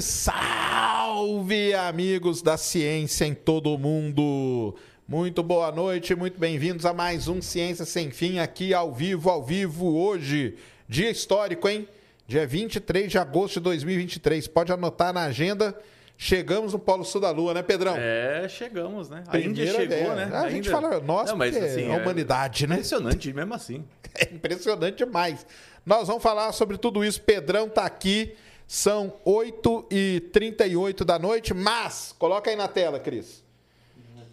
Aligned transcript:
Salve, 0.00 0.02
salve, 0.02 1.74
amigos 1.74 2.42
da 2.42 2.56
ciência 2.56 3.24
em 3.24 3.34
todo 3.34 3.72
o 3.72 3.78
mundo. 3.78 4.74
Muito 5.06 5.42
boa 5.42 5.70
noite, 5.70 6.14
muito 6.14 6.40
bem-vindos 6.40 6.84
a 6.84 6.92
mais 6.92 7.28
um 7.28 7.40
Ciência 7.40 7.84
Sem 7.84 8.10
Fim 8.10 8.38
aqui 8.38 8.74
ao 8.74 8.92
vivo, 8.92 9.30
ao 9.30 9.44
vivo 9.44 9.96
hoje. 9.96 10.56
Dia 10.88 11.10
histórico, 11.10 11.68
hein? 11.68 11.86
Dia 12.26 12.46
23 12.46 13.10
de 13.10 13.18
agosto 13.18 13.54
de 13.54 13.60
2023. 13.60 14.48
Pode 14.48 14.72
anotar 14.72 15.12
na 15.12 15.24
agenda. 15.24 15.78
Chegamos 16.16 16.72
no 16.72 16.78
Polo 16.78 17.04
Sul 17.04 17.20
da 17.20 17.30
Lua, 17.30 17.54
né, 17.54 17.62
Pedrão? 17.62 17.94
É, 17.96 18.48
chegamos, 18.48 19.08
né? 19.08 19.22
A 19.28 19.38
Índia 19.38 19.66
chegou, 19.66 20.14
né? 20.14 20.30
A, 20.32 20.40
a 20.42 20.50
gente 20.50 20.68
fala 20.70 21.00
nós, 21.00 21.30
Não, 21.30 21.36
mas, 21.36 21.56
assim, 21.56 21.90
a 21.90 21.94
é 21.94 22.02
humanidade, 22.02 22.64
é 22.64 22.66
né? 22.66 22.74
Impressionante, 22.76 23.32
mesmo 23.32 23.54
assim. 23.54 23.84
É 24.16 24.32
impressionante 24.32 24.98
demais. 24.98 25.44
Nós 25.84 26.06
vamos 26.06 26.22
falar 26.22 26.52
sobre 26.52 26.78
tudo 26.78 27.04
isso. 27.04 27.20
Pedrão 27.20 27.68
tá 27.68 27.84
aqui. 27.84 28.36
São 28.74 29.12
8h38 29.24 31.04
da 31.04 31.16
noite, 31.16 31.54
mas 31.54 32.12
coloca 32.18 32.50
aí 32.50 32.56
na 32.56 32.66
tela, 32.66 32.98
Cris. 32.98 33.44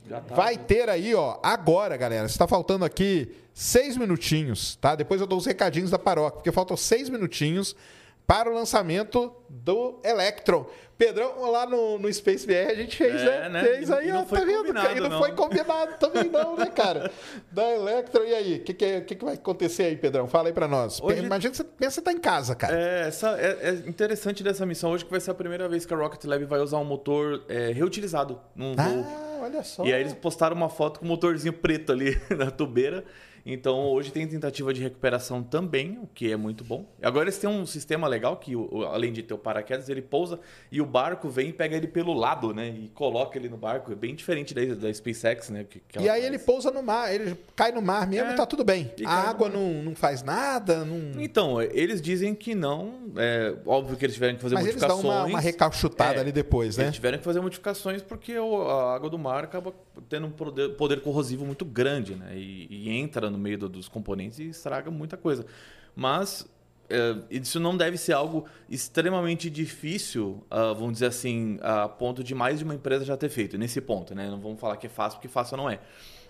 Tá, 0.09 0.19
Vai 0.33 0.55
né? 0.55 0.63
ter 0.67 0.89
aí, 0.89 1.13
ó, 1.13 1.37
agora, 1.43 1.95
galera. 1.95 2.25
Está 2.25 2.47
faltando 2.47 2.83
aqui 2.83 3.35
seis 3.53 3.95
minutinhos, 3.95 4.77
tá? 4.77 4.95
Depois 4.95 5.21
eu 5.21 5.27
dou 5.27 5.37
os 5.37 5.45
recadinhos 5.45 5.91
da 5.91 5.99
paróquia, 5.99 6.37
porque 6.37 6.51
faltam 6.51 6.75
seis 6.75 7.07
minutinhos 7.07 7.75
para 8.31 8.49
o 8.49 8.53
lançamento 8.53 9.35
do 9.49 9.99
Electron. 10.05 10.65
Pedrão, 10.97 11.51
lá 11.51 11.65
no, 11.65 11.99
no 11.99 12.13
Space 12.13 12.47
VR 12.47 12.71
a 12.71 12.75
gente 12.75 12.95
fez, 12.95 13.21
é, 13.21 13.25
né? 13.25 13.49
né? 13.49 13.63
Fez 13.63 13.91
aí, 13.91 14.07
e 14.07 14.11
ó, 14.13 14.23
tá 14.23 14.39
vendo? 14.39 14.69
E 14.69 14.71
não, 14.71 15.09
não, 15.09 15.19
foi 15.19 15.33
combinado 15.33 15.97
também 15.99 16.31
não, 16.31 16.55
né, 16.55 16.67
cara? 16.67 17.11
Da 17.51 17.69
Electron, 17.71 18.23
e 18.23 18.33
aí? 18.33 18.55
O 18.55 18.63
que, 18.63 18.73
que, 18.73 19.01
que, 19.01 19.15
que, 19.15 19.25
vai 19.25 19.33
acontecer 19.33 19.83
aí, 19.83 19.97
Pedrão? 19.97 20.27
Fala 20.27 20.47
aí 20.47 20.53
pra 20.53 20.65
nós. 20.65 21.01
Hoje... 21.01 21.19
Imagina 21.19 21.51
que 21.51 21.57
você 21.57 21.63
pensa 21.65 21.99
estar 21.99 22.11
tá 22.11 22.17
em 22.17 22.21
casa, 22.21 22.55
cara. 22.55 22.73
É, 22.73 23.07
essa, 23.09 23.37
é, 23.37 23.57
é, 23.63 23.73
interessante 23.85 24.41
dessa 24.41 24.65
missão 24.65 24.91
hoje 24.91 25.03
que 25.03 25.11
vai 25.11 25.19
ser 25.19 25.31
a 25.31 25.35
primeira 25.35 25.67
vez 25.67 25.85
que 25.85 25.93
a 25.93 25.97
Rocket 25.97 26.23
Lab 26.23 26.45
vai 26.45 26.61
usar 26.61 26.77
um 26.77 26.85
motor 26.85 27.43
é, 27.49 27.73
reutilizado 27.73 28.39
num 28.55 28.75
ah, 28.77 28.87
voo. 28.87 29.41
olha 29.41 29.61
só. 29.61 29.83
E 29.83 29.93
aí 29.93 29.99
eles 29.99 30.13
postaram 30.13 30.55
uma 30.55 30.69
foto 30.69 31.01
com 31.01 31.05
o 31.05 31.09
motorzinho 31.09 31.51
preto 31.51 31.91
ali 31.91 32.17
na 32.37 32.49
tubeira. 32.49 33.03
Então 33.45 33.79
hoje 33.87 34.11
tem 34.11 34.27
tentativa 34.27 34.73
de 34.73 34.81
recuperação 34.81 35.41
também, 35.43 35.99
o 36.01 36.07
que 36.07 36.31
é 36.31 36.37
muito 36.37 36.63
bom. 36.63 36.85
Agora 37.01 37.25
eles 37.25 37.37
têm 37.37 37.49
um 37.49 37.65
sistema 37.65 38.07
legal 38.07 38.37
que, 38.37 38.53
além 38.91 39.11
de 39.11 39.23
ter 39.23 39.33
o 39.33 39.37
paraquedas, 39.37 39.89
ele 39.89 40.01
pousa 40.01 40.39
e 40.71 40.81
o 40.81 40.85
barco 40.85 41.29
vem 41.29 41.49
e 41.49 41.53
pega 41.53 41.75
ele 41.75 41.87
pelo 41.87 42.13
lado, 42.13 42.53
né? 42.53 42.69
E 42.69 42.89
coloca 42.89 43.37
ele 43.37 43.49
no 43.49 43.57
barco. 43.57 43.91
É 43.91 43.95
bem 43.95 44.15
diferente 44.15 44.53
da, 44.53 44.61
da 44.75 44.93
SpaceX, 44.93 45.49
né? 45.49 45.63
Que, 45.63 45.79
que 45.79 45.99
e 45.99 46.09
aí 46.09 46.21
faz. 46.21 46.25
ele 46.25 46.39
pousa 46.39 46.71
no 46.71 46.83
mar, 46.83 47.13
ele 47.13 47.37
cai 47.55 47.71
no 47.71 47.81
mar 47.81 48.07
mesmo 48.07 48.29
é, 48.29 48.33
e 48.33 48.35
tá 48.35 48.45
tudo 48.45 48.63
bem. 48.63 48.91
A 49.05 49.29
água 49.29 49.49
não, 49.49 49.81
não 49.81 49.95
faz 49.95 50.21
nada. 50.23 50.85
Não... 50.85 51.19
Então, 51.21 51.61
eles 51.61 52.01
dizem 52.01 52.35
que 52.35 52.53
não. 52.53 53.11
É 53.17 53.55
óbvio 53.65 53.97
que 53.97 54.05
eles 54.05 54.13
tiveram 54.13 54.35
que 54.35 54.41
fazer 54.41 54.55
Mas 54.55 54.65
modificações. 54.65 55.03
Eles 55.03 55.11
dão 55.11 55.19
uma, 55.19 55.25
uma 55.25 55.39
recalchutada 55.39 56.17
é, 56.17 56.19
ali 56.19 56.31
depois, 56.31 56.77
né? 56.77 56.85
Eles 56.85 56.95
tiveram 56.95 57.17
que 57.17 57.23
fazer 57.23 57.41
modificações 57.41 58.01
porque 58.01 58.33
a 58.33 58.95
água 58.95 59.09
do 59.09 59.17
mar 59.17 59.43
acaba 59.43 59.73
tendo 60.07 60.27
um 60.27 60.31
poder, 60.31 60.69
poder 60.75 61.01
corrosivo 61.01 61.45
muito 61.45 61.65
grande, 61.65 62.15
né? 62.15 62.33
E, 62.35 62.67
e 62.69 62.89
entra 62.89 63.30
no 63.31 63.37
meio 63.37 63.57
dos 63.57 63.87
componentes 63.87 64.39
e 64.39 64.49
estraga 64.49 64.91
muita 64.91 65.17
coisa. 65.17 65.45
Mas 65.95 66.47
é, 66.91 67.15
isso 67.31 67.57
não 67.59 67.77
deve 67.77 67.97
ser 67.97 68.11
algo 68.11 68.45
extremamente 68.69 69.49
difícil, 69.49 70.43
uh, 70.51 70.75
vamos 70.75 70.93
dizer 70.93 71.05
assim, 71.05 71.57
a 71.61 71.87
ponto 71.87 72.21
de 72.21 72.35
mais 72.35 72.59
de 72.59 72.65
uma 72.65 72.75
empresa 72.75 73.05
já 73.05 73.15
ter 73.15 73.29
feito, 73.29 73.57
nesse 73.57 73.79
ponto, 73.79 74.13
né? 74.13 74.29
Não 74.29 74.41
vamos 74.41 74.59
falar 74.59 74.75
que 74.75 74.87
é 74.87 74.89
fácil, 74.89 75.17
porque 75.17 75.29
fácil 75.29 75.55
não 75.55 75.69
é. 75.69 75.79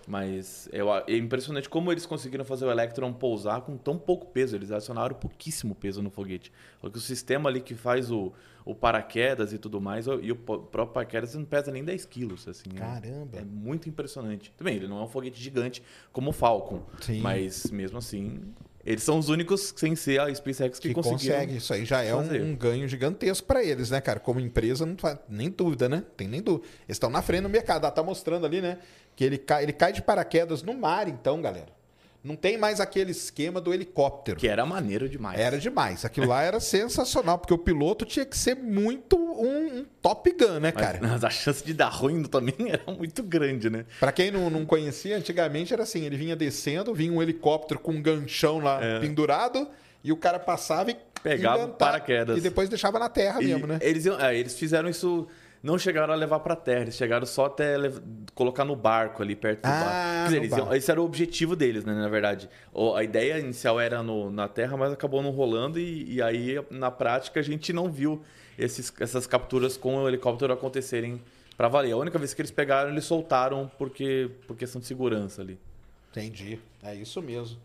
Mas 0.06 0.68
é, 0.72 0.80
é 1.12 1.16
impressionante 1.16 1.68
como 1.68 1.92
eles 1.92 2.06
conseguiram 2.06 2.44
fazer 2.44 2.64
o 2.64 2.70
Electron 2.70 3.12
pousar 3.12 3.62
com 3.62 3.76
tão 3.76 3.98
pouco 3.98 4.26
peso. 4.26 4.56
Eles 4.56 4.70
acionaram 4.70 5.14
pouquíssimo 5.14 5.74
peso 5.74 6.02
no 6.02 6.10
foguete. 6.10 6.52
Porque 6.80 6.98
o 6.98 7.00
sistema 7.00 7.48
ali 7.48 7.60
que 7.60 7.74
faz 7.74 8.10
o, 8.10 8.32
o 8.64 8.74
paraquedas 8.74 9.52
e 9.52 9.58
tudo 9.58 9.80
mais, 9.80 10.06
e 10.06 10.32
o 10.32 10.36
próprio 10.36 10.86
paraquedas 10.88 11.34
não 11.34 11.44
pesa 11.44 11.70
nem 11.70 11.84
10 11.84 12.04
quilos. 12.06 12.46
Assim, 12.48 12.70
né? 12.72 12.80
Caramba! 12.80 13.38
É, 13.38 13.40
é, 13.40 13.44
muito 13.44 13.88
impressionante. 13.88 14.52
Também, 14.56 14.76
ele 14.76 14.88
não 14.88 14.98
é 14.98 15.02
um 15.02 15.08
foguete 15.08 15.40
gigante 15.40 15.82
como 16.12 16.30
o 16.30 16.32
Falcon. 16.32 16.82
Sim. 17.00 17.20
Mas 17.20 17.70
mesmo 17.70 17.98
assim, 17.98 18.40
eles 18.84 19.04
são 19.04 19.18
os 19.18 19.28
únicos, 19.28 19.72
sem 19.76 19.94
ser 19.94 20.20
a 20.20 20.34
SpaceX, 20.34 20.78
que, 20.78 20.88
que 20.88 20.94
conseguiram. 20.94 21.36
consegue. 21.36 21.56
Isso 21.56 21.72
aí 21.72 21.84
já 21.84 22.02
é 22.02 22.14
um, 22.14 22.50
um, 22.50 22.56
ganho 22.56 22.88
gigantesco 22.88 23.46
para 23.46 23.62
eles, 23.62 23.90
né, 23.90 24.00
cara? 24.00 24.18
Como 24.18 24.40
empresa, 24.40 24.84
não 24.84 24.96
faz 24.96 25.18
nem 25.28 25.48
dúvida, 25.48 25.88
né? 25.88 26.02
Tem 26.16 26.26
nem 26.26 26.42
dúvida. 26.42 26.66
Eles 26.88 26.96
estão 26.96 27.08
na 27.08 27.22
frente 27.22 27.42
do 27.42 27.48
mercado. 27.48 27.84
Ah, 27.84 27.90
tá 27.92 28.02
mostrando 28.02 28.44
ali, 28.44 28.60
né? 28.60 28.78
Que 29.22 29.26
ele 29.26 29.38
cai, 29.38 29.62
ele 29.62 29.72
cai 29.72 29.92
de 29.92 30.02
paraquedas 30.02 30.64
no 30.64 30.74
mar, 30.74 31.06
então, 31.06 31.40
galera. 31.40 31.68
Não 32.24 32.34
tem 32.34 32.58
mais 32.58 32.80
aquele 32.80 33.12
esquema 33.12 33.60
do 33.60 33.72
helicóptero. 33.72 34.36
Que 34.36 34.48
era 34.48 34.66
maneiro 34.66 35.08
demais. 35.08 35.38
Era 35.38 35.58
demais. 35.58 36.04
Aquilo 36.04 36.26
lá 36.26 36.42
era 36.42 36.58
sensacional, 36.58 37.38
porque 37.38 37.54
o 37.54 37.58
piloto 37.58 38.04
tinha 38.04 38.26
que 38.26 38.36
ser 38.36 38.56
muito 38.56 39.16
um, 39.16 39.78
um 39.78 39.86
Top 40.00 40.28
Gun, 40.28 40.58
né, 40.58 40.72
cara? 40.72 40.98
Mas 41.00 41.22
a 41.22 41.30
chance 41.30 41.64
de 41.64 41.72
dar 41.72 41.88
ruim 41.88 42.24
também 42.24 42.54
era 42.68 42.82
muito 42.92 43.22
grande, 43.22 43.70
né? 43.70 43.84
Para 44.00 44.10
quem 44.10 44.32
não, 44.32 44.50
não 44.50 44.66
conhecia, 44.66 45.16
antigamente 45.16 45.72
era 45.72 45.84
assim: 45.84 46.04
ele 46.04 46.16
vinha 46.16 46.34
descendo, 46.34 46.92
vinha 46.92 47.12
um 47.12 47.22
helicóptero 47.22 47.78
com 47.78 47.92
um 47.92 48.02
ganchão 48.02 48.58
lá 48.58 48.82
é. 48.82 48.98
pendurado, 48.98 49.68
e 50.02 50.10
o 50.10 50.16
cara 50.16 50.40
passava 50.40 50.90
e. 50.90 50.96
Pegava 51.22 51.68
paraquedas. 51.68 52.36
E 52.36 52.40
depois 52.40 52.68
deixava 52.68 52.98
na 52.98 53.08
terra 53.08 53.40
e 53.40 53.46
mesmo, 53.46 53.68
né? 53.68 53.78
Eles, 53.80 54.04
é, 54.04 54.36
eles 54.36 54.58
fizeram 54.58 54.88
isso 54.88 55.28
não 55.62 55.78
chegaram 55.78 56.12
a 56.12 56.16
levar 56.16 56.40
para 56.40 56.56
terra, 56.56 56.82
eles 56.82 56.96
chegaram 56.96 57.24
só 57.24 57.46
até 57.46 57.76
colocar 58.34 58.64
no 58.64 58.74
barco 58.74 59.22
ali 59.22 59.36
perto 59.36 59.62
do 59.62 59.66
ah, 59.66 59.70
barco. 59.70 60.40
Dizer, 60.40 60.48
barco. 60.48 60.74
esse 60.74 60.90
era 60.90 61.00
o 61.00 61.04
objetivo 61.04 61.54
deles, 61.54 61.84
né, 61.84 61.94
na 61.94 62.08
verdade. 62.08 62.50
A 62.96 63.04
ideia 63.04 63.38
inicial 63.38 63.78
era 63.78 64.02
no, 64.02 64.30
na 64.30 64.48
terra, 64.48 64.76
mas 64.76 64.92
acabou 64.92 65.22
não 65.22 65.30
rolando 65.30 65.78
e, 65.78 66.14
e 66.14 66.22
aí 66.22 66.56
na 66.68 66.90
prática 66.90 67.38
a 67.38 67.42
gente 67.42 67.72
não 67.72 67.90
viu 67.90 68.22
esses, 68.58 68.92
essas 68.98 69.26
capturas 69.26 69.76
com 69.76 69.96
o 69.96 70.08
helicóptero 70.08 70.52
acontecerem 70.52 71.22
para 71.56 71.68
valer. 71.68 71.92
A 71.92 71.96
única 71.96 72.18
vez 72.18 72.34
que 72.34 72.42
eles 72.42 72.50
pegaram, 72.50 72.90
eles 72.90 73.04
soltaram 73.04 73.70
porque 73.78 74.30
por 74.48 74.56
questão 74.56 74.80
de 74.80 74.86
segurança 74.88 75.42
ali. 75.42 75.58
Entendi. 76.10 76.58
É 76.82 76.92
isso 76.92 77.22
mesmo. 77.22 77.56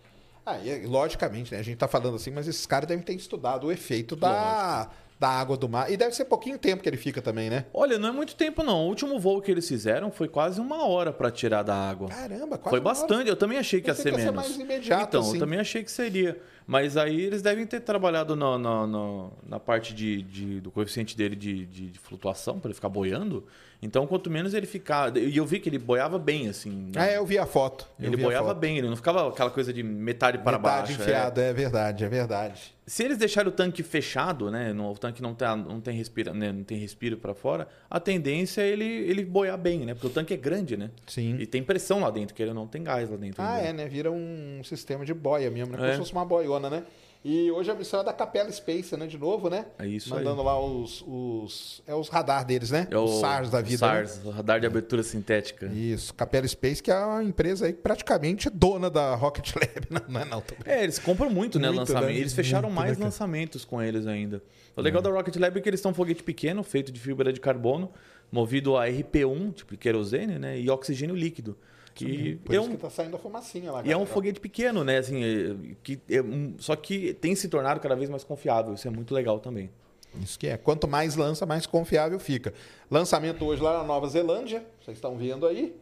Ah, 0.45 0.59
e, 0.59 0.85
logicamente, 0.85 1.51
né? 1.51 1.59
A 1.59 1.63
gente 1.63 1.73
está 1.73 1.87
falando 1.87 2.15
assim, 2.15 2.29
mas 2.29 2.47
esses 2.47 2.65
caras 2.65 2.87
devem 2.87 3.03
ter 3.03 3.13
estudado 3.13 3.67
o 3.67 3.71
efeito 3.71 4.15
da. 4.15 4.83
Lógico 4.83 5.06
da 5.19 5.27
água 5.29 5.57
do 5.57 5.67
mar. 5.67 5.91
E 5.91 5.97
deve 5.97 6.15
ser 6.15 6.25
pouquinho 6.25 6.57
tempo 6.57 6.83
que 6.83 6.89
ele 6.89 6.97
fica 6.97 7.21
também, 7.21 7.49
né? 7.49 7.65
Olha, 7.73 7.97
não 7.97 8.09
é 8.09 8.11
muito 8.11 8.35
tempo 8.35 8.63
não. 8.63 8.85
O 8.85 8.87
último 8.87 9.19
voo 9.19 9.41
que 9.41 9.49
eles 9.49 9.67
fizeram 9.67 10.11
foi 10.11 10.27
quase 10.27 10.61
uma 10.61 10.85
hora 10.85 11.11
para 11.11 11.31
tirar 11.31 11.63
da 11.63 11.75
água. 11.75 12.09
Caramba, 12.09 12.57
quase 12.57 12.69
Foi 12.69 12.79
bastante. 12.79 13.21
Hora. 13.21 13.29
Eu 13.29 13.35
também 13.35 13.57
achei 13.57 13.81
que 13.81 13.89
ia 13.89 13.95
ser 13.95 14.11
menos. 14.11 14.25
Ser 14.25 14.31
mais 14.31 14.55
imediato, 14.57 15.03
então, 15.03 15.21
assim. 15.21 15.33
eu 15.33 15.39
também 15.39 15.59
achei 15.59 15.83
que 15.83 15.91
seria. 15.91 16.39
Mas 16.67 16.97
aí 16.97 17.21
eles 17.21 17.41
devem 17.41 17.65
ter 17.65 17.79
trabalhado 17.79 18.35
na, 18.35 18.59
na, 18.59 18.85
na, 18.85 19.29
na 19.47 19.59
parte 19.59 19.93
de, 19.93 20.21
de, 20.21 20.59
do 20.59 20.69
coeficiente 20.69 21.15
dele 21.15 21.35
de, 21.35 21.65
de, 21.65 21.89
de 21.89 21.99
flutuação, 21.99 22.59
para 22.59 22.67
ele 22.69 22.75
ficar 22.75 22.89
boiando. 22.89 23.45
Então, 23.81 24.05
quanto 24.05 24.29
menos 24.29 24.53
ele 24.53 24.65
ficar. 24.65 25.15
E 25.15 25.37
eu 25.37 25.45
vi 25.45 25.59
que 25.59 25.69
ele 25.69 25.79
boiava 25.79 26.19
bem, 26.19 26.49
assim. 26.49 26.91
Né? 26.93 27.13
É, 27.13 27.17
eu 27.17 27.25
vi 27.25 27.37
a 27.37 27.45
foto. 27.45 27.87
Eu 27.99 28.07
ele 28.07 28.17
boiava 28.17 28.49
foto. 28.49 28.57
bem, 28.57 28.77
ele 28.77 28.89
não 28.89 28.95
ficava 28.95 29.29
aquela 29.29 29.49
coisa 29.49 29.71
de 29.71 29.81
metade 29.81 30.37
para 30.39 30.57
metade 30.57 30.93
baixo. 30.93 31.01
enfiado, 31.01 31.39
é. 31.39 31.49
é. 31.49 31.53
verdade, 31.53 32.03
é 32.03 32.09
verdade. 32.09 32.76
Se 32.87 33.03
eles 33.03 33.17
deixarem 33.17 33.49
o 33.49 33.51
tanque 33.51 33.83
fechado, 33.83 34.49
né? 34.49 34.71
O 34.71 34.93
tanque 34.93 35.21
não, 35.21 35.35
tá, 35.35 35.53
não 35.57 35.81
tem 35.81 35.93
respiro, 35.93 36.33
né, 36.33 36.53
não 36.53 36.63
tem 36.63 36.77
respiro 36.77 37.17
para 37.17 37.33
fora, 37.33 37.67
a 37.89 37.99
tendência 37.99 38.61
é 38.61 38.69
ele, 38.69 38.85
ele 38.85 39.25
boiar 39.25 39.57
bem, 39.57 39.85
né? 39.85 39.93
Porque 39.93 40.07
o 40.07 40.09
tanque 40.09 40.33
é 40.33 40.37
grande, 40.37 40.77
né? 40.77 40.89
Sim. 41.05 41.35
E 41.37 41.45
tem 41.45 41.61
pressão 41.61 41.99
lá 41.99 42.09
dentro, 42.09 42.33
que 42.33 42.41
ele 42.41 42.53
não 42.53 42.65
tem 42.65 42.81
gás 42.81 43.09
lá 43.09 43.17
dentro. 43.17 43.41
Ah, 43.41 43.55
ainda. 43.55 43.67
é, 43.67 43.73
né? 43.73 43.87
Vira 43.89 44.09
um 44.09 44.61
sistema 44.63 45.03
de 45.03 45.13
boia 45.13 45.51
mesmo, 45.51 45.73
né? 45.73 45.77
Como 45.77 45.89
é. 45.89 45.91
se 45.91 45.97
fosse 45.97 46.13
uma 46.13 46.23
boiona 46.23 46.69
né? 46.69 46.83
E 47.29 47.51
hoje 47.51 47.69
a 47.69 47.75
missão 47.75 47.99
é 47.99 48.03
da 48.05 48.13
Capela 48.13 48.49
Space, 48.49 48.95
né? 48.95 49.05
De 49.05 49.17
novo, 49.17 49.49
né? 49.49 49.65
É 49.77 49.85
isso 49.85 50.09
Mandando 50.11 50.39
aí. 50.39 50.45
lá 50.45 50.57
os, 50.57 51.03
os... 51.05 51.83
É 51.85 51.93
os 51.93 52.07
radar 52.07 52.45
deles, 52.45 52.71
né? 52.71 52.87
É 52.89 52.97
o, 52.97 53.03
os 53.03 53.19
SARS 53.19 53.49
da 53.49 53.59
vida. 53.59 53.79
SARS, 53.79 54.19
né? 54.19 54.21
o 54.27 54.29
radar 54.29 54.61
de 54.61 54.65
abertura 54.65 55.03
sintética. 55.03 55.65
Isso. 55.65 56.13
Capela 56.13 56.47
Space, 56.47 56.81
que 56.81 56.89
é 56.89 56.97
uma 56.97 57.21
empresa 57.21 57.65
aí 57.65 57.73
praticamente 57.73 58.49
dona 58.49 58.89
da 58.89 59.13
Rocket 59.13 59.53
Lab. 59.57 59.87
Não, 60.09 60.21
é 60.21 60.23
não. 60.23 60.41
É, 60.63 60.85
eles 60.85 60.99
compram 60.99 61.29
muito, 61.29 61.59
né? 61.59 61.67
Muito, 61.67 61.79
lançamento. 61.79 62.13
Né? 62.13 62.17
Eles 62.17 62.31
fecharam 62.31 62.69
muito, 62.69 62.79
mais 62.79 62.97
né, 62.97 63.03
lançamentos 63.03 63.65
com 63.65 63.81
eles 63.81 64.07
ainda. 64.07 64.41
O 64.73 64.81
legal 64.81 65.01
é. 65.01 65.03
da 65.03 65.09
Rocket 65.09 65.35
Lab 65.35 65.57
é 65.57 65.61
que 65.61 65.67
eles 65.67 65.79
estão 65.79 65.91
um 65.91 65.93
foguete 65.93 66.23
pequeno, 66.23 66.63
feito 66.63 66.93
de 66.93 66.99
fibra 66.99 67.33
de 67.33 67.41
carbono, 67.41 67.91
movido 68.31 68.77
a 68.77 68.87
RP1, 68.87 69.53
tipo 69.53 69.75
querosene, 69.75 70.39
né? 70.39 70.57
E 70.57 70.69
oxigênio 70.69 71.13
líquido. 71.13 71.57
Que 71.97 72.35
Por 72.37 72.53
é 72.53 72.57
isso 72.57 72.67
um, 72.67 72.71
que 72.71 72.77
tá 72.77 72.89
saindo 72.89 73.15
a 73.15 73.19
fumacinha 73.19 73.71
lá. 73.71 73.81
E 73.83 73.91
é 73.91 73.97
um 73.97 74.05
foguete 74.05 74.39
pequeno, 74.39 74.83
né? 74.83 74.97
Assim, 74.97 75.23
é, 75.23 75.75
que 75.81 75.99
é 76.09 76.21
um, 76.21 76.55
só 76.59 76.75
que 76.75 77.13
tem 77.15 77.35
se 77.35 77.47
tornado 77.49 77.79
cada 77.79 77.95
vez 77.95 78.09
mais 78.09 78.23
confiável. 78.23 78.73
Isso 78.73 78.87
é 78.87 78.91
muito 78.91 79.13
legal 79.13 79.39
também. 79.39 79.69
Isso 80.21 80.37
que 80.37 80.47
é. 80.47 80.57
Quanto 80.57 80.87
mais 80.87 81.15
lança, 81.15 81.45
mais 81.45 81.65
confiável 81.65 82.19
fica. 82.19 82.53
Lançamento 82.89 83.43
hoje 83.45 83.61
lá 83.61 83.79
na 83.79 83.83
Nova 83.83 84.07
Zelândia. 84.07 84.63
Vocês 84.81 84.97
estão 84.97 85.17
vendo 85.17 85.47
aí. 85.47 85.75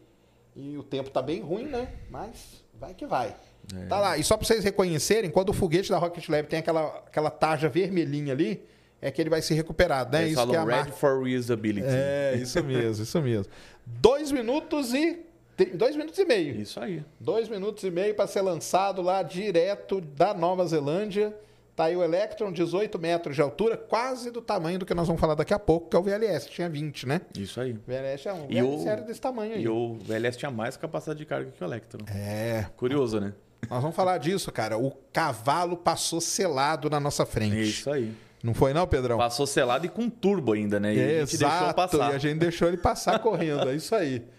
E 0.54 0.76
o 0.78 0.82
tempo 0.82 1.10
tá 1.10 1.20
bem 1.20 1.40
ruim, 1.40 1.64
né? 1.64 1.88
Mas 2.10 2.64
vai 2.78 2.94
que 2.94 3.06
vai. 3.06 3.34
É. 3.74 3.86
Tá 3.86 4.00
lá. 4.00 4.16
E 4.16 4.24
só 4.24 4.36
para 4.36 4.46
vocês 4.46 4.64
reconhecerem, 4.64 5.30
quando 5.30 5.50
o 5.50 5.52
foguete 5.52 5.90
da 5.90 5.98
Rocket 5.98 6.28
Lab 6.28 6.48
tem 6.48 6.60
aquela, 6.60 6.86
aquela 7.06 7.30
tarja 7.30 7.68
vermelhinha 7.68 8.32
ali, 8.32 8.62
é 9.00 9.10
que 9.10 9.20
ele 9.20 9.30
vai 9.30 9.42
ser 9.42 9.54
recuperado, 9.54 10.12
né? 10.12 10.22
Eles 10.22 10.32
isso 10.32 10.40
falam 10.40 10.64
que 10.64 10.72
é 10.72 10.78
a 10.78 10.82
Red 10.82 10.92
for 10.92 11.22
Reusability. 11.22 11.86
É, 11.86 12.38
isso 12.40 12.62
mesmo, 12.64 13.02
isso 13.02 13.20
mesmo. 13.20 13.52
Dois 13.84 14.32
minutos 14.32 14.94
e 14.94 15.26
Dois 15.74 15.96
minutos 15.96 16.18
e 16.18 16.24
meio. 16.24 16.60
Isso 16.60 16.78
aí. 16.78 17.02
Dois 17.18 17.48
minutos 17.48 17.82
e 17.84 17.90
meio 17.90 18.14
para 18.14 18.26
ser 18.26 18.42
lançado 18.42 19.00
lá 19.00 19.22
direto 19.22 20.00
da 20.00 20.34
Nova 20.34 20.66
Zelândia. 20.66 21.34
Tá 21.74 21.84
aí 21.84 21.96
o 21.96 22.02
Electron, 22.02 22.50
18 22.50 22.98
metros 22.98 23.36
de 23.36 23.42
altura, 23.42 23.76
quase 23.76 24.30
do 24.30 24.40
tamanho 24.40 24.78
do 24.78 24.86
que 24.86 24.94
nós 24.94 25.06
vamos 25.06 25.20
falar 25.20 25.34
daqui 25.34 25.52
a 25.52 25.58
pouco, 25.58 25.90
que 25.90 25.96
é 25.96 25.98
o 25.98 26.02
VLS, 26.02 26.48
tinha 26.48 26.70
20, 26.70 27.06
né? 27.06 27.20
Isso 27.38 27.60
aí. 27.60 27.72
O 27.72 27.80
VLS 27.86 28.26
é 28.28 28.32
um 28.32 28.46
E 28.48 28.54
VLS 28.62 28.84
o- 28.84 28.88
era 28.88 29.00
desse 29.02 29.20
tamanho 29.20 29.54
aí. 29.54 29.62
E 29.62 29.68
o 29.68 29.98
VLS 30.00 30.38
tinha 30.38 30.50
mais 30.50 30.76
capacidade 30.78 31.18
de 31.18 31.26
carga 31.26 31.50
que 31.50 31.62
o 31.62 31.66
Electron. 31.66 32.04
É, 32.14 32.64
Curioso, 32.78 33.20
né? 33.20 33.34
nós 33.68 33.82
vamos 33.82 33.94
falar 33.96 34.16
disso, 34.18 34.50
cara. 34.52 34.78
O 34.78 34.90
cavalo 35.12 35.76
passou 35.76 36.18
selado 36.20 36.88
na 36.88 36.98
nossa 37.00 37.26
frente. 37.26 37.60
Isso 37.60 37.90
aí. 37.90 38.10
Não 38.42 38.54
foi 38.54 38.72
não, 38.72 38.86
Pedrão? 38.86 39.18
Passou 39.18 39.46
selado 39.46 39.84
e 39.84 39.88
com 39.90 40.08
turbo 40.08 40.52
ainda, 40.52 40.78
né? 40.80 40.94
E 40.94 41.18
Exato, 41.20 41.96
e 41.96 42.00
a 42.00 42.16
gente 42.18 42.38
deixou 42.38 42.68
ele 42.68 42.76
passar 42.78 43.18
correndo, 43.18 43.68
é 43.68 43.74
isso 43.74 43.94
aí. 43.94 44.22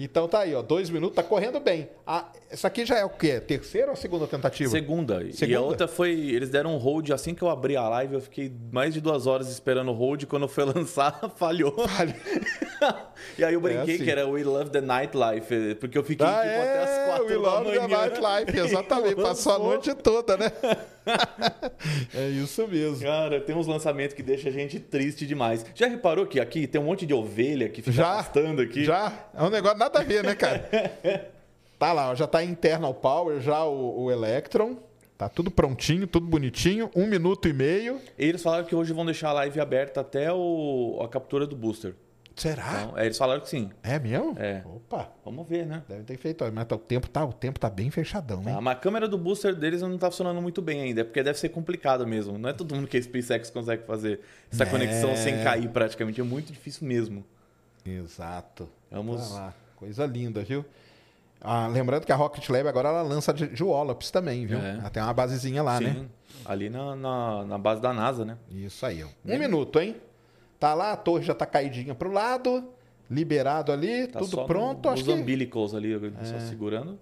Então 0.00 0.28
tá 0.28 0.40
aí, 0.40 0.54
ó, 0.54 0.62
dois 0.62 0.88
minutos, 0.90 1.16
tá 1.16 1.24
correndo 1.24 1.58
bem. 1.58 1.88
Ah, 2.06 2.30
essa 2.48 2.68
aqui 2.68 2.86
já 2.86 2.96
é 2.96 3.04
o 3.04 3.10
quê? 3.10 3.40
Terceira 3.40 3.90
ou 3.90 3.96
segunda 3.96 4.28
tentativa? 4.28 4.70
Segunda. 4.70 5.22
E 5.24 5.32
Segunda? 5.32 5.58
a 5.58 5.62
outra 5.62 5.88
foi. 5.88 6.12
Eles 6.12 6.50
deram 6.50 6.72
um 6.74 6.78
hold 6.78 7.10
assim 7.10 7.34
que 7.34 7.42
eu 7.42 7.50
abri 7.50 7.76
a 7.76 7.88
live. 7.88 8.14
Eu 8.14 8.20
fiquei 8.20 8.52
mais 8.72 8.94
de 8.94 9.00
duas 9.00 9.26
horas 9.26 9.48
esperando 9.48 9.90
o 9.90 9.94
hold. 9.94 10.24
Quando 10.26 10.46
foi 10.46 10.64
lançar, 10.72 11.32
falhou. 11.36 11.74
Vale. 11.76 12.14
e 13.36 13.44
aí 13.44 13.52
eu 13.54 13.60
brinquei 13.60 13.96
assim. 13.96 14.04
que 14.04 14.10
era 14.10 14.26
We 14.26 14.44
Love 14.44 14.70
the 14.70 14.80
Nightlife. 14.80 15.74
Porque 15.74 15.98
eu 15.98 16.04
fiquei 16.04 16.24
Ah, 16.26 16.42
tipo 16.42 16.60
até 16.60 16.82
as 16.84 16.90
é, 16.90 17.04
quatro 17.06 17.24
We 17.26 17.32
da 17.34 17.38
Love 17.40 17.70
the 17.72 17.80
manhã. 17.80 17.98
Nightlife, 17.98 18.58
exatamente. 18.58 19.16
Passou 19.20 19.52
a 19.52 19.58
noite 19.58 19.94
toda, 19.96 20.36
né? 20.36 20.52
é 22.14 22.28
isso 22.28 22.66
mesmo. 22.68 23.00
Cara, 23.06 23.40
tem 23.40 23.54
uns 23.56 23.66
lançamentos 23.66 24.14
que 24.14 24.22
deixa 24.22 24.48
a 24.48 24.52
gente 24.52 24.78
triste 24.78 25.26
demais. 25.26 25.64
Já 25.74 25.86
reparou 25.86 26.26
que 26.26 26.40
aqui 26.40 26.66
tem 26.66 26.80
um 26.80 26.84
monte 26.84 27.06
de 27.06 27.14
ovelha 27.14 27.68
que 27.68 27.80
fica 27.82 27.92
Já, 27.96 28.20
aqui? 28.20 28.84
já. 28.84 29.12
É 29.34 29.42
um 29.42 29.50
negócio 29.50 29.78
nada 29.78 29.98
a 30.00 30.02
ver, 30.02 30.22
né, 30.24 30.34
cara? 30.34 30.68
tá 31.78 31.92
lá, 31.92 32.14
já 32.14 32.26
tá 32.26 32.42
internal 32.42 32.92
power, 32.94 33.40
já 33.40 33.64
o, 33.64 34.04
o 34.04 34.10
Electron. 34.10 34.76
Tá 35.16 35.28
tudo 35.28 35.50
prontinho, 35.50 36.06
tudo 36.06 36.26
bonitinho. 36.26 36.90
Um 36.94 37.04
minuto 37.06 37.48
e 37.48 37.52
meio. 37.52 38.00
E 38.16 38.24
eles 38.24 38.40
falaram 38.40 38.64
que 38.64 38.74
hoje 38.76 38.92
vão 38.92 39.04
deixar 39.04 39.30
a 39.30 39.32
live 39.32 39.58
aberta 39.58 40.00
até 40.00 40.32
o- 40.32 41.00
a 41.02 41.08
captura 41.08 41.44
do 41.44 41.56
booster. 41.56 41.94
Será? 42.38 42.82
Então, 42.84 42.98
é, 42.98 43.04
eles 43.06 43.18
falaram 43.18 43.40
que 43.40 43.48
sim. 43.48 43.70
É 43.82 43.98
mesmo? 43.98 44.34
É. 44.38 44.62
Opa, 44.64 45.10
Vamos 45.24 45.46
ver, 45.48 45.66
né? 45.66 45.82
deve 45.88 46.04
ter 46.04 46.16
feito. 46.16 46.44
Mas 46.52 46.64
tá- 46.66 46.76
o 46.76 46.78
tempo 46.78 47.08
tá, 47.08 47.24
o 47.24 47.32
tempo 47.32 47.58
tá 47.60 47.68
bem 47.68 47.90
fechadão? 47.90 48.42
Tá, 48.42 48.60
mas 48.60 48.76
a 48.76 48.80
câmera 48.80 49.06
do 49.08 49.18
booster 49.18 49.54
deles 49.54 49.82
não 49.82 49.98
tá 49.98 50.10
funcionando 50.10 50.40
muito 50.40 50.62
bem 50.62 50.80
ainda, 50.80 51.04
porque 51.04 51.22
deve 51.22 51.38
ser 51.38 51.48
complicado 51.50 52.06
mesmo. 52.06 52.38
Não 52.38 52.48
é 52.48 52.52
todo 52.52 52.74
mundo 52.74 52.86
que 52.86 52.96
a 52.96 53.02
SpaceX 53.02 53.50
consegue 53.50 53.84
fazer 53.84 54.20
essa 54.52 54.62
É. 54.62 54.66
conexão 54.66 55.14
sem 55.16 55.42
cair 55.42 55.68
praticamente. 55.68 56.20
É 56.20 56.24
muito 56.24 56.52
difícil 56.52 56.86
mesmo. 56.86 57.24
Exato. 57.84 58.68
Vamos. 58.90 59.28
Tá 59.28 59.34
lá. 59.34 59.54
Coisa 59.76 60.06
linda, 60.06 60.42
viu? 60.42 60.64
Ah, 61.40 61.68
lembrando 61.68 62.04
que 62.04 62.10
a 62.12 62.16
Rocket 62.16 62.48
Lab 62.48 62.66
agora 62.68 62.88
ela 62.88 63.02
lança 63.02 63.32
Wallops 63.60 64.10
também, 64.10 64.44
viu? 64.44 64.58
É. 64.58 64.78
Ela 64.78 64.90
tem 64.90 65.00
uma 65.02 65.12
basezinha 65.14 65.62
lá, 65.62 65.80
né? 65.80 65.92
Sim, 65.94 66.08
ali 66.44 66.68
na, 66.68 66.96
na, 66.96 67.44
na 67.44 67.58
base 67.58 67.80
da 67.80 67.92
NASA, 67.92 68.24
né? 68.24 68.36
Isso 68.50 68.84
aí, 68.84 69.04
ó. 69.04 69.06
Um 69.24 69.38
minuto, 69.38 69.78
hein? 69.78 69.96
Tá 70.58 70.74
lá, 70.74 70.92
a 70.92 70.96
torre 70.96 71.24
já 71.24 71.34
tá 71.34 71.46
caidinha 71.46 71.94
pro 71.94 72.10
lado, 72.10 72.68
liberado 73.10 73.70
ali, 73.72 74.06
Tá 74.08 74.18
tudo 74.18 74.44
pronto. 74.44 74.84
no, 74.86 74.90
acho 74.92 75.02
os 75.02 75.08
que 75.08 75.12
É. 75.12 75.14
umbilicals 75.14 75.74
ali, 75.74 75.94
só 76.24 76.38
segurando. 76.40 76.98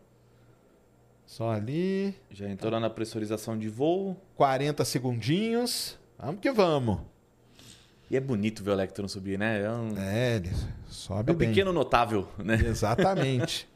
só 1.25 1.51
ali, 1.51 2.15
Já 2.31 2.49
entrou 2.49 2.79
na 2.79 2.89
pressurização 2.91 3.59
de 3.59 3.69
voo. 3.69 4.17
40 4.37 4.85
segundinhos. 4.85 5.99
Vamos 6.19 6.41
que 6.41 6.51
vamos. 6.53 7.01
E 8.11 8.17
é 8.17 8.21
bonito 8.21 8.63
ver 8.63 8.71
o 8.71 8.73
Electron 8.75 9.09
subir, 9.09 9.37
né? 9.39 9.63
É 9.63 9.71
um, 9.71 9.99
É, 9.99 10.37
ele 10.37 10.51
sobe 10.87 11.31
é 11.31 11.35
um 11.35 11.37
bem. 11.37 11.49
pequeno 11.49 11.73
notável, 11.73 12.29
né? 12.39 12.55
Exatamente. 12.67 13.69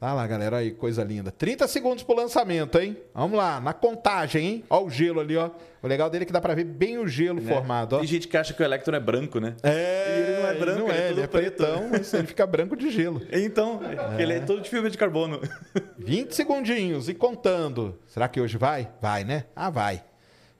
Tá 0.00 0.14
lá, 0.14 0.24
galera, 0.28 0.58
aí, 0.58 0.70
coisa 0.70 1.02
linda. 1.02 1.32
30 1.32 1.66
segundos 1.66 2.04
pro 2.04 2.14
lançamento, 2.14 2.78
hein? 2.78 2.96
Vamos 3.12 3.36
lá, 3.36 3.60
na 3.60 3.72
contagem, 3.72 4.46
hein? 4.46 4.64
Ó 4.70 4.84
o 4.84 4.88
gelo 4.90 5.18
ali, 5.18 5.36
ó. 5.36 5.50
O 5.82 5.88
legal 5.88 6.08
dele 6.08 6.22
é 6.22 6.26
que 6.26 6.32
dá 6.32 6.40
pra 6.40 6.54
ver 6.54 6.62
bem 6.64 6.98
o 6.98 7.08
gelo 7.08 7.40
formado, 7.42 7.96
ó. 7.96 7.98
Tem 7.98 8.06
gente 8.06 8.28
que 8.28 8.36
acha 8.36 8.54
que 8.54 8.62
o 8.62 8.64
Electron 8.64 8.94
é 8.94 9.00
branco, 9.00 9.40
né? 9.40 9.56
É, 9.60 10.06
E 10.08 10.22
ele 10.22 10.40
não 10.40 10.48
é 10.48 10.54
branco, 10.54 10.78
não 10.78 10.88
ele 10.88 10.98
é 10.98 11.02
é, 11.06 11.10
ele 11.10 11.20
é 11.22 11.26
preto. 11.26 11.56
pretão, 11.56 11.88
mas 11.90 12.14
ele 12.14 12.28
fica 12.28 12.46
branco 12.46 12.76
de 12.76 12.90
gelo. 12.90 13.20
Então, 13.32 13.80
ele 14.16 14.34
é 14.34 14.40
todo 14.40 14.60
de 14.62 14.70
fibra 14.70 14.88
de 14.88 14.96
carbono. 14.96 15.40
20 15.98 16.32
segundinhos 16.32 17.08
e 17.08 17.14
contando. 17.14 17.98
Será 18.06 18.28
que 18.28 18.40
hoje 18.40 18.56
vai? 18.56 18.88
Vai, 19.02 19.24
né? 19.24 19.46
Ah, 19.56 19.68
vai. 19.70 20.04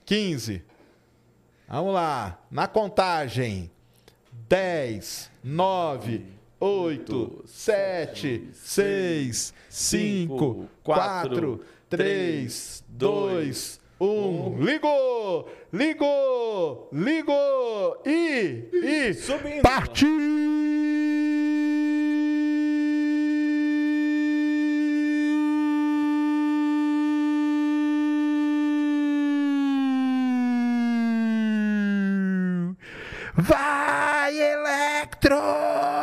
15. 0.05 0.64
Vamos 1.69 1.94
lá. 1.94 2.41
Na 2.50 2.67
contagem. 2.67 3.70
10, 4.49 5.31
9, 5.44 6.25
8, 6.60 7.43
7, 7.46 8.50
6, 8.52 9.55
5, 9.69 10.69
4, 10.82 11.60
3, 11.88 12.84
2, 12.88 13.81
1. 14.00 14.56
Ligou! 14.60 15.49
Ligou! 15.72 16.88
Ligou! 16.93 18.02
E. 18.05 18.69
E. 18.72 19.14
Subindo. 19.14 19.62
Partiu! 19.62 20.08
Vai, 33.37 34.37
Electron! 34.37 35.97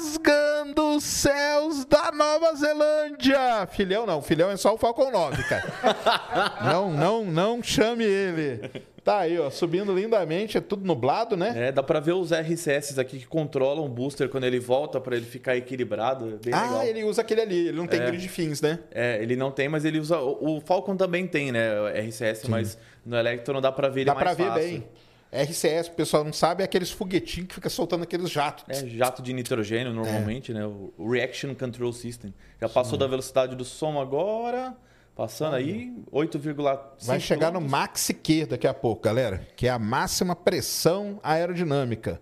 Rasgando 0.00 0.96
os 0.96 1.04
céus 1.04 1.84
da 1.84 2.10
Nova 2.10 2.54
Zelândia! 2.54 3.66
Filhão 3.70 4.06
não, 4.06 4.22
filhão 4.22 4.50
é 4.50 4.56
só 4.56 4.74
o 4.74 4.78
Falcon 4.78 5.10
9, 5.10 5.42
cara. 5.44 6.54
não, 6.64 6.90
não, 6.90 7.24
não 7.26 7.62
chame 7.62 8.04
ele. 8.04 8.82
Tá 9.04 9.18
aí, 9.18 9.38
ó, 9.38 9.50
subindo 9.50 9.94
lindamente, 9.94 10.56
é 10.56 10.60
tudo 10.60 10.86
nublado, 10.86 11.36
né? 11.36 11.68
É, 11.68 11.72
dá 11.72 11.82
pra 11.82 12.00
ver 12.00 12.12
os 12.12 12.30
RCS 12.32 12.98
aqui 12.98 13.18
que 13.18 13.26
controlam 13.26 13.84
o 13.84 13.88
booster 13.90 14.30
quando 14.30 14.44
ele 14.44 14.58
volta 14.58 14.98
pra 14.98 15.14
ele 15.16 15.26
ficar 15.26 15.54
equilibrado. 15.54 16.40
É 16.46 16.52
ah, 16.54 16.62
legal. 16.62 16.82
ele 16.84 17.04
usa 17.04 17.20
aquele 17.20 17.42
ali, 17.42 17.68
ele 17.68 17.76
não 17.76 17.86
tem 17.86 18.00
É. 18.00 18.06
grid 18.06 18.26
fins, 18.28 18.62
né? 18.62 18.78
É, 18.90 19.22
ele 19.22 19.36
não 19.36 19.50
tem, 19.50 19.68
mas 19.68 19.84
ele 19.84 19.98
usa. 20.00 20.18
O 20.18 20.62
Falcon 20.64 20.96
também 20.96 21.26
tem, 21.26 21.52
né? 21.52 21.68
RCS, 22.08 22.44
mas 22.48 22.78
no 23.04 23.18
Electron 23.18 23.60
dá 23.60 23.70
pra 23.70 23.88
ver 23.90 24.00
ele 24.00 24.06
Dá 24.06 24.14
mais 24.14 24.24
pra 24.24 24.32
ver 24.34 24.50
fácil. 24.50 24.62
bem. 24.70 24.88
RCS, 25.32 25.88
o 25.88 25.92
pessoal 25.92 26.24
não 26.24 26.32
sabe, 26.32 26.62
é 26.62 26.64
aqueles 26.64 26.90
foguetinhos 26.90 27.48
que 27.48 27.54
fica 27.54 27.68
soltando 27.68 28.02
aqueles 28.02 28.28
jatos. 28.30 28.64
É 28.68 28.84
jato 28.86 29.22
de 29.22 29.32
nitrogênio 29.32 29.92
normalmente, 29.92 30.52
né? 30.52 30.66
O 30.66 31.08
Reaction 31.10 31.54
Control 31.54 31.92
System. 31.92 32.34
Já 32.60 32.68
passou 32.68 32.98
da 32.98 33.06
velocidade 33.06 33.54
do 33.54 33.64
som 33.64 34.00
agora, 34.00 34.76
passando 35.14 35.54
aí 35.54 35.92
8,5 36.12 36.80
Vai 37.06 37.20
chegar 37.20 37.52
no. 37.52 37.60
Max 37.60 38.10
Q 38.22 38.46
daqui 38.46 38.66
a 38.66 38.74
pouco, 38.74 39.02
galera. 39.02 39.46
Que 39.54 39.68
é 39.68 39.70
a 39.70 39.78
máxima 39.78 40.34
pressão 40.34 41.20
aerodinâmica. 41.22 42.20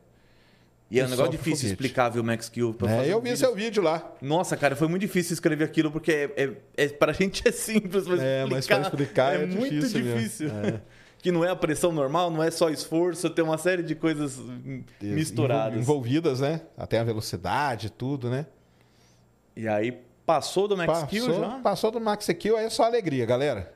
E 0.91 0.99
é 0.99 1.05
um 1.05 1.09
negócio 1.09 1.31
difícil 1.31 1.57
foguete. 1.57 1.73
explicar, 1.73 2.09
viu, 2.09 2.25
Max 2.25 2.50
pra 2.79 2.91
É, 2.91 3.12
eu 3.12 3.21
vi 3.21 3.25
vídeo. 3.31 3.37
seu 3.37 3.55
vídeo 3.55 3.83
lá. 3.83 4.11
Nossa, 4.23 4.57
cara, 4.57 4.75
foi 4.75 4.88
muito 4.88 5.03
difícil 5.03 5.35
escrever 5.35 5.65
aquilo, 5.65 5.91
porque 5.91 6.11
é, 6.11 6.45
é, 6.45 6.53
é, 6.85 6.88
pra 6.88 7.12
gente 7.12 7.47
é 7.47 7.53
simples, 7.53 8.07
mas 8.07 8.21
É, 8.21 8.45
explicar, 8.45 8.49
mas 8.50 8.67
pra 8.67 8.81
explicar 8.81 9.35
é 9.35 9.47
muito 9.47 9.75
difícil 9.75 10.03
difícil. 10.03 10.50
Que 11.28 11.32
não 11.32 11.44
é 11.44 11.50
a 11.50 11.56
pressão 11.56 11.92
normal, 11.92 12.30
não 12.30 12.42
é 12.42 12.50
só 12.50 12.70
esforço, 12.70 13.28
tem 13.28 13.44
uma 13.44 13.58
série 13.58 13.82
de 13.82 13.94
coisas 13.94 14.40
misturadas. 14.99 15.78
Envolvidas, 15.78 16.40
né? 16.40 16.62
Até 16.75 16.99
a 16.99 17.04
velocidade, 17.04 17.92
tudo, 17.92 18.30
né? 18.30 18.47
E 19.54 19.68
aí 19.68 19.92
passou 20.25 20.66
do 20.66 20.75
Max 20.75 21.02
Kill 21.02 21.26
Passou, 21.26 21.44
já. 21.44 21.50
passou 21.58 21.90
do 21.90 22.00
Max 22.00 22.26
Q, 22.28 22.56
aí 22.56 22.64
é 22.64 22.70
só 22.70 22.85
alegria, 22.85 23.26
galera. 23.26 23.70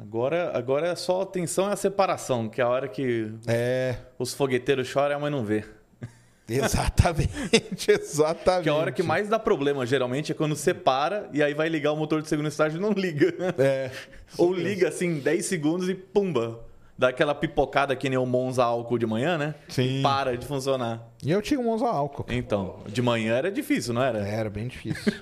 Agora, 0.00 0.50
agora 0.58 0.88
é 0.88 0.96
só 0.96 1.22
a 1.22 1.26
tensão 1.26 1.68
e 1.70 1.72
a 1.72 1.76
separação, 1.76 2.48
que 2.48 2.60
é 2.60 2.64
a 2.64 2.68
hora 2.68 2.88
que 2.88 3.32
É, 3.46 3.94
os 4.18 4.34
fogueteiros 4.34 4.88
choram 4.88 5.12
e 5.12 5.14
a 5.14 5.18
mãe 5.20 5.30
não 5.30 5.44
vê. 5.44 5.64
exatamente, 6.50 7.92
exatamente. 7.92 8.64
Que 8.64 8.68
é 8.68 8.72
a 8.72 8.74
hora 8.74 8.90
que 8.90 9.04
mais 9.04 9.28
dá 9.28 9.38
problema, 9.38 9.86
geralmente, 9.86 10.32
é 10.32 10.34
quando 10.34 10.56
separa 10.56 11.30
e 11.32 11.44
aí 11.44 11.54
vai 11.54 11.68
ligar 11.68 11.92
o 11.92 11.96
motor 11.96 12.20
de 12.22 12.28
segundo 12.28 12.48
estágio 12.48 12.78
e 12.78 12.82
não 12.82 12.90
liga. 12.90 13.32
É. 13.56 13.88
Ou 14.36 14.52
liga 14.52 14.88
assim 14.88 15.20
10 15.20 15.46
segundos 15.46 15.88
e 15.88 15.94
pumba. 15.94 16.71
Dá 17.02 17.08
aquela 17.08 17.34
pipocada 17.34 17.96
que 17.96 18.08
nem 18.08 18.16
o 18.16 18.24
Monza 18.24 18.62
álcool 18.62 18.96
de 18.96 19.06
manhã, 19.06 19.36
né? 19.36 19.56
Sim. 19.68 19.98
E 19.98 20.02
para 20.02 20.38
de 20.38 20.46
funcionar. 20.46 21.02
E 21.20 21.32
eu 21.32 21.42
tinha 21.42 21.58
um 21.58 21.64
Monza 21.64 21.84
álcool. 21.84 22.24
Então, 22.28 22.76
de 22.86 23.02
manhã 23.02 23.34
era 23.34 23.50
difícil, 23.50 23.92
não 23.92 24.00
era? 24.00 24.20
Era 24.20 24.48
bem 24.48 24.68
difícil. 24.68 25.12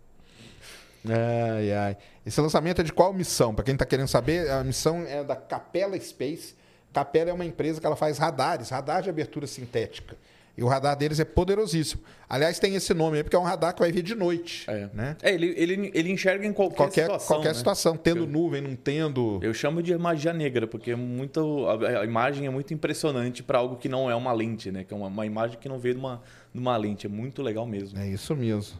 ai, 1.04 1.72
ai. 1.74 1.96
Esse 2.24 2.40
lançamento 2.40 2.80
é 2.80 2.84
de 2.84 2.90
qual 2.90 3.12
missão? 3.12 3.54
Para 3.54 3.66
quem 3.66 3.74
está 3.74 3.84
querendo 3.84 4.08
saber, 4.08 4.50
a 4.50 4.64
missão 4.64 5.04
é 5.06 5.22
da 5.22 5.36
Capella 5.36 6.00
Space. 6.00 6.54
Capella 6.90 7.28
é 7.28 7.34
uma 7.34 7.44
empresa 7.44 7.78
que 7.78 7.86
ela 7.86 7.96
faz 7.96 8.16
radares, 8.16 8.70
radar 8.70 9.02
de 9.02 9.10
abertura 9.10 9.46
sintética. 9.46 10.16
E 10.60 10.62
o 10.62 10.66
radar 10.68 10.94
deles 10.94 11.18
é 11.18 11.24
poderosíssimo. 11.24 12.02
Aliás, 12.28 12.58
tem 12.58 12.74
esse 12.74 12.92
nome 12.92 13.16
aí 13.16 13.22
porque 13.24 13.34
é 13.34 13.38
um 13.38 13.42
radar 13.44 13.72
que 13.72 13.80
vai 13.80 13.90
vir 13.90 14.02
de 14.02 14.14
noite. 14.14 14.66
É, 14.70 14.90
Né? 14.92 15.16
É, 15.22 15.32
ele, 15.32 15.54
ele, 15.56 15.90
ele 15.94 16.12
enxerga 16.12 16.46
em 16.46 16.52
qualquer, 16.52 16.76
Qualquer, 16.76 17.02
situação. 17.04 17.26
qualquer 17.36 17.48
né? 17.48 17.54
situação, 17.54 17.96
tendo 17.96 18.26
nuvem, 18.26 18.60
não 18.60 18.76
tendo. 18.76 19.40
Eu 19.42 19.54
chamo 19.54 19.82
de 19.82 19.96
magia 19.96 20.34
negra, 20.34 20.66
porque 20.66 20.90
é 20.90 20.96
muito, 20.96 21.66
a, 21.66 22.00
a 22.00 22.04
imagem 22.04 22.44
é 22.46 22.50
muito 22.50 22.74
impressionante 22.74 23.42
para 23.42 23.58
algo 23.58 23.76
que 23.76 23.88
não 23.88 24.10
é 24.10 24.14
uma 24.14 24.34
lente, 24.34 24.70
né? 24.70 24.84
Que 24.84 24.92
é 24.92 24.96
uma, 24.98 25.06
uma 25.06 25.24
imagem 25.24 25.58
que 25.58 25.66
não 25.66 25.78
veio 25.78 25.94
de 25.94 26.00
uma, 26.00 26.20
de 26.52 26.60
uma 26.60 26.76
lente. 26.76 27.06
É 27.06 27.08
muito 27.08 27.40
legal 27.40 27.64
mesmo. 27.64 27.98
É 27.98 28.06
isso 28.06 28.36
mesmo. 28.36 28.78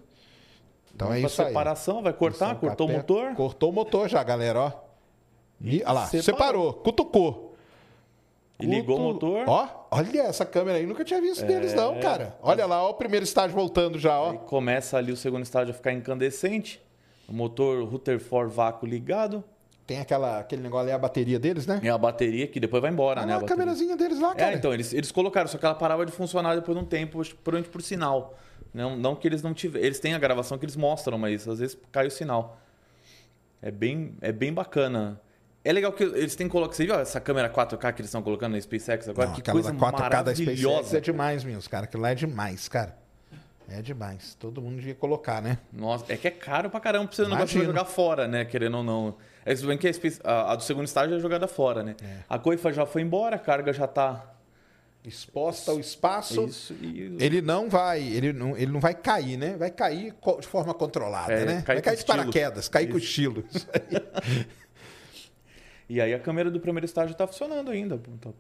Então 0.95 1.11
é 1.15 1.21
isso 1.21 1.41
aí. 1.41 1.49
separação, 1.49 2.03
vai 2.03 2.13
cortar, 2.13 2.57
cortou 2.57 2.91
o 2.91 2.93
motor. 2.93 3.35
Cortou 3.35 3.71
o 3.71 3.73
motor 3.73 4.07
já, 4.07 4.23
galera, 4.23 4.61
ó. 4.61 4.73
E, 5.63 5.83
olha 5.83 5.93
lá, 5.93 6.07
separou. 6.09 6.23
Separou. 6.25 6.73
cutucou. 6.75 7.57
E 8.61 8.67
ligou 8.67 8.97
o 9.01 9.15
Cutu- 9.15 9.27
motor. 9.27 9.45
Ó, 9.49 9.80
olha 9.91 10.23
essa 10.23 10.45
câmera 10.45 10.79
aí, 10.79 10.87
nunca 10.87 11.05
tinha 11.05 11.19
É. 11.19 11.23
visto 11.23 11.45
deles 11.45 11.75
não, 11.75 11.99
cara. 12.01 12.37
Olha 12.43 12.67
lá, 12.67 12.83
ó 12.83 12.91
o 12.91 12.95
primeiro 12.95 13.25
estágio 13.25 13.55
voltando 13.55 13.99
já, 13.99 14.19
ó. 14.19 14.31
Aí 14.33 14.39
começa 14.39 14.97
ali 14.97 15.13
o 15.13 15.17
segundo 15.17 15.43
estágio 15.43 15.73
a 15.73 15.75
ficar 15.75 15.93
incandescente. 15.93 16.81
O 17.29 17.33
motor 17.33 17.85
Rutherford 17.89 18.53
vácuo 18.53 18.87
ligado. 18.87 19.45
Tem 19.87 19.99
aquela, 19.99 20.39
aquele 20.39 20.63
negócio 20.63 20.85
ali, 20.85 20.93
a 20.93 20.99
bateria 20.99 21.39
deles, 21.39 21.67
né? 21.67 21.81
E 21.83 21.89
a 21.89 21.99
bateria 21.99 22.47
que 22.47 22.61
depois 22.61 22.81
vai 22.81 22.93
embora, 22.93 23.21
Olha 23.21 23.27
né? 23.27 23.37
lá 23.37 23.43
a 23.43 23.45
câmerazinha 23.45 23.97
deles 23.97 24.21
lá, 24.21 24.35
cara. 24.35 24.53
É, 24.53 24.55
então, 24.55 24.73
eles, 24.73 24.93
eles 24.93 25.11
colocaram, 25.11 25.49
só 25.49 25.59
que 25.59 25.65
ela 25.67 25.75
parava 25.75 26.07
de 26.07 26.13
funcionar 26.13 26.55
depois 26.55 26.79
de 26.79 26.85
um 26.85 26.87
tempo, 26.87 27.21
provavelmente 27.43 27.73
por 27.73 27.83
sinal. 27.83 28.37
Não, 28.73 28.97
não 28.97 29.17
que 29.17 29.27
eles 29.27 29.43
não 29.43 29.53
tiverem. 29.53 29.85
Eles 29.87 29.99
têm 29.99 30.15
a 30.15 30.19
gravação 30.19 30.57
que 30.59 30.65
eles 30.65 30.77
mostram, 30.77 31.19
mas 31.19 31.47
às 31.49 31.59
vezes 31.59 31.77
cai 31.91 32.07
o 32.07 32.11
sinal. 32.11 32.57
É 33.61 33.71
bem, 33.71 34.15
é 34.21 34.31
bem 34.31 34.53
bacana. 34.53 35.21
É 35.63 35.73
legal 35.73 35.93
que 35.93 36.03
eles 36.03 36.35
têm 36.35 36.49
colocado. 36.49 36.77
Você 36.77 36.87
viu 36.87 36.95
essa 36.95 37.21
câmera 37.21 37.51
4K 37.51 37.93
que 37.93 38.01
eles 38.01 38.09
estão 38.09 38.23
colocando 38.23 38.53
na 38.53 38.61
SpaceX 38.61 39.09
agora? 39.09 39.29
Não, 39.29 39.35
que 39.35 39.43
coisa 39.51 39.73
da 39.73 39.79
4K 39.79 40.23
da 40.23 40.35
SpaceX 40.35 40.95
é 40.95 41.01
demais, 41.01 41.45
meus 41.45 41.69
cara. 41.69 41.85
Aquilo 41.85 42.03
lá 42.03 42.11
é 42.11 42.15
demais, 42.15 42.69
cara. 42.69 42.97
É 43.69 43.81
demais. 43.81 44.35
Todo 44.35 44.61
mundo 44.61 44.77
devia 44.77 44.95
colocar, 44.95 45.41
né? 45.41 45.59
Nossa, 45.73 46.13
é 46.13 46.17
que 46.17 46.27
é 46.27 46.31
caro 46.31 46.69
pra 46.69 46.81
caramba 46.81 47.07
pra 47.07 47.47
você 47.47 47.65
jogar 47.65 47.85
fora, 47.85 48.27
né? 48.27 48.45
Querendo 48.45 48.79
ou 48.79 48.83
não. 48.83 49.17
É, 49.45 49.55
bem 49.55 49.79
que 49.79 49.89
a, 50.25 50.57
do 50.57 50.63
segundo 50.63 50.87
estágio 50.87 51.17
é 51.17 51.21
jogada 51.21 51.47
fora, 51.47 51.83
né? 51.83 51.95
É. 52.03 52.17
A 52.29 52.39
coifa 52.39 52.73
já 52.73 52.85
foi 52.85 53.03
embora, 53.03 53.37
a 53.37 53.39
carga 53.39 53.73
já 53.73 53.87
tá. 53.87 54.27
Exposta 55.03 55.71
ao 55.71 55.81
espaço. 55.81 56.45
Isso 56.45 56.75
e. 56.75 57.17
Ele 57.19 57.41
não 57.41 57.71
vai, 57.71 58.03
ele 58.03 58.35
não, 58.35 58.55
ele 58.55 58.71
não 58.71 58.81
vai 58.81 58.93
cair, 58.93 59.39
né? 59.39 59.57
Vai 59.57 59.71
cair 59.71 60.15
de 60.41 60.47
forma 60.47 60.75
controlada, 60.75 61.33
É, 61.33 61.45
né? 61.47 61.63
cair 61.63 61.77
vai 61.77 61.83
cair 61.83 61.97
de 61.97 62.05
paraquedas, 62.05 62.69
cair 62.69 62.91
com 62.91 62.99
estilo. 62.99 63.45
Isso 63.51 63.67
aí. 63.73 64.47
E 65.91 66.01
aí 66.01 66.15
a 66.15 66.21
câmera 66.21 66.53
do 66.53 66.61
primeiro 66.61 66.87
estágio 66.87 67.17
tá 67.17 67.27
funcionando 67.27 67.69
ainda. 67.71 67.99
tá- 68.21 68.31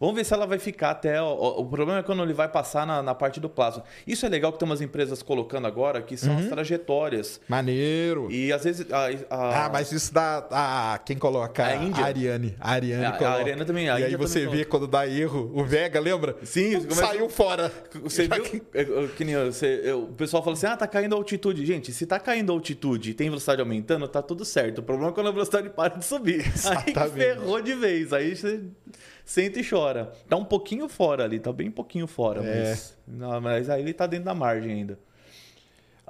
Vamos 0.00 0.14
ver 0.14 0.24
se 0.24 0.32
ela 0.32 0.46
vai 0.46 0.58
ficar 0.58 0.92
até. 0.92 1.20
O, 1.20 1.60
o- 1.60 1.66
problema 1.68 1.98
é 2.00 2.02
quando 2.02 2.22
ele 2.22 2.32
vai 2.32 2.48
passar 2.48 2.86
na, 2.86 3.02
na 3.02 3.14
parte 3.14 3.38
do 3.38 3.50
plasma. 3.50 3.84
Isso 4.06 4.24
é 4.24 4.30
legal 4.30 4.50
que 4.50 4.58
tem 4.58 4.66
umas 4.66 4.80
empresas 4.80 5.22
colocando 5.22 5.66
agora, 5.66 6.00
que 6.00 6.16
são 6.16 6.38
as 6.38 6.46
trajetórias. 6.46 7.38
Maneiro. 7.46 8.30
E 8.30 8.50
às 8.52 8.64
vezes. 8.64 8.86
A, 8.90 9.08
a- 9.28 9.66
Ah, 9.66 9.68
mas 9.70 9.92
isso 9.92 10.12
dá. 10.14 10.46
Ah, 10.50 10.98
quem 11.04 11.18
coloca? 11.18 11.64
A 11.66 11.76
Índia. 11.76 12.02
Ariane. 12.04 12.56
A 12.58 12.72
Ariane 12.72 13.04
A- 13.04 13.08
a 13.10 13.12
coloca. 13.12 13.36
Ariane 13.40 13.64
também, 13.66 13.90
a 13.90 14.00
E 14.00 14.04
aí 14.04 14.16
você 14.16 14.46
vê 14.46 14.64
quando 14.64 14.86
dá 14.86 15.06
erro, 15.06 15.50
o 15.54 15.62
Vega, 15.64 16.00
lembra? 16.00 16.34
Sim, 16.44 16.80
começa- 16.80 17.06
saiu 17.06 17.28
fora. 17.28 17.70
Você 18.02 18.26
viu? 18.28 18.42
que- 18.42 18.62
é, 18.72 18.80
é, 18.80 19.08
que 19.14 19.22
nem 19.24 19.36
você- 19.44 19.92
o 19.92 20.06
pessoal 20.14 20.42
fala 20.42 20.54
assim: 20.56 20.66
ah, 20.66 20.76
tá 20.78 20.86
caindo 20.86 21.14
a 21.14 21.18
altitude. 21.18 21.66
Gente, 21.66 21.92
se 21.92 22.06
tá 22.06 22.18
caindo 22.18 22.50
a 22.50 22.54
altitude 22.54 23.10
e 23.10 23.14
tem 23.14 23.28
velocidade 23.28 23.60
aumentando, 23.60 24.08
tá 24.08 24.22
tudo 24.22 24.46
certo. 24.46 24.78
O 24.78 24.82
problema 24.82 25.10
é 25.10 25.14
quando 25.14 25.28
a 25.28 25.32
velocidade 25.32 25.68
para 25.76 25.98
de 25.98 26.04
subir. 26.06 26.40
Aí 26.40 26.48
Exatamente. 26.54 27.10
ferrou 27.12 27.60
de 27.60 27.74
vez. 27.74 28.12
Aí 28.14 28.34
você 28.34 28.62
senta 29.30 29.60
e 29.60 29.68
chora. 29.68 30.12
Tá 30.28 30.36
um 30.36 30.44
pouquinho 30.44 30.88
fora 30.88 31.22
ali, 31.24 31.38
tá 31.38 31.52
bem 31.52 31.70
pouquinho 31.70 32.06
fora, 32.08 32.42
É. 32.44 32.70
mas, 32.70 32.96
não, 33.06 33.40
mas 33.40 33.70
aí 33.70 33.80
ele 33.80 33.92
tá 33.94 34.06
dentro 34.06 34.24
da 34.24 34.34
margem 34.34 34.72
ainda. 34.72 34.98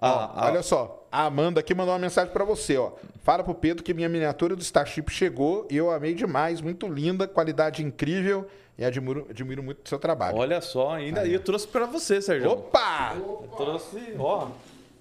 Ó, 0.00 0.06
Ah, 0.06 0.32
ah, 0.34 0.46
olha 0.46 0.62
só, 0.62 1.06
a 1.12 1.24
Amanda 1.26 1.60
aqui 1.60 1.74
mandou 1.74 1.92
uma 1.92 1.98
mensagem 2.00 2.32
pra 2.32 2.42
você, 2.44 2.78
ó. 2.78 2.92
Fala 3.22 3.44
pro 3.44 3.54
Pedro 3.54 3.84
que 3.84 3.92
minha 3.92 4.08
miniatura 4.08 4.56
do 4.56 4.62
Starship 4.62 5.10
chegou 5.10 5.66
e 5.70 5.76
eu 5.76 5.90
amei 5.90 6.14
demais, 6.14 6.62
muito 6.62 6.88
linda, 6.88 7.28
qualidade 7.28 7.84
incrível 7.84 8.46
e 8.78 8.84
admiro, 8.84 9.26
admiro 9.28 9.62
muito 9.62 9.84
o 9.84 9.88
seu 9.88 9.98
trabalho. 9.98 10.38
olha 10.38 10.58
só, 10.62 10.92
ainda 10.94 11.20
aí 11.20 11.34
eu 11.34 11.40
trouxe 11.40 11.68
pra 11.68 11.84
você, 11.84 12.22
Sérgio. 12.22 12.50
Opa! 12.50 13.12
Eu 13.16 13.50
trouxe, 13.54 14.14
ó. 14.18 14.48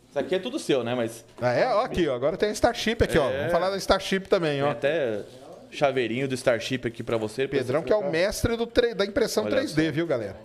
Isso 0.10 0.20
aqui 0.20 0.36
é 0.36 0.40
tudo 0.40 0.60
seu, 0.60 0.84
né? 0.84 0.94
Mas 0.96 1.24
Ah, 1.40 1.52
é? 1.54 1.66
Ó, 1.74 1.80
aqui, 1.86 2.06
ó. 2.10 2.16
Agora 2.16 2.36
tem 2.36 2.50
a 2.50 2.52
Starship 2.52 3.02
aqui, 3.04 3.18
ó. 3.18 3.30
É. 3.30 3.38
Vamos 3.38 3.52
falar 3.54 3.70
da 3.70 3.78
Starship 3.78 4.22
também, 4.28 4.54
tem 4.60 4.64
ó. 4.64 4.72
até 4.72 5.22
chaveirinho 5.70 6.28
do 6.28 6.36
Starship 6.36 6.82
aqui 6.88 7.04
pra 7.04 7.18
você. 7.18 7.48
Pedrão 7.48 7.82
que 7.84 7.92
é 7.92 7.96
o 7.96 8.10
mestre 8.10 8.56
do 8.58 8.66
da 8.96 9.06
impressão 9.06 9.46
Olha 9.46 9.62
3D, 9.62 9.92
viu, 9.92 10.06
galera? 10.08 10.36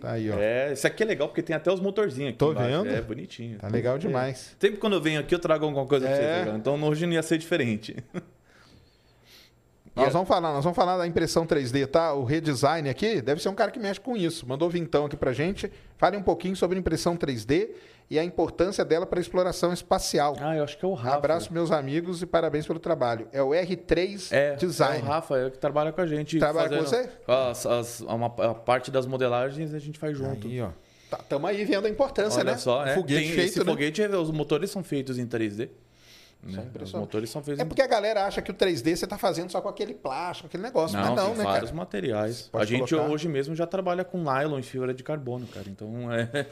Tá 0.00 0.12
aí, 0.12 0.30
ó. 0.30 0.36
É, 0.38 0.72
isso 0.72 0.86
aqui 0.86 1.02
é 1.02 1.06
legal 1.06 1.28
porque 1.28 1.42
tem 1.42 1.56
até 1.56 1.72
os 1.72 1.80
motorzinhos 1.80 2.30
aqui 2.30 2.38
Tô 2.38 2.52
embaixo. 2.52 2.82
vendo. 2.82 2.94
É 2.94 3.00
bonitinho. 3.00 3.58
Tá 3.58 3.68
legal 3.68 3.96
demais. 3.98 4.54
Sempre 4.60 4.78
quando 4.78 4.92
eu 4.94 5.00
venho 5.00 5.18
aqui 5.20 5.34
eu 5.34 5.38
trago 5.38 5.64
alguma 5.64 5.86
coisa 5.86 6.06
pra 6.06 6.14
É. 6.16 6.44
vocês. 6.44 6.56
Então 6.56 6.82
hoje 6.84 7.06
não 7.06 7.14
ia 7.14 7.22
ser 7.22 7.38
diferente. 7.38 7.96
Nós 9.96 10.12
vamos 10.12 10.26
falar, 10.26 10.52
nós 10.52 10.64
vamos 10.64 10.74
falar 10.74 10.98
da 10.98 11.06
impressão 11.06 11.46
3D, 11.46 11.86
tá? 11.86 12.12
O 12.14 12.24
redesign 12.24 12.88
aqui 12.90 13.22
deve 13.22 13.40
ser 13.40 13.48
um 13.48 13.54
cara 13.54 13.70
que 13.70 13.78
mexe 13.78 14.00
com 14.00 14.16
isso. 14.16 14.44
Mandou 14.46 14.68
vintão 14.68 15.06
aqui 15.06 15.16
pra 15.16 15.32
gente. 15.32 15.70
Fale 15.96 16.16
um 16.16 16.22
pouquinho 16.22 16.56
sobre 16.56 16.76
impressão 16.78 17.16
3D 17.16 17.70
e 18.10 18.18
a 18.18 18.24
importância 18.24 18.84
dela 18.84 19.06
para 19.06 19.18
exploração 19.20 19.72
espacial. 19.72 20.36
Ah, 20.40 20.56
eu 20.56 20.64
acho 20.64 20.78
que 20.78 20.84
é 20.84 20.88
o 20.88 20.94
Rafa. 20.94 21.16
Abraço, 21.16 21.52
meus 21.52 21.70
amigos, 21.70 22.22
e 22.22 22.26
parabéns 22.26 22.66
pelo 22.66 22.78
trabalho. 22.78 23.26
É 23.32 23.42
o 23.42 23.50
R3 23.50 24.28
É, 24.30 24.54
Design. 24.56 24.98
é 24.98 25.02
o 25.02 25.04
Rafa, 25.06 25.36
é 25.38 25.46
o 25.46 25.50
que 25.50 25.58
trabalha 25.58 25.90
com 25.92 26.00
a 26.00 26.06
gente. 26.06 26.38
Trabalha 26.38 26.68
com 26.68 26.84
você? 26.84 27.08
As, 27.26 27.66
as- 27.66 28.00
uma, 28.02 28.26
a 28.26 28.54
parte 28.54 28.90
das 28.90 29.06
modelagens 29.06 29.72
a 29.74 29.78
gente 29.78 29.98
faz 29.98 30.16
junto. 30.16 30.46
Aí, 30.46 30.60
ó. 30.60 30.70
Tá, 31.10 31.18
tamo 31.18 31.46
aí 31.46 31.64
vendo 31.64 31.86
a 31.86 31.90
importância, 31.90 32.40
Olha 32.40 32.52
né? 32.52 32.58
só, 32.58 32.84
é, 32.84 32.94
foguete 32.94 33.20
tem 33.24 33.32
feito, 33.32 33.48
esse 33.48 33.58
né? 33.60 33.64
foguete, 33.64 34.02
os 34.02 34.30
motores 34.30 34.70
são 34.70 34.82
feitos 34.82 35.18
em 35.18 35.26
3D. 35.26 35.68
Né? 36.42 36.62
Os 36.82 36.92
motores 36.92 37.30
são 37.30 37.42
feitos 37.42 37.60
É 37.60 37.64
em 37.64 37.66
porque 37.68 37.80
a 37.80 37.86
galera 37.86 38.26
acha 38.26 38.42
que 38.42 38.50
o 38.50 38.54
3D 38.54 38.94
você 38.96 39.06
tá 39.06 39.16
fazendo 39.16 39.50
só 39.50 39.62
com 39.62 39.68
aquele 39.68 39.94
plástico, 39.94 40.46
aquele 40.46 40.62
negócio. 40.62 40.94
Não, 40.98 41.06
Mas 41.06 41.16
não, 41.16 41.28
tem 41.30 41.38
né, 41.38 41.44
vários 41.44 41.70
cara? 41.70 41.76
materiais. 41.80 42.48
Pode 42.52 42.64
a 42.64 42.66
gente 42.78 42.90
colocar. 42.90 43.10
hoje 43.10 43.28
mesmo 43.28 43.54
já 43.54 43.66
trabalha 43.66 44.04
com 44.04 44.18
nylon 44.22 44.58
e 44.58 44.62
fibra 44.62 44.92
de 44.92 45.02
carbono, 45.02 45.46
cara. 45.46 45.66
Então 45.70 46.12
é, 46.12 46.46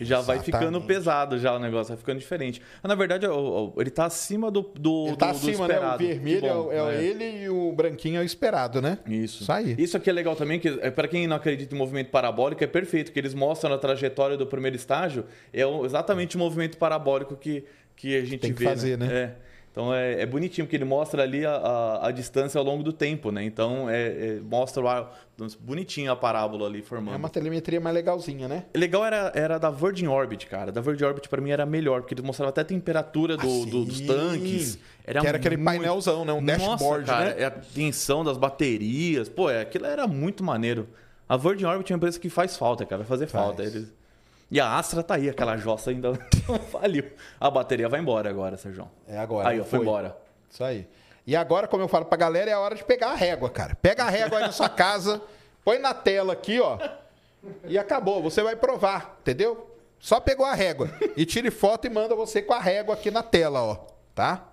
já 0.00 0.20
vai 0.20 0.38
ficando 0.40 0.62
Exatamente. 0.64 0.86
pesado 0.86 1.38
já 1.38 1.54
o 1.54 1.58
negócio, 1.58 1.88
vai 1.88 1.96
ficando 1.98 2.18
diferente. 2.18 2.60
Mas, 2.82 2.88
na 2.88 2.94
verdade, 2.94 3.26
o- 3.26 3.72
ele 3.78 3.90
tá 3.90 4.06
acima 4.06 4.50
do, 4.50 4.62
do, 4.62 5.06
Ele 5.08 5.16
tá 5.16 5.32
do- 5.32 5.38
do 5.40 5.48
acima, 5.48 5.68
né? 5.68 5.74
O 5.74 5.76
esperado. 5.78 6.06
vermelho 6.06 6.46
é, 6.46 6.48
bom, 6.52 6.66
o- 6.66 6.72
é 6.72 6.84
né? 6.92 7.04
ele 7.04 7.42
e 7.44 7.48
o 7.50 7.72
branquinho 7.72 8.18
é 8.18 8.20
o 8.20 8.24
esperado, 8.24 8.80
né? 8.80 8.98
Isso. 9.06 9.42
Isso 9.42 9.52
aí. 9.52 9.74
Isso 9.78 9.96
aqui 9.96 10.08
é 10.10 10.12
legal 10.12 10.34
também, 10.36 10.58
que 10.58 10.68
é, 10.68 10.90
para 10.90 11.06
quem 11.08 11.26
não 11.26 11.36
acredita 11.36 11.74
em 11.74 11.78
movimento 11.78 12.10
parabólico, 12.10 12.62
é 12.62 12.66
perfeito, 12.66 13.12
que 13.12 13.18
eles 13.18 13.34
mostram 13.34 13.72
a 13.74 13.78
trajetória 13.78 14.36
do 14.36 14.46
primeiro 14.46 14.76
estágio, 14.76 15.24
é 15.52 15.62
exatamente 15.84 16.36
o 16.36 16.38
movimento 16.38 16.76
parabólico 16.78 17.36
que, 17.36 17.64
que 17.96 18.16
a 18.16 18.24
gente 18.24 18.38
Tem 18.40 18.52
que 18.52 18.58
vê. 18.58 18.64
fazer, 18.64 18.98
né? 18.98 19.06
É. 19.12 19.49
Então 19.72 19.94
é, 19.94 20.22
é 20.22 20.26
bonitinho, 20.26 20.66
porque 20.66 20.76
ele 20.76 20.84
mostra 20.84 21.22
ali 21.22 21.46
a, 21.46 21.52
a, 21.54 22.08
a 22.08 22.10
distância 22.10 22.58
ao 22.58 22.64
longo 22.64 22.82
do 22.82 22.92
tempo, 22.92 23.30
né? 23.30 23.44
Então 23.44 23.88
é, 23.88 24.08
é- 24.08 24.40
mostra 24.42 24.82
lá, 24.82 25.12
bonitinho 25.60 26.10
a 26.10 26.16
parábola 26.16 26.66
ali 26.66 26.82
formando. 26.82 27.14
É 27.14 27.16
uma 27.16 27.28
telemetria 27.28 27.80
mais 27.80 27.94
legalzinha, 27.94 28.48
né? 28.48 28.64
Legal 28.74 29.04
era, 29.04 29.30
era 29.32 29.58
da 29.58 29.70
Virgin 29.70 30.08
Orbit, 30.08 30.46
cara. 30.48 30.72
Da 30.72 30.80
Virgin 30.80 31.04
Orbit 31.04 31.28
pra 31.28 31.40
mim 31.40 31.50
era 31.50 31.64
melhor, 31.64 32.00
porque 32.00 32.14
ele 32.14 32.22
mostrava 32.22 32.50
até 32.50 32.62
a 32.62 32.64
temperatura 32.64 33.36
do- 33.36 33.42
Ah, 33.62 33.70
do- 33.70 33.84
dos 33.84 34.00
tanques. 34.00 34.78
Era 35.04 35.20
que 35.20 35.26
era 35.28 35.36
aquele 35.38 35.56
muito- 35.56 35.66
painelzão, 35.68 36.24
né? 36.24 36.32
Um 36.32 36.40
Nossa, 36.40 36.58
dashboard, 36.58 37.06
cara, 37.06 37.24
né? 37.26 37.34
é 37.38 37.44
a 37.44 37.50
tensão 37.52 38.24
das 38.24 38.36
baterias. 38.36 39.28
Pô, 39.28 39.48
é, 39.48 39.60
aquilo 39.60 39.86
era 39.86 40.06
muito 40.08 40.42
maneiro. 40.42 40.88
A 41.28 41.36
Virgin 41.36 41.64
Orbit 41.66 41.92
é 41.92 41.94
uma 41.94 41.98
empresa 41.98 42.18
que 42.18 42.28
faz 42.28 42.56
falta, 42.56 42.84
cara. 42.84 42.98
Vai 43.02 43.06
fazer 43.08 43.28
Faz. 43.28 43.44
falta. 43.44 43.62
Eles... 43.62 43.92
E 44.50 44.58
a 44.58 44.76
Astra 44.76 45.02
tá 45.02 45.14
aí, 45.14 45.28
aquela 45.28 45.56
jossa 45.56 45.90
ainda 45.90 46.12
não 46.48 46.58
faliu. 46.58 47.04
A 47.38 47.50
bateria 47.50 47.88
vai 47.88 48.00
embora 48.00 48.28
agora, 48.28 48.56
Sérgio. 48.56 48.90
É 49.06 49.16
agora. 49.16 49.48
Aí, 49.48 49.60
ó, 49.60 49.64
foi 49.64 49.78
embora. 49.78 50.16
Isso 50.50 50.64
aí. 50.64 50.88
E 51.26 51.36
agora, 51.36 51.68
como 51.68 51.82
eu 51.82 51.88
falo 51.88 52.06
pra 52.06 52.16
galera, 52.18 52.50
é 52.50 52.54
a 52.54 52.58
hora 52.58 52.74
de 52.74 52.82
pegar 52.82 53.10
a 53.10 53.14
régua, 53.14 53.48
cara. 53.48 53.76
Pega 53.76 54.04
a 54.04 54.10
régua 54.10 54.38
aí 54.38 54.44
na 54.46 54.52
sua 54.52 54.68
casa, 54.68 55.22
põe 55.64 55.78
na 55.78 55.94
tela 55.94 56.32
aqui, 56.32 56.58
ó. 56.58 56.78
E 57.64 57.78
acabou. 57.78 58.20
Você 58.22 58.42
vai 58.42 58.56
provar, 58.56 59.16
entendeu? 59.20 59.70
Só 60.00 60.18
pegou 60.18 60.44
a 60.44 60.54
régua. 60.54 60.90
E 61.16 61.24
tire 61.24 61.50
foto 61.50 61.86
e 61.86 61.90
manda 61.90 62.14
você 62.16 62.42
com 62.42 62.54
a 62.54 62.58
régua 62.58 62.94
aqui 62.94 63.10
na 63.10 63.22
tela, 63.22 63.62
ó. 63.62 63.76
Tá? 64.14 64.48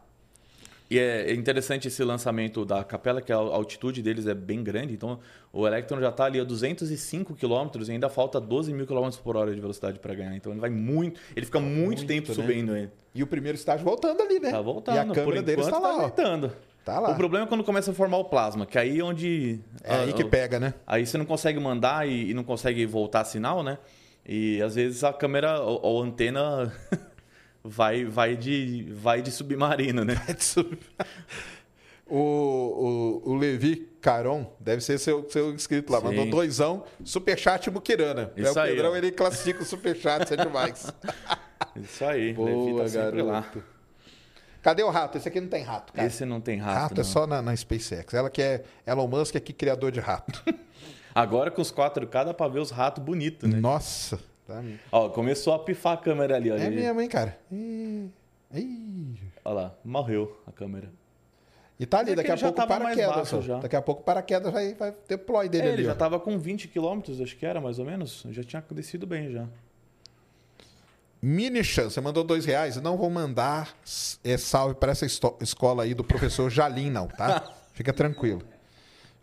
E 0.90 0.98
é 0.98 1.34
interessante 1.34 1.90
esse 1.90 2.02
lançamento 2.04 2.64
da 2.64 2.82
capela, 2.84 3.22
que 3.22 3.32
a 3.32 3.36
altitude 3.36 4.02
deles 4.02 4.26
é 4.26 4.34
bem 4.34 4.64
grande. 4.64 4.94
Então, 4.94 5.20
o 5.52 5.68
Electron 5.68 6.00
já 6.00 6.08
está 6.10 6.24
ali 6.26 6.40
a 6.40 6.46
205 6.46 7.36
km 7.36 7.82
e 7.88 7.92
ainda 7.92 8.08
falta 8.10 8.40
12 8.40 8.74
mil 8.74 8.88
km 8.88 9.10
por 9.22 9.36
hora 9.36 9.54
de 9.54 9.60
velocidade 9.60 10.00
para 10.00 10.14
ganhar. 10.16 10.36
Então, 10.36 10.52
ele 10.54 10.62
vai 10.62 10.70
muito. 10.70 11.20
Ele 11.36 11.46
fica 11.46 11.60
muito, 11.60 11.78
Muito, 12.00 12.06
tempo 12.06 12.30
né? 12.30 12.34
subindo 12.36 12.76
ele. 12.78 12.90
E 13.14 13.22
o 13.22 13.28
primeiro 13.28 13.58
estágio 13.58 13.84
voltando 13.84 14.22
ali, 14.22 14.40
né? 14.40 14.52
Tá 14.52 14.62
voltando. 14.62 14.96
E 14.96 15.00
a 15.00 15.06
câmera 15.06 15.42
deles 15.42 15.68
enquanto, 15.68 15.82
tá 15.82 15.88
lá, 15.90 15.96
ó. 15.96 16.00
aumentando. 16.02 16.52
Tá 16.86 17.00
lá. 17.02 17.10
O 17.12 17.16
problema 17.16 17.46
é 17.46 17.50
quando 17.50 17.66
começa 17.66 17.92
a 17.92 17.94
formar 17.94 18.18
o 18.18 18.24
plasma, 18.26 18.66
que 18.66 18.78
aí 18.80 19.00
é 19.00 19.04
onde. 19.04 19.60
É 19.84 19.94
aí 19.94 20.10
a- 20.12 20.14
que 20.14 20.22
a- 20.24 20.28
pega, 20.28 20.58
né? 20.58 20.74
Aí 20.88 21.06
você 21.06 21.18
não 21.18 21.26
consegue 21.26 21.60
mandar 21.60 22.08
e, 22.08 22.30
e 22.30 22.34
não 22.34 22.46
consegue 22.46 22.86
voltar 22.86 23.26
sinal, 23.26 23.62
né? 23.62 23.78
E 24.26 24.62
às 24.62 24.76
vezes 24.76 25.04
a 25.04 25.12
câmera 25.12 25.60
ou, 25.60 25.82
ou 25.84 26.02
a 26.02 26.06
antena 26.06 26.72
vai, 27.68 28.06
vai, 28.06 28.36
de, 28.36 28.88
vai 28.94 29.22
de 29.22 29.32
submarino, 29.32 30.04
né? 30.04 30.16
O, 32.10 33.22
o, 33.26 33.32
o 33.32 33.36
Levi 33.36 33.90
Caron, 34.00 34.50
deve 34.62 34.82
ser 34.82 34.98
seu, 34.98 35.30
seu 35.30 35.54
inscrito 35.54 35.92
lá, 35.92 36.00
Sim. 36.00 36.06
mandou 36.06 36.26
doisão, 36.30 36.86
superchat 37.04 37.70
Muquirana. 37.70 38.32
é, 38.38 38.42
o 38.44 38.44
Isso 38.46 38.58
aí, 38.58 38.72
Pedrão, 38.76 38.92
ó. 38.92 38.96
ele 38.96 39.12
classifica 39.12 39.62
o 39.62 39.66
superchat, 39.66 40.24
isso 40.24 40.34
é 40.34 40.38
demais. 40.38 40.88
Isso 41.76 42.06
aí, 42.06 42.28
Levi 42.28 42.34
Boa, 42.36 42.84
tá 42.84 42.90
sempre 42.90 43.22
lá. 43.22 43.42
garoto. 43.42 43.64
Cadê 44.62 44.84
o 44.84 44.90
rato? 44.90 45.18
Esse 45.18 45.28
aqui 45.28 45.42
não 45.42 45.48
tem 45.50 45.64
rato, 45.64 45.92
cara. 45.92 46.08
Esse 46.08 46.24
não 46.26 46.40
tem 46.40 46.58
rato 46.60 46.80
rato. 46.80 46.94
é 46.94 46.98
não. 46.98 47.04
só 47.04 47.28
na, 47.28 47.42
na 47.42 47.56
SpaceX. 47.56 48.14
Ela 48.14 48.30
que 48.30 48.42
é 48.42 48.64
Elon 48.86 49.08
Musk 49.08 49.36
é 49.36 49.40
que 49.40 49.52
criador 49.52 49.92
de 49.92 50.00
rato. 50.00 50.44
Agora 51.14 51.52
com 51.52 51.62
os 51.62 51.72
4K 51.72 52.26
dá 52.26 52.34
pra 52.34 52.48
ver 52.48 52.60
os 52.60 52.72
ratos 52.72 53.04
bonitos, 53.04 53.50
né? 53.50 53.60
Nossa. 53.60 54.20
Tá 54.48 54.62
mesmo. 54.62 54.80
Ó, 54.92 55.10
começou 55.10 55.54
a 55.54 55.60
pifar 55.60 55.94
a 55.94 55.98
câmera 55.98 56.36
ali, 56.38 56.50
ó. 56.52 56.56
É 56.56 56.70
mesmo, 56.70 57.02
hein, 57.02 57.10
cara? 57.10 57.38
Ih, 57.52 58.10
Ih. 58.54 59.16
Olha 59.44 59.54
lá, 59.56 59.76
morreu 59.84 60.40
a 60.48 60.52
câmera. 60.52 60.90
E 61.80 61.86
tá 61.86 62.00
ali, 62.00 62.14
é 62.14 62.16
daqui 62.16 62.32
a 62.32 62.38
pouco 62.38 62.66
paraquedas. 62.68 63.32
Daqui 63.62 63.76
a 63.76 63.82
pouco 63.82 64.04
paraquedas 64.04 64.52
vai, 64.52 64.74
vai 64.74 64.92
ter 64.92 65.16
o 65.16 65.20
ploy 65.20 65.48
dele 65.48 65.68
É, 65.68 65.72
ali. 65.72 65.78
ele 65.82 65.84
já 65.84 65.92
ó. 65.92 65.96
tava 65.96 66.20
com 66.20 66.40
20 66.40 66.70
km, 66.70 67.02
acho 67.22 67.36
que 67.38 67.46
era 67.46 67.62
mais 67.62 67.78
ou 67.78 67.86
menos. 67.86 68.26
Já 68.32 68.44
tinha 68.44 68.64
descido 68.72 69.06
bem 69.06 69.30
já. 69.32 69.46
Mini 71.22 71.64
Chan, 71.64 71.90
você 71.90 72.00
mandou 72.00 72.24
dois 72.24 72.46
reais. 72.46 72.78
Não 72.78 72.96
vou 72.98 73.10
mandar 73.10 73.76
é, 74.24 74.38
salve 74.38 74.76
para 74.76 74.92
essa 74.92 75.06
escola 75.06 75.84
aí 75.84 75.94
do 75.94 76.04
professor 76.04 76.50
Jalim, 76.50 76.90
não, 76.90 77.08
tá? 77.08 77.44
Fica 77.74 77.92
tranquilo. 77.94 78.42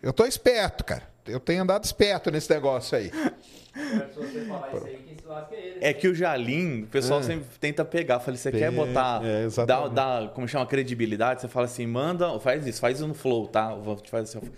Eu 0.03 0.13
tô 0.13 0.25
esperto, 0.27 0.85
cara. 0.85 1.09
Eu 1.27 1.41
tenho 1.41 1.63
andado 1.63 1.85
esperto 1.85 2.31
nesse 2.31 2.51
negócio 2.53 2.97
aí. 2.99 3.11
Se 3.11 4.15
você 4.15 4.41
falar 4.45 4.69
isso 4.75 4.87
aí, 4.87 4.97
quem 5.07 5.17
se 5.19 5.27
lasca 5.27 5.55
é 5.55 5.59
ele. 5.67 5.79
É 5.81 5.93
que 5.93 6.07
o 6.07 6.15
Jalim, 6.15 6.83
o 6.83 6.87
pessoal 6.87 7.21
É. 7.21 7.23
sempre 7.23 7.47
tenta 7.59 7.85
pegar. 7.85 8.21
Falei, 8.21 8.37
você 8.39 8.51
Tem- 8.51 8.61
quer 8.61 8.71
botar, 8.71 9.25
é, 9.25 9.41
dar, 9.41 9.43
exatamente. 9.45 9.95
dar, 9.95 10.29
como 10.31 10.47
chama, 10.47 10.67
credibilidade? 10.67 11.41
Você 11.41 11.49
fala 11.49 11.67
assim, 11.67 11.87
manda, 11.87 12.39
faz 12.41 12.67
isso, 12.67 12.81
faz 12.81 12.99
isso 12.99 13.07
no 13.09 13.15
flow, 13.15 13.49
tá? 13.49 13.77
Fazer 14.11 14.39
assim, 14.39 14.51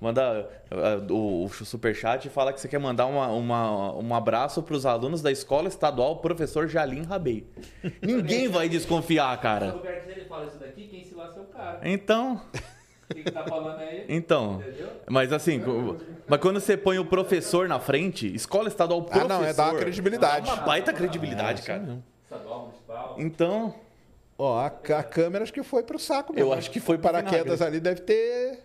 manda 0.00 0.48
uh, 0.70 1.12
o, 1.12 1.44
o 1.44 1.48
superchat 1.50 2.26
e 2.26 2.30
fala 2.30 2.52
que 2.52 2.60
você 2.60 2.68
quer 2.68 2.78
mandar 2.78 3.06
uma, 3.06 3.26
uma- 3.28 3.94
um 3.96 4.14
abraço 4.14 4.62
para 4.62 4.74
os 4.74 4.86
alunos 4.86 5.20
da 5.22 5.30
Escola 5.30 5.68
Estadual 5.68 6.16
Professor 6.18 6.66
Jalim 6.68 7.02
Rabei. 7.02 7.44
Ninguém 8.00 8.48
vai 8.48 8.68
desconfiar, 8.68 9.36
No 9.36 9.42
cara. 9.42 9.72
lugar 9.72 9.92
que 10.00 10.06
se 10.06 10.10
ele 10.12 10.24
fala 10.26 10.46
isso 10.46 10.58
daqui, 10.58 10.86
quem 10.88 11.04
se 11.04 11.14
lasca 11.14 11.40
é 11.40 11.42
o 11.42 11.46
cara. 11.46 11.80
Então, 11.82 12.40
que, 13.14 13.22
que 13.24 13.30
tá 13.30 13.44
falando 13.44 13.78
aí? 13.80 14.04
então... 14.08 14.60
Entendeu? 14.60 14.88
Mas 15.08 15.32
assim, 15.32 15.60
mas 16.28 16.40
quando 16.40 16.60
você 16.60 16.76
põe 16.76 16.98
o 16.98 17.04
professor 17.04 17.68
na 17.68 17.78
frente, 17.80 18.32
escola 18.34 18.68
estadual 18.68 19.00
Ah, 19.00 19.04
professor. 19.04 19.28
não, 19.28 19.44
é 19.44 19.52
dar 19.52 19.72
uma 19.72 19.78
credibilidade. 19.80 20.46
Dá 20.46 20.54
uma 20.54 20.62
baita 20.62 20.92
credibilidade, 20.92 21.62
cara. 21.62 21.98
Estadual, 22.24 22.60
municipal. 22.62 23.16
Então, 23.18 23.74
Ó, 24.38 24.58
a, 24.58 24.66
a 24.66 25.02
câmera 25.02 25.44
acho 25.44 25.52
que 25.52 25.62
foi 25.62 25.82
pro 25.82 25.98
saco 25.98 26.32
mesmo. 26.32 26.48
Eu 26.50 26.52
acho 26.56 26.70
que 26.70 26.80
foi 26.80 26.96
pro 26.96 27.10
paraquedas 27.12 27.58
vinagre. 27.58 27.64
ali, 27.66 27.80
deve 27.80 28.00
ter. 28.00 28.61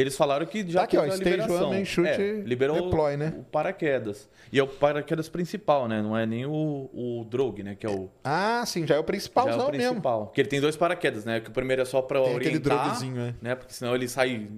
Eles 0.00 0.16
falaram 0.16 0.44
que 0.46 0.68
já 0.70 0.80
Tá 0.80 0.84
aqui, 0.84 0.96
ó, 0.98 1.02
a 1.02 1.08
stage 1.08 1.24
liberação. 1.30 1.70
one, 1.70 1.84
chute, 1.86 2.08
É, 2.08 2.32
liberou 2.44 2.82
deploy, 2.84 3.16
né? 3.16 3.34
o 3.38 3.42
paraquedas. 3.44 4.28
E 4.52 4.58
é 4.58 4.62
o 4.62 4.66
paraquedas 4.66 5.28
principal, 5.28 5.88
né? 5.88 6.02
Não 6.02 6.16
é 6.16 6.26
nem 6.26 6.44
o, 6.46 6.90
o 6.92 7.24
drogue, 7.28 7.62
né? 7.62 7.74
Que 7.74 7.86
é 7.86 7.90
o, 7.90 8.08
Ah, 8.22 8.62
sim, 8.66 8.86
já 8.86 8.94
é 8.96 8.98
o 9.00 9.04
já 9.06 9.52
é 9.52 9.54
o 9.54 9.70
mesmo. 9.70 9.70
principal. 9.70 10.26
Que 10.28 10.40
ele 10.40 10.48
tem 10.48 10.60
dois 10.60 10.76
paraquedas, 10.76 11.24
né? 11.24 11.40
Que 11.40 11.48
o 11.48 11.52
primeiro 11.52 11.82
é 11.82 11.84
só 11.84 12.02
pra 12.02 12.20
Tem 12.22 12.36
aquele 12.36 12.56
orientar, 12.56 12.82
droguezinho, 12.84 13.20
é. 13.20 13.34
né? 13.40 13.54
Porque 13.54 13.72
senão 13.72 13.94
ele 13.94 14.08
sai 14.08 14.48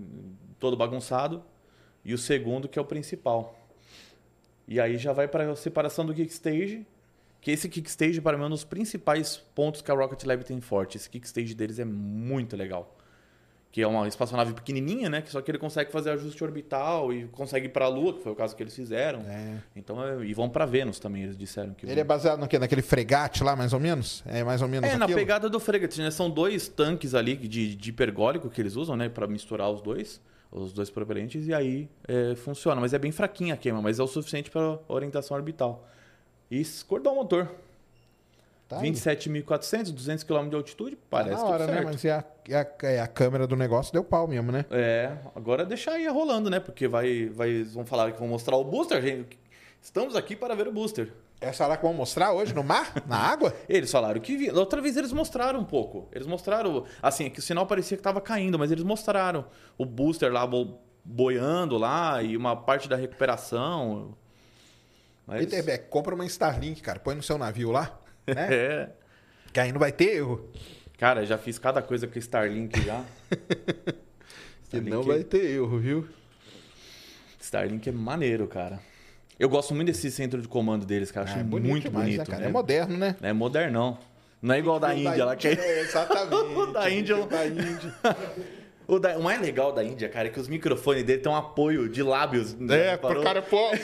todo 0.58 0.76
bagunçado. 0.76 1.42
E 2.04 2.14
o 2.14 2.18
segundo 2.18 2.68
que 2.68 2.78
é 2.78 2.82
o 2.82 2.84
principal. 2.84 3.54
E 4.66 4.80
aí 4.80 4.98
já 4.98 5.12
vai 5.12 5.28
para 5.28 5.50
a 5.50 5.56
separação 5.56 6.04
do 6.04 6.12
kickstage. 6.14 6.86
Que 7.40 7.52
esse 7.52 7.68
kickstage, 7.68 8.20
para 8.20 8.36
mim, 8.36 8.42
é 8.42 8.46
um 8.46 8.50
dos 8.50 8.64
principais 8.64 9.36
pontos 9.54 9.80
que 9.80 9.90
a 9.90 9.94
Rocket 9.94 10.24
Lab 10.24 10.44
tem 10.44 10.60
forte. 10.60 10.96
Esse 10.96 11.08
kickstage 11.08 11.54
deles 11.54 11.78
é 11.78 11.84
muito 11.84 12.56
legal. 12.56 12.97
Que 13.70 13.82
é 13.82 13.86
uma 13.86 14.08
espaçonave 14.08 14.54
pequenininha, 14.54 15.10
né? 15.10 15.20
Que 15.20 15.30
só 15.30 15.42
que 15.42 15.50
ele 15.50 15.58
consegue 15.58 15.92
fazer 15.92 16.10
ajuste 16.10 16.42
orbital 16.42 17.12
e 17.12 17.26
consegue 17.26 17.66
ir 17.66 17.68
para 17.68 17.84
a 17.84 17.88
Lua, 17.88 18.14
que 18.14 18.22
foi 18.22 18.32
o 18.32 18.34
caso 18.34 18.56
que 18.56 18.62
eles 18.62 18.74
fizeram. 18.74 19.20
É. 19.20 19.58
Então, 19.76 20.02
é- 20.02 20.24
e 20.24 20.32
vão 20.32 20.48
para 20.48 20.64
Vênus 20.64 20.98
também, 20.98 21.22
eles 21.24 21.36
disseram 21.36 21.74
que 21.74 21.84
Ele 21.84 21.94
vão. 21.94 22.00
é 22.00 22.04
baseado 22.04 22.40
no 22.40 22.48
quê? 22.48 22.58
Naquele 22.58 22.80
fregate 22.80 23.44
lá, 23.44 23.54
mais 23.54 23.74
ou 23.74 23.78
menos? 23.78 24.22
É 24.26 24.42
mais 24.42 24.62
ou 24.62 24.68
menos 24.68 24.88
É, 24.88 24.96
na 24.96 25.04
aquilo? 25.04 25.18
pegada 25.20 25.50
do 25.50 25.60
Frigate, 25.60 26.00
né? 26.00 26.10
São 26.10 26.30
dois 26.30 26.66
tanques 26.66 27.14
ali 27.14 27.36
de, 27.36 27.74
de 27.76 27.90
hipergólico 27.90 28.48
que 28.48 28.58
eles 28.60 28.74
usam, 28.74 28.96
né? 28.96 29.10
Pra 29.10 29.26
misturar 29.26 29.70
os 29.70 29.82
dois, 29.82 30.18
os 30.50 30.72
dois 30.72 30.88
propelentes, 30.88 31.46
e 31.46 31.52
aí 31.52 31.90
é, 32.08 32.34
funciona. 32.36 32.80
Mas 32.80 32.94
é 32.94 32.98
bem 32.98 33.12
fraquinha 33.12 33.52
a 33.52 33.56
queima, 33.58 33.82
mas 33.82 33.98
é 33.98 34.02
o 34.02 34.06
suficiente 34.06 34.50
para 34.50 34.78
orientação 34.88 35.36
orbital. 35.36 35.86
E 36.50 36.62
o 37.10 37.14
motor. 37.14 37.50
Tá 38.68 38.80
aí. 38.80 38.90
27.400, 38.92 39.92
200 39.92 40.24
km 40.24 40.48
de 40.50 40.56
altitude, 40.56 40.96
Tá 40.96 41.02
parece 41.08 41.42
na 41.42 41.48
hora, 41.48 41.64
tudo 41.66 41.74
né? 41.74 41.80
Mas 41.84 42.04
e 42.04 42.10
a, 42.10 42.22
e 42.46 42.54
a, 42.54 42.66
e 42.82 42.98
a 42.98 43.06
câmera 43.06 43.46
do 43.46 43.56
negócio 43.56 43.92
deu 43.92 44.04
pau 44.04 44.28
mesmo, 44.28 44.52
né? 44.52 44.66
É, 44.70 45.16
agora 45.34 45.64
deixar 45.64 45.92
aí 45.92 46.06
rolando, 46.06 46.50
né? 46.50 46.60
Porque 46.60 46.86
vai, 46.86 47.30
vai, 47.30 47.62
vão 47.62 47.86
falar 47.86 48.12
que 48.12 48.18
vão 48.18 48.28
mostrar 48.28 48.56
o 48.56 48.64
booster, 48.64 49.00
gente. 49.00 49.38
Estamos 49.80 50.14
aqui 50.14 50.36
para 50.36 50.54
ver 50.54 50.68
o 50.68 50.72
booster. 50.72 51.10
Essa 51.40 51.66
lá 51.66 51.76
que 51.76 51.84
vão 51.84 51.94
mostrar 51.94 52.32
hoje 52.32 52.52
no 52.52 52.64
mar? 52.64 52.92
Na 53.06 53.16
água? 53.16 53.54
Eles 53.68 53.90
falaram 53.90 54.20
que. 54.20 54.50
Outra 54.50 54.82
vez 54.82 54.96
eles 54.96 55.12
mostraram 55.12 55.60
um 55.60 55.64
pouco. 55.64 56.08
Eles 56.12 56.26
mostraram. 56.26 56.84
Assim, 57.00 57.26
é 57.26 57.30
que 57.30 57.38
o 57.38 57.42
sinal 57.42 57.64
parecia 57.64 57.96
que 57.96 58.00
estava 58.00 58.20
caindo, 58.20 58.58
mas 58.58 58.72
eles 58.72 58.82
mostraram 58.84 59.46
o 59.78 59.86
booster 59.86 60.32
lá 60.32 60.44
bo- 60.46 60.78
boiando 61.04 61.78
lá 61.78 62.20
e 62.22 62.36
uma 62.36 62.56
parte 62.56 62.88
da 62.88 62.96
recuperação. 62.96 64.14
Mas, 65.26 65.52
é, 65.52 65.78
compra 65.78 66.14
uma 66.14 66.24
Starlink, 66.26 66.82
cara. 66.82 66.98
Põe 66.98 67.14
no 67.14 67.22
seu 67.22 67.38
navio 67.38 67.70
lá, 67.70 67.98
né? 68.34 68.46
é. 68.50 68.88
que 69.52 69.60
aí 69.60 69.72
não 69.72 69.78
vai 69.80 69.92
ter 69.92 70.16
erro. 70.16 70.48
Cara, 70.98 71.24
já 71.24 71.38
fiz 71.38 71.58
cada 71.58 71.80
coisa 71.82 72.06
com 72.06 72.18
Starlink 72.18 72.80
já. 72.82 73.04
Que 74.70 74.80
não 74.82 75.02
vai 75.02 75.24
ter 75.24 75.46
erro, 75.52 75.78
viu? 75.78 76.06
Starlink 77.40 77.88
é 77.88 77.92
maneiro, 77.92 78.46
cara. 78.46 78.78
Eu 79.38 79.48
gosto 79.48 79.74
muito 79.74 79.86
desse 79.86 80.10
centro 80.10 80.42
de 80.42 80.46
comando 80.48 80.84
deles, 80.84 81.10
cara. 81.10 81.24
Acho 81.26 81.38
Ah, 81.38 81.40
é 81.40 81.44
bonito 81.44 81.70
muito 81.70 81.84
demais, 81.84 82.04
bonito. 82.06 82.18
né, 82.18 82.24
cara? 82.26 82.40
né? 82.42 82.48
É 82.48 82.52
moderno, 82.52 82.98
né? 82.98 83.16
É 83.22 83.32
modernão. 83.32 83.98
Não 84.42 84.54
é 84.54 84.58
igual 84.58 84.76
o 84.76 84.80
da 84.80 84.94
Índia 84.94 85.24
lá, 85.24 85.34
que 85.36 85.48
é 85.48 85.52
É, 85.54 85.80
exatamente. 85.88 86.34
O 86.34 86.66
da 86.66 86.90
Índia- 86.90 87.16
O 87.16 87.26
da 87.26 87.46
Índia. 87.46 87.94
O, 88.88 88.98
da- 88.98 89.18
o 89.18 89.22
mais 89.22 89.38
legal 89.40 89.70
da 89.70 89.84
Índia, 89.84 90.08
cara, 90.08 90.28
é 90.28 90.30
que 90.30 90.40
os 90.40 90.48
microfones 90.48 91.04
dele 91.04 91.20
têm 91.20 91.30
um 91.30 91.36
apoio 91.36 91.90
de 91.90 92.02
lábios. 92.02 92.54
né? 92.54 92.94
É, 92.94 92.96
pro 92.96 93.22
cara 93.22 93.42
põe 93.42 93.74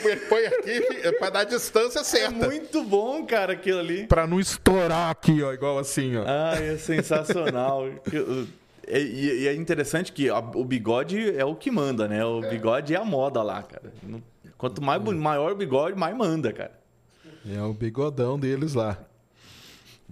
aqui 0.47 0.83
é 1.03 1.11
pra 1.11 1.29
dar 1.29 1.39
a 1.41 1.43
distância 1.43 1.99
É 1.99 2.03
certa. 2.03 2.47
muito 2.47 2.83
bom, 2.83 3.23
cara, 3.23 3.53
aquilo 3.53 3.79
ali. 3.79 4.07
Pra 4.07 4.25
não 4.25 4.39
estourar 4.39 5.11
aqui, 5.11 5.43
ó, 5.43 5.53
igual 5.53 5.77
assim, 5.77 6.17
ó. 6.17 6.23
Ah, 6.25 6.55
é 6.59 6.75
sensacional. 6.77 7.85
Uh, 8.11 8.47
E, 8.87 8.97
e- 8.99 9.41
e 9.43 9.47
é 9.47 9.53
interessante 9.55 10.11
que 10.11 10.29
a- 10.29 10.37
o 10.37 10.63
bigode 10.63 11.35
é 11.35 11.43
o 11.43 11.55
que 11.55 11.71
manda, 11.71 12.07
né? 12.07 12.23
O 12.23 12.39
bigode 12.41 12.93
é 12.93 12.97
a 12.97 13.03
moda 13.03 13.41
lá, 13.41 13.63
cara. 13.63 13.91
Quanto 14.59 14.79
mais, 14.81 15.01
Hum. 15.01 15.17
maior 15.17 15.51
o 15.51 15.55
bigode, 15.55 15.97
mais 15.97 16.15
manda, 16.15 16.53
cara. 16.53 16.71
É 17.51 17.59
o 17.63 17.73
bigodão 17.73 18.37
deles 18.39 18.73
lá. 18.75 18.97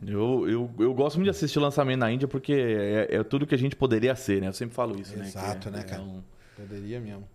Eu, 0.06 0.50
eu, 0.50 0.72
eu 0.80 0.94
gosto 0.94 1.16
muito 1.18 1.26
de 1.26 1.30
assistir 1.32 1.60
lançamento 1.60 2.00
na 2.00 2.12
Índia 2.12 2.28
porque 2.28 2.54
é, 2.54 3.16
é 3.18 3.24
tudo 3.24 3.46
que 3.46 3.54
a 3.54 3.58
gente 3.58 3.76
poderia 3.76 4.16
ser, 4.16 4.42
né? 4.42 4.48
Eu 4.48 4.54
sempre 4.54 4.74
falo 4.76 5.00
isso, 5.00 5.16
né? 5.16 5.26
Exato, 5.26 5.70
né, 5.70 5.82
é 5.82 5.84
cara? 5.84 6.02
um- 6.02 6.24
Poderia 6.56 7.00
mesmo. 7.00 7.28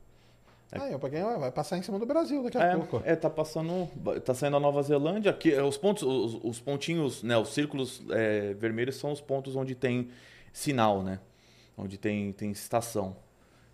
Ah, 0.70 0.90
eu 0.90 0.98
paguei, 0.98 1.22
ó, 1.22 1.38
vai 1.38 1.50
passar 1.50 1.78
em 1.78 1.82
cima 1.82 1.98
do 1.98 2.04
Brasil 2.04 2.42
daqui 2.42 2.58
a 2.58 2.62
É, 2.62 2.76
pouco. 2.76 3.02
é, 3.04 3.16
tá 3.16 3.30
passando. 3.30 3.88
Tá 4.22 4.34
saindo 4.34 4.56
a 4.56 4.60
Nova 4.60 4.82
Zelândia. 4.82 5.30
Aqui, 5.30 5.52
é, 5.54 5.62
os 5.62 5.78
pontos, 5.78 6.02
os, 6.02 6.38
os 6.44 6.60
pontinhos, 6.60 7.22
né? 7.22 7.38
Os 7.38 7.48
círculos 7.54 8.02
é, 8.10 8.52
vermelhos 8.54 8.96
são 8.96 9.10
os 9.10 9.20
pontos 9.20 9.56
onde 9.56 9.74
tem 9.74 10.08
sinal, 10.52 11.02
né? 11.02 11.20
Onde 11.76 11.96
tem, 11.96 12.32
tem 12.32 12.50
estação. 12.50 13.16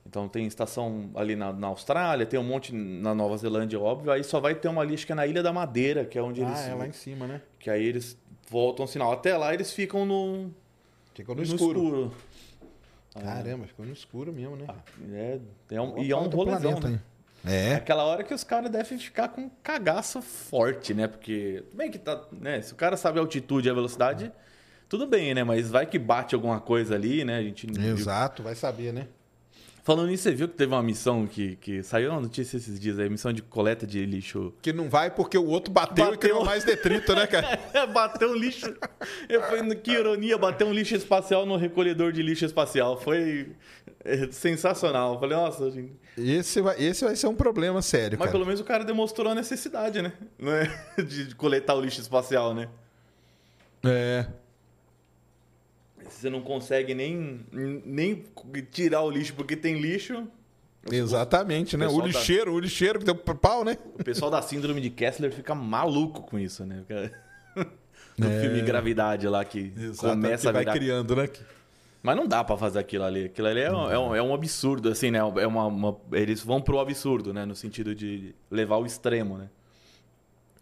Então 0.07 0.29
tem 0.29 0.47
estação 0.47 1.11
ali 1.15 1.35
na, 1.35 1.53
na 1.53 1.67
Austrália, 1.69 2.27
tem 2.27 2.39
um 2.39 2.45
monte 2.45 2.73
na 2.75 3.15
Nova 3.15 3.37
Zelândia, 3.39 3.81
óbvio. 3.81 4.13
Aí 4.13 4.23
só 4.23 4.39
vai 4.39 4.55
ter 4.55 4.69
uma 4.69 4.83
ali, 4.83 4.95
acho 4.95 5.05
que 5.07 5.13
é 5.13 5.15
na 5.15 5.27
Ilha 5.27 5.43
da 5.43 5.53
Madeira, 5.53 6.05
que 6.05 6.17
é 6.19 6.23
onde 6.23 6.43
eles. 6.43 6.59
Ah, 6.61 6.69
é 6.69 6.75
lá 6.75 6.87
em 6.87 6.93
cima, 6.93 7.27
né? 7.27 7.41
Que 7.59 7.71
aí 7.71 7.83
eles 7.85 8.17
voltam 8.49 8.85
o 8.85 8.89
sinal. 8.89 9.13
Até 9.13 9.37
lá 9.37 9.53
eles 9.53 9.73
ficam 9.73 10.05
no, 10.05 10.51
Ficou 11.15 11.35
no, 11.35 11.43
no 11.43 11.47
escuro. 11.55 11.81
escuro. 11.81 12.13
Caramba, 13.15 13.67
ficou 13.67 13.87
no 13.87 13.93
escuro 13.93 14.33
mesmo, 14.33 14.57
né? 14.57 14.67
É, 15.13 15.39
é 15.71 15.81
um, 15.81 16.03
e 16.03 16.11
é 16.11 16.17
um 16.17 16.29
rolezão, 16.29 16.73
planeta, 16.73 16.89
né? 16.89 16.95
hein? 16.95 17.15
É. 17.47 17.75
Aquela 17.75 18.05
hora 18.05 18.25
que 18.25 18.33
os 18.33 18.43
caras 18.43 18.71
devem 18.71 18.99
ficar 18.99 19.29
com 19.29 19.43
um 19.43 19.51
cagaço 19.63 20.21
forte, 20.23 20.95
né? 20.95 21.07
Porque, 21.07 21.63
tudo 21.69 21.77
bem 21.77 21.91
que 21.91 21.99
tá, 21.99 22.25
né? 22.33 22.61
Se 22.63 22.73
o 22.73 22.77
cara 22.77 22.97
sabe 22.97 23.19
a 23.19 23.23
altitude 23.23 23.69
e 23.69 23.71
a 23.71 23.75
velocidade, 23.75 24.33
tudo 24.89 25.07
bem, 25.07 25.35
né? 25.35 25.45
Mas 25.45 25.71
vai 25.71 25.87
que 25.87 25.99
bate 25.99 26.35
alguma 26.35 26.59
coisa 26.59 26.95
ali, 26.95 27.25
né? 27.25 27.37
A 27.37 27.43
gente 27.43 27.67
não 27.67 27.75
viu. 27.75 27.95
Exato, 27.95 28.43
vai 28.43 28.55
saber, 28.55 28.93
né? 28.93 29.09
Falando 29.85 30.09
nisso, 30.09 30.23
você 30.23 30.33
viu 30.33 30.49
que 30.49 30.55
teve 30.55 30.73
uma 30.73 30.83
missão 30.83 31.27
que, 31.27 31.57
que 31.57 31.83
saiu 31.83 32.11
uma 32.11 32.21
notícia 32.23 32.57
esses 32.57 32.81
dias 32.81 32.99
aí, 32.99 33.07
missão 33.11 33.35
de 33.35 33.43
coleta 33.43 33.87
de 33.87 34.03
lixo. 34.07 34.55
Que 34.63 34.73
não 34.73 34.89
vai 34.89 35.11
porque 35.11 35.37
o 35.37 35.45
outro 35.47 35.71
bateu, 35.71 36.07
e 36.07 36.09
Bateu. 36.13 36.21
criou 36.21 36.43
mais 36.43 36.65
detrito, 36.65 37.15
né, 37.15 37.27
cara? 37.27 37.61
bateu 37.93 38.31
um 38.31 38.35
lixo. 38.35 38.75
Eu 39.29 39.43
falei, 39.43 39.75
que 39.75 39.91
ironia, 39.91 40.39
bateu 40.39 40.67
um 40.69 40.73
lixo 40.73 40.95
espacial 40.97 41.45
no 41.45 41.57
recolhedor 41.57 42.13
de 42.13 42.23
lixo 42.23 42.47
espacial. 42.47 42.99
Foi 42.99 43.53
é, 44.03 44.27
sensacional. 44.33 45.15
Eu 45.15 45.21
falei, 45.21 45.37
nossa, 45.37 45.71
gente. 45.71 45.93
Esse 46.17 46.63
vai, 46.63 46.83
esse 46.83 47.05
vai 47.05 47.15
ser 47.15 47.27
um 47.27 47.35
problema 47.35 47.83
sério, 47.83 48.19
Mas 48.19 48.29
cara. 48.29 48.33
pelo 48.33 48.47
menos 48.47 48.61
o 48.61 48.65
cara 48.65 48.87
demonstrou 48.87 49.33
a 49.33 49.35
necessidade, 49.35 50.01
né? 50.01 50.15
É? 50.97 51.03
De 51.03 51.27
de 51.27 51.35
coletar 51.35 51.75
o 51.75 51.81
lixo 51.83 52.01
espacial, 52.01 52.55
né? 52.55 52.71
É. 53.85 54.25
Você 56.15 56.31
não 56.31 56.41
consegue 56.41 56.95
nem, 56.95 57.41
nem 57.53 58.25
tirar 58.71 59.03
o 59.03 59.11
lixo 59.11 59.35
porque 59.35 59.57
tem 59.57 59.81
lixo. 59.81 60.27
Exatamente, 60.91 61.77
né? 61.77 61.87
O 61.89 61.99
tá- 62.01 62.07
lixeiro, 62.07 62.53
o 62.53 62.59
lixeiro 62.61 62.99
que 62.99 63.05
deu 63.05 63.15
pau, 63.15 63.65
né? 63.65 63.79
O 63.99 64.05
pessoal 64.05 64.31
da 64.31 64.43
síndrome 64.43 64.81
de 64.81 64.91
Kessler 64.91 65.33
fica 65.33 65.55
maluco 65.55 66.23
com 66.23 66.39
isso, 66.39 66.65
né? 66.65 66.85
No 68.17 68.29
É. 68.31 68.41
filme 68.43 68.63
Gravidade 68.63 69.27
lá 69.27 69.45
que 69.45 69.73
começa 69.99 70.49
a 70.51 70.53
vai 70.53 70.63
virar... 70.63 70.73
criando, 70.75 71.17
né? 71.17 71.29
Mas 72.01 72.15
não 72.17 72.29
dá 72.29 72.45
pra 72.45 72.57
fazer 72.57 72.79
aquilo 72.79 73.03
ali. 73.03 73.25
Aquilo 73.25 73.49
ali 73.49 73.61
é 73.61 73.73
um, 73.73 73.91
é 73.91 73.99
um, 73.99 74.15
é 74.15 74.23
um 74.23 74.33
absurdo, 74.33 74.89
assim, 74.89 75.11
né? 75.11 75.19
É 75.19 75.47
uma, 75.49 75.67
uma- 75.67 75.97
Eles 76.13 76.41
vão 76.41 76.61
pro 76.61 76.79
absurdo, 76.79 77.33
né? 77.35 77.45
No 77.45 77.57
sentido 77.57 77.93
de 77.93 78.33
levar 78.49 78.77
ao 78.77 78.87
extremo, 78.87 79.37
né? 79.37 79.49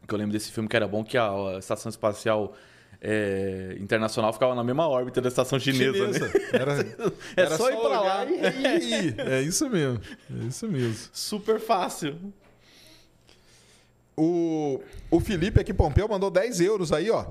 Que 0.08 0.14
eu 0.14 0.18
lembro 0.18 0.32
desse 0.32 0.50
filme 0.50 0.66
que 0.66 0.74
era 0.76 0.88
bom, 0.88 1.04
que 1.04 1.18
a, 1.18 1.28
a 1.30 1.58
estação 1.58 1.90
espacial 1.90 2.54
é, 3.04 3.76
internacional 3.80 4.32
ficava 4.32 4.54
na 4.54 4.62
mesma 4.62 4.86
órbita 4.86 5.20
da 5.20 5.28
estação 5.28 5.58
chinesa, 5.58 6.06
né? 6.06 6.18
Era, 6.52 6.72
É 7.36 7.42
era 7.42 7.56
só 7.56 7.68
ir 7.68 7.76
pra 7.76 8.00
lá 8.00 8.24
e, 8.24 8.30
e 8.30 8.94
ir. 8.94 9.18
É 9.18 9.42
isso 9.42 9.68
mesmo. 9.68 10.00
É 10.30 10.44
isso 10.46 10.68
mesmo. 10.68 11.08
Super 11.12 11.58
fácil. 11.58 12.16
O, 14.16 14.80
o 15.10 15.18
Felipe 15.18 15.60
aqui 15.60 15.74
Pompeu 15.74 16.06
mandou 16.06 16.30
10 16.30 16.60
euros 16.60 16.92
aí, 16.92 17.10
ó. 17.10 17.26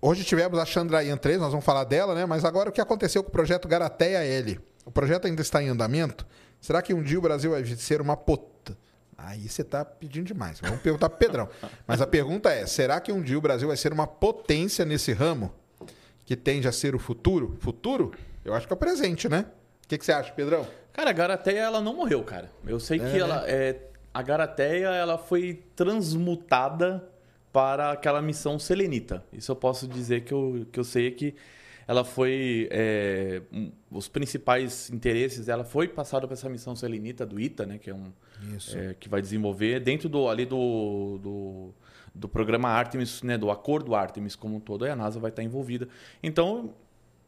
Hoje 0.00 0.22
tivemos 0.22 0.56
a 0.56 0.64
Chandrayaan 0.64 1.16
3, 1.16 1.40
nós 1.40 1.50
vamos 1.50 1.64
falar 1.64 1.82
dela, 1.82 2.14
né? 2.14 2.24
Mas 2.24 2.44
agora 2.44 2.68
o 2.68 2.72
que 2.72 2.80
aconteceu 2.80 3.24
com 3.24 3.28
o 3.30 3.32
projeto 3.32 3.66
Garateia 3.66 4.18
L? 4.18 4.60
O 4.84 4.90
projeto 4.92 5.26
ainda 5.26 5.42
está 5.42 5.60
em 5.60 5.68
andamento? 5.68 6.24
Será 6.60 6.80
que 6.80 6.94
um 6.94 7.02
dia 7.02 7.18
o 7.18 7.22
Brasil 7.22 7.50
vai 7.50 7.64
ser 7.64 8.00
uma 8.00 8.16
pota? 8.16 8.55
Aí 9.26 9.48
você 9.48 9.62
está 9.62 9.84
pedindo 9.84 10.26
demais. 10.26 10.60
Vamos 10.60 10.80
perguntar 10.80 11.08
para 11.08 11.18
Pedrão. 11.18 11.48
Mas 11.86 12.00
a 12.00 12.06
pergunta 12.06 12.50
é: 12.50 12.64
será 12.66 13.00
que 13.00 13.10
um 13.12 13.20
dia 13.20 13.36
o 13.36 13.40
Brasil 13.40 13.68
vai 13.68 13.76
ser 13.76 13.92
uma 13.92 14.06
potência 14.06 14.84
nesse 14.84 15.12
ramo? 15.12 15.52
Que 16.24 16.36
tende 16.36 16.66
a 16.68 16.72
ser 16.72 16.94
o 16.94 16.98
futuro? 16.98 17.56
Futuro? 17.60 18.12
Eu 18.44 18.54
acho 18.54 18.66
que 18.66 18.72
é 18.72 18.76
o 18.76 18.78
presente, 18.78 19.28
né? 19.28 19.46
O 19.84 19.88
que, 19.88 19.98
que 19.98 20.04
você 20.04 20.12
acha, 20.12 20.32
Pedrão? 20.32 20.66
Cara, 20.92 21.10
a 21.10 21.12
Garateia 21.12 21.60
ela 21.60 21.80
não 21.80 21.94
morreu, 21.94 22.22
cara. 22.22 22.50
Eu 22.66 22.80
sei 22.80 23.00
É, 23.00 23.10
que 23.10 23.18
ela 23.18 23.44
é 23.48 23.80
a 24.14 24.22
Garateia 24.22 24.88
ela 24.88 25.18
foi 25.18 25.62
transmutada 25.76 27.04
para 27.52 27.92
aquela 27.92 28.20
missão 28.22 28.58
selenita. 28.58 29.22
Isso 29.32 29.50
eu 29.52 29.56
posso 29.56 29.86
dizer 29.86 30.22
que 30.22 30.32
eu, 30.32 30.66
que 30.72 30.80
eu 30.80 30.84
sei 30.84 31.10
que 31.10 31.34
ela 31.88 32.04
foi 32.04 32.68
é, 32.70 33.42
um- 33.52 33.70
os 33.90 34.08
principais 34.08 34.90
interesses 34.90 35.46
dela 35.46 35.64
foi 35.64 35.86
passado 35.88 36.26
para 36.26 36.34
essa 36.34 36.48
missão 36.48 36.74
selenita 36.74 37.24
do 37.24 37.38
ITA, 37.40 37.66
né, 37.66 37.78
que 37.78 37.90
é 37.90 37.94
um 37.94 38.12
é, 38.76 38.94
que 38.98 39.08
vai 39.08 39.22
desenvolver 39.22 39.80
dentro 39.80 40.08
do 40.08 40.28
ali 40.28 40.44
do, 40.44 41.18
do, 41.22 41.74
do 42.14 42.28
programa 42.28 42.68
Artemis, 42.68 43.22
né, 43.22 43.38
do 43.38 43.50
acordo 43.50 43.94
Artemis 43.94 44.34
como 44.36 44.56
um 44.56 44.60
todo, 44.60 44.84
a 44.84 44.94
NASA 44.96 45.18
vai 45.20 45.30
estar 45.30 45.42
envolvida. 45.42 45.88
Então, 46.22 46.74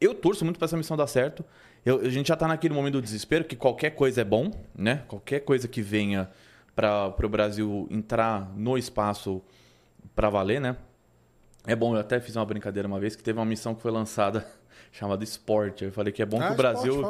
eu 0.01 0.15
torço 0.15 0.45
muito 0.45 0.59
para 0.59 0.67
essa 0.67 0.77
missão 0.77 0.97
dar 0.97 1.07
certo. 1.07 1.45
Eu- 1.85 2.01
a 2.01 2.09
gente 2.11 2.29
já 2.29 2.35
está 2.35 2.47
naquele 2.47 2.75
momento 2.75 2.95
do 2.95 3.03
desespero 3.03 3.45
que 3.45 3.57
qualquer 3.57 3.91
coisa 3.91 4.21
é 4.21 4.25
bom, 4.25 4.51
né? 4.77 5.03
Qualquer 5.09 5.41
coisa 5.41 5.67
que 5.67 5.81
venha 5.83 6.29
para 6.77 7.15
o 7.25 7.29
Brasil 7.29 7.89
entrar 7.91 8.53
no 8.57 8.77
espaço 8.79 9.43
para 10.15 10.29
valer, 10.31 10.61
né? 10.61 10.77
É 11.69 11.77
bom, 11.77 11.95
eu 11.95 12.01
até 12.01 12.19
fiz 12.19 12.35
uma 12.35 12.47
brincadeira 12.47 12.89
uma 12.89 12.99
vez 12.99 13.15
que 13.15 13.23
teve 13.23 13.39
uma 13.39 13.45
missão 13.45 13.75
que 13.75 13.83
foi 13.83 13.91
lançada 13.91 14.47
chamada 14.91 15.23
Esporte. 15.23 15.85
Eu 15.85 15.93
falei 15.93 16.11
que 16.13 16.23
é 16.23 16.27
bom 16.27 16.41
Ah, 16.41 16.47
que 16.47 16.53
o 16.55 16.57
Brasil, 16.57 17.03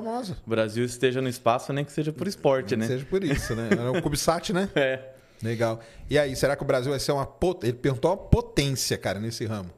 Brasil 0.44 0.84
esteja 0.84 1.22
no 1.22 1.28
espaço, 1.28 1.72
nem 1.72 1.84
que 1.84 1.92
seja 1.92 2.12
por 2.12 2.26
esporte, 2.26 2.76
né? 2.76 2.86
Seja 2.86 3.04
por 3.04 3.22
isso, 3.22 3.54
né? 3.54 3.68
Era 3.70 3.92
o 3.92 4.02
CubeSat, 4.02 4.52
né? 4.52 4.68
É. 4.74 5.14
Legal. 5.40 5.78
E 6.10 6.18
aí, 6.18 6.34
será 6.34 6.56
que 6.56 6.64
o 6.64 6.66
Brasil 6.66 6.90
vai 6.90 6.98
ser 6.98 7.12
uma 7.12 7.24
potência? 7.24 7.70
Ele 7.70 7.78
perguntou 7.78 8.10
uma 8.10 8.16
potência, 8.16 8.98
cara, 8.98 9.20
nesse 9.20 9.46
ramo. 9.46 9.70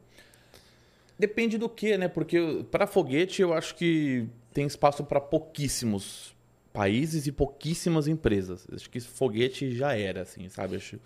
Depende 1.19 1.59
do 1.59 1.69
que, 1.69 1.95
né? 1.95 2.07
Porque 2.07 2.65
para 2.71 2.87
foguete 2.87 3.43
eu 3.43 3.53
acho 3.53 3.75
que 3.75 4.27
tem 4.51 4.65
espaço 4.65 5.03
para 5.03 5.21
pouquíssimos 5.21 6.35
países 6.73 7.27
e 7.27 7.31
pouquíssimas 7.31 8.07
empresas. 8.07 8.65
Acho 8.73 8.89
que 8.89 8.99
foguete 8.99 9.75
já 9.75 9.95
era, 9.95 10.23
assim, 10.23 10.49
sabe? 10.49 10.77
Acho... 10.77 10.99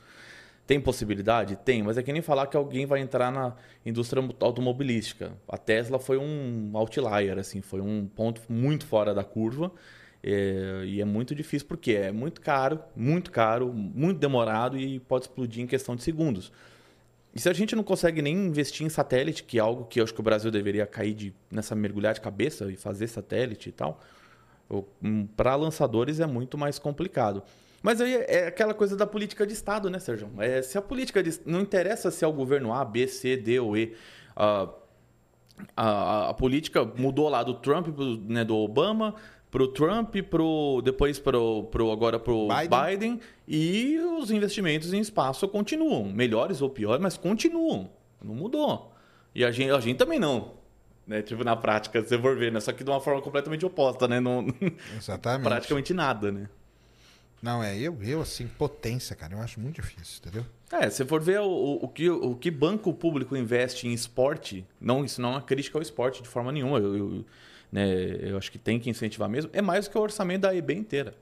Tem 0.67 0.80
possibilidade? 0.82 1.56
Tem, 1.58 1.84
mas 1.84 1.97
é 1.97 2.04
que 2.04 2.12
nem 2.12 2.21
falar 2.21 2.47
que 2.47 2.58
alguém 2.58 2.86
vai 2.86 2.99
entrar 2.99 3.32
na 3.32 3.56
indústria 3.86 4.23
automobilística. 4.39 5.34
A 5.47 5.58
Tesla 5.58 5.99
foi 5.99 6.17
um 6.17 6.71
outlier, 6.73 7.38
assim, 7.38 7.62
foi 7.62 7.82
um 7.82 8.08
ponto 8.08 8.41
muito 8.49 8.86
fora 8.86 9.13
da 9.13 9.23
curva. 9.23 9.71
é, 10.23 10.84
e 10.86 10.99
é 11.01 11.06
muito 11.06 11.36
difícil 11.36 11.67
porque 11.67 11.91
é 11.91 12.12
muito 12.12 12.41
caro, 12.41 12.80
muito 12.95 13.32
caro, 13.32 13.71
muito 13.71 14.19
demorado 14.19 14.75
e 14.75 14.99
pode 14.99 15.25
explodir 15.25 15.63
em 15.63 15.67
questão 15.67 15.95
de 15.95 16.01
segundos. 16.01 16.51
E 17.36 17.39
se 17.39 17.47
a 17.47 17.54
gente 17.54 17.75
não 17.75 17.84
consegue 17.84 18.21
nem 18.21 18.34
investir 18.36 18.88
em 18.88 18.89
satélite, 18.89 19.43
que 19.43 19.60
é 19.60 19.62
algo 19.62 19.86
que 19.86 19.99
eu 19.99 20.04
acho 20.04 20.13
que 20.13 20.19
o 20.21 20.23
Brasil 20.23 20.49
deveria 20.49 20.88
cair 20.88 21.13
de, 21.13 21.34
nessa 21.51 21.75
mergulhar 21.75 22.13
de 22.13 22.21
cabeça 22.21 22.71
e 22.71 22.75
fazer 22.75 23.08
satélite 23.08 23.69
e 23.69 23.71
tal, 23.71 24.01
para 25.36 25.56
lançadores 25.56 26.19
é 26.19 26.25
muito 26.25 26.58
mais 26.58 26.80
complicado. 26.80 27.43
Mas 27.85 28.01
aí 28.01 28.15
é 28.15 28.47
aquela 28.47 28.73
coisa 28.73 28.97
da 28.97 29.05
política 29.05 29.45
de 29.45 29.53
Estado, 29.53 29.91
né, 29.91 29.99
Sérgio? 29.99 30.27
É, 30.39 30.59
se 30.63 30.75
a 30.75 30.81
política 30.81 31.21
de, 31.21 31.39
não 31.45 31.61
interessa 31.61 32.09
se 32.09 32.25
é 32.25 32.27
o 32.27 32.33
governo 32.33 32.73
A, 32.73 32.83
B, 32.83 33.07
C, 33.07 33.37
D 33.37 33.59
ou 33.59 33.77
E. 33.77 33.95
ah, 34.35 34.69
a, 35.77 36.29
a, 36.29 36.33
política 36.33 36.83
mudou 36.83 37.29
lá 37.29 37.43
do 37.43 37.53
Trump, 37.53 37.89
né, 38.27 38.43
do 38.43 38.57
Obama, 38.57 39.13
pro 39.51 39.67
Trump, 39.67 40.15
pro, 40.31 40.81
depois 40.83 41.19
pro, 41.19 41.65
pro, 41.65 41.91
agora 41.91 42.17
pro 42.17 42.47
Biden. 42.47 42.87
Biden. 42.87 43.21
e 43.47 43.99
os 44.19 44.31
investimentos 44.31 44.91
em 44.91 44.99
espaço 44.99 45.47
continuam. 45.47 46.05
Melhores 46.05 46.63
ou 46.63 46.71
piores, 46.71 46.99
mas 46.99 47.15
continuam. 47.15 47.91
Não 48.19 48.33
mudou. 48.33 48.95
E 49.35 49.45
a 49.45 49.51
gente, 49.51 49.69
a 49.69 49.79
gente 49.79 49.97
também 49.97 50.17
não. 50.17 50.53
Né? 51.05 51.21
Tipo, 51.21 51.43
na 51.43 51.55
prática, 51.55 52.01
se 52.01 52.09
você 52.09 52.17
for 52.19 52.35
ver, 52.35 52.51
né? 52.51 52.59
Só 52.59 52.73
que 52.73 52.83
de 52.83 52.89
uma 52.89 52.99
forma 52.99 53.21
completamente 53.21 53.63
oposta, 53.63 54.07
né? 54.07 54.19
Não, 54.19 54.47
Exatamente. 54.97 55.47
praticamente 55.47 55.93
nada, 55.93 56.31
né? 56.31 56.49
Não, 57.45 57.63
é 57.63 57.77
eu, 57.77 57.95
eu, 58.01 58.21
assim, 58.21 58.47
potência, 58.47 59.15
cara. 59.15 59.36
Eu 59.36 59.39
acho 59.39 59.60
muito 59.60 59.75
difícil, 59.75 60.19
entendeu? 60.19 60.43
É, 60.71 60.89
se 60.89 61.05
for 61.05 61.21
ver 61.21 61.41
o, 61.41 61.79
o, 61.79 61.88
que, 61.88 62.10
o 62.10 62.36
que 62.36 62.49
banco 62.49 62.91
público 62.91 63.38
investe 63.38 63.88
em 63.88 63.93
esporte, 63.93 64.65
não, 64.81 65.05
isso 65.05 65.21
não 65.21 65.29
é 65.29 65.31
uma 65.34 65.41
crítica 65.43 65.77
ao 65.77 65.81
esporte 65.84 66.23
de 66.23 66.27
forma 66.27 66.51
nenhuma. 66.51 66.79
Eu, 66.79 66.97
eu, 66.97 67.25
né, 67.71 67.86
eu 68.19 68.36
acho 68.36 68.51
que 68.51 68.58
tem 68.58 68.79
que 68.79 68.89
incentivar 68.89 69.29
mesmo. 69.29 69.51
É 69.53 69.62
mais 69.62 69.86
do 69.86 69.91
que 69.91 69.97
o 69.97 70.01
orçamento 70.01 70.41
da 70.41 70.55
EB 70.55 70.73
inteira. 70.73 71.13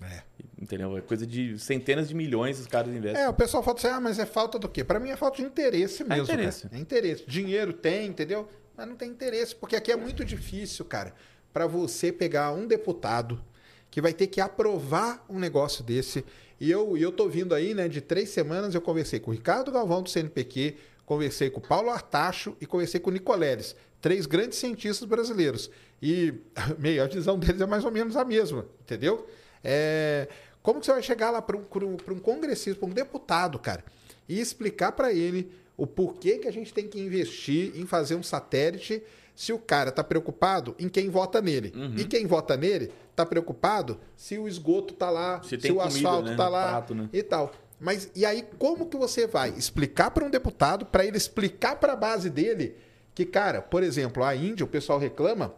É. 0.00 0.22
Entendeu? 0.56 0.96
É 0.96 1.00
coisa 1.00 1.26
de 1.26 1.58
centenas 1.58 2.08
de 2.08 2.14
milhões 2.14 2.60
os 2.60 2.68
caras 2.68 2.94
investem. 2.94 3.20
É, 3.20 3.28
o 3.28 3.34
pessoal 3.34 3.60
fala 3.60 3.76
assim, 3.76 3.88
ah, 3.88 4.00
mas 4.00 4.20
é 4.20 4.26
falta 4.26 4.60
do 4.60 4.68
quê? 4.68 4.84
Pra 4.84 5.00
mim 5.00 5.10
é 5.10 5.16
falta 5.16 5.38
de 5.38 5.42
interesse 5.42 6.04
mesmo. 6.04 6.22
interesse. 6.22 6.62
cara. 6.62 6.76
É 6.76 6.78
interesse. 6.78 7.24
Dinheiro 7.26 7.72
tem, 7.72 8.06
entendeu? 8.06 8.48
Mas 8.76 8.86
não 8.86 8.94
tem 8.94 9.10
interesse, 9.10 9.56
porque 9.56 9.74
aqui 9.74 9.90
é 9.90 9.96
muito 9.96 10.24
difícil, 10.24 10.84
cara, 10.84 11.12
pra 11.52 11.66
você 11.66 12.12
pegar 12.12 12.52
um 12.52 12.64
deputado 12.64 13.42
que 13.90 14.00
vai 14.00 14.12
ter 14.12 14.26
que 14.26 14.40
aprovar 14.40 15.24
um 15.28 15.38
negócio 15.38 15.82
desse. 15.82 16.24
E 16.60 16.70
eu, 16.70 16.96
eu 16.96 17.12
tô 17.12 17.28
vindo 17.28 17.54
aí, 17.54 17.74
né, 17.74 17.88
de 17.88 18.00
três 18.00 18.30
semanas, 18.30 18.74
eu 18.74 18.80
conversei 18.80 19.20
com 19.20 19.30
o 19.30 19.34
Ricardo 19.34 19.70
Galvão 19.70 20.02
do 20.02 20.10
CNPq, 20.10 20.76
conversei 21.06 21.50
com 21.50 21.60
o 21.60 21.66
Paulo 21.66 21.90
Artacho 21.90 22.56
e 22.60 22.66
conversei 22.66 23.00
com 23.00 23.10
o 23.10 23.12
Nicoleles, 23.12 23.74
três 24.00 24.26
grandes 24.26 24.58
cientistas 24.58 25.08
brasileiros. 25.08 25.70
E 26.02 26.34
meio, 26.78 27.02
a 27.02 27.06
visão 27.06 27.38
deles 27.38 27.60
é 27.60 27.66
mais 27.66 27.84
ou 27.84 27.90
menos 27.90 28.16
a 28.16 28.24
mesma, 28.24 28.66
entendeu? 28.80 29.26
É, 29.62 30.28
como 30.62 30.80
que 30.80 30.86
você 30.86 30.92
vai 30.92 31.02
chegar 31.02 31.30
lá 31.30 31.40
para 31.40 31.56
um, 31.56 31.60
um, 31.60 32.14
um 32.14 32.18
congressista, 32.18 32.78
para 32.80 32.88
um 32.88 32.92
deputado, 32.92 33.58
cara, 33.58 33.84
e 34.28 34.38
explicar 34.38 34.92
para 34.92 35.12
ele 35.12 35.50
o 35.76 35.86
porquê 35.86 36.38
que 36.38 36.48
a 36.48 36.52
gente 36.52 36.74
tem 36.74 36.88
que 36.88 37.00
investir 37.00 37.72
em 37.76 37.86
fazer 37.86 38.16
um 38.16 38.22
satélite 38.22 39.02
se 39.38 39.52
o 39.52 39.58
cara 39.60 39.92
tá 39.92 40.02
preocupado 40.02 40.74
em 40.80 40.88
quem 40.88 41.08
vota 41.08 41.40
nele. 41.40 41.72
Uhum. 41.72 41.94
E 41.96 42.04
quem 42.04 42.26
vota 42.26 42.56
nele 42.56 42.90
tá 43.14 43.24
preocupado 43.24 44.00
se 44.16 44.36
o 44.36 44.48
esgoto 44.48 44.94
tá 44.94 45.10
lá, 45.10 45.40
Se 45.44 45.50
se, 45.50 45.58
tem 45.58 45.70
o 45.70 45.76
comida, 45.76 45.96
asfalto 45.96 46.30
né, 46.30 46.36
tá 46.36 46.48
lá 46.48 46.68
prato, 46.70 46.92
né? 46.92 47.08
e 47.12 47.22
tal. 47.22 47.52
Mas 47.78 48.10
e 48.16 48.26
aí 48.26 48.44
como 48.58 48.86
que 48.86 48.96
você 48.96 49.28
vai 49.28 49.50
explicar 49.50 50.10
para 50.10 50.24
um 50.24 50.28
deputado, 50.28 50.84
para 50.86 51.06
ele 51.06 51.16
explicar 51.16 51.76
para 51.76 51.92
a 51.92 51.96
base 51.96 52.28
dele 52.28 52.74
que, 53.14 53.24
cara, 53.24 53.62
por 53.62 53.84
exemplo, 53.84 54.24
a 54.24 54.34
Índia, 54.34 54.64
o 54.64 54.68
pessoal 54.68 54.98
reclama, 54.98 55.54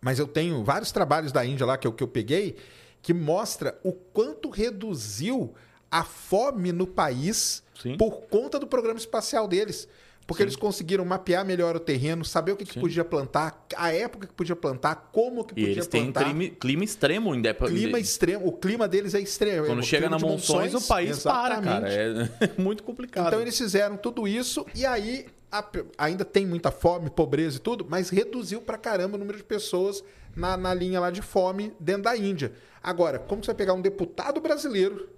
mas 0.00 0.20
eu 0.20 0.28
tenho 0.28 0.62
vários 0.62 0.92
trabalhos 0.92 1.32
da 1.32 1.44
Índia 1.44 1.66
lá 1.66 1.76
que 1.76 1.86
eu, 1.88 1.92
que 1.92 2.04
eu 2.04 2.08
peguei 2.08 2.54
que 3.02 3.12
mostra 3.12 3.76
o 3.82 3.92
quanto 3.92 4.50
reduziu 4.50 5.52
a 5.90 6.04
fome 6.04 6.70
no 6.70 6.86
país 6.86 7.60
Sim. 7.82 7.96
por 7.96 8.20
conta 8.28 8.56
do 8.56 8.68
programa 8.68 9.00
espacial 9.00 9.48
deles. 9.48 9.88
Porque 10.28 10.42
eles 10.42 10.56
conseguiram 10.56 11.06
mapear 11.06 11.42
melhor 11.42 11.74
o 11.74 11.80
terreno, 11.80 12.22
saber 12.22 12.52
o 12.52 12.56
que, 12.56 12.66
que 12.66 12.74
Sim. 12.74 12.80
podia 12.80 13.02
plantar, 13.02 13.66
a 13.74 13.90
época 13.94 14.26
que 14.26 14.34
podia 14.34 14.54
plantar, 14.54 15.08
como 15.10 15.42
que 15.42 15.52
E 15.54 15.54
podia 15.54 15.70
eles 15.70 15.86
têm 15.86 16.12
plantar. 16.12 16.24
clima, 16.34 16.54
clima 16.60 16.84
extremo. 16.84 17.34
Indep... 17.34 17.64
Clima 17.66 17.98
extremo, 17.98 18.46
o 18.46 18.52
clima 18.52 18.86
deles 18.86 19.14
é 19.14 19.20
extremo. 19.20 19.66
Quando 19.66 19.78
o 19.78 19.82
chega 19.82 20.10
na 20.10 20.18
monções, 20.18 20.74
o 20.74 20.82
país 20.86 21.22
para, 21.22 21.62
cara. 21.62 21.88
exatamente. 22.10 22.32
É 22.44 22.50
muito 22.60 22.82
complicado. 22.82 23.28
Então 23.28 23.40
eles 23.40 23.56
fizeram 23.56 23.96
tudo 23.96 24.28
isso 24.28 24.66
e 24.74 24.84
aí 24.84 25.24
a- 25.50 25.64
ainda 25.96 26.26
tem 26.26 26.44
muita 26.46 26.70
fome, 26.70 27.08
pobreza 27.08 27.56
e 27.56 27.60
tudo, 27.60 27.86
mas 27.88 28.10
reduziu 28.10 28.60
pra 28.60 28.76
caramba 28.76 29.16
o 29.16 29.18
número 29.18 29.38
de 29.38 29.44
pessoas 29.44 30.04
na, 30.36 30.58
na 30.58 30.74
linha 30.74 31.00
lá 31.00 31.10
de 31.10 31.22
fome 31.22 31.72
dentro 31.80 32.02
da 32.02 32.14
Índia. 32.14 32.52
Agora, 32.82 33.18
como 33.18 33.42
você 33.42 33.46
vai 33.46 33.56
pegar 33.56 33.72
um 33.72 33.80
deputado 33.80 34.42
brasileiro 34.42 35.08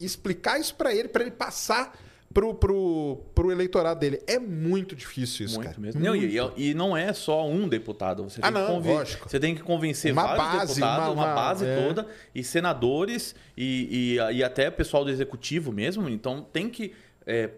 e 0.00 0.04
explicar 0.04 0.58
isso 0.58 0.74
pra 0.74 0.92
ele, 0.92 1.06
pra 1.06 1.22
ele 1.22 1.30
passar 1.30 1.96
pro, 2.32 2.54
pro, 2.54 3.16
pro 3.34 3.50
eleitorado 3.50 3.98
dele? 4.00 4.20
É 4.26 4.38
muito 4.38 4.94
difícil 4.94 5.46
isso, 5.46 5.56
Muito 5.56 5.68
cara. 5.68 5.80
mesmo. 5.80 6.00
Não, 6.00 6.14
e, 6.14 6.36
e 6.56 6.74
não 6.74 6.96
é 6.96 7.12
só 7.12 7.46
um 7.48 7.68
deputado. 7.68 8.22
Você 8.24 8.40
tem, 8.40 8.48
Ah, 8.48 8.50
não, 8.50 8.66
que, 8.66 8.72
conven- 8.72 8.94
lógico. 8.94 9.28
você 9.28 9.40
tem 9.40 9.54
que 9.54 9.62
convencer 9.62 10.12
Uma 10.12 10.22
vários 10.36 10.44
base, 10.46 10.74
deputados, 10.74 11.06
uma- 11.06 11.12
uma, 11.12 11.24
uma- 11.26 11.34
base 11.34 11.66
é. 11.66 11.86
toda, 11.86 12.06
e 12.34 12.42
senadores, 12.44 13.34
e, 13.56 14.16
e, 14.32 14.36
e 14.36 14.44
até 14.44 14.70
pessoal 14.70 15.04
do 15.04 15.10
executivo 15.10 15.72
mesmo. 15.72 16.08
Então 16.08 16.46
tem 16.52 16.68
que 16.68 16.92
é, 17.26 17.50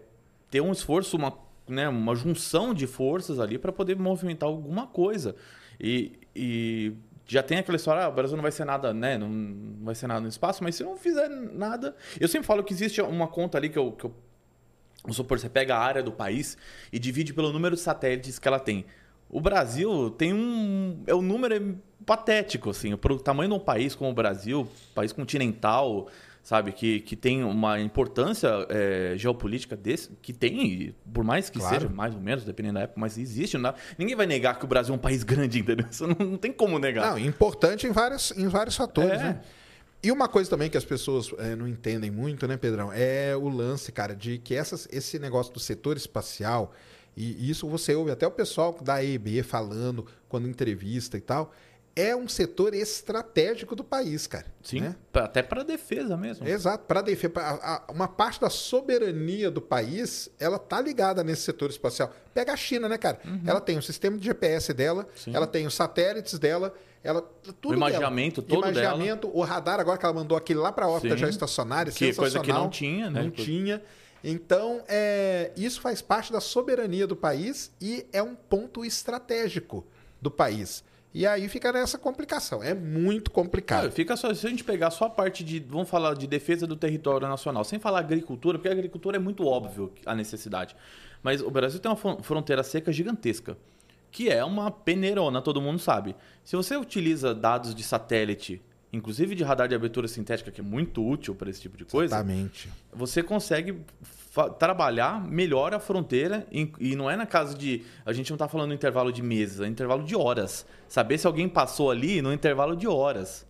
ter 0.49 0.61
um 0.61 0.71
esforço, 0.71 1.15
uma, 1.17 1.33
né, 1.67 1.87
uma 1.87 2.15
junção 2.15 2.73
de 2.73 2.85
forças 2.87 3.39
ali 3.39 3.57
para 3.57 3.71
poder 3.71 3.95
movimentar 3.95 4.49
alguma 4.49 4.87
coisa. 4.87 5.35
E, 5.79 6.13
e 6.35 6.93
já 7.25 7.41
tem 7.41 7.57
aquela 7.59 7.75
história, 7.77 8.03
ah, 8.03 8.09
o 8.09 8.11
Brasil 8.11 8.35
não 8.35 8.41
vai 8.43 8.51
ser 8.51 8.65
nada, 8.65 8.93
né? 8.93 9.17
Não, 9.17 9.29
não 9.29 9.85
vai 9.85 9.95
ser 9.95 10.07
nada 10.07 10.19
no 10.19 10.27
espaço, 10.27 10.63
mas 10.63 10.75
se 10.75 10.83
não 10.83 10.97
fizer 10.97 11.29
nada. 11.29 11.95
Eu 12.19 12.27
sempre 12.27 12.45
falo 12.45 12.63
que 12.63 12.73
existe 12.73 13.01
uma 13.01 13.27
conta 13.27 13.57
ali 13.57 13.69
que 13.69 13.77
eu, 13.79 13.91
que 13.93 14.05
eu 14.05 14.13
Vamos 15.03 15.17
supor, 15.17 15.37
você 15.39 15.49
pega 15.49 15.75
a 15.75 15.79
área 15.79 16.01
do 16.01 16.11
país 16.11 16.57
e 16.91 16.97
divide 16.97 17.33
pelo 17.33 17.51
número 17.51 17.75
de 17.75 17.81
satélites 17.81 18.39
que 18.39 18.47
ela 18.47 18.59
tem. 18.59 18.85
O 19.29 19.41
Brasil 19.41 20.09
tem 20.11 20.33
um. 20.33 21.01
É 21.05 21.13
um 21.13 21.21
número 21.21 21.77
patético, 22.05 22.69
assim. 22.69 22.95
Para 22.95 23.13
o 23.13 23.19
tamanho 23.19 23.49
de 23.49 23.55
um 23.55 23.59
país 23.59 23.95
como 23.95 24.09
o 24.11 24.13
Brasil, 24.13 24.67
país 24.93 25.11
continental, 25.11 26.07
sabe? 26.43 26.71
Que, 26.71 26.99
que 26.99 27.15
tem 27.15 27.43
uma 27.43 27.79
importância 27.79 28.49
é, 28.69 29.13
geopolítica 29.17 29.75
desse, 29.75 30.11
que 30.21 30.31
tem, 30.33 30.93
por 31.11 31.23
mais 31.23 31.49
que 31.49 31.57
Claro. 31.59 31.75
seja, 31.81 31.89
mais 31.89 32.13
ou 32.13 32.21
menos, 32.21 32.43
dependendo 32.45 32.75
da 32.75 32.81
época, 32.81 32.99
mas 32.99 33.17
existe. 33.17 33.57
Não 33.57 33.73
ninguém 33.97 34.15
vai 34.15 34.25
negar 34.27 34.57
que 34.59 34.65
o 34.65 34.67
Brasil 34.67 34.93
é 34.93 34.97
um 34.97 35.01
país 35.01 35.23
grande, 35.23 35.59
entendeu? 35.59 35.87
Isso 35.89 36.05
não, 36.07 36.15
não 36.25 36.37
tem 36.37 36.51
como 36.51 36.77
negar. 36.79 37.11
Não, 37.11 37.17
importante 37.19 37.87
em, 37.87 37.91
vários, 37.91 38.31
em 38.37 38.47
vários 38.47 38.75
fatores, 38.75 39.11
É. 39.19 39.23
né? 39.23 39.41
E 40.03 40.11
uma 40.11 40.27
coisa 40.27 40.49
também 40.49 40.69
que 40.69 40.77
as 40.77 40.83
pessoas 40.83 41.31
eh, 41.39 41.55
não 41.55 41.67
entendem 41.67 42.11
muito, 42.11 42.45
né, 42.47 42.57
Pedrão? 42.57 42.91
É 42.93 43.33
o 43.35 43.47
lance, 43.47 43.91
cara, 43.91 44.13
de 44.15 44.37
que 44.37 44.53
essas, 44.53 44.87
esse 44.91 45.17
negócio 45.17 45.53
do 45.53 45.59
setor 45.61 45.95
espacial, 45.95 46.73
e 47.15 47.49
isso 47.49 47.67
você 47.69 47.95
ouve 47.95 48.11
até 48.11 48.27
o 48.27 48.31
pessoal 48.31 48.75
da 48.81 49.01
EIB 49.03 49.43
falando 49.43 50.05
quando 50.27 50.47
entrevista 50.47 51.17
e 51.17 51.21
tal, 51.21 51.53
é 51.95 52.13
um 52.15 52.27
setor 52.27 52.73
estratégico 52.73 53.75
do 53.75 53.83
país, 53.83 54.25
cara. 54.27 54.47
Sim, 54.63 54.81
né? 54.81 54.95
pra- 55.11 55.25
até 55.25 55.43
para 55.43 55.63
defesa 55.63 56.17
mesmo. 56.17 56.45
Exato, 56.47 56.85
para 56.85 57.01
defesa, 57.01 57.33
a- 57.37 57.83
uma 57.89 58.07
parte 58.07 58.41
da 58.41 58.49
soberania 58.49 59.49
do 59.51 59.61
país, 59.61 60.27
ela 60.39 60.57
tá 60.57 60.81
ligada 60.81 61.23
nesse 61.23 61.43
setor 61.43 61.69
espacial. 61.69 62.11
Pega 62.33 62.51
a 62.51 62.57
China, 62.57 62.89
né, 62.89 62.97
cara? 62.97 63.19
Ela 63.45 63.61
tem 63.61 63.77
o 63.77 63.81
sistema 63.81 64.17
de 64.17 64.25
GPS 64.25 64.73
dela, 64.73 65.03
Uhum. 65.03 65.09
Sim. 65.15 65.35
ela 65.35 65.45
tem 65.47 65.67
os 65.67 65.75
satélites 65.75 66.39
dela, 66.39 66.73
ela 67.03 67.21
tudo 67.61 67.73
O 67.73 67.75
imaginamento 67.75 68.41
dela. 68.41 68.61
todo 68.61 68.71
imaginamento, 68.71 69.29
o 69.33 69.41
radar 69.41 69.79
agora 69.79 69.97
que 69.97 70.05
ela 70.05 70.13
mandou 70.13 70.37
aquele 70.37 70.59
lá 70.59 70.71
para 70.71 70.85
a 70.85 70.89
órbita 70.89 71.15
Sim. 71.15 71.21
já 71.21 71.29
estacionária, 71.29 71.91
Que 71.91 72.13
coisa 72.13 72.39
que 72.39 72.51
não 72.53 72.69
tinha, 72.69 73.09
né? 73.09 73.23
Não 73.23 73.31
tinha. 73.31 73.81
Então, 74.23 74.81
é, 74.87 75.51
isso 75.57 75.81
faz 75.81 76.01
parte 76.01 76.31
da 76.31 76.39
soberania 76.39 77.05
do 77.05 77.15
país 77.15 77.71
e 77.81 78.05
é 78.13 78.23
um 78.23 78.33
ponto 78.35 78.85
estratégico 78.85 79.85
do 80.21 80.31
país. 80.31 80.83
E 81.13 81.27
aí 81.27 81.47
fica 81.49 81.71
nessa 81.73 81.97
complicação. 81.97 82.63
É 82.63 82.73
muito 82.73 83.29
complicado. 83.29 83.81
Cara, 83.81 83.91
fica 83.91 84.15
só, 84.15 84.33
se 84.33 84.47
a 84.47 84.49
gente 84.49 84.63
pegar 84.63 84.89
só 84.89 85.05
a 85.05 85.09
parte 85.09 85.43
de, 85.43 85.59
vamos 85.59 85.89
falar 85.89 86.15
de 86.15 86.25
defesa 86.25 86.65
do 86.65 86.75
território 86.75 87.27
nacional, 87.27 87.63
sem 87.65 87.77
falar 87.79 87.99
agricultura, 87.99 88.57
porque 88.57 88.69
a 88.69 88.71
agricultura 88.71 89.17
é 89.17 89.19
muito 89.19 89.45
óbvio 89.45 89.93
a 90.05 90.15
necessidade. 90.15 90.75
Mas 91.21 91.41
o 91.41 91.51
Brasil 91.51 91.79
tem 91.79 91.91
uma 91.91 91.97
fron- 91.97 92.23
fronteira 92.23 92.63
seca 92.63 92.91
gigantesca, 92.91 93.57
que 94.13 94.29
é 94.29 94.45
uma 94.45 94.69
peneirona, 94.69 95.41
todo 95.41 95.59
mundo 95.59 95.79
sabe. 95.79 96.15
Se 96.43 96.55
você 96.55 96.77
utiliza 96.77 97.33
dados 97.33 97.73
de 97.73 97.83
satélite, 97.83 98.61
inclusive 98.93 99.33
de 99.33 99.43
radar 99.43 99.67
de 99.67 99.73
abertura 99.73 100.07
sintética, 100.07 100.51
que 100.51 100.61
é 100.61 100.63
muito 100.63 101.05
útil 101.05 101.33
para 101.33 101.49
esse 101.49 101.59
tipo 101.59 101.75
de 101.75 101.83
coisa, 101.83 102.15
Exatamente. 102.15 102.69
você 102.93 103.23
consegue 103.23 103.79
trabalhar 104.59 105.19
melhor 105.27 105.73
a 105.73 105.79
fronteira 105.79 106.45
e, 106.51 106.71
e 106.79 106.95
não 106.95 107.09
é 107.09 107.17
na 107.17 107.25
casa 107.25 107.57
de 107.57 107.83
a 108.05 108.13
gente 108.13 108.29
não 108.29 108.35
está 108.35 108.47
falando 108.47 108.71
intervalo 108.71 109.11
de 109.11 109.23
meses, 109.23 109.59
é 109.59 109.67
intervalo 109.67 110.03
de 110.03 110.15
horas. 110.15 110.63
Saber 110.87 111.17
se 111.17 111.25
alguém 111.25 111.49
passou 111.49 111.89
ali 111.89 112.21
no 112.21 112.31
intervalo 112.31 112.75
de 112.75 112.87
horas. 112.87 113.47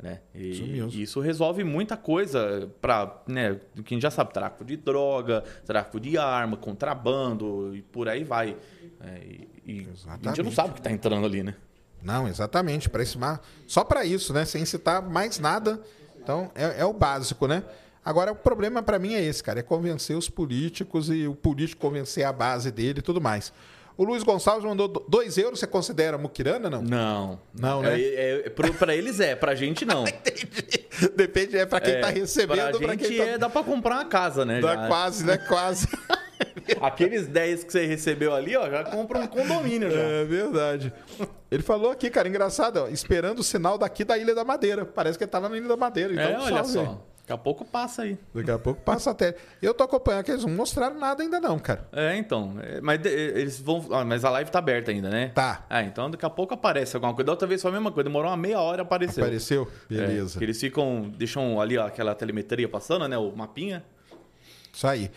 Né? 0.00 0.20
E 0.32 0.50
Isso 0.50 0.64
mesmo. 0.64 1.00
isso 1.00 1.20
resolve 1.20 1.64
muita 1.64 1.96
coisa 1.96 2.70
para, 2.80 3.20
né, 3.26 3.58
quem 3.84 4.00
já 4.00 4.12
sabe, 4.12 4.32
tráfico 4.32 4.64
de 4.64 4.76
droga, 4.76 5.42
tráfico 5.66 5.98
de 5.98 6.16
arma, 6.16 6.56
contrabando 6.56 7.74
e 7.74 7.82
por 7.82 8.08
aí 8.08 8.22
vai. 8.22 8.56
É, 9.00 9.18
e, 9.24 9.48
e 9.66 9.88
a 10.08 10.28
gente 10.28 10.42
não 10.44 10.52
sabe 10.52 10.70
o 10.70 10.72
que 10.74 10.80
está 10.80 10.92
entrando 10.92 11.26
ali, 11.26 11.42
né? 11.42 11.56
Não, 12.02 12.28
exatamente. 12.28 12.88
Para 12.88 13.02
esse 13.02 13.18
mar... 13.18 13.40
Só 13.66 13.82
para 13.82 14.04
isso, 14.04 14.32
né? 14.32 14.44
Sem 14.44 14.64
citar 14.64 15.02
mais 15.02 15.40
nada. 15.40 15.82
Então, 16.22 16.50
é, 16.54 16.80
é 16.80 16.84
o 16.84 16.92
básico, 16.92 17.48
né? 17.48 17.64
Agora, 18.04 18.32
o 18.32 18.36
problema 18.36 18.82
para 18.82 18.98
mim 18.98 19.14
é 19.14 19.22
esse, 19.22 19.42
cara. 19.42 19.60
É 19.60 19.62
convencer 19.62 20.16
os 20.16 20.30
políticos 20.30 21.10
e 21.10 21.26
o 21.26 21.34
político 21.34 21.80
convencer 21.80 22.24
a 22.24 22.32
base 22.32 22.70
dele 22.70 23.00
e 23.00 23.02
tudo 23.02 23.20
mais. 23.20 23.52
O 23.98 24.04
Luiz 24.04 24.22
Gonçalves 24.22 24.64
mandou 24.64 24.86
do- 24.88 25.04
dois 25.08 25.36
euros. 25.36 25.58
Você 25.58 25.66
considera 25.66 26.16
muquirana, 26.16 26.70
não? 26.70 26.80
Não. 26.82 27.40
Não, 27.52 27.82
né? 27.82 28.00
É, 28.00 28.44
é, 28.46 28.50
para 28.50 28.94
eles 28.94 29.18
é, 29.20 29.34
pra 29.34 29.54
gente 29.56 29.84
não. 29.84 30.04
Depende, 31.16 31.56
é 31.58 31.66
para 31.66 31.80
quem 31.80 31.94
É, 31.94 32.00
tá 32.00 32.08
recebendo 32.08 32.78
pra 32.78 32.88
para 32.88 32.96
gente 32.96 33.16
tá... 33.18 33.24
é, 33.24 33.38
dá 33.38 33.50
pra 33.50 33.62
comprar 33.64 33.96
uma 33.96 34.04
casa, 34.04 34.44
né? 34.44 34.60
Dá 34.60 34.74
já. 34.76 34.86
quase, 34.86 35.24
né? 35.26 35.36
Quase. 35.36 35.88
Aqueles 36.80 37.26
10 37.26 37.64
que 37.64 37.72
você 37.72 37.86
recebeu 37.86 38.32
ali, 38.34 38.56
ó, 38.56 38.68
já 38.70 38.84
compra 38.84 39.18
um 39.18 39.26
condomínio 39.26 39.90
já. 39.90 39.98
É 39.98 40.24
verdade. 40.24 40.92
Ele 41.50 41.62
falou 41.62 41.90
aqui, 41.90 42.10
cara, 42.10 42.28
engraçado, 42.28 42.76
ó, 42.84 42.88
esperando 42.88 43.40
o 43.40 43.42
sinal 43.42 43.76
daqui 43.78 44.04
da 44.04 44.16
Ilha 44.16 44.34
da 44.34 44.44
Madeira. 44.44 44.84
Parece 44.84 45.18
que 45.18 45.24
ele 45.24 45.30
tá 45.30 45.38
lá 45.38 45.48
na 45.48 45.56
Ilha 45.56 45.66
da 45.68 45.76
Madeira. 45.76 46.12
Então, 46.12 46.24
É, 46.24 46.38
olha 46.52 46.64
só. 46.64 47.00
Daqui 47.28 47.32
a 47.34 47.44
pouco 47.44 47.62
passa 47.62 48.02
aí. 48.02 48.16
Daqui 48.34 48.50
a 48.50 48.58
pouco 48.58 48.80
passa 48.80 49.10
até. 49.10 49.36
Eu 49.60 49.74
tô 49.74 49.84
acompanhando 49.84 50.24
que 50.24 50.30
eles 50.30 50.46
não 50.46 50.54
mostraram 50.54 50.98
nada 50.98 51.22
ainda 51.22 51.38
não, 51.38 51.58
cara. 51.58 51.86
É, 51.92 52.16
então. 52.16 52.56
é, 52.62 52.80
mas 52.80 53.04
eles 53.04 53.60
vão. 53.60 53.86
ah, 53.90 54.02
mas 54.02 54.24
a 54.24 54.30
live 54.30 54.50
tá 54.50 54.58
aberta 54.58 54.90
ainda, 54.90 55.10
né? 55.10 55.30
Tá. 55.34 55.66
Ah, 55.68 55.82
então 55.82 56.10
daqui 56.10 56.24
a 56.24 56.30
pouco 56.30 56.54
aparece 56.54 56.96
alguma 56.96 57.12
coisa. 57.12 57.26
Da 57.26 57.32
outra 57.32 57.46
vez 57.46 57.60
foi 57.60 57.70
a 57.70 57.74
mesma 57.74 57.92
coisa. 57.92 58.08
Demorou 58.08 58.30
uma 58.30 58.36
meia 58.36 58.58
hora 58.58 58.80
e 58.80 58.82
apareceu. 58.82 59.22
Apareceu? 59.22 59.68
É, 59.90 59.94
Beleza. 59.94 60.38
que 60.38 60.44
eles 60.44 60.58
ficam. 60.58 61.12
Deixam 61.18 61.60
ali 61.60 61.76
ó, 61.76 61.86
aquela 61.86 62.14
telemetria 62.14 62.66
passando, 62.66 63.06
né? 63.06 63.18
O 63.18 63.30
mapinha. 63.36 63.84
Isso 64.72 64.86
aí. 64.86 65.10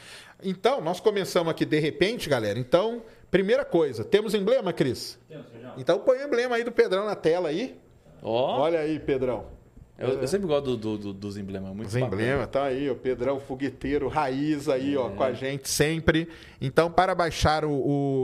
Então, 0.44 0.82
nós 0.82 1.00
começamos 1.00 1.50
aqui 1.50 1.64
de 1.64 1.80
repente, 1.80 2.28
galera. 2.28 2.60
Então, 2.60 3.04
primeira 3.30 3.64
coisa, 3.64 4.04
temos 4.04 4.34
emblema, 4.34 4.74
Cris? 4.74 5.18
Temos, 5.30 5.48
Sérgio? 5.48 5.72
Então 5.78 6.00
põe 6.00 6.18
o 6.18 6.28
emblema 6.28 6.58
aí 6.58 6.66
do 6.66 6.74
Pedrão 6.74 7.06
na 7.06 7.16
tela 7.16 7.48
aí. 7.48 7.80
Ó. 8.22 8.60
Olha 8.60 8.80
aí, 8.80 9.00
Pedrão. 9.00 9.61
Eu, 10.02 10.22
eu 10.22 10.28
sempre 10.28 10.48
gosto 10.48 10.76
do- 10.76 10.78
do- 10.78 10.98
do- 10.98 11.14
dos 11.14 11.38
emblemas. 11.38 11.72
é 11.72 11.74
Muito 11.74 11.88
Os 11.90 11.96
emblemas, 11.96 12.48
tá 12.48 12.64
aí, 12.64 12.90
o 12.90 12.96
Pedrão 12.96 13.40
Fogueteiro 13.40 14.08
Raiz 14.08 14.68
aí, 14.70 14.96
ó, 14.98 15.10
com 15.10 15.24
a 15.24 15.34
gente 15.34 15.70
sempre. 15.70 16.28
Então, 16.60 16.92
para 16.92 17.14
baixar 17.16 17.64
o, 17.66 17.72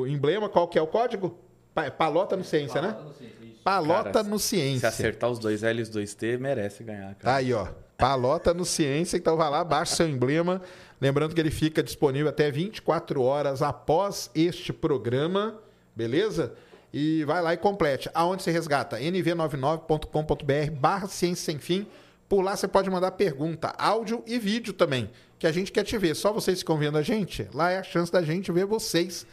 o 0.01 0.07
emblema, 0.07 0.49
qual 0.49 0.67
que 0.67 0.77
é 0.77 0.81
o 0.81 0.87
código? 0.87 1.37
Pa- 1.73 1.91
Palota 1.91 2.35
no 2.35 2.43
Ciência, 2.43 2.81
né? 2.81 2.89
Fala, 2.91 3.03
não 3.03 3.13
sei, 3.13 3.27
isso. 3.27 3.61
Palota 3.63 4.11
Cara, 4.11 4.23
no 4.27 4.39
Se 4.39 4.47
Ciência. 4.49 4.87
acertar 4.89 5.29
os 5.29 5.39
dois 5.39 5.61
L 5.63 5.79
e 5.79 5.83
os 5.83 5.89
dois 5.89 6.13
T, 6.15 6.37
merece 6.37 6.83
ganhar, 6.83 7.09
Tá 7.15 7.15
cara. 7.25 7.35
aí, 7.37 7.53
ó. 7.53 7.67
Palota 7.97 8.53
no 8.53 8.63
Ciência. 8.65 9.17
Então 9.17 9.35
vai 9.35 9.49
lá, 9.49 9.63
baixa 9.63 9.95
seu 9.95 10.07
emblema. 10.07 10.61
Lembrando 11.01 11.33
que 11.35 11.41
ele 11.41 11.51
fica 11.51 11.83
disponível 11.83 12.29
até 12.29 12.49
24 12.49 13.21
horas 13.21 13.61
após 13.61 14.31
este 14.33 14.71
programa, 14.71 15.59
beleza? 15.95 16.53
E 16.93 17.23
vai 17.26 17.41
lá 17.41 17.54
e 17.54 17.58
complete. 17.58 18.10
Aonde 18.13 18.43
você 18.43 18.52
resgata? 18.52 18.97
nv99.com.br 19.00 20.71
barra 20.80 21.08
ciência 21.08 21.45
sem 21.45 21.60
fim. 21.60 21.88
Por 22.30 22.41
lá 22.41 22.56
você 22.56 22.67
pode 22.67 22.89
mandar 22.89 23.12
pergunta, 23.12 23.73
áudio 23.78 24.21
e 24.28 24.38
vídeo 24.38 24.73
também, 24.73 25.10
que 25.39 25.47
a 25.47 25.52
gente 25.52 25.71
quer 25.71 25.84
te 25.84 25.97
ver. 25.97 26.13
Só 26.13 26.34
vocês 26.34 26.60
ficam 26.60 26.78
vendo 26.78 26.97
a 26.97 27.02
gente, 27.02 27.47
lá 27.54 27.71
é 27.71 27.78
a 27.78 27.84
chance 27.84 28.12
da 28.12 28.21
gente 28.21 28.52
ver 28.52 28.65
vocês 28.65 29.26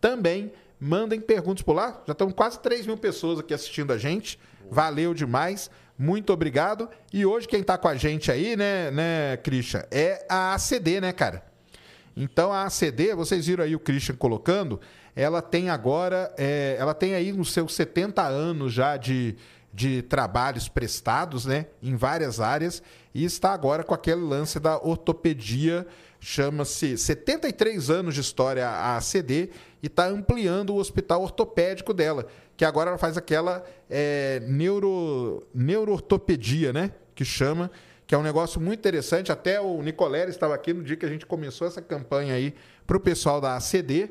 também. 0.00 0.52
Mandem 0.78 1.20
perguntas 1.20 1.62
por 1.62 1.74
lá. 1.74 2.02
Já 2.06 2.12
estão 2.12 2.30
quase 2.30 2.58
3 2.58 2.86
mil 2.86 2.96
pessoas 2.96 3.38
aqui 3.38 3.54
assistindo 3.54 3.92
a 3.92 3.98
gente. 3.98 4.38
Valeu 4.68 5.14
demais. 5.14 5.70
Muito 5.96 6.32
obrigado. 6.32 6.90
E 7.12 7.24
hoje 7.24 7.46
quem 7.46 7.60
está 7.60 7.78
com 7.78 7.86
a 7.86 7.94
gente 7.94 8.32
aí, 8.32 8.56
né, 8.56 8.90
né, 8.90 9.36
Christian, 9.36 9.84
é 9.90 10.26
a 10.28 10.54
ACD, 10.54 11.00
né, 11.00 11.12
cara? 11.12 11.44
Então 12.16 12.52
a 12.52 12.64
ACD, 12.64 13.14
vocês 13.14 13.46
viram 13.46 13.64
aí 13.64 13.76
o 13.76 13.78
Christian 13.78 14.16
colocando, 14.16 14.80
ela 15.14 15.42
tem 15.42 15.68
agora, 15.68 16.32
é, 16.38 16.76
ela 16.78 16.94
tem 16.94 17.14
aí 17.14 17.32
os 17.32 17.52
seus 17.52 17.74
70 17.74 18.22
anos 18.22 18.72
já 18.72 18.96
de, 18.96 19.36
de 19.72 20.02
trabalhos 20.02 20.68
prestados, 20.68 21.44
né, 21.44 21.66
em 21.82 21.96
várias 21.96 22.40
áreas, 22.40 22.82
e 23.14 23.24
está 23.24 23.52
agora 23.52 23.84
com 23.84 23.94
aquele 23.94 24.22
lance 24.22 24.58
da 24.58 24.78
ortopedia, 24.78 25.86
chama-se 26.18 26.96
73 26.96 27.90
anos 27.90 28.14
de 28.14 28.20
história 28.20 28.66
a 28.66 28.96
ACD, 28.96 29.50
e 29.82 29.86
está 29.86 30.06
ampliando 30.06 30.70
o 30.70 30.76
hospital 30.76 31.22
ortopédico 31.22 31.92
dela, 31.92 32.26
que 32.56 32.64
agora 32.64 32.90
ela 32.90 32.98
faz 32.98 33.16
aquela 33.16 33.64
é, 33.90 34.40
neuro, 34.46 35.46
neuroortopedia, 35.52 36.72
né, 36.72 36.90
que 37.14 37.24
chama, 37.24 37.70
que 38.06 38.14
é 38.14 38.18
um 38.18 38.22
negócio 38.22 38.60
muito 38.60 38.78
interessante. 38.78 39.32
Até 39.32 39.60
o 39.60 39.82
Nicolério 39.82 40.30
estava 40.30 40.54
aqui 40.54 40.72
no 40.72 40.82
dia 40.82 40.96
que 40.96 41.06
a 41.06 41.08
gente 41.08 41.24
começou 41.24 41.66
essa 41.66 41.80
campanha 41.80 42.34
aí 42.34 42.54
para 42.86 42.96
o 42.96 43.00
pessoal 43.00 43.40
da 43.40 43.56
ACD 43.56 44.10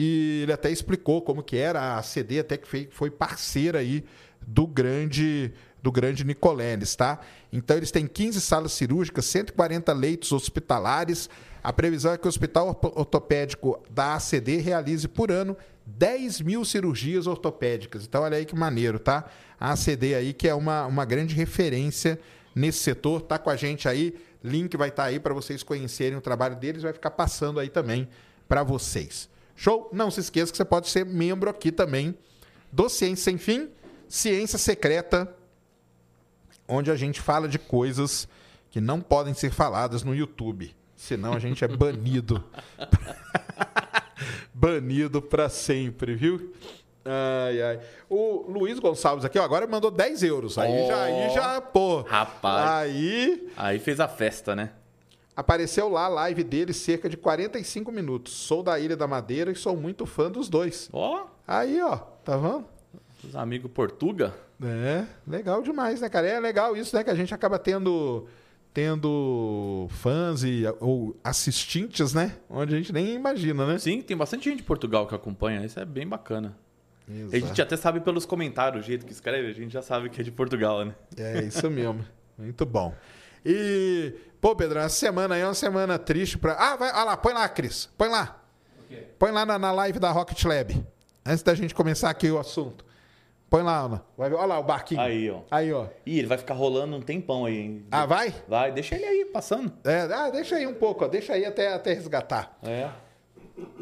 e 0.00 0.42
ele 0.44 0.52
até 0.52 0.70
explicou 0.70 1.20
como 1.20 1.42
que 1.42 1.56
era 1.56 1.80
a 1.80 1.98
ACD, 1.98 2.38
até 2.38 2.56
que 2.56 2.68
foi, 2.68 2.88
foi 2.88 3.10
parceira 3.10 3.80
aí 3.80 4.04
do 4.46 4.64
grande 4.64 5.52
do 5.82 5.90
grande 5.90 6.24
Nicoleles, 6.24 6.94
tá? 6.94 7.20
Então 7.52 7.76
eles 7.76 7.90
têm 7.90 8.06
15 8.06 8.40
salas 8.40 8.72
cirúrgicas, 8.72 9.24
140 9.26 9.92
leitos 9.92 10.30
hospitalares. 10.32 11.28
A 11.62 11.72
previsão 11.72 12.12
é 12.12 12.18
que 12.18 12.26
o 12.26 12.28
Hospital 12.28 12.68
Orto- 12.68 12.92
Ortopédico 12.94 13.80
da 13.90 14.14
ACD 14.14 14.58
realize 14.58 15.06
por 15.08 15.32
ano 15.32 15.56
10 15.86 16.42
mil 16.42 16.64
cirurgias 16.64 17.26
ortopédicas. 17.26 18.04
Então 18.04 18.22
olha 18.22 18.36
aí 18.36 18.44
que 18.44 18.54
maneiro, 18.54 18.98
tá? 19.00 19.24
A 19.58 19.72
ACD 19.72 20.14
aí 20.14 20.32
que 20.32 20.46
é 20.48 20.54
uma, 20.54 20.86
uma 20.86 21.04
grande 21.04 21.34
referência 21.34 22.20
nesse 22.54 22.78
setor, 22.78 23.22
tá 23.22 23.36
com 23.36 23.50
a 23.50 23.56
gente 23.56 23.88
aí. 23.88 24.14
Link 24.44 24.76
vai 24.76 24.90
estar 24.90 25.04
aí 25.04 25.18
para 25.18 25.34
vocês 25.34 25.64
conhecerem 25.64 26.16
o 26.16 26.20
trabalho 26.20 26.54
deles, 26.56 26.82
vai 26.82 26.92
ficar 26.92 27.10
passando 27.10 27.58
aí 27.58 27.68
também 27.68 28.08
para 28.48 28.62
vocês. 28.62 29.28
Show? 29.58 29.90
Não 29.92 30.08
se 30.08 30.20
esqueça 30.20 30.52
que 30.52 30.56
você 30.56 30.64
pode 30.64 30.88
ser 30.88 31.04
membro 31.04 31.50
aqui 31.50 31.72
também 31.72 32.16
do 32.70 32.88
Ciência 32.88 33.24
Sem 33.24 33.36
Fim, 33.36 33.68
Ciência 34.08 34.56
Secreta, 34.56 35.34
onde 36.68 36.92
a 36.92 36.94
gente 36.94 37.20
fala 37.20 37.48
de 37.48 37.58
coisas 37.58 38.28
que 38.70 38.80
não 38.80 39.00
podem 39.00 39.34
ser 39.34 39.50
faladas 39.50 40.04
no 40.04 40.14
YouTube. 40.14 40.72
Senão 40.94 41.32
a 41.32 41.40
gente 41.40 41.64
é 41.64 41.66
banido. 41.76 42.44
banido 44.54 45.20
pra 45.20 45.48
sempre, 45.48 46.14
viu? 46.14 46.54
Ai, 47.04 47.60
ai. 47.60 47.80
O 48.08 48.48
Luiz 48.48 48.78
Gonçalves 48.78 49.24
aqui, 49.24 49.40
ó, 49.40 49.42
agora 49.42 49.66
mandou 49.66 49.90
10 49.90 50.22
euros. 50.22 50.56
Aí 50.56 50.86
já, 50.86 51.02
aí 51.02 51.34
já, 51.34 51.60
pô. 51.60 52.02
Rapaz. 52.02 52.70
Aí 52.70 53.50
Aí 53.56 53.80
fez 53.80 53.98
a 53.98 54.06
festa, 54.06 54.54
né? 54.54 54.70
Apareceu 55.38 55.88
lá 55.88 56.06
a 56.06 56.08
live 56.08 56.42
dele 56.42 56.72
cerca 56.72 57.08
de 57.08 57.16
45 57.16 57.92
minutos. 57.92 58.32
Sou 58.32 58.60
da 58.60 58.76
Ilha 58.80 58.96
da 58.96 59.06
Madeira 59.06 59.52
e 59.52 59.54
sou 59.54 59.76
muito 59.76 60.04
fã 60.04 60.28
dos 60.28 60.48
dois. 60.48 60.88
Ó, 60.92 61.26
Aí, 61.46 61.80
ó, 61.80 61.96
tá 61.96 62.36
vendo? 62.36 62.64
os 63.22 63.36
amigos 63.36 63.70
Portuga. 63.70 64.34
É, 64.60 65.04
legal 65.26 65.62
demais, 65.62 66.00
né, 66.00 66.08
cara? 66.08 66.26
É 66.26 66.40
legal 66.40 66.76
isso, 66.76 66.94
né? 66.96 67.04
Que 67.04 67.10
a 67.10 67.14
gente 67.14 67.32
acaba 67.32 67.56
tendo 67.56 68.26
tendo 68.74 69.86
fãs 69.90 70.42
e 70.42 70.64
ou 70.80 71.16
assistentes, 71.22 72.12
né? 72.12 72.36
Onde 72.50 72.74
a 72.74 72.76
gente 72.76 72.92
nem 72.92 73.14
imagina, 73.14 73.64
né? 73.64 73.78
Sim, 73.78 74.02
tem 74.02 74.16
bastante 74.16 74.50
gente 74.50 74.58
de 74.58 74.64
Portugal 74.64 75.06
que 75.06 75.14
acompanha. 75.14 75.64
Isso 75.64 75.78
é 75.78 75.84
bem 75.84 76.06
bacana. 76.06 76.56
A 77.08 77.12
gente 77.12 77.34
Exato. 77.36 77.62
até 77.62 77.76
sabe 77.76 78.00
pelos 78.00 78.26
comentários, 78.26 78.84
o 78.84 78.86
jeito 78.86 79.06
que 79.06 79.12
escreve, 79.12 79.48
a 79.48 79.52
gente 79.52 79.72
já 79.72 79.82
sabe 79.82 80.10
que 80.10 80.20
é 80.20 80.24
de 80.24 80.32
Portugal, 80.32 80.84
né? 80.84 80.94
É 81.16 81.42
isso 81.44 81.70
mesmo. 81.70 82.04
Muito 82.36 82.66
bom. 82.66 82.92
E, 83.44 84.12
pô, 84.40 84.54
Pedro, 84.56 84.78
essa 84.78 84.96
semana 84.96 85.34
aí 85.34 85.40
é 85.40 85.46
uma 85.46 85.54
semana 85.54 85.98
triste 85.98 86.38
pra. 86.38 86.54
Ah, 86.54 86.76
vai, 86.76 86.90
olha 86.90 87.04
lá, 87.04 87.16
põe 87.16 87.32
lá, 87.32 87.48
Cris. 87.48 87.88
Põe 87.96 88.08
lá. 88.08 88.42
Põe 89.18 89.30
lá 89.32 89.44
na, 89.44 89.58
na 89.58 89.72
live 89.72 89.98
da 89.98 90.10
Rocket 90.10 90.42
Lab. 90.44 90.84
Antes 91.26 91.42
da 91.42 91.54
gente 91.54 91.74
começar 91.74 92.08
aqui 92.08 92.30
o 92.30 92.38
assunto. 92.38 92.84
Põe 93.50 93.62
lá, 93.62 93.80
Ana. 93.80 94.04
Vai 94.16 94.28
ver. 94.28 94.36
Olha 94.36 94.46
lá 94.46 94.58
o 94.58 94.62
barquinho. 94.62 95.00
Aí, 95.00 95.30
ó. 95.30 95.40
Aí, 95.50 95.72
ó. 95.72 95.86
Ih, 96.04 96.18
ele 96.18 96.26
vai 96.26 96.38
ficar 96.38 96.54
rolando 96.54 96.96
um 96.96 97.00
tempão 97.00 97.46
aí, 97.46 97.56
hein? 97.56 97.86
Ah, 97.90 98.04
vai? 98.04 98.34
Vai, 98.46 98.70
deixa 98.72 98.94
ele 98.94 99.04
aí, 99.04 99.24
passando. 99.24 99.72
É, 99.84 100.02
ah, 100.02 100.30
deixa 100.30 100.56
aí 100.56 100.66
um 100.66 100.74
pouco, 100.74 101.04
ó. 101.04 101.08
Deixa 101.08 101.32
aí 101.32 101.44
até, 101.44 101.72
até 101.72 101.94
resgatar. 101.94 102.58
É. 102.62 102.90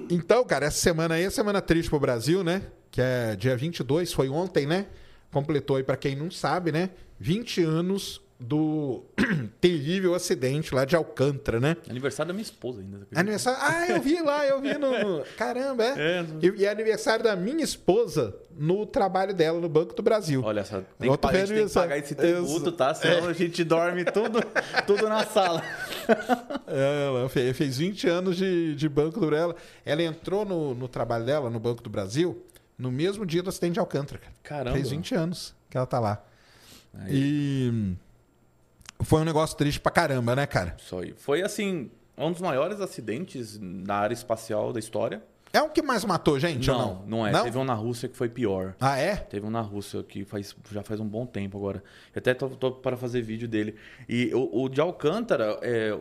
Então, 0.09 0.45
cara, 0.45 0.67
essa 0.67 0.79
semana 0.79 1.17
aí 1.17 1.25
é 1.25 1.31
semana 1.31 1.61
triste 1.61 1.91
pro 1.91 1.99
Brasil, 1.99 2.45
né? 2.45 2.63
Que 2.91 3.01
é 3.01 3.37
dia 3.37 3.57
22, 3.57 4.13
foi 4.13 4.29
ontem, 4.29 4.67
né? 4.67 4.87
Completou 5.33 5.77
aí, 5.77 5.83
pra 5.83 5.97
quem 5.97 6.15
não 6.15 6.31
sabe, 6.31 6.71
né? 6.71 6.91
20 7.19 7.63
anos 7.63 8.23
do 8.39 9.03
terrível 9.61 10.15
acidente 10.15 10.75
lá 10.75 10.85
de 10.85 10.95
Alcântara, 10.95 11.59
né? 11.59 11.77
Aniversário 11.89 12.29
da 12.29 12.35
minha 12.35 12.43
esposa 12.43 12.81
ainda. 12.81 13.07
Aniversário. 13.15 13.59
Ah, 13.63 13.87
eu 13.89 14.01
vi 14.03 14.21
lá, 14.21 14.47
eu 14.47 14.61
vi 14.61 14.75
no. 14.77 15.25
Caramba, 15.39 15.83
é. 15.85 15.97
É. 16.21 16.27
E, 16.43 16.61
e 16.61 16.65
é 16.67 16.71
aniversário 16.71 17.25
da 17.25 17.35
minha 17.35 17.65
esposa 17.65 18.37
no 18.59 18.85
trabalho 18.87 19.33
dela 19.35 19.59
no 19.61 19.69
Banco 19.69 19.95
do 19.95 20.03
Brasil. 20.03 20.43
Olha 20.45 20.65
só, 20.65 20.83
tem 20.99 21.11
que, 21.11 21.19
pa- 21.19 21.31
a 21.31 21.35
gente 21.35 21.55
tem 21.55 21.67
que 21.67 21.73
pagar 21.75 21.99
esse 21.99 22.15
tributo, 22.15 22.73
tá? 22.73 22.95
Senão 22.95 23.27
a 23.29 23.33
gente 23.33 23.65
dorme 23.65 24.05
tudo, 24.05 24.41
tudo 24.87 25.09
na 25.09 25.25
sala. 25.27 25.63
É, 26.67 27.07
Ela 27.07 27.29
fe- 27.29 27.53
fez 27.55 27.79
20 27.79 28.09
anos 28.09 28.37
de, 28.37 28.75
de 28.75 28.89
Banco 28.89 29.19
do 29.21 29.27
Brasil. 29.27 29.55
Ela 29.85 30.03
entrou 30.03 30.45
no, 30.45 30.75
no 30.75 30.89
trabalho 30.89 31.25
dela, 31.25 31.49
no 31.51 31.59
Banco 31.61 31.83
do 31.83 31.91
Brasil, 31.91 32.43
no 32.79 32.91
mesmo 32.91 33.25
dia 33.25 33.43
do 33.43 33.49
acidente 33.49 33.75
de 33.75 33.81
Alcântara. 33.81 34.21
Cara. 34.21 34.33
Caramba. 34.43 34.77
Fez 34.77 34.91
20 34.91 35.15
anos 35.15 35.55
que 35.71 35.77
ela 35.77 35.87
tá 35.87 35.99
lá. 35.99 36.23
Aí. 36.95 37.11
E 37.13 37.97
foi 39.01 39.21
um 39.21 39.25
negócio 39.25 39.57
triste 39.57 39.81
pra 39.81 39.93
caramba, 39.93 40.35
né, 40.35 40.47
cara? 40.47 40.77
Aí. 41.01 41.15
Foi, 41.17 41.43
assim, 41.43 41.91
um 42.17 42.33
dos 42.33 42.41
maiores 42.41 42.81
acidentes 42.81 43.59
na 43.61 43.95
área 43.97 44.15
espacial 44.15 44.73
da 44.73 44.79
história. 44.79 45.23
É 45.53 45.63
o 45.63 45.71
que 45.71 45.81
mais 45.81 46.05
matou 46.05 46.39
gente 46.39 46.71
ou 46.71 46.77
não, 46.77 46.87
não? 46.87 47.07
não 47.07 47.27
é. 47.27 47.33
Não? 47.33 47.45
Teve 47.45 47.57
um 47.59 47.65
na 47.65 47.75
Rússia 47.75 48.09
que 48.09 48.17
foi 48.17 48.29
pior. 48.29 48.75
Ah, 48.81 48.99
é? 48.99 49.17
Teve 49.17 49.47
um 49.47 49.51
na 49.51 49.61
Rússia 49.61 50.03
que 50.03 50.25
faz, 50.25 50.55
já 50.71 50.83
faz 50.83 51.01
um 51.01 51.07
bom 51.07 51.25
tempo 51.25 51.57
agora. 51.57 51.83
Eu 52.15 52.19
até 52.19 52.35
tô, 52.35 52.49
tô 52.51 52.73
para 52.73 52.97
fazer 52.97 53.23
vídeo 53.23 53.49
dele. 53.49 53.75
E 54.09 54.35
o, 54.35 54.65
o 54.65 54.69
de 54.69 54.81
Alcântara, 54.81 55.59
é, 55.63 55.97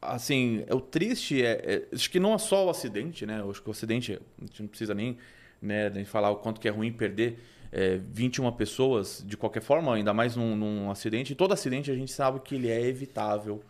assim, 0.00 0.64
é 0.66 0.74
o 0.74 0.80
triste 0.80 1.42
é, 1.42 1.52
é- 1.64 1.88
Acho 1.92 2.10
que 2.10 2.20
não 2.20 2.34
é 2.34 2.38
só 2.38 2.66
o 2.66 2.70
acidente, 2.70 3.26
né? 3.26 3.42
Acho 3.48 3.62
que 3.62 3.68
o 3.68 3.72
acidente, 3.72 4.12
a 4.40 4.44
gente 4.44 4.62
não 4.62 4.68
precisa 4.68 4.94
nem, 4.94 5.16
né, 5.60 5.90
nem 5.90 6.04
falar 6.04 6.30
o 6.30 6.36
quanto 6.36 6.60
que 6.60 6.68
é 6.68 6.70
ruim 6.70 6.92
perder 6.92 7.40
é, 7.72 7.98
21 8.10 8.50
pessoas 8.52 9.22
de 9.26 9.36
qualquer 9.36 9.62
forma, 9.62 9.94
ainda 9.94 10.12
mais 10.12 10.36
num, 10.36 10.56
num 10.56 10.90
acidente. 10.90 11.34
Todo 11.34 11.52
acidente 11.52 11.90
a 11.90 11.94
gente 11.94 12.12
sabe 12.12 12.40
que 12.40 12.54
ele 12.54 12.68
é 12.68 12.80
evitável. 12.80 13.62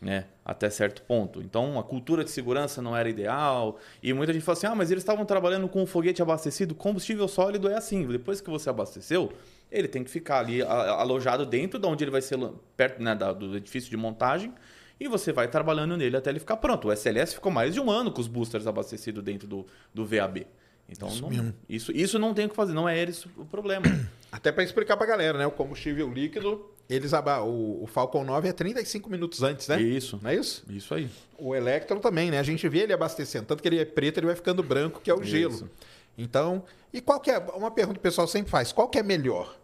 Né, 0.00 0.26
até 0.44 0.68
certo 0.68 1.00
ponto. 1.00 1.40
Então, 1.40 1.78
a 1.78 1.82
cultura 1.82 2.22
de 2.22 2.30
segurança 2.30 2.82
não 2.82 2.94
era 2.94 3.08
ideal. 3.08 3.78
E 4.02 4.12
muita 4.12 4.34
gente 4.34 4.42
fala 4.42 4.58
assim: 4.58 4.66
ah, 4.66 4.74
mas 4.74 4.90
eles 4.90 5.02
estavam 5.02 5.24
trabalhando 5.24 5.66
com 5.66 5.82
um 5.82 5.86
foguete 5.86 6.20
abastecido. 6.20 6.74
Combustível 6.74 7.26
sólido 7.26 7.70
é 7.70 7.76
assim. 7.76 8.06
Depois 8.06 8.38
que 8.38 8.50
você 8.50 8.68
abasteceu, 8.68 9.32
ele 9.72 9.88
tem 9.88 10.04
que 10.04 10.10
ficar 10.10 10.40
ali 10.40 10.60
alojado 10.60 11.46
dentro 11.46 11.78
de 11.78 11.86
onde 11.86 12.04
ele 12.04 12.10
vai 12.10 12.20
ser 12.20 12.38
perto 12.76 13.02
né, 13.02 13.14
do 13.14 13.56
edifício 13.56 13.88
de 13.88 13.96
montagem. 13.96 14.52
E 14.98 15.08
você 15.08 15.32
vai 15.32 15.48
trabalhando 15.48 15.96
nele 15.96 16.16
até 16.16 16.30
ele 16.30 16.38
ficar 16.38 16.56
pronto. 16.56 16.88
O 16.88 16.92
SLS 16.92 17.34
ficou 17.34 17.50
mais 17.50 17.74
de 17.74 17.80
um 17.80 17.90
ano 17.90 18.12
com 18.12 18.20
os 18.20 18.28
boosters 18.28 18.66
abastecidos 18.66 19.22
dentro 19.24 19.48
do, 19.48 19.66
do 19.92 20.06
VAB. 20.06 20.46
Então, 20.88 21.08
Isso 21.08 21.22
não- 21.22 21.54
isso, 21.68 21.92
isso 21.92 22.18
não 22.18 22.34
tem 22.34 22.46
o 22.46 22.48
que 22.48 22.54
fazer. 22.54 22.72
Não 22.74 22.88
é 22.88 23.02
esse 23.02 23.26
o 23.36 23.44
problema. 23.44 23.84
Até 24.30 24.50
pra 24.52 24.62
explicar 24.64 24.96
pra 24.96 25.06
galera, 25.06 25.38
né? 25.38 25.46
O 25.46 25.50
combustível 25.50 26.12
líquido, 26.12 26.64
eles 26.90 27.14
aba- 27.14 27.42
o, 27.42 27.82
o 27.82 27.86
Falcon 27.86 28.24
9 28.24 28.48
é 28.48 28.52
35 28.52 29.08
minutos 29.08 29.42
antes, 29.42 29.66
né? 29.68 29.80
Isso. 29.80 30.18
Não 30.22 30.30
é 30.30 30.34
isso? 30.34 30.64
Isso 30.68 30.92
aí. 30.94 31.08
O 31.38 31.54
Electron 31.54 31.98
também, 32.00 32.30
né? 32.30 32.38
A 32.38 32.42
gente 32.42 32.68
vê 32.68 32.80
ele 32.80 32.92
abastecendo. 32.92 33.46
Tanto 33.46 33.62
que 33.62 33.68
ele 33.68 33.78
é 33.78 33.84
preto, 33.84 34.18
ele 34.18 34.26
vai 34.26 34.34
ficando 34.36 34.62
branco, 34.62 35.00
que 35.00 35.10
é 35.10 35.14
o 35.14 35.22
Isso. 35.22 35.30
gelo. 35.30 35.70
Então, 36.18 36.64
e 36.92 37.00
qual 37.00 37.18
que 37.20 37.30
é... 37.30 37.38
Uma 37.38 37.70
pergunta 37.70 37.94
que 37.94 38.00
o 38.00 38.02
pessoal 38.02 38.26
sempre 38.26 38.50
faz. 38.50 38.72
Qual 38.72 38.88
que 38.88 38.98
é 38.98 39.02
melhor? 39.02 39.56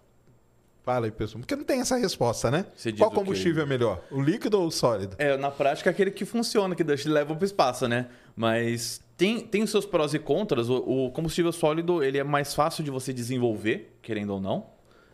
Fala 0.82 1.06
aí, 1.06 1.10
pessoal. 1.12 1.40
Porque 1.40 1.54
não 1.54 1.64
tem 1.64 1.80
essa 1.80 1.96
resposta, 1.96 2.50
né? 2.50 2.64
Qual 2.96 3.10
combustível 3.10 3.62
é 3.62 3.66
melhor? 3.66 4.02
O 4.10 4.20
líquido 4.20 4.58
ou 4.60 4.66
o 4.66 4.70
sólido? 4.70 5.14
É, 5.18 5.36
na 5.36 5.50
prática, 5.50 5.90
é 5.90 5.92
aquele 5.92 6.10
que 6.10 6.24
funciona, 6.24 6.74
que 6.74 6.82
deixa- 6.82 7.10
leva 7.10 7.34
para 7.34 7.42
o 7.42 7.44
espaço, 7.44 7.86
né? 7.86 8.06
Mas 8.34 9.02
tem, 9.16 9.40
tem 9.40 9.62
os 9.62 9.70
seus 9.70 9.84
prós 9.84 10.14
e 10.14 10.18
contras. 10.18 10.70
O, 10.70 10.76
o 11.06 11.10
combustível 11.10 11.52
sólido 11.52 12.02
ele 12.02 12.16
é 12.18 12.24
mais 12.24 12.54
fácil 12.54 12.82
de 12.82 12.90
você 12.90 13.12
desenvolver, 13.12 13.94
querendo 14.00 14.30
ou 14.30 14.40
não. 14.40 14.66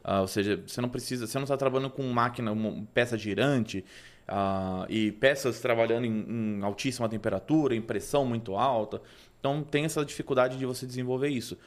Ah, 0.04 0.20
ou 0.20 0.28
seja, 0.28 0.62
você 0.64 0.80
não 0.80 0.88
precisa, 0.88 1.26
você 1.26 1.36
não 1.36 1.42
está 1.44 1.56
trabalhando 1.56 1.90
com 1.90 2.02
máquina, 2.04 2.52
uma 2.52 2.86
peça 2.94 3.18
girante 3.18 3.84
ah, 4.28 4.86
e 4.88 5.10
peças 5.10 5.58
trabalhando 5.58 6.04
em, 6.06 6.58
em 6.60 6.62
altíssima 6.62 7.08
temperatura, 7.08 7.74
em 7.74 7.82
pressão 7.82 8.24
muito 8.24 8.54
alta. 8.54 9.02
Então 9.40 9.64
tem 9.64 9.84
essa 9.84 10.04
dificuldade 10.04 10.56
de 10.58 10.64
você 10.64 10.86
desenvolver 10.86 11.28
isso. 11.28 11.58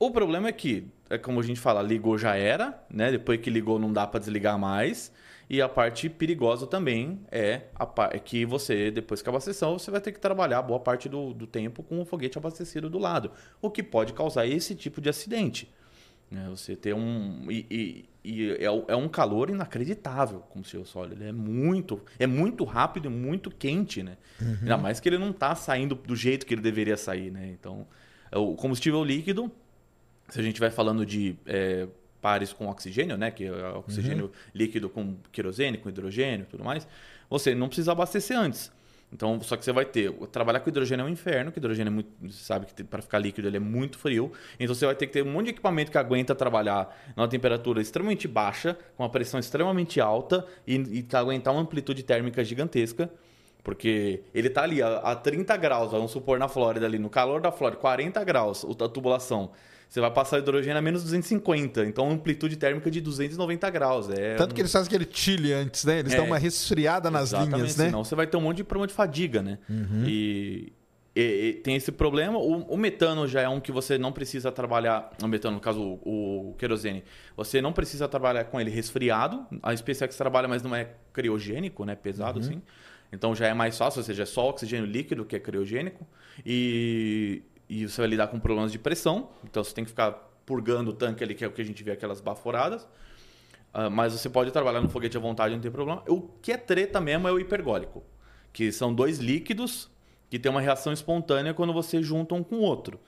O 0.00 0.10
problema 0.10 0.48
é 0.48 0.52
que, 0.52 0.86
é 1.10 1.18
como 1.18 1.38
a 1.38 1.42
gente 1.42 1.60
fala, 1.60 1.82
ligou 1.82 2.16
já 2.16 2.34
era, 2.34 2.82
né? 2.90 3.10
Depois 3.12 3.38
que 3.40 3.50
ligou 3.50 3.78
não 3.78 3.92
dá 3.92 4.06
para 4.06 4.18
desligar 4.18 4.58
mais. 4.58 5.12
E 5.48 5.60
a 5.60 5.68
parte 5.68 6.08
perigosa 6.08 6.66
também 6.66 7.20
é, 7.30 7.62
a 7.74 7.86
é 8.12 8.18
que 8.18 8.46
você, 8.46 8.90
depois 8.90 9.20
que 9.20 9.28
abasteceu, 9.28 9.72
você 9.78 9.90
vai 9.90 10.00
ter 10.00 10.12
que 10.12 10.18
trabalhar 10.20 10.62
boa 10.62 10.80
parte 10.80 11.06
do, 11.08 11.34
do 11.34 11.46
tempo 11.46 11.82
com 11.82 12.00
o 12.00 12.04
foguete 12.06 12.38
abastecido 12.38 12.88
do 12.88 12.98
lado. 12.98 13.30
O 13.60 13.68
que 13.70 13.82
pode 13.82 14.12
causar 14.14 14.46
esse 14.46 14.74
tipo 14.74 15.00
de 15.02 15.08
acidente. 15.10 15.68
né? 16.30 16.46
Você 16.50 16.74
ter 16.76 16.94
um. 16.94 17.46
E, 17.50 17.66
e- 17.70 18.10
e 18.22 18.50
é, 18.52 18.64
é 18.64 18.96
um 18.96 19.08
calor 19.08 19.50
inacreditável 19.50 20.40
como 20.50 20.64
se 20.64 20.76
o 20.76 20.84
sólido. 20.84 21.14
Ele 21.22 21.28
é 21.30 21.32
muito, 21.32 22.00
é 22.18 22.26
muito 22.26 22.64
rápido 22.64 23.06
e 23.06 23.10
muito 23.10 23.50
quente, 23.50 24.02
né? 24.02 24.16
Ainda 24.60 24.76
mais 24.78 25.00
que 25.00 25.08
ele 25.08 25.18
não 25.18 25.30
está 25.30 25.54
saindo 25.54 25.94
do 25.94 26.14
jeito 26.14 26.46
que 26.46 26.54
ele 26.54 26.60
deveria 26.62 26.96
sair, 26.96 27.30
né? 27.30 27.48
Então, 27.58 27.86
é 28.30 28.38
o 28.38 28.54
combustível 28.54 29.02
líquido, 29.02 29.50
se 30.30 30.40
a 30.40 30.42
gente 30.42 30.60
vai 30.60 30.70
falando 30.70 31.04
de 31.04 31.36
é, 31.46 31.86
pares 32.20 32.52
com 32.52 32.68
oxigênio, 32.68 33.16
né, 33.16 33.30
que 33.30 33.44
é 33.44 33.68
oxigênio 33.70 34.30
líquido 34.54 34.88
com 34.88 35.16
querosene, 35.32 35.78
com 35.78 35.88
hidrogênio 35.88 36.44
e 36.44 36.46
tudo 36.46 36.64
mais, 36.64 36.86
você 37.28 37.54
não 37.54 37.68
precisa 37.68 37.92
abastecer 37.92 38.38
antes. 38.38 38.70
Então, 39.12 39.40
só 39.40 39.56
que 39.56 39.64
você 39.64 39.72
vai 39.72 39.84
ter. 39.84 40.12
Trabalhar 40.30 40.60
com 40.60 40.70
hidrogênio 40.70 41.02
é 41.02 41.06
um 41.06 41.08
inferno, 41.08 41.50
que 41.50 41.58
hidrogênio 41.58 41.90
é 41.90 41.94
muito. 41.94 42.10
Você 42.22 42.44
sabe 42.44 42.66
que 42.66 42.84
para 42.84 43.02
ficar 43.02 43.18
líquido 43.18 43.48
ele 43.48 43.56
é 43.56 43.60
muito 43.60 43.98
frio. 43.98 44.32
Então 44.58 44.72
você 44.72 44.86
vai 44.86 44.94
ter 44.94 45.08
que 45.08 45.12
ter 45.12 45.22
um 45.24 45.32
monte 45.32 45.46
de 45.46 45.50
equipamento 45.50 45.90
que 45.90 45.98
aguenta 45.98 46.32
trabalhar 46.32 46.96
numa 47.16 47.26
temperatura 47.26 47.82
extremamente 47.82 48.28
baixa, 48.28 48.78
com 48.96 49.02
uma 49.02 49.10
pressão 49.10 49.40
extremamente 49.40 50.00
alta 50.00 50.46
e, 50.64 50.76
e 50.76 51.16
aguentar 51.16 51.52
uma 51.52 51.62
amplitude 51.62 52.04
térmica 52.04 52.44
gigantesca. 52.44 53.10
Porque 53.64 54.22
ele 54.32 54.48
tá 54.48 54.62
ali 54.62 54.80
a, 54.80 54.98
a 54.98 55.16
30 55.16 55.56
graus, 55.56 55.90
vamos 55.90 56.12
supor 56.12 56.38
na 56.38 56.48
Flórida 56.48 56.86
ali, 56.86 56.98
no 56.98 57.10
calor 57.10 57.40
da 57.40 57.50
Flórida, 57.50 57.80
40 57.80 58.22
graus 58.24 58.64
a 58.64 58.88
tubulação. 58.88 59.50
Você 59.90 60.00
vai 60.00 60.10
passar 60.12 60.38
hidrogênio 60.38 60.78
a 60.78 60.80
menos 60.80 61.02
250, 61.02 61.84
então 61.84 62.08
amplitude 62.08 62.56
térmica 62.56 62.88
de 62.88 63.00
290 63.00 63.68
graus. 63.70 64.08
É 64.08 64.36
Tanto 64.36 64.52
um- 64.52 64.54
que 64.54 64.60
eles 64.60 64.70
fazem 64.70 64.86
aquele 64.86 65.08
chile 65.12 65.52
antes, 65.52 65.84
né? 65.84 65.98
Eles 65.98 66.12
É. 66.12 66.16
dão 66.16 66.26
uma 66.26 66.38
resfriada 66.38 67.10
nas 67.10 67.32
linhas, 67.32 67.50
né? 67.76 67.86
Uhum. 67.86 67.90
Senão 67.90 68.04
você 68.04 68.14
vai 68.14 68.28
ter 68.28 68.36
um 68.36 68.40
monte 68.40 68.58
de 68.58 68.64
problema 68.64 68.86
de 68.86 68.94
fadiga, 68.94 69.42
né? 69.42 69.58
E, 70.06 70.72
e- 71.16 71.48
e 71.48 71.52
tem 71.54 71.74
esse 71.74 71.90
problema. 71.90 72.38
O, 72.38 72.62
o 72.72 72.76
metano 72.76 73.26
já 73.26 73.40
é 73.40 73.48
um 73.48 73.58
que 73.60 73.72
você 73.72 73.98
não 73.98 74.12
precisa 74.12 74.52
trabalhar. 74.52 75.10
O 75.20 75.26
metano, 75.26 75.56
no 75.56 75.60
caso, 75.60 75.82
o, 75.82 76.50
o 76.50 76.54
querosene. 76.56 77.02
Você 77.36 77.60
não 77.60 77.72
precisa 77.72 78.06
trabalhar 78.06 78.44
com 78.44 78.60
ele 78.60 78.70
resfriado. 78.70 79.44
A 79.60 79.76
SpaceX 79.76 80.14
trabalha, 80.16 80.46
mas 80.46 80.62
não 80.62 80.72
é 80.72 80.90
criogênico, 81.12 81.84
né? 81.84 81.96
Pesado 81.96 82.38
Uhum. 82.38 82.44
assim. 82.46 82.62
Então 83.12 83.34
já 83.34 83.48
é 83.48 83.54
mais 83.54 83.76
fácil, 83.76 83.98
ou 83.98 84.04
seja, 84.04 84.22
é 84.22 84.26
só 84.26 84.48
oxigênio 84.50 84.86
líquido 84.86 85.24
que 85.24 85.34
é 85.34 85.40
criogênico. 85.40 86.06
E, 86.46 87.42
e 87.70 87.88
você 87.88 88.00
vai 88.00 88.10
lidar 88.10 88.26
com 88.26 88.40
problemas 88.40 88.72
de 88.72 88.78
pressão. 88.78 89.28
Então 89.44 89.62
você 89.62 89.72
tem 89.72 89.84
que 89.84 89.90
ficar 89.90 90.10
purgando 90.44 90.90
o 90.90 90.92
tanque 90.92 91.22
ali, 91.22 91.34
que 91.34 91.44
é 91.44 91.46
o 91.46 91.52
que 91.52 91.62
a 91.62 91.64
gente 91.64 91.82
vê 91.84 91.92
aquelas 91.92 92.20
baforadas. 92.20 92.86
Ah, 93.72 93.88
mas 93.88 94.12
você 94.12 94.28
pode 94.28 94.50
trabalhar 94.50 94.80
no 94.80 94.88
foguete 94.88 95.16
à 95.16 95.20
vontade, 95.20 95.54
não 95.54 95.62
tem 95.62 95.70
problema. 95.70 96.02
O 96.08 96.20
que 96.20 96.50
é 96.50 96.56
treta 96.56 97.00
mesmo 97.00 97.28
é 97.28 97.32
o 97.32 97.38
hipergólico. 97.38 98.02
Que 98.52 98.72
são 98.72 98.92
dois 98.92 99.18
líquidos 99.18 99.88
que 100.28 100.38
tem 100.38 100.50
uma 100.50 100.60
reação 100.60 100.92
espontânea 100.92 101.54
quando 101.54 101.72
você 101.72 102.02
junta 102.02 102.34
um 102.34 102.42
com 102.42 102.56
o 102.56 102.60
outro. 102.62 102.98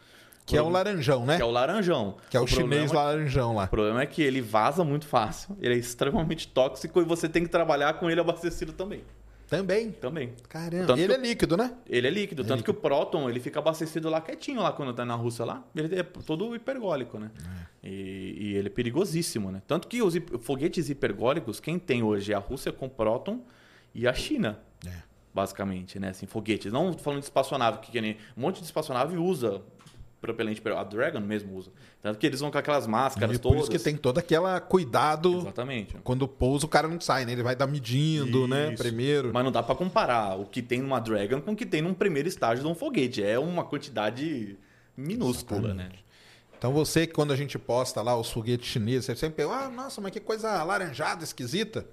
Que 0.47 0.57
é 0.57 0.63
o 0.63 0.69
laranjão, 0.69 1.25
né? 1.25 1.37
Que 1.37 1.43
é 1.43 1.45
o 1.45 1.51
laranjão. 1.51 2.17
Que 2.31 2.37
é 2.37 2.41
o, 2.41 2.47
chinês 2.47 2.91
problema- 2.91 3.11
laranjão 3.11 3.55
lá. 3.55 3.65
O 3.65 3.69
problema 3.69 4.03
é 4.03 4.07
que 4.07 4.23
ele 4.23 4.41
vaza 4.41 4.85
muito 4.85 5.07
fácil, 5.07 5.57
ele 5.61 5.75
é 5.75 5.79
extremamente 5.79 6.49
tóxico 6.49 7.01
e 7.01 7.05
você 7.05 7.29
tem 7.29 7.45
que 7.45 7.49
trabalhar 7.49 7.95
com 7.95 8.11
ele 8.11 8.21
abastecido 8.21 8.73
também. 8.73 9.05
Também. 9.57 9.93
Também. 9.93 10.33
Caramba. 10.49 10.87
Tanto 10.87 11.01
ele 11.01 11.15
que 11.15 11.21
é 11.21 11.23
líquido, 11.23 11.57
né? 11.59 11.75
Ele 11.87 12.07
é 12.07 12.11
líquido, 12.11 12.43
tanto 12.43 12.65
que 12.65 12.71
o 12.71 12.75
próton 12.75 13.29
ele 13.29 13.39
fica 13.39 13.59
abastecido 13.59 14.09
lá 14.09 14.19
quietinho 14.21 14.63
lá 14.63 14.73
quando 14.73 14.95
tá 14.95 15.05
na 15.05 15.15
Rússia 15.15 15.45
lá. 15.45 15.63
Ele 15.77 15.95
é 15.95 16.03
todo 16.03 16.57
hipergólico, 16.57 17.19
né? 17.19 17.31
E, 17.85 18.37
e 18.39 18.57
ele 18.57 18.69
é 18.69 18.71
perigosíssimo, 18.71 19.51
né? 19.51 19.61
Tanto 19.67 19.89
que 19.89 20.01
os 20.03 20.15
foguetes 20.41 20.89
hipergólicos, 20.89 21.61
quem 21.61 21.79
tem 21.79 22.03
hoje 22.03 22.33
é 22.33 22.35
a 22.35 22.39
Rússia 22.39 22.73
com 22.73 22.89
próton 22.89 23.45
e 23.95 24.09
a 24.09 24.15
China. 24.15 24.59
É. 24.87 25.03
Basicamente, 25.35 25.99
né? 25.99 26.09
Assim, 26.09 26.27
foguetes. 26.27 26.73
Não 26.73 26.97
falando 26.97 27.21
de 27.21 27.27
espaçonave, 27.27 27.79
que, 27.81 27.93
que 27.93 28.01
nem 28.01 28.17
um 28.35 28.41
monte 28.41 28.59
de 28.59 28.65
espaçonave 28.65 29.19
usa 29.19 29.61
propelente, 30.23 30.63
a 30.67 30.85
Dragon 30.85 31.21
mesmo 31.21 31.55
usa. 31.57 31.71
Tanto 32.01 32.19
que 32.19 32.27
eles 32.27 32.39
vão 32.41 32.51
com 32.51 32.57
aquelas 32.57 32.87
máscaras 32.87 33.37
E 33.37 33.39
por 33.39 33.51
todas. 33.51 33.63
isso 33.63 33.71
que 33.71 33.79
tem 33.79 33.97
todo 33.97 34.19
aquele 34.19 34.61
cuidado. 34.69 35.39
Exatamente. 35.39 35.97
Quando 36.05 36.27
pousa, 36.29 36.65
o 36.65 36.69
cara 36.69 36.87
não 36.87 37.01
sai, 37.01 37.27
né? 37.27 37.33
Ele 37.33 37.43
vai 37.43 37.57
dar 37.57 37.67
medindo, 37.67 38.47
né? 38.47 38.73
Isso. 38.73 38.83
Primeiro. 38.83 39.33
Mas 39.35 39.45
não 39.45 39.51
dá 39.53 39.63
pra 39.63 39.75
comparar 39.75 40.39
o 40.39 40.47
que 40.47 40.63
tem 40.63 40.81
numa 40.81 41.01
Dragon 41.01 41.41
com 41.41 41.53
o 41.53 41.57
que 41.57 41.67
tem 41.67 41.83
num 41.83 41.93
primeiro 41.93 42.29
estágio 42.29 42.65
de 42.65 42.71
um 42.71 42.75
foguete. 42.75 43.23
É 43.23 43.39
uma 43.39 43.65
quantidade 43.65 44.57
minúscula, 44.97 45.75
né? 45.75 45.91
Então 46.57 46.73
você, 46.73 47.09
que 47.09 47.13
quando 47.13 47.33
a 47.33 47.37
gente 47.37 47.59
posta 47.59 48.01
lá 48.01 48.17
os 48.17 48.31
foguetes 48.31 48.69
chineses, 48.69 49.07
você 49.07 49.17
sempre 49.17 49.45
pensa, 49.45 49.53
ah, 49.53 49.69
nossa, 49.69 50.01
mas 50.01 50.13
que 50.13 50.21
coisa 50.21 50.49
alaranjada, 50.49 51.25
esquisita. 51.25 51.85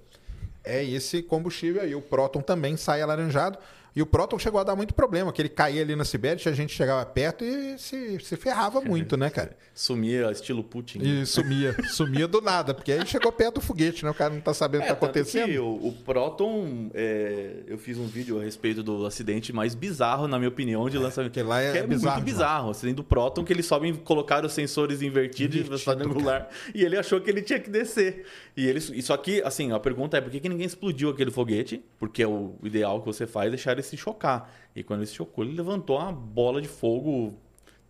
É 0.62 0.84
esse 0.84 1.22
combustível 1.22 1.82
aí. 1.82 1.94
O 1.94 2.00
próton 2.00 2.40
também 2.40 2.76
sai 2.76 3.02
alaranjado. 3.02 3.58
E 3.94 4.02
o 4.02 4.06
próton 4.06 4.38
chegou 4.38 4.60
a 4.60 4.64
dar 4.64 4.76
muito 4.76 4.94
problema, 4.94 5.32
que 5.32 5.42
ele 5.42 5.48
caía 5.48 5.82
ali 5.82 5.96
na 5.96 6.04
Sibéria, 6.04 6.40
a 6.50 6.52
gente 6.52 6.74
chegava 6.74 7.04
perto 7.06 7.44
e 7.44 7.78
se, 7.78 8.18
se 8.20 8.36
ferrava 8.36 8.80
muito, 8.80 9.16
né, 9.16 9.30
cara? 9.30 9.56
Sumia 9.74 10.30
estilo 10.30 10.62
Putin. 10.62 11.00
E 11.02 11.26
sumia, 11.26 11.74
sumia 11.90 12.28
do 12.28 12.40
nada, 12.40 12.72
porque 12.72 12.92
aí 12.92 13.04
chegou 13.06 13.32
perto 13.32 13.56
do 13.56 13.60
foguete, 13.60 14.04
né? 14.04 14.10
O 14.10 14.14
cara 14.14 14.32
não 14.32 14.40
tá 14.40 14.54
sabendo 14.54 14.82
o 14.82 14.84
que 14.84 14.88
tá 14.88 14.94
É, 14.94 14.96
que 14.96 15.04
acontecendo. 15.04 15.64
o, 15.64 15.88
o 15.88 15.92
Proton, 15.92 16.90
é, 16.94 17.64
eu 17.66 17.78
fiz 17.78 17.98
um 17.98 18.06
vídeo 18.06 18.38
a 18.40 18.44
respeito 18.44 18.82
do 18.82 19.04
acidente 19.06 19.52
mais 19.52 19.74
bizarro, 19.74 20.28
na 20.28 20.38
minha 20.38 20.48
opinião, 20.48 20.88
de 20.88 20.96
lançamento. 20.98 21.32
que 21.32 21.42
lá 21.42 21.60
é 21.60 21.72
que 21.72 21.78
é 21.78 21.86
bizarro 21.86 22.16
muito 22.16 22.24
bizarro. 22.24 22.68
O 22.68 22.70
acidente 22.70 22.96
do 22.96 23.04
Proton, 23.04 23.44
que 23.44 23.52
eles 23.52 23.66
sobem, 23.66 23.94
colocaram 23.94 24.46
os 24.46 24.52
sensores 24.52 25.02
invertidos 25.02 25.56
Invertido, 25.56 26.04
angular, 26.04 26.48
e 26.74 26.84
ele 26.84 26.96
achou 26.96 27.20
que 27.20 27.30
ele 27.30 27.42
tinha 27.42 27.58
que 27.58 27.70
descer. 27.70 28.24
E 28.56 28.66
ele, 28.66 28.80
só 28.80 29.16
que, 29.16 29.42
assim, 29.42 29.72
a 29.72 29.80
pergunta 29.80 30.16
é 30.16 30.20
por 30.20 30.30
que, 30.30 30.40
que 30.40 30.48
ninguém 30.48 30.66
explodiu 30.66 31.10
aquele 31.10 31.30
foguete? 31.30 31.84
Porque 31.98 32.22
é 32.22 32.26
o 32.28 32.54
ideal 32.62 33.00
que 33.00 33.06
você 33.06 33.26
faz 33.26 33.48
é 33.48 33.50
deixar 33.50 33.74
ele 33.80 33.86
se 33.86 33.96
chocar. 33.96 34.52
E 34.74 34.82
quando 34.82 35.00
ele 35.00 35.06
se 35.06 35.14
chocou, 35.14 35.44
ele 35.44 35.56
levantou 35.56 35.98
uma 35.98 36.12
bola 36.12 36.62
de 36.62 36.68
fogo 36.68 37.34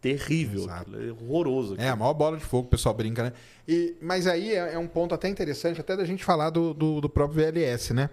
terrível. 0.01 0.63
Exato. 0.63 0.91
É 0.97 1.13
horroroso. 1.13 1.77
É, 1.79 1.89
a 1.89 1.97
maior 1.97 2.15
bola 2.15 2.37
de 2.37 2.45
fogo, 2.45 2.67
o 2.67 2.71
pessoal 2.71 2.95
brinca, 2.95 3.23
né? 3.23 3.33
E, 3.69 3.97
mas 4.01 4.27
aí 4.27 4.55
é, 4.55 4.75
é 4.75 4.79
um 4.79 4.87
ponto 4.87 5.15
até 5.15 5.29
interessante, 5.29 5.81
até 5.81 5.97
da 5.97 6.05
gente 6.05 6.25
falar 6.25 6.51
do, 6.51 6.73
do, 6.73 7.01
do 7.01 7.09
próprio 7.09 7.45
VLS, 7.45 7.93
né? 7.93 8.09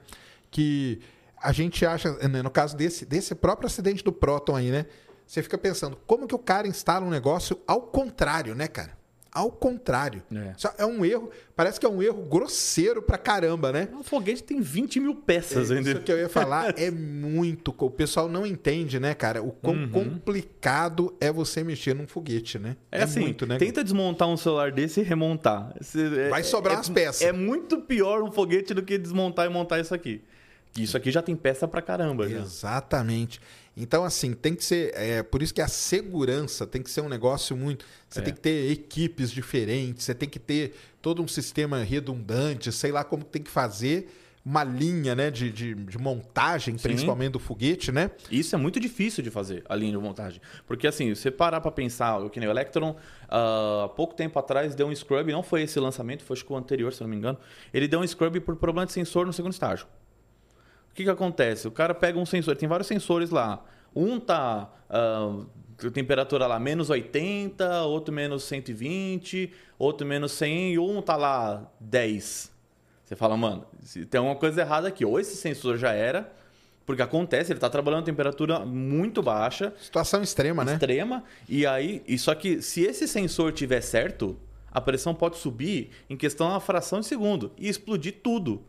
Que 0.52 1.00
a 1.42 1.52
gente 1.52 1.86
acha, 1.86 2.12
né, 2.28 2.42
no 2.42 2.50
caso 2.50 2.76
desse, 2.76 3.06
desse 3.06 3.36
próprio 3.36 3.68
acidente 3.68 4.04
do 4.04 4.12
Proton 4.12 4.56
aí, 4.56 4.72
né? 4.72 4.86
Você 5.26 5.44
fica 5.44 5.58
pensando, 5.58 5.98
como 6.08 6.26
que 6.26 6.36
o 6.36 6.40
cara 6.40 6.68
instala 6.68 7.06
um 7.06 7.10
negócio 7.10 7.60
ao 7.68 7.82
contrário, 7.82 8.56
né, 8.56 8.68
cara? 8.68 8.97
Ao 9.38 9.52
contrário. 9.52 10.24
É. 10.34 10.56
É 10.80 10.86
um 10.88 11.06
erro, 11.06 11.30
parece 11.56 11.80
que 11.80 11.86
é 11.86 11.90
um 11.90 12.02
erro 12.02 12.24
grosseiro 12.24 13.04
pra 13.04 13.20
caramba, 13.20 13.72
né? 13.72 13.88
Um 13.94 14.02
foguete 14.02 14.42
tem 14.42 14.60
20 14.60 15.00
mil 15.00 15.14
peças 15.14 15.70
ainda. 15.70 15.92
Isso 15.92 16.02
que 16.02 16.12
eu 16.12 16.18
ia 16.18 16.28
falar 16.28 16.74
é 16.80 16.90
muito. 16.90 17.72
O 17.78 17.92
pessoal 17.92 18.28
não 18.28 18.48
entende, 18.48 19.00
né, 19.00 19.14
cara? 19.14 19.44
O 19.44 19.52
quão 19.52 19.88
complicado 19.90 21.16
é 21.22 21.32
você 21.32 21.64
mexer 21.64 21.94
num 21.94 22.08
foguete, 22.08 22.58
né? 22.58 22.76
É, 22.92 23.04
assim, 23.04 23.20
muito, 23.20 23.46
né? 23.46 23.58
tenta 23.60 23.84
desmontar 23.84 24.28
um 24.28 24.38
celular 24.38 24.72
desse 24.72 25.02
e 25.02 25.04
remontar. 25.04 25.72
É- 25.96 26.30
Vai 26.30 26.42
sobrar 26.42 26.74
é- 26.74 26.78
umas 26.78 26.90
peças. 26.90 27.22
É 27.22 27.32
muito 27.32 27.78
pior 27.82 28.24
um 28.24 28.32
foguete 28.32 28.74
do 28.74 28.82
que 28.82 28.98
desmontar 28.98 29.46
e 29.46 29.50
montar 29.50 29.80
isso 29.80 29.94
aqui. 29.94 30.24
Isso 30.84 30.96
aqui 30.98 31.12
já 31.12 31.22
tem 31.22 31.36
peça 31.36 31.68
pra 31.68 31.82
caramba. 31.82 32.28
Já. 32.30 32.40
Exatamente. 32.40 33.40
Então, 33.76 34.04
assim, 34.04 34.34
tem 34.34 34.56
que 34.56 34.64
ser. 34.64 34.92
É, 34.96 35.22
por 35.22 35.42
isso 35.42 35.54
que 35.54 35.62
a 35.62 35.68
segurança 35.68 36.66
tem 36.66 36.82
que 36.82 36.90
ser 36.90 37.02
um 37.02 37.10
negócio 37.10 37.56
muito. 37.56 37.86
Você 38.10 38.20
É. 38.20 38.24
tem 38.24 38.34
que 38.34 38.40
ter 38.40 38.72
equipes 38.72 39.32
diferentes, 39.32 40.04
você 40.04 40.16
tem 40.16 40.28
que 40.28 40.40
ter 40.40 40.74
todo 41.02 41.22
um 41.22 41.28
sistema 41.28 41.84
redundante, 41.84 42.72
sei 42.72 42.92
lá 42.92 43.04
como 43.04 43.24
tem 43.24 43.42
que 43.42 43.52
fazer 43.52 44.10
uma 44.44 44.64
linha 44.64 45.14
né, 45.14 45.30
de, 45.30 45.52
de, 45.52 45.76
de 45.76 45.98
montagem, 45.98 46.78
principalmente 46.78 47.34
do 47.34 47.40
foguete, 47.40 47.92
né? 47.92 48.10
Isso 48.32 48.56
é 48.56 48.58
muito 48.58 48.80
difícil 48.80 49.22
de 49.22 49.30
fazer, 49.30 49.62
a 49.68 49.76
linha 49.76 49.92
de 49.92 49.98
montagem. 49.98 50.40
Porque, 50.66 50.88
assim, 50.88 51.14
você 51.14 51.30
parar 51.30 51.60
pra 51.60 51.70
pensar, 51.70 52.18
o 52.20 52.30
que 52.30 52.40
nem 52.40 52.48
o 52.48 52.52
Electron, 52.52 52.96
ah, 53.28 53.84
há 53.86 53.90
pouco 53.90 54.16
tempo 54.16 54.40
atrás, 54.40 54.74
deu 54.74 54.88
um 54.88 54.96
scrub, 54.96 55.30
não 55.34 55.44
foi 55.44 55.64
esse 55.64 55.78
lançamento, 55.82 56.24
foi 56.24 56.34
acho 56.38 56.46
que 56.46 56.54
o 56.54 56.56
anterior, 56.56 56.94
se 56.94 57.02
não 57.02 57.10
me 57.10 57.18
engano. 57.18 57.38
Ele 57.74 57.90
deu 57.90 58.00
um 58.00 58.08
scrub 58.08 58.40
por 58.40 58.56
problema 58.56 58.86
de 58.86 58.94
sensor 58.94 59.26
no 59.26 59.34
segundo 59.34 59.52
estágio. 59.52 59.86
O 60.98 61.00
que, 61.00 61.04
que 61.04 61.10
acontece? 61.12 61.68
O 61.68 61.72
cara 61.72 61.94
pega 61.94 62.18
um 62.18 62.26
sensor, 62.26 62.56
tem 62.56 62.68
vários 62.68 62.88
sensores 62.88 63.30
lá. 63.30 63.64
Um 63.96 64.20
tá 64.20 64.68
com 65.80 65.92
temperatura 65.92 66.48
lá 66.48 66.60
menos 66.60 66.90
80, 66.90 67.84
outro 67.84 68.12
menos 68.12 68.44
120, 68.46 69.54
outro 69.78 70.08
menos 70.08 70.32
100 70.32 70.74
e 70.74 70.80
um 70.80 71.00
tá 71.00 71.16
lá 71.16 71.72
10. 71.80 72.52
Você 73.06 73.16
fala, 73.16 73.38
mano, 73.38 73.68
tem 74.10 74.18
alguma 74.18 74.36
coisa 74.36 74.62
errada 74.62 74.88
aqui. 74.88 75.06
Ou 75.06 75.20
esse 75.20 75.36
sensor 75.36 75.78
já 75.78 75.92
era, 75.92 76.34
porque 76.84 77.04
acontece, 77.04 77.52
ele 77.52 77.60
tá 77.60 77.70
trabalhando 77.70 78.02
a 78.02 78.06
temperatura 78.06 78.66
muito 78.66 79.22
baixa, 79.22 79.76
Situação 79.80 80.24
extrema, 80.24 80.66
né? 80.66 80.74
extrema, 80.74 81.24
e 81.48 81.64
aí, 81.64 82.02
e 82.08 82.18
só 82.18 82.34
que 82.34 82.60
se 82.60 82.82
esse 82.82 83.08
sensor 83.08 83.54
tiver 83.54 83.82
certo, 83.82 84.36
a 84.72 84.82
pressão 84.82 85.14
pode 85.14 85.38
subir 85.38 85.92
em 86.10 86.18
questão 86.18 86.48
de 86.48 86.54
uma 86.54 86.60
fração 86.60 87.02
de 87.02 87.06
segundo 87.06 87.52
e 87.56 87.70
explodir 87.70 88.16
tudo. 88.24 88.64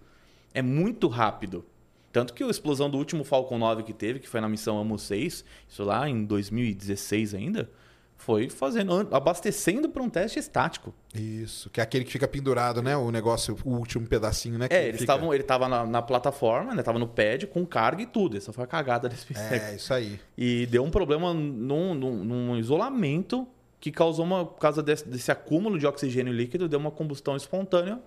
É 0.52 0.60
muito 0.60 1.08
rápido. 1.08 1.64
Tanto 2.12 2.32
que 2.34 2.42
a 2.42 2.48
explosão 2.48 2.88
do 2.90 2.96
último 2.98 3.22
Falcon 3.24 3.58
9 3.58 3.82
que 3.82 3.92
teve, 3.92 4.18
que 4.18 4.28
foi 4.28 4.40
na 4.40 4.48
missão 4.48 4.78
AMO 4.78 4.98
6, 4.98 5.44
isso 5.68 5.84
lá 5.84 6.08
em 6.08 6.24
2016 6.24 7.34
ainda, 7.34 7.70
foi 8.16 8.48
fazendo, 8.48 9.06
abastecendo 9.12 9.88
para 9.88 10.02
um 10.02 10.08
teste 10.10 10.38
estático. 10.38 10.92
Isso, 11.14 11.70
que 11.70 11.80
é 11.80 11.82
aquele 11.84 12.04
que 12.04 12.10
fica 12.10 12.26
pendurado, 12.26 12.82
né? 12.82 12.96
O 12.96 13.10
negócio, 13.12 13.56
o 13.64 13.70
último 13.76 14.06
pedacinho, 14.08 14.58
né? 14.58 14.66
que 14.68 14.74
É, 14.74 14.88
eles 14.88 15.00
fica- 15.00 15.12
estavam, 15.12 15.32
ele 15.32 15.42
estava 15.44 15.68
na, 15.68 15.86
na 15.86 16.02
plataforma, 16.02 16.74
né? 16.74 16.82
Tava 16.82 16.98
no 16.98 17.06
pad 17.06 17.46
com 17.46 17.64
carga 17.64 18.02
e 18.02 18.06
tudo. 18.06 18.36
Essa 18.36 18.52
foi 18.52 18.64
a 18.64 18.66
cagada 18.66 19.08
desse 19.08 19.26
É, 19.38 19.76
isso 19.76 19.94
aí. 19.94 20.18
E 20.36 20.66
deu 20.66 20.82
um 20.82 20.90
problema 20.90 21.32
num, 21.32 21.94
num- 21.94 22.24
num 22.24 22.56
isolamento 22.56 23.46
que 23.78 23.92
causou 23.92 24.24
uma, 24.24 24.44
por 24.44 24.58
causa 24.58 24.82
desse, 24.82 25.06
desse 25.06 25.30
acúmulo 25.30 25.78
de 25.78 25.86
oxigênio 25.86 26.32
líquido, 26.32 26.68
deu 26.68 26.80
uma 26.80 26.90
combustão 26.90 27.36
espontânea 27.36 28.00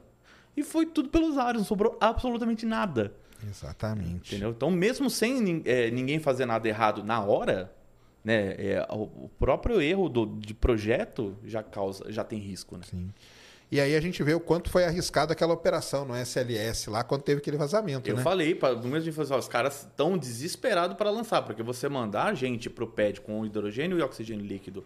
e 0.57 0.63
foi 0.63 0.85
tudo 0.85 1.07
pelos 1.07 1.37
ares, 1.37 1.61
não 1.61 1.65
sobrou 1.65 1.97
absolutamente 2.01 2.65
nada. 2.65 3.13
Exatamente. 3.49 4.35
Entendeu? 4.35 4.51
Então, 4.51 4.69
mesmo 4.69 5.09
sem 5.09 5.61
é, 5.65 5.89
ninguém 5.91 6.19
fazer 6.19 6.45
nada 6.45 6.67
errado 6.67 7.03
na 7.03 7.21
hora, 7.23 7.73
né, 8.23 8.55
é, 8.57 8.87
o, 8.91 9.29
próprio 9.39 9.81
erro 9.81 10.07
do, 10.07 10.25
de 10.25 10.53
projeto 10.53 11.35
já 11.43 11.63
causa, 11.63 12.11
já 12.11 12.23
tem 12.23 12.39
risco, 12.39 12.77
né? 12.77 12.83
Sim. 12.89 13.09
E 13.71 13.79
aí 13.79 13.95
a 13.95 14.01
gente 14.01 14.21
vê 14.21 14.33
o 14.33 14.39
quanto 14.39 14.69
foi 14.69 14.83
arriscada 14.83 15.31
aquela 15.31 15.53
operação 15.53 16.03
no 16.03 16.13
SLS 16.13 16.89
lá, 16.89 17.05
quando 17.05 17.21
teve 17.21 17.39
aquele 17.39 17.55
vazamento, 17.55 18.09
Eu 18.09 18.17
né? 18.17 18.21
falei, 18.21 18.59
no 18.83 18.89
mesmo 18.89 19.13
falei 19.13 19.31
assim, 19.31 19.39
os 19.39 19.47
caras 19.47 19.79
estão 19.83 20.17
desesperados 20.17 20.97
para 20.97 21.09
lançar, 21.09 21.41
porque 21.41 21.63
você 21.63 21.87
mandar 21.87 22.25
a 22.25 22.33
gente 22.33 22.69
pro 22.69 22.85
pad 22.85 23.21
com 23.21 23.45
hidrogênio 23.45 23.97
e 23.97 24.01
oxigênio 24.01 24.45
líquido 24.45 24.85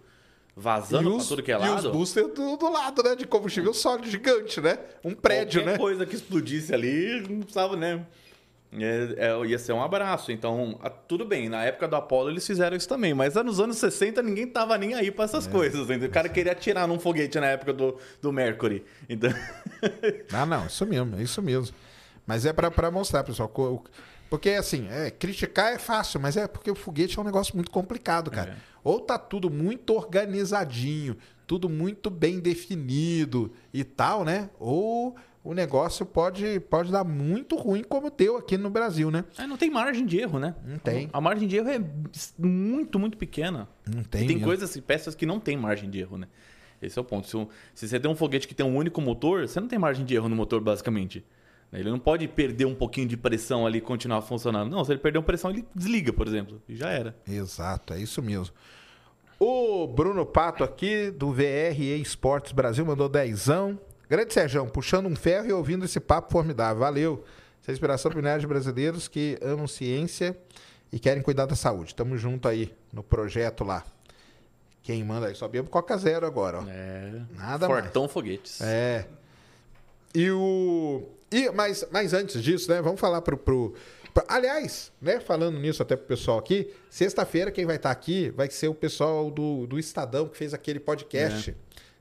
vazando 0.56 1.18
para 1.18 1.26
tudo 1.26 1.44
que 1.44 1.52
é 1.52 1.56
e 1.56 1.58
os 1.58 1.64
lado. 1.64 1.92
boosters 1.92 2.34
do, 2.34 2.56
do 2.56 2.72
lado, 2.72 3.04
né? 3.04 3.16
De 3.16 3.26
combustível 3.26 3.74
sólido 3.74 4.08
gigante, 4.08 4.62
né? 4.62 4.78
Um 5.04 5.14
prédio, 5.14 5.62
qualquer 5.62 5.72
né? 5.74 5.78
coisa 5.78 6.06
que 6.06 6.16
explodisse 6.16 6.74
ali, 6.74 7.22
não 7.28 7.40
precisava, 7.40 7.76
né? 7.76 8.06
É, 8.80 9.16
é, 9.32 9.46
ia 9.46 9.58
ser 9.60 9.74
um 9.74 9.82
abraço. 9.82 10.32
Então, 10.32 10.78
a- 10.82 10.90
tudo 10.90 11.26
bem, 11.26 11.48
na 11.50 11.64
época 11.64 11.88
do 11.88 11.96
Apollo 11.96 12.30
eles 12.30 12.46
fizeram 12.46 12.76
isso 12.76 12.88
também, 12.90 13.14
mas 13.14 13.36
nos 13.36 13.60
anos 13.60 13.78
60 13.78 14.22
ninguém 14.22 14.48
tava 14.48 14.78
nem 14.78 14.94
aí 14.94 15.12
pra 15.12 15.24
É. 15.24 15.26
essas 15.26 15.48
coisas. 15.48 15.82
entendeu? 15.86 16.10
O 16.10 16.12
cara 16.12 16.28
queria 16.30 16.52
atirar 16.52 16.88
num 16.88 17.00
foguete 17.00 17.40
na 17.40 17.48
época 17.48 17.74
do, 17.74 17.98
do 18.22 18.32
Mercury. 18.34 18.84
Então, 19.10 19.30
Ah, 20.34 20.46
não, 20.46 20.66
isso 20.66 20.86
mesmo, 20.86 21.16
é 21.18 21.22
isso 21.24 21.42
mesmo. 21.42 21.76
Mas 22.26 22.46
é 22.46 22.52
pra 22.54 22.92
mostrar, 22.92 23.24
pessoal. 23.24 23.52
Porque, 24.30 24.50
assim, 24.50 24.88
é, 24.90 25.12
criticar 25.12 25.74
é 25.74 25.78
fácil, 25.78 26.20
mas 26.20 26.36
é 26.36 26.48
porque 26.48 26.72
o 26.72 26.76
foguete 26.76 27.18
é 27.18 27.22
um 27.22 27.26
negócio 27.26 27.56
muito 27.56 27.70
complicado, 27.70 28.32
cara. 28.32 28.52
É. 28.52 28.56
Ou 28.84 29.00
tá 29.00 29.18
tudo 29.20 29.50
muito 29.50 29.94
organizadinho, 29.94 31.16
tudo 31.46 31.70
muito 31.70 32.10
bem 32.10 32.40
definido 32.40 33.54
e 33.74 33.84
tal, 33.84 34.26
né? 34.26 34.50
Ou 34.60 35.16
o 35.46 35.54
negócio 35.54 36.06
pode, 36.06 36.60
pode 36.62 36.92
dar 36.92 37.04
muito 37.04 37.56
ruim, 37.56 37.84
como 37.84 38.10
deu 38.10 38.36
aqui 38.38 38.58
no 38.58 38.70
Brasil, 38.70 39.10
né? 39.12 39.24
é, 39.38 39.46
não 39.48 39.56
tem 39.56 39.70
margem 39.70 40.06
de 40.06 40.20
erro, 40.20 40.40
né? 40.40 40.56
Não 40.66 40.78
tem. 40.80 41.10
A 41.14 41.22
margem 41.22 41.48
de 41.48 41.56
erro 41.56 41.70
é 41.70 41.80
muito, 42.38 42.98
muito 43.00 43.18
pequena. 43.18 43.70
Não 43.86 44.02
E 44.02 44.06
tem. 44.06 44.22
tem 44.28 44.36
mesmo. 44.38 44.44
coisas 44.48 44.76
e 44.76 44.82
peças 44.82 45.14
que 45.16 45.26
não 45.26 45.40
tem 45.40 45.56
margem 45.56 45.90
de 45.90 46.00
erro, 46.00 46.18
né? 46.18 46.28
Esse 46.82 47.00
é 47.00 47.02
o 47.02 47.06
ponto. 47.06 47.28
Se, 47.28 47.38
um- 47.38 47.48
se 47.74 47.88
você 47.88 48.00
tem 48.00 48.12
um 48.12 48.16
foguete 48.16 48.48
que 48.48 48.54
tem 48.54 48.66
um 48.66 48.76
único 48.76 49.00
motor, 49.00 49.48
você 49.48 49.60
não 49.60 49.68
tem 49.68 49.80
margem 49.80 50.04
de 50.04 50.14
erro 50.16 50.28
no 50.28 50.36
motor, 50.36 50.60
basicamente. 50.60 51.24
Ele 51.72 51.90
não 51.90 52.00
pode 52.00 52.28
perder 52.28 52.66
um 52.66 52.76
pouquinho 52.76 53.08
de 53.08 53.18
pressão 53.18 53.66
ali 53.66 53.78
e 53.80 53.82
continuar 53.82 54.22
funcionando. 54.22 54.72
Não, 54.72 54.84
se 54.84 54.92
ele 54.92 55.00
perder 55.00 55.18
uma 55.20 55.24
pressão, 55.26 55.52
ele 55.52 55.66
desliga, 55.76 56.12
por 56.14 56.28
exemplo. 56.28 56.62
E 56.70 56.76
já 56.76 56.90
era. 56.90 57.16
Exato, 57.28 57.94
é 57.94 58.00
isso 58.00 58.22
mesmo. 58.22 58.54
O 59.40 59.86
Bruno 59.88 60.26
Pato 60.26 60.64
aqui, 60.64 61.12
do 61.12 61.32
VR 61.32 61.80
Esportes 62.02 62.52
Brasil, 62.54 62.86
mandou 62.86 63.10
dezão. 63.10 63.78
Grande 64.10 64.34
Sérgio, 64.34 64.66
puxando 64.68 65.08
um 65.08 65.16
ferro 65.16 65.48
e 65.48 65.54
ouvindo 65.54 65.86
esse 65.86 66.00
papo 66.00 66.32
formidável. 66.32 66.80
Valeu. 66.80 67.24
Essa 67.62 67.72
é 67.72 67.74
a 67.74 67.74
inspiração 67.74 68.12
para 68.12 68.22
milhares 68.22 68.42
de 68.42 68.48
brasileiros 68.48 69.08
que 69.08 69.38
amam 69.42 69.68
ciência 69.68 70.38
e 70.92 71.00
querem 71.00 71.24
cuidar 71.24 71.46
da 71.46 71.56
saúde. 71.56 71.96
Tamo 71.96 72.18
junto 72.18 72.48
aí 72.48 72.74
no 72.94 73.02
projeto 73.02 73.64
lá. 73.64 73.84
Quem 74.84 75.04
manda 75.04 75.28
aí? 75.28 75.36
Só 75.36 75.48
bebo 75.48 75.68
Coca 75.68 75.98
Zero 75.98 76.28
agora, 76.28 76.60
ó. 76.60 76.64
É. 76.70 77.22
Nada 77.36 77.66
Fortão 77.66 78.08
Foguetes. 78.08 78.62
É. 78.62 79.08
E 80.14 80.30
o. 80.30 81.04
E, 81.32 81.50
mas, 81.50 81.86
mas 81.92 82.14
antes 82.14 82.42
disso, 82.42 82.70
né? 82.70 82.82
Vamos 82.84 83.00
falar 83.00 83.22
pro. 83.22 83.36
pro 83.36 83.74
aliás, 84.28 84.92
né? 85.02 85.20
Falando 85.20 85.60
nisso 85.60 85.82
até 85.82 85.96
pro 85.96 86.06
pessoal 86.06 86.38
aqui, 86.38 86.72
sexta-feira 86.88 87.50
quem 87.52 87.66
vai 87.66 87.78
estar 87.78 87.90
aqui 87.90 88.30
vai 88.30 88.48
ser 88.52 88.68
o 88.68 88.76
pessoal 88.76 89.32
do, 89.32 89.66
do 89.66 89.80
Estadão 89.80 90.28
que 90.30 90.38
fez 90.38 90.54
aquele 90.54 90.80
podcast 90.80 91.56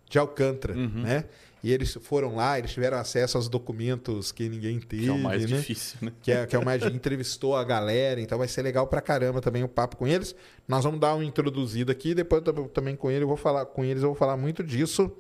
de 0.09 0.19
Alcântara, 0.19 0.75
né? 0.75 1.25
E 1.65 1.73
eles 1.73 1.95
foram 2.03 2.37
lá, 2.37 2.59
eles 2.59 2.73
tiveram 2.75 2.99
acesso 2.99 3.39
aos 3.39 3.49
documentos 3.49 4.31
que 4.31 4.47
ninguém 4.51 4.79
teve, 4.79 5.05
Que 5.05 5.09
é 5.09 5.13
o 5.13 5.19
mais 5.19 5.51
né? 5.51 5.57
difícil, 5.57 5.97
né? 6.03 6.13
que 6.21 6.31
é, 6.31 6.45
que 6.47 6.55
é 6.55 6.59
o 6.59 6.65
mais 6.65 6.83
entrevistou 6.85 7.57
a 7.57 7.65
galera, 7.65 8.21
então 8.21 8.37
vai 8.37 8.47
ser 8.47 8.61
legal 8.61 8.87
pra 8.87 9.01
caramba 9.01 9.41
também 9.41 9.65
o 9.65 9.69
papo 9.69 9.97
com 9.97 10.07
eles. 10.07 10.37
Nós 10.69 10.85
vamos 10.85 11.01
dar 11.01 11.15
uma 11.15 11.25
introduzida 11.25 11.91
aqui, 11.91 12.15
depois 12.15 12.43
eu 12.47 12.69
também 12.69 12.95
com 12.95 13.11
ele 13.11 13.25
eu 13.25 13.29
vou 13.29 13.39
falar 13.39 13.65
com 13.65 13.83
eles, 13.83 14.03
eu 14.03 14.11
vou 14.11 14.15
falar 14.15 14.37
muito 14.37 14.63
disso. 14.63 15.11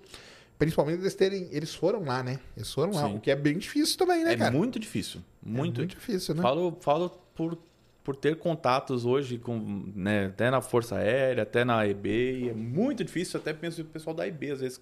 Principalmente 0.58 1.00
eles 1.00 1.14
terem, 1.14 1.48
eles 1.50 1.74
foram 1.74 2.04
lá, 2.04 2.22
né? 2.22 2.38
Eles 2.54 2.70
foram 2.70 2.92
lá, 2.92 3.08
Sim. 3.08 3.16
o 3.16 3.20
que 3.20 3.30
é 3.30 3.36
bem 3.36 3.56
difícil 3.56 3.96
também, 3.96 4.22
né, 4.22 4.34
É 4.34 4.36
cara? 4.36 4.50
muito 4.50 4.78
difícil. 4.78 5.22
Muito. 5.42 5.76
É 5.80 5.84
muito 5.84 5.96
difícil, 5.96 6.34
né? 6.34 6.42
Falo, 6.42 6.76
falo 6.82 7.08
por, 7.34 7.56
por 8.04 8.14
ter 8.14 8.36
contatos 8.36 9.06
hoje 9.06 9.38
com, 9.38 9.90
né, 9.96 10.26
até 10.26 10.50
na 10.50 10.60
Força 10.60 10.96
Aérea, 10.96 11.42
até 11.42 11.64
na 11.64 11.86
EB, 11.86 12.50
é 12.50 12.52
muito 12.52 13.02
difícil, 13.02 13.40
até 13.40 13.54
penso 13.54 13.80
o 13.80 13.84
pessoal 13.86 14.14
da 14.14 14.28
EB 14.28 14.50
às 14.52 14.60
vezes 14.60 14.80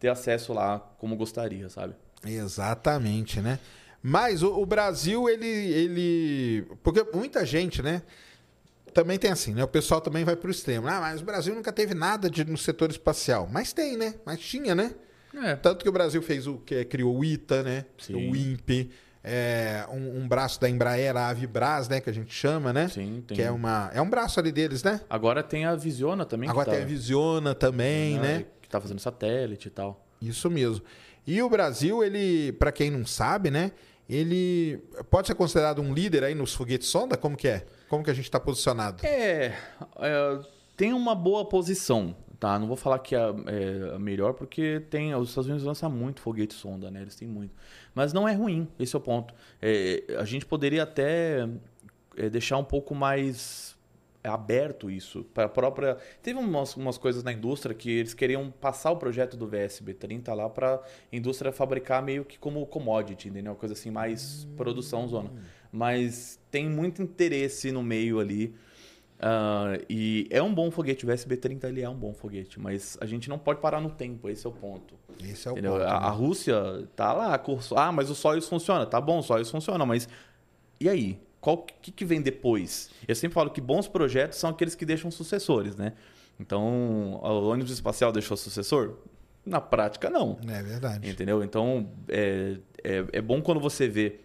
ter 0.00 0.08
acesso 0.08 0.52
lá 0.52 0.80
como 0.98 1.14
gostaria, 1.14 1.68
sabe? 1.68 1.94
Exatamente, 2.26 3.40
né? 3.40 3.58
Mas 4.02 4.42
o, 4.42 4.60
o 4.60 4.64
Brasil, 4.64 5.28
ele, 5.28 5.46
ele. 5.46 6.66
Porque 6.82 7.04
muita 7.14 7.44
gente, 7.44 7.82
né? 7.82 8.02
Também 8.94 9.18
tem 9.18 9.30
assim, 9.30 9.54
né? 9.54 9.62
O 9.62 9.68
pessoal 9.68 10.00
também 10.00 10.24
vai 10.24 10.34
pro 10.34 10.50
extremo. 10.50 10.88
Ah, 10.88 11.00
mas 11.00 11.20
o 11.20 11.24
Brasil 11.24 11.54
nunca 11.54 11.72
teve 11.72 11.94
nada 11.94 12.28
de, 12.28 12.44
no 12.44 12.58
setor 12.58 12.90
espacial. 12.90 13.48
Mas 13.52 13.72
tem, 13.72 13.96
né? 13.96 14.14
Mas 14.24 14.40
tinha, 14.40 14.74
né? 14.74 14.94
É. 15.34 15.54
Tanto 15.54 15.84
que 15.84 15.88
o 15.88 15.92
Brasil 15.92 16.20
fez 16.22 16.46
o 16.46 16.56
que 16.56 16.84
criou 16.86 17.16
o 17.16 17.24
ITA, 17.24 17.62
né? 17.62 17.84
Sim. 17.98 18.14
O 18.14 18.34
INPE, 18.34 18.90
é, 19.22 19.86
um, 19.90 20.22
um 20.22 20.28
braço 20.28 20.60
da 20.60 20.68
Embraer, 20.68 21.16
a 21.16 21.28
Avibras, 21.28 21.88
né? 21.88 22.00
Que 22.00 22.10
a 22.10 22.12
gente 22.12 22.34
chama, 22.34 22.72
né? 22.72 22.88
Sim, 22.88 23.22
tem. 23.26 23.36
Que 23.36 23.42
é 23.42 23.50
uma 23.50 23.90
é 23.94 24.00
um 24.00 24.10
braço 24.10 24.40
ali 24.40 24.50
deles, 24.50 24.82
né? 24.82 25.00
Agora 25.08 25.42
tem 25.42 25.66
a 25.66 25.76
Visiona 25.76 26.24
também. 26.24 26.48
Agora 26.48 26.66
tá, 26.66 26.72
tem 26.72 26.82
a 26.82 26.86
Visiona 26.86 27.54
também, 27.54 28.18
né? 28.18 28.46
Que 28.70 28.72
tá 28.72 28.80
fazendo 28.80 29.00
satélite 29.00 29.66
e 29.66 29.70
tal. 29.70 30.06
Isso 30.22 30.48
mesmo. 30.48 30.84
E 31.26 31.42
o 31.42 31.50
Brasil, 31.50 32.04
ele, 32.04 32.52
para 32.52 32.70
quem 32.70 32.88
não 32.88 33.04
sabe, 33.04 33.50
né? 33.50 33.72
Ele 34.08 34.78
pode 35.10 35.26
ser 35.26 35.34
considerado 35.34 35.82
um 35.82 35.92
líder 35.92 36.22
aí 36.22 36.36
nos 36.36 36.54
foguetes 36.54 36.86
sonda? 36.86 37.16
Como 37.16 37.36
que 37.36 37.48
é? 37.48 37.66
Como 37.88 38.04
que 38.04 38.10
a 38.10 38.14
gente 38.14 38.26
está 38.26 38.38
posicionado? 38.38 39.04
É, 39.04 39.56
é, 39.98 40.40
tem 40.76 40.92
uma 40.92 41.16
boa 41.16 41.44
posição, 41.44 42.14
tá? 42.38 42.60
Não 42.60 42.68
vou 42.68 42.76
falar 42.76 43.00
que 43.00 43.16
é, 43.16 43.18
é 43.18 43.94
a 43.96 43.98
melhor, 43.98 44.34
porque 44.34 44.84
tem 44.88 45.12
os 45.16 45.30
Estados 45.30 45.48
Unidos 45.48 45.66
lançam 45.66 45.90
muito 45.90 46.20
foguete 46.20 46.54
sonda, 46.54 46.92
né? 46.92 47.02
Eles 47.02 47.16
têm 47.16 47.26
muito. 47.26 47.52
Mas 47.92 48.12
não 48.12 48.28
é 48.28 48.34
ruim, 48.34 48.68
esse 48.78 48.94
é 48.94 48.98
o 48.98 49.02
ponto. 49.02 49.34
É, 49.60 50.04
a 50.16 50.24
gente 50.24 50.46
poderia 50.46 50.84
até 50.84 51.48
é, 52.16 52.30
deixar 52.30 52.56
um 52.56 52.64
pouco 52.64 52.94
mais 52.94 53.69
aberto 54.22 54.90
isso 54.90 55.24
para 55.32 55.44
a 55.44 55.48
própria 55.48 55.96
teve 56.22 56.38
umas, 56.38 56.76
umas 56.76 56.98
coisas 56.98 57.22
na 57.22 57.32
indústria 57.32 57.74
que 57.74 57.90
eles 57.90 58.12
queriam 58.12 58.50
passar 58.50 58.90
o 58.90 58.96
projeto 58.96 59.36
do 59.36 59.46
VSB 59.46 59.94
30 59.94 60.34
lá 60.34 60.48
para 60.50 60.74
a 60.74 60.80
indústria 61.16 61.50
fabricar 61.52 62.02
meio 62.02 62.24
que 62.24 62.38
como 62.38 62.64
commodity 62.66 63.28
entendeu 63.28 63.52
uma 63.52 63.58
coisa 63.58 63.72
assim 63.72 63.90
mais 63.90 64.46
produção 64.56 65.08
zona 65.08 65.30
mas 65.72 66.38
tem 66.50 66.68
muito 66.68 67.00
interesse 67.02 67.72
no 67.72 67.82
meio 67.82 68.20
ali 68.20 68.54
Ah, 69.22 69.78
e 69.88 70.26
é 70.30 70.42
um 70.42 70.52
bom 70.54 70.70
foguete, 70.70 71.04
o 71.04 71.08
VSB-30 71.08 71.64
ele 71.64 71.82
é 71.82 71.88
um 71.88 71.94
bom 71.94 72.14
foguete, 72.14 72.58
mas 72.58 72.96
a 73.02 73.06
gente 73.06 73.28
não 73.28 73.38
pode 73.38 73.60
parar 73.60 73.78
no 73.80 73.90
tempo, 73.90 74.30
esse 74.30 74.46
é 74.46 74.48
o 74.48 74.52
ponto. 74.52 74.94
Esse 75.22 75.46
é 75.46 75.50
o 75.50 75.52
entendeu? 75.52 75.72
ponto. 75.72 75.82
a, 75.82 76.00
né? 76.00 76.06
a 76.06 76.10
Rússia 76.10 76.88
tá 76.96 77.12
lá, 77.12 77.38
com- 77.38 77.58
ah, 77.76 77.92
mas 77.92 78.08
o 78.08 78.14
Soyuz 78.14 78.48
funciona, 78.48 78.86
tá 78.86 78.98
bom, 78.98 79.18
o 79.18 79.22
Soyuz 79.22 79.50
funciona, 79.50 79.84
mas 79.84 80.08
e 80.80 80.88
aí? 80.88 81.20
Qual 81.40 81.58
que, 81.58 81.90
que 81.90 82.04
vem 82.04 82.20
depois? 82.20 82.90
Eu 83.08 83.14
sempre 83.14 83.34
falo 83.34 83.50
que 83.50 83.60
bons 83.60 83.88
projetos 83.88 84.38
são 84.38 84.50
aqueles 84.50 84.74
que 84.74 84.84
deixam 84.84 85.10
sucessores, 85.10 85.74
né? 85.74 85.94
Então, 86.38 87.20
o 87.22 87.48
ônibus 87.48 87.72
espacial 87.72 88.12
deixou 88.12 88.36
sucessor? 88.36 88.96
Na 89.44 89.60
prática, 89.60 90.10
não. 90.10 90.38
É 90.48 90.62
verdade. 90.62 91.08
Entendeu? 91.08 91.42
Então, 91.42 91.90
é, 92.08 92.56
é, 92.82 93.04
é 93.12 93.20
bom 93.22 93.40
quando 93.40 93.60
você 93.60 93.88
vê 93.88 94.20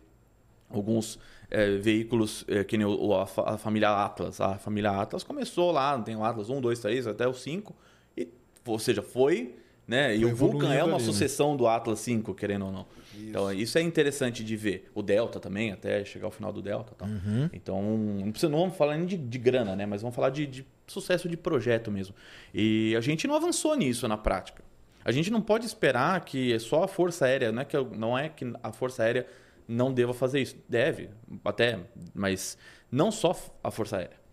alguns 0.70 1.20
é, 1.50 1.78
veículos, 1.78 2.44
é, 2.48 2.64
que 2.64 2.78
nem 2.78 2.86
o, 2.86 3.14
a, 3.14 3.24
a 3.24 3.58
família 3.58 3.90
Atlas. 3.90 4.42
A 4.42 4.58
família 4.58 4.92
Atlas 4.92 5.24
começou 5.24 5.72
lá, 5.72 5.98
tem 6.00 6.16
o 6.16 6.24
Atlas 6.24 6.50
1, 6.50 6.60
2, 6.62 6.80
3, 6.80 7.08
até 7.08 7.28
o 7.28 7.34
5. 7.34 7.76
E, 8.18 8.28
ou 8.66 8.80
seja, 8.80 9.02
foi... 9.02 9.56
Né? 9.88 10.16
E 10.16 10.22
Foi 10.22 10.32
o 10.32 10.36
Vulcan 10.36 10.74
é 10.74 10.84
uma 10.84 10.96
ali, 10.96 11.06
né? 11.06 11.12
sucessão 11.12 11.56
do 11.56 11.68
Atlas 11.68 12.00
5, 12.00 12.34
querendo 12.34 12.66
ou 12.66 12.72
não. 12.72 12.88
Então, 13.18 13.52
isso 13.54 13.78
é 13.78 13.82
interessante 13.82 14.44
de 14.44 14.56
ver. 14.56 14.90
O 14.94 15.02
Delta 15.02 15.40
também, 15.40 15.72
até 15.72 16.04
chegar 16.06 16.26
ao 16.26 16.32
final 16.32 16.52
do 16.52 16.62
Delta. 16.62 16.94
Tal. 16.98 17.08
Uhum. 17.08 17.50
Então, 17.54 17.82
não, 17.98 18.32
precisa, 18.32 18.50
não 18.52 18.60
vamos 18.60 18.78
falar 18.78 18.98
nem 18.98 19.06
de, 19.06 19.18
de 19.18 19.38
grana, 19.38 19.76
né? 19.76 19.86
Mas 19.86 20.02
vamos 20.02 20.16
falar 20.16 20.30
de, 20.30 20.46
de 20.46 20.66
sucesso 20.88 21.28
de 21.28 21.38
projeto 21.38 21.92
mesmo. 21.92 22.16
E 22.54 22.96
a 22.96 23.02
gente 23.02 23.28
não 23.28 23.36
avançou 23.36 23.76
nisso 23.76 24.08
na 24.08 24.18
prática. 24.18 24.64
A 25.04 25.12
gente 25.12 25.30
não 25.30 25.42
pode 25.42 25.66
esperar 25.66 26.20
que 26.26 26.54
é 26.54 26.60
só 26.60 26.84
a 26.84 26.88
Força 26.88 27.26
Aérea, 27.26 27.52
não 27.52 27.62
é 27.62 27.66
que, 27.66 27.78
não 27.78 28.18
é 28.18 28.30
que 28.30 28.54
a 28.64 28.72
Força 28.72 29.04
Aérea 29.04 29.28
não 29.68 29.94
deva 29.94 30.14
fazer 30.14 30.42
isso. 30.42 30.56
Deve, 30.68 31.10
até, 31.44 31.80
mas 32.14 32.58
não 32.92 33.12
só 33.12 33.36
a 33.64 33.70
Força 33.70 33.98
Aérea. 33.98 34.26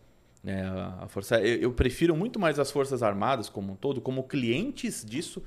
É, 0.44 0.60
a 1.00 1.06
força, 1.08 1.40
eu, 1.40 1.60
eu 1.60 1.72
prefiro 1.72 2.16
muito 2.16 2.38
mais 2.40 2.58
as 2.58 2.70
Forças 2.70 3.00
Armadas 3.02 3.48
como 3.48 3.72
um 3.72 3.76
todo, 3.76 4.00
como 4.00 4.24
clientes 4.24 5.04
disso, 5.04 5.42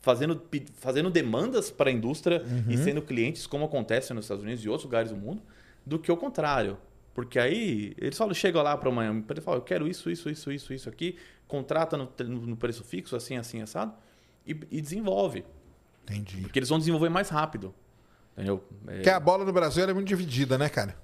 fazendo, 0.00 0.40
fazendo 0.78 1.10
demandas 1.10 1.70
para 1.70 1.90
a 1.90 1.92
indústria 1.92 2.42
e 2.68 2.76
sendo 2.76 3.02
clientes, 3.02 3.46
como 3.46 3.64
acontece 3.64 4.12
nos 4.14 4.24
Estados 4.24 4.42
Unidos 4.42 4.64
e 4.64 4.68
outros 4.68 4.84
lugares 4.84 5.10
do 5.10 5.16
mundo, 5.16 5.42
do 5.84 5.98
que 5.98 6.10
o 6.10 6.16
contrário. 6.16 6.78
Porque 7.14 7.38
aí 7.38 7.92
eles 7.98 8.16
falam, 8.16 8.32
chegam 8.32 8.62
lá 8.62 8.76
para 8.76 8.88
uma 8.88 9.04
empresa 9.06 9.40
e 9.40 9.44
falam, 9.44 9.58
eu 9.60 9.64
quero 9.64 9.86
isso, 9.88 10.10
isso, 10.10 10.30
isso, 10.30 10.50
isso, 10.52 10.72
isso 10.72 10.88
aqui, 10.88 11.16
contrata 11.48 11.96
no, 11.96 12.08
no 12.28 12.56
preço 12.56 12.84
fixo, 12.84 13.16
assim, 13.16 13.36
assim, 13.36 13.60
assado, 13.60 13.92
e, 14.46 14.52
e 14.70 14.80
desenvolve. 14.80 15.44
Entendi. 16.04 16.42
Porque 16.42 16.58
eles 16.58 16.68
vão 16.68 16.78
desenvolver 16.78 17.08
mais 17.08 17.28
rápido. 17.28 17.74
Entendeu? 18.32 18.64
É, 18.86 18.94
Porque 18.94 19.10
a 19.10 19.20
bola 19.20 19.44
no 19.44 19.52
Brasil 19.52 19.84
é 19.84 19.92
muito 19.92 20.06
dividida, 20.08 20.56
né, 20.56 20.68
cara? 20.68 20.96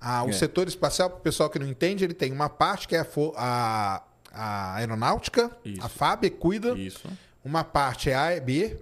Ah, 0.00 0.22
o 0.24 0.28
É. 0.30 0.32
setor 0.32 0.68
espacial, 0.68 1.10
para 1.10 1.18
o 1.18 1.22
pessoal 1.22 1.50
que 1.50 1.58
não 1.58 1.66
entende, 1.66 2.04
ele 2.04 2.14
tem 2.14 2.32
uma 2.32 2.48
parte 2.48 2.86
que 2.86 2.94
é 2.96 3.00
a, 3.00 3.06
a- 3.36 4.02
a 4.32 4.74
aeronáutica, 4.76 5.50
Isso. 5.64 5.84
a 5.84 5.88
FAB 5.88 6.30
cuida, 6.30 6.78
Isso. 6.78 7.08
Uma 7.48 7.64
parte 7.64 8.10
é 8.10 8.14
a 8.14 8.24
AEB 8.26 8.76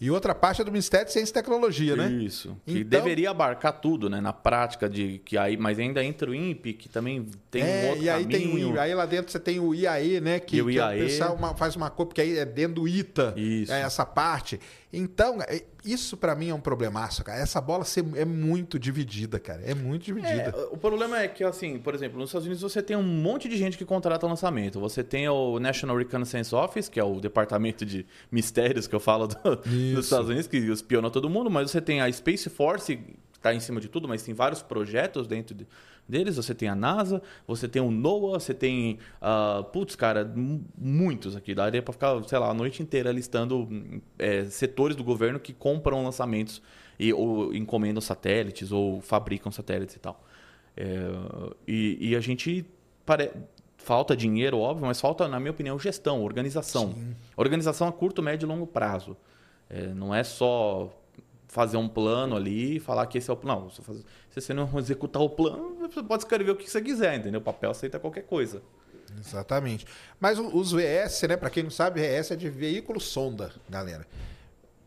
e 0.00 0.10
outra 0.12 0.32
parte 0.32 0.60
é 0.60 0.64
do 0.64 0.70
Ministério 0.70 1.06
de 1.06 1.12
Ciência 1.12 1.30
e 1.32 1.34
Tecnologia, 1.34 1.96
né? 1.96 2.08
Isso. 2.08 2.56
Que 2.64 2.78
Então- 2.80 2.88
deveria 3.00 3.30
abarcar 3.30 3.72
tudo, 3.80 4.08
né? 4.08 4.20
Na 4.20 4.32
prática 4.32 4.88
de 4.88 5.20
que 5.24 5.36
aí, 5.36 5.56
mas 5.56 5.76
ainda 5.78 6.04
entra 6.04 6.30
o 6.30 6.34
INPE, 6.34 6.72
que 6.74 6.88
também 6.88 7.26
tem 7.50 7.64
um 7.64 7.66
é, 7.66 7.88
outro 7.90 8.04
e 8.04 8.10
aí 8.10 8.24
tem 8.26 8.48
caminho. 8.48 8.74
o, 8.74 8.80
aí 8.80 8.94
lá 8.94 9.06
dentro 9.06 9.32
você 9.32 9.40
tem 9.40 9.58
o 9.58 9.74
IAE, 9.74 10.20
né? 10.20 10.38
Que, 10.38 10.58
E 10.58 10.62
o 10.62 10.66
que 10.66 10.74
IAE. 10.74 10.98
pessoal 11.00 11.34
uma- 11.34 11.54
faz 11.56 11.74
uma 11.74 11.90
coisa, 11.90 12.06
porque 12.08 12.20
aí 12.20 12.38
é 12.38 12.44
dentro 12.44 12.74
do 12.74 12.86
ITA, 12.88 13.34
Isso. 13.36 13.72
é 13.72 13.80
essa 13.80 14.06
parte. 14.06 14.60
Então, 14.92 15.38
é- 15.42 15.62
isso 15.84 16.16
pra 16.16 16.34
mim 16.34 16.48
é 16.48 16.54
um 16.54 16.60
problemaço, 16.60 17.22
cara. 17.22 17.38
Essa 17.38 17.60
bola 17.60 17.84
é 18.16 18.24
muito 18.24 18.78
dividida, 18.78 19.38
cara. 19.38 19.60
É 19.62 19.74
muito 19.74 20.04
dividida. 20.04 20.54
É, 20.56 20.68
o 20.70 20.76
problema 20.78 21.20
é 21.22 21.28
que, 21.28 21.44
assim, 21.44 21.78
por 21.78 21.94
exemplo, 21.94 22.18
nos 22.18 22.30
Estados 22.30 22.46
Unidos 22.46 22.62
você 22.62 22.82
tem 22.82 22.96
um 22.96 23.02
monte 23.02 23.48
de 23.48 23.56
gente 23.58 23.76
que 23.76 23.84
contrata 23.84 24.26
lançamento. 24.26 24.80
Você 24.80 25.04
tem 25.04 25.28
o 25.28 25.58
National 25.60 25.96
Reconnaissance 25.96 26.54
Office, 26.54 26.88
que 26.88 26.98
é 26.98 27.04
o 27.04 27.20
departamento 27.20 27.84
de 27.84 28.06
mistérios 28.32 28.86
que 28.86 28.94
eu 28.94 29.00
falo 29.00 29.26
do- 29.26 29.56
dos 29.56 30.04
Estados 30.06 30.28
Unidos, 30.28 30.46
que 30.46 30.56
espiona 30.56 31.10
todo 31.10 31.28
mundo, 31.28 31.50
mas 31.50 31.70
você 31.70 31.80
tem 31.82 32.00
a 32.00 32.10
Space 32.10 32.48
Force, 32.48 32.96
que 32.96 33.14
está 33.34 33.54
em 33.54 33.60
cima 33.60 33.80
de 33.80 33.88
tudo, 33.88 34.08
mas 34.08 34.22
tem 34.22 34.34
vários 34.34 34.62
projetos 34.62 35.26
dentro 35.26 35.54
de- 35.54 35.66
deles. 36.08 36.36
Você 36.36 36.54
tem 36.54 36.68
a 36.68 36.74
NASA, 36.74 37.22
você 37.46 37.68
tem 37.68 37.82
o 37.82 37.90
NOAA, 37.90 38.40
você 38.40 38.54
tem. 38.54 38.98
ah, 39.20 39.64
putz, 39.72 39.94
cara, 39.94 40.32
muitos 40.76 41.36
aqui. 41.36 41.54
Daria 41.54 41.82
para 41.82 41.92
ficar, 41.92 42.22
sei 42.24 42.38
lá, 42.38 42.50
a 42.50 42.54
noite 42.54 42.82
inteira 42.82 43.12
listando 43.12 43.58
hum, 43.58 44.00
é, 44.18 44.44
setores 44.44 44.96
do 44.96 45.04
governo 45.04 45.38
que 45.38 45.52
compram 45.52 46.02
lançamentos 46.02 46.62
e, 46.98 47.12
ou 47.12 47.54
encomendam 47.54 48.00
satélites 48.00 48.72
ou 48.72 49.00
fabricam 49.00 49.52
satélites 49.52 49.96
e 49.96 49.98
tal. 49.98 50.24
É, 50.76 50.84
e, 51.66 52.10
e 52.10 52.16
a 52.16 52.20
gente 52.20 52.64
pare... 53.04 53.30
falta 53.76 54.16
dinheiro, 54.16 54.58
óbvio, 54.58 54.86
mas 54.86 55.00
falta, 55.00 55.28
na 55.28 55.38
minha 55.38 55.50
opinião, 55.50 55.78
gestão, 55.78 56.22
organização. 56.22 56.94
Organização 57.36 57.88
a 57.88 57.92
curto, 57.92 58.22
médio 58.22 58.46
e 58.46 58.48
longo 58.48 58.66
prazo. 58.66 59.16
É, 59.70 59.88
não 59.88 60.14
é 60.14 60.24
só 60.24 60.97
fazer 61.48 61.76
um 61.78 61.88
plano 61.88 62.36
ali 62.36 62.76
e 62.76 62.80
falar 62.80 63.06
que 63.06 63.18
esse 63.18 63.28
é 63.28 63.32
o 63.32 63.36
plano. 63.36 63.70
Se 63.70 63.80
você- 64.34 64.52
não 64.54 64.70
executar 64.78 65.22
o 65.22 65.30
plano, 65.30 65.76
você 65.90 66.02
pode 66.02 66.22
escrever 66.22 66.50
o 66.52 66.56
que 66.56 66.70
você 66.70 66.80
quiser, 66.80 67.16
entendeu? 67.18 67.40
O 67.40 67.42
papel 67.44 67.70
aceita 67.70 67.98
qualquer 67.98 68.22
coisa. 68.22 68.62
Exatamente. 69.18 69.86
Mas 70.20 70.38
os 70.38 70.72
VS, 70.72 71.22
né? 71.26 71.36
Pra 71.36 71.48
quem 71.50 71.62
não 71.62 71.70
sabe, 71.70 72.00
VS 72.00 72.32
é 72.32 72.36
de 72.36 72.48
veículo 72.50 73.00
sonda, 73.00 73.50
galera. 73.68 74.06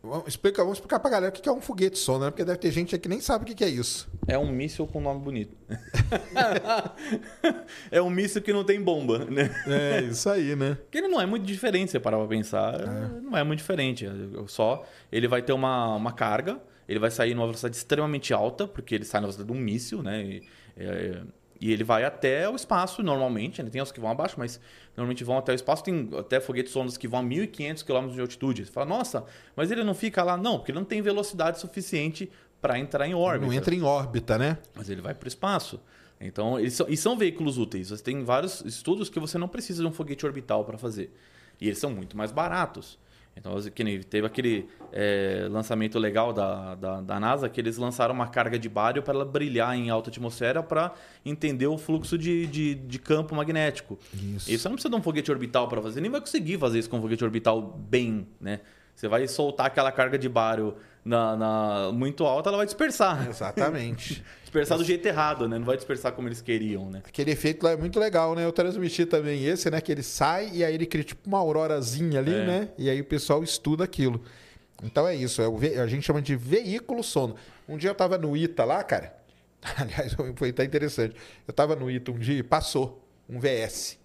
Vamos 0.02 0.26
explicar, 0.26 0.64
vamos 0.64 0.78
explicar 0.78 0.98
pra 0.98 1.08
galera 1.08 1.30
o 1.30 1.32
que 1.32 1.48
é 1.48 1.52
um 1.52 1.60
foguete 1.60 1.96
sonda, 1.96 2.24
né? 2.24 2.30
Porque 2.32 2.44
deve 2.44 2.58
ter 2.58 2.72
gente 2.72 2.92
aqui 2.92 3.04
que 3.04 3.08
nem 3.08 3.20
sabe 3.20 3.44
o 3.44 3.54
que 3.54 3.62
é 3.62 3.68
isso. 3.68 4.10
É 4.26 4.36
um 4.36 4.50
míssil 4.50 4.84
com 4.84 5.00
nome 5.00 5.20
bonito. 5.20 5.56
é 7.88 8.02
um 8.02 8.10
míssil 8.10 8.42
que 8.42 8.52
não 8.52 8.64
tem 8.64 8.82
bomba, 8.82 9.24
né? 9.26 9.48
É, 9.66 10.00
isso 10.02 10.28
aí, 10.28 10.56
né? 10.56 10.74
Porque 10.74 10.98
ele 10.98 11.06
não 11.06 11.20
é 11.20 11.26
muito 11.26 11.46
diferente, 11.46 11.86
se 11.86 11.92
você 11.92 12.00
parar 12.00 12.18
pra 12.18 12.26
pensar. 12.26 12.80
Não 13.22 13.38
é 13.38 13.44
muito 13.44 13.60
diferente. 13.60 14.08
Só 14.48 14.84
ele 15.10 15.28
vai 15.28 15.40
ter 15.40 15.52
uma, 15.52 15.94
uma 15.94 16.12
carga, 16.12 16.60
ele 16.88 16.98
vai 16.98 17.10
sair 17.10 17.34
numa 17.34 17.46
velocidade 17.46 17.76
extremamente 17.76 18.34
alta, 18.34 18.66
porque 18.66 18.96
ele 18.96 19.04
sai 19.04 19.20
na 19.20 19.28
velocidade 19.28 19.52
de 19.52 19.56
um 19.56 19.60
míssil, 19.60 20.02
né? 20.02 20.24
E, 20.24 20.42
é, 20.76 21.22
e 21.62 21.72
ele 21.72 21.84
vai 21.84 22.02
até 22.02 22.48
o 22.48 22.56
espaço, 22.56 23.04
normalmente. 23.04 23.62
Né? 23.62 23.70
Tem 23.70 23.80
os 23.80 23.92
que 23.92 24.00
vão 24.00 24.10
abaixo, 24.10 24.34
mas 24.36 24.58
normalmente 24.96 25.22
vão 25.22 25.38
até 25.38 25.52
o 25.52 25.54
espaço. 25.54 25.84
Tem 25.84 26.10
até 26.18 26.40
foguetes 26.40 26.72
sondas 26.72 26.96
que 26.96 27.06
vão 27.06 27.20
a 27.20 27.22
1.500 27.22 27.84
km 27.84 28.12
de 28.12 28.20
altitude. 28.20 28.66
Você 28.66 28.72
fala, 28.72 28.86
nossa, 28.86 29.24
mas 29.54 29.70
ele 29.70 29.84
não 29.84 29.94
fica 29.94 30.24
lá? 30.24 30.36
Não, 30.36 30.58
porque 30.58 30.72
ele 30.72 30.80
não 30.80 30.84
tem 30.84 31.00
velocidade 31.00 31.60
suficiente 31.60 32.28
para 32.60 32.80
entrar 32.80 33.06
em 33.06 33.14
órbita. 33.14 33.46
Não 33.46 33.52
entra 33.52 33.72
em 33.72 33.80
órbita, 33.80 34.36
né? 34.36 34.58
Mas 34.74 34.90
ele 34.90 35.00
vai 35.00 35.14
para 35.14 35.24
o 35.24 35.28
espaço. 35.28 35.78
Então, 36.20 36.58
eles 36.58 36.74
são, 36.74 36.88
e 36.88 36.96
são 36.96 37.16
veículos 37.16 37.58
úteis. 37.58 37.90
Você 37.90 38.02
tem 38.02 38.24
vários 38.24 38.60
estudos 38.62 39.08
que 39.08 39.20
você 39.20 39.38
não 39.38 39.46
precisa 39.46 39.82
de 39.82 39.88
um 39.88 39.92
foguete 39.92 40.26
orbital 40.26 40.64
para 40.64 40.76
fazer. 40.76 41.14
E 41.60 41.68
eles 41.68 41.78
são 41.78 41.90
muito 41.90 42.16
mais 42.16 42.32
baratos. 42.32 42.98
Então, 43.36 43.54
teve 44.08 44.26
aquele 44.26 44.68
é, 44.92 45.46
lançamento 45.50 45.98
legal 45.98 46.32
da, 46.32 46.74
da, 46.74 47.00
da 47.00 47.20
NASA, 47.20 47.48
que 47.48 47.60
eles 47.60 47.76
lançaram 47.78 48.14
uma 48.14 48.28
carga 48.28 48.58
de 48.58 48.68
bário 48.68 49.02
para 49.02 49.14
ela 49.14 49.24
brilhar 49.24 49.74
em 49.74 49.90
alta 49.90 50.10
atmosfera 50.10 50.62
para 50.62 50.92
entender 51.24 51.66
o 51.66 51.78
fluxo 51.78 52.18
de, 52.18 52.46
de, 52.46 52.74
de 52.74 52.98
campo 52.98 53.34
magnético. 53.34 53.98
Isso. 54.12 54.50
E 54.50 54.58
você 54.58 54.68
não 54.68 54.76
precisa 54.76 54.90
de 54.90 54.96
um 54.96 55.02
foguete 55.02 55.30
orbital 55.30 55.66
para 55.66 55.80
fazer, 55.80 56.00
nem 56.00 56.10
vai 56.10 56.20
conseguir 56.20 56.58
fazer 56.58 56.78
isso 56.78 56.90
com 56.90 56.98
um 56.98 57.02
foguete 57.02 57.24
orbital 57.24 57.60
bem, 57.62 58.26
né? 58.40 58.60
Você 58.94 59.08
vai 59.08 59.26
soltar 59.26 59.66
aquela 59.66 59.90
carga 59.90 60.18
de 60.18 60.28
bário 60.28 60.76
na, 61.04 61.36
na- 61.36 61.92
muito 61.92 62.24
alta, 62.24 62.48
ela 62.50 62.56
vai 62.58 62.66
dispersar. 62.66 63.28
Exatamente. 63.28 64.22
Dispersar 64.52 64.76
do 64.76 64.84
jeito 64.84 65.06
errado, 65.06 65.48
né? 65.48 65.58
Não 65.58 65.64
vai 65.64 65.76
dispersar 65.78 66.12
como 66.12 66.28
eles 66.28 66.42
queriam, 66.42 66.90
né? 66.90 67.00
Aquele 67.08 67.30
efeito 67.30 67.64
lá 67.64 67.70
é 67.70 67.76
muito 67.76 67.98
legal, 67.98 68.34
né? 68.34 68.44
Eu 68.44 68.52
transmiti 68.52 69.06
também 69.06 69.46
esse, 69.46 69.70
né? 69.70 69.80
Que 69.80 69.90
ele 69.90 70.02
sai 70.02 70.50
e 70.52 70.62
aí 70.62 70.74
ele 70.74 70.84
cria 70.84 71.02
tipo 71.02 71.26
uma 71.26 71.38
aurorazinha 71.38 72.20
ali, 72.20 72.34
É. 72.34 72.44
né? 72.46 72.68
E 72.76 72.90
aí 72.90 73.00
o 73.00 73.04
pessoal 73.04 73.42
estuda 73.42 73.82
aquilo. 73.84 74.22
Então 74.82 75.08
é 75.08 75.16
isso, 75.16 75.40
é 75.40 75.48
o 75.48 75.56
a 75.80 75.86
gente 75.86 76.04
chama 76.04 76.20
de 76.20 76.36
veículo 76.36 77.02
sono. 77.02 77.34
Um 77.66 77.78
dia 77.78 77.88
eu 77.88 77.94
tava 77.94 78.18
no 78.18 78.36
ITA 78.36 78.62
lá, 78.64 78.84
cara. 78.84 79.14
Aliás, 79.78 80.14
foi 80.36 80.50
até 80.50 80.64
interessante. 80.64 81.16
Eu 81.48 81.54
tava 81.54 81.74
no 81.74 81.90
ITA 81.90 82.10
um 82.12 82.18
dia 82.18 82.38
e 82.38 82.42
passou 82.42 83.02
um 83.26 83.40
VS. 83.40 83.98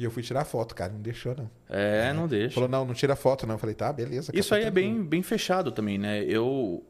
E 0.00 0.04
eu 0.04 0.10
fui 0.10 0.22
tirar 0.22 0.46
foto, 0.46 0.74
cara. 0.74 0.90
Não 0.90 1.02
deixou, 1.02 1.36
não. 1.36 1.50
É, 1.68 2.10
não 2.14 2.26
deixa. 2.26 2.54
Falou, 2.54 2.70
não, 2.70 2.86
não 2.86 2.94
tira 2.94 3.14
foto, 3.14 3.46
não. 3.46 3.56
Eu 3.56 3.58
falei, 3.58 3.74
tá, 3.74 3.92
beleza. 3.92 4.32
Isso 4.34 4.54
aí 4.54 4.64
é 4.64 4.70
bem, 4.70 5.04
bem 5.04 5.22
fechado 5.22 5.70
também, 5.70 5.98
né? 5.98 6.24
Eu, 6.24 6.82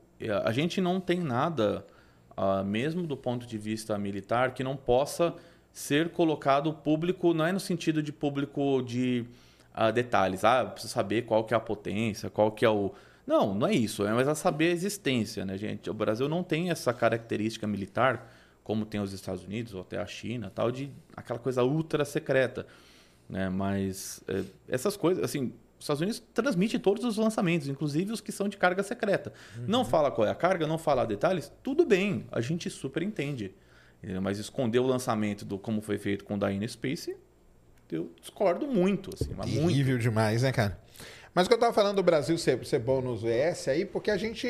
a 0.44 0.52
gente 0.52 0.80
não 0.80 1.00
tem 1.00 1.18
nada, 1.18 1.84
ah, 2.36 2.62
mesmo 2.62 3.08
do 3.08 3.16
ponto 3.16 3.48
de 3.48 3.58
vista 3.58 3.98
militar, 3.98 4.54
que 4.54 4.62
não 4.62 4.76
possa 4.76 5.34
ser 5.72 6.11
colocado 6.11 6.72
público, 6.72 7.34
não 7.34 7.44
é 7.44 7.50
no 7.50 7.58
sentido 7.58 8.00
de 8.00 8.12
público 8.12 8.80
de 8.80 9.24
ah, 9.74 9.90
detalhes. 9.90 10.44
Ah, 10.44 10.64
precisa 10.66 10.92
saber 10.92 11.22
qual 11.22 11.42
que 11.42 11.52
é 11.52 11.56
a 11.56 11.61
potência, 11.61 12.30
qual 12.30 12.52
que 12.52 12.64
é 12.64 12.70
o... 12.70 12.94
Não, 13.26 13.52
não 13.52 13.66
é 13.66 13.74
isso. 13.74 14.06
É 14.06 14.14
mais 14.14 14.28
a 14.28 14.36
saber 14.36 14.68
a 14.68 14.72
existência, 14.72 15.44
né, 15.44 15.58
gente? 15.58 15.90
O 15.90 15.94
Brasil 15.94 16.28
não 16.28 16.44
tem 16.44 16.70
essa 16.70 16.92
característica 16.92 17.66
militar, 17.66 18.32
como 18.62 18.86
tem 18.86 19.00
os 19.00 19.12
Estados 19.12 19.42
Unidos 19.42 19.74
ou 19.74 19.80
até 19.80 19.98
a 19.98 20.06
China, 20.06 20.48
tal, 20.54 20.70
de 20.70 20.92
aquela 21.16 21.40
coisa 21.40 21.64
ultra 21.64 22.04
secreta 22.04 22.68
né? 23.31 23.49
Mas 23.49 24.22
é, 24.28 24.43
essas 24.68 24.97
coisas, 24.97 25.24
assim, 25.24 25.53
os 25.78 25.85
Estados 25.85 26.03
Unidos 26.03 26.22
transmite 26.35 26.78
todos 26.78 27.05
os 27.05 27.16
lançamentos, 27.16 27.68
inclusive 27.68 28.12
os 28.12 28.20
que 28.20 28.33
são 28.33 28.49
de 28.49 28.57
carga 28.57 28.83
secreta. 28.83 29.33
Não 29.66 29.85
fala 29.85 30.11
qual 30.11 30.26
é 30.26 30.31
a 30.31 30.35
carga, 30.35 30.66
não 30.66 30.76
fala 30.76 31.07
detalhes, 31.07 31.51
tudo 31.62 31.87
bem, 31.87 32.26
a 32.31 32.41
gente 32.41 32.68
super 32.68 33.03
entende. 33.03 33.55
Mas 34.22 34.39
esconder 34.39 34.78
o 34.78 34.87
lançamento 34.87 35.45
do 35.45 35.59
como 35.59 35.81
foi 35.81 35.97
feito 35.97 36.24
com 36.24 36.35
o 36.35 36.39
Dyna 36.39 36.66
Space, 36.66 37.16
eu 37.91 38.11
discordo 38.20 38.66
muito, 38.66 39.11
assim, 39.14 39.35
mas 39.37 39.51
muito. 39.51 39.68
Terrível 39.68 39.99
demais, 39.99 40.43
né, 40.43 40.53
cara? 40.53 40.78
Mas 41.35 41.47
o 41.47 41.49
que 41.49 41.55
eu 41.55 41.59
tava 41.59 41.72
falando 41.72 41.97
do 41.97 42.03
Brasil 42.03 42.37
ser, 42.37 42.64
ser 42.66 42.81
bom 42.81 43.01
nos 43.01 43.22
VS 43.22 43.68
aí, 43.68 43.85
porque 43.85 44.11
a 44.11 44.16
gente 44.16 44.49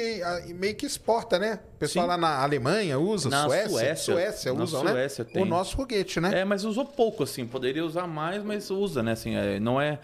meio 0.55 0.75
que 0.75 0.87
exporta, 0.87 1.39
né? 1.39 1.61
O 1.75 1.79
pessoal 1.79 2.07
Sim. 2.07 2.09
lá 2.11 2.17
na 2.17 2.43
Alemanha 2.43 2.99
usa, 2.99 3.29
Na 3.29 3.45
Suécia, 3.45 3.97
Suécia- 3.97 4.55
na 4.55 4.65
usam, 4.65 4.81
Suécia 4.81 5.25
né? 5.25 5.31
tem. 5.33 5.43
O 5.43 5.45
nosso 5.45 5.77
foguete, 5.77 6.21
né? 6.21 6.41
É, 6.41 6.45
mas 6.45 6.65
usou 6.65 6.87
pouco, 6.87 7.23
assim. 7.23 7.47
Poderia 7.47 7.85
usar 7.85 8.07
mais, 8.07 8.43
mas 8.43 8.71
usa, 8.71 9.03
né? 9.03 9.13
Assim, 9.13 9.35
é, 9.37 9.61
não 9.61 9.81
é... 9.81 9.99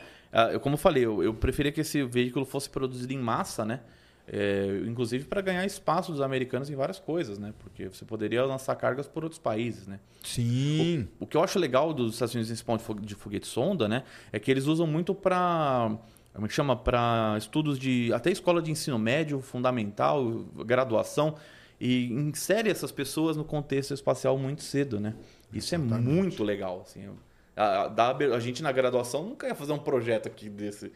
Como 0.61 0.75
eu 0.75 0.79
falei, 0.79 1.07
eu, 1.07 1.23
eu 1.23 1.33
preferia 1.33 1.73
que 1.73 1.81
esse 1.81 2.03
veículo 2.05 2.45
fosse 2.45 2.69
produzido 2.69 3.11
em 3.13 3.19
massa, 3.19 3.65
né? 3.65 3.81
É, 4.29 4.83
inclusive 4.87 5.25
para 5.25 5.41
ganhar 5.41 5.65
espaço 5.65 6.11
dos 6.11 6.21
americanos 6.21 6.69
em 6.69 6.75
várias 6.75 6.99
coisas, 6.99 7.39
né? 7.39 7.55
Porque 7.61 7.89
você 7.89 8.05
poderia 8.05 8.45
lançar 8.45 8.75
cargas 8.75 9.07
por 9.07 9.23
outros 9.23 9.39
países, 9.39 9.87
né? 9.87 9.99
Sim. 10.23 11.09
O 11.21 11.27
que 11.27 11.37
eu 11.37 11.43
acho 11.45 11.59
legal 11.59 11.95
dos 11.95 12.15
Estados 12.15 12.35
Unidos 12.35 12.51
nesse 12.51 12.65
ponto 12.65 12.95
de 13.01 13.15
foguete 13.15 13.47
sonda, 13.47 13.89
né? 13.89 14.03
É 14.33 14.39
que 14.41 14.51
eles 14.51 14.67
usam 14.67 14.87
muito 14.87 15.15
para 15.15 15.97
como 16.37 16.47
é 16.47 16.51
chama? 16.51 16.77
Para 16.77 17.35
estudos 17.39 17.79
de 17.79 18.13
até 18.13 18.31
escola 18.31 18.61
de 18.61 18.71
ensino 18.71 18.99
médio, 18.99 19.41
fundamental, 19.41 20.45
graduação 20.67 21.35
e 21.81 22.13
insere 22.13 22.71
essas 22.71 22.93
pessoas 22.93 23.37
no 23.37 23.45
contexto 23.45 23.95
espacial 23.95 24.37
muito 24.37 24.63
cedo, 24.63 25.01
né? 25.01 25.15
Isso 25.53 25.75
é 25.75 25.79
muito 25.79 26.45
legal, 26.45 26.83
assim. 26.83 27.09
A, 27.57 27.87
a- 27.87 28.17
a 28.37 28.41
gente 28.41 28.63
na 28.63 28.71
graduação 28.71 29.23
nunca 29.23 29.47
ia 29.49 29.55
fazer 29.55 29.73
um 29.73 29.79
projeto 29.79 30.27
aqui 30.29 30.49
desse 30.49 30.93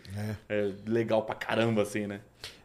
é, 0.49 0.71
legal 0.87 1.23
pra 1.23 1.35
caramba, 1.35 1.83
assim, 1.83 2.07
né? 2.07 2.21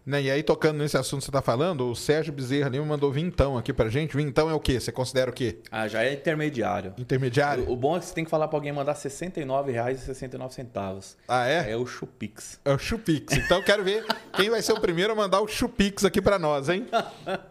Né, 0.06 0.22
E 0.22 0.30
aí, 0.30 0.44
tocando 0.44 0.78
nesse 0.78 0.96
assunto 0.96 1.22
que 1.22 1.26
você 1.26 1.32
tá 1.32 1.42
falando, 1.42 1.90
o 1.90 1.96
Sérgio 1.96 2.32
Bezerra 2.32 2.68
ali 2.68 2.80
me 2.80 2.86
mandou 2.86 3.12
vintão 3.12 3.58
aqui 3.58 3.74
pra 3.74 3.90
gente. 3.90 4.16
Vintão 4.16 4.48
é 4.50 4.54
o 4.54 4.60
quê? 4.60 4.80
Você 4.80 4.92
considera 4.92 5.32
o 5.32 5.34
quê? 5.34 5.58
Ah, 5.72 5.88
já 5.88 6.04
é 6.04 6.14
intermediário. 6.14 6.94
Intermediário? 6.96 7.68
O, 7.68 7.74
o 7.74 7.76
bom 7.76 7.98
é 7.98 8.00
que 8.00 8.06
você 8.06 8.14
tem 8.14 8.24
que 8.24 8.30
falar 8.30 8.48
pra 8.48 8.56
alguém 8.58 8.72
mandar 8.72 8.92
R$ 8.94 9.00
69,69. 9.00 11.16
Ah, 11.28 11.48
é? 11.48 11.72
É 11.72 11.78
o 11.78 11.86
Chupix. 11.86 12.60
É 12.64 12.72
o 12.72 12.78
Chupix. 12.78 13.36
Então 13.36 13.58
eu 13.58 13.64
quero 13.64 13.84
ver 13.84 14.06
quem 14.34 14.50
vai 14.50 14.62
ser 14.62 14.74
o 14.74 14.80
primeiro 14.80 15.14
a 15.14 15.16
mandar 15.16 15.42
o 15.42 15.48
Chupix 15.48 16.06
aqui 16.06 16.22
pra 16.22 16.38
nós, 16.38 16.70
hein? 16.70 16.86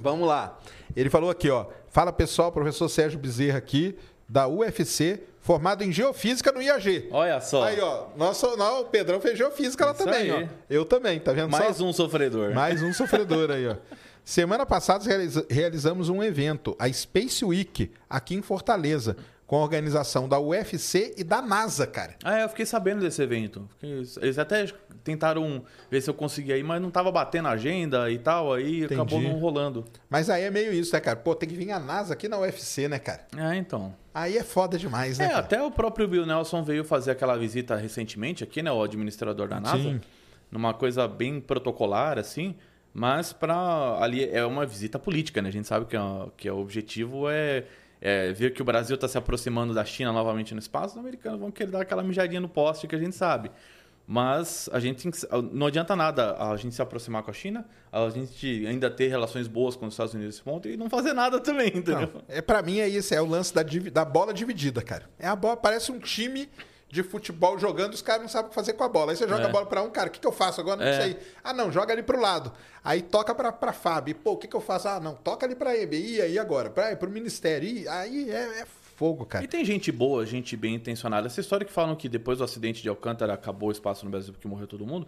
Vamos 0.00 0.26
lá. 0.26 0.58
Ele 0.96 1.10
falou 1.10 1.30
aqui, 1.30 1.50
ó. 1.50 1.66
Fala 1.88 2.12
pessoal, 2.12 2.52
professor 2.52 2.88
Sérgio 2.88 3.18
Bezerra 3.18 3.58
aqui, 3.58 3.96
da 4.28 4.46
UFC, 4.46 5.20
formado 5.40 5.82
em 5.82 5.90
Geofísica 5.92 6.52
no 6.52 6.60
IAG. 6.62 7.08
Olha 7.10 7.40
só. 7.40 7.64
Aí, 7.64 7.80
ó. 7.80 8.06
Nosso, 8.16 8.56
não, 8.56 8.82
o 8.82 8.84
Pedrão 8.86 9.20
fez 9.20 9.36
Geofísica 9.38 9.86
lá 9.86 9.94
também, 9.94 10.30
aí. 10.30 10.44
ó. 10.44 10.46
Eu 10.68 10.84
também, 10.84 11.18
tá 11.18 11.32
vendo 11.32 11.50
Mais 11.50 11.76
só? 11.76 11.84
um 11.84 11.92
sofredor. 11.92 12.54
Mais 12.54 12.82
um 12.82 12.92
sofredor 12.92 13.50
aí, 13.50 13.66
ó. 13.68 13.76
Semana 14.24 14.64
passada 14.66 15.04
realiza- 15.04 15.46
realizamos 15.48 16.08
um 16.08 16.22
evento, 16.22 16.76
a 16.78 16.92
Space 16.92 17.44
Week, 17.44 17.90
aqui 18.08 18.34
em 18.34 18.42
Fortaleza, 18.42 19.16
com 19.50 19.56
a 19.56 19.62
organização 19.62 20.28
da 20.28 20.38
UFC 20.38 21.12
e 21.18 21.24
da 21.24 21.42
NASA, 21.42 21.84
cara. 21.84 22.14
Ah, 22.22 22.38
é, 22.38 22.44
eu 22.44 22.48
fiquei 22.48 22.64
sabendo 22.64 23.00
desse 23.00 23.20
evento. 23.20 23.68
Eles 23.82 24.38
até 24.38 24.64
tentaram 25.02 25.64
ver 25.90 26.00
se 26.00 26.08
eu 26.08 26.14
conseguia 26.14 26.56
ir, 26.56 26.62
mas 26.62 26.80
não 26.80 26.88
tava 26.88 27.10
batendo 27.10 27.48
a 27.48 27.50
agenda 27.50 28.08
e 28.12 28.16
tal, 28.20 28.52
aí 28.52 28.82
Entendi. 28.84 28.94
acabou 28.94 29.20
não 29.20 29.32
rolando. 29.40 29.84
Mas 30.08 30.30
aí 30.30 30.44
é 30.44 30.52
meio 30.52 30.72
isso, 30.72 30.94
né, 30.94 31.00
cara? 31.00 31.16
Pô, 31.16 31.34
tem 31.34 31.48
que 31.48 31.56
vir 31.56 31.72
a 31.72 31.80
NASA 31.80 32.14
aqui 32.14 32.28
na 32.28 32.38
UFC, 32.38 32.86
né, 32.86 33.00
cara? 33.00 33.26
É, 33.36 33.56
então. 33.56 33.92
Aí 34.14 34.38
é 34.38 34.44
foda 34.44 34.78
demais, 34.78 35.18
né, 35.18 35.24
É, 35.24 35.28
cara? 35.30 35.40
até 35.40 35.60
o 35.60 35.68
próprio 35.72 36.06
Bill 36.06 36.24
Nelson 36.24 36.62
veio 36.62 36.84
fazer 36.84 37.10
aquela 37.10 37.36
visita 37.36 37.74
recentemente 37.74 38.44
aqui, 38.44 38.62
né? 38.62 38.70
O 38.70 38.80
administrador 38.80 39.48
da 39.48 39.58
NASA. 39.58 39.78
Sim. 39.82 40.00
Numa 40.48 40.72
coisa 40.74 41.08
bem 41.08 41.40
protocolar, 41.40 42.20
assim. 42.20 42.54
Mas 42.94 43.32
para 43.32 43.98
ali 44.00 44.28
é 44.30 44.44
uma 44.44 44.64
visita 44.66 44.96
política, 44.98 45.42
né? 45.42 45.48
A 45.48 45.52
gente 45.52 45.66
sabe 45.66 45.86
que, 45.86 45.96
é- 45.96 46.00
que 46.36 46.48
o 46.50 46.58
objetivo 46.58 47.28
é, 47.28 47.64
é 48.00 48.32
ver 48.32 48.52
que 48.54 48.62
o 48.62 48.64
Brasil 48.64 48.94
está 48.94 49.06
se 49.08 49.18
aproximando 49.18 49.74
da 49.74 49.84
China 49.84 50.12
novamente 50.12 50.54
no 50.54 50.60
espaço. 50.60 50.94
Os 50.94 51.00
americanos 51.00 51.38
vão 51.40 51.50
querer 51.50 51.70
dar 51.70 51.82
aquela 51.82 52.02
mijadinha 52.02 52.40
no 52.40 52.48
poste 52.48 52.86
que 52.86 52.94
a 52.94 52.98
gente 52.98 53.14
sabe. 53.14 53.50
Mas 54.06 54.68
a 54.72 54.80
gente 54.80 55.08
que- 55.08 55.18
não 55.52 55.68
adianta 55.68 55.94
nada 55.94 56.34
a 56.36 56.56
gente 56.56 56.74
se 56.74 56.82
aproximar 56.82 57.22
com 57.22 57.30
a 57.30 57.34
China, 57.34 57.64
a 57.92 58.08
gente 58.10 58.66
ainda 58.66 58.90
ter 58.90 59.06
relações 59.06 59.46
boas 59.46 59.76
com 59.76 59.86
os 59.86 59.94
Estados 59.94 60.14
Unidos 60.14 60.34
nesse 60.34 60.42
ponto 60.44 60.68
e 60.68 60.76
não 60.76 60.90
fazer 60.90 61.12
nada 61.12 61.38
também, 61.40 61.68
entendeu? 61.68 62.10
Não, 62.12 62.22
é, 62.26 62.40
pra 62.42 62.60
mim 62.60 62.80
é 62.80 62.88
isso, 62.88 63.14
é 63.14 63.20
o 63.22 63.26
lance 63.26 63.54
da, 63.54 63.62
da 63.92 64.04
bola 64.04 64.34
dividida, 64.34 64.82
cara. 64.82 65.08
É 65.16 65.28
a 65.28 65.36
bola, 65.36 65.56
parece 65.56 65.92
um 65.92 65.98
time 66.00 66.48
de 66.90 67.02
futebol 67.04 67.56
jogando, 67.58 67.94
os 67.94 68.02
caras 68.02 68.22
não 68.22 68.28
sabem 68.28 68.46
o 68.46 68.48
que 68.50 68.54
fazer 68.54 68.72
com 68.72 68.82
a 68.82 68.88
bola. 68.88 69.12
Aí 69.12 69.16
você 69.16 69.26
joga 69.28 69.42
É. 69.44 69.46
a 69.46 69.48
bola 69.48 69.64
pra 69.66 69.80
um, 69.82 69.90
cara, 69.90 70.08
o 70.08 70.10
que, 70.10 70.18
que 70.18 70.26
eu 70.26 70.32
faço 70.32 70.60
agora? 70.60 70.76
Não 70.84 70.90
É. 70.90 71.00
sei. 71.00 71.16
Ah, 71.42 71.52
não, 71.52 71.70
joga 71.70 71.92
ali 71.92 72.02
pro 72.02 72.20
lado. 72.20 72.52
Aí 72.84 73.00
toca 73.00 73.34
pra, 73.34 73.52
pra 73.52 73.72
Fábio. 73.72 74.14
Pô, 74.16 74.32
o 74.32 74.36
que, 74.36 74.48
que 74.48 74.56
eu 74.56 74.60
faço? 74.60 74.88
Ah, 74.88 74.98
não, 74.98 75.14
toca 75.14 75.46
ali 75.46 75.54
pra 75.54 75.76
EB. 75.76 75.94
E 75.94 76.20
aí 76.20 76.38
agora? 76.38 76.68
Pra, 76.68 76.94
pro 76.96 77.08
Ministério. 77.08 77.68
E 77.68 77.86
aí 77.88 78.28
é, 78.30 78.60
é 78.62 78.66
fogo, 78.96 79.24
cara. 79.24 79.44
E 79.44 79.48
tem 79.48 79.64
gente 79.64 79.92
boa, 79.92 80.26
gente 80.26 80.56
bem 80.56 80.74
intencionada. 80.74 81.26
Essa 81.28 81.40
história 81.40 81.64
que 81.64 81.72
falam 81.72 81.94
que 81.94 82.08
depois 82.08 82.38
do 82.38 82.44
acidente 82.44 82.82
de 82.82 82.88
Alcântara 82.88 83.32
acabou 83.34 83.68
o 83.68 83.72
espaço 83.72 84.04
no 84.04 84.10
Brasil 84.10 84.32
porque 84.32 84.48
morreu 84.48 84.66
todo 84.66 84.84
mundo. 84.84 85.06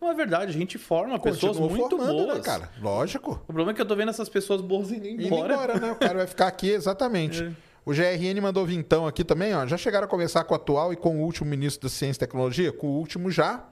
Não 0.00 0.10
é 0.10 0.14
verdade, 0.14 0.50
a 0.50 0.52
gente 0.58 0.76
forma 0.78 1.18
pessoas 1.18 1.56
Continua 1.56 1.70
muito 1.78 1.96
formando, 1.96 2.24
boas. 2.24 2.38
né, 2.38 2.42
cara? 2.44 2.68
Lógico. 2.80 3.32
O 3.44 3.46
problema 3.46 3.70
é 3.70 3.74
que 3.74 3.80
eu 3.80 3.86
tô 3.86 3.94
vendo 3.96 4.08
essas 4.10 4.28
pessoas 4.28 4.60
boas 4.60 4.90
indo 4.90 5.06
Indo 5.06 5.22
embora. 5.22 5.54
embora, 5.54 5.78
né? 5.78 5.92
O 5.92 5.96
cara 5.96 6.14
vai 6.18 6.26
ficar 6.26 6.48
aqui, 6.48 6.70
exatamente. 6.70 7.42
É. 7.71 7.71
O 7.84 7.92
GRN 7.92 8.40
mandou 8.40 8.64
vintão 8.64 9.06
aqui 9.06 9.24
também, 9.24 9.54
ó. 9.54 9.66
Já 9.66 9.76
chegaram 9.76 10.06
a 10.06 10.08
conversar 10.08 10.44
com 10.44 10.54
o 10.54 10.56
atual 10.56 10.92
e 10.92 10.96
com 10.96 11.16
o 11.16 11.20
último 11.20 11.50
ministro 11.50 11.88
da 11.88 11.88
Ciência 11.88 12.18
e 12.18 12.20
Tecnologia? 12.20 12.72
Com 12.72 12.86
o 12.86 12.90
último 12.90 13.30
já, 13.30 13.64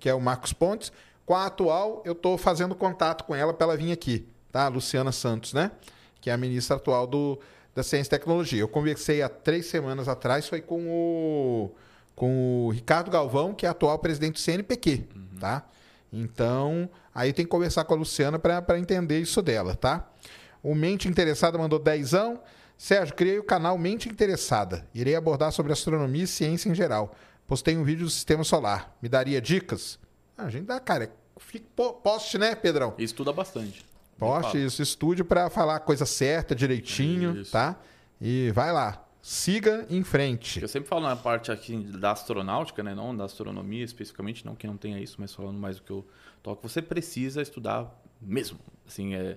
que 0.00 0.08
é 0.08 0.14
o 0.14 0.20
Marcos 0.20 0.52
Pontes. 0.52 0.90
Com 1.26 1.34
a 1.34 1.46
atual, 1.46 2.02
eu 2.06 2.14
tô 2.14 2.38
fazendo 2.38 2.74
contato 2.74 3.24
com 3.24 3.34
ela 3.34 3.52
para 3.52 3.66
ela 3.66 3.76
vir 3.76 3.92
aqui, 3.92 4.26
tá? 4.50 4.64
A 4.64 4.68
Luciana 4.68 5.12
Santos, 5.12 5.52
né? 5.52 5.70
Que 6.20 6.30
é 6.30 6.32
a 6.32 6.38
ministra 6.38 6.76
atual 6.76 7.06
do, 7.06 7.38
da 7.74 7.82
Ciência 7.82 8.08
e 8.08 8.18
Tecnologia. 8.18 8.60
Eu 8.60 8.68
conversei 8.68 9.20
há 9.20 9.28
três 9.28 9.66
semanas 9.66 10.08
atrás, 10.08 10.48
foi 10.48 10.62
com 10.62 10.88
o, 10.88 11.70
com 12.16 12.66
o 12.66 12.70
Ricardo 12.70 13.10
Galvão, 13.10 13.52
que 13.52 13.66
é 13.66 13.68
atual 13.68 13.98
presidente 13.98 14.34
do 14.34 14.40
CNPq, 14.40 15.04
tá? 15.38 15.64
Então, 16.10 16.88
aí 17.14 17.34
tem 17.34 17.44
que 17.44 17.50
conversar 17.50 17.84
com 17.84 17.92
a 17.92 17.96
Luciana 17.98 18.38
para 18.38 18.78
entender 18.78 19.20
isso 19.20 19.42
dela, 19.42 19.76
tá? 19.76 20.08
O 20.62 20.74
Mente 20.74 21.08
Interessada 21.08 21.58
mandou 21.58 21.78
dezão. 21.78 22.40
Sérgio, 22.78 23.14
criei 23.16 23.38
o 23.38 23.42
canal 23.42 23.76
Mente 23.76 24.08
Interessada. 24.08 24.86
Irei 24.94 25.16
abordar 25.16 25.50
sobre 25.52 25.72
astronomia 25.72 26.22
e 26.22 26.26
ciência 26.28 26.70
em 26.70 26.74
geral. 26.74 27.14
Postei 27.46 27.76
um 27.76 27.82
vídeo 27.82 28.04
do 28.04 28.10
sistema 28.10 28.44
solar. 28.44 28.96
Me 29.02 29.08
daria 29.08 29.40
dicas? 29.40 29.98
Ah, 30.36 30.44
a 30.44 30.50
gente 30.50 30.64
dá, 30.66 30.78
cara. 30.78 31.12
Fique, 31.38 31.66
po- 31.74 31.94
poste, 31.94 32.38
né, 32.38 32.54
Pedrão? 32.54 32.94
Estuda 32.96 33.32
bastante. 33.32 33.84
Poste 34.16 34.64
isso, 34.64 34.80
estude 34.82 35.22
para 35.24 35.48
falar 35.50 35.76
a 35.76 35.80
coisa 35.80 36.04
certa, 36.04 36.54
direitinho, 36.54 37.40
Isso. 37.40 37.52
tá? 37.52 37.76
E 38.20 38.50
vai 38.52 38.72
lá. 38.72 39.04
Siga 39.22 39.86
em 39.90 40.02
frente. 40.02 40.60
Eu 40.60 40.66
sempre 40.68 40.88
falo 40.88 41.02
na 41.02 41.14
parte 41.14 41.52
aqui 41.52 41.76
da 41.76 42.12
astronáutica, 42.12 42.82
né? 42.82 42.94
Não 42.94 43.16
da 43.16 43.24
astronomia 43.24 43.84
especificamente, 43.84 44.44
não 44.44 44.56
que 44.56 44.66
não 44.66 44.76
tenha 44.76 44.98
isso, 45.00 45.16
mas 45.20 45.32
falando 45.34 45.58
mais 45.58 45.76
do 45.76 45.82
que 45.82 45.90
eu 45.92 46.04
toco, 46.42 46.68
você 46.68 46.82
precisa 46.82 47.40
estudar 47.42 47.92
mesmo. 48.20 48.58
Assim, 48.86 49.14
é. 49.14 49.36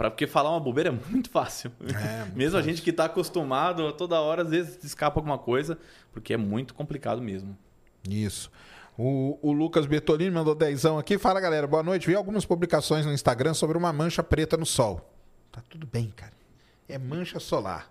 Pra, 0.00 0.10
porque 0.10 0.26
falar 0.26 0.48
uma 0.48 0.60
bobeira 0.60 0.88
é 0.88 1.10
muito 1.10 1.28
fácil. 1.30 1.70
É, 1.82 2.20
muito 2.24 2.32
mesmo 2.38 2.58
a 2.58 2.62
gente 2.62 2.80
que 2.80 2.88
está 2.88 3.04
acostumado, 3.04 3.92
toda 3.92 4.18
hora, 4.18 4.40
às 4.42 4.48
vezes 4.48 4.82
escapa 4.82 5.18
alguma 5.20 5.36
coisa, 5.36 5.76
porque 6.10 6.32
é 6.32 6.38
muito 6.38 6.72
complicado 6.72 7.20
mesmo. 7.20 7.54
Isso. 8.08 8.50
O, 8.96 9.38
o 9.42 9.52
Lucas 9.52 9.84
Bertolini 9.84 10.30
mandou 10.30 10.54
dezão 10.54 10.98
aqui. 10.98 11.18
Fala, 11.18 11.38
galera. 11.38 11.66
Boa 11.66 11.82
noite. 11.82 12.06
Vi 12.06 12.14
algumas 12.14 12.46
publicações 12.46 13.04
no 13.04 13.12
Instagram 13.12 13.52
sobre 13.52 13.76
uma 13.76 13.92
mancha 13.92 14.22
preta 14.22 14.56
no 14.56 14.64
Sol. 14.64 15.06
Tá 15.52 15.60
tudo 15.68 15.86
bem, 15.86 16.10
cara. 16.16 16.32
É 16.88 16.96
mancha 16.96 17.38
solar. 17.38 17.90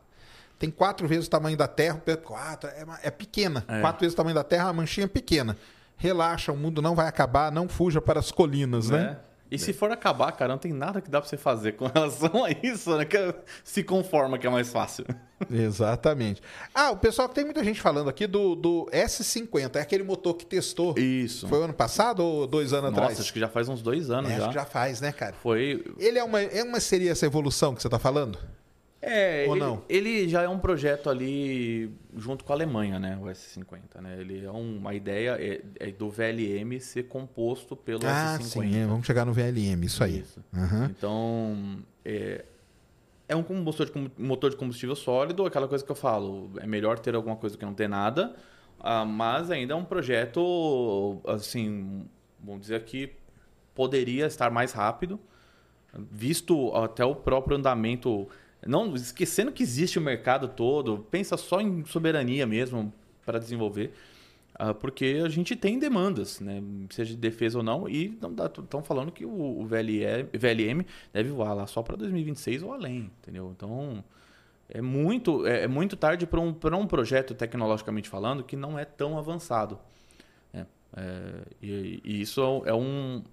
Tem 0.58 0.72
quatro 0.72 1.08
vezes 1.08 1.28
o 1.28 1.30
tamanho 1.30 1.56
da 1.56 1.68
Terra. 1.68 2.02
Quatro, 2.24 2.72
é, 2.72 2.84
uma- 2.86 3.00
é 3.04 3.12
pequena. 3.12 3.64
É. 3.68 3.82
Quatro 3.82 4.00
vezes 4.02 4.16
o 4.16 4.18
tamanho 4.18 4.34
da 4.36 4.44
Terra, 4.44 4.70
a 4.70 4.74
manchinha 4.74 5.06
é 5.06 5.08
pequena. 5.08 5.56
Relaxa, 5.96 6.52
o 6.52 6.58
mundo 6.58 6.82
não 6.82 6.96
vai 6.96 7.08
acabar. 7.08 7.52
Não 7.52 7.70
fuja 7.70 8.02
para 8.02 8.20
as 8.20 8.32
colinas, 8.32 8.90
né? 8.90 9.18
E 9.52 9.58
se 9.58 9.74
for 9.74 9.92
acabar, 9.92 10.32
cara, 10.34 10.52
não 10.54 10.60
tem 10.60 10.72
nada 10.72 11.02
que 11.02 11.10
dá 11.10 11.20
pra 11.20 11.28
você 11.30 11.38
fazer 11.38 11.72
com 11.74 11.88
relação 11.94 12.46
a 12.46 12.52
isso, 12.52 12.96
né? 12.96 13.06
Que 13.06 13.34
se 13.64 13.84
conforma 13.84 14.38
que 14.38 14.46
é 14.46 14.50
mais 14.50 14.70
fácil. 14.72 15.06
Exatamente. 15.50 16.42
Ah, 16.74 16.92
o 16.92 16.98
pessoal, 16.98 17.28
tem 17.30 17.46
muita 17.46 17.64
gente 17.64 17.82
falando 17.82 18.10
aqui 18.10 18.28
do, 18.28 18.56
do 18.56 18.90
S50. 18.92 19.76
É 19.78 19.82
aquele 19.82 20.04
motor 20.04 20.36
que 20.36 20.46
testou. 20.46 20.94
Isso. 20.98 21.48
Foi 21.48 21.60
o 21.60 21.64
ano 21.64 21.74
passado 21.74 22.20
ou 22.24 22.46
dois 22.46 22.74
anos 22.74 22.92
Nossa, 22.92 23.02
atrás? 23.04 23.20
acho 23.20 23.34
que 23.34 23.40
já 23.40 23.48
faz 23.48 23.68
uns 23.70 23.82
dois 23.82 24.10
anos 24.12 24.30
É, 24.30 24.34
acho 24.36 24.42
já. 24.44 24.48
que 24.50 24.54
já 24.56 24.66
faz, 24.66 25.02
né, 25.02 25.12
cara? 25.12 25.34
Foi. 25.42 25.84
Ele 25.98 26.20
é 26.20 26.24
uma, 26.24 26.42
é 26.42 26.64
uma 26.64 26.80
seria 26.80 27.12
essa 27.12 27.26
evolução 27.26 27.74
que 27.74 27.82
você 27.82 27.88
está 27.88 27.98
falando? 28.00 28.38
É, 29.02 29.46
Ou 29.48 29.56
ele, 29.56 29.60
não? 29.66 29.84
ele 29.88 30.28
já 30.28 30.42
é 30.42 30.50
um 30.50 30.60
projeto 30.60 31.10
ali 31.10 31.90
junto 32.18 32.44
com 32.44 32.52
a 32.52 32.56
Alemanha, 32.56 33.00
né? 33.00 33.18
O 33.22 33.26
S50, 33.30 34.02
né? 34.02 34.18
Ele 34.20 34.44
é 34.44 34.52
um- 34.52 34.78
uma 34.78 34.94
ideia 34.94 35.38
é, 35.40 35.62
é 35.80 35.92
do 35.92 36.10
VLM 36.10 36.80
ser 36.82 37.04
composto 37.04 37.78
pelo 37.78 38.06
ah, 38.06 38.38
S50. 38.38 38.44
sim, 38.44 38.76
é, 38.76 38.86
vamos 38.86 39.08
chegar 39.08 39.26
no 39.26 39.32
VLM, 39.32 39.86
isso 39.86 40.04
aí. 40.04 40.20
Isso. 40.20 40.44
Aham. 40.54 40.92
Então, 40.92 41.78
é, 42.04 42.44
é 43.30 43.36
um 43.36 43.44
motor 43.62 43.86
de, 43.90 44.12
motor 44.18 44.50
de 44.50 44.58
combustível 44.58 44.96
sólido, 44.96 45.46
aquela 45.46 45.68
coisa 45.68 45.86
que 45.86 45.92
eu 45.92 45.96
falo, 45.96 46.52
é 46.60 46.68
melhor 46.68 47.00
ter 47.00 47.16
alguma 47.16 47.36
coisa 47.38 47.58
que 47.58 47.64
não 47.64 47.74
ter 47.74 47.88
nada, 47.88 48.36
ah, 48.80 49.06
mas 49.06 49.50
ainda 49.50 49.74
é 49.74 49.76
um 49.78 49.86
projeto, 49.86 51.22
assim, 51.26 52.06
vamos 52.44 52.62
dizer 52.62 52.84
que 52.84 53.14
poderia 53.74 54.26
estar 54.26 54.52
mais 54.52 54.74
rápido, 54.74 55.20
visto 56.12 56.74
até 56.76 57.04
o 57.06 57.16
próprio 57.16 57.58
andamento, 57.58 58.28
não 58.66 58.94
esquecendo 58.96 59.52
que 59.52 59.64
existe 59.64 59.98
o 59.98 60.02
mercado 60.02 60.48
todo, 60.48 61.06
pensa 61.10 61.38
só 61.38 61.62
em 61.62 61.86
soberania 61.86 62.46
mesmo 62.46 62.94
para 63.26 63.40
desenvolver. 63.40 63.94
Ah, 64.62 64.74
porque 64.74 65.22
a 65.24 65.30
gente 65.30 65.56
tem 65.56 65.80
demandas, 65.80 66.42
né? 66.42 66.62
seja 66.90 67.12
de 67.12 67.18
defesa 67.18 67.60
ou 67.60 67.64
não, 67.64 67.88
e 67.88 68.20
estão 68.62 68.84
falando 68.84 69.10
que 69.10 69.26
o, 69.26 69.66
VLM 69.66 70.86
deve 71.14 71.30
voar 71.30 71.54
lá 71.54 71.66
só 71.66 71.82
para 71.82 71.96
2026 71.96 72.64
ou 72.64 72.74
além, 72.74 73.10
entendeu? 73.22 73.54
Então 73.56 74.04
é 74.68 74.82
muito, 74.82 75.48
é, 75.48 75.64
é 75.64 75.68
muito 75.68 75.96
tarde 75.96 76.28
para 76.28 76.42
um, 76.42 76.54
um 76.78 76.88
projeto 76.88 77.34
tecnologicamente 77.34 78.10
falando 78.10 78.44
que 78.44 78.58
não 78.58 78.78
é 78.78 78.84
tão 78.84 79.18
avançado. 79.18 79.80
né? 80.52 80.68
É, 80.98 81.42
e, 81.62 82.02
e 82.04 82.22
isso 82.22 82.42
é 82.66 82.74
um 82.74 83.24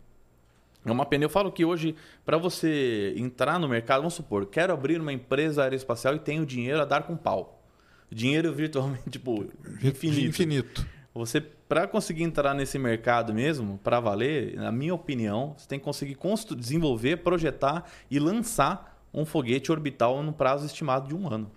é 0.90 0.92
uma 0.92 1.06
pena. 1.06 1.24
Eu 1.24 1.30
falo 1.30 1.50
que 1.50 1.64
hoje, 1.64 1.94
para 2.24 2.38
você 2.38 3.14
entrar 3.16 3.58
no 3.58 3.68
mercado, 3.68 3.98
vamos 4.00 4.14
supor, 4.14 4.46
quero 4.46 4.72
abrir 4.72 5.00
uma 5.00 5.12
empresa 5.12 5.62
aeroespacial 5.62 6.14
e 6.14 6.18
tenho 6.18 6.44
dinheiro 6.46 6.80
a 6.80 6.84
dar 6.84 7.02
com 7.02 7.16
pau. 7.16 7.62
Dinheiro 8.10 8.52
virtualmente, 8.52 9.08
tipo, 9.10 9.46
infinito. 9.82 10.28
Infinito. 10.28 10.86
Você, 11.14 11.40
para 11.40 11.86
conseguir 11.86 12.24
entrar 12.24 12.54
nesse 12.54 12.78
mercado 12.78 13.32
mesmo, 13.32 13.78
para 13.82 13.98
valer, 14.00 14.54
na 14.56 14.70
minha 14.70 14.94
opinião, 14.94 15.54
você 15.56 15.66
tem 15.66 15.78
que 15.78 15.84
conseguir 15.84 16.16
desenvolver, 16.56 17.16
projetar 17.18 17.90
e 18.10 18.18
lançar 18.18 19.00
um 19.12 19.24
foguete 19.24 19.72
orbital 19.72 20.22
no 20.22 20.32
prazo 20.32 20.66
estimado 20.66 21.08
de 21.08 21.14
um 21.14 21.26
ano. 21.26 21.50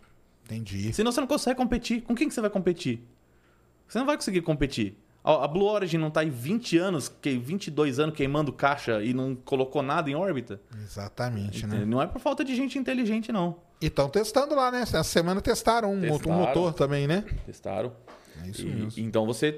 Entendi. 0.46 0.92
Senão 0.94 1.12
você 1.12 1.20
não 1.20 1.28
consegue 1.28 1.58
competir. 1.58 2.02
Com 2.02 2.16
quem 2.16 2.28
que 2.28 2.34
você 2.34 2.42
vai 2.42 2.50
competir? 2.50 3.06
Você 3.88 4.00
não 4.00 4.06
vai 4.06 4.16
conseguir 4.16 4.42
competir. 4.42 4.98
A 5.24 5.48
Blue 5.48 5.66
Origin 5.66 5.98
não 5.98 6.08
está 6.08 6.22
aí 6.22 6.30
20 6.30 6.78
anos, 6.78 7.10
que 7.10 7.38
22 7.38 8.00
anos 8.00 8.16
queimando 8.16 8.54
caixa 8.54 9.04
e 9.04 9.14
não 9.14 9.36
colocou 9.36 9.82
nada 9.82 10.10
em 10.10 10.16
órbita? 10.16 10.60
Exatamente, 10.82 11.68
né? 11.68 11.84
Não 11.86 12.02
é 12.02 12.08
por 12.08 12.20
falta 12.20 12.44
de 12.44 12.56
gente 12.56 12.80
inteligente, 12.80 13.32
não. 13.32 13.58
E 13.82 13.88
estão 13.88 14.10
testando 14.10 14.56
lá, 14.56 14.72
né? 14.72 14.82
Essa 14.82 15.04
semana 15.04 15.42
testaram 15.42 15.94
um, 15.94 16.02
Testaram. 16.02 16.38
motor 16.40 16.74
também, 16.74 17.06
né? 17.08 17.24
Testaram. 17.46 17.92
É 18.44 18.48
isso 18.50 18.62
E- 18.62 18.66
mesmo. 18.66 18.92
Então 18.98 19.26
você 19.26 19.52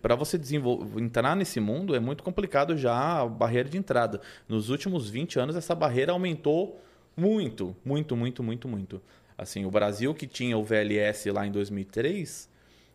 para 0.00 0.14
você 0.16 0.38
desenvolver, 0.38 1.00
entrar 1.02 1.36
nesse 1.36 1.60
mundo 1.60 1.94
é 1.94 2.00
muito 2.00 2.22
complicado 2.22 2.76
já 2.76 3.20
a 3.20 3.26
barreira 3.28 3.68
de 3.68 3.76
entrada. 3.76 4.20
Nos 4.48 4.70
últimos 4.70 5.08
20 5.10 5.38
anos 5.38 5.54
essa 5.56 5.74
barreira 5.74 6.12
aumentou 6.12 6.80
muito, 7.16 7.76
muito, 7.84 8.16
muito, 8.16 8.42
muito, 8.42 8.66
muito. 8.68 9.02
Assim, 9.36 9.64
o 9.66 9.70
Brasil 9.70 10.14
que 10.14 10.26
tinha 10.26 10.56
o 10.56 10.64
VLS 10.64 11.30
lá 11.30 11.46
em 11.46 11.52
2003, 11.52 12.48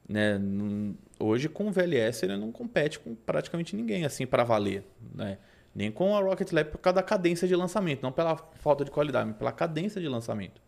né, 0.07 0.39
hoje 1.19 1.49
com 1.49 1.67
o 1.67 1.71
VLS 1.71 2.23
ele 2.23 2.37
não 2.37 2.51
compete 2.51 2.99
com 2.99 3.13
praticamente 3.13 3.75
ninguém 3.75 4.05
assim 4.05 4.25
para 4.25 4.43
valer, 4.43 4.83
né? 5.13 5.37
Nem 5.75 5.91
com 5.91 6.15
a 6.15 6.21
Rocket 6.21 6.51
Lab 6.51 6.71
por 6.71 6.79
causa 6.79 6.95
da 6.95 7.03
cadência 7.03 7.47
de 7.47 7.55
lançamento, 7.55 8.01
não 8.01 8.11
pela 8.11 8.35
falta 8.55 8.83
de 8.83 8.89
qualidade, 8.89 9.27
mas 9.27 9.37
pela 9.37 9.51
cadência 9.51 10.01
de 10.01 10.07
lançamento. 10.07 10.59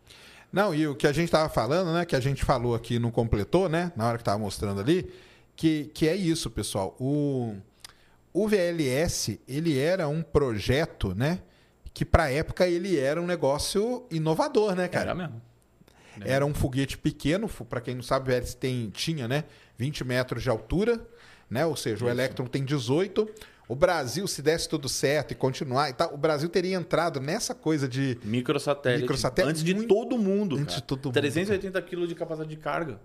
Não, 0.52 0.74
e 0.74 0.88
o 0.88 0.96
que 0.96 1.08
a 1.08 1.12
gente 1.12 1.26
estava 1.26 1.50
falando, 1.50 1.94
né? 1.94 2.06
Que 2.06 2.16
a 2.16 2.20
gente 2.20 2.44
falou 2.44 2.76
aqui 2.76 3.00
não 3.00 3.10
completou, 3.10 3.70
né? 3.70 3.92
Na 3.96 4.08
hora 4.08 4.18
que 4.18 4.22
estava 4.22 4.38
mostrando 4.38 4.82
ali, 4.82 5.12
que, 5.56 5.86
que 5.94 6.08
é 6.08 6.16
isso, 6.16 6.50
pessoal. 6.50 6.96
O, 7.00 7.56
o 8.34 8.48
VLS, 8.48 9.40
ele 9.48 9.78
era 9.78 10.08
um 10.08 10.22
projeto, 10.22 11.14
né? 11.16 11.40
Que 11.94 12.06
para 12.06 12.32
época 12.32 12.68
ele 12.68 12.98
era 12.98 13.22
um 13.22 13.26
negócio 13.26 14.06
inovador, 14.12 14.76
né, 14.76 14.88
cara? 14.88 15.12
Era 15.12 15.16
mesmo. 15.16 15.42
Era 16.26 16.46
um 16.46 16.54
foguete 16.54 16.98
pequeno, 16.98 17.48
para 17.48 17.82
quem 17.82 17.96
não 17.96 18.04
sabe, 18.04 18.32
o 18.34 18.56
tem, 18.58 18.90
tinha, 18.90 19.28
né? 19.28 19.44
20 19.78 20.04
metros 20.04 20.44
de 20.44 20.50
altura, 20.50 21.00
né? 21.50 21.66
Ou 21.66 21.76
seja, 21.76 22.04
o 22.06 22.08
Isso. 22.08 22.16
Electron 22.20 22.46
tem 22.46 22.64
18. 22.64 23.30
O 23.68 23.76
Brasil, 23.76 24.28
se 24.28 24.42
desse 24.42 24.68
tudo 24.68 24.90
certo 24.90 25.32
e 25.32 25.36
continuar 25.36 25.90
e 25.90 25.94
tal, 25.94 26.14
o 26.14 26.18
Brasil 26.18 26.50
teria 26.50 26.76
entrado 26.76 27.20
nessa 27.20 27.54
coisa 27.54 27.88
de 27.88 28.18
Microsatélite. 28.24 29.02
Microsatélite 29.04 29.52
Antes 29.52 29.64
de 29.64 29.74
muito- 29.76 29.88
todo 29.88 30.18
mundo. 30.18 30.56
antes 30.56 30.66
cara. 30.76 30.82
de 30.82 30.84
todo 30.88 31.06
mundo, 31.06 31.14
380 31.14 31.80
quilos 31.84 32.10
de 32.10 32.16
capacidade 32.16 32.50
de 32.50 32.58
carga. 32.58 33.00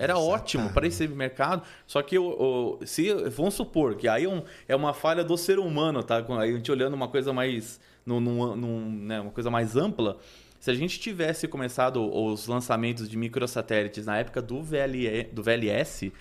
Era 0.00 0.12
Exatamente. 0.14 0.34
ótimo 0.34 0.70
para 0.70 0.86
esse 0.86 1.06
mercado. 1.08 1.62
Só 1.86 2.00
que 2.02 2.18
o, 2.18 2.78
o- 2.80 2.86
se 2.86 3.12
vamos 3.30 3.52
supor 3.54 3.96
que 3.96 4.06
aí 4.08 4.24
é, 4.24 4.28
um- 4.28 4.42
é 4.68 4.74
uma 4.76 4.94
falha 4.94 5.22
do 5.24 5.36
ser 5.36 5.58
humano, 5.58 6.02
tá? 6.02 6.24
Aí 6.40 6.50
a 6.50 6.56
gente 6.56 6.70
olhando 6.72 6.94
uma 6.94 7.08
coisa 7.08 7.32
mais 7.32 7.78
num, 8.06 8.18
num- 8.20 8.56
num, 8.56 8.90
né, 9.04 9.20
uma 9.20 9.30
coisa 9.32 9.50
mais 9.50 9.76
ampla. 9.76 10.16
Se 10.60 10.70
a 10.70 10.74
gente 10.74 10.98
tivesse 10.98 11.46
começado 11.46 12.02
os 12.12 12.46
lançamentos 12.46 13.08
de 13.08 13.16
microsatélites 13.16 14.06
na 14.06 14.18
época 14.18 14.42
do, 14.42 14.60
VLE, 14.62 15.24
do 15.32 15.42
VLS, 15.42 16.12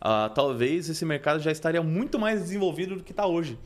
ah, 0.00 0.30
talvez 0.34 0.88
esse 0.88 1.04
mercado 1.04 1.40
já 1.40 1.50
estaria 1.50 1.82
muito 1.82 2.18
mais 2.18 2.40
desenvolvido 2.42 2.96
do 2.96 3.02
que 3.02 3.12
está 3.12 3.26
hoje. 3.26 3.58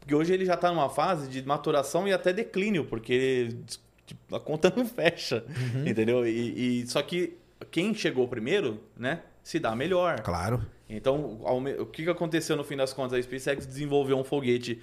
Porque 0.00 0.14
hoje 0.14 0.32
ele 0.32 0.44
já 0.44 0.54
está 0.54 0.70
numa 0.70 0.88
fase 0.88 1.28
de 1.28 1.44
maturação 1.46 2.06
e 2.06 2.12
até 2.12 2.32
declínio, 2.32 2.84
porque 2.84 3.48
tipo, 4.06 4.34
a 4.34 4.40
conta 4.40 4.72
não 4.74 4.86
fecha, 4.86 5.44
entendeu? 5.84 6.26
E, 6.26 6.82
e- 6.82 6.86
só 6.86 7.02
que 7.02 7.36
quem 7.70 7.94
chegou 7.94 8.26
primeiro, 8.28 8.80
né, 8.96 9.22
se 9.42 9.58
dar 9.58 9.74
melhor. 9.76 10.20
Claro. 10.20 10.64
Então, 10.88 11.40
o 11.80 11.86
que 11.86 12.04
que 12.04 12.10
aconteceu 12.10 12.56
no 12.56 12.62
fim 12.62 12.76
das 12.76 12.92
contas? 12.92 13.18
A 13.18 13.22
SpaceX 13.22 13.66
desenvolveu 13.66 14.16
um 14.16 14.22
foguete 14.24 14.80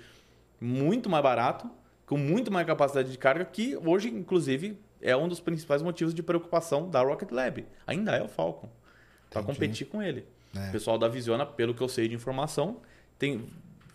muito 0.59 1.09
mais 1.09 1.23
barato, 1.23 1.69
com 2.05 2.17
muito 2.17 2.51
mais 2.51 2.67
capacidade 2.67 3.09
de 3.11 3.17
carga, 3.17 3.45
que 3.45 3.77
hoje, 3.77 4.09
inclusive, 4.09 4.77
é 5.03 5.15
um 5.15 5.27
dos 5.27 5.39
principais 5.39 5.81
motivos 5.81 6.13
de 6.13 6.23
preocupação 6.23 6.89
da 6.89 7.01
Rocket 7.01 7.29
Lab. 7.29 7.65
Ainda 7.85 8.15
é 8.15 8.23
o 8.23 8.27
Falcon. 8.27 8.69
Para 9.29 9.43
competir 9.43 9.85
com 9.87 10.01
ele. 10.01 10.25
É. 10.55 10.69
O 10.69 10.71
pessoal 10.71 10.97
da 10.97 11.07
Visiona, 11.07 11.45
pelo 11.45 11.73
que 11.73 11.81
eu 11.81 11.89
sei 11.89 12.07
de 12.07 12.15
informação, 12.15 12.77
tem, 13.19 13.49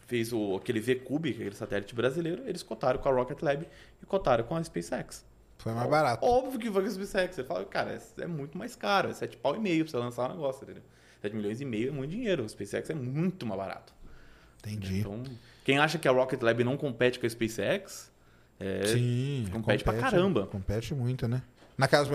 fez 0.07 0.33
o, 0.33 0.57
aquele 0.57 0.81
V-Cube, 0.81 1.31
aquele 1.31 1.55
satélite 1.55 1.95
brasileiro, 1.95 2.43
eles 2.47 2.63
cotaram 2.63 3.01
com 3.01 3.09
a 3.09 3.13
Rocket 3.13 3.41
Lab 3.41 3.67
e 4.03 4.07
cotaram 4.07 4.45
com 4.45 4.55
a 4.55 4.63
SpaceX. 4.63 5.25
Foi 5.57 5.73
mais 5.73 5.89
barato. 5.89 6.25
Óbvio 6.25 6.59
que 6.59 6.71
foi 6.71 6.83
com 6.83 6.89
a 6.89 6.91
SpaceX. 6.91 7.35
Você 7.37 7.45
fala, 7.45 7.65
cara, 7.65 7.93
é, 7.93 8.23
é 8.23 8.27
muito 8.27 8.59
mais 8.59 8.77
caro, 8.77 9.09
é 9.09 9.15
7 9.15 9.37
pau 9.39 9.57
e 9.57 9.59
meio 9.59 9.85
pra 9.85 9.93
você 9.93 9.97
lançar 9.97 10.31
um 10.31 10.35
negócio, 10.35 10.63
entendeu? 10.65 10.83
7 11.23 11.35
milhões 11.35 11.61
e 11.61 11.65
meio 11.65 11.89
é 11.89 11.91
muito 11.91 12.11
dinheiro. 12.11 12.45
O 12.45 12.49
SpaceX 12.49 12.91
é 12.91 12.95
muito 12.95 13.47
mais 13.47 13.59
barato. 13.59 13.95
Entendi. 14.59 15.01
Então, 15.01 15.23
quem 15.65 15.79
acha 15.79 15.99
que 15.99 16.07
a 16.07 16.11
Rocket 16.11 16.43
Lab 16.43 16.63
não 16.65 16.77
compete 16.77 17.19
com 17.19 17.27
a 17.27 17.31
SpaceX, 17.31 18.11
é, 18.61 18.87
Sim. 18.87 19.47
compete 19.53 19.85
pra 19.85 19.95
caramba. 19.95 20.47
Compete 20.47 20.95
muito, 20.95 21.27
né? 21.29 21.43
Na 21.77 21.87
casa, 21.87 22.11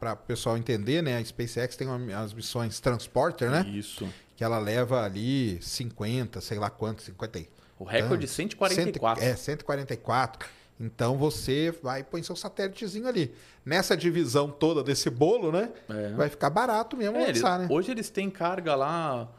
para 0.00 0.12
o 0.14 0.16
pessoal 0.16 0.56
entender, 0.58 1.02
né? 1.02 1.16
A 1.18 1.24
SpaceX 1.24 1.76
tem 1.76 1.86
uma- 1.86 2.18
as 2.20 2.32
missões 2.34 2.80
Transporter, 2.80 3.48
né? 3.50 3.64
Isso. 3.68 4.08
Que 4.36 4.42
ela 4.42 4.58
leva 4.58 5.04
ali 5.04 5.58
50, 5.62 6.40
sei 6.40 6.58
lá 6.58 6.68
quanto, 6.68 7.00
50 7.02 7.38
e 7.38 7.48
O 7.78 7.84
recorde 7.84 8.22
tantos. 8.26 8.30
144. 8.34 9.22
Cento- 9.22 9.32
É, 9.32 9.36
144. 9.36 10.48
Então 10.80 11.16
você 11.16 11.72
vai 11.80 12.02
põe 12.02 12.20
seu 12.24 12.34
satélitezinho 12.34 13.06
ali. 13.06 13.32
Nessa 13.64 13.96
divisão 13.96 14.50
toda 14.50 14.82
desse 14.82 15.08
bolo, 15.08 15.52
né? 15.52 15.70
É. 15.88 16.12
Vai 16.14 16.28
ficar 16.28 16.50
barato 16.50 16.96
mesmo 16.96 17.16
É, 17.16 17.28
eles- 17.28 17.40
lançar, 17.40 17.60
né? 17.60 17.68
Hoje 17.70 17.92
eles 17.92 18.10
têm 18.10 18.28
carga 18.28 18.74
lá 18.74 19.30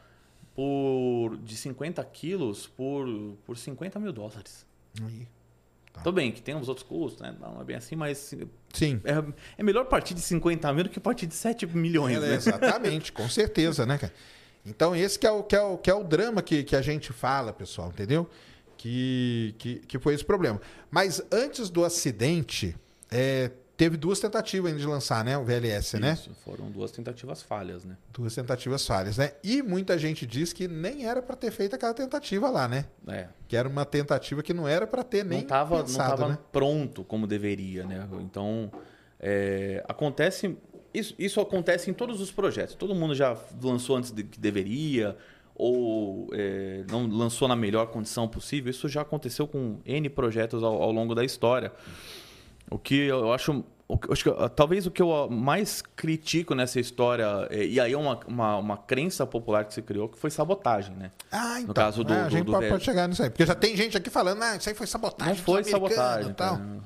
por 0.55 1.37
de 1.43 1.57
50 1.57 2.03
quilos 2.05 2.65
por, 2.67 3.05
por 3.45 3.57
50 3.57 3.99
mil 3.99 4.13
dólares. 4.13 4.65
Aí. 5.05 5.27
Tá. 5.95 6.01
Tudo 6.01 6.15
bem 6.15 6.31
que 6.31 6.41
tem 6.41 6.53
uns 6.53 6.67
outros 6.67 6.85
custos, 6.85 7.21
né? 7.21 7.33
Não 7.39 7.61
é 7.61 7.63
bem 7.63 7.77
assim, 7.77 7.95
mas 7.95 8.33
Sim. 8.73 8.99
é, 9.05 9.23
é 9.57 9.63
melhor 9.63 9.85
partir 9.85 10.13
de 10.13 10.19
50 10.19 10.73
mil 10.73 10.83
do 10.83 10.89
que 10.89 10.99
partir 10.99 11.25
de 11.25 11.33
7 11.33 11.65
milhões, 11.67 12.17
É, 12.17 12.19
né? 12.19 12.35
Exatamente, 12.35 13.11
com 13.13 13.27
certeza, 13.29 13.85
né, 13.85 13.97
cara? 13.97 14.13
Então, 14.65 14.95
esse 14.95 15.17
que 15.17 15.25
é 15.25 15.31
o, 15.31 15.41
que 15.43 15.55
é 15.55 15.61
o, 15.61 15.77
que 15.77 15.89
é 15.89 15.93
o 15.93 16.03
drama 16.03 16.41
que, 16.41 16.63
que 16.63 16.75
a 16.75 16.81
gente 16.81 17.13
fala, 17.13 17.53
pessoal, 17.53 17.89
entendeu? 17.89 18.27
Que, 18.77 19.55
que, 19.57 19.75
que 19.75 19.99
foi 19.99 20.13
esse 20.13 20.25
problema. 20.25 20.59
Mas 20.91 21.21
antes 21.31 21.69
do 21.69 21.85
acidente, 21.85 22.75
é, 23.09 23.51
teve 23.77 23.97
duas 23.97 24.19
tentativas 24.19 24.71
ainda 24.71 24.81
de 24.81 24.87
lançar, 24.87 25.23
né? 25.23 25.37
O 25.37 25.43
VLS, 25.43 25.99
né? 25.99 26.13
Isso, 26.13 26.31
foram 26.43 26.69
duas 26.71 26.91
tentativas 26.91 27.41
falhas, 27.41 27.83
né? 27.83 27.97
Duas 28.13 28.33
tentativas 28.33 28.85
falhas, 28.85 29.17
né? 29.17 29.33
E 29.43 29.61
muita 29.61 29.97
gente 29.97 30.25
diz 30.25 30.53
que 30.53 30.67
nem 30.67 31.05
era 31.05 31.21
para 31.21 31.35
ter 31.35 31.51
feito 31.51 31.75
aquela 31.75 31.93
tentativa 31.93 32.49
lá, 32.49 32.67
né? 32.67 32.85
É, 33.07 33.27
Que 33.47 33.55
era 33.55 33.67
uma 33.67 33.85
tentativa 33.85 34.41
que 34.41 34.53
não 34.53 34.67
era 34.67 34.87
para 34.87 35.03
ter 35.03 35.23
nem 35.23 35.39
não 35.39 35.43
estava 35.43 35.83
pensado, 35.83 36.09
não 36.09 36.17
tava 36.17 36.29
né? 36.29 36.37
pronto 36.51 37.03
como 37.03 37.27
deveria, 37.27 37.85
né? 37.85 38.07
Então, 38.21 38.71
é, 39.19 39.83
acontece 39.87 40.57
isso, 40.93 41.13
isso 41.19 41.41
acontece 41.41 41.91
em 41.91 41.93
todos 41.93 42.21
os 42.21 42.31
projetos. 42.31 42.73
Todo 42.75 42.95
mundo 42.95 43.13
já 43.13 43.37
lançou 43.61 43.97
antes 43.97 44.11
de 44.11 44.23
que 44.23 44.39
deveria 44.39 45.17
ou 45.53 46.29
é, 46.33 46.83
não 46.89 47.07
lançou 47.07 47.47
na 47.47 47.55
melhor 47.55 47.87
condição 47.87 48.27
possível. 48.27 48.69
Isso 48.69 48.87
já 48.87 49.01
aconteceu 49.01 49.45
com 49.45 49.79
N 49.85 50.09
projetos 50.09 50.63
ao, 50.63 50.81
ao 50.81 50.91
longo 50.91 51.13
da 51.13 51.23
história. 51.23 51.71
O 52.69 52.77
que 52.79 52.95
eu 53.05 53.31
acho. 53.31 53.63
acho 54.11 54.23
que, 54.23 54.29
ah, 54.29 54.49
talvez 54.49 54.87
o 54.87 54.91
que 54.91 55.01
eu 55.01 55.29
mais 55.29 55.81
critico 55.95 56.55
nessa 56.55 56.79
história, 56.79 57.25
é, 57.51 57.65
e 57.65 57.79
aí 57.79 57.93
é 57.93 57.97
uma, 57.97 58.19
uma, 58.27 58.57
uma 58.57 58.77
crença 58.77 59.25
popular 59.27 59.65
que 59.65 59.73
se 59.73 59.81
criou, 59.81 60.09
que 60.09 60.17
foi 60.17 60.31
sabotagem, 60.31 60.95
né? 60.95 61.11
Ah, 61.31 61.61
então. 61.61 61.73
caso 61.73 62.03
do- 62.03 62.11
Ah, 62.11 62.21
a 62.21 62.27
do- 62.27 62.31
gente 62.31 62.45
do 62.45 62.51
pode, 62.51 62.61
velho. 62.63 62.73
pode 62.73 62.83
chegar 62.83 63.07
nisso 63.07 63.21
aí. 63.21 63.29
Porque 63.29 63.45
já 63.45 63.53
tem 63.55 63.75
gente 63.77 63.95
aqui 63.95 64.09
falando, 64.09 64.41
ah, 64.41 64.55
isso 64.55 64.67
aí 64.69 64.73
foi 64.75 64.87
sabotagem. 64.87 65.35
Não 65.35 65.41
foi 65.43 65.63
sabotagem. 65.63 66.33
tal. 66.33 66.57
cara. 66.57 66.79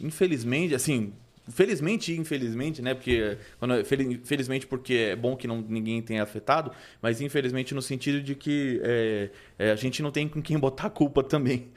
Infelizmente, 0.00 0.74
assim, 0.74 1.12
felizmente 1.48 2.12
e 2.12 2.16
infelizmente, 2.18 2.80
né? 2.82 2.94
Porque 2.94 3.38
quando, 3.58 3.84
fel- 3.84 4.18
felizmente 4.24 4.66
porque 4.66 4.94
é 5.12 5.16
bom 5.16 5.36
que 5.36 5.46
não, 5.46 5.60
ninguém 5.60 6.00
tenha 6.02 6.22
afetado, 6.22 6.72
mas 7.02 7.20
infelizmente 7.20 7.74
no 7.74 7.82
sentido 7.82 8.20
de 8.22 8.34
que 8.34 8.80
é, 8.82 9.30
é, 9.58 9.70
a 9.70 9.76
gente 9.76 10.02
não 10.02 10.10
tem 10.10 10.26
com 10.28 10.40
quem 10.42 10.58
botar 10.58 10.86
a 10.86 10.90
culpa 10.90 11.22
também. 11.22 11.68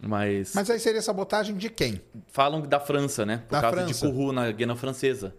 Mas, 0.00 0.52
Mas 0.54 0.68
aí 0.70 0.78
seria 0.78 1.00
sabotagem 1.02 1.56
de 1.56 1.70
quem? 1.70 2.00
falam 2.28 2.60
da 2.60 2.78
França, 2.78 3.24
né? 3.24 3.42
Por 3.48 3.52
Da 3.54 3.60
causa 3.62 3.76
França. 3.78 4.06
de 4.06 4.12
Kourou 4.12 4.32
na 4.32 4.50
Guiana 4.52 4.76
Francesa. 4.76 5.34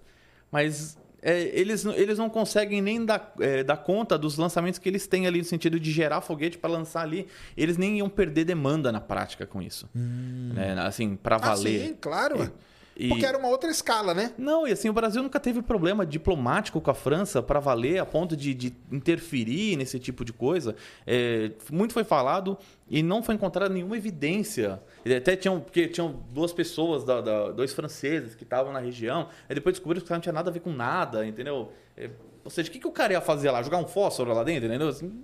Mas 0.52 0.98
é, 1.22 1.42
eles, 1.60 1.84
não- 1.84 1.94
eles 1.94 2.18
não 2.18 2.30
conseguem 2.30 2.82
nem 2.82 3.06
dar, 3.06 3.34
é, 3.40 3.64
dar 3.64 3.78
conta 3.78 4.18
dos 4.18 4.38
lançamentos 4.38 4.80
que 4.80 4.88
eles 4.90 5.06
têm 5.08 5.28
ali 5.28 5.40
no 5.40 5.46
sentido 5.46 5.80
de 5.80 5.92
gerar 5.92 6.22
foguete 6.22 6.58
para 6.58 6.70
lançar 6.72 7.02
ali. 7.02 7.28
Eles 7.56 7.78
nem 7.78 7.98
iam 8.00 8.10
perder 8.10 8.46
demanda 8.46 8.92
na 8.92 9.00
prática 9.02 9.46
com 9.46 9.62
isso. 9.62 9.88
Né? 9.94 10.74
Assim, 10.80 11.16
para 11.16 11.36
Ah, 11.36 11.40
valer. 11.40 11.88
sim, 11.88 11.94
claro. 12.00 12.52
E- 13.00 13.10
Porque 13.10 13.26
era 13.26 13.38
uma 13.38 13.48
outra 13.48 13.70
escala, 13.70 14.14
né? 14.14 14.34
Não, 14.40 14.68
e 14.68 14.72
assim, 14.72 14.90
o 14.90 14.94
Brasil 14.94 15.22
nunca 15.22 15.40
teve 15.40 15.62
problema 15.62 16.04
diplomático 16.04 16.82
com 16.82 16.90
a 16.90 16.96
França 16.96 17.44
para 17.44 17.60
valer 17.60 18.00
a 18.00 18.06
ponto 18.06 18.36
de, 18.36 18.56
de 18.56 18.74
interferir 18.92 19.76
nesse 19.78 20.00
tipo 20.00 20.26
de 20.26 20.34
coisa. 20.34 20.76
É, 21.06 21.52
muito 21.72 21.94
foi 21.94 22.04
falado 22.04 22.58
e 22.90 23.04
não 23.04 23.22
foi 23.22 23.36
encontrada 23.36 23.72
nenhuma 23.72 23.96
evidência. 23.96 24.82
Até 25.16 25.36
tinham, 25.36 25.60
porque 25.60 25.88
tinham 25.88 26.24
duas 26.32 26.52
pessoas, 26.52 27.04
da, 27.04 27.22
da- 27.22 27.52
dois 27.52 27.72
franceses 27.72 28.34
que 28.34 28.44
estavam 28.44 28.74
na 28.74 28.80
região, 28.80 29.30
aí 29.48 29.54
depois 29.54 29.74
descobriram 29.76 30.02
que 30.02 30.06
o 30.06 30.08
cara 30.10 30.18
não 30.18 30.24
tinha 30.24 30.34
nada 30.34 30.50
a 30.50 30.54
ver 30.54 30.62
com 30.62 30.72
nada, 30.72 31.24
entendeu? 31.28 31.72
É, 31.96 32.10
ou 32.44 32.50
seja, 32.50 32.68
o 32.70 32.72
que, 32.72 32.80
que 32.80 32.88
o 32.88 32.92
cara 32.92 33.14
ia 33.14 33.22
fazer 33.22 33.52
lá? 33.52 33.62
Jogar 33.62 33.78
um 33.78 33.88
fósforo 33.88 34.34
lá 34.34 34.44
dentro, 34.44 34.66
entendeu? 34.68 34.88
Assim, 34.88 35.24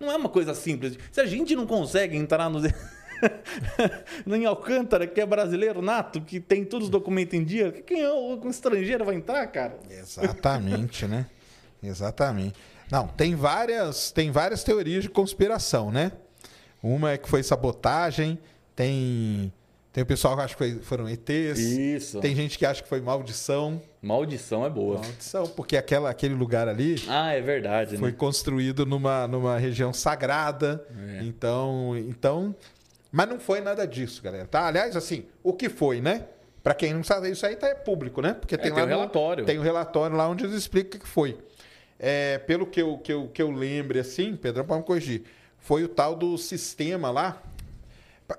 não 0.00 0.10
é 0.10 0.16
uma 0.16 0.28
coisa 0.30 0.54
simples. 0.54 0.98
Se 1.12 1.20
a 1.20 1.26
gente 1.26 1.54
não 1.54 1.66
consegue 1.66 2.16
entrar 2.16 2.48
no. 2.48 2.60
em 4.26 4.44
Alcântara, 4.46 5.06
que 5.06 5.20
é 5.20 5.26
brasileiro 5.26 5.80
nato, 5.82 6.20
que 6.20 6.40
tem 6.40 6.64
todos 6.64 6.86
os 6.86 6.90
documentos 6.90 7.34
em 7.34 7.44
dia, 7.44 7.72
quem 7.72 8.00
é 8.02 8.10
o 8.10 8.38
o 8.38 8.48
estrangeiro 8.50 9.04
vai 9.04 9.14
entrar, 9.16 9.46
cara? 9.48 9.78
Exatamente, 9.90 11.06
né? 11.06 11.26
Exatamente. 11.82 12.54
Não, 12.90 13.06
tem 13.06 13.34
várias, 13.34 14.10
tem 14.10 14.30
várias 14.30 14.64
teorias 14.64 15.02
de 15.02 15.10
conspiração, 15.10 15.90
né? 15.90 16.12
Uma 16.82 17.12
é 17.12 17.18
que 17.18 17.28
foi 17.28 17.42
sabotagem, 17.42 18.38
tem 18.74 19.52
tem 19.92 20.02
o 20.02 20.06
pessoal 20.06 20.36
que 20.36 20.42
acha 20.42 20.54
que 20.54 20.58
foi- 20.58 20.78
foram 20.82 21.08
ETs, 21.08 21.58
Isso. 21.58 22.20
tem 22.20 22.36
gente 22.36 22.56
que 22.56 22.64
acha 22.64 22.80
que 22.82 22.88
foi 22.88 23.00
maldição. 23.00 23.82
Maldição 24.00 24.64
é 24.64 24.70
boa. 24.70 24.98
Maldição, 25.00 25.46
porque 25.48 25.76
aquela, 25.76 26.08
aquele 26.10 26.34
lugar 26.34 26.68
ali 26.68 27.02
Ah, 27.08 27.32
é 27.32 27.40
verdade, 27.40 27.96
foi 27.96 28.10
né? 28.12 28.16
construído 28.16 28.86
numa, 28.86 29.26
numa 29.26 29.58
região 29.58 29.92
sagrada. 29.92 30.86
É. 31.18 31.24
Então, 31.24 31.96
então, 31.96 32.54
mas 33.18 33.28
não 33.28 33.40
foi 33.40 33.60
nada 33.60 33.84
disso, 33.84 34.22
galera. 34.22 34.46
Tá? 34.46 34.64
Aliás, 34.68 34.94
assim, 34.96 35.26
o 35.42 35.52
que 35.52 35.68
foi, 35.68 36.00
né? 36.00 36.26
Pra 36.62 36.72
quem 36.72 36.94
não 36.94 37.02
sabe, 37.02 37.28
isso 37.30 37.44
aí 37.44 37.56
tá 37.56 37.66
é 37.66 37.74
público, 37.74 38.22
né? 38.22 38.34
Porque 38.34 38.56
tem 38.56 38.72
tem 38.72 38.72
lá 38.78 38.84
o 38.84 38.86
no- 38.86 38.94
relatório. 38.96 39.44
tem 39.44 39.58
o 39.58 39.62
relatório 39.62 40.16
lá 40.16 40.28
onde 40.28 40.44
eles 40.44 40.54
explicam 40.54 41.00
o 41.00 41.02
que 41.02 41.08
foi. 41.08 41.36
É, 41.98 42.38
pelo 42.38 42.64
que 42.64 42.80
eu, 42.80 42.96
que, 42.98 43.12
eu, 43.12 43.26
que 43.26 43.42
eu 43.42 43.50
lembre, 43.50 43.98
assim, 43.98 44.36
Pedrão, 44.36 44.64
pode 44.64 44.80
me 44.82 44.86
corrigir, 44.86 45.24
foi 45.58 45.82
o 45.82 45.88
tal 45.88 46.14
do 46.14 46.38
sistema 46.38 47.10
lá. 47.10 47.42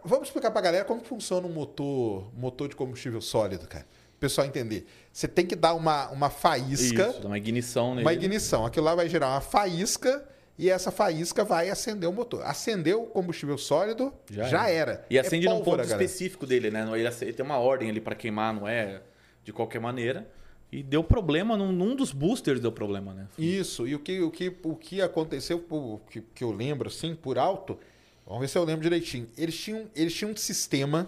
Vamos 0.06 0.28
explicar 0.30 0.52
pra 0.52 0.62
galera 0.62 0.86
como 0.86 1.02
funciona 1.02 1.46
um 1.46 1.52
motor, 1.52 2.32
motor 2.38 2.70
de 2.70 2.76
combustível 2.78 3.20
sólido, 3.20 3.68
cara. 3.68 3.86
O 4.16 4.20
pessoal 4.20 4.48
entender. 4.48 4.86
Você 5.12 5.28
tem 5.28 5.46
que 5.46 5.56
dar 5.56 5.74
uma, 5.74 6.10
uma 6.10 6.30
faísca 6.30 7.08
Isso, 7.10 7.28
uma 7.28 7.38
ignição 7.38 7.96
nele. 7.96 8.06
uma 8.06 8.14
ignição. 8.14 8.66
Aquilo 8.66 8.86
lá 8.86 8.96
vai 8.96 9.10
gerar 9.10 9.28
uma 9.30 9.42
faísca 9.42 10.24
e 10.60 10.70
essa 10.70 10.92
faísca 10.92 11.46
vai 11.46 11.70
acender 11.70 12.10
o 12.10 12.12
motor. 12.12 12.44
Acendeu 12.44 13.04
o 13.04 13.08
combustível 13.08 13.58
sólido, 13.58 14.14
já, 14.30 14.44
Já 14.44 14.70
era. 14.70 15.06
E 15.10 15.18
É 15.18 15.22
acende 15.22 15.46
num 15.46 15.54
pólvora, 15.54 15.84
ponto 15.84 15.90
galera. 15.90 16.04
específico 16.04 16.46
dele, 16.46 16.70
né? 16.70 16.86
Ele 17.22 17.34
tem 17.34 17.46
uma 17.46 17.58
ordem 17.58 17.90
ali 17.90 18.02
para 18.02 18.14
queimar, 18.14 18.54
não 18.54 18.68
é 18.68 19.02
de 19.42 19.54
qualquer 19.54 19.80
maneira. 19.80 20.30
E 20.70 20.84
deu 20.84 21.02
problema, 21.02 21.56
num, 21.56 21.72
num 21.72 21.96
dos 21.96 22.12
boosters 22.12 22.60
deu 22.60 22.74
problema, 22.74 23.14
né? 23.14 23.28
Isso, 23.38 23.88
e 23.88 23.96
o 23.96 24.00
que, 24.00 24.20
o 24.22 24.30
que, 24.30 24.54
o 24.64 24.76
que 24.76 25.02
aconteceu, 25.02 25.66
o 25.70 26.02
que, 26.10 26.22
que 26.36 26.44
eu 26.44 26.52
lembro 26.52 26.90
assim, 26.90 27.16
por 27.16 27.40
alto, 27.40 27.80
vamos 28.26 28.42
ver 28.42 28.50
se 28.50 28.58
eu 28.58 28.66
lembro 28.66 28.82
direitinho. 28.84 29.30
Eles 29.38 29.58
tinham, 29.58 29.88
eles 29.96 30.14
tinham 30.14 30.34
um 30.34 30.36
sistema 30.36 31.08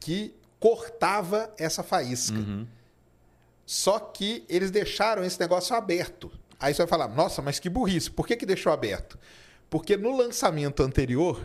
que 0.00 0.34
cortava 0.58 1.52
essa 1.58 1.82
faísca. 1.82 2.38
Uhum. 2.38 2.66
Só 3.66 3.98
que 3.98 4.44
eles 4.48 4.70
deixaram 4.70 5.22
esse 5.22 5.38
negócio 5.38 5.76
aberto. 5.76 6.32
Aí 6.60 6.74
você 6.74 6.82
vai 6.82 6.86
falar, 6.88 7.08
nossa, 7.08 7.40
mas 7.40 7.58
que 7.58 7.68
burrice, 7.70 8.10
por 8.10 8.26
que, 8.26 8.36
que 8.36 8.44
deixou 8.44 8.72
aberto? 8.72 9.18
Porque 9.68 9.96
no 9.96 10.16
lançamento 10.16 10.82
anterior, 10.82 11.40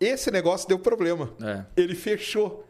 esse 0.00 0.30
negócio 0.30 0.68
deu 0.68 0.78
problema. 0.78 1.32
É. 1.42 1.64
Ele 1.76 1.94
fechou. 1.94 2.66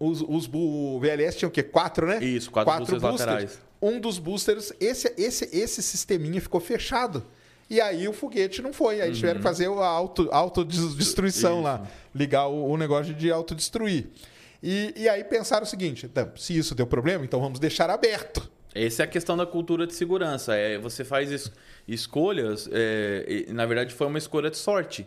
Os, 0.00 0.22
os, 0.22 0.48
o 0.52 0.98
VLS 1.00 1.36
tinha 1.38 1.48
o 1.48 1.50
quê? 1.52 1.62
Quatro, 1.62 2.06
né? 2.06 2.22
Isso, 2.24 2.50
quatro 2.50 2.72
boosters 2.78 3.02
laterais. 3.02 3.58
Um 3.82 4.00
dos 4.00 4.18
boosters, 4.18 4.72
esse, 4.80 5.12
esse, 5.16 5.48
esse 5.52 5.82
sisteminha 5.82 6.40
ficou 6.40 6.60
fechado. 6.60 7.24
E 7.70 7.80
aí 7.80 8.08
o 8.08 8.12
foguete 8.12 8.62
não 8.62 8.72
foi. 8.72 9.00
Aí 9.00 9.12
tiveram 9.12 9.38
que 9.38 9.42
fazer 9.42 9.66
a 9.68 9.86
auto, 9.86 10.28
autodestruição 10.32 11.54
Uhum. 11.54 11.58
Isso. 11.58 11.64
lá. 11.64 11.86
Ligar 12.14 12.46
o, 12.48 12.64
o 12.70 12.76
negócio 12.76 13.12
de 13.12 13.30
autodestruir. 13.30 14.06
E, 14.62 14.94
e 14.96 15.08
aí 15.08 15.22
pensaram 15.24 15.64
o 15.64 15.68
seguinte: 15.68 16.08
"Tá, 16.08 16.28
se 16.36 16.56
isso 16.56 16.74
deu 16.74 16.86
problema, 16.86 17.24
então 17.24 17.40
vamos 17.40 17.60
deixar 17.60 17.90
aberto. 17.90 18.50
Essa 18.74 19.02
é 19.02 19.04
a 19.04 19.06
questão 19.08 19.36
da 19.36 19.46
cultura 19.46 19.86
de 19.86 19.94
segurança. 19.94 20.54
É, 20.54 20.78
você 20.78 21.04
faz 21.04 21.30
es- 21.32 21.50
escolhas, 21.86 22.68
é, 22.72 23.24
e, 23.48 23.52
na 23.52 23.64
verdade 23.66 23.94
foi 23.94 24.06
uma 24.06 24.18
escolha 24.18 24.50
de 24.50 24.56
sorte, 24.56 25.06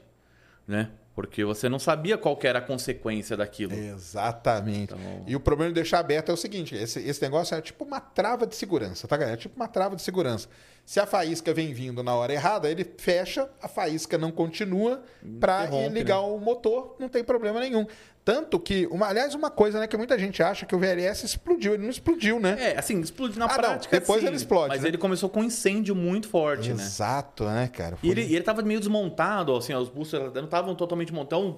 né? 0.67 0.89
Porque 1.13 1.43
você 1.43 1.67
não 1.67 1.77
sabia 1.77 2.17
qual 2.17 2.39
era 2.41 2.59
a 2.59 2.61
consequência 2.61 3.35
daquilo. 3.35 3.73
Exatamente. 3.73 4.93
Então- 4.93 5.23
E 5.27 5.35
o 5.35 5.39
problema 5.39 5.69
de 5.69 5.75
deixar 5.75 5.99
aberto 5.99 6.29
é 6.29 6.33
o 6.33 6.37
seguinte: 6.37 6.73
esse, 6.75 6.99
esse 7.01 7.21
negócio 7.21 7.53
é 7.55 7.61
tipo 7.61 7.83
uma 7.83 7.99
trava 7.99 8.47
de 8.47 8.55
segurança, 8.55 9.07
tá, 9.07 9.17
galera? 9.17 9.35
É 9.35 9.37
tipo 9.39 9.55
uma 9.55 9.67
trava 9.67 9.95
de 9.95 10.01
segurança. 10.01 10.47
Se 10.91 10.99
a 10.99 11.05
faísca 11.05 11.53
vem 11.53 11.73
vindo 11.73 12.03
na 12.03 12.13
hora 12.13 12.33
errada, 12.33 12.69
ele 12.69 12.83
fecha, 12.83 13.49
a 13.61 13.69
faísca 13.69 14.17
não 14.17 14.29
continua 14.29 15.01
para 15.39 15.65
ligar 15.87 16.19
o 16.19 16.37
motor, 16.37 16.97
não 16.99 17.07
tem 17.07 17.23
problema 17.23 17.61
nenhum. 17.61 17.87
Tanto 18.25 18.59
que, 18.59 18.87
uma, 18.87 19.07
aliás, 19.07 19.33
uma 19.33 19.49
coisa 19.49 19.79
né, 19.79 19.87
que 19.87 19.95
muita 19.95 20.19
gente 20.19 20.43
acha 20.43 20.65
que 20.65 20.75
o 20.75 20.79
VLS 20.79 21.25
explodiu, 21.25 21.75
ele 21.75 21.83
não 21.83 21.89
explodiu, 21.89 22.41
né? 22.41 22.57
É, 22.59 22.77
assim, 22.77 22.99
explode 22.99 23.39
na 23.39 23.45
Ah, 23.45 23.47
não, 23.47 23.55
prática. 23.55 23.99
depois 24.01 24.19
sim, 24.19 24.27
ele 24.27 24.35
explode, 24.35 24.67
Mas 24.67 24.81
né? 24.81 24.89
ele 24.89 24.97
começou 24.97 25.29
com 25.29 25.39
um 25.39 25.43
incêndio 25.45 25.95
muito 25.95 26.27
forte, 26.27 26.73
né? 26.73 26.83
Exato, 26.83 27.45
né, 27.45 27.69
cara? 27.69 27.97
E 28.03 28.11
ele, 28.11 28.23
ele 28.23 28.43
tava 28.43 28.61
meio 28.61 28.81
desmontado, 28.81 29.55
assim, 29.55 29.73
os 29.73 29.87
boosters 29.87 30.33
não 30.33 30.43
estavam 30.43 30.75
totalmente 30.75 31.13
montados, 31.13 31.55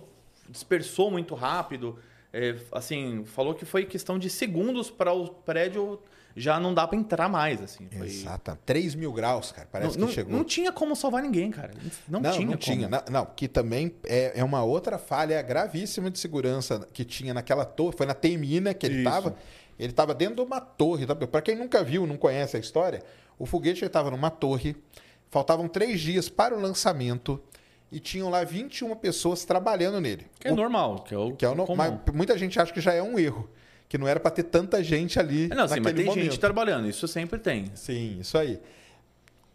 dispersou 0.48 1.10
muito 1.10 1.34
rápido. 1.34 1.98
É, 2.32 2.56
assim, 2.72 3.26
falou 3.26 3.56
que 3.56 3.66
foi 3.66 3.84
questão 3.84 4.20
de 4.20 4.30
segundos 4.30 4.92
para 4.92 5.12
o 5.12 5.28
prédio 5.28 6.00
já 6.36 6.60
não 6.60 6.74
dá 6.74 6.88
para 6.88 6.98
entrar 6.98 7.30
mais, 7.30 7.62
assim. 7.62 7.88
Foi... 7.96 8.08
Exato. 8.08 8.58
3 8.66 8.96
mil 8.96 9.12
graus, 9.14 9.52
cara. 9.52 9.68
Parece 9.72 9.98
não, 10.00 10.08
que 10.08 10.14
chegou. 10.14 10.34
não 10.36 10.44
tinha 10.44 10.72
como 10.72 10.96
salvar 10.96 11.22
ninguém, 11.22 11.52
cara. 11.52 11.72
Não, 12.08 12.20
não, 12.20 12.32
tinha 12.32 12.48
não 12.48 12.58
tinha. 12.58 12.88
Não, 12.90 13.02
não, 13.10 13.26
que 13.26 13.48
também 13.48 13.94
é, 14.06 14.34
é 14.40 14.44
uma 14.44 14.64
outra 14.64 14.98
falha 14.98 15.42
gravíssima 15.42 16.10
de 16.10 16.18
segurança 16.20 16.88
que 16.92 17.04
tinha 17.06 17.34
naquela 17.34 17.66
torre. 17.66 17.96
Foi 17.96 18.06
na 18.06 18.14
TMI, 18.14 18.60
né, 18.60 18.74
que 18.74 18.86
ele 18.86 18.96
Isso. 19.00 19.08
estava. 19.08 19.36
Ele 19.80 19.90
estava 19.92 20.14
dentro 20.14 20.36
de 20.36 20.42
uma 20.42 20.60
torre. 20.62 21.06
Para 21.06 21.42
quem 21.42 21.56
nunca 21.56 21.84
viu, 21.84 22.06
não 22.08 22.16
conhece 22.18 22.56
a 22.56 22.60
história, 22.60 23.02
o 23.40 23.46
foguete 23.46 23.84
estava 23.86 24.10
numa 24.12 24.30
torre. 24.30 24.76
Faltavam 25.32 25.68
três 25.68 26.00
dias 26.00 26.30
para 26.30 26.56
o 26.56 26.60
lançamento 26.62 27.42
e 27.92 28.00
tinham 28.00 28.30
lá 28.30 28.44
21 28.44 28.96
pessoas 28.96 29.46
trabalhando 29.46 30.00
nele. 30.00 30.28
Que 30.40 30.48
é 30.48 30.52
O- 30.52 30.56
normal, 30.56 31.04
que 31.04 31.14
é 31.14 31.18
o 31.18 31.32
que 31.36 31.44
é 31.46 31.50
o 31.50 31.56
no- 31.56 31.66
comum. 31.66 31.76
mas 31.78 32.16
muita 32.16 32.38
gente 32.38 32.60
acha 32.60 32.72
que 32.72 32.80
já 32.82 32.94
é 32.94 33.02
um 33.02 33.18
erro. 33.18 33.50
Que 33.94 33.98
não 34.00 34.08
era 34.08 34.20
para 34.20 34.32
ter 34.32 34.42
tanta 34.42 34.84
gente 34.84 35.20
ali. 35.20 35.52
É, 35.52 35.54
Não, 35.54 35.68
sim, 35.68 35.80
mas 35.80 35.94
tem 35.94 36.06
momento. 36.06 36.24
gente 36.24 36.40
trabalhando, 36.40 36.90
isso 36.90 37.08
sempre 37.08 37.38
tem. 37.38 37.66
Sim, 37.76 38.18
isso 38.20 38.36
aí. 38.40 38.60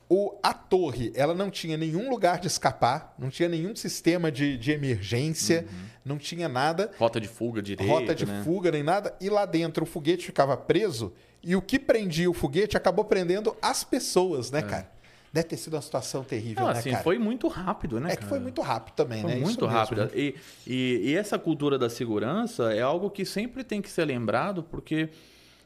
O, 0.08 0.38
a 0.40 0.54
torre, 0.54 1.10
ela 1.16 1.34
não 1.34 1.50
tinha 1.50 1.76
nenhum 1.76 2.08
lugar 2.08 2.38
de 2.38 2.46
escapar, 2.46 3.16
não 3.18 3.30
tinha 3.30 3.48
nenhum 3.48 3.74
sistema 3.74 4.30
de, 4.30 4.56
de 4.56 4.70
emergência, 4.70 5.66
não 6.04 6.16
tinha 6.16 6.48
nada, 6.48 6.92
Rota 6.96 7.20
de 7.20 7.26
fuga 7.26 7.60
direito, 7.60 7.90
rota 7.90 8.14
de 8.14 8.26
né? 8.26 8.42
fuga 8.44 8.70
nem 8.70 8.84
nada, 8.84 9.12
e 9.20 9.28
lá 9.28 9.44
dentro 9.44 9.82
o 9.82 9.86
foguete 9.86 10.26
ficava 10.26 10.56
preso, 10.56 11.12
e 11.42 11.56
o 11.56 11.60
que 11.60 11.76
prendia 11.76 12.30
o 12.30 12.32
foguete 12.32 12.76
acabou 12.76 13.04
prendendo 13.04 13.56
as 13.60 13.82
pessoas, 13.82 14.52
né, 14.52 14.62
cara? 14.62 14.88
Deve 15.32 15.48
ter 15.48 15.56
sido 15.56 15.74
uma 15.74 15.82
situação 15.82 16.24
terrível, 16.24 16.64
Não, 16.64 16.72
né, 16.72 16.78
assim, 16.78 16.90
cara? 16.90 17.02
foi 17.02 17.18
muito 17.18 17.48
rápido, 17.48 18.00
né, 18.00 18.08
é 18.08 18.12
que 18.12 18.18
cara? 18.18 18.28
foi 18.28 18.38
muito 18.38 18.60
rápido 18.62 18.94
também, 18.94 19.20
Foi 19.20 19.30
né? 19.30 19.36
Isso 19.36 19.44
muito 19.44 19.60
mesmo, 19.66 19.76
rápido. 19.76 20.10
E, 20.14 20.34
e, 20.66 21.10
e 21.10 21.16
essa 21.16 21.38
cultura 21.38 21.78
da 21.78 21.90
segurança 21.90 22.72
é 22.72 22.80
algo 22.80 23.10
que 23.10 23.24
sempre 23.24 23.62
tem 23.62 23.82
que 23.82 23.90
ser 23.90 24.04
lembrado, 24.06 24.62
porque 24.62 25.10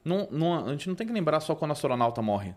não, 0.05 0.27
não- 0.31 0.67
a 0.67 0.71
gente 0.73 0.89
não 0.89 0.95
tem 0.97 1.07
que 1.07 1.13
lembrar 1.13 1.39
só 1.41 1.55
quando 1.55 1.71
o 1.71 1.73
astronauta 1.75 2.21
morre, 2.21 2.55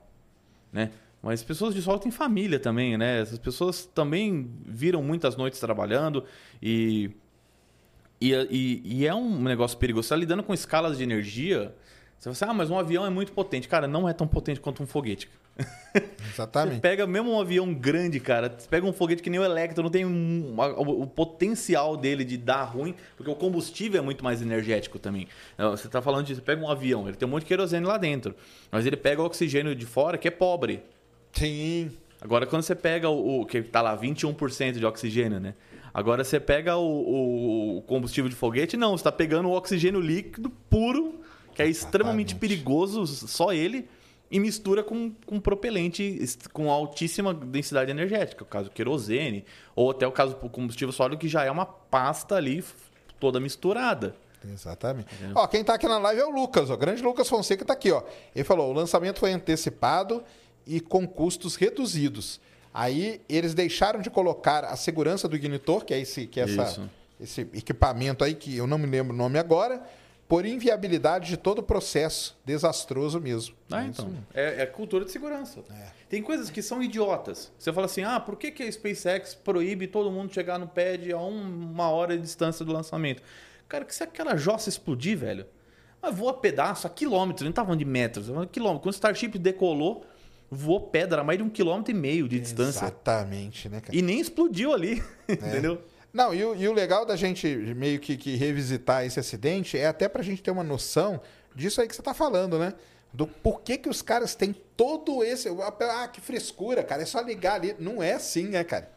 né? 0.74 0.92
Mas 1.22 1.42
pessoas 1.42 1.74
de 1.74 1.82
solo 1.82 1.98
têm 1.98 2.12
família 2.12 2.60
também, 2.60 2.98
né? 2.98 3.20
Essas 3.22 3.40
pessoas 3.40 3.86
também 3.86 4.52
viram 4.64 5.02
muitas 5.02 5.36
noites 5.36 5.60
trabalhando 5.60 6.24
e, 6.62 7.10
e, 8.22 8.32
e, 8.52 8.82
e 9.00 9.08
é 9.08 9.14
um 9.14 9.42
negócio 9.42 9.78
perigoso. 9.78 10.04
Você 10.04 10.14
está 10.14 10.16
lidando 10.20 10.44
com 10.44 10.54
escalas 10.54 10.98
de 10.98 11.04
energia. 11.04 11.74
Você 12.18 12.26
fala 12.26 12.32
assim, 12.34 12.46
ah, 12.46 12.54
mas 12.54 12.70
um 12.70 12.78
avião 12.78 13.06
é 13.06 13.10
muito 13.10 13.32
potente. 13.32 13.68
Cara, 13.68 13.88
não 13.88 14.08
é 14.08 14.14
tão 14.14 14.28
potente 14.28 14.60
quanto 14.60 14.84
um 14.84 14.86
foguete. 14.88 15.28
Você 15.96 16.04
Exatamente. 16.34 16.82
pega 16.82 17.08
mesmo 17.08 17.32
um 17.32 17.40
avião 17.40 17.74
grande, 17.74 18.20
cara, 18.20 18.54
você 18.58 18.68
pega 18.68 18.86
um 18.86 18.92
foguete 18.92 19.24
que 19.24 19.30
nem 19.30 19.40
o 19.40 19.44
Electro, 19.46 19.82
não 19.82 19.90
tem 19.90 20.04
um- 20.04 20.54
a- 20.62 20.68
o, 20.82 21.08
potencial 21.08 21.96
dele 21.96 22.26
de 22.26 22.36
dar 22.36 22.64
ruim, 22.66 22.94
porque 23.16 23.32
o 23.32 23.36
combustível 23.36 24.02
é 24.02 24.04
muito 24.04 24.22
mais 24.22 24.42
energético 24.42 25.00
também. 25.00 25.30
Não, 25.58 25.72
Você 25.72 25.88
tá 25.88 26.02
falando 26.02 26.26
de, 26.26 26.36
você 26.36 26.42
pega 26.42 26.62
um 26.62 26.70
avião, 26.70 27.08
ele 27.08 27.16
tem 27.16 27.26
um 27.26 27.32
monte 27.32 27.44
de 27.44 27.48
querosene 27.48 27.86
lá 27.86 27.98
dentro, 27.98 28.36
mas 28.70 28.86
ele 28.86 28.98
pega 28.98 29.22
o 29.22 29.26
oxigênio 29.26 29.74
de 29.74 29.86
fora, 29.86 30.18
que 30.18 30.28
é 30.28 30.32
pobre. 30.32 30.84
Sim, 31.32 31.92
Agora, 32.22 32.46
quando 32.48 32.64
você 32.64 32.74
pega 32.74 33.08
o, 33.08 33.42
o 33.42 33.46
que 33.46 33.62
tá 33.62 33.82
lá, 33.82 33.96
21% 33.96 34.80
de 34.80 34.86
oxigênio, 34.86 35.40
né? 35.40 35.54
Agora 35.94 36.24
você 36.24 36.40
pega 36.40 36.76
o, 36.76 37.78
o- 37.78 37.82
combustível 37.84 38.30
de 38.30 38.36
foguete, 38.36 38.76
não, 38.76 38.98
você 38.98 39.04
tá 39.04 39.12
pegando 39.12 39.48
o 39.48 39.52
oxigênio 39.56 40.00
líquido 40.02 40.50
puro, 40.70 41.22
que 41.54 41.62
é 41.62 41.68
extremamente 41.68 42.34
perigoso, 42.36 43.06
só 43.06 43.54
ele, 43.54 43.88
e 44.36 44.40
mistura 44.40 44.84
com, 44.84 45.14
com 45.26 45.40
propelente 45.40 46.20
com 46.52 46.70
altíssima 46.70 47.34
densidade 47.34 47.90
energética, 47.90 48.44
o 48.44 48.46
caso 48.46 48.70
querosene, 48.70 49.46
ou 49.74 49.92
até 49.92 50.06
o 50.06 50.12
caso 50.12 50.36
do 50.36 50.50
combustível 50.50 50.92
sólido, 50.92 51.18
que 51.18 51.30
já 51.30 51.46
é 51.46 51.50
uma 51.50 51.66
pasta 51.66 52.36
ali 52.36 52.62
toda 53.18 53.40
misturada. 53.40 54.14
Exatamente. 54.46 55.08
Ó, 55.34 55.48
quem 55.48 55.64
tá 55.64 55.76
aqui 55.76 55.88
na 55.88 55.98
live 56.00 56.20
é 56.20 56.26
o 56.26 56.32
Lucas, 56.32 56.70
ó. 56.70 56.74
O 56.74 56.78
grande 56.78 57.02
Lucas 57.02 57.30
Fonseca 57.30 57.64
tá 57.64 57.72
aqui, 57.72 57.90
ó. 57.92 58.04
Ele 58.36 58.44
falou: 58.44 58.72
o 58.72 58.74
lançamento 58.74 59.22
foi 59.22 59.32
antecipado 59.32 60.22
e 60.68 60.82
com 60.82 61.08
custos 61.08 61.56
reduzidos. 61.56 62.42
Aí 62.74 63.22
eles 63.30 63.54
deixaram 63.54 64.02
de 64.02 64.10
colocar 64.10 64.66
a 64.66 64.76
segurança 64.76 65.30
do 65.30 65.38
ignitor, 65.38 65.86
que 65.86 65.94
é 65.94 66.00
esse, 66.02 66.28
que 66.28 66.42
é 66.42 66.44
essa, 66.44 66.64
Isso. 66.64 66.90
esse 67.22 67.42
equipamento 67.54 68.22
aí, 68.22 68.36
que 68.36 68.58
eu 68.58 68.68
não 68.68 68.78
me 68.78 68.86
lembro 68.86 69.14
o 69.14 69.18
nome 69.18 69.40
agora, 69.40 69.82
por 70.28 70.46
inviabilidade 70.46 71.28
de 71.30 71.38
todo 71.38 71.60
o 71.60 71.64
processo. 71.64 72.36
Desastroso 72.44 73.20
mesmo. 73.22 73.56
Ah, 73.72 73.84
É 73.84 73.88
então. 73.88 74.12
É, 74.34 74.62
é 74.64 74.66
cultura 74.66 75.06
de 75.06 75.12
segurança. 75.12 75.62
Tem 76.10 76.22
coisas 76.22 76.50
que 76.50 76.62
são 76.62 76.82
idiotas. 76.82 77.52
Você 77.58 77.72
fala 77.72 77.86
assim, 77.86 78.04
ah, 78.04 78.20
por 78.20 78.36
que, 78.38 78.52
que 78.52 78.64
a 78.64 78.72
SpaceX 78.72 79.34
proíbe 79.36 79.88
todo 79.88 80.10
mundo 80.12 80.34
chegar 80.34 80.58
no 80.58 80.68
pad 80.68 81.12
a 81.12 81.18
um- 81.20 81.72
uma 81.72 81.90
hora 81.90 82.16
de 82.16 82.24
distância 82.24 82.64
do 82.66 82.72
lançamento? 82.74 83.22
Cara, 83.68 83.84
que 83.86 83.94
se 83.94 84.04
aquela 84.04 84.36
jossa 84.38 84.70
explodir, 84.70 85.18
velho, 85.18 85.46
mas 86.02 86.16
voa 86.16 86.34
pedaço 86.34 86.86
a 86.86 86.90
quilômetros, 86.90 87.46
não 87.46 87.52
tá 87.52 87.64
falando 87.64 87.80
de 87.80 87.86
metros, 87.86 88.28
tá 88.28 88.34
falando 88.34 88.48
de 88.48 88.54
quilômetros. 88.54 88.84
Quando 88.84 88.94
o 88.94 88.96
Starship 88.96 89.40
decolou, 89.40 90.06
voou 90.52 90.80
pedra 90.82 91.22
a 91.22 91.24
mais 91.24 91.40
de 91.40 91.44
um 91.44 91.50
quilômetro 91.50 91.92
e 91.92 91.96
meio 91.98 92.28
de 92.28 92.40
distância. 92.40 92.86
Exatamente, 92.86 93.68
né, 93.68 93.82
cara? 93.82 93.96
E 93.98 94.02
nem 94.04 94.20
explodiu 94.20 94.72
ali, 94.74 95.04
entendeu? 95.28 95.82
Não, 96.16 96.34
e 96.34 96.46
o, 96.46 96.56
e 96.56 96.66
o 96.66 96.72
legal 96.72 97.06
da 97.06 97.18
gente 97.18 97.46
meio 97.76 98.00
que, 98.00 98.16
que 98.16 98.38
revisitar 98.38 99.06
esse 99.06 99.20
acidente 99.20 99.78
é 99.78 99.86
até 99.86 100.08
pra 100.08 100.24
gente 100.24 100.42
ter 100.42 100.50
uma 100.50 100.64
noção 100.64 101.20
disso 101.54 101.82
aí 101.82 101.90
que 101.90 101.94
você 101.94 102.02
tá 102.02 102.14
falando, 102.14 102.58
né? 102.58 102.74
Do 103.12 103.28
porquê 103.28 103.78
que 103.78 103.90
os 103.90 104.02
caras 104.02 104.34
têm 104.34 104.56
todo 104.78 105.26
esse. 105.26 105.50
Ah, 105.50 106.08
que 106.08 106.22
frescura, 106.22 106.86
cara. 106.86 107.02
É 107.02 107.06
só 107.06 107.20
ligar 107.20 107.56
ali. 107.56 107.76
Não 107.78 108.02
é 108.02 108.14
assim, 108.14 108.46
né, 108.46 108.64
cara? 108.64 108.90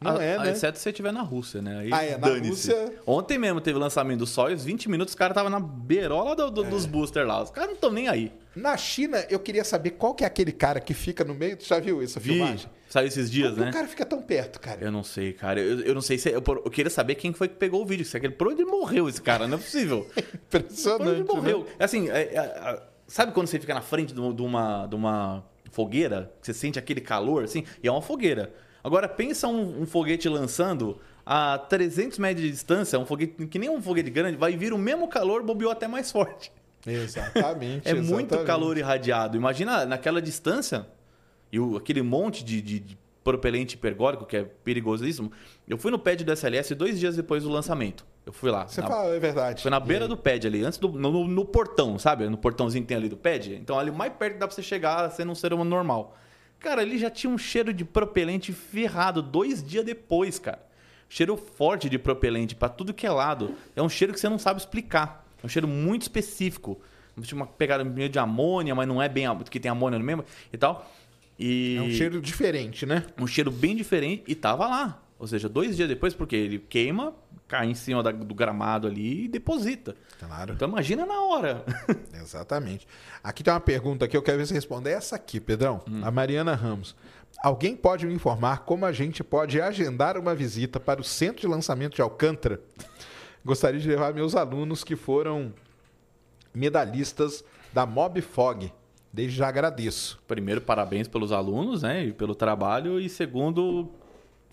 Não 0.00 0.16
Ah, 0.18 0.22
é, 0.22 0.38
né? 0.38 0.50
Exceto 0.50 0.76
se 0.76 0.82
você 0.84 0.90
estiver 0.90 1.10
na 1.12 1.22
Rússia, 1.22 1.62
né? 1.62 1.78
Aí 1.80 1.90
Ah, 1.92 2.04
é, 2.04 2.18
na. 2.18 2.26
Rússia- 2.28 2.92
Ontem 3.06 3.38
mesmo 3.38 3.60
teve 3.62 3.78
o 3.78 3.80
lançamento 3.80 4.18
do 4.18 4.26
Soyuz, 4.26 4.62
20 4.62 4.90
minutos, 4.90 5.12
os 5.12 5.16
caras 5.18 5.32
estavam 5.32 5.50
na 5.50 5.58
beirola 5.58 6.36
do- 6.36 6.50
do- 6.50 6.64
É. 6.64 6.68
dos 6.68 6.84
boosters 6.84 7.26
lá. 7.26 7.42
Os 7.42 7.50
caras 7.50 7.68
não 7.70 7.74
estão 7.76 7.90
nem 7.90 8.06
aí. 8.06 8.30
Na 8.54 8.76
China, 8.76 9.24
eu 9.30 9.38
queria 9.38 9.64
saber 9.64 9.90
qual 9.92 10.14
que 10.14 10.22
é 10.22 10.26
aquele 10.26 10.52
cara 10.52 10.80
que 10.80 10.92
fica 10.92 11.24
no 11.24 11.34
meio. 11.34 11.56
Tu 11.56 11.64
já 11.66 11.78
viu 11.80 12.02
essa 12.02 12.20
Vi, 12.20 12.34
filmagem? 12.34 12.68
saiu 12.90 13.06
esses 13.08 13.30
dias, 13.30 13.52
Como 13.52 13.64
né? 13.64 13.70
o 13.70 13.72
cara 13.72 13.88
fica 13.88 14.04
tão 14.04 14.20
perto, 14.20 14.60
cara? 14.60 14.82
Eu 14.84 14.92
não 14.92 15.02
sei, 15.02 15.32
cara. 15.32 15.60
Eu, 15.60 15.80
eu 15.80 15.94
não 15.94 16.02
sei 16.02 16.18
se. 16.18 16.28
Eu, 16.30 16.42
eu 16.46 16.70
queria 16.70 16.90
saber 16.90 17.14
quem 17.14 17.32
foi 17.32 17.48
que 17.48 17.56
pegou 17.56 17.82
o 17.82 17.86
vídeo. 17.86 18.04
Se 18.04 18.16
é 18.16 18.18
aquele. 18.18 18.34
Por 18.34 18.48
onde 18.48 18.60
ele 18.62 18.70
morreu 18.70 19.08
esse 19.08 19.20
cara? 19.22 19.46
Não 19.48 19.56
é 19.56 19.60
possível. 19.60 20.06
Por 20.50 20.58
onde 20.60 20.66
Impressionante. 20.66 21.08
ele 21.10 21.18
né? 21.20 21.24
morreu. 21.26 21.66
Assim, 21.78 22.10
é- 22.10 22.22
é- 22.22 22.36
é- 22.36 22.82
sabe 23.08 23.32
quando 23.32 23.46
você 23.46 23.58
fica 23.58 23.72
na 23.74 23.80
frente 23.82 24.12
de 24.14 24.20
uma, 24.20 24.86
de 24.86 24.94
uma, 24.94 25.44
fogueira? 25.70 26.30
Que 26.40 26.46
você 26.46 26.54
sente 26.54 26.78
aquele 26.78 27.00
calor, 27.00 27.44
assim? 27.44 27.64
E 27.82 27.88
é 27.88 27.90
uma 27.90 28.02
fogueira. 28.02 28.52
Agora, 28.86 29.08
pensa 29.08 29.48
um, 29.48 29.82
um 29.82 29.86
foguete 29.86 30.28
lançando 30.28 30.98
a 31.24 31.58
300 31.58 32.18
metros 32.20 32.42
de 32.44 32.50
distância, 32.52 32.96
um 32.98 33.04
foguete 33.04 33.46
que 33.48 33.58
nem 33.58 33.68
um 33.68 33.82
foguete 33.82 34.10
grande, 34.10 34.36
vai 34.36 34.56
vir 34.56 34.72
o 34.72 34.78
mesmo 34.78 35.08
calor, 35.08 35.42
bobeou 35.42 35.72
até 35.72 35.88
mais 35.88 36.12
forte. 36.12 36.52
Exatamente. 36.86 37.82
É 37.88 37.94
muito 37.94 38.08
exatamente. 38.28 38.46
calor 38.46 38.78
irradiado. 38.78 39.36
Imagina 39.36 39.84
naquela 39.84 40.22
distância 40.22 40.86
e 41.50 41.58
o- 41.58 41.76
aquele 41.76 42.00
monte 42.02 42.44
de, 42.44 42.60
de- 42.62 42.78
de 42.80 42.98
propelente 43.24 43.74
hipergólico, 43.74 44.24
que 44.24 44.36
é 44.36 44.44
perigosíssimo. 44.44 45.32
Eu 45.66 45.76
fui 45.76 45.90
no 45.90 45.98
pad 45.98 46.22
do 46.22 46.30
SLS 46.32 46.72
dois 46.76 47.00
dias 47.00 47.16
depois 47.16 47.42
do 47.42 47.48
lançamento. 47.50 48.06
Eu 48.24 48.32
fui 48.32 48.50
lá. 48.52 48.68
Você 48.68 48.80
na- 48.80 48.86
fala, 48.86 49.14
é 49.14 49.18
verdade. 49.18 49.62
Foi 49.62 49.70
na 49.70 49.80
beira 49.80 50.06
do 50.06 50.16
pad 50.16 50.46
ali, 50.46 50.64
antes 50.64 50.78
do. 50.78 50.88
No, 50.92 51.26
no- 51.26 51.44
portão, 51.44 51.98
sabe? 51.98 52.28
No 52.28 52.36
portãozinho 52.38 52.84
que 52.84 52.88
tem 52.88 52.96
ali 52.96 53.08
do 53.08 53.16
pad. 53.16 53.52
Então, 53.52 53.76
ali 53.76 53.90
mais 53.90 54.12
perto 54.12 54.38
dá 54.38 54.46
pra 54.46 54.54
você 54.54 54.62
chegar 54.62 55.10
sendo 55.10 55.32
um 55.32 55.34
ser 55.34 55.52
humano 55.52 55.68
normal. 55.70 56.16
Cara, 56.66 56.82
ele 56.82 56.98
já 56.98 57.08
tinha 57.08 57.32
um 57.32 57.38
cheiro 57.38 57.72
de 57.72 57.84
propelente 57.84 58.52
ferrado 58.52 59.22
dois 59.22 59.62
dias 59.62 59.84
depois, 59.84 60.36
cara. 60.36 60.58
Cheiro 61.08 61.36
forte 61.36 61.88
de 61.88 61.96
propelente 61.96 62.56
pra 62.56 62.68
tudo 62.68 62.92
que 62.92 63.06
é 63.06 63.10
lado. 63.10 63.54
É 63.76 63.80
um 63.80 63.88
cheiro 63.88 64.12
que 64.12 64.18
você 64.18 64.28
não 64.28 64.36
sabe 64.36 64.58
explicar. 64.58 65.24
É 65.40 65.46
um 65.46 65.48
cheiro 65.48 65.68
muito 65.68 66.02
específico. 66.02 66.80
Tinha 67.22 67.36
uma 67.36 67.46
pegada 67.46 67.84
meio 67.84 68.08
de 68.08 68.18
amônia, 68.18 68.74
mas 68.74 68.88
não 68.88 69.00
é 69.00 69.08
bem. 69.08 69.26
que 69.48 69.60
tem 69.60 69.70
amônia 69.70 69.96
no 69.96 70.04
mesmo 70.04 70.24
e 70.52 70.58
tal. 70.58 70.90
E 71.38 71.76
É 71.78 71.82
um 71.82 71.90
cheiro 71.92 72.20
diferente, 72.20 72.84
né? 72.84 73.06
um 73.16 73.28
cheiro 73.28 73.52
bem 73.52 73.76
diferente 73.76 74.24
e 74.26 74.34
tava 74.34 74.66
lá. 74.66 75.00
Ou 75.20 75.26
seja, 75.28 75.48
dois 75.48 75.76
dias 75.76 75.88
depois, 75.88 76.14
porque 76.14 76.34
ele 76.34 76.58
queima 76.58 77.14
cai 77.48 77.66
em 77.68 77.74
cima 77.74 78.02
da- 78.02 78.10
do 78.12 78.34
gramado 78.34 78.86
ali 78.86 79.24
e 79.24 79.28
deposita. 79.28 79.94
Claro. 80.18 80.52
Então 80.54 80.68
imagina 80.68 81.04
na 81.06 81.20
hora. 81.22 81.64
Exatamente. 82.14 82.86
Aqui 83.22 83.42
tem 83.44 83.52
uma 83.52 83.60
pergunta 83.60 84.08
que 84.08 84.16
eu 84.16 84.22
quero 84.22 84.38
ver 84.38 84.46
você 84.46 84.54
responder. 84.54 84.90
Essa 84.90 85.16
aqui, 85.16 85.38
Pedrão. 85.40 85.80
Hum. 85.88 86.00
A 86.04 86.10
Mariana 86.10 86.54
Ramos. 86.54 86.96
Alguém 87.42 87.76
pode 87.76 88.06
me 88.06 88.14
informar 88.14 88.60
como 88.64 88.86
a 88.86 88.92
gente 88.92 89.22
pode 89.22 89.60
agendar 89.60 90.16
uma 90.16 90.34
visita 90.34 90.80
para 90.80 91.00
o 91.00 91.04
centro 91.04 91.42
de 91.42 91.46
lançamento 91.46 91.94
de 91.94 92.02
Alcântara? 92.02 92.60
Gostaria 93.44 93.78
de 93.78 93.88
levar 93.88 94.12
meus 94.14 94.34
alunos 94.34 94.82
que 94.82 94.96
foram 94.96 95.52
medalhistas 96.54 97.44
da 97.72 97.84
Mob 97.86 98.20
Fog. 98.22 98.72
Desde 99.12 99.36
já 99.38 99.48
agradeço. 99.48 100.20
Primeiro, 100.26 100.60
parabéns 100.60 101.08
pelos 101.08 101.32
alunos, 101.32 101.82
né? 101.82 102.04
E 102.06 102.12
pelo 102.12 102.34
trabalho. 102.34 103.00
E 103.00 103.08
segundo, 103.08 103.90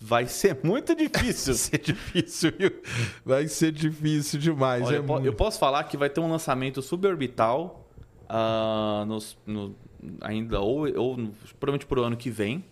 vai 0.04 0.26
ser 0.26 0.58
muito 0.62 0.94
difícil. 0.94 1.54
Vai 1.54 1.62
ser 1.62 1.78
difícil, 1.78 2.52
viu? 2.58 2.82
Vai 3.24 3.48
ser 3.48 3.72
difícil 3.72 4.38
demais. 4.38 4.84
Olha, 4.84 4.96
é 4.96 4.98
eu, 4.98 5.02
muito. 5.02 5.32
posso 5.32 5.58
falar 5.58 5.82
que 5.84 5.96
vai 5.96 6.10
ter 6.10 6.20
um 6.20 6.30
lançamento 6.30 6.82
suborbital 6.82 7.88
ah, 8.28 9.04
nos- 9.06 9.38
no- 9.46 9.74
ainda, 10.20 10.60
ou, 10.60 10.80
ou 10.94 11.16
provavelmente 11.58 11.86
pro 11.86 12.02
ano 12.04 12.16
que 12.18 12.28
vem, 12.28 12.62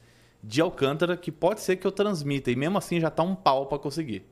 de 0.45 0.61
Alcântara, 0.61 1.17
que 1.17 1.33
pode 1.33 1.63
ser 1.63 1.77
que 1.77 1.87
eu 1.87 1.93
transmita. 1.93 2.51
E 2.51 2.57
mesmo 2.57 2.77
assim 2.77 3.01
já 3.01 3.09
tá 3.11 3.23
um 3.23 3.35
pau 3.35 3.65
para 3.65 3.79
conseguir. 3.79 4.23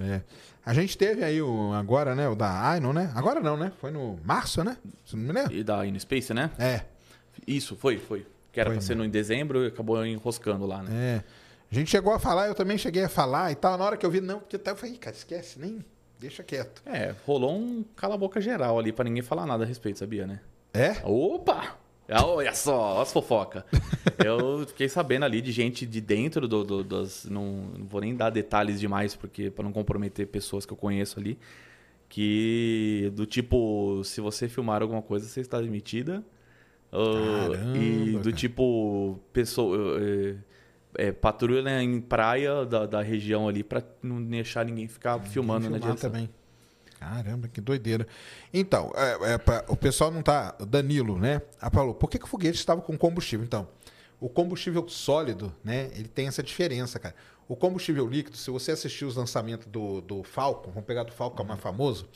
É. 0.00 0.22
A 0.64 0.72
gente 0.72 0.96
teve 0.96 1.22
aí 1.22 1.42
o, 1.42 1.72
agora, 1.74 2.14
né? 2.14 2.28
O 2.28 2.34
da 2.34 2.70
Ainon, 2.70 2.94
né? 2.94 3.12
Agora 3.14 3.40
não, 3.40 3.58
né? 3.58 3.72
Foi 3.78 3.90
no 3.90 4.18
março, 4.24 4.64
né? 4.64 4.78
Se 5.04 5.16
não 5.16 5.24
me 5.24 5.32
lembro. 5.32 5.52
E 5.52 5.62
da 5.62 5.86
InSpace, 5.86 6.32
né? 6.32 6.50
É. 6.58 6.82
Isso, 7.46 7.76
foi, 7.76 7.98
foi. 7.98 8.26
Que 8.52 8.60
era 8.60 8.70
pra 8.70 8.80
ser 8.80 8.96
no 8.96 9.04
em 9.04 9.10
dezembro 9.10 9.64
e 9.64 9.66
acabou 9.68 10.04
enroscando 10.06 10.64
lá, 10.66 10.82
né? 10.82 10.90
É. 10.92 11.24
A 11.70 11.74
gente 11.74 11.90
chegou 11.90 12.12
a 12.12 12.18
falar, 12.18 12.48
eu 12.48 12.54
também 12.54 12.76
cheguei 12.76 13.04
a 13.04 13.08
falar 13.08 13.52
e 13.52 13.54
tal. 13.54 13.78
Na 13.78 13.84
hora 13.84 13.96
que 13.96 14.04
eu 14.04 14.10
vi, 14.10 14.20
não, 14.20 14.40
porque 14.40 14.58
tá, 14.58 14.72
eu 14.72 14.76
falei, 14.76 14.94
"Ih, 14.94 14.98
cara, 14.98 15.14
esquece, 15.14 15.58
nem 15.58 15.84
deixa 16.18 16.42
quieto. 16.42 16.82
É, 16.84 17.14
rolou 17.26 17.54
um 17.56 17.84
cala-boca 17.96 18.40
geral 18.40 18.78
ali 18.78 18.92
pra 18.92 19.04
ninguém 19.04 19.22
falar 19.22 19.46
nada 19.46 19.62
a 19.64 19.66
respeito, 19.66 19.98
sabia, 19.98 20.26
né? 20.26 20.40
É? 20.74 20.96
Opa! 21.04 21.76
Ah, 22.12 22.26
Olha 22.26 22.52
só, 22.54 22.94
olha 22.94 23.02
as 23.02 23.12
fofoca. 23.12 23.64
Eu 24.24 24.66
fiquei 24.66 24.88
sabendo 24.88 25.24
ali 25.24 25.40
de 25.40 25.52
gente 25.52 25.86
de 25.86 26.00
dentro 26.00 26.48
do, 26.48 26.64
do- 26.64 26.82
das. 26.84 27.24
Não, 27.26 27.44
não 27.78 27.86
vou 27.86 28.00
nem 28.00 28.16
dar 28.16 28.30
detalhes 28.30 28.80
demais, 28.80 29.14
porque 29.14 29.48
para 29.48 29.62
não 29.62 29.72
comprometer 29.72 30.26
pessoas 30.26 30.66
que 30.66 30.72
eu 30.72 30.76
conheço 30.76 31.20
ali. 31.20 31.38
Que 32.08 33.12
do 33.14 33.24
tipo, 33.26 34.02
se 34.04 34.20
você 34.20 34.48
filmar 34.48 34.82
alguma 34.82 35.00
coisa, 35.02 35.26
você 35.26 35.40
está 35.40 35.60
demitida. 35.60 36.24
Ah, 36.92 37.48
Caramba, 37.52 37.78
e 37.78 38.10
do 38.14 38.18
cara. 38.24 38.32
tipo, 38.36 39.20
pessoa. 39.32 40.00
É, 40.02 40.34
é, 41.08 41.12
patrulha 41.12 41.82
em 41.82 42.00
praia 42.00 42.64
da, 42.66 42.86
da 42.86 43.02
região 43.02 43.48
ali 43.48 43.62
pra 43.62 43.82
não 44.02 44.22
deixar 44.22 44.64
ninguém 44.64 44.86
ficar 44.88 45.18
filmando 45.20 45.68
na 45.70 45.78
direção. 45.78 46.10
também. 46.10 46.28
Caramba, 46.98 47.48
que 47.48 47.60
doideira. 47.60 48.06
Então, 48.52 48.92
é, 48.94 49.32
é 49.34 49.38
pra- 49.38 49.64
o 49.68 49.76
pessoal 49.76 50.10
não 50.10 50.22
tá. 50.22 50.54
Danilo, 50.68 51.18
né? 51.18 51.40
Ah, 51.60 51.70
falou, 51.70 51.94
por 51.94 52.10
que, 52.10 52.18
que 52.18 52.24
o 52.26 52.28
foguete 52.28 52.58
estava 52.58 52.82
com 52.82 52.96
combustível? 52.98 53.44
Então, 53.44 53.66
o 54.20 54.28
combustível 54.28 54.86
sólido, 54.86 55.50
né? 55.64 55.90
Ele 55.94 56.08
tem 56.08 56.26
essa 56.28 56.42
diferença, 56.42 56.98
cara. 56.98 57.14
O 57.48 57.56
combustível 57.56 58.06
líquido, 58.06 58.36
se 58.36 58.50
você 58.50 58.72
assistir 58.72 59.06
os 59.06 59.16
lançamentos 59.16 59.66
do, 59.66 60.02
do 60.02 60.22
Falcon, 60.22 60.70
vamos 60.70 60.84
pegar 60.86 61.04
do 61.04 61.12
Falcon, 61.12 61.36
que 61.36 61.42
é 61.42 61.44
o 61.44 61.48
mais 61.48 61.60
famoso, 61.60 62.06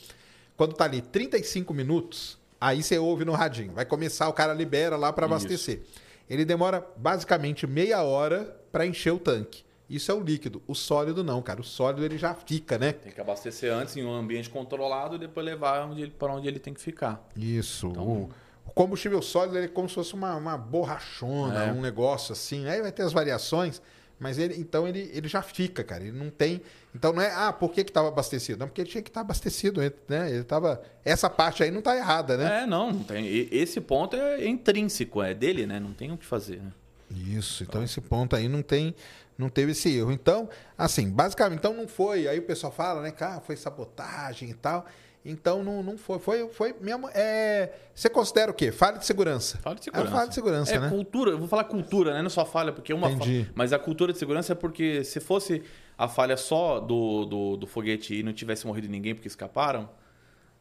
quando 0.55 0.73
tá 0.73 0.85
ali 0.85 1.01
35 1.01 1.73
minutos, 1.73 2.37
aí 2.61 2.81
você 2.83 2.97
ouve 2.99 3.25
no 3.25 3.33
radinho. 3.33 3.73
Vai 3.73 3.85
começar, 3.85 4.29
o 4.29 4.33
cara 4.33 4.53
libera 4.53 4.95
lá 4.95 5.11
para 5.11 5.25
abastecer. 5.25 5.81
Ele 6.29 6.43
demora 6.45 6.85
basicamente 6.97 7.67
meia 7.67 8.01
hora 8.03 8.55
para 8.71 8.85
encher 8.85 9.11
o 9.13 9.19
tanque. 9.19 9.63
Isso 9.87 10.11
é 10.11 10.15
o 10.15 10.19
líquido. 10.19 10.63
O 10.67 10.73
sólido 10.73 11.23
não, 11.23 11.41
cara. 11.43 11.61
O 11.61 11.63
sólido 11.63 12.03
ele 12.03 12.17
já 12.17 12.33
fica, 12.33 12.77
né? 12.77 12.91
Tem 12.93 13.11
que 13.11 13.21
abastecer 13.21 13.71
antes 13.71 13.95
em 13.95 14.03
um 14.03 14.11
ambiente 14.13 14.49
controlado 14.49 15.15
e 15.15 15.19
depois 15.19 15.45
levar 15.45 15.87
para 16.17 16.33
onde 16.33 16.47
ele 16.47 16.57
tem 16.59 16.73
que 16.73 16.81
ficar. 16.81 17.23
Isso. 17.37 17.87
Então- 17.87 18.03
o, 18.07 18.29
o 18.65 18.71
combustível 18.71 19.21
sólido 19.21 19.57
ele 19.57 19.65
é 19.65 19.69
como 19.69 19.87
se 19.87 19.93
fosse 19.93 20.15
uma, 20.15 20.35
uma 20.35 20.57
borrachona, 20.57 21.65
É. 21.65 21.71
um 21.71 21.81
negócio 21.81 22.33
assim. 22.33 22.67
Aí 22.67 22.81
vai 22.81 22.91
ter 22.91 23.03
as 23.03 23.13
variações, 23.13 23.79
mas 24.19 24.37
ele 24.37 24.55
então 24.59 24.87
ele, 24.87 25.09
ele 25.13 25.27
já 25.27 25.41
fica, 25.41 25.83
cara. 25.83 26.03
Ele 26.03 26.17
não 26.17 26.29
tem. 26.29 26.61
Então 26.93 27.11
não 27.11 27.21
é, 27.21 27.31
ah, 27.33 27.51
por 27.51 27.71
que 27.71 27.81
estava 27.81 28.07
abastecido? 28.07 28.59
Não, 28.59 28.67
porque 28.67 28.81
ele 28.81 28.89
tinha 28.89 29.01
que 29.01 29.09
estar 29.09 29.21
abastecido, 29.21 29.81
né? 30.07 30.31
Ele 30.31 30.43
tava. 30.43 30.81
Essa 31.03 31.29
parte 31.29 31.63
aí 31.63 31.71
não 31.71 31.81
tá 31.81 31.95
errada, 31.95 32.37
né? 32.37 32.63
É, 32.63 32.65
não, 32.65 32.91
não 32.91 33.03
tem. 33.03 33.25
Esse 33.51 33.81
ponto 33.81 34.15
é 34.15 34.47
intrínseco, 34.47 35.21
é 35.21 35.33
dele, 35.33 35.65
né? 35.65 35.79
Não 35.79 35.93
tem 35.93 36.11
o 36.11 36.17
que 36.17 36.25
fazer. 36.25 36.57
né? 36.57 36.71
Isso, 37.11 37.63
então 37.63 37.83
esse 37.83 38.01
ponto 38.01 38.35
aí 38.35 38.47
não 38.47 38.61
tem, 38.61 38.95
não 39.37 39.49
teve 39.49 39.73
esse 39.73 39.95
erro. 39.95 40.11
Então, 40.11 40.49
assim, 40.77 41.09
basicamente, 41.09 41.59
então 41.59 41.73
não 41.73 41.87
foi, 41.87 42.27
aí 42.27 42.39
o 42.39 42.43
pessoal 42.43 42.73
fala, 42.73 43.01
né, 43.01 43.11
cara, 43.11 43.41
foi 43.41 43.55
sabotagem 43.55 44.49
e 44.49 44.53
tal. 44.53 44.85
Então 45.27 45.63
não, 45.63 45.81
não 45.81 45.97
foi, 45.97 46.19
foi, 46.19 46.47
foi 46.49 46.75
mesmo, 46.79 47.09
é, 47.11 47.71
você 47.95 48.07
considera 48.07 48.51
o 48.51 48.53
quê? 48.53 48.71
Falha 48.71 48.99
de 48.99 49.05
segurança. 49.07 49.57
Falha 49.57 49.75
de 49.75 49.81
É 49.81 49.83
segurança. 49.85 50.11
falha 50.11 50.27
de 50.29 50.35
segurança, 50.35 50.71
é 50.75 50.79
né? 50.79 50.89
cultura, 50.89 51.31
eu 51.31 51.39
vou 51.39 51.47
falar 51.47 51.63
cultura, 51.63 52.13
né? 52.13 52.21
Não 52.21 52.29
só 52.29 52.45
falha, 52.45 52.71
porque 52.71 52.93
uma 52.93 53.09
Entendi. 53.09 53.45
fa- 53.45 53.51
Mas 53.55 53.73
a 53.73 53.79
cultura 53.79 54.13
de 54.13 54.19
segurança 54.19 54.51
é 54.51 54.55
porque 54.55 55.03
se 55.03 55.19
fosse 55.19 55.63
a 55.97 56.07
falha 56.07 56.37
só 56.37 56.79
do, 56.79 57.25
do, 57.25 57.57
do 57.57 57.65
foguete 57.67 58.13
e 58.19 58.21
não 58.21 58.33
tivesse 58.33 58.67
morrido 58.67 58.87
ninguém 58.87 59.15
porque 59.15 59.27
escaparam, 59.27 59.89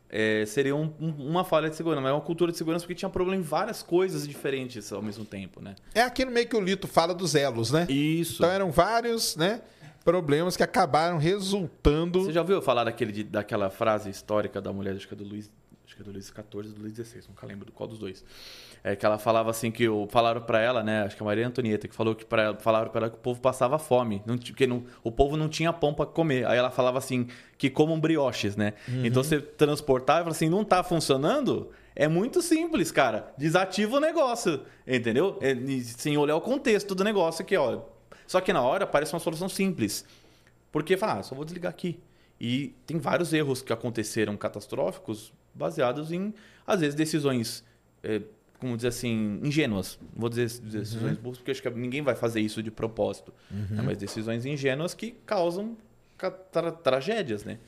é, 0.09 0.45
seria 0.47 0.77
um- 0.77 0.93
um- 1.01 1.29
uma 1.31 1.45
falha 1.45 1.69
de 1.69 1.77
segurança. 1.77 2.01
Mas 2.01 2.11
é 2.11 2.15
uma 2.15 2.21
cultura 2.21 2.53
de 2.53 2.57
segurança 2.59 2.85
porque 2.85 2.95
tinha 2.95 3.09
problema 3.11 3.41
em 3.41 3.45
várias 3.45 3.83
coisas 3.83 4.27
diferentes 4.29 4.93
ao 4.93 5.03
mesmo 5.03 5.25
tempo, 5.25 5.61
né? 5.61 5.75
É 5.95 6.03
aquilo 6.03 6.31
meio 6.31 6.47
que 6.49 6.57
o 6.57 6.61
Lito 6.61 6.87
fala 6.87 7.13
dos 7.13 7.35
elos, 7.35 7.71
né? 7.73 7.87
Isso. 7.91 8.35
Então 8.37 8.51
eram 8.51 8.71
vários, 8.71 9.35
né, 9.37 9.61
problemas 10.05 10.57
que 10.57 10.63
acabaram 10.63 11.19
resultando. 11.19 12.25
Você 12.25 12.33
já 12.33 12.43
ouviu 12.43 12.61
falar 12.61 12.85
daquele, 12.85 13.25
daquela 13.25 13.71
frase 13.71 14.11
histórica 14.11 14.61
da 14.61 14.73
mulher, 14.73 14.95
acho 14.95 15.09
que 15.09 15.15
é 15.15 15.17
do 15.17 15.25
Luiz, 15.25 15.51
acho 15.87 15.97
que 15.97 16.03
é 16.03 16.05
do 16.05 16.13
Luiz 16.13 16.27
XIV, 16.27 16.75
do 16.75 16.83
Luiz 16.83 16.95
XVI, 16.95 17.23
nunca 17.29 17.47
lembro 17.47 17.65
do 17.65 17.73
qual 17.73 17.89
dos 17.89 17.99
dois. 17.99 18.23
É 18.87 18.95
que 18.95 19.07
ela 19.07 19.17
falava 19.17 19.51
assim 19.51 19.71
que 19.71 19.89
o, 19.89 20.07
falaram 20.11 20.43
para 20.43 20.61
ela, 20.61 20.83
né, 20.83 21.05
acho 21.05 21.17
que 21.17 21.23
é 21.23 21.25
a 21.25 21.27
Maria 21.27 21.47
Antonieta 21.47 21.89
que 21.89 21.95
falou 21.95 22.15
que 22.15 22.25
para 22.25 22.55
falaram 22.57 22.91
para 22.91 23.07
ela 23.07 23.11
que 23.11 23.17
o 23.17 23.21
povo 23.21 23.41
passava 23.41 23.79
fome, 23.79 24.23
não, 24.27 24.37
porque 24.37 24.67
não, 24.67 24.85
o 25.03 25.11
povo 25.11 25.39
não 25.39 25.49
tinha 25.49 25.73
pão 25.73 25.95
para 25.95 26.05
comer. 26.05 26.47
Aí 26.47 26.59
ela 26.59 26.71
falava 26.71 26.99
assim 26.99 27.27
que 27.57 27.71
comam 27.71 27.99
brioches, 27.99 28.57
né? 28.57 28.75
Então 29.07 29.25
você 29.25 29.41
transportar 29.41 30.17
e 30.17 30.25
falar 30.25 30.33
assim, 30.33 30.51
não 30.51 30.63
tá 30.63 30.83
funcionando? 30.83 31.71
É 31.97 32.09
muito 32.09 32.43
simples, 32.43 32.91
cara. 32.91 33.33
Desativa 33.39 33.97
o 33.97 34.01
negócio, 34.01 34.61
entendeu? 34.87 35.39
É, 35.41 35.55
sem 35.83 36.17
olhar 36.19 36.37
o 36.37 36.41
contexto 36.41 36.95
do 36.95 37.05
negócio 37.05 37.43
aqui, 37.43 37.57
ó. 37.57 37.94
Só 38.27 38.41
que 38.41 38.53
na 38.53 38.63
hora 38.63 38.87
parece 38.87 39.13
uma 39.13 39.21
solução 39.21 39.49
simples. 39.49 40.05
Porque 40.73 40.97
fala, 40.97 41.21
ah, 41.21 41.23
só 41.23 41.35
vou 41.35 41.45
desligar 41.45 41.71
aqui. 41.71 42.01
E 42.41 42.75
tem 42.87 42.99
vários 42.99 43.33
erros 43.33 43.63
que 43.63 43.73
aconteceram 43.73 44.37
catastróficos 44.37 45.33
baseados 45.55 46.11
em, 46.11 46.35
às 46.67 46.81
vezes, 46.81 46.95
decisões, 46.95 47.65
eh, 48.03 48.23
como 48.59 48.75
dizer 48.77 48.89
assim, 48.89 49.39
ingênuas. 49.43 49.99
Vou 50.17 50.29
dizer 50.29 50.49
decisões 50.61 51.17
burras, 51.17 51.39
porque 51.39 51.53
acho 51.53 51.63
que 51.63 51.71
ninguém 51.71 52.03
vai 52.03 52.17
fazer 52.17 52.41
isso 52.41 52.63
de 52.63 52.71
propósito. 52.71 53.33
né? 53.51 53.83
Mas 53.83 53.99
decisões 53.99 54.45
ingênuas 54.45 54.95
que 54.95 55.13
causam 55.25 55.77
ca- 56.19 56.31
tra- 56.31 56.73
tragédias, 56.73 57.45
né? 57.45 57.59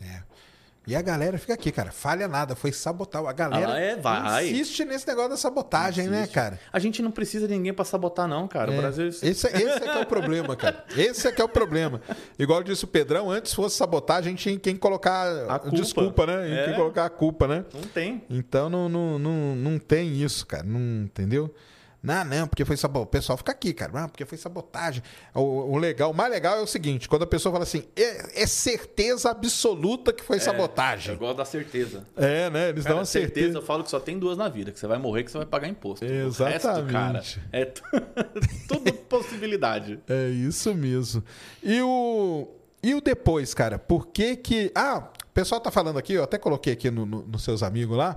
É. 0.00 0.22
E 0.86 0.94
a 0.94 1.00
galera 1.00 1.38
fica 1.38 1.54
aqui, 1.54 1.72
cara. 1.72 1.90
Falha 1.90 2.28
nada, 2.28 2.54
foi 2.54 2.70
sabotar. 2.70 3.24
A 3.24 3.32
galera 3.32 3.72
Ah, 3.72 3.80
é, 3.80 3.96
vai. 3.96 4.50
insiste 4.50 4.84
nesse 4.84 5.06
negócio 5.06 5.30
da 5.30 5.36
sabotagem, 5.38 6.08
né, 6.08 6.18
Existe. 6.18 6.34
cara? 6.34 6.60
A 6.70 6.78
gente 6.78 7.00
não 7.00 7.10
precisa 7.10 7.48
de 7.48 7.54
ninguém 7.54 7.72
para 7.72 7.84
sabotar, 7.86 8.28
não, 8.28 8.46
cara. 8.46 8.70
O 8.70 8.74
É. 8.74 8.76
Brasil... 8.76 9.06
Esse, 9.08 9.26
esse 9.26 9.46
é 9.48 9.80
que 9.80 9.88
é 9.88 10.00
o 10.00 10.06
problema, 10.06 10.54
cara. 10.54 10.84
Esse 10.94 11.26
é 11.26 11.32
que 11.32 11.40
é 11.40 11.44
o 11.44 11.48
problema. 11.48 12.02
Igual 12.38 12.62
disse 12.62 12.84
o 12.84 12.86
Pedrão, 12.88 13.30
antes 13.30 13.54
fosse 13.54 13.76
sabotagem, 13.76 14.34
tinha 14.34 14.54
em 14.54 14.58
quem 14.58 14.76
colocar 14.76 15.26
A 15.48 15.58
culpa. 15.58 15.76
desculpa, 15.76 16.26
né? 16.26 16.62
É. 16.62 16.64
quem 16.66 16.74
colocar 16.74 17.06
a 17.06 17.10
culpa, 17.10 17.48
né? 17.48 17.64
Não 17.72 17.82
tem. 17.82 18.22
Então 18.28 18.68
não, 18.68 18.88
não, 18.88 19.18
não, 19.18 19.56
não 19.56 19.78
tem 19.78 20.12
isso, 20.22 20.46
cara. 20.46 20.64
Não, 20.64 21.04
entendeu? 21.04 21.54
Não, 22.04 22.22
não, 22.24 22.46
porque 22.46 22.64
foi 22.66 22.76
sabotagem. 22.76 23.04
O 23.04 23.10
pessoal 23.10 23.38
fica 23.38 23.50
aqui, 23.50 23.72
cara. 23.72 23.90
Não, 23.92 24.08
porque 24.08 24.26
foi 24.26 24.36
sabotagem. 24.36 25.02
O, 25.34 25.40
o 25.72 25.78
legal, 25.78 26.10
o 26.10 26.14
mais 26.14 26.30
legal 26.30 26.58
é 26.58 26.60
o 26.60 26.66
seguinte: 26.66 27.08
quando 27.08 27.22
a 27.22 27.26
pessoa 27.26 27.50
fala 27.52 27.62
assim, 27.64 27.84
é, 27.96 28.42
é 28.42 28.46
certeza 28.46 29.30
absoluta 29.30 30.12
que 30.12 30.22
foi 30.22 30.36
Eu 30.36 30.40
sabotagem. 30.40 31.16
gosto 31.16 31.38
da 31.38 31.44
certeza. 31.46 32.04
É, 32.16 32.50
né? 32.50 32.68
Eles 32.68 32.82
Cara, 32.84 32.94
dão 32.94 32.98
uma 33.00 33.06
certeza, 33.06 33.34
certeza. 33.34 33.58
eu 33.58 33.62
falo 33.62 33.82
que 33.82 33.90
só 33.90 33.98
tem 33.98 34.18
duas 34.18 34.36
na 34.36 34.48
vida, 34.50 34.70
que 34.70 34.78
você 34.78 34.86
vai 34.86 34.98
morrer 34.98 35.24
que 35.24 35.30
você 35.30 35.38
vai 35.38 35.46
pagar 35.46 35.66
imposto. 35.66 36.04
O 36.04 36.08
resto, 36.08 36.42
Exatamente. 36.42 36.92
cara, 36.92 37.22
é 37.52 37.64
tudo 38.68 38.92
possibilidade. 39.08 39.98
É 40.08 40.28
isso 40.28 40.74
mesmo. 40.74 41.22
E 41.62 41.80
o, 41.80 42.48
e 42.82 42.94
o 42.94 43.00
depois, 43.00 43.54
cara? 43.54 43.78
Por 43.78 44.08
que 44.08 44.36
que... 44.36 44.70
Ah, 44.74 45.08
o 45.24 45.32
pessoal 45.34 45.60
tá 45.60 45.70
falando 45.70 45.98
aqui, 45.98 46.12
eu 46.12 46.22
até 46.22 46.36
coloquei 46.38 46.72
aqui 46.74 46.90
no- 46.90 47.06
no- 47.06 47.22
nos 47.22 47.42
seus 47.42 47.62
amigos 47.62 47.96
lá. 47.96 48.16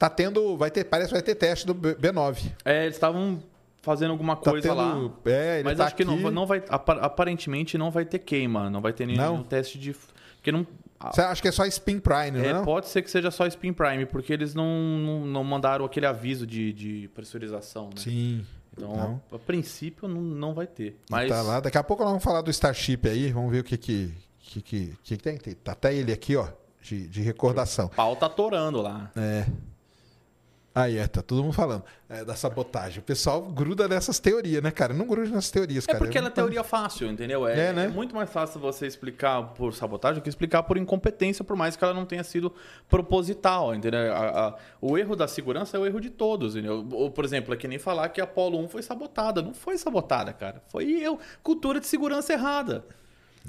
Tá 0.00 0.08
tendo... 0.08 0.56
Vai 0.56 0.70
ter, 0.70 0.84
parece 0.84 1.08
que 1.10 1.14
vai 1.14 1.22
ter 1.22 1.34
teste 1.34 1.66
do 1.66 1.74
B- 1.74 1.94
B9. 1.94 2.50
É, 2.64 2.84
eles 2.84 2.96
estavam 2.96 3.40
fazendo 3.82 4.10
alguma 4.12 4.34
Tá 4.34 4.50
coisa 4.50 4.72
lá. 4.72 4.92
tendo- 4.94 5.12
É, 5.26 5.56
ele 5.56 5.64
Mas 5.64 5.76
tá 5.76 5.84
acho 5.84 5.94
que 5.94 6.04
não, 6.04 6.14
aqui. 6.14 6.30
não 6.30 6.46
vai. 6.46 6.62
apa- 6.70 6.94
Aparentemente 7.02 7.76
não 7.76 7.90
vai 7.90 8.04
ter 8.06 8.18
queima, 8.18 8.70
não 8.70 8.80
vai 8.80 8.92
ter 8.94 9.04
nenhum 9.06 9.18
Não? 9.36 9.42
teste 9.42 9.78
de. 9.78 9.94
Porque 10.36 10.50
não. 10.50 10.66
Você 11.12 11.20
acha 11.20 11.40
que 11.42 11.48
é 11.48 11.52
só 11.52 11.64
spin 11.66 11.98
prime, 11.98 12.38
é, 12.40 12.52
não 12.52 12.60
é? 12.62 12.64
pode 12.64 12.88
ser 12.88 13.02
que 13.02 13.10
seja 13.10 13.30
só 13.30 13.46
Spin 13.46 13.72
Prime, 13.72 14.04
porque 14.06 14.32
eles 14.34 14.54
não, 14.54 14.66
não, 14.98 15.26
não 15.26 15.44
mandaram 15.44 15.84
aquele 15.84 16.04
aviso 16.06 16.46
de, 16.46 16.72
de 16.74 17.10
pressurização, 17.14 17.86
né? 17.86 17.92
Sim. 17.96 18.44
Então, 18.76 19.20
a, 19.32 19.34
a 19.36 19.38
princípio, 19.38 20.06
não, 20.08 20.20
não 20.20 20.52
vai 20.54 20.66
ter. 20.66 20.98
Mas... 21.10 21.28
Tá 21.30 21.40
lá. 21.42 21.60
Daqui 21.60 21.78
a 21.78 21.82
pouco 21.82 22.02
nós 22.02 22.10
vamos 22.12 22.24
falar 22.24 22.42
do 22.42 22.50
Starship 22.50 23.06
aí, 23.08 23.32
vamos 23.32 23.50
ver 23.50 23.60
o 23.60 23.64
que 23.64 23.78
que, 23.78 24.12
que, 24.40 24.60
que, 24.62 24.94
que 25.02 25.16
tem? 25.16 25.36
Tem- 25.38 25.54
Tá 25.54 25.72
até 25.72 25.94
ele 25.94 26.12
aqui, 26.12 26.36
ó, 26.36 26.48
de, 26.82 27.06
de 27.08 27.22
recordação. 27.22 27.86
O 27.86 27.90
pau 27.90 28.14
tá 28.16 28.28
torando 28.28 28.82
lá. 28.82 29.10
É. 29.16 29.46
Aí, 30.72 30.98
é, 30.98 31.06
tá 31.08 31.20
todo 31.20 31.42
mundo 31.42 31.52
falando 31.52 31.82
é, 32.08 32.24
da 32.24 32.36
sabotagem. 32.36 33.00
O 33.00 33.02
pessoal 33.02 33.42
gruda 33.42 33.88
nessas 33.88 34.20
teorias, 34.20 34.62
né, 34.62 34.70
cara? 34.70 34.94
Não 34.94 35.04
gruda 35.04 35.28
nessas 35.28 35.50
teorias, 35.50 35.82
É 35.82 35.86
cara. 35.88 35.98
porque 35.98 36.16
Eu 36.16 36.20
ela 36.20 36.28
é 36.28 36.32
teoria 36.32 36.62
fácil, 36.62 37.08
entendeu? 37.10 37.44
É, 37.48 37.70
É, 37.70 37.72
né? 37.72 37.84
é 37.86 37.88
muito 37.88 38.14
mais 38.14 38.30
fácil 38.30 38.60
você 38.60 38.86
explicar 38.86 39.42
por 39.54 39.74
sabotagem 39.74 40.20
do 40.20 40.22
que 40.22 40.28
explicar 40.28 40.62
por 40.62 40.78
incompetência, 40.78 41.42
por 41.44 41.56
mais 41.56 41.74
que 41.74 41.82
ela 41.82 41.92
não 41.92 42.06
tenha 42.06 42.22
sido 42.22 42.54
proposital, 42.88 43.74
entendeu? 43.74 44.12
A- 44.12 44.48
a- 44.48 44.54
o 44.80 44.96
erro 44.96 45.16
da 45.16 45.26
segurança 45.26 45.76
é 45.76 45.80
o 45.80 45.86
erro 45.86 46.00
de 46.00 46.10
todos, 46.10 46.54
entendeu? 46.54 46.86
Ou, 46.92 47.10
por 47.10 47.24
exemplo, 47.24 47.52
é 47.52 47.56
que 47.56 47.66
nem 47.66 47.78
falar 47.78 48.08
que 48.10 48.20
a 48.20 48.24
Apollo 48.24 48.58
1 48.60 48.68
foi 48.68 48.82
sabotada. 48.82 49.42
Não 49.42 49.52
foi 49.54 49.76
sabotada, 49.76 50.32
cara. 50.32 50.62
Foi 50.68 50.84
eu. 50.88 51.18
Cultura 51.42 51.80
de 51.80 51.86
segurança 51.88 52.32
errada. 52.32 52.84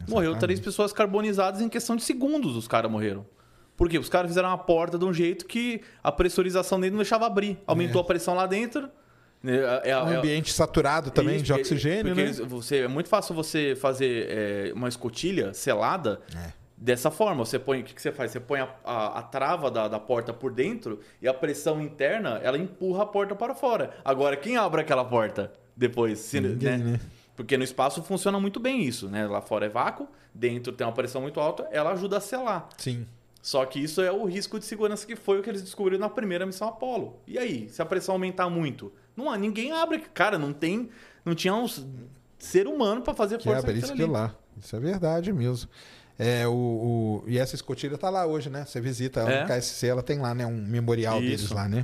Morreu 0.07 0.35
três 0.39 0.60
pessoas 0.60 0.93
carbonizadas 0.93 1.61
em 1.61 1.69
questão 1.69 1.95
de 1.95 2.02
segundos, 2.03 2.56
os 2.56 2.68
caras 2.68 2.89
morreram. 2.89 3.26
Por 3.82 3.90
quê? 3.90 3.98
Os 3.98 4.10
caras 4.10 4.30
fizeram 4.30 4.49
uma 4.49 4.60
porta 4.60 4.95
de 4.95 5.03
um 5.03 5.12
jeito 5.12 5.44
que 5.48 5.82
a 6.03 6.12
pressurização 6.12 6.80
dele 6.80 6.91
não 6.91 6.99
deixava 6.99 7.26
abrir. 7.26 7.58
Aumentou 7.66 7.99
a 7.99 8.03
pressão 8.03 8.36
lá 8.36 8.45
dentro. 8.45 8.88
né? 9.41 9.56
É- 9.84 9.90
é- 9.90 9.98
Um 10.03 10.12
é- 10.12 10.16
ambiente 10.18 10.53
saturado 10.53 11.10
também 11.10 11.38
isso, 11.38 11.45
de 11.45 11.52
porque- 11.52 11.62
oxigênio, 11.64 12.14
porque 12.16 12.24
né? 12.26 12.32
você, 12.48 12.78
é 12.82 12.88
muito 12.88 13.10
fácil 13.10 13.34
você 13.34 13.76
fazer 13.76 14.28
é, 14.30 14.72
uma 14.76 14.88
escotilha 14.88 15.52
selada 15.56 16.22
É. 16.36 16.53
dessa 16.78 17.10
forma. 17.10 17.44
Você 17.44 17.58
põe, 17.58 17.82
o 17.82 17.84
que, 17.84 17.95
que 17.95 18.02
você 18.03 18.12
faz? 18.12 18.30
Você 18.30 18.40
põe 18.40 18.60
a, 18.60 18.70
a- 18.86 19.18
a 19.18 19.24
trava 19.24 19.72
da, 19.72 19.88
da 19.88 19.99
porta 19.99 20.32
por 20.32 20.52
dentro 20.53 20.99
e 21.20 21.28
a 21.28 21.34
pressão 21.34 21.82
interna 21.82 22.40
ela 22.44 22.56
empurra 22.60 23.02
a 23.02 23.06
porta 23.08 23.34
para 23.34 23.56
fora. 23.56 23.95
Agora, 24.06 24.38
quem 24.38 24.58
abre 24.58 24.82
aquela 24.82 25.03
porta 25.03 25.52
depois? 25.76 26.20
Se- 26.20 26.40
Ninguém, 26.40 26.78
né? 26.78 26.99
Porque 27.36 27.58
no 27.58 27.64
espaço 27.64 28.03
funciona 28.03 28.40
muito 28.40 28.60
bem 28.60 28.84
isso, 28.84 29.10
né? 29.10 29.26
Lá 29.26 29.41
fora 29.41 29.66
é 29.66 29.70
vácuo, 29.70 30.08
dentro 30.32 30.72
tem 30.72 30.86
uma 30.86 30.94
pressão 30.94 31.20
muito 31.20 31.40
alta, 31.40 31.68
ela 31.72 31.94
ajuda 31.94 32.18
a 32.18 32.22
selar. 32.22 32.70
Sim. 32.78 33.08
Só 33.41 33.65
que 33.65 33.80
isso 33.80 34.01
é 34.01 34.11
o 34.11 34.26
risco 34.26 34.59
de 34.59 34.65
segurança 34.65 35.05
que 35.05 35.15
foi 35.15 35.39
o 35.39 35.43
que 35.43 35.49
eles 35.49 35.61
descobriram 35.63 35.99
na 35.99 36.09
primeira 36.09 36.45
missão 36.45 36.68
Apollo. 36.68 37.19
E 37.27 37.38
aí, 37.39 37.68
se 37.69 37.81
a 37.81 37.85
pressão 37.85 38.13
aumentar 38.15 38.49
muito, 38.49 38.91
não 39.18 39.30
há, 39.31 39.38
ninguém 39.38 39.72
abre, 39.72 39.99
cara, 40.13 40.38
não 40.38 40.53
tem, 40.53 40.89
não 41.26 41.34
tinha 41.34 41.53
um 41.55 41.65
ser 42.38 42.68
humano 42.68 43.01
para 43.01 43.13
fazer 43.13 43.38
Que 43.39 43.45
força 43.45 43.59
abre 43.59 43.73
naquilo 43.73 43.93
isso 43.93 43.95
que 44.05 44.11
lá. 44.11 44.35
Isso 44.59 44.76
é 44.76 44.80
verdade 44.80 45.34
mesmo. 45.34 45.69
É, 46.19 46.47
o, 46.47 46.51
o- 46.53 47.23
e 47.26 47.39
essa 47.39 47.55
escotilha 47.55 47.97
tá 47.97 48.09
lá 48.11 48.27
hoje, 48.27 48.47
né? 48.49 48.63
Você 48.63 48.80
visita 48.80 49.22
É. 49.22 49.43
o 49.43 49.47
KSC, 49.47 49.88
ela 49.88 50.03
tem 50.03 50.19
lá, 50.19 50.35
né? 50.35 50.45
Um 50.45 50.63
memorial 50.63 51.19
deles 51.19 51.41
Isso. 51.41 51.53
lá, 51.55 51.68
né? 51.68 51.84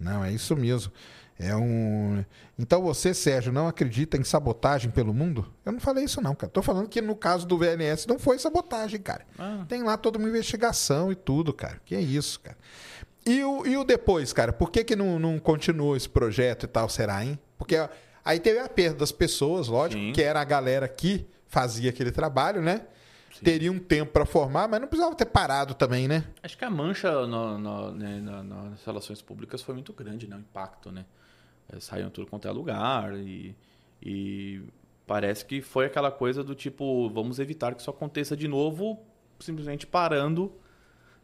Não, 0.00 0.24
é 0.24 0.32
isso 0.32 0.56
mesmo. 0.56 0.90
É 1.38 1.54
um. 1.54 2.24
Então 2.58 2.80
você, 2.82 3.12
Sérgio, 3.12 3.52
não 3.52 3.68
acredita 3.68 4.16
em 4.16 4.24
sabotagem 4.24 4.90
pelo 4.90 5.12
mundo? 5.12 5.52
Eu 5.66 5.72
não 5.72 5.80
falei 5.80 6.04
isso, 6.04 6.20
não, 6.22 6.34
cara. 6.34 6.50
Tô 6.50 6.62
falando 6.62 6.88
que 6.88 7.02
no 7.02 7.14
caso 7.14 7.46
do 7.46 7.58
VNS 7.58 8.06
não 8.08 8.18
foi 8.18 8.38
sabotagem, 8.38 9.00
cara. 9.00 9.26
Ah. 9.38 9.64
Tem 9.68 9.82
lá 9.82 9.96
toda 9.98 10.18
uma 10.18 10.28
investigação 10.28 11.12
e 11.12 11.14
tudo, 11.14 11.52
cara. 11.52 11.78
Que 11.84 11.94
é 11.94 12.00
isso, 12.00 12.40
cara. 12.40 12.56
E 13.26 13.42
o, 13.44 13.66
e 13.66 13.76
o 13.76 13.84
depois, 13.84 14.32
cara? 14.32 14.52
Por 14.52 14.70
que, 14.70 14.82
que 14.84 14.96
não, 14.96 15.18
não 15.18 15.38
continuou 15.38 15.94
esse 15.96 16.08
projeto 16.08 16.64
e 16.64 16.66
tal, 16.68 16.88
será, 16.88 17.22
hein? 17.24 17.38
Porque 17.58 17.76
aí 18.24 18.40
teve 18.40 18.58
a 18.60 18.68
perda 18.68 18.98
das 19.00 19.12
pessoas, 19.12 19.68
lógico, 19.68 20.00
Sim. 20.00 20.12
que 20.12 20.22
era 20.22 20.40
a 20.40 20.44
galera 20.44 20.88
que 20.88 21.26
fazia 21.48 21.90
aquele 21.90 22.10
trabalho, 22.12 22.62
né? 22.62 22.82
Teria 23.44 23.70
um 23.70 23.78
tempo 23.78 24.12
para 24.12 24.24
formar, 24.24 24.66
mas 24.66 24.80
não 24.80 24.88
precisava 24.88 25.14
ter 25.14 25.26
parado 25.26 25.74
também, 25.74 26.08
né? 26.08 26.24
Acho 26.42 26.56
que 26.56 26.64
a 26.64 26.70
mancha 26.70 27.26
no- 27.26 27.58
no- 27.58 27.92
né, 27.92 28.18
na- 28.22 28.42
nas 28.42 28.82
relações 28.84 29.20
públicas 29.20 29.60
foi 29.60 29.74
muito 29.74 29.92
grande, 29.92 30.26
né? 30.26 30.36
O 30.36 30.38
impacto, 30.40 30.90
né? 30.90 31.04
É, 31.72 31.80
Saíam 31.80 32.10
tudo 32.10 32.26
quanto 32.28 32.46
é 32.46 32.50
lugar 32.50 33.14
e, 33.14 33.54
e 34.02 34.62
parece 35.06 35.44
que 35.44 35.60
foi 35.60 35.86
aquela 35.86 36.10
coisa 36.10 36.42
do 36.42 36.54
tipo, 36.54 37.08
vamos 37.10 37.38
evitar 37.38 37.74
que 37.74 37.80
isso 37.80 37.90
aconteça 37.90 38.36
de 38.36 38.48
novo, 38.48 38.98
simplesmente 39.40 39.86
parando, 39.86 40.52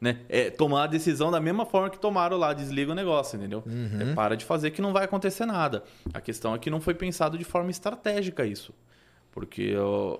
né? 0.00 0.20
É, 0.28 0.50
tomar 0.50 0.84
a 0.84 0.86
decisão 0.88 1.30
da 1.30 1.40
mesma 1.40 1.64
forma 1.64 1.88
que 1.88 1.98
tomaram 1.98 2.36
lá, 2.36 2.52
desliga 2.52 2.90
o 2.90 2.94
negócio, 2.94 3.36
entendeu? 3.36 3.62
É, 4.10 4.14
para 4.14 4.36
de 4.36 4.44
fazer 4.44 4.72
que 4.72 4.82
não 4.82 4.92
vai 4.92 5.04
acontecer 5.04 5.46
nada. 5.46 5.84
A 6.12 6.20
questão 6.20 6.54
é 6.54 6.58
que 6.58 6.68
não 6.68 6.80
foi 6.80 6.92
pensado 6.94 7.38
de 7.38 7.44
forma 7.44 7.70
estratégica 7.70 8.44
isso. 8.44 8.74
Porque 9.30 9.74
ó, 9.76 10.18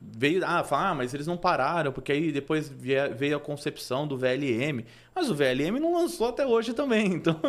veio, 0.00 0.44
ah, 0.46 0.62
fala, 0.62 0.90
ah, 0.90 0.94
mas 0.94 1.12
eles 1.12 1.26
não 1.26 1.36
pararam, 1.36 1.90
porque 1.90 2.12
aí 2.12 2.30
depois 2.30 2.68
veio 2.68 3.36
a 3.36 3.40
concepção 3.40 4.06
do 4.06 4.16
VLM. 4.16 4.84
Mas 5.14 5.28
o 5.28 5.34
VLM 5.34 5.80
não 5.80 5.94
lançou 5.94 6.28
até 6.28 6.46
hoje 6.46 6.72
também. 6.72 7.14
Então, 7.24 7.40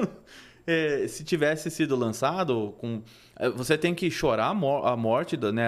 é, 0.67 1.07
se 1.07 1.23
tivesse 1.23 1.69
sido 1.69 1.95
lançado, 1.95 2.73
com, 2.77 3.01
é, 3.37 3.49
você 3.49 3.77
tem 3.77 3.93
que 3.93 4.09
chorar 4.09 4.47
a, 4.47 4.53
mor- 4.53 4.85
a 4.87 4.95
morte, 4.97 5.37
né, 5.37 5.67